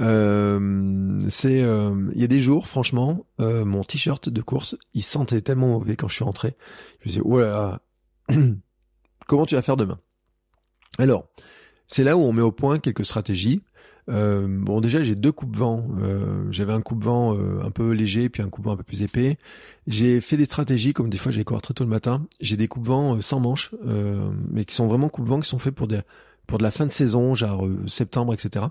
Euh, 0.00 0.58
euh, 1.44 2.10
il 2.14 2.20
y 2.20 2.24
a 2.24 2.28
des 2.28 2.38
jours 2.38 2.68
franchement, 2.68 3.26
mon 3.38 3.84
t-shirt 3.84 4.28
de 4.28 4.40
course, 4.40 4.76
il 4.94 5.02
sentait 5.02 5.42
tellement 5.42 5.68
mauvais 5.68 5.96
quand 5.96 6.08
je 6.08 6.14
suis 6.14 6.24
rentré. 6.24 6.56
Je 7.00 7.04
me 7.04 7.08
disais 7.08 7.22
oh 7.24 7.38
là, 7.38 7.80
là 8.28 8.36
comment 9.26 9.46
tu 9.46 9.54
vas 9.54 9.62
faire 9.62 9.76
demain? 9.76 9.98
Alors 10.98 11.28
c'est 11.88 12.04
là 12.04 12.16
où 12.16 12.20
on 12.20 12.32
met 12.32 12.42
au 12.42 12.52
point 12.52 12.78
quelques 12.78 13.04
stratégies. 13.04 13.62
Euh, 14.08 14.46
bon, 14.48 14.80
déjà, 14.80 15.02
j'ai 15.02 15.14
deux 15.14 15.32
coupes-vent. 15.32 15.86
Euh, 16.00 16.46
J'avais 16.50 16.72
un 16.72 16.80
coupe-vent 16.80 17.36
euh, 17.36 17.62
un 17.64 17.70
peu 17.70 17.90
léger, 17.90 18.28
puis 18.28 18.42
un 18.42 18.48
coupe-vent 18.48 18.72
un 18.72 18.76
peu 18.76 18.84
plus 18.84 19.02
épais. 19.02 19.38
J'ai 19.86 20.20
fait 20.20 20.36
des 20.36 20.44
stratégies, 20.44 20.92
comme 20.92 21.10
des 21.10 21.18
fois 21.18 21.32
j'ai 21.32 21.44
cours 21.44 21.60
très 21.62 21.74
tôt 21.74 21.84
le 21.84 21.90
matin. 21.90 22.26
J'ai 22.40 22.56
des 22.56 22.68
coupe-vent 22.68 23.16
euh, 23.16 23.20
sans 23.20 23.40
manches, 23.40 23.72
mais 24.50 24.64
qui 24.64 24.74
sont 24.74 24.86
vraiment 24.86 25.08
coupe-vent 25.08 25.40
qui 25.40 25.48
sont 25.48 25.58
faits 25.58 25.74
pour 25.74 25.88
des 25.88 26.00
pour 26.46 26.58
de 26.58 26.62
la 26.62 26.70
fin 26.70 26.86
de 26.86 26.92
saison, 26.92 27.34
genre 27.34 27.66
septembre, 27.88 28.32
etc 28.32 28.66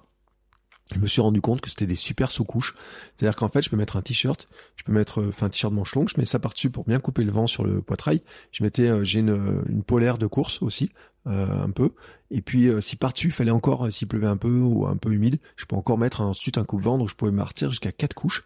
je 0.93 0.99
me 0.99 1.07
suis 1.07 1.21
rendu 1.21 1.41
compte 1.41 1.61
que 1.61 1.69
c'était 1.69 1.87
des 1.87 1.95
super 1.95 2.31
sous-couches. 2.31 2.75
C'est-à-dire 3.15 3.35
qu'en 3.35 3.49
fait, 3.49 3.61
je 3.61 3.69
peux 3.69 3.77
mettre 3.77 3.97
un 3.97 4.01
t-shirt, 4.01 4.47
je 4.75 4.83
peux 4.83 4.91
mettre, 4.91 5.23
enfin, 5.29 5.47
un 5.47 5.49
t-shirt 5.49 5.73
manche 5.73 5.95
longue, 5.95 6.09
je 6.09 6.19
mets 6.19 6.25
ça 6.25 6.39
par-dessus 6.39 6.69
pour 6.69 6.85
bien 6.85 6.99
couper 6.99 7.23
le 7.23 7.31
vent 7.31 7.47
sur 7.47 7.63
le 7.63 7.81
poitrail. 7.81 8.21
Je 8.51 8.63
mettais, 8.63 9.03
j'ai 9.03 9.19
une, 9.19 9.83
polaire 9.85 10.17
de 10.17 10.27
course 10.27 10.61
aussi, 10.61 10.91
un 11.25 11.69
peu. 11.71 11.91
Et 12.31 12.41
puis, 12.41 12.69
si 12.81 12.95
par-dessus, 12.95 13.27
il 13.27 13.33
fallait 13.33 13.51
encore, 13.51 13.91
s'il 13.91 14.07
pleuvait 14.07 14.27
un 14.27 14.37
peu 14.37 14.59
ou 14.59 14.85
un 14.85 14.97
peu 14.97 15.11
humide, 15.11 15.39
je 15.55 15.65
peux 15.65 15.75
encore 15.75 15.97
mettre 15.97 16.21
ensuite 16.21 16.57
un 16.57 16.63
coupe-vent, 16.63 16.97
donc 16.97 17.09
je 17.09 17.15
pouvais 17.15 17.31
martir 17.31 17.71
jusqu'à 17.71 17.91
quatre 17.91 18.13
couches. 18.13 18.43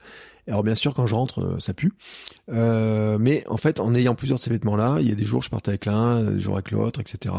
Alors 0.49 0.63
bien 0.63 0.75
sûr, 0.75 0.93
quand 0.93 1.05
je 1.05 1.13
rentre, 1.13 1.41
euh, 1.41 1.59
ça 1.59 1.73
pue. 1.73 1.93
Euh, 2.49 3.17
mais 3.19 3.45
en 3.47 3.57
fait, 3.57 3.79
en 3.79 3.93
ayant 3.93 4.15
plusieurs 4.15 4.39
de 4.39 4.41
ces 4.41 4.49
vêtements-là, 4.49 4.97
il 4.99 5.07
y 5.07 5.11
a 5.11 5.15
des 5.15 5.23
jours 5.23 5.43
je 5.43 5.49
partais 5.49 5.69
avec 5.69 5.85
l'un, 5.85 6.23
des 6.23 6.39
jours 6.39 6.55
avec 6.55 6.71
l'autre, 6.71 6.99
etc. 6.99 7.35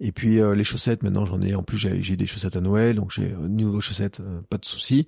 Et 0.00 0.12
puis 0.12 0.40
euh, 0.40 0.54
les 0.54 0.64
chaussettes, 0.64 1.02
maintenant 1.02 1.26
j'en 1.26 1.42
ai. 1.42 1.54
En 1.54 1.62
plus, 1.62 1.78
j'ai 1.78 2.16
des 2.16 2.26
chaussettes 2.26 2.56
à 2.56 2.60
Noël, 2.60 2.96
donc 2.96 3.10
j'ai 3.10 3.34
niveau 3.48 3.80
chaussettes, 3.80 4.22
pas 4.48 4.56
de 4.56 4.64
souci. 4.64 5.06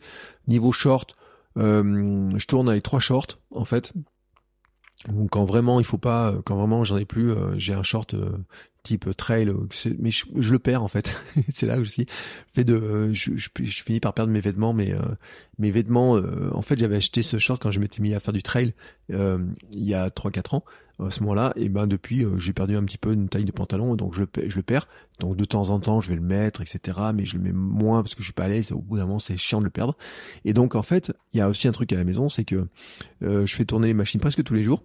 Niveau 0.48 0.72
short, 0.72 1.16
je 1.56 2.46
tourne 2.46 2.68
avec 2.68 2.82
trois 2.82 3.00
shorts 3.00 3.38
en 3.50 3.64
fait. 3.64 3.92
Donc 5.08 5.30
quand 5.30 5.44
vraiment 5.44 5.80
il 5.80 5.86
faut 5.86 5.98
pas, 5.98 6.34
quand 6.44 6.56
vraiment 6.56 6.84
j'en 6.84 6.98
ai 6.98 7.06
plus, 7.06 7.32
j'ai 7.56 7.72
un 7.72 7.82
short 7.82 8.14
type 8.82 9.14
trail, 9.16 9.48
euh, 9.48 9.66
mais 9.98 10.10
je, 10.10 10.52
le 10.52 10.58
perds 10.58 10.82
en 10.82 10.88
fait. 10.88 11.14
c'est 11.48 11.66
là 11.66 11.78
aussi. 11.78 12.06
Fait 12.48 12.64
de, 12.64 12.74
euh, 12.74 13.14
je, 13.14 13.32
je, 13.36 13.82
finis 13.82 14.00
par 14.00 14.14
perdre 14.14 14.32
mes 14.32 14.40
vêtements, 14.40 14.72
mais 14.72 14.92
euh, 14.92 15.00
mes 15.58 15.70
vêtements. 15.70 16.20
en 16.52 16.62
fait, 16.62 16.78
j'avais 16.78 16.96
acheté 16.96 17.22
ce 17.22 17.38
short 17.38 17.62
quand 17.62 17.70
je 17.70 17.80
m'étais 17.80 18.02
mis 18.02 18.14
à 18.14 18.20
faire 18.20 18.32
du 18.32 18.42
trail 18.42 18.74
il 19.08 19.54
y 19.72 19.94
a 19.94 20.08
3-4 20.08 20.56
ans. 20.56 20.64
À 20.98 21.10
ce 21.10 21.20
moment-là, 21.20 21.54
et 21.56 21.70
ben 21.70 21.86
depuis, 21.86 22.26
j'ai 22.36 22.52
perdu 22.52 22.76
un 22.76 22.84
petit 22.84 22.98
peu 22.98 23.14
une 23.14 23.30
taille 23.30 23.46
de 23.46 23.52
pantalon, 23.52 23.96
donc 23.96 24.12
je, 24.12 24.22
je 24.46 24.56
le 24.56 24.62
perds. 24.62 24.86
Donc 25.18 25.34
de 25.34 25.46
temps 25.46 25.70
en 25.70 25.80
temps, 25.80 26.02
je 26.02 26.10
vais 26.10 26.14
le 26.14 26.20
mettre, 26.20 26.60
etc. 26.60 26.98
Mais 27.14 27.24
je 27.24 27.38
le 27.38 27.42
mets 27.42 27.52
moins 27.52 28.02
parce 28.02 28.14
que 28.14 28.20
je 28.20 28.26
suis 28.26 28.34
pas 28.34 28.44
à 28.44 28.48
l'aise. 28.48 28.70
Au 28.70 28.80
bout 28.80 28.98
d'un 28.98 29.06
moment, 29.06 29.18
c'est 29.18 29.38
chiant 29.38 29.60
de 29.60 29.64
le 29.64 29.70
perdre. 29.70 29.96
Et 30.44 30.52
donc 30.52 30.74
en 30.74 30.82
fait, 30.82 31.10
il 31.32 31.38
y 31.38 31.40
a 31.40 31.48
aussi 31.48 31.68
un 31.68 31.72
truc 31.72 31.90
à 31.94 31.96
la 31.96 32.04
maison, 32.04 32.28
c'est 32.28 32.44
que 32.44 32.68
je 33.22 33.46
fais 33.46 33.64
tourner 33.64 33.86
les 33.86 33.94
machines 33.94 34.20
presque 34.20 34.44
tous 34.44 34.52
les 34.52 34.62
jours 34.62 34.84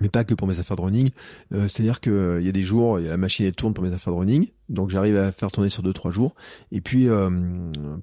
mais 0.00 0.08
pas 0.08 0.24
que 0.24 0.34
pour 0.34 0.48
mes 0.48 0.58
affaires 0.58 0.76
de 0.76 0.82
running. 0.82 1.10
Euh, 1.52 1.68
C'est-à-dire 1.68 2.00
que 2.00 2.10
euh, 2.10 2.40
il 2.40 2.46
y 2.46 2.48
a 2.48 2.52
des 2.52 2.62
jours, 2.62 2.98
la 2.98 3.16
machine 3.16 3.46
elle 3.46 3.54
tourne 3.54 3.74
pour 3.74 3.84
mes 3.84 3.92
affaires 3.92 4.12
de 4.12 4.18
running, 4.18 4.48
donc 4.68 4.90
j'arrive 4.90 5.16
à 5.16 5.32
faire 5.32 5.50
tourner 5.50 5.68
sur 5.68 5.82
deux 5.82 5.92
trois 5.92 6.10
jours. 6.10 6.34
Et 6.70 6.80
puis 6.80 7.08
euh, 7.08 7.30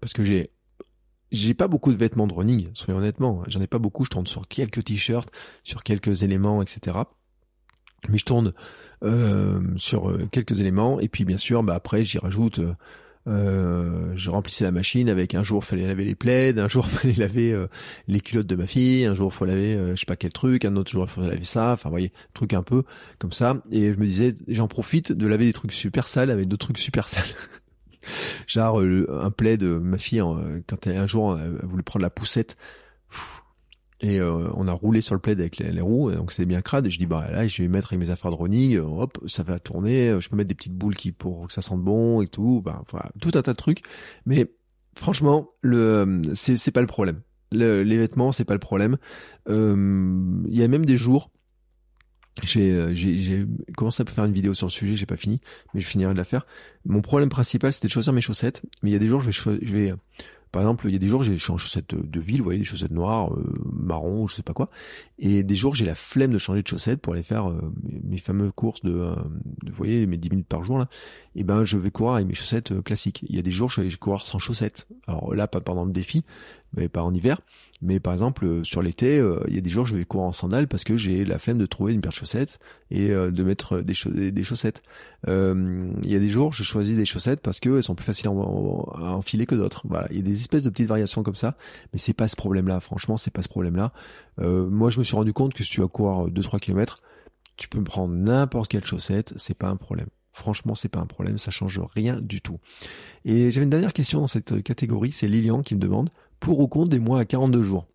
parce 0.02 0.14
que 0.14 0.24
j'ai 0.24 0.50
j'ai 1.32 1.54
pas 1.54 1.68
beaucoup 1.68 1.92
de 1.92 1.98
vêtements 1.98 2.28
de 2.28 2.34
running, 2.34 2.70
soyons 2.74 3.00
honnêtement, 3.00 3.44
j'en 3.48 3.62
ai 3.62 3.68
pas 3.68 3.80
beaucoup. 3.80 4.04
Je 4.04 4.10
tourne 4.10 4.28
sur 4.28 4.48
quelques 4.48 4.84
t-shirts, 4.84 5.30
sur 5.64 5.84
quelques 5.84 6.24
éléments, 6.24 6.62
etc. 6.62 6.98
Mais 8.08 8.18
je 8.18 8.26
tourne 8.26 8.54
euh, 9.04 9.62
sur 9.78 10.18
quelques 10.32 10.60
éléments. 10.60 11.00
Et 11.00 11.08
puis 11.08 11.26
bien 11.26 11.38
sûr, 11.38 11.62
bah 11.64 11.76
après 11.76 12.04
j'y 12.04 12.18
rajoute 12.18 12.62
euh, 13.28 14.14
je 14.16 14.32
remplissais 14.32 14.64
la 14.64 14.72
machine 14.72 15.10
avec 15.10 15.36
un 15.36 15.44
jour 15.44 15.64
fallait 15.64 15.86
laver 15.86 16.06
les 16.06 16.16
plaids, 16.16 16.58
un 16.58 16.68
jour 16.68 16.86
fallait 16.90 17.14
laver 17.14 17.52
euh, 17.52 17.68
les 18.08 18.22
culottes 18.22 18.48
de 18.48 18.56
ma 18.56 18.66
fille, 18.66 19.06
un 19.06 19.14
jour 19.14 19.34
faut 19.34 19.46
laver 19.46 19.76
euh, 19.76 19.96
je 19.96 20.00
sais 20.00 20.06
pas 20.06 20.16
quel 20.16 20.32
truc, 20.32 20.66
un 20.66 20.76
autre 20.76 20.92
jour 20.92 21.10
fallait 21.10 21.30
laver 21.30 21.44
ça, 21.44 21.74
enfin 21.74 21.90
vous 21.90 21.94
voyez, 21.94 22.14
truc 22.34 22.54
un 22.54 22.64
peu 22.64 22.84
comme 23.20 23.34
ça. 23.34 23.62
Et 23.72 23.94
je 23.94 24.00
me 24.00 24.06
disais 24.06 24.36
j'en 24.48 24.68
profite 24.68 25.12
de 25.12 25.28
laver 25.28 25.46
des 25.46 25.54
trucs 25.54 25.74
super 25.74 26.08
sales 26.08 26.32
avec 26.32 26.48
d'autres 26.48 26.68
trucs 26.68 26.80
super 26.80 27.08
sales. 27.08 27.36
Genre 28.48 28.80
un 28.80 29.32
plaid 29.32 29.60
de 29.60 29.78
ma 29.78 29.98
fille 29.98 30.24
quand 30.68 30.88
elle, 30.88 30.98
un 30.98 31.06
jour 31.06 31.38
elle 31.38 31.68
voulait 31.68 31.84
prendre 31.84 32.04
la 32.04 32.10
poussette. 32.10 32.58
Et 34.02 34.20
euh, 34.20 34.50
on 34.56 34.68
a 34.68 34.72
roulé 34.72 35.02
sur 35.02 35.14
le 35.14 35.20
plaid 35.20 35.40
avec 35.40 35.58
les, 35.58 35.82
roues, 35.82 36.12
donc 36.12 36.32
c'est 36.32 36.46
bien 36.46 36.62
crade. 36.62 36.88
Et 36.88 36.90
je 36.90 36.98
dis 36.98 37.06
bah 37.06 37.30
là, 37.32 37.46
je 37.48 37.62
vais 37.62 37.68
mettre 37.68 37.92
avec 37.92 38.00
mes 38.00 38.10
affaires 38.10 38.32
de 38.32 38.36
running, 38.36 38.78
euh, 38.78 38.84
hop, 38.84 39.18
ça 39.28 39.44
va 39.44 39.60
tourner. 39.60 40.10
Euh, 40.10 40.22
je 40.22 40.30
peux 40.30 40.38
mettre 40.38 40.48
des 40.48 40.56
petites 40.56 40.76
boules 40.76 40.96
qui 40.96 41.12
pour 41.12 41.48
que 41.48 41.54
ça 41.54 41.62
sente 41.62 41.82
bon 41.82 42.22
et 42.22 42.28
tout. 42.28 42.62
Bah 42.64 42.84
voilà, 42.92 43.12
tout 43.20 43.32
un 43.34 43.42
tas 43.42 43.52
de 43.52 43.58
trucs. 43.58 43.82
Mais 44.26 44.50
franchement, 44.96 45.50
le 45.62 46.22
c'est 46.34 46.56
c'est 46.56 46.72
pas 46.72 46.82
le 46.82 46.88
problème. 46.88 47.22
Le, 47.52 47.84
les 47.84 47.98
vêtements, 47.98 48.32
c'est 48.32 48.46
pas 48.46 48.54
le 48.54 48.60
problème. 48.60 48.98
Il 49.48 50.56
y 50.56 50.64
a 50.64 50.68
même 50.68 50.86
des 50.86 50.98
jours. 50.98 51.32
J'ai, 52.44 52.96
j'ai, 52.96 53.46
commencé 53.76 54.02
à 54.02 54.06
faire 54.06 54.24
une 54.24 54.32
vidéo 54.32 54.54
sur 54.54 54.68
le 54.68 54.72
sujet, 54.72 54.96
j'ai 54.96 55.06
pas 55.06 55.18
fini, 55.18 55.42
mais 55.74 55.82
je 55.82 55.88
finirai 55.88 56.14
de 56.14 56.18
la 56.18 56.24
faire. 56.24 56.46
Mon 56.86 57.02
problème 57.02 57.28
principal, 57.28 57.74
c'était 57.74 57.88
de 57.88 57.92
choisir 57.92 58.14
mes 58.14 58.22
chaussettes. 58.22 58.62
Mais 58.82 58.92
il 58.92 58.94
y 58.94 58.96
a 58.96 59.00
des 59.00 59.10
jours, 59.10 59.20
je 59.20 59.28
vais, 59.28 59.60
je 59.62 59.76
vais 59.76 59.94
par 60.52 60.64
exemple, 60.64 60.88
il 60.88 60.94
y 60.94 60.96
a 60.96 61.00
des 61.00 61.08
jours, 61.08 61.22
je 61.22 61.32
suis 61.34 61.52
en 61.52 61.58
chaussettes 61.58 61.94
de 61.94 62.20
ville, 62.20 62.40
vous 62.40 62.46
voyez, 62.46 62.60
des 62.60 62.66
chaussettes 62.66 62.92
noires, 62.92 63.34
euh, 63.34 63.44
marron, 63.72 64.28
je 64.28 64.36
sais 64.36 64.44
pas 64.44 64.54
quoi. 64.54 64.70
Et 65.20 65.44
des 65.44 65.56
jours, 65.56 65.76
j'ai 65.76 65.86
la 65.86 65.96
flemme 65.96 66.32
de 66.32 66.38
changer 66.38 66.64
de 66.64 66.68
chaussettes 66.68 67.02
pour 67.02 67.14
aller 67.14 67.24
faire 67.24 67.50
euh, 67.50 67.74
mes, 67.84 68.18
fameuses 68.18 68.52
courses 68.56 68.82
de, 68.82 68.94
euh, 68.94 69.16
vous 69.66 69.74
voyez, 69.74 70.06
mes 70.08 70.18
10 70.18 70.30
minutes 70.30 70.48
par 70.48 70.64
jour, 70.64 70.78
là. 70.78 70.88
Et 71.36 71.44
ben, 71.44 71.64
je 71.66 71.78
vais 71.78 71.92
courir 71.92 72.16
avec 72.16 72.28
mes 72.28 72.34
chaussettes 72.34 72.72
euh, 72.72 72.82
classiques. 72.82 73.24
Il 73.28 73.36
y 73.36 73.40
a 73.40 73.42
des 73.42 73.52
jours, 73.52 73.70
je 73.70 73.82
vais 73.82 73.92
courir 73.92 74.26
sans 74.26 74.40
chaussettes. 74.40 74.88
Alors 75.08 75.36
là, 75.36 75.48
pas 75.48 75.62
pendant 75.62 75.86
le 75.86 75.92
défi, 75.92 76.24
mais 76.74 76.90
pas 76.90 77.04
en 77.04 77.14
hiver. 77.14 77.42
Mais 77.82 78.00
par 78.00 78.14
exemple, 78.14 78.46
euh, 78.46 78.64
sur 78.64 78.82
l'été, 78.82 79.20
euh, 79.20 79.42
il 79.48 79.56
y 79.56 79.58
a 79.58 79.62
des 79.62 79.70
jours 79.70 79.86
je 79.86 79.96
vais 79.96 80.04
courir 80.04 80.28
en 80.28 80.34
sandales 80.34 80.68
parce 80.68 80.84
que 80.84 80.98
j'ai 80.98 81.24
la 81.24 81.40
flemme 81.40 81.58
de 81.58 81.66
trouver 81.66 81.94
une 81.94 82.02
paire 82.02 82.12
de 82.12 82.16
chaussettes 82.16 82.60
et 82.92 83.12
euh, 83.12 83.32
de 83.32 83.44
mettre 83.44 83.80
des, 83.80 84.32
des 84.32 84.44
chaussettes. 84.44 84.82
il 85.28 85.94
y 86.04 86.16
a 86.16 86.20
des 86.20 86.30
jours 86.30 86.52
je 86.52 86.64
choisis 86.64 86.98
des 86.98 87.06
chaussettes 87.06 87.40
parce 87.42 87.60
qu'elles 87.62 87.84
sont 87.84 87.96
plus 87.96 88.06
faciles 88.06 88.28
à, 88.28 88.32
enfiler 88.32 89.46
que 89.46 89.56
d'autres. 89.56 89.84
Voilà, 89.88 90.08
il 90.12 90.18
y 90.18 90.20
a 90.20 90.24
des 90.24 90.36
espèces 90.36 90.64
de 90.64 90.70
petites 90.70 90.90
variations 90.90 91.24
comme 91.24 91.36
ça, 91.36 91.56
mais 91.94 92.00
c'est 92.00 92.14
pas 92.14 92.28
ce 92.28 92.36
problème-là. 92.36 92.82
Franchement, 92.82 93.16
c'est 93.16 93.32
pas 93.32 93.42
ce 93.42 93.50
problème-là. 93.50 93.94
moi, 94.38 94.90
je 94.90 95.00
me 95.00 95.04
suis 95.04 95.16
rendu 95.16 95.32
compte 95.32 95.54
que 95.54 95.64
si 95.64 95.72
tu 95.72 95.82
vas 95.82 95.88
courir 95.88 96.28
2-3 96.28 96.60
km, 96.60 97.02
tu 97.56 97.70
peux 97.70 97.80
me 97.80 97.86
prendre 97.86 98.14
n'importe 98.14 98.70
quelle 98.70 98.86
chaussette, 98.86 99.34
c'est 99.38 99.58
pas 99.58 99.70
un 99.70 99.76
problème. 99.78 100.08
Franchement, 100.32 100.76
c'est 100.76 100.90
pas 100.90 101.00
un 101.00 101.06
problème, 101.06 101.38
ça 101.38 101.52
change 101.52 101.82
rien 101.96 102.20
du 102.22 102.42
tout. 102.42 102.60
Et 103.26 103.52
j'avais 103.52 103.66
une 103.66 103.70
dernière 103.70 103.94
question 103.94 104.20
dans 104.20 104.28
cette 104.28 104.64
catégorie, 104.64 105.12
c'est 105.12 105.28
Lilian 105.28 105.62
qui 105.62 105.76
me 105.76 105.80
demande 105.80 106.10
pour 106.40 106.60
ou 106.60 106.68
contre 106.68 106.90
des 106.90 107.00
mois 107.00 107.20
à 107.20 107.26
42 107.26 107.64
jours 107.64 107.88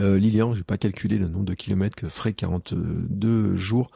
Euh, 0.00 0.18
Lilian, 0.18 0.54
j'ai 0.54 0.62
pas 0.62 0.76
calculé 0.76 1.16
le 1.16 1.28
nombre 1.28 1.46
de 1.46 1.54
kilomètres 1.54 1.96
que 1.96 2.08
ferait 2.08 2.34
42 2.34 3.56
jours 3.56 3.90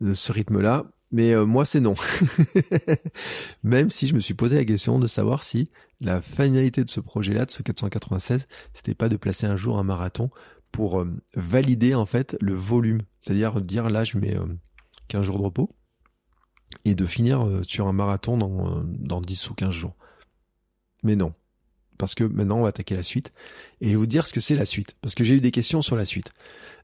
de 0.00 0.12
ce 0.12 0.32
rythme-là, 0.32 0.84
mais 1.12 1.32
euh, 1.32 1.46
moi 1.46 1.64
c'est 1.64 1.80
non. 1.80 1.94
Même 3.62 3.90
si 3.90 4.06
je 4.06 4.14
me 4.14 4.20
suis 4.20 4.34
posé 4.34 4.56
la 4.56 4.64
question 4.64 4.98
de 4.98 5.06
savoir 5.06 5.44
si 5.44 5.70
la 6.00 6.20
finalité 6.20 6.84
de 6.84 6.90
ce 6.90 7.00
projet-là, 7.00 7.46
de 7.46 7.50
ce 7.50 7.62
496, 7.62 8.46
c'était 8.74 8.94
pas 8.94 9.08
de 9.08 9.16
placer 9.16 9.46
un 9.46 9.56
jour 9.56 9.78
un 9.78 9.82
marathon 9.82 10.30
pour 10.72 11.00
euh, 11.00 11.10
valider 11.34 11.94
en 11.94 12.06
fait 12.06 12.36
le 12.40 12.54
volume, 12.54 13.02
c'est-à-dire 13.18 13.60
dire 13.60 13.88
là 13.88 14.04
je 14.04 14.18
mets 14.18 14.36
15 15.08 15.22
jours 15.22 15.38
de 15.38 15.44
repos 15.44 15.74
et 16.84 16.94
de 16.94 17.06
finir 17.06 17.46
sur 17.66 17.88
un 17.88 17.92
marathon 17.92 18.36
dans, 18.36 18.84
dans 18.84 19.20
10 19.20 19.50
ou 19.50 19.54
15 19.54 19.70
jours. 19.70 19.96
Mais 21.02 21.16
non, 21.16 21.34
parce 22.00 22.14
que 22.14 22.24
maintenant 22.24 22.58
on 22.58 22.62
va 22.62 22.68
attaquer 22.68 22.96
la 22.96 23.02
suite 23.02 23.30
et 23.82 23.94
vous 23.94 24.06
dire 24.06 24.26
ce 24.26 24.32
que 24.32 24.40
c'est 24.40 24.56
la 24.56 24.64
suite, 24.64 24.96
parce 25.02 25.14
que 25.14 25.22
j'ai 25.22 25.34
eu 25.34 25.40
des 25.40 25.50
questions 25.50 25.82
sur 25.82 25.96
la 25.96 26.06
suite. 26.06 26.32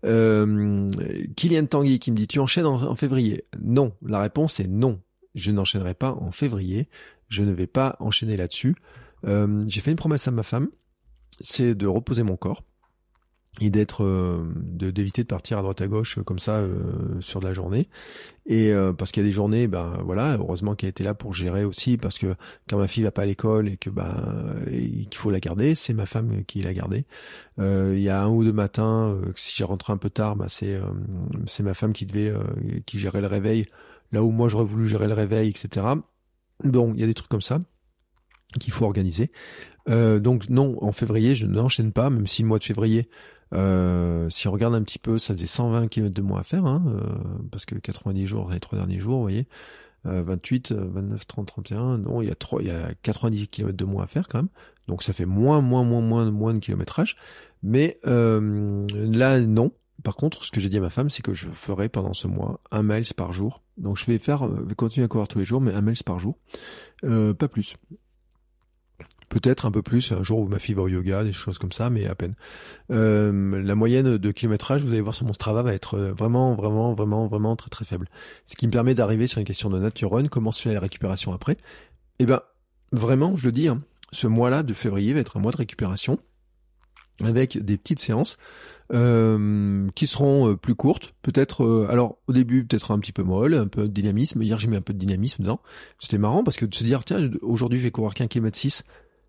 Euh, 0.04 0.88
Kylian 1.36 1.64
Tanguy 1.64 1.98
qui 1.98 2.12
me 2.12 2.16
dit 2.16 2.28
tu 2.28 2.38
enchaînes 2.38 2.66
en, 2.66 2.94
février? 2.94 3.44
Non, 3.58 3.92
la 4.02 4.20
réponse 4.20 4.60
est 4.60 4.68
non. 4.68 5.00
Je 5.34 5.52
n'enchaînerai 5.52 5.94
pas 5.94 6.12
en 6.12 6.30
février. 6.30 6.88
Je 7.28 7.42
ne 7.42 7.52
vais 7.52 7.66
pas 7.66 7.96
enchaîner 7.98 8.36
là-dessus. 8.36 8.76
Euh, 9.24 9.64
j'ai 9.66 9.80
fait 9.80 9.90
une 9.90 9.96
promesse 9.96 10.28
à 10.28 10.30
ma 10.30 10.42
femme, 10.42 10.68
c'est 11.40 11.74
de 11.74 11.86
reposer 11.86 12.22
mon 12.22 12.36
corps 12.36 12.62
et 13.60 13.70
d'être 13.70 14.04
euh, 14.04 14.44
d'éviter 14.56 15.22
de 15.22 15.28
partir 15.28 15.58
à 15.58 15.62
droite 15.62 15.80
à 15.80 15.88
gauche 15.88 16.18
comme 16.24 16.38
ça 16.38 16.58
euh, 16.58 17.20
sur 17.20 17.40
de 17.40 17.46
la 17.46 17.54
journée. 17.54 17.88
Et 18.46 18.72
euh, 18.72 18.92
parce 18.92 19.12
qu'il 19.12 19.22
y 19.22 19.26
a 19.26 19.28
des 19.28 19.34
journées 19.34 19.66
ben 19.66 19.98
voilà 20.04 20.36
heureusement 20.36 20.74
qu'elle 20.74 20.90
était 20.90 21.04
là 21.04 21.14
pour 21.14 21.32
gérer 21.32 21.64
aussi 21.64 21.96
parce 21.96 22.18
que 22.18 22.34
quand 22.68 22.78
ma 22.78 22.86
fille 22.86 23.02
va 23.02 23.10
pas 23.10 23.22
à 23.22 23.26
l'école 23.26 23.68
et 23.68 23.76
que 23.76 23.90
ben 23.90 24.14
qu'il 24.70 25.14
faut 25.14 25.30
la 25.30 25.40
garder 25.40 25.74
c'est 25.74 25.94
ma 25.94 26.06
femme 26.06 26.44
qui 26.44 26.62
l'a 26.62 26.74
gardée. 26.74 27.06
Il 27.58 27.98
y 27.98 28.10
a 28.10 28.22
un 28.22 28.28
ou 28.28 28.44
deux 28.44 28.52
matins 28.52 29.18
si 29.34 29.56
j'ai 29.56 29.64
rentré 29.64 29.92
un 29.92 29.96
peu 29.96 30.10
tard 30.10 30.36
ben 30.36 30.48
c'est 30.48 30.80
c'est 31.46 31.62
ma 31.62 31.74
femme 31.74 31.92
qui 31.92 32.06
devait 32.06 32.32
qui 32.84 32.98
gérait 32.98 33.20
le 33.20 33.26
réveil 33.26 33.66
là 34.12 34.22
où 34.22 34.30
moi 34.30 34.48
j'aurais 34.48 34.64
voulu 34.64 34.86
gérer 34.86 35.08
le 35.08 35.14
réveil 35.14 35.48
etc 35.48 35.86
donc 36.62 36.92
il 36.94 37.00
y 37.00 37.04
a 37.04 37.06
des 37.06 37.14
trucs 37.14 37.30
comme 37.30 37.42
ça 37.42 37.60
qu'il 38.60 38.72
faut 38.72 38.84
organiser. 38.84 39.32
Donc 39.88 40.48
non 40.50 40.76
en 40.84 40.92
février 40.92 41.34
je 41.34 41.46
n'enchaîne 41.46 41.90
pas 41.90 42.10
même 42.10 42.28
si 42.28 42.42
le 42.42 42.48
mois 42.48 42.58
de 42.58 42.64
février 42.64 43.08
euh, 43.54 44.28
si 44.30 44.48
on 44.48 44.52
regarde 44.52 44.74
un 44.74 44.82
petit 44.82 44.98
peu, 44.98 45.18
ça 45.18 45.34
faisait 45.34 45.46
120 45.46 45.88
km 45.88 46.12
de 46.12 46.22
moins 46.22 46.40
à 46.40 46.42
faire, 46.42 46.66
hein, 46.66 46.82
euh, 46.88 47.00
parce 47.50 47.64
que 47.64 47.76
90 47.76 48.26
jours, 48.26 48.50
les 48.50 48.60
trois 48.60 48.78
derniers 48.78 48.98
jours, 48.98 49.16
vous 49.16 49.22
voyez, 49.22 49.46
28, 50.04 50.70
29, 50.72 51.26
30, 51.26 51.46
31, 51.48 51.98
non, 51.98 52.22
il 52.22 52.28
y 52.28 52.30
a 52.30 52.36
trois, 52.36 52.62
il 52.62 52.68
y 52.68 52.70
a 52.70 52.94
90 53.02 53.48
km 53.48 53.76
de 53.76 53.84
moins 53.84 54.04
à 54.04 54.06
faire 54.06 54.28
quand 54.28 54.38
même, 54.38 54.48
donc 54.86 55.02
ça 55.02 55.12
fait 55.12 55.26
moins, 55.26 55.60
moins, 55.60 55.82
moins, 55.82 56.00
moins, 56.00 56.30
moins 56.30 56.54
de 56.54 56.60
kilométrage, 56.60 57.16
mais 57.62 57.98
euh, 58.06 58.86
là, 58.92 59.40
non. 59.40 59.72
Par 60.04 60.14
contre, 60.14 60.44
ce 60.44 60.52
que 60.52 60.60
j'ai 60.60 60.68
dit 60.68 60.76
à 60.76 60.80
ma 60.80 60.90
femme, 60.90 61.10
c'est 61.10 61.22
que 61.22 61.32
je 61.32 61.48
ferai 61.48 61.88
pendant 61.88 62.12
ce 62.12 62.28
mois 62.28 62.60
un 62.70 62.84
miles 62.84 63.12
par 63.16 63.32
jour. 63.32 63.62
Donc 63.78 63.96
je 63.96 64.06
vais 64.06 64.18
faire, 64.18 64.46
vais 64.46 64.74
continuer 64.76 65.06
à 65.06 65.08
courir 65.08 65.26
tous 65.26 65.38
les 65.38 65.44
jours, 65.44 65.60
mais 65.60 65.72
un 65.72 65.80
miles 65.80 65.96
par 66.04 66.20
jour, 66.20 66.36
pas 67.02 67.48
plus. 67.48 67.76
Peut-être 69.28 69.66
un 69.66 69.72
peu 69.72 69.82
plus 69.82 70.12
un 70.12 70.22
jour 70.22 70.38
où 70.38 70.46
ma 70.46 70.60
fille 70.60 70.74
va 70.74 70.82
au 70.82 70.88
yoga, 70.88 71.24
des 71.24 71.32
choses 71.32 71.58
comme 71.58 71.72
ça, 71.72 71.90
mais 71.90 72.06
à 72.06 72.14
peine. 72.14 72.34
Euh, 72.92 73.60
la 73.60 73.74
moyenne 73.74 74.18
de 74.18 74.30
kilométrage, 74.30 74.82
vous 74.82 74.90
allez 74.90 75.00
voir 75.00 75.14
sur 75.14 75.26
mon 75.26 75.32
Strava, 75.32 75.62
va 75.62 75.74
être 75.74 75.94
euh, 75.94 76.12
vraiment, 76.12 76.54
vraiment, 76.54 76.94
vraiment, 76.94 77.26
vraiment 77.26 77.56
très 77.56 77.68
très 77.68 77.84
faible. 77.84 78.08
Ce 78.44 78.56
qui 78.56 78.66
me 78.66 78.72
permet 78.72 78.94
d'arriver 78.94 79.26
sur 79.26 79.40
une 79.40 79.44
question 79.44 79.68
de 79.68 79.80
nature 79.80 80.12
run, 80.12 80.28
comment 80.28 80.52
se 80.52 80.62
fait 80.62 80.72
la 80.72 80.80
récupération 80.80 81.32
après 81.32 81.56
Eh 82.20 82.26
ben, 82.26 82.40
vraiment, 82.92 83.36
je 83.36 83.46
le 83.46 83.52
dis, 83.52 83.66
hein, 83.66 83.82
ce 84.12 84.28
mois-là 84.28 84.62
de 84.62 84.72
février 84.74 85.12
va 85.12 85.20
être 85.20 85.36
un 85.36 85.40
mois 85.40 85.52
de 85.52 85.56
récupération 85.56 86.18
avec 87.24 87.58
des 87.58 87.78
petites 87.78 88.00
séances 88.00 88.36
euh, 88.92 89.88
qui 89.96 90.06
seront 90.06 90.54
plus 90.54 90.74
courtes, 90.76 91.14
peut-être. 91.22 91.88
alors 91.90 92.18
au 92.28 92.32
début 92.32 92.64
peut-être 92.64 92.92
un 92.92 92.98
petit 93.00 93.10
peu 93.10 93.22
molle, 93.24 93.54
un 93.54 93.66
peu 93.66 93.82
de 93.82 93.92
dynamisme. 93.92 94.42
Hier 94.42 94.60
j'ai 94.60 94.68
mis 94.68 94.76
un 94.76 94.82
peu 94.82 94.92
de 94.92 94.98
dynamisme 94.98 95.42
dedans. 95.42 95.60
C'était 95.98 96.18
marrant 96.18 96.44
parce 96.44 96.58
que 96.58 96.66
de 96.66 96.74
se 96.74 96.84
dire 96.84 97.04
tiens 97.04 97.30
aujourd'hui 97.40 97.78
je 97.78 97.84
vais 97.84 97.90
courir 97.90 98.14
qu'un 98.14 98.28
kilomètre 98.28 98.58
6 98.58 98.84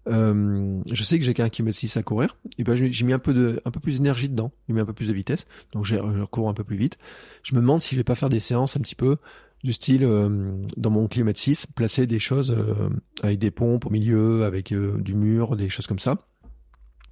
euh, 0.10 0.82
je 0.92 1.04
sais 1.04 1.20
que 1.20 1.26
j'ai 1.26 1.34
qu'un 1.34 1.50
kilomètre 1.50 1.78
6 1.78 1.98
à 1.98 2.04
courir, 2.04 2.38
et 2.58 2.64
ben 2.64 2.76
j'ai 2.76 3.06
mis 3.06 3.14
un 3.14 3.20
peu 3.20 3.34
de, 3.34 3.62
un 3.66 3.72
peu 3.72 3.80
plus 3.80 3.98
d'énergie 3.98 4.30
dedans, 4.30 4.52
j'ai 4.68 4.74
mis 4.74 4.80
un 4.80 4.86
peu 4.86 4.94
plus 4.94 5.08
de 5.08 5.14
vitesse, 5.14 5.46
donc 5.74 5.86
je 5.86 5.96
cours 6.26 6.50
un 6.50 6.54
peu 6.54 6.64
plus 6.64 6.78
vite. 6.78 6.98
Je 7.44 7.56
me 7.56 7.62
demande 7.62 7.82
si 7.82 7.96
je 7.96 8.00
vais 8.00 8.04
pas 8.04 8.16
faire 8.16 8.30
des 8.30 8.40
séances 8.40 8.78
un 8.78 8.82
petit 8.82 8.96
peu 8.96 9.18
du 9.64 9.74
style 9.74 10.04
euh, 10.04 10.62
dans 10.78 10.90
mon 10.90 11.08
kilomètre 11.08 11.40
6, 11.40 11.68
placer 11.68 12.08
des 12.08 12.20
choses 12.20 12.52
euh, 12.52 12.90
avec 13.24 13.40
des 13.40 13.52
pompes 13.52 13.86
au 13.86 13.90
milieu, 13.90 14.44
avec 14.44 14.74
du 14.74 15.16
mur, 15.16 15.56
des 15.56 15.70
choses 15.70 15.88
comme 15.88 16.00
ça. 16.00 16.18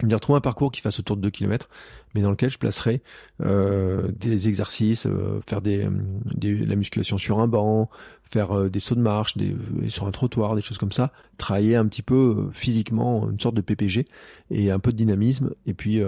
Dire 0.03 0.19
trouver 0.19 0.37
un 0.37 0.41
parcours 0.41 0.71
qui 0.71 0.81
fasse 0.81 0.99
autour 0.99 1.15
de 1.15 1.21
2 1.21 1.29
km, 1.29 1.69
mais 2.15 2.21
dans 2.21 2.31
lequel 2.31 2.49
je 2.49 2.57
placerai 2.57 3.01
euh, 3.43 4.07
des 4.17 4.47
exercices, 4.47 5.05
euh, 5.05 5.41
faire 5.47 5.61
des, 5.61 5.87
des, 6.33 6.55
la 6.55 6.77
musculation 6.77 7.17
sur 7.17 7.39
un 7.39 7.47
banc, 7.47 7.89
faire 8.23 8.57
euh, 8.57 8.69
des 8.69 8.79
sauts 8.79 8.95
de 8.95 9.01
marche, 9.01 9.35
des, 9.35 9.53
sur 9.89 10.07
un 10.07 10.11
trottoir, 10.11 10.55
des 10.55 10.61
choses 10.61 10.77
comme 10.77 10.93
ça, 10.93 11.11
travailler 11.37 11.75
un 11.75 11.85
petit 11.85 12.01
peu 12.01 12.47
physiquement 12.53 13.29
une 13.29 13.39
sorte 13.39 13.55
de 13.55 13.61
PPG 13.61 14.07
et 14.49 14.71
un 14.71 14.79
peu 14.79 14.93
de 14.93 14.97
dynamisme. 14.97 15.51
Et 15.65 15.73
puis 15.73 16.01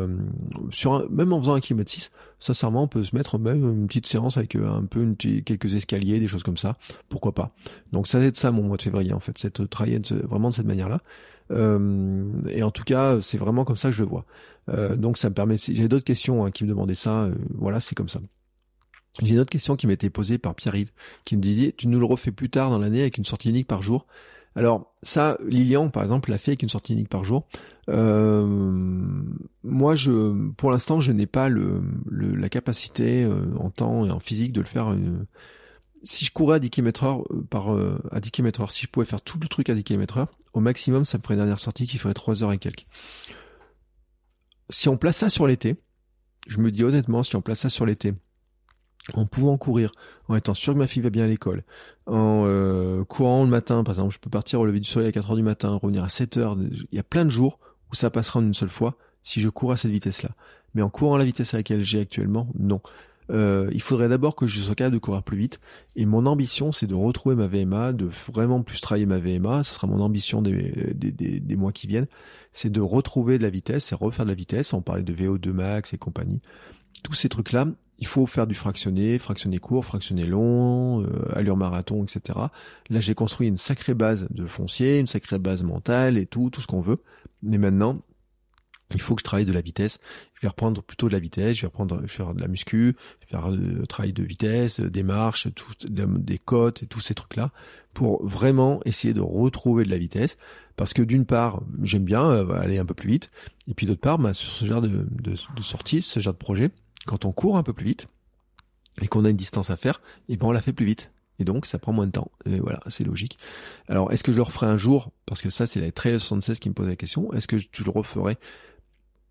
sur 0.72 0.94
un, 0.94 1.06
même 1.10 1.34
en 1.34 1.42
faisant 1.42 1.56
un 1.56 1.60
kilomètre 1.60 1.92
6, 1.92 2.12
sincèrement, 2.40 2.84
on 2.84 2.88
peut 2.88 3.04
se 3.04 3.14
mettre 3.14 3.38
même 3.38 3.70
une 3.70 3.88
petite 3.88 4.08
séance 4.08 4.38
avec 4.38 4.56
un 4.56 4.86
peu 4.86 5.02
une, 5.02 5.18
quelques 5.18 5.74
escaliers, 5.74 6.22
des 6.22 6.30
choses 6.30 6.44
comme 6.44 6.58
ça. 6.58 6.78
Pourquoi 7.10 7.34
pas? 7.34 7.52
Donc 7.92 8.08
ça 8.08 8.20
va 8.20 8.26
être 8.26 8.38
ça 8.38 8.52
mon 8.52 8.64
mois 8.64 8.78
de 8.78 8.82
février 8.82 9.12
en 9.12 9.20
fait, 9.20 9.38
cette 9.38 9.70
travailler 9.70 10.00
vraiment 10.24 10.50
de 10.50 10.54
cette 10.54 10.68
manière-là. 10.68 11.02
et 11.52 12.64
en 12.64 12.72
tout 12.72 12.86
cas, 12.86 13.20
c'est 13.20 13.38
vraiment 13.38 13.66
comme 13.66 13.76
ça 13.78 13.90
que 13.90 13.96
je 13.96 14.04
le 14.04 14.10
vois. 14.10 14.26
Euh, 14.70 14.96
donc 14.96 15.18
ça 15.18 15.30
me 15.30 15.34
permet. 15.34 15.58
J'ai 15.58 15.88
d'autres 15.88 16.06
questions 16.06 16.46
hein, 16.46 16.52
qui 16.52 16.64
me 16.64 16.70
demandaient 16.70 16.96
ça. 16.96 17.24
Euh, 17.24 17.36
voilà, 17.56 17.80
c'est 17.80 17.96
comme 17.96 18.10
ça. 18.10 18.20
J'ai 19.22 19.34
une 19.34 19.40
autre 19.40 19.50
question 19.50 19.76
qui 19.76 19.88
m'était 19.88 20.10
posée 20.10 20.38
par 20.38 20.54
Pierre-Yves, 20.54 20.92
qui 21.26 21.38
me 21.38 21.42
disait 21.42 21.74
tu 21.76 21.88
nous 21.88 22.00
le 22.00 22.06
refais 22.06 22.32
plus 22.32 22.50
tard 22.50 22.70
dans 22.70 22.78
l'année 22.78 23.02
avec 23.02 23.18
une 23.18 23.26
sortie 23.26 23.50
unique 23.50 23.68
par 23.68 23.82
jour. 23.82 24.06
Alors 24.56 24.92
ça, 25.04 25.38
Lilian 25.46 25.90
par 25.90 26.04
exemple 26.04 26.30
l'a 26.30 26.38
fait 26.38 26.52
avec 26.52 26.64
une 26.64 26.70
sortie 26.70 26.94
unique 26.94 27.10
par 27.10 27.24
jour. 27.24 27.48
Euh, 27.90 28.46
moi, 29.64 29.96
je, 29.96 30.52
pour 30.54 30.72
l'instant, 30.72 31.00
je 31.00 31.12
n'ai 31.12 31.26
pas 31.26 31.48
le, 31.48 31.82
la 32.12 32.50
capacité 32.50 33.28
en 33.60 33.70
temps 33.70 34.06
et 34.06 34.12
en 34.12 34.20
physique 34.20 34.52
de 34.52 34.62
le 34.62 34.68
faire. 34.68 34.96
si 36.04 36.26
je 36.26 36.32
courais 36.32 36.58
à 36.58 36.60
10 36.60 36.70
km 36.70 37.04
heure 37.04 37.24
par 37.50 37.70
à 38.12 38.20
10 38.20 38.32
km 38.32 38.70
si 38.72 38.84
je 38.84 38.88
pouvais 38.90 39.06
faire 39.06 39.22
tout 39.22 39.40
le 39.42 39.48
truc 39.48 39.70
à 39.70 39.76
10 39.76 39.84
km 39.84 40.18
heure, 40.18 40.28
au 40.54 40.60
maximum, 40.60 41.06
ça 41.06 41.18
me 41.18 41.24
ferait 41.24 41.36
une 41.36 41.40
dernière 41.40 41.60
sortie 41.60 41.88
qui 41.88 41.98
ferait 41.98 42.14
3 42.14 42.44
heures 42.44 42.52
et 42.52 42.60
quelques 42.60 42.86
si 44.70 44.90
on 44.90 44.98
place 44.98 45.18
ça 45.18 45.30
sur 45.30 45.48
l'été, 45.48 45.76
je 46.48 46.60
me 46.60 46.72
dis 46.72 46.84
honnêtement, 46.84 47.24
si 47.24 47.36
on 47.36 47.42
place 47.42 47.60
ça 47.60 47.70
sur 47.70 47.86
l'été, 47.86 48.14
en 49.14 49.26
pouvant 49.26 49.58
courir, 49.58 49.92
en 50.28 50.36
étant 50.36 50.54
sûr 50.54 50.74
que 50.74 50.80
ma 50.80 50.88
fille 50.88 51.02
va 51.02 51.10
bien 51.10 51.26
à 51.26 51.28
l'école, 51.28 51.64
en 52.06 52.44
euh, 52.46 53.04
courant 53.04 53.44
le 53.44 53.50
matin, 53.50 53.84
par 53.84 53.96
exemple, 53.96 54.14
je 54.14 54.20
peux 54.20 54.30
partir 54.30 54.60
au 54.60 54.66
lever 54.66 54.80
du 54.80 54.90
soleil 54.90 55.10
à 55.10 55.12
4 55.12 55.30
heures 55.30 55.36
du 55.36 55.44
matin, 55.44 55.76
revenir 55.76 56.04
à 56.04 56.10
7 56.10 56.38
heures, 56.38 56.58
il 56.60 56.96
y 56.96 57.00
a 57.00 57.04
plein 57.04 57.26
de 57.26 57.30
jours 57.30 57.60
où 57.92 57.96
ça 57.96 58.10
passera 58.10 58.40
en 58.40 58.44
une 58.44 58.54
seule 58.54 58.70
fois 58.70 58.98
si 59.24 59.42
je 59.42 59.50
cours 59.50 59.72
à 59.72 59.78
cette 59.78 59.92
vitesse-là. 59.92 60.30
Mais 60.74 60.82
en 60.82 60.90
courant 60.90 61.16
à 61.16 61.18
la 61.18 61.26
vitesse 61.26 61.54
à 61.54 61.58
laquelle 61.58 61.84
j'ai 61.84 62.00
actuellement, 62.00 62.50
non. 62.58 62.82
Euh, 63.30 63.70
il 63.74 63.82
faudrait 63.82 64.08
d'abord 64.08 64.36
que 64.36 64.48
je 64.48 64.60
sois 64.60 64.76
capable 64.76 64.96
de 64.96 65.00
courir 65.00 65.24
plus 65.24 65.38
vite. 65.38 65.60
Et 65.96 66.06
mon 66.06 66.26
ambition, 66.26 66.72
c'est 66.72 66.88
de 66.88 66.96
retrouver 66.96 67.36
ma 67.36 67.48
VMA, 67.48 67.94
de 67.94 68.10
vraiment 68.32 68.64
plus 68.64 68.80
travailler 68.80 69.06
ma 69.06 69.20
VMA. 69.20 69.64
Ce 69.64 69.74
sera 69.74 69.88
mon 69.88 70.00
ambition 70.00 70.42
des, 70.42 70.94
des, 70.96 71.12
des, 71.12 71.56
mois 71.56 71.72
qui 71.72 71.88
viennent 71.88 72.08
c'est 72.58 72.72
de 72.72 72.82
retrouver 72.82 73.38
de 73.38 73.44
la 73.44 73.52
vitesse 73.52 73.92
et 73.92 73.96
refaire 73.96 74.26
de 74.26 74.32
la 74.32 74.36
vitesse. 74.36 74.74
On 74.74 74.82
parlait 74.82 75.04
de 75.04 75.14
VO2 75.14 75.52
max 75.52 75.94
et 75.94 76.00
compagnie. 76.00 76.42
Tous 77.04 77.14
ces 77.14 77.30
trucs-là, 77.30 77.68
il 78.00 78.08
faut 78.08 78.26
faire 78.26 78.48
du 78.48 78.56
fractionné, 78.56 79.20
fractionné 79.20 79.60
court, 79.60 79.86
fractionné 79.86 80.26
long, 80.26 81.04
euh, 81.04 81.08
allure 81.36 81.56
marathon, 81.56 82.04
etc. 82.04 82.40
Là, 82.90 83.00
j'ai 83.00 83.14
construit 83.14 83.48
une 83.48 83.58
sacrée 83.58 83.94
base 83.94 84.28
de 84.32 84.48
foncier, 84.48 84.98
une 84.98 85.06
sacrée 85.06 85.38
base 85.38 85.62
mentale 85.62 86.18
et 86.18 86.26
tout, 86.26 86.50
tout 86.50 86.60
ce 86.60 86.66
qu'on 86.66 86.82
veut. 86.82 86.98
Mais 87.44 87.60
maintenant, 87.60 88.02
il 88.94 89.02
faut 89.02 89.16
que 89.16 89.22
je 89.22 89.26
travaille 89.26 89.46
de 89.46 89.52
la 89.52 89.62
vitesse. 89.62 90.00
Je 90.36 90.42
vais 90.42 90.48
reprendre 90.48 90.82
plutôt 90.82 91.08
de 91.08 91.14
la 91.14 91.20
vitesse. 91.20 91.58
Je 91.58 91.62
vais 91.62 91.68
reprendre, 91.68 92.06
faire 92.08 92.34
de 92.34 92.42
la 92.42 92.48
muscu, 92.48 92.96
faire 93.28 93.50
le 93.50 93.86
travail 93.86 94.14
de 94.14 94.24
vitesse, 94.24 94.80
des 94.80 95.04
marches, 95.04 95.48
tout, 95.54 95.72
des 95.90 96.38
côtes 96.38 96.84
et 96.84 96.86
tous 96.86 97.00
ces 97.00 97.14
trucs-là 97.14 97.52
pour 97.94 98.24
vraiment 98.26 98.80
essayer 98.86 99.16
de 99.16 99.22
retrouver 99.22 99.84
de 99.84 99.90
la 99.90 99.98
vitesse 99.98 100.38
parce 100.78 100.94
que 100.94 101.02
d'une 101.02 101.26
part, 101.26 101.62
j'aime 101.82 102.06
bien 102.06 102.24
euh, 102.24 102.52
aller 102.52 102.78
un 102.78 102.86
peu 102.86 102.94
plus 102.94 103.10
vite, 103.10 103.32
et 103.68 103.74
puis 103.74 103.86
d'autre 103.88 104.00
part, 104.00 104.20
bah, 104.20 104.34
ce 104.34 104.64
genre 104.64 104.82
de, 104.82 105.36
sortie, 105.62 106.02
ce 106.02 106.20
genre 106.20 106.34
de 106.34 106.38
projet, 106.38 106.70
quand 107.06 107.26
on 107.26 107.34
court 107.34 107.58
un 107.58 107.64
peu 107.64 107.74
plus 107.74 107.86
vite, 107.86 108.08
et 109.02 109.08
qu'on 109.08 109.26
a 109.26 109.30
une 109.32 109.36
distance 109.38 109.72
à 109.72 109.78
faire, 109.78 110.02
et 110.30 110.34
eh 110.34 110.38
ben 110.38 110.48
on 110.48 110.52
la 110.52 110.62
fait 110.62 110.74
plus 110.74 110.86
vite. 110.86 111.12
Et 111.40 111.46
donc, 111.46 111.68
ça 111.68 111.78
prend 111.78 111.94
moins 111.94 112.08
de 112.08 112.12
temps. 112.12 112.32
Et 112.46 112.60
voilà, 112.60 112.80
c'est 112.90 113.04
logique. 113.04 113.38
Alors, 113.88 114.12
est-ce 114.12 114.24
que 114.24 114.32
je 114.32 114.38
le 114.38 114.44
referai 114.44 114.66
un 114.66 114.78
jour? 114.78 115.12
Parce 115.28 115.42
que 115.44 115.52
ça, 115.52 115.68
c'est 115.68 115.80
la 115.80 115.92
Trail 115.92 116.20
76 116.20 116.58
qui 116.58 116.70
me 116.70 116.74
pose 116.74 116.88
la 116.88 116.96
question. 116.96 117.32
Est-ce 117.34 117.48
que 117.48 117.58
tu 117.58 117.84
le 117.84 117.92
referais 117.92 118.38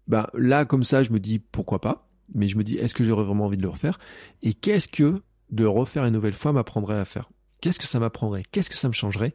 Ben 0.08 0.28
là, 0.34 0.64
comme 0.64 0.84
ça, 0.84 1.02
je 1.02 1.10
me 1.10 1.20
dis 1.20 1.38
pourquoi 1.38 1.80
pas. 1.80 2.08
Mais 2.34 2.48
je 2.48 2.56
me 2.56 2.64
dis, 2.64 2.76
est-ce 2.76 2.94
que 2.94 3.04
j'aurais 3.04 3.24
vraiment 3.24 3.44
envie 3.44 3.56
de 3.56 3.62
le 3.62 3.68
refaire? 3.68 3.98
Et 4.42 4.52
qu'est-ce 4.52 4.88
que 4.88 5.22
de 5.50 5.64
refaire 5.64 6.04
une 6.04 6.12
nouvelle 6.12 6.34
fois 6.34 6.52
m'apprendrait 6.52 6.98
à 6.98 7.04
faire? 7.04 7.30
Qu'est-ce 7.60 7.78
que 7.78 7.86
ça 7.86 8.00
m'apprendrait? 8.00 8.42
Qu'est-ce 8.50 8.70
que 8.70 8.76
ça 8.76 8.88
me 8.88 8.92
changerait? 8.92 9.34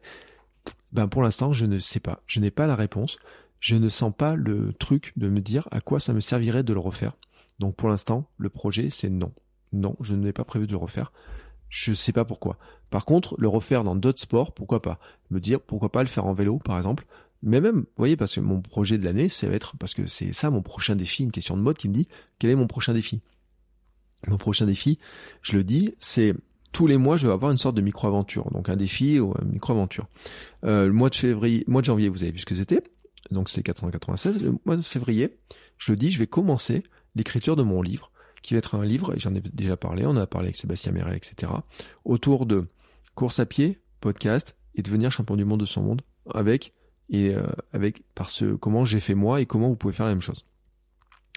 Ben 0.92 1.08
pour 1.08 1.22
l'instant, 1.22 1.52
je 1.52 1.64
ne 1.64 1.78
sais 1.78 2.00
pas. 2.00 2.20
Je 2.26 2.40
n'ai 2.40 2.50
pas 2.50 2.66
la 2.66 2.76
réponse. 2.76 3.18
Je 3.60 3.76
ne 3.76 3.88
sens 3.88 4.12
pas 4.16 4.34
le 4.34 4.72
truc 4.74 5.12
de 5.16 5.28
me 5.28 5.40
dire 5.40 5.68
à 5.70 5.80
quoi 5.80 6.00
ça 6.00 6.12
me 6.12 6.20
servirait 6.20 6.64
de 6.64 6.72
le 6.72 6.80
refaire. 6.80 7.16
Donc 7.58 7.76
pour 7.76 7.88
l'instant, 7.88 8.28
le 8.36 8.50
projet, 8.50 8.90
c'est 8.90 9.08
non. 9.08 9.32
Non, 9.72 9.96
je 10.00 10.14
n'ai 10.14 10.32
pas 10.32 10.44
prévu 10.44 10.66
de 10.66 10.72
le 10.72 10.78
refaire. 10.78 11.12
Je 11.68 11.94
sais 11.94 12.12
pas 12.12 12.26
pourquoi. 12.26 12.58
Par 12.90 13.06
contre, 13.06 13.34
le 13.38 13.48
refaire 13.48 13.84
dans 13.84 13.96
d'autres 13.96 14.20
sports, 14.20 14.52
pourquoi 14.52 14.82
pas? 14.82 14.98
Me 15.30 15.40
dire 15.40 15.62
pourquoi 15.62 15.90
pas 15.90 16.02
le 16.02 16.08
faire 16.08 16.26
en 16.26 16.34
vélo, 16.34 16.58
par 16.58 16.76
exemple. 16.76 17.06
Mais 17.42 17.60
même, 17.60 17.80
vous 17.80 17.86
voyez, 17.96 18.16
parce 18.16 18.34
que 18.34 18.40
mon 18.40 18.60
projet 18.60 18.98
de 18.98 19.04
l'année, 19.04 19.28
ça 19.28 19.48
va 19.48 19.54
être 19.54 19.76
parce 19.76 19.94
que 19.94 20.06
c'est 20.06 20.32
ça 20.32 20.50
mon 20.50 20.62
prochain 20.62 20.94
défi, 20.94 21.24
une 21.24 21.32
question 21.32 21.56
de 21.56 21.62
mode 21.62 21.76
qui 21.76 21.88
me 21.88 21.94
dit 21.94 22.08
quel 22.38 22.50
est 22.50 22.56
mon 22.56 22.66
prochain 22.66 22.92
défi? 22.92 23.20
Mon 24.28 24.36
prochain 24.36 24.66
défi, 24.66 25.00
je 25.42 25.56
le 25.56 25.64
dis, 25.64 25.96
c'est 25.98 26.34
tous 26.72 26.86
les 26.86 26.96
mois, 26.96 27.16
je 27.16 27.26
vais 27.26 27.32
avoir 27.32 27.50
une 27.50 27.58
sorte 27.58 27.74
de 27.74 27.82
micro-aventure. 27.82 28.50
Donc 28.52 28.68
un 28.68 28.76
défi 28.76 29.18
ou 29.18 29.34
une 29.42 29.52
micro-aventure. 29.52 30.06
Euh, 30.64 30.86
le 30.86 30.92
mois 30.92 31.10
de 31.10 31.16
février, 31.16 31.64
mois 31.66 31.82
de 31.82 31.86
janvier, 31.86 32.08
vous 32.08 32.22
avez 32.22 32.32
vu 32.32 32.38
ce 32.38 32.46
que 32.46 32.54
c'était. 32.54 32.82
Donc 33.30 33.48
c'est 33.48 33.62
496. 33.62 34.40
Le 34.42 34.54
mois 34.64 34.76
de 34.76 34.82
février, 34.82 35.38
je 35.78 35.92
le 35.92 35.96
dis, 35.96 36.10
je 36.10 36.18
vais 36.18 36.26
commencer 36.26 36.84
l'écriture 37.14 37.56
de 37.56 37.62
mon 37.62 37.82
livre, 37.82 38.10
qui 38.42 38.54
va 38.54 38.58
être 38.58 38.74
un 38.74 38.84
livre, 38.84 39.14
et 39.14 39.18
j'en 39.18 39.34
ai 39.34 39.40
déjà 39.40 39.76
parlé, 39.76 40.06
on 40.06 40.16
a 40.16 40.26
parlé 40.26 40.46
avec 40.46 40.56
Sébastien 40.56 40.92
Merel, 40.92 41.14
etc., 41.16 41.52
autour 42.04 42.46
de 42.46 42.66
course 43.14 43.38
à 43.38 43.46
pied, 43.46 43.80
podcast, 44.00 44.56
et 44.74 44.82
devenir 44.82 45.10
champion 45.10 45.36
du 45.36 45.44
monde 45.44 45.60
de 45.60 45.66
son 45.66 45.82
monde, 45.82 46.02
avec, 46.32 46.72
et 47.12 47.34
euh, 47.34 47.46
avec, 47.72 48.02
par 48.14 48.28
ce, 48.30 48.56
comment 48.56 48.84
j'ai 48.84 49.00
fait 49.00 49.14
moi 49.14 49.40
et 49.40 49.46
comment 49.46 49.68
vous 49.68 49.76
pouvez 49.76 49.94
faire 49.94 50.06
la 50.06 50.12
même 50.12 50.20
chose. 50.20 50.44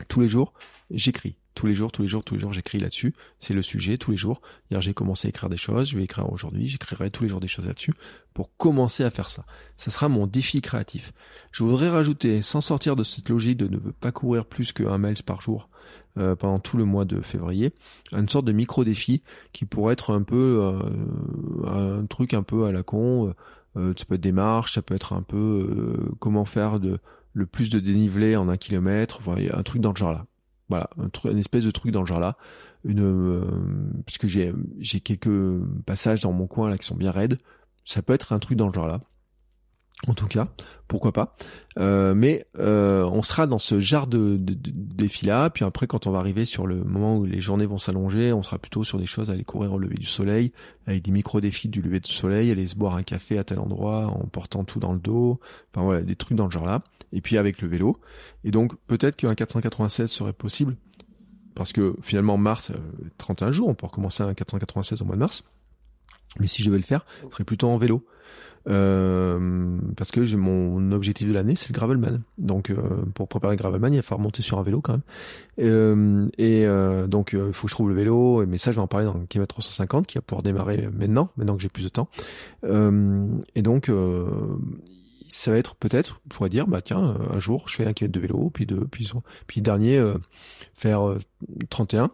Tous 0.10 0.22
les 0.22 0.28
jours, 0.28 0.54
j'écris 0.90 1.38
tous 1.56 1.68
les 1.68 1.74
jours, 1.74 1.92
tous 1.92 2.02
les 2.02 2.08
jours, 2.08 2.24
tous 2.24 2.36
les 2.36 2.42
jours, 2.42 2.54
j'écris 2.54 2.80
là-dessus. 2.80 3.16
C'est 3.40 3.54
le 3.54 3.62
sujet, 3.62 3.98
tous 3.98 4.12
les 4.12 4.18
jours. 4.18 4.42
Hier, 4.70 4.82
j'ai 4.82 4.94
commencé 4.94 5.28
à 5.28 5.30
écrire 5.30 5.50
des 5.50 5.58
choses, 5.58 5.90
je 5.90 5.98
vais 5.98 6.04
écrire 6.04 6.32
aujourd'hui, 6.32 6.68
j'écrirai 6.68 7.10
tous 7.10 7.24
les 7.24 7.30
jours 7.30 7.40
des 7.40 7.48
choses 7.48 7.66
là-dessus 7.66 7.94
pour 8.34 8.56
commencer 8.58 9.04
à 9.04 9.10
faire 9.10 9.30
ça. 9.30 9.46
Ça 9.78 9.90
sera 9.90 10.10
mon 10.10 10.28
défi 10.28 10.62
créatif. 10.62 11.14
Je 11.52 11.64
voudrais 11.64 11.90
rajouter, 11.90 12.42
sans 12.42 12.62
sortir 12.62 12.98
de 12.98 13.04
cette 13.04 13.30
logique 13.30 13.58
de 13.58 13.68
ne 13.70 13.78
pas 13.78 14.12
courir 14.12 14.46
plus 14.46 14.74
qu'un 14.74 14.98
miles 14.98 15.24
par 15.24 15.42
jour 15.42 15.70
euh, 16.18 16.36
pendant 16.36 16.60
tout 16.60 16.76
le 16.76 16.84
mois 16.84 17.06
de 17.06 17.22
février, 17.22 17.74
une 18.12 18.28
sorte 18.28 18.46
de 18.46 18.52
micro-défi 18.52 19.24
qui 19.54 19.66
pourrait 19.66 19.94
être 19.94 20.14
un 20.14 20.24
peu 20.24 20.60
euh, 20.62 22.02
un 22.02 22.06
truc 22.06 22.34
un 22.34 22.44
peu 22.44 22.66
à 22.66 22.74
la 22.74 22.84
con. 22.84 23.34
Ça 23.76 24.06
peut 24.06 24.16
être 24.16 24.22
des 24.22 24.32
marches, 24.32 24.74
ça 24.74 24.82
peut 24.82 24.96
être 24.96 25.14
un 25.14 25.22
peu 25.22 25.98
comment 26.20 26.46
faire 26.46 26.80
de 26.80 27.00
le 27.34 27.46
plus 27.46 27.70
de 27.70 27.80
dénivelé 27.80 28.36
en 28.38 28.48
un 28.50 28.58
kilomètre, 28.58 29.20
enfin, 29.20 29.36
un 29.52 29.64
truc 29.64 29.82
dans 29.82 29.92
le 29.92 29.98
genre 29.98 30.14
là. 30.14 30.26
Voilà, 30.70 30.90
un, 30.98 31.38
espèce 31.38 31.66
de 31.66 31.72
truc 31.72 31.92
dans 31.92 32.02
le 32.02 32.08
genre 32.08 32.20
là. 32.20 32.38
Une, 32.84 33.02
euh, 33.02 33.42
puisque 34.06 34.28
j'ai 34.28 34.54
j'ai 34.80 35.00
quelques 35.00 35.60
passages 35.86 36.22
dans 36.22 36.32
mon 36.32 36.48
coin 36.48 36.70
là 36.70 36.78
qui 36.78 36.88
sont 36.88 36.96
bien 36.96 37.12
raides. 37.12 37.40
Ça 37.84 38.02
peut 38.02 38.14
être 38.14 38.34
un 38.34 38.40
truc 38.40 38.58
dans 38.58 38.68
le 38.68 38.74
genre 38.74 38.88
là. 38.88 39.02
En 40.08 40.14
tout 40.14 40.28
cas, 40.28 40.50
pourquoi 40.88 41.14
pas. 41.14 41.36
Euh, 41.80 42.14
mais 42.14 42.46
euh, 42.60 43.04
on 43.06 43.24
sera 43.24 43.48
dans 43.48 43.58
ce 43.58 43.80
genre 43.80 44.08
de, 44.08 44.38
de, 44.38 44.56
défi-là. 44.72 45.50
Puis 45.50 45.64
après, 45.64 45.88
quand 45.88 46.06
on 46.06 46.12
va 46.12 46.20
arriver 46.20 46.46
sur 46.46 46.68
le 46.68 46.84
moment 46.84 47.18
où 47.18 47.26
les 47.26 47.42
journées 47.42 47.66
vont 47.66 47.78
s'allonger, 47.78 48.34
on 48.34 48.44
sera 48.44 48.60
plutôt 48.60 48.84
sur 48.84 49.00
des 49.00 49.06
choses, 49.06 49.30
aller 49.30 49.44
courir 49.44 49.74
au 49.74 49.80
lever 49.80 49.96
du 49.96 50.06
soleil, 50.06 50.52
avec 50.86 51.02
des 51.02 51.12
micro-défis 51.12 51.70
du 51.70 51.82
lever 51.82 52.02
du 52.02 52.12
soleil, 52.12 52.52
aller 52.52 52.68
se 52.68 52.76
boire 52.76 52.96
un 52.96 53.04
café 53.04 53.38
à 53.38 53.44
tel 53.44 53.58
endroit 53.58 54.08
en 54.08 54.28
portant 54.28 54.64
tout 54.64 54.80
dans 54.80 54.94
le 54.94 55.00
dos. 55.00 55.40
Enfin 55.72 55.84
voilà, 55.86 56.02
des 56.02 56.16
trucs 56.16 56.38
dans 56.38 56.46
le 56.46 56.52
genre 56.52 56.66
là. 56.66 56.84
Et 57.12 57.22
puis 57.22 57.38
avec 57.38 57.62
le 57.62 57.68
vélo. 57.68 58.00
Et 58.44 58.52
donc 58.52 58.76
peut-être 58.88 59.16
qu'un 59.16 59.34
496 59.34 60.12
serait 60.12 60.34
possible. 60.34 60.76
Parce 61.56 61.72
que 61.72 61.96
finalement, 62.02 62.36
mars, 62.38 62.74
31 63.18 63.52
jours, 63.52 63.70
on 63.70 63.76
peut 63.76 63.86
recommencer 63.86 64.24
un 64.24 64.34
496 64.34 65.02
au 65.02 65.06
mois 65.06 65.16
de 65.16 65.22
mars. 65.22 65.44
Mais 66.40 66.48
si 66.48 66.62
je 66.62 66.68
devais 66.68 66.78
le 66.78 66.84
faire, 66.84 67.06
ce 67.24 67.30
serait 67.32 67.46
plutôt 67.46 67.70
en 67.70 67.78
vélo. 67.78 68.06
Euh, 68.68 69.80
parce 69.96 70.12
que 70.12 70.26
j'ai 70.26 70.38
mon 70.38 70.92
objectif 70.92 71.28
de 71.28 71.34
l'année, 71.34 71.56
c'est 71.56 71.70
le 71.70 71.74
gravelman. 71.74 72.22
Donc, 72.38 72.70
euh, 72.70 73.06
pour 73.14 73.28
préparer 73.28 73.56
le 73.56 73.58
gravelman, 73.58 73.94
il 73.94 73.98
va 73.98 74.02
falloir 74.02 74.24
monter 74.24 74.42
sur 74.42 74.58
un 74.58 74.64
vélo 74.64 74.82
quand 74.82 74.94
même. 74.94 75.02
Euh, 75.60 76.28
et 76.38 76.66
donc, 77.08 77.34
il 77.34 77.54
faut 77.54 77.68
que 77.68 77.72
je 77.72 77.76
trouve 77.76 77.90
le 77.90 77.96
vélo. 77.96 78.46
Mais 78.46 78.58
ça, 78.58 78.72
je 78.72 78.78
vais 78.78 78.82
en 78.82 78.88
parler 78.88 79.06
dans 79.06 79.14
le 79.14 79.26
kilomètre 79.26 79.54
350, 79.56 80.08
qui 80.08 80.18
va 80.18 80.22
pouvoir 80.22 80.44
démarrer 80.44 80.90
maintenant, 80.94 81.30
maintenant 81.38 81.56
que 81.56 81.62
j'ai 81.62 81.70
plus 81.70 81.84
de 81.84 81.90
temps. 81.90 82.10
et 82.64 83.62
donc, 83.62 83.92
ça 85.28 85.52
va 85.52 85.58
être 85.58 85.76
peut-être, 85.76 86.22
je 86.32 86.36
pourrais 86.36 86.50
dire, 86.50 86.68
bah 86.68 86.82
tiens, 86.82 87.18
un 87.32 87.40
jour, 87.40 87.68
je 87.68 87.76
fais 87.76 87.86
un 87.86 87.94
kilomètre 87.94 88.20
de 88.20 88.22
vélo, 88.22 88.50
puis 88.52 88.66
deux, 88.66 88.86
puis 88.86 89.10
puis 89.48 89.62
dernier, 89.62 90.04
faire 90.74 91.18
31. 91.70 92.12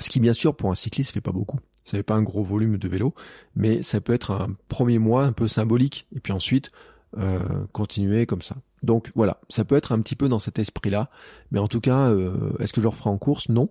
Ce 0.00 0.10
qui, 0.10 0.20
bien 0.20 0.32
sûr, 0.32 0.54
pour 0.54 0.70
un 0.70 0.74
cycliste, 0.74 1.12
fait 1.12 1.20
pas 1.20 1.32
beaucoup 1.32 1.58
ça 1.88 1.96
fait 1.96 2.02
pas 2.02 2.16
un 2.16 2.22
gros 2.22 2.42
volume 2.42 2.76
de 2.76 2.86
vélo, 2.86 3.14
mais 3.56 3.82
ça 3.82 4.02
peut 4.02 4.12
être 4.12 4.30
un 4.32 4.54
premier 4.68 4.98
mois 4.98 5.24
un 5.24 5.32
peu 5.32 5.48
symbolique, 5.48 6.06
et 6.14 6.20
puis 6.20 6.34
ensuite 6.34 6.70
euh, 7.16 7.40
continuer 7.72 8.26
comme 8.26 8.42
ça. 8.42 8.56
Donc 8.82 9.10
voilà, 9.14 9.40
ça 9.48 9.64
peut 9.64 9.74
être 9.74 9.92
un 9.92 10.00
petit 10.02 10.14
peu 10.14 10.28
dans 10.28 10.38
cet 10.38 10.58
esprit-là, 10.58 11.08
mais 11.50 11.58
en 11.58 11.66
tout 11.66 11.80
cas, 11.80 12.10
euh, 12.10 12.52
est-ce 12.60 12.74
que 12.74 12.82
je 12.82 12.84
le 12.84 12.90
referai 12.90 13.08
en 13.08 13.16
course? 13.16 13.48
Non. 13.48 13.70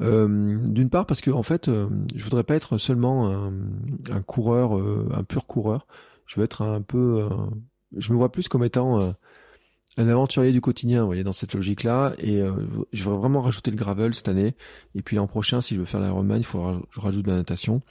Euh, 0.00 0.58
d'une 0.62 0.90
part 0.90 1.06
parce 1.06 1.20
que 1.20 1.32
en 1.32 1.42
fait, 1.42 1.68
je 1.68 2.24
voudrais 2.24 2.44
pas 2.44 2.54
être 2.54 2.78
seulement 2.78 3.28
un, 3.28 3.52
un 4.10 4.22
coureur, 4.22 4.74
un 5.12 5.24
pur 5.24 5.46
coureur. 5.46 5.88
Je 6.26 6.38
veux 6.38 6.44
être 6.44 6.62
un 6.62 6.82
peu, 6.82 7.28
je 7.96 8.12
me 8.12 8.18
vois 8.18 8.30
plus 8.30 8.46
comme 8.48 8.62
étant 8.62 9.14
un 9.96 10.08
aventurier 10.08 10.52
du 10.52 10.60
quotidien, 10.60 11.00
vous 11.00 11.06
voyez, 11.06 11.24
dans 11.24 11.32
cette 11.32 11.54
logique-là. 11.54 12.14
Et 12.18 12.42
euh, 12.42 12.52
je 12.92 13.02
voudrais 13.02 13.20
vraiment 13.20 13.40
rajouter 13.40 13.70
le 13.70 13.76
gravel 13.76 14.14
cette 14.14 14.28
année. 14.28 14.54
Et 14.94 15.02
puis 15.02 15.16
l'an 15.16 15.26
prochain, 15.26 15.60
si 15.60 15.74
je 15.74 15.80
veux 15.80 15.86
faire 15.86 16.00
l'Ironman, 16.00 16.38
il 16.38 16.44
faudra 16.44 16.80
je 16.90 17.00
rajoute 17.00 17.24
de 17.24 17.30
la 17.30 17.36
natation. 17.36 17.82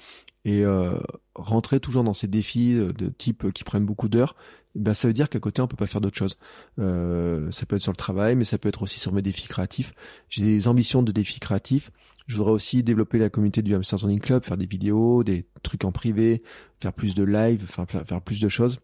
Et 0.43 0.63
euh, 0.63 0.99
rentrer 1.33 1.79
toujours 1.79 2.03
dans 2.03 2.13
ces 2.13 2.27
défis 2.27 2.73
euh, 2.75 2.93
de 2.93 3.09
type 3.09 3.51
qui 3.51 3.63
prennent 3.63 3.85
beaucoup 3.85 4.07
d'heures, 4.07 4.35
eh 4.75 4.79
ben 4.79 4.93
ça 4.93 5.07
veut 5.07 5.13
dire 5.13 5.29
qu'à 5.29 5.39
côté 5.39 5.61
on 5.61 5.67
peut 5.67 5.77
pas 5.77 5.87
faire 5.87 6.01
d'autres 6.01 6.17
choses. 6.17 6.37
ça 6.77 7.65
peut 7.65 7.77
être 7.77 7.81
sur 7.81 7.93
le 7.93 7.97
travail, 7.97 8.35
mais 8.35 8.43
ça 8.43 8.57
peut 8.57 8.69
être 8.69 8.83
aussi 8.83 8.99
sur 8.99 9.13
mes 9.13 9.21
défis 9.21 9.47
créatifs. 9.47 9.93
J'ai 10.29 10.43
des 10.43 10.67
ambitions 10.67 11.01
de 11.01 11.11
défis 11.11 11.39
créatifs. 11.39 11.91
Je 12.27 12.37
voudrais 12.37 12.51
aussi 12.51 12.83
développer 12.83 13.17
la 13.17 13.29
communauté 13.29 13.61
du 13.61 13.73
Hamster 13.73 13.99
Running 13.99 14.19
Club, 14.19 14.43
faire 14.43 14.57
des 14.57 14.65
vidéos, 14.65 15.23
des 15.23 15.47
trucs 15.63 15.85
en 15.85 15.91
privé, 15.91 16.43
faire 16.81 16.91
plus 16.91 17.15
de 17.15 17.23
live, 17.23 17.65
faire 17.67 18.21
plus 18.21 18.41
de 18.41 18.49
choses. 18.49 18.79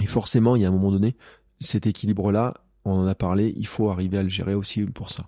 Et 0.00 0.06
forcément, 0.06 0.56
il 0.56 0.62
y 0.62 0.64
a 0.64 0.68
un 0.68 0.72
moment 0.72 0.90
donné, 0.90 1.16
cet 1.62 1.86
équilibre-là, 1.86 2.54
on 2.84 2.92
en 2.92 3.06
a 3.06 3.14
parlé, 3.14 3.54
il 3.56 3.66
faut 3.66 3.90
arriver 3.90 4.18
à 4.18 4.22
le 4.22 4.28
gérer 4.28 4.54
aussi 4.54 4.84
pour 4.86 5.10
ça. 5.10 5.26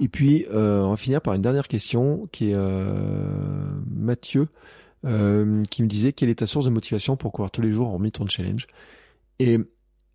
Et 0.00 0.08
puis, 0.08 0.46
euh, 0.52 0.82
on 0.82 0.90
va 0.90 0.96
finir 0.96 1.20
par 1.20 1.34
une 1.34 1.42
dernière 1.42 1.68
question 1.68 2.28
qui 2.32 2.50
est 2.50 2.54
euh, 2.54 3.64
Mathieu 3.86 4.48
euh, 5.06 5.62
qui 5.70 5.82
me 5.82 5.88
disait 5.88 6.12
quelle 6.12 6.28
est 6.28 6.36
ta 6.40 6.46
source 6.46 6.64
de 6.64 6.70
motivation 6.70 7.16
pour 7.16 7.32
courir 7.32 7.50
tous 7.50 7.62
les 7.62 7.72
jours 7.72 7.88
en 7.88 8.10
ton 8.10 8.26
challenge? 8.26 8.66
Et 9.38 9.58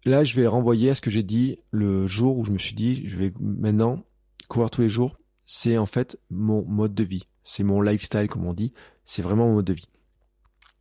là, 0.03 0.23
je 0.23 0.35
vais 0.35 0.47
renvoyer 0.47 0.89
à 0.89 0.95
ce 0.95 1.01
que 1.01 1.09
j'ai 1.09 1.23
dit 1.23 1.59
le 1.71 2.07
jour 2.07 2.37
où 2.37 2.45
je 2.45 2.51
me 2.51 2.57
suis 2.57 2.75
dit, 2.75 3.07
je 3.07 3.17
vais 3.17 3.33
maintenant 3.39 4.03
courir 4.47 4.69
tous 4.69 4.81
les 4.81 4.89
jours. 4.89 5.17
C'est 5.45 5.77
en 5.77 5.85
fait 5.85 6.19
mon 6.29 6.65
mode 6.65 6.93
de 6.93 7.03
vie, 7.03 7.27
c'est 7.43 7.63
mon 7.63 7.81
lifestyle 7.81 8.27
comme 8.27 8.45
on 8.45 8.53
dit, 8.53 8.73
c'est 9.05 9.21
vraiment 9.21 9.47
mon 9.47 9.55
mode 9.55 9.65
de 9.65 9.73
vie. 9.73 9.87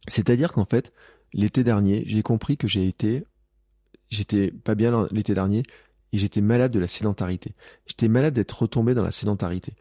C'est-à-dire 0.09 0.53
qu'en 0.53 0.65
fait, 0.65 0.93
l'été 1.33 1.65
dernier, 1.65 2.05
j'ai 2.07 2.23
compris 2.23 2.57
que 2.57 2.69
j'ai 2.69 2.87
été 2.87 3.25
j'étais 4.15 4.51
pas 4.51 4.75
bien 4.75 5.07
l'été 5.11 5.35
dernier 5.35 5.63
et 6.13 6.19
j'étais 6.19 6.41
malade 6.41 6.73
de 6.73 6.79
la 6.79 6.87
sédentarité. 6.87 7.55
J'étais 7.87 8.09
malade 8.09 8.35
d'être 8.35 8.63
retombé 8.63 8.95
dans 8.95 9.03
la 9.03 9.11
sédentarité. 9.11 9.75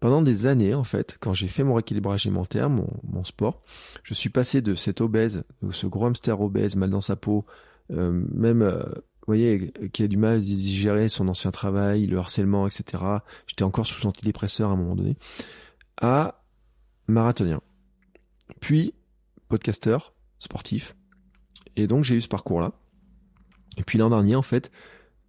Pendant 0.00 0.22
des 0.22 0.46
années, 0.46 0.74
en 0.74 0.84
fait, 0.84 1.16
quand 1.18 1.34
j'ai 1.34 1.48
fait 1.48 1.64
mon 1.64 1.74
rééquilibrage 1.74 2.26
alimentaire, 2.26 2.70
mon, 2.70 3.24
sport, 3.24 3.62
je 4.04 4.14
suis 4.14 4.28
passé 4.28 4.62
de 4.62 4.76
cet 4.76 5.00
obèse, 5.00 5.44
de 5.62 5.72
ce 5.72 5.86
gros 5.88 6.06
hamster 6.06 6.40
obèse, 6.40 6.76
mal 6.76 6.90
dans 6.90 7.00
sa 7.00 7.16
peau, 7.16 7.46
euh, 7.90 8.12
même, 8.32 8.62
euh, 8.62 8.82
vous 8.84 9.26
voyez, 9.26 9.72
qui 9.92 10.04
a 10.04 10.08
du 10.08 10.16
mal 10.16 10.36
à 10.36 10.40
digérer 10.40 11.08
son 11.08 11.26
ancien 11.26 11.50
travail, 11.50 12.06
le 12.06 12.18
harcèlement, 12.18 12.68
etc. 12.68 13.02
J'étais 13.46 13.64
encore 13.64 13.86
sous 13.86 14.06
antidépresseur 14.06 14.70
à 14.70 14.74
un 14.74 14.76
moment 14.76 14.94
donné, 14.94 15.16
à 16.00 16.44
marathonien. 17.08 17.60
Puis, 18.60 18.94
podcasteur, 19.48 20.14
sportif. 20.38 20.94
Et 21.74 21.86
donc, 21.86 22.04
j'ai 22.04 22.14
eu 22.14 22.20
ce 22.20 22.28
parcours-là. 22.28 22.72
Et 23.76 23.82
puis 23.82 23.98
l'an 23.98 24.10
dernier, 24.10 24.36
en 24.36 24.42
fait, 24.42 24.70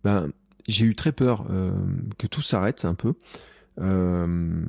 ben, 0.03 0.31
j'ai 0.67 0.85
eu 0.85 0.95
très 0.95 1.11
peur 1.11 1.45
euh, 1.49 1.71
que 2.17 2.27
tout 2.27 2.41
s'arrête 2.41 2.85
un 2.85 2.95
peu. 2.95 3.13
Euh, 3.79 4.61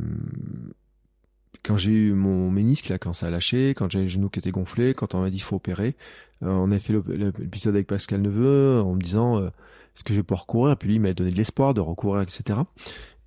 quand 1.62 1.76
j'ai 1.76 1.92
eu 1.92 2.12
mon 2.12 2.51
ménisque 2.51 2.88
là, 2.88 2.98
quand 2.98 3.12
ça 3.12 3.26
a 3.26 3.30
lâché, 3.30 3.74
quand 3.74 3.90
j'ai 3.90 4.01
les 4.01 4.09
genoux 4.09 4.30
qui 4.30 4.38
étaient 4.38 4.51
gonflés, 4.51 4.94
quand 4.94 5.14
on 5.14 5.20
m'a 5.20 5.30
dit 5.30 5.36
qu'il 5.36 5.44
faut 5.44 5.56
opérer, 5.56 5.97
euh, 6.42 6.48
on 6.48 6.70
a 6.70 6.78
fait 6.78 6.94
l'épisode 7.09 7.74
avec 7.74 7.86
Pascal 7.86 8.22
Neveu 8.22 8.80
en 8.80 8.94
me 8.94 9.02
disant 9.02 9.44
est-ce 9.44 10.05
que 10.05 10.14
je 10.14 10.20
vais 10.20 10.22
pouvoir 10.22 10.47
courir, 10.47 10.72
et 10.72 10.76
puis 10.76 10.88
lui 10.88 10.94
il 10.97 11.01
m'a 11.01 11.12
donné 11.12 11.30
de 11.30 11.36
l'espoir 11.36 11.74
de 11.74 11.80
recourir, 11.80 12.22
etc. 12.22 12.60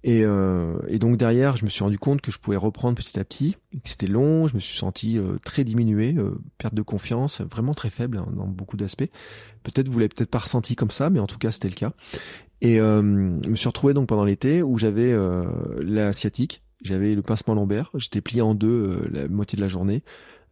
Et, 0.04 0.24
euh, 0.26 0.78
et, 0.90 1.00
donc 1.00 1.16
derrière, 1.16 1.56
je 1.56 1.64
me 1.64 1.70
suis 1.70 1.84
rendu 1.84 1.98
compte 1.98 2.20
que 2.20 2.32
je 2.32 2.38
pouvais 2.38 2.58
reprendre 2.58 2.98
petit 2.98 3.18
à 3.20 3.24
petit, 3.24 3.56
que 3.72 3.88
c'était 3.90 4.08
long, 4.08 4.50
je 4.50 4.56
me 4.56 4.60
suis 4.60 4.78
senti 4.78 5.18
euh, 5.18 5.38
très 5.46 5.64
diminué, 5.64 6.14
euh, 6.18 6.42
perte 6.58 6.74
de 6.74 6.82
confiance, 6.82 7.40
vraiment 7.40 7.74
très 7.74 7.90
faible 7.90 8.18
hein, 8.18 8.28
dans 8.36 8.48
beaucoup 8.48 8.76
d'aspects. 8.76 9.10
Peut-être 9.64 9.88
vous 9.88 10.00
l'avez 10.00 10.10
peut-être 10.10 10.30
pas 10.30 10.40
ressenti 10.40 10.76
comme 10.76 10.92
ça, 10.92 11.10
mais 11.10 11.20
en 11.20 11.28
tout 11.28 11.38
cas 11.38 11.52
c'était 11.52 11.70
le 11.70 11.76
cas. 11.76 11.94
Et 12.60 12.78
je 12.78 13.50
me 13.50 13.56
suis 13.56 13.68
retrouvé 13.68 13.94
donc 13.94 14.08
pendant 14.08 14.24
l'été 14.24 14.64
où 14.64 14.78
j'avais 14.78 15.14
la 15.82 16.14
sciatique, 16.14 16.64
j'avais 16.82 17.14
le 17.14 17.22
pincement 17.22 17.56
lombaire, 17.56 17.92
j'étais 17.96 18.22
plié 18.22 18.42
en 18.42 18.56
deux 18.56 19.06
la 19.12 19.28
moitié 19.28 19.58
de 19.58 19.62
la 19.62 19.68
journée, 19.68 20.02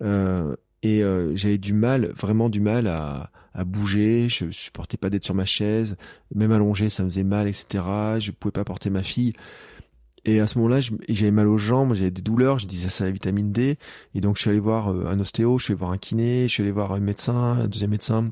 et 0.02 1.04
j'avais 1.36 1.58
du 1.58 1.72
mal, 1.72 2.12
vraiment 2.18 2.50
du 2.50 2.60
mal 2.60 2.88
à 2.88 3.32
à 3.54 3.64
bouger, 3.66 4.30
je 4.30 4.50
supportais 4.52 4.98
pas 4.98 5.10
d'être 5.10 5.26
sur 5.26 5.36
ma 5.36 5.46
chaise, 5.46 5.98
même 6.34 6.52
allongé 6.52 6.90
ça 6.90 7.04
me 7.04 7.10
faisait 7.10 7.24
mal, 7.24 7.48
etc. 7.48 7.84
Je 8.20 8.32
pouvais 8.32 8.52
pas 8.52 8.64
porter 8.64 8.90
ma 8.90 9.04
fille. 9.04 9.34
Et 10.24 10.40
à 10.40 10.48
ce 10.48 10.58
moment-là, 10.60 10.80
j'avais 11.10 11.32
mal 11.32 11.48
aux 11.48 11.58
jambes, 11.58 11.94
j'avais 11.96 12.12
des 12.12 12.22
douleurs, 12.22 12.60
je 12.60 12.68
disais 12.68 12.90
ça 12.90 13.06
la 13.06 13.12
vitamine 13.12 13.52
D. 13.52 13.78
Et 14.14 14.22
donc 14.22 14.38
je 14.38 14.42
suis 14.42 14.50
allé 14.52 14.60
voir 14.60 14.94
euh, 14.94 15.08
un 15.08 15.20
ostéo, 15.20 15.58
je 15.58 15.64
suis 15.64 15.72
allé 15.74 15.80
voir 15.80 15.92
un 15.92 15.98
kiné, 15.98 16.48
je 16.48 16.54
suis 16.54 16.64
allé 16.64 16.72
voir 16.72 16.92
un 16.92 17.00
médecin, 17.00 17.34
un 17.34 17.68
deuxième 17.68 17.90
médecin, 17.90 18.32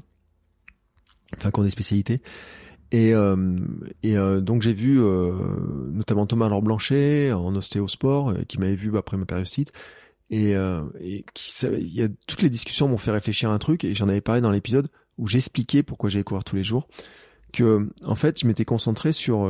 enfin 1.35 1.49
qui 1.51 1.59
ont 1.59 1.63
des 1.63 1.71
spécialités. 1.71 2.21
Et, 2.91 3.13
euh, 3.13 3.59
et 4.03 4.17
euh, 4.17 4.39
donc 4.41 4.61
j'ai 4.61 4.73
vu 4.73 4.99
notamment 4.99 6.27
Thomas 6.27 6.49
Laure 6.49 6.61
Blanchet 6.61 7.31
en 7.33 7.55
ostéosport 7.55 8.33
qui 8.47 8.59
m'avait 8.59 8.75
vu 8.75 8.95
après 8.97 9.17
ma 9.17 9.25
périostite 9.25 9.71
et, 10.31 10.51
et 10.99 11.25
qui, 11.33 11.65
il 11.65 11.93
y 11.93 12.03
a 12.03 12.07
toutes 12.27 12.43
les 12.43 12.49
discussions 12.49 12.87
m'ont 12.87 12.97
fait 12.97 13.11
réfléchir 13.11 13.49
à 13.49 13.53
un 13.53 13.59
truc 13.59 13.83
et 13.83 13.95
j'en 13.95 14.09
avais 14.09 14.21
parlé 14.21 14.41
dans 14.41 14.51
l'épisode 14.51 14.89
où 15.19 15.27
j'expliquais 15.27 15.83
pourquoi 15.83 16.09
j'allais 16.09 16.23
courir 16.23 16.43
tous 16.43 16.55
les 16.55 16.63
jours 16.63 16.87
que 17.53 17.89
en 18.03 18.15
fait 18.15 18.39
je 18.39 18.47
m'étais 18.47 18.65
concentré 18.65 19.11
sur 19.11 19.45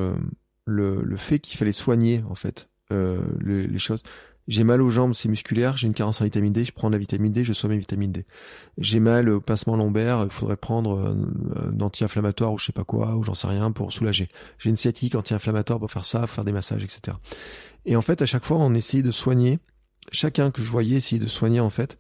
le, 0.66 1.02
le 1.02 1.18
fait 1.18 1.40
qu'il 1.40 1.58
fallait 1.58 1.72
soigner 1.72 2.24
en 2.30 2.36
fait 2.36 2.70
euh, 2.91 3.22
les, 3.41 3.78
choses. 3.78 4.02
J'ai 4.48 4.64
mal 4.64 4.82
aux 4.82 4.90
jambes, 4.90 5.14
c'est 5.14 5.30
musculaire, 5.30 5.78
j'ai 5.78 5.86
une 5.86 5.94
carence 5.94 6.22
en 6.22 6.24
vitamine 6.24 6.52
D, 6.52 6.66
je 6.66 6.72
prends 6.72 6.90
de 6.90 6.96
la 6.96 6.98
vitamine 6.98 7.32
D, 7.32 7.44
je 7.44 7.54
soigne 7.54 7.74
mes 7.74 7.80
vitamine 7.80 8.12
D. 8.12 8.26
J'ai 8.80 9.00
mal 9.00 9.30
au 9.30 9.41
pincement 9.41 9.76
lombaire, 9.76 10.24
il 10.24 10.32
faudrait 10.32 10.58
prendre 10.58 10.98
euh, 10.98 11.72
un 11.72 11.80
anti-inflammatoire 11.82 12.54
ou 12.54 12.58
je 12.58 12.66
sais 12.66 12.72
pas 12.72 12.84
quoi, 12.84 13.16
ou 13.16 13.24
j'en 13.24 13.36
sais 13.36 13.46
rien 13.46 13.72
pour 13.72 13.91
soulager. 13.91 14.30
J'ai 14.58 14.72
une 14.72 14.78
sciatique 14.78 15.14
anti-inflammatoire 15.14 15.78
pour 15.78 15.91
faire 15.91 16.06
ça, 16.06 16.26
faire 16.26 16.44
des 16.44 16.52
massages, 16.52 16.84
etc. 16.84 17.18
Et 17.86 17.96
en 17.96 18.02
fait, 18.02 18.24
à 18.24 18.26
chaque 18.26 18.44
fois, 18.44 18.58
on 18.58 18.74
essayait 18.74 19.04
de 19.04 19.12
soigner, 19.12 19.60
chacun 20.12 20.50
que 20.50 20.64
je 20.64 20.72
voyais 20.72 20.98
essayait 20.98 21.22
de 21.22 21.28
soigner 21.28 21.60
en 21.60 21.70
fait 21.70 22.00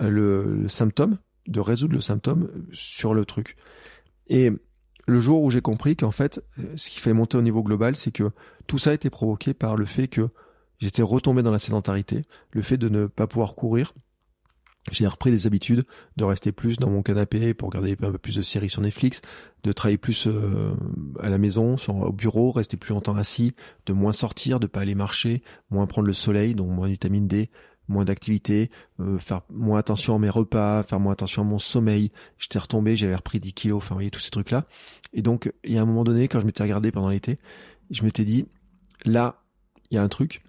euh, 0.00 0.08
le 0.08 0.68
symptôme, 0.68 1.18
de 1.46 1.60
résoudre 1.60 1.94
le 1.94 2.00
symptôme 2.00 2.50
sur 2.72 3.14
le 3.14 3.24
truc. 3.24 3.56
Et 4.26 4.50
le 5.06 5.20
jour 5.20 5.42
où 5.42 5.50
j'ai 5.50 5.60
compris 5.60 5.96
qu'en 5.96 6.10
fait, 6.10 6.42
ce 6.76 6.90
qui 6.90 7.00
fait 7.00 7.12
monter 7.12 7.36
au 7.36 7.42
niveau 7.42 7.62
global, 7.62 7.96
c'est 7.96 8.12
que 8.12 8.30
tout 8.66 8.78
ça 8.78 8.90
a 8.90 8.94
été 8.94 9.10
provoqué 9.10 9.54
par 9.54 9.76
le 9.76 9.84
fait 9.84 10.08
que 10.08 10.28
j'étais 10.78 11.02
retombé 11.02 11.42
dans 11.42 11.50
la 11.50 11.58
sédentarité, 11.58 12.24
le 12.52 12.62
fait 12.62 12.78
de 12.78 12.88
ne 12.88 13.06
pas 13.06 13.26
pouvoir 13.26 13.54
courir. 13.54 13.92
J'ai 14.92 15.06
repris 15.06 15.30
des 15.30 15.46
habitudes 15.46 15.84
de 16.16 16.24
rester 16.24 16.52
plus 16.52 16.76
dans 16.76 16.90
mon 16.90 17.02
canapé 17.02 17.54
pour 17.54 17.70
regarder 17.70 17.92
un 17.92 18.10
peu 18.10 18.18
plus 18.18 18.36
de 18.36 18.42
séries 18.42 18.68
sur 18.68 18.82
Netflix, 18.82 19.22
de 19.62 19.72
travailler 19.72 19.96
plus 19.96 20.26
euh, 20.26 20.74
à 21.20 21.30
la 21.30 21.38
maison, 21.38 21.76
au 21.88 22.12
bureau, 22.12 22.50
rester 22.50 22.76
plus 22.76 22.92
longtemps 22.92 23.16
assis, 23.16 23.54
de 23.86 23.94
moins 23.94 24.12
sortir, 24.12 24.60
de 24.60 24.66
pas 24.66 24.80
aller 24.80 24.94
marcher, 24.94 25.42
moins 25.70 25.86
prendre 25.86 26.06
le 26.06 26.12
soleil, 26.12 26.54
donc 26.54 26.68
moins 26.68 26.86
de 26.86 26.92
vitamine 26.92 27.26
D, 27.26 27.50
moins 27.88 28.04
d'activité, 28.04 28.70
euh, 29.00 29.18
faire 29.18 29.42
moins 29.50 29.78
attention 29.78 30.16
à 30.16 30.18
mes 30.18 30.30
repas, 30.30 30.82
faire 30.82 31.00
moins 31.00 31.12
attention 31.12 31.42
à 31.42 31.44
mon 31.44 31.58
sommeil. 31.58 32.12
J'étais 32.38 32.58
retombé, 32.58 32.96
j'avais 32.96 33.14
repris 33.14 33.40
10 33.40 33.52
kilos, 33.52 33.78
enfin 33.78 33.94
vous 33.94 33.98
voyez 33.98 34.10
tous 34.10 34.20
ces 34.20 34.30
trucs-là. 34.30 34.66
Et 35.12 35.22
donc, 35.22 35.52
il 35.64 35.72
y 35.72 35.78
a 35.78 35.82
un 35.82 35.86
moment 35.86 36.04
donné, 36.04 36.28
quand 36.28 36.40
je 36.40 36.46
m'étais 36.46 36.62
regardé 36.62 36.90
pendant 36.90 37.08
l'été, 37.08 37.38
je 37.90 38.02
m'étais 38.02 38.24
dit, 38.24 38.46
là, 39.04 39.42
il 39.90 39.94
y 39.96 39.98
a 39.98 40.02
un 40.02 40.08
truc, 40.08 40.42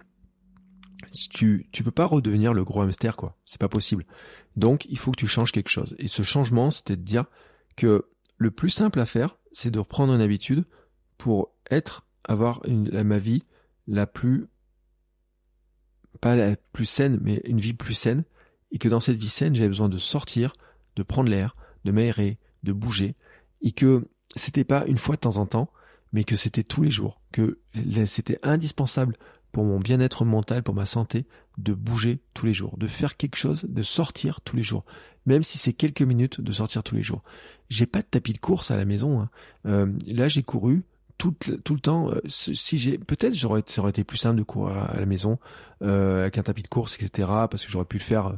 tu, 1.30 1.68
tu 1.72 1.84
peux 1.84 1.91
pas 1.91 2.06
redevenir 2.06 2.53
le 2.53 2.64
gros 2.64 2.82
hamster, 2.82 3.16
quoi. 3.16 3.38
C'est 3.45 3.60
pas 3.60 3.70
possible. 3.70 4.06
Donc, 4.56 4.86
il 4.90 4.98
faut 4.98 5.12
que 5.12 5.20
tu 5.20 5.28
changes 5.28 5.52
quelque 5.52 5.70
chose. 5.70 5.95
Et 5.99 6.07
ce 6.07 6.24
changement, 6.24 6.72
c'était 6.72 6.95
de 6.95 7.03
dire 7.03 7.26
que 7.76 8.06
le 8.38 8.52
plus 8.52 8.70
simple 8.70 8.99
à 8.99 9.06
faire, 9.06 9.38
c'est 9.52 9.72
de 9.72 9.80
reprendre 9.80 10.14
une 10.14 10.22
habitude 10.22 10.66
pour 11.18 11.53
être, 11.70 12.06
avoir 12.24 12.62
une, 12.66 12.90
ma 13.03 13.18
vie 13.18 13.44
la 13.88 14.07
plus 14.07 14.48
pas 16.22 16.36
la 16.36 16.56
plus 16.74 16.86
saine, 16.86 17.20
mais 17.22 17.42
une 17.46 17.60
vie 17.60 17.74
plus 17.74 17.94
saine, 17.94 18.24
et 18.72 18.78
que 18.78 18.90
dans 18.90 19.00
cette 19.00 19.18
vie 19.18 19.30
saine, 19.30 19.56
j'avais 19.56 19.70
besoin 19.70 19.90
de 19.90 19.98
sortir, 19.98 20.54
de 20.96 21.04
prendre 21.04 21.30
l'air, 21.30 21.56
de 21.86 21.92
m'aérer, 21.92 22.38
de 22.64 22.74
bouger, 22.74 23.16
et 23.62 23.72
que 23.72 24.08
c'était 24.36 24.64
pas 24.64 24.86
une 24.86 24.98
fois 24.98 25.16
de 25.16 25.22
temps 25.22 25.38
en 25.38 25.46
temps, 25.46 25.70
mais 26.14 26.24
que 26.24 26.36
c'était 26.36 26.64
tous 26.64 26.82
les 26.82 26.92
jours, 26.92 27.22
que 27.32 27.60
c'était 28.06 28.40
indispensable 28.44 29.18
pour 29.52 29.64
mon 29.64 29.80
bien-être 29.80 30.26
mental, 30.26 30.64
pour 30.64 30.76
ma 30.76 30.86
santé, 30.86 31.26
de 31.58 31.74
bouger 31.74 32.20
tous 32.34 32.46
les 32.46 32.54
jours, 32.54 32.78
de 32.78 32.88
faire 32.88 33.18
quelque 33.18 33.38
chose, 33.38 33.66
de 33.68 33.84
sortir 33.84 34.42
tous 34.42 34.56
les 34.56 34.64
jours, 34.64 34.86
même 35.26 35.44
si 35.44 35.58
c'est 35.58 35.74
quelques 35.74 36.02
minutes 36.02 36.42
de 36.42 36.52
sortir 36.52 36.84
tous 36.84 36.96
les 36.96 37.04
jours. 37.04 37.24
J'ai 37.70 37.86
pas 37.86 38.02
de 38.02 38.08
tapis 38.08 38.34
de 38.34 38.40
course 38.40 38.72
à 38.72 38.78
la 38.78 38.86
maison. 38.86 39.22
Hein. 39.22 39.30
Euh, 39.66 39.92
là, 40.08 40.28
j'ai 40.28 40.44
couru 40.44 40.84
tout, 41.18 41.34
tout 41.64 41.74
le 41.74 41.80
temps. 41.80 42.12
Euh, 42.12 42.20
si 42.28 42.78
j'ai 42.78 42.98
peut-être 42.98 43.34
j'aurais 43.34 43.64
ça 43.66 43.82
aurait 43.82 43.92
été 43.92 44.04
plus 44.04 44.18
simple 44.18 44.38
de 44.38 44.44
courir 44.44 44.78
à 44.78 45.00
la 45.00 45.06
maison 45.06 45.40
euh, 45.82 46.22
avec 46.22 46.38
un 46.38 46.44
tapis 46.44 46.64
de 46.64 46.68
course, 46.68 46.96
etc. 46.96 47.28
Parce 47.50 47.66
que 47.66 47.72
j'aurais 47.72 47.86
pu 47.86 47.98
le 47.98 48.04
faire 48.04 48.28
euh, 48.28 48.34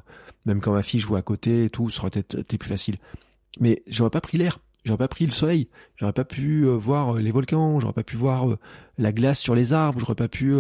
même 0.45 0.62
quand 0.62 0.74
ma 0.74 0.84
fille 0.84 0.99
jouait 0.99 1.20
à 1.20 1.24
côté 1.24 1.66
et 1.66 1.70
tout, 1.70 1.90
ça 1.90 2.02
aurait 2.02 2.20
été, 2.20 2.58
plus 2.58 2.70
facile. 2.70 2.98
Mais 3.60 3.84
j'aurais 3.88 4.10
pas 4.10 4.22
pris 4.22 4.38
l'air, 4.38 4.60
j'aurais 4.86 4.98
pas 4.98 5.08
pris 5.08 5.26
le 5.26 5.32
soleil, 5.32 5.68
j'aurais 5.98 6.14
pas 6.14 6.24
pu 6.24 6.66
voir 6.66 7.16
les 7.16 7.32
volcans, 7.32 7.80
j'aurais 7.80 7.94
pas 7.94 8.04
pu 8.04 8.16
voir 8.16 8.56
la 8.98 9.12
glace 9.12 9.40
sur 9.40 9.56
les 9.56 9.74
arbres, 9.74 9.99
j'aurais 9.99 10.16
pas 10.16 10.30
pu 10.30 10.56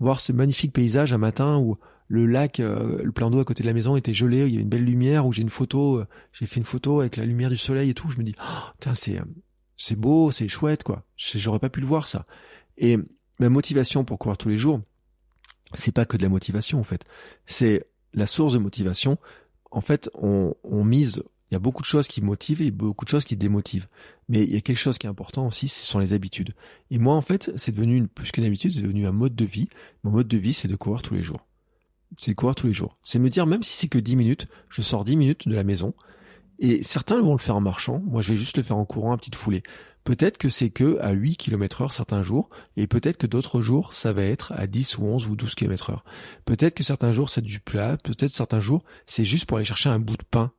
voir 0.00 0.18
ce 0.18 0.32
magnifique 0.32 0.72
paysage 0.72 1.12
un 1.12 1.18
matin 1.18 1.58
où 1.58 1.78
le 2.08 2.26
lac, 2.26 2.58
le 2.58 3.12
plan 3.12 3.30
d'eau 3.30 3.38
à 3.38 3.44
côté 3.44 3.62
de 3.62 3.68
la 3.68 3.74
maison 3.74 3.94
était 3.94 4.14
gelé, 4.14 4.46
il 4.46 4.50
y 4.50 4.54
avait 4.54 4.62
une 4.62 4.70
belle 4.70 4.84
lumière, 4.84 5.24
où 5.24 5.32
j'ai 5.32 5.42
une 5.42 5.50
photo, 5.50 6.02
j'ai 6.32 6.46
fait 6.46 6.58
une 6.58 6.66
photo 6.66 6.98
avec 6.98 7.16
la 7.16 7.24
lumière 7.24 7.50
du 7.50 7.58
soleil 7.58 7.90
et 7.90 7.94
tout. 7.94 8.10
Je 8.10 8.18
me 8.18 8.24
dis, 8.24 8.34
oh, 8.42 8.90
c'est 8.94 9.20
c'est 9.78 9.96
beau, 9.96 10.30
c'est 10.30 10.48
chouette, 10.48 10.82
quoi. 10.82 11.04
J'aurais 11.16 11.60
pas 11.60 11.70
pu 11.70 11.80
le 11.80 11.86
voir, 11.86 12.06
ça. 12.08 12.26
Et 12.76 12.98
ma 13.38 13.48
motivation 13.48 14.04
pour 14.04 14.18
courir 14.18 14.36
tous 14.36 14.48
les 14.48 14.58
jours, 14.58 14.80
c'est 15.74 15.92
pas 15.92 16.04
que 16.04 16.16
de 16.16 16.22
la 16.22 16.28
motivation, 16.28 16.80
en 16.80 16.84
fait. 16.84 17.04
C'est 17.46 17.86
la 18.12 18.26
source 18.26 18.52
de 18.52 18.58
motivation. 18.58 19.18
En 19.70 19.80
fait, 19.80 20.10
on, 20.14 20.54
on 20.64 20.84
mise, 20.84 21.22
il 21.50 21.54
y 21.54 21.56
a 21.56 21.60
beaucoup 21.60 21.82
de 21.82 21.86
choses 21.86 22.08
qui 22.08 22.20
motivent 22.20 22.60
et 22.60 22.70
beaucoup 22.70 23.04
de 23.04 23.10
choses 23.10 23.24
qui 23.24 23.36
démotivent. 23.36 23.86
Mais 24.28 24.42
il 24.42 24.52
y 24.52 24.56
a 24.56 24.60
quelque 24.60 24.78
chose 24.78 24.98
qui 24.98 25.06
est 25.06 25.10
important 25.10 25.46
aussi, 25.46 25.68
ce 25.68 25.86
sont 25.86 26.00
les 26.00 26.12
habitudes. 26.12 26.54
Et 26.90 26.98
moi, 26.98 27.14
en 27.14 27.22
fait, 27.22 27.52
c'est 27.56 27.72
devenu 27.72 27.96
une, 27.96 28.08
plus 28.08 28.32
qu'une 28.32 28.44
habitude, 28.44 28.72
c'est 28.72 28.82
devenu 28.82 29.06
un 29.06 29.12
mode 29.12 29.36
de 29.36 29.44
vie. 29.44 29.68
Mon 30.02 30.10
mode 30.10 30.28
de 30.28 30.36
vie, 30.36 30.52
c'est 30.52 30.68
de 30.68 30.76
courir 30.76 31.02
tous 31.02 31.14
les 31.14 31.22
jours. 31.22 31.46
C'est 32.16 32.32
de 32.32 32.36
courir 32.36 32.54
tous 32.54 32.66
les 32.66 32.72
jours. 32.72 32.98
C'est 33.04 33.18
me 33.18 33.30
dire, 33.30 33.46
même 33.46 33.62
si 33.62 33.76
c'est 33.76 33.88
que 33.88 33.98
10 33.98 34.16
minutes, 34.16 34.48
je 34.68 34.82
sors 34.82 35.04
10 35.04 35.16
minutes 35.16 35.48
de 35.48 35.54
la 35.54 35.64
maison, 35.64 35.94
et 36.58 36.82
certains 36.82 37.20
vont 37.20 37.32
le 37.32 37.38
faire 37.38 37.56
en 37.56 37.60
marchant, 37.60 38.02
moi 38.06 38.22
je 38.22 38.32
vais 38.32 38.36
juste 38.36 38.56
le 38.56 38.62
faire 38.62 38.76
en 38.76 38.84
courant 38.84 39.12
à 39.12 39.16
petite 39.16 39.36
foulée. 39.36 39.62
Peut-être 40.04 40.38
que 40.38 40.48
c'est 40.48 40.70
que 40.70 40.98
à 41.00 41.12
8 41.12 41.36
km 41.36 41.82
heure 41.82 41.92
certains 41.92 42.22
jours, 42.22 42.48
et 42.76 42.86
peut-être 42.86 43.18
que 43.18 43.26
d'autres 43.26 43.60
jours 43.60 43.92
ça 43.92 44.12
va 44.12 44.22
être 44.22 44.52
à 44.52 44.66
10 44.66 44.98
ou 44.98 45.04
11 45.04 45.26
ou 45.28 45.36
12 45.36 45.54
km 45.54 45.90
heure. 45.90 46.04
Peut-être 46.44 46.74
que 46.74 46.82
certains 46.82 47.12
jours 47.12 47.30
c'est 47.30 47.42
du 47.42 47.60
plat, 47.60 47.96
peut-être 47.98 48.32
certains 48.32 48.60
jours 48.60 48.84
c'est 49.06 49.24
juste 49.24 49.46
pour 49.46 49.58
aller 49.58 49.66
chercher 49.66 49.90
un 49.90 49.98
bout 49.98 50.16
de 50.16 50.24
pain. 50.28 50.52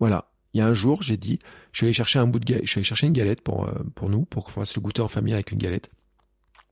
Voilà. 0.00 0.28
Il 0.54 0.58
y 0.58 0.60
a 0.60 0.66
un 0.66 0.74
jour, 0.74 1.02
j'ai 1.02 1.16
dit, 1.16 1.38
je 1.72 1.78
suis 1.78 1.86
allé 1.86 1.94
chercher 1.94 2.18
un 2.18 2.26
bout 2.26 2.38
de 2.38 2.44
galette, 2.44 2.64
je 2.66 2.70
suis 2.70 2.78
allé 2.78 2.84
chercher 2.84 3.06
une 3.06 3.14
galette 3.14 3.40
pour, 3.40 3.64
euh, 3.64 3.72
pour 3.94 4.10
nous, 4.10 4.24
pour 4.26 4.44
qu'on 4.44 4.50
fasse 4.50 4.76
le 4.76 4.82
goûter 4.82 5.00
en 5.00 5.08
famille 5.08 5.32
avec 5.32 5.50
une 5.50 5.58
galette. 5.58 5.88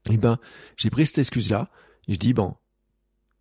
Et 0.07 0.13
eh 0.13 0.17
ben, 0.17 0.37
j'ai 0.77 0.89
pris 0.89 1.05
cette 1.07 1.17
excuse-là, 1.17 1.71
et 2.07 2.13
je 2.13 2.19
dis, 2.19 2.33
bon, 2.33 2.55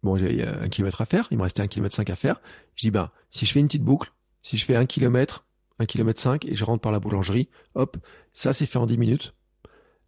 bon, 0.02 0.16
j'ai 0.16 0.46
un 0.46 0.68
kilomètre 0.68 1.02
à 1.02 1.06
faire, 1.06 1.26
il 1.30 1.36
me 1.36 1.42
restait 1.42 1.62
un 1.62 1.66
kilomètre 1.66 1.94
cinq 1.94 2.08
à 2.08 2.16
faire. 2.16 2.40
Je 2.74 2.86
dis, 2.86 2.90
ben, 2.90 3.10
si 3.30 3.44
je 3.44 3.52
fais 3.52 3.60
une 3.60 3.66
petite 3.66 3.82
boucle, 3.82 4.12
si 4.42 4.56
je 4.56 4.64
fais 4.64 4.76
un 4.76 4.86
kilomètre, 4.86 5.46
un 5.78 5.86
kilomètre 5.86 6.20
cinq 6.20 6.44
et 6.44 6.54
je 6.54 6.64
rentre 6.64 6.80
par 6.80 6.92
la 6.92 7.00
boulangerie, 7.00 7.48
hop, 7.74 7.96
ça 8.34 8.52
c'est 8.52 8.66
fait 8.66 8.78
en 8.78 8.86
10 8.86 8.98
minutes. 8.98 9.34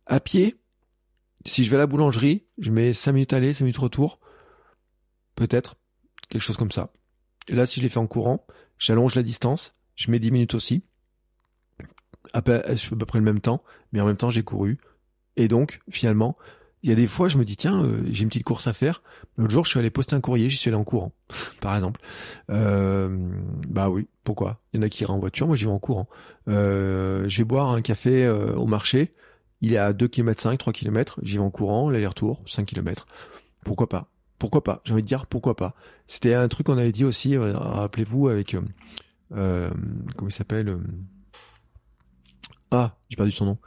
À 0.06 0.20
pied, 0.20 0.56
si 1.44 1.64
je 1.64 1.70
vais 1.70 1.76
à 1.76 1.80
la 1.80 1.86
boulangerie, 1.86 2.46
je 2.58 2.70
mets 2.70 2.92
5 2.92 3.12
minutes 3.12 3.32
aller, 3.32 3.52
5 3.52 3.64
minutes 3.64 3.78
retour, 3.78 4.20
peut-être, 5.34 5.76
quelque 6.28 6.42
chose 6.42 6.56
comme 6.56 6.70
ça. 6.70 6.92
Là, 7.48 7.66
si 7.66 7.80
je 7.80 7.84
l'ai 7.84 7.90
fait 7.90 7.98
en 7.98 8.06
courant, 8.06 8.46
j'allonge 8.78 9.14
la 9.14 9.22
distance, 9.22 9.74
je 9.96 10.10
mets 10.10 10.18
10 10.18 10.30
minutes 10.30 10.54
aussi, 10.54 10.82
à 12.32 12.42
peu, 12.42 12.62
à 12.64 12.74
peu 12.74 13.06
près 13.06 13.18
le 13.18 13.24
même 13.24 13.40
temps, 13.40 13.62
mais 13.92 14.00
en 14.00 14.06
même 14.06 14.16
temps 14.16 14.30
j'ai 14.30 14.42
couru. 14.42 14.78
Et 15.36 15.48
donc, 15.48 15.80
finalement, 15.90 16.36
il 16.82 16.90
y 16.90 16.92
a 16.92 16.96
des 16.96 17.06
fois, 17.06 17.28
je 17.28 17.38
me 17.38 17.44
dis, 17.44 17.56
tiens, 17.56 17.82
euh, 17.82 18.02
j'ai 18.10 18.22
une 18.22 18.28
petite 18.28 18.44
course 18.44 18.66
à 18.66 18.72
faire. 18.72 19.02
L'autre 19.36 19.52
jour, 19.52 19.64
je 19.64 19.70
suis 19.70 19.78
allé 19.78 19.90
poster 19.90 20.14
un 20.14 20.20
courrier, 20.20 20.50
j'y 20.50 20.56
suis 20.56 20.68
allé 20.68 20.76
en 20.76 20.84
courant, 20.84 21.12
par 21.60 21.74
exemple. 21.74 22.00
Euh, 22.50 23.30
bah 23.66 23.88
oui, 23.88 24.08
pourquoi? 24.24 24.60
Il 24.72 24.76
y 24.76 24.80
en 24.80 24.82
a 24.82 24.88
qui 24.88 25.02
iraient 25.04 25.12
en 25.12 25.18
voiture, 25.18 25.46
moi 25.46 25.56
j'y 25.56 25.64
vais 25.64 25.70
en 25.70 25.78
courant. 25.78 26.08
Euh, 26.48 27.28
je 27.28 27.38
vais 27.38 27.44
boire 27.44 27.70
un 27.70 27.80
café 27.80 28.26
euh, 28.26 28.54
au 28.54 28.66
marché, 28.66 29.14
il 29.60 29.72
est 29.72 29.78
à 29.78 29.92
2 29.92 30.08
km 30.08 30.42
5, 30.42 30.58
3 30.58 30.72
km, 30.72 31.20
j'y 31.22 31.36
vais 31.36 31.42
en 31.42 31.50
courant, 31.50 31.88
l'aller-retour, 31.88 32.42
5 32.46 32.66
km. 32.66 33.06
Pourquoi 33.64 33.88
pas? 33.88 34.08
Pourquoi 34.38 34.64
pas? 34.64 34.82
J'ai 34.84 34.92
envie 34.92 35.02
de 35.02 35.06
dire 35.06 35.26
pourquoi 35.26 35.56
pas? 35.56 35.74
C'était 36.08 36.34
un 36.34 36.48
truc 36.48 36.66
qu'on 36.66 36.78
avait 36.78 36.92
dit 36.92 37.04
aussi, 37.04 37.36
rappelez-vous, 37.38 38.28
avec... 38.28 38.56
comment 39.30 40.28
il 40.28 40.32
s'appelle 40.32 40.78
Ah, 42.72 42.96
j'ai 43.08 43.16
perdu 43.16 43.30
son 43.30 43.46
nom. 43.46 43.58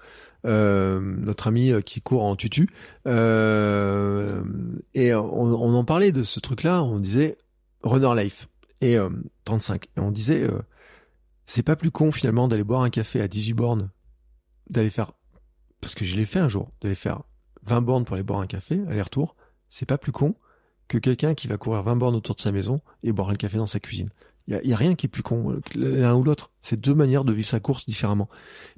Euh, 0.46 1.00
notre 1.02 1.48
ami 1.48 1.72
euh, 1.72 1.82
qui 1.82 2.02
court 2.02 2.24
en 2.24 2.36
tutu. 2.36 2.70
Euh, 3.08 4.44
et 4.94 5.16
on, 5.16 5.74
en 5.74 5.86
parlait 5.86 6.12
de 6.12 6.22
ce 6.22 6.40
truc-là, 6.40 6.84
on 6.84 7.00
disait 7.00 7.38
Runner 7.82 8.24
Life 8.24 8.48
et 8.82 8.98
35. 9.46 9.86
Et 9.98 10.00
on 10.00 10.12
disait, 10.12 10.48
c'est 11.46 11.64
pas 11.64 11.76
plus 11.76 11.92
con 11.92 12.12
finalement 12.12 12.48
d'aller 12.48 12.64
boire 12.64 12.82
un 12.82 12.90
café 12.90 13.22
à 13.22 13.28
18 13.28 13.54
bornes, 13.54 13.90
d'aller 14.70 14.90
faire, 14.90 15.14
parce 15.82 15.96
que 15.96 16.06
je 16.06 16.16
l'ai 16.16 16.26
fait 16.26 16.40
un 16.40 16.50
jour, 16.50 16.70
d'aller 16.82 16.96
faire 16.96 17.24
20 17.64 17.82
bornes 17.82 18.06
pour 18.06 18.16
aller 18.16 18.24
boire 18.24 18.42
un 18.42 18.48
café, 18.48 18.82
aller-retour, 18.88 19.36
c'est 19.70 19.88
pas 19.88 19.98
plus 19.98 20.12
con 20.12 20.36
que 20.88 21.00
quelqu'un 21.00 21.34
qui 21.34 21.48
va 21.48 21.58
courir 21.58 21.82
20 21.82 21.96
bornes 21.96 22.16
autour 22.16 22.36
de 22.36 22.42
sa 22.42 22.52
maison 22.52 22.82
et 23.02 23.12
boire 23.12 23.30
un 23.30 23.36
café 23.36 23.58
dans 23.58 23.66
sa 23.66 23.80
cuisine. 23.80 24.10
Il 24.48 24.60
y 24.64 24.74
a, 24.74 24.78
rien 24.78 24.94
qui 24.94 25.08
est 25.08 25.10
plus 25.10 25.24
con 25.24 25.60
l'un 25.74 26.14
ou 26.14 26.24
l'autre. 26.24 26.52
C'est 26.62 26.80
deux 26.80 26.94
manières 26.94 27.24
de 27.24 27.34
vivre 27.34 27.48
sa 27.48 27.60
course 27.60 27.88
différemment. 27.88 28.30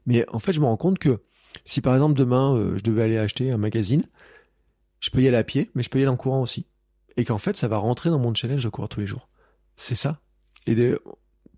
Mais 0.06 0.24
en 0.30 0.40
fait, 0.40 0.54
je 0.54 0.62
me 0.62 0.66
rends 0.66 0.78
compte 0.78 0.98
que 0.98 1.20
si 1.66 1.82
par 1.82 1.94
exemple 1.94 2.18
demain 2.18 2.56
euh, 2.56 2.78
je 2.78 2.84
devais 2.84 3.04
aller 3.04 3.18
acheter 3.18 3.52
un 3.52 3.58
magazine, 3.58 4.04
je 5.00 5.10
peux 5.10 5.22
y 5.22 5.28
aller 5.28 5.38
à 5.38 5.44
pied, 5.44 5.70
mais 5.76 5.84
je 5.84 5.90
peux 5.90 6.00
y 6.00 6.02
aller 6.02 6.12
en 6.12 6.18
courant 6.18 6.42
aussi. 6.42 6.66
Et 7.18 7.26
qu'en 7.26 7.38
fait, 7.38 7.58
ça 7.58 7.68
va 7.68 7.78
rentrer 7.78 8.10
dans 8.10 8.20
mon 8.20 8.34
challenge 8.34 8.64
de 8.64 8.70
courir 8.70 8.90
tous 8.90 9.00
les 9.00 9.08
jours. 9.08 9.28
C'est 9.76 9.96
ça. 9.96 10.20
Et 10.66 10.76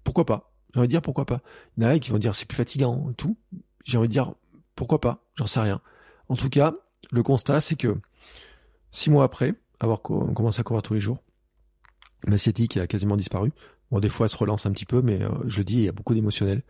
pourquoi 0.04 0.26
pas? 0.26 0.54
J'ai 0.74 0.80
envie 0.80 0.88
de 0.88 0.92
dire 0.92 1.02
pourquoi 1.02 1.26
pas. 1.26 1.42
Il 1.78 1.84
y 1.84 1.88
en 1.88 1.90
a 1.90 2.00
qui 2.00 2.12
vont 2.12 2.18
dire 2.18 2.36
c'est 2.36 2.46
plus 2.46 2.56
fatigant 2.56 3.12
tout. 3.18 3.38
J'ai 3.84 3.98
envie 3.98 4.08
de 4.08 4.14
dire 4.14 4.34
pourquoi 4.76 5.02
pas? 5.02 5.26
J'en 5.36 5.48
sais 5.48 5.60
rien. 5.60 5.82
En 6.30 6.36
tout 6.36 6.50
cas, 6.50 6.76
le 7.12 7.24
constat, 7.24 7.60
c'est 7.62 7.76
que 7.76 7.98
six 8.92 9.10
mois 9.10 9.24
après 9.24 9.56
avoir 9.80 10.02
commencé 10.02 10.60
à 10.60 10.64
courir 10.64 10.84
tous 10.84 10.94
les 10.94 11.02
jours, 11.02 11.18
ma 12.28 12.38
sciatique 12.38 12.78
a 12.78 12.88
quasiment 12.88 13.16
disparu. 13.16 13.52
Bon, 13.92 14.00
des 14.00 14.10
fois, 14.10 14.26
elle 14.26 14.30
se 14.30 14.38
relance 14.38 14.66
un 14.66 14.72
petit 14.72 14.86
peu, 14.86 15.02
mais 15.02 15.22
euh, 15.22 15.30
je 15.48 15.58
le 15.58 15.64
dis, 15.64 15.78
il 15.78 15.84
y 15.84 15.90
a 15.90 15.92
beaucoup 15.92 16.14
d'émotionnel. 16.14 16.62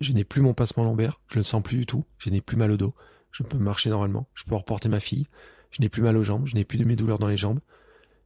Je 0.00 0.12
n'ai 0.12 0.24
plus 0.24 0.42
mon 0.42 0.54
passement 0.54 0.84
lombaire, 0.84 1.20
je 1.28 1.38
ne 1.38 1.44
sens 1.44 1.62
plus 1.62 1.78
du 1.78 1.86
tout, 1.86 2.04
je 2.18 2.30
n'ai 2.30 2.40
plus 2.40 2.56
mal 2.56 2.70
au 2.70 2.76
dos, 2.76 2.94
je 3.30 3.42
peux 3.42 3.58
marcher 3.58 3.90
normalement, 3.90 4.28
je 4.34 4.44
peux 4.44 4.54
reporter 4.54 4.88
ma 4.88 5.00
fille, 5.00 5.26
je 5.70 5.80
n'ai 5.80 5.88
plus 5.88 6.02
mal 6.02 6.16
aux 6.16 6.24
jambes, 6.24 6.46
je 6.46 6.54
n'ai 6.54 6.64
plus 6.64 6.78
de 6.78 6.84
mes 6.84 6.96
douleurs 6.96 7.18
dans 7.18 7.28
les 7.28 7.36
jambes. 7.36 7.60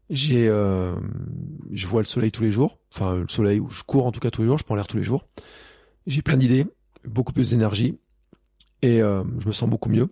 J'ai, 0.08 0.48
euh, 0.48 0.96
je 1.70 1.86
vois 1.86 2.00
le 2.00 2.06
soleil 2.06 2.32
tous 2.32 2.42
les 2.42 2.50
jours, 2.50 2.78
enfin 2.92 3.14
le 3.14 3.28
soleil 3.28 3.60
où 3.60 3.68
je 3.70 3.84
cours 3.84 4.06
en 4.06 4.12
tout 4.12 4.20
cas 4.20 4.30
tous 4.30 4.42
les 4.42 4.48
jours, 4.48 4.58
je 4.58 4.64
prends 4.64 4.74
l'air 4.74 4.88
tous 4.88 4.96
les 4.96 5.04
jours. 5.04 5.26
J'ai 6.06 6.22
plein 6.22 6.36
d'idées, 6.36 6.66
beaucoup 7.04 7.32
plus 7.32 7.50
d'énergie 7.50 7.98
et 8.82 9.02
euh, 9.02 9.22
je 9.38 9.46
me 9.46 9.52
sens 9.52 9.70
beaucoup 9.70 9.88
mieux. 9.88 10.08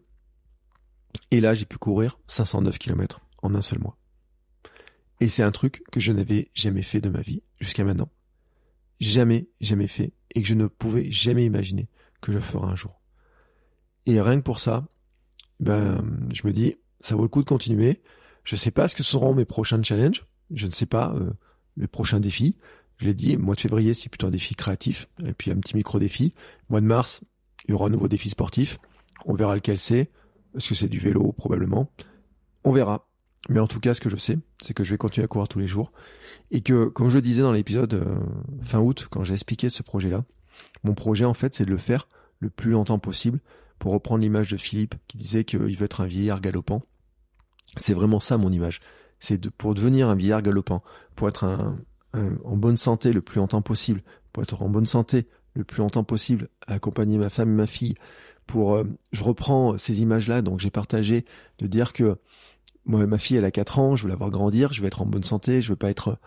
Et 1.31 1.41
là, 1.41 1.55
j'ai 1.55 1.65
pu 1.65 1.79
courir 1.79 2.19
509 2.27 2.79
km 2.79 3.21
en 3.43 3.55
un 3.55 3.63
seul 3.63 3.81
mois. 3.81 3.97
Et 5.21 5.29
c'est 5.29 5.43
un 5.43 5.51
truc 5.51 5.83
que 5.91 6.01
je 6.01 6.13
n'avais 6.13 6.51
jamais 6.55 6.83
fait 6.83 7.01
de 7.01 7.09
ma 7.09 7.21
vie 7.21 7.43
jusqu'à 7.61 7.85
maintenant. 7.85 8.09
Jamais, 9.01 9.49
jamais 9.61 9.89
fait 9.89 10.13
et 10.35 10.43
que 10.43 10.49
je 10.49 10.55
ne 10.55 10.67
pouvais 10.67 11.11
jamais 11.11 11.45
imaginer 11.45 11.89
que 12.21 12.33
je 12.33 12.39
ferais 12.39 12.67
un 12.67 12.77
jour. 12.77 13.01
Et 14.07 14.21
rien 14.21 14.39
que 14.39 14.45
pour 14.45 14.61
ça, 14.61 14.87
ben, 15.61 16.29
je 16.33 16.47
me 16.47 16.53
dis, 16.53 16.77
ça 17.01 17.15
vaut 17.15 17.23
le 17.23 17.29
coup 17.29 17.43
de 17.43 17.49
continuer. 17.49 18.01
Je 18.45 18.57
sais 18.57 18.71
pas 18.71 18.89
ce 18.89 18.97
que 18.97 19.03
seront 19.03 19.35
mes 19.35 19.45
prochains 19.45 19.83
challenges. 19.83 20.25
Je 20.51 20.67
ne 20.67 20.71
sais 20.71 20.87
pas 20.87 21.13
euh, 21.15 21.31
les 21.77 21.87
prochains 21.87 22.21
défis. 22.21 22.57
Je 22.97 23.07
l'ai 23.07 23.15
dit, 23.15 23.37
mois 23.37 23.55
de 23.55 23.61
février, 23.61 23.95
c'est 23.95 24.09
plutôt 24.09 24.27
un 24.27 24.31
défi 24.31 24.55
créatif. 24.55 25.09
Et 25.25 25.33
puis 25.33 25.51
un 25.51 25.57
petit 25.57 25.77
micro-défi. 25.77 26.35
Mois 26.69 26.81
de 26.81 26.87
mars, 26.87 27.23
il 27.67 27.73
y 27.73 27.75
aura 27.75 27.87
un 27.87 27.91
nouveau 27.91 28.09
défi 28.09 28.31
sportif. 28.31 28.79
On 29.27 29.35
verra 29.35 29.55
lequel 29.55 29.79
c'est. 29.79 30.11
Est-ce 30.57 30.71
que 30.71 30.75
c'est 30.75 30.89
du 30.89 30.99
vélo? 30.99 31.33
Probablement. 31.33 31.93
On 32.65 32.73
verra. 32.73 33.08
Mais 33.49 33.61
en 33.61 33.67
tout 33.67 33.81
cas, 33.81 33.95
ce 33.95 34.01
que 34.01 34.11
je 34.11 34.17
sais, 34.17 34.39
c'est 34.61 34.75
que 34.75 34.85
je 34.85 34.91
vais 34.91 34.99
continuer 34.99 35.25
à 35.25 35.29
courir 35.29 35.49
tous 35.49 35.59
les 35.59 35.69
jours. 35.69 35.93
Et 36.51 36.61
que, 36.61 36.87
comme 36.87 37.09
je 37.09 37.17
le 37.17 37.23
disais 37.23 37.43
dans 37.43 37.53
l'épisode 37.53 37.95
euh, 37.95 38.19
fin 38.63 38.79
août, 38.79 39.09
quand 39.11 39.25
j'ai 39.25 39.35
expliqué 39.35 39.71
ce 39.71 39.83
projet-là, 39.83 40.25
mon 40.85 40.95
projet, 40.95 41.25
en 41.25 41.35
fait, 41.35 41.55
c'est 41.55 41.65
de 41.65 41.71
le 41.71 41.79
faire 41.79 42.09
le 42.41 42.51
plus 42.51 42.73
longtemps 42.73 42.99
possible 42.99 43.41
pour 43.79 43.93
reprendre 43.93 44.21
l'image 44.21 44.51
de 44.51 44.57
Philippe 44.57 44.97
qui 45.07 45.17
disait 45.17 45.45
qu'il 45.45 45.77
veut 45.77 45.85
être 45.85 46.01
un 46.03 46.07
vieillard 46.07 46.41
galopant. 46.41 46.83
C'est 47.77 47.95
vraiment 47.95 48.21
ça 48.21 48.39
mon 48.39 48.53
image. 48.53 48.81
C'est 49.19 49.39
de, 49.39 49.49
pour 49.49 49.75
devenir 49.75 50.09
un 50.09 50.15
vieillard 50.15 50.43
galopant, 50.43 50.83
pour 51.17 51.29
être 51.29 51.45
un, 51.45 51.79
en 52.13 52.57
bonne 52.57 52.77
santé 52.77 53.13
le 53.13 53.21
plus 53.21 53.39
longtemps 53.39 53.63
possible, 53.63 54.03
pour 54.33 54.43
être 54.43 54.63
en 54.63 54.69
bonne 54.69 54.87
santé 54.87 55.27
le 55.55 55.65
plus 55.65 55.79
longtemps 55.79 56.05
possible, 56.05 56.49
accompagner 56.67 57.19
ma 57.19 57.31
femme 57.31 57.51
et 57.51 57.57
ma 57.57 57.67
fille, 57.67 57.95
pour, 58.47 58.77
euh, 58.77 58.85
je 59.13 59.23
reprends 59.23 59.77
ces 59.77 60.03
images-là, 60.03 60.43
donc 60.43 60.61
j'ai 60.61 60.71
partagé 60.71 61.25
de 61.59 61.67
dire 61.67 61.93
que 61.93 62.17
moi, 62.89 63.07
ma 63.07 63.19
fille, 63.19 63.37
elle 63.37 63.45
a 63.45 63.51
4 63.51 63.79
ans, 63.79 63.97
je 63.97 64.05
veux 64.05 64.09
la 64.09 64.17
voir 64.17 64.31
grandir, 64.31 64.73
je 64.73 64.81
veux 64.81 64.87
être 64.87 65.03
en 65.03 65.07
bonne 65.07 65.25
santé, 65.25 65.61
je 65.61 65.69
veux 65.69 65.77
pas 65.77 65.91
être, 65.91 66.19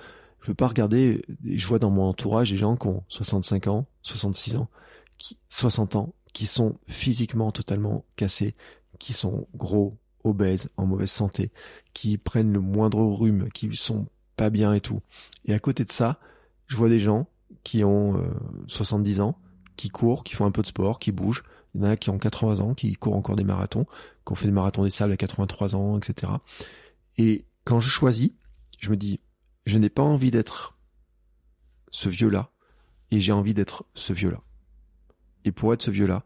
je 0.41 0.47
veux 0.47 0.53
pas 0.53 0.67
regarder, 0.67 1.23
je 1.43 1.67
vois 1.67 1.79
dans 1.79 1.89
mon 1.89 2.03
entourage 2.03 2.51
des 2.51 2.57
gens 2.57 2.77
qui 2.77 2.87
ont 2.87 3.03
65 3.09 3.67
ans, 3.67 3.87
66 4.03 4.55
ans, 4.57 4.69
qui, 5.17 5.37
60 5.49 5.95
ans, 5.95 6.13
qui 6.33 6.45
sont 6.45 6.77
physiquement 6.87 7.51
totalement 7.51 8.05
cassés, 8.15 8.55
qui 8.99 9.13
sont 9.13 9.47
gros, 9.55 9.97
obèses, 10.23 10.69
en 10.77 10.85
mauvaise 10.85 11.11
santé, 11.11 11.51
qui 11.93 12.17
prennent 12.17 12.53
le 12.53 12.59
moindre 12.59 13.01
rhume, 13.01 13.49
qui 13.53 13.75
sont 13.75 14.07
pas 14.35 14.49
bien 14.49 14.73
et 14.73 14.81
tout. 14.81 15.01
Et 15.45 15.53
à 15.53 15.59
côté 15.59 15.85
de 15.85 15.91
ça, 15.91 16.19
je 16.67 16.75
vois 16.77 16.89
des 16.89 16.99
gens 16.99 17.27
qui 17.63 17.83
ont 17.83 18.23
70 18.67 19.19
euh, 19.19 19.23
ans, 19.23 19.37
qui 19.75 19.89
courent, 19.89 20.23
qui 20.23 20.35
font 20.35 20.45
un 20.45 20.51
peu 20.51 20.61
de 20.61 20.67
sport, 20.67 20.99
qui 20.99 21.11
bougent. 21.11 21.43
Il 21.73 21.81
y 21.81 21.83
en 21.83 21.87
a 21.87 21.97
qui 21.97 22.09
ont 22.09 22.17
80 22.17 22.59
ans, 22.59 22.73
qui 22.73 22.93
courent 22.93 23.15
encore 23.15 23.35
des 23.35 23.43
marathons, 23.43 23.85
qui 24.25 24.31
ont 24.31 24.35
fait 24.35 24.45
des 24.45 24.51
marathons 24.51 24.83
des 24.83 24.89
sables 24.89 25.13
à 25.13 25.17
83 25.17 25.75
ans, 25.75 25.97
etc. 25.97 26.31
Et 27.17 27.45
quand 27.63 27.79
je 27.79 27.89
choisis, 27.89 28.31
je 28.79 28.89
me 28.89 28.97
dis, 28.97 29.19
je 29.65 29.77
n'ai 29.77 29.89
pas 29.89 30.03
envie 30.03 30.31
d'être 30.31 30.77
ce 31.91 32.09
vieux-là, 32.09 32.51
et 33.11 33.19
j'ai 33.19 33.31
envie 33.31 33.53
d'être 33.53 33.85
ce 33.93 34.13
vieux-là. 34.13 34.41
Et 35.43 35.51
pour 35.51 35.73
être 35.73 35.81
ce 35.81 35.91
vieux-là, 35.91 36.23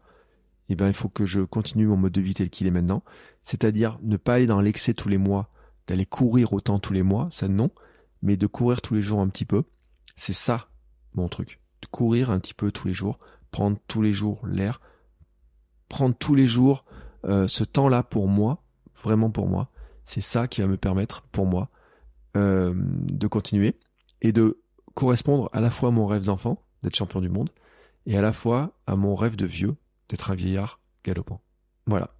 eh 0.68 0.74
ben, 0.74 0.88
il 0.88 0.94
faut 0.94 1.08
que 1.08 1.24
je 1.24 1.40
continue 1.40 1.86
mon 1.86 1.96
mode 1.96 2.12
de 2.12 2.20
vie 2.20 2.34
tel 2.34 2.50
qu'il 2.50 2.66
est 2.66 2.72
maintenant. 2.72 3.02
C'est-à-dire 3.42 3.98
ne 4.02 4.16
pas 4.16 4.34
aller 4.34 4.46
dans 4.46 4.60
l'excès 4.60 4.94
tous 4.94 5.08
les 5.08 5.18
mois, 5.18 5.50
d'aller 5.86 6.06
courir 6.06 6.52
autant 6.52 6.78
tous 6.78 6.92
les 6.92 7.02
mois, 7.02 7.28
ça 7.30 7.48
non, 7.48 7.70
mais 8.22 8.36
de 8.36 8.46
courir 8.46 8.80
tous 8.80 8.94
les 8.94 9.02
jours 9.02 9.20
un 9.20 9.28
petit 9.28 9.44
peu. 9.44 9.64
C'est 10.16 10.32
ça, 10.32 10.68
mon 11.14 11.28
truc. 11.28 11.60
De 11.82 11.86
courir 11.86 12.30
un 12.30 12.40
petit 12.40 12.54
peu 12.54 12.72
tous 12.72 12.88
les 12.88 12.94
jours, 12.94 13.18
prendre 13.50 13.78
tous 13.86 14.02
les 14.02 14.12
jours 14.12 14.46
l'air, 14.46 14.80
prendre 15.88 16.16
tous 16.16 16.34
les 16.34 16.46
jours 16.46 16.84
euh, 17.26 17.48
ce 17.48 17.64
temps-là 17.64 18.02
pour 18.02 18.28
moi, 18.28 18.62
vraiment 19.02 19.30
pour 19.30 19.48
moi. 19.48 19.70
C'est 20.04 20.20
ça 20.20 20.46
qui 20.48 20.60
va 20.60 20.66
me 20.66 20.76
permettre, 20.76 21.22
pour 21.22 21.46
moi, 21.46 21.68
euh, 22.36 22.72
de 22.76 23.26
continuer 23.26 23.76
et 24.22 24.32
de 24.32 24.60
correspondre 24.94 25.50
à 25.52 25.60
la 25.60 25.70
fois 25.70 25.88
à 25.88 25.92
mon 25.92 26.06
rêve 26.06 26.24
d'enfant, 26.24 26.62
d'être 26.82 26.96
champion 26.96 27.20
du 27.20 27.28
monde, 27.28 27.50
et 28.06 28.16
à 28.16 28.22
la 28.22 28.32
fois 28.32 28.72
à 28.86 28.96
mon 28.96 29.14
rêve 29.14 29.36
de 29.36 29.46
vieux, 29.46 29.76
d'être 30.08 30.30
un 30.30 30.34
vieillard 30.34 30.80
galopant. 31.04 31.40
Voilà. 31.86 32.14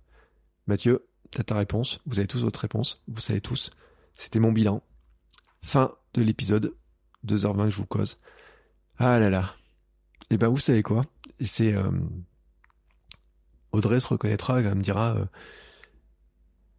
Mathieu, 0.67 1.07
t'as 1.31 1.45
ta 1.45 1.55
réponse, 1.55 2.01
vous 2.07 2.19
avez 2.19 2.29
tous 2.29 2.43
votre 2.43 2.61
réponse, 2.61 3.03
vous 3.09 3.21
savez 3.21 3.41
tous. 3.41 3.71
C'était 4.17 4.41
mon 4.41 4.53
bilan. 4.53 4.83
Fin 5.63 5.93
de 6.15 6.23
l'épisode, 6.23 6.75
2h20 7.27 7.65
que 7.65 7.71
je 7.71 7.77
vous 7.77 7.87
cause. 7.87 8.19
Ah 8.99 9.19
là 9.19 9.31
là. 9.31 9.55
Et 10.31 10.35
eh 10.35 10.37
ben 10.39 10.49
vous 10.49 10.59
savez 10.59 10.83
quoi? 10.83 11.05
C'est 11.41 11.75
euh, 11.75 11.91
Audrey 13.77 14.01
se 14.01 14.07
reconnaîtra, 14.07 14.61
elle 14.61 14.75
me 14.75 14.83
dira 14.83 15.17
euh, 15.17 15.25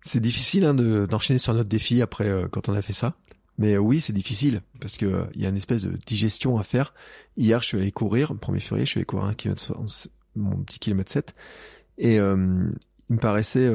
c'est 0.01 0.19
difficile 0.19 0.65
hein, 0.65 0.73
d'enchaîner 0.73 1.39
sur 1.39 1.53
notre 1.53 1.69
défi 1.69 2.01
après 2.01 2.27
euh, 2.27 2.47
quand 2.49 2.69
on 2.69 2.73
a 2.73 2.81
fait 2.81 2.93
ça. 2.93 3.15
Mais 3.59 3.73
euh, 3.73 3.79
oui, 3.79 3.99
c'est 3.99 4.13
difficile 4.13 4.61
parce 4.79 4.97
que 4.97 5.25
il 5.35 5.41
y 5.41 5.45
a 5.45 5.49
une 5.49 5.57
espèce 5.57 5.83
de 5.83 5.97
digestion 6.05 6.57
à 6.57 6.63
faire. 6.63 6.93
Hier, 7.37 7.61
je 7.61 7.67
suis 7.67 7.77
allé 7.77 7.91
courir, 7.91 8.33
le 8.33 8.39
1er 8.39 8.59
février, 8.59 8.85
je 8.85 8.91
suis 8.91 8.99
allé 8.99 9.05
courir 9.05 9.25
un 9.25 9.33
kilomètre, 9.33 9.73
mon 10.35 10.57
petit 10.63 10.79
kilomètre 10.79 11.11
7 11.11 11.35
et 11.99 12.15
il 12.17 12.21
me 12.21 13.19
paraissait 13.19 13.73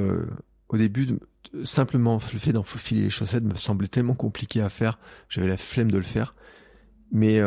au 0.69 0.77
début 0.77 1.19
simplement 1.65 2.21
le 2.33 2.39
fait 2.39 2.53
d'enfiler 2.53 3.03
les 3.03 3.11
chaussettes 3.11 3.43
me 3.43 3.57
semblait 3.57 3.89
tellement 3.89 4.15
compliqué 4.15 4.61
à 4.61 4.69
faire, 4.69 5.01
j'avais 5.29 5.49
la 5.49 5.57
flemme 5.57 5.91
de 5.91 5.99
le 5.99 6.05
faire. 6.05 6.37
Mais 7.11 7.41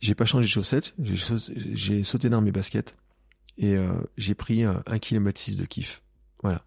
j'ai 0.00 0.14
pas 0.14 0.24
changé 0.24 0.44
de 0.44 0.50
chaussettes, 0.50 0.94
j'ai 1.00 2.04
sauté 2.04 2.28
dans 2.28 2.40
mes 2.40 2.52
baskets 2.52 2.94
et 3.58 3.76
j'ai 4.16 4.34
pris 4.34 4.64
un, 4.64 4.82
un 4.86 4.98
kilomètre 4.98 5.40
6 5.40 5.56
de 5.56 5.64
kiff. 5.64 6.02
Voilà. 6.42 6.64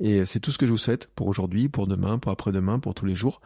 Et 0.00 0.24
c'est 0.24 0.40
tout 0.40 0.52
ce 0.52 0.58
que 0.58 0.66
je 0.66 0.70
vous 0.70 0.78
souhaite 0.78 1.10
pour 1.14 1.26
aujourd'hui, 1.26 1.68
pour 1.68 1.86
demain, 1.86 2.18
pour 2.18 2.30
après-demain, 2.30 2.78
pour 2.78 2.94
tous 2.94 3.06
les 3.06 3.16
jours. 3.16 3.40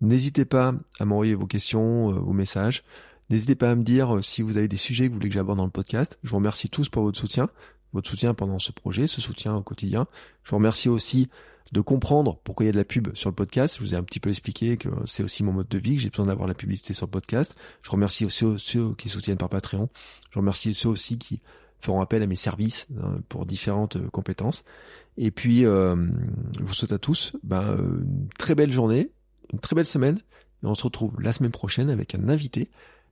N'hésitez 0.00 0.44
pas 0.44 0.74
à 1.00 1.04
m'envoyer 1.04 1.34
vos 1.34 1.46
questions, 1.46 2.10
euh, 2.10 2.18
vos 2.18 2.32
messages. 2.32 2.84
N'hésitez 3.30 3.56
pas 3.56 3.72
à 3.72 3.74
me 3.74 3.82
dire 3.82 4.16
euh, 4.16 4.22
si 4.22 4.42
vous 4.42 4.56
avez 4.56 4.68
des 4.68 4.76
sujets 4.76 5.04
que 5.04 5.10
vous 5.10 5.16
voulez 5.16 5.28
que 5.28 5.34
j'aborde 5.34 5.58
dans 5.58 5.64
le 5.64 5.70
podcast. 5.70 6.18
Je 6.22 6.30
vous 6.30 6.36
remercie 6.36 6.68
tous 6.70 6.88
pour 6.88 7.02
votre 7.02 7.18
soutien, 7.18 7.48
votre 7.92 8.08
soutien 8.08 8.32
pendant 8.32 8.58
ce 8.58 8.70
projet, 8.70 9.06
ce 9.06 9.20
soutien 9.20 9.56
au 9.56 9.62
quotidien. 9.62 10.06
Je 10.44 10.50
vous 10.50 10.56
remercie 10.56 10.88
aussi 10.88 11.28
de 11.72 11.80
comprendre 11.80 12.38
pourquoi 12.44 12.64
il 12.64 12.68
y 12.68 12.70
a 12.70 12.72
de 12.72 12.78
la 12.78 12.84
pub 12.84 13.14
sur 13.14 13.28
le 13.28 13.34
podcast. 13.34 13.76
Je 13.76 13.80
vous 13.80 13.94
ai 13.94 13.96
un 13.96 14.04
petit 14.04 14.20
peu 14.20 14.30
expliqué 14.30 14.76
que 14.76 14.88
c'est 15.04 15.24
aussi 15.24 15.42
mon 15.42 15.52
mode 15.52 15.68
de 15.68 15.78
vie, 15.78 15.96
que 15.96 16.00
j'ai 16.00 16.10
besoin 16.10 16.26
d'avoir 16.26 16.46
la 16.46 16.54
publicité 16.54 16.94
sur 16.94 17.06
le 17.06 17.10
podcast. 17.10 17.56
Je 17.82 17.90
remercie 17.90 18.24
aussi 18.24 18.46
ceux 18.58 18.94
qui 18.94 19.08
soutiennent 19.08 19.36
par 19.36 19.50
Patreon. 19.50 19.88
Je 20.30 20.38
remercie 20.38 20.74
ceux 20.74 20.88
aussi 20.88 21.18
qui 21.18 21.40
feront 21.78 22.00
appel 22.00 22.22
à 22.22 22.26
mes 22.26 22.36
services 22.36 22.86
hein, 23.02 23.20
pour 23.28 23.46
différentes 23.46 23.96
euh, 23.96 24.08
compétences. 24.10 24.64
Et 25.16 25.32
puis, 25.32 25.62
je 25.62 26.62
vous 26.62 26.72
souhaite 26.72 26.92
à 26.92 26.98
tous 26.98 27.32
ben, 27.42 27.76
une 27.76 28.28
très 28.38 28.54
belle 28.54 28.70
journée, 28.70 29.10
une 29.52 29.58
très 29.58 29.74
belle 29.74 29.84
semaine. 29.84 30.20
Et 30.62 30.66
on 30.66 30.76
se 30.76 30.84
retrouve 30.84 31.20
la 31.20 31.32
semaine 31.32 31.50
prochaine 31.50 31.90
avec 31.90 32.14
un 32.14 32.28
invité. 32.28 32.70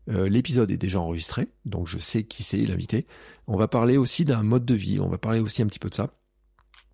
Euh, 0.08 0.28
l'épisode 0.28 0.70
est 0.70 0.76
déjà 0.76 1.00
enregistré, 1.00 1.48
donc 1.64 1.88
je 1.88 1.98
sais 1.98 2.22
qui 2.22 2.42
c'est 2.42 2.58
l'invité. 2.58 3.06
On 3.48 3.56
va 3.56 3.66
parler 3.66 3.96
aussi 3.96 4.24
d'un 4.24 4.42
mode 4.42 4.64
de 4.64 4.74
vie, 4.74 5.00
on 5.00 5.08
va 5.08 5.18
parler 5.18 5.40
aussi 5.40 5.62
un 5.62 5.66
petit 5.66 5.78
peu 5.78 5.90
de 5.90 5.94
ça. 5.94 6.10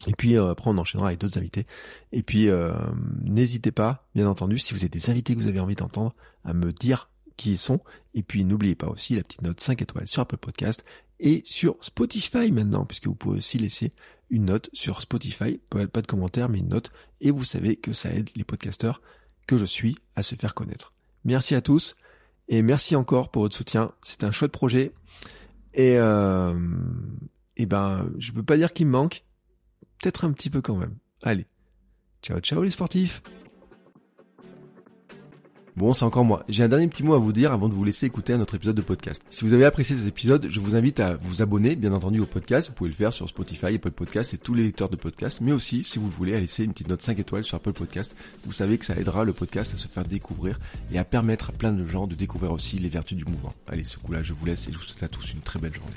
Et 0.06 0.12
puis 0.12 0.36
euh, 0.36 0.50
après 0.50 0.70
on 0.70 0.78
enchaînera 0.78 1.08
avec 1.08 1.20
d'autres 1.20 1.38
invités. 1.38 1.66
Et 2.12 2.22
puis 2.22 2.48
euh, 2.48 2.72
n'hésitez 3.22 3.70
pas, 3.70 4.08
bien 4.14 4.26
entendu, 4.26 4.58
si 4.58 4.72
vous 4.72 4.80
avez 4.80 4.88
des 4.88 5.10
invités 5.10 5.34
que 5.34 5.40
vous 5.40 5.48
avez 5.48 5.60
envie 5.60 5.74
d'entendre, 5.74 6.14
à 6.44 6.54
me 6.54 6.72
dire 6.72 7.10
qui 7.36 7.52
ils 7.52 7.58
sont. 7.58 7.80
Et 8.14 8.22
puis 8.22 8.44
n'oubliez 8.44 8.74
pas 8.74 8.88
aussi 8.88 9.14
la 9.14 9.22
petite 9.22 9.42
note 9.42 9.60
5 9.60 9.82
étoiles 9.82 10.08
sur 10.08 10.22
Apple 10.22 10.38
Podcast 10.38 10.82
et 11.22 11.42
sur 11.46 11.76
Spotify 11.80 12.50
maintenant, 12.50 12.84
puisque 12.84 13.06
vous 13.06 13.14
pouvez 13.14 13.38
aussi 13.38 13.56
laisser 13.56 13.92
une 14.28 14.46
note 14.46 14.68
sur 14.72 15.00
Spotify, 15.00 15.58
pas 15.70 15.86
de 15.86 16.06
commentaire, 16.06 16.48
mais 16.48 16.58
une 16.58 16.68
note. 16.68 16.90
Et 17.20 17.30
vous 17.30 17.44
savez 17.44 17.76
que 17.76 17.92
ça 17.92 18.10
aide 18.12 18.30
les 18.34 18.44
podcasteurs 18.44 19.00
que 19.46 19.56
je 19.56 19.64
suis 19.64 19.96
à 20.16 20.22
se 20.22 20.34
faire 20.34 20.54
connaître. 20.54 20.92
Merci 21.24 21.54
à 21.54 21.60
tous 21.60 21.96
et 22.48 22.60
merci 22.62 22.96
encore 22.96 23.30
pour 23.30 23.42
votre 23.42 23.56
soutien. 23.56 23.92
C'est 24.02 24.24
un 24.24 24.32
chouette 24.32 24.52
projet 24.52 24.92
et 25.74 25.96
euh, 25.96 26.58
et 27.56 27.66
ben 27.66 28.10
je 28.18 28.32
peux 28.32 28.42
pas 28.42 28.56
dire 28.56 28.72
qu'il 28.72 28.86
me 28.86 28.92
manque, 28.92 29.24
peut-être 30.00 30.24
un 30.24 30.32
petit 30.32 30.50
peu 30.50 30.60
quand 30.60 30.76
même. 30.76 30.96
Allez, 31.22 31.46
Ciao 32.22 32.40
ciao 32.40 32.62
les 32.62 32.70
sportifs 32.70 33.22
Bon, 35.74 35.94
c'est 35.94 36.04
encore 36.04 36.26
moi. 36.26 36.44
J'ai 36.50 36.62
un 36.62 36.68
dernier 36.68 36.86
petit 36.86 37.02
mot 37.02 37.14
à 37.14 37.18
vous 37.18 37.32
dire 37.32 37.50
avant 37.50 37.66
de 37.66 37.72
vous 37.72 37.82
laisser 37.82 38.04
écouter 38.04 38.34
un 38.34 38.40
autre 38.42 38.56
épisode 38.56 38.76
de 38.76 38.82
podcast. 38.82 39.24
Si 39.30 39.42
vous 39.46 39.54
avez 39.54 39.64
apprécié 39.64 39.96
cet 39.96 40.06
épisode, 40.06 40.48
je 40.50 40.60
vous 40.60 40.74
invite 40.74 41.00
à 41.00 41.16
vous 41.16 41.40
abonner, 41.40 41.76
bien 41.76 41.94
entendu, 41.94 42.20
au 42.20 42.26
podcast. 42.26 42.68
Vous 42.68 42.74
pouvez 42.74 42.90
le 42.90 42.96
faire 42.96 43.14
sur 43.14 43.26
Spotify, 43.26 43.74
Apple 43.74 43.90
Podcast 43.90 44.34
et 44.34 44.38
tous 44.38 44.52
les 44.52 44.64
lecteurs 44.64 44.90
de 44.90 44.96
podcasts. 44.96 45.40
Mais 45.40 45.52
aussi, 45.52 45.82
si 45.82 45.98
vous 45.98 46.08
le 46.08 46.12
voulez, 46.12 46.34
à 46.34 46.40
laisser 46.40 46.64
une 46.64 46.72
petite 46.72 46.90
note 46.90 47.00
5 47.00 47.18
étoiles 47.18 47.44
sur 47.44 47.56
Apple 47.56 47.72
Podcast. 47.72 48.14
Vous 48.44 48.52
savez 48.52 48.76
que 48.76 48.84
ça 48.84 48.96
aidera 48.96 49.24
le 49.24 49.32
podcast 49.32 49.72
à 49.72 49.78
se 49.78 49.88
faire 49.88 50.04
découvrir 50.04 50.60
et 50.92 50.98
à 50.98 51.04
permettre 51.04 51.48
à 51.48 51.52
plein 51.52 51.72
de 51.72 51.86
gens 51.86 52.06
de 52.06 52.14
découvrir 52.14 52.52
aussi 52.52 52.78
les 52.78 52.90
vertus 52.90 53.16
du 53.16 53.24
mouvement. 53.24 53.54
Allez, 53.66 53.86
ce 53.86 53.96
coup-là, 53.96 54.22
je 54.22 54.34
vous 54.34 54.44
laisse 54.44 54.68
et 54.68 54.72
je 54.72 54.76
vous 54.76 54.84
souhaite 54.84 55.04
à 55.04 55.08
tous 55.08 55.32
une 55.32 55.40
très 55.40 55.58
belle 55.58 55.74
journée. 55.74 55.96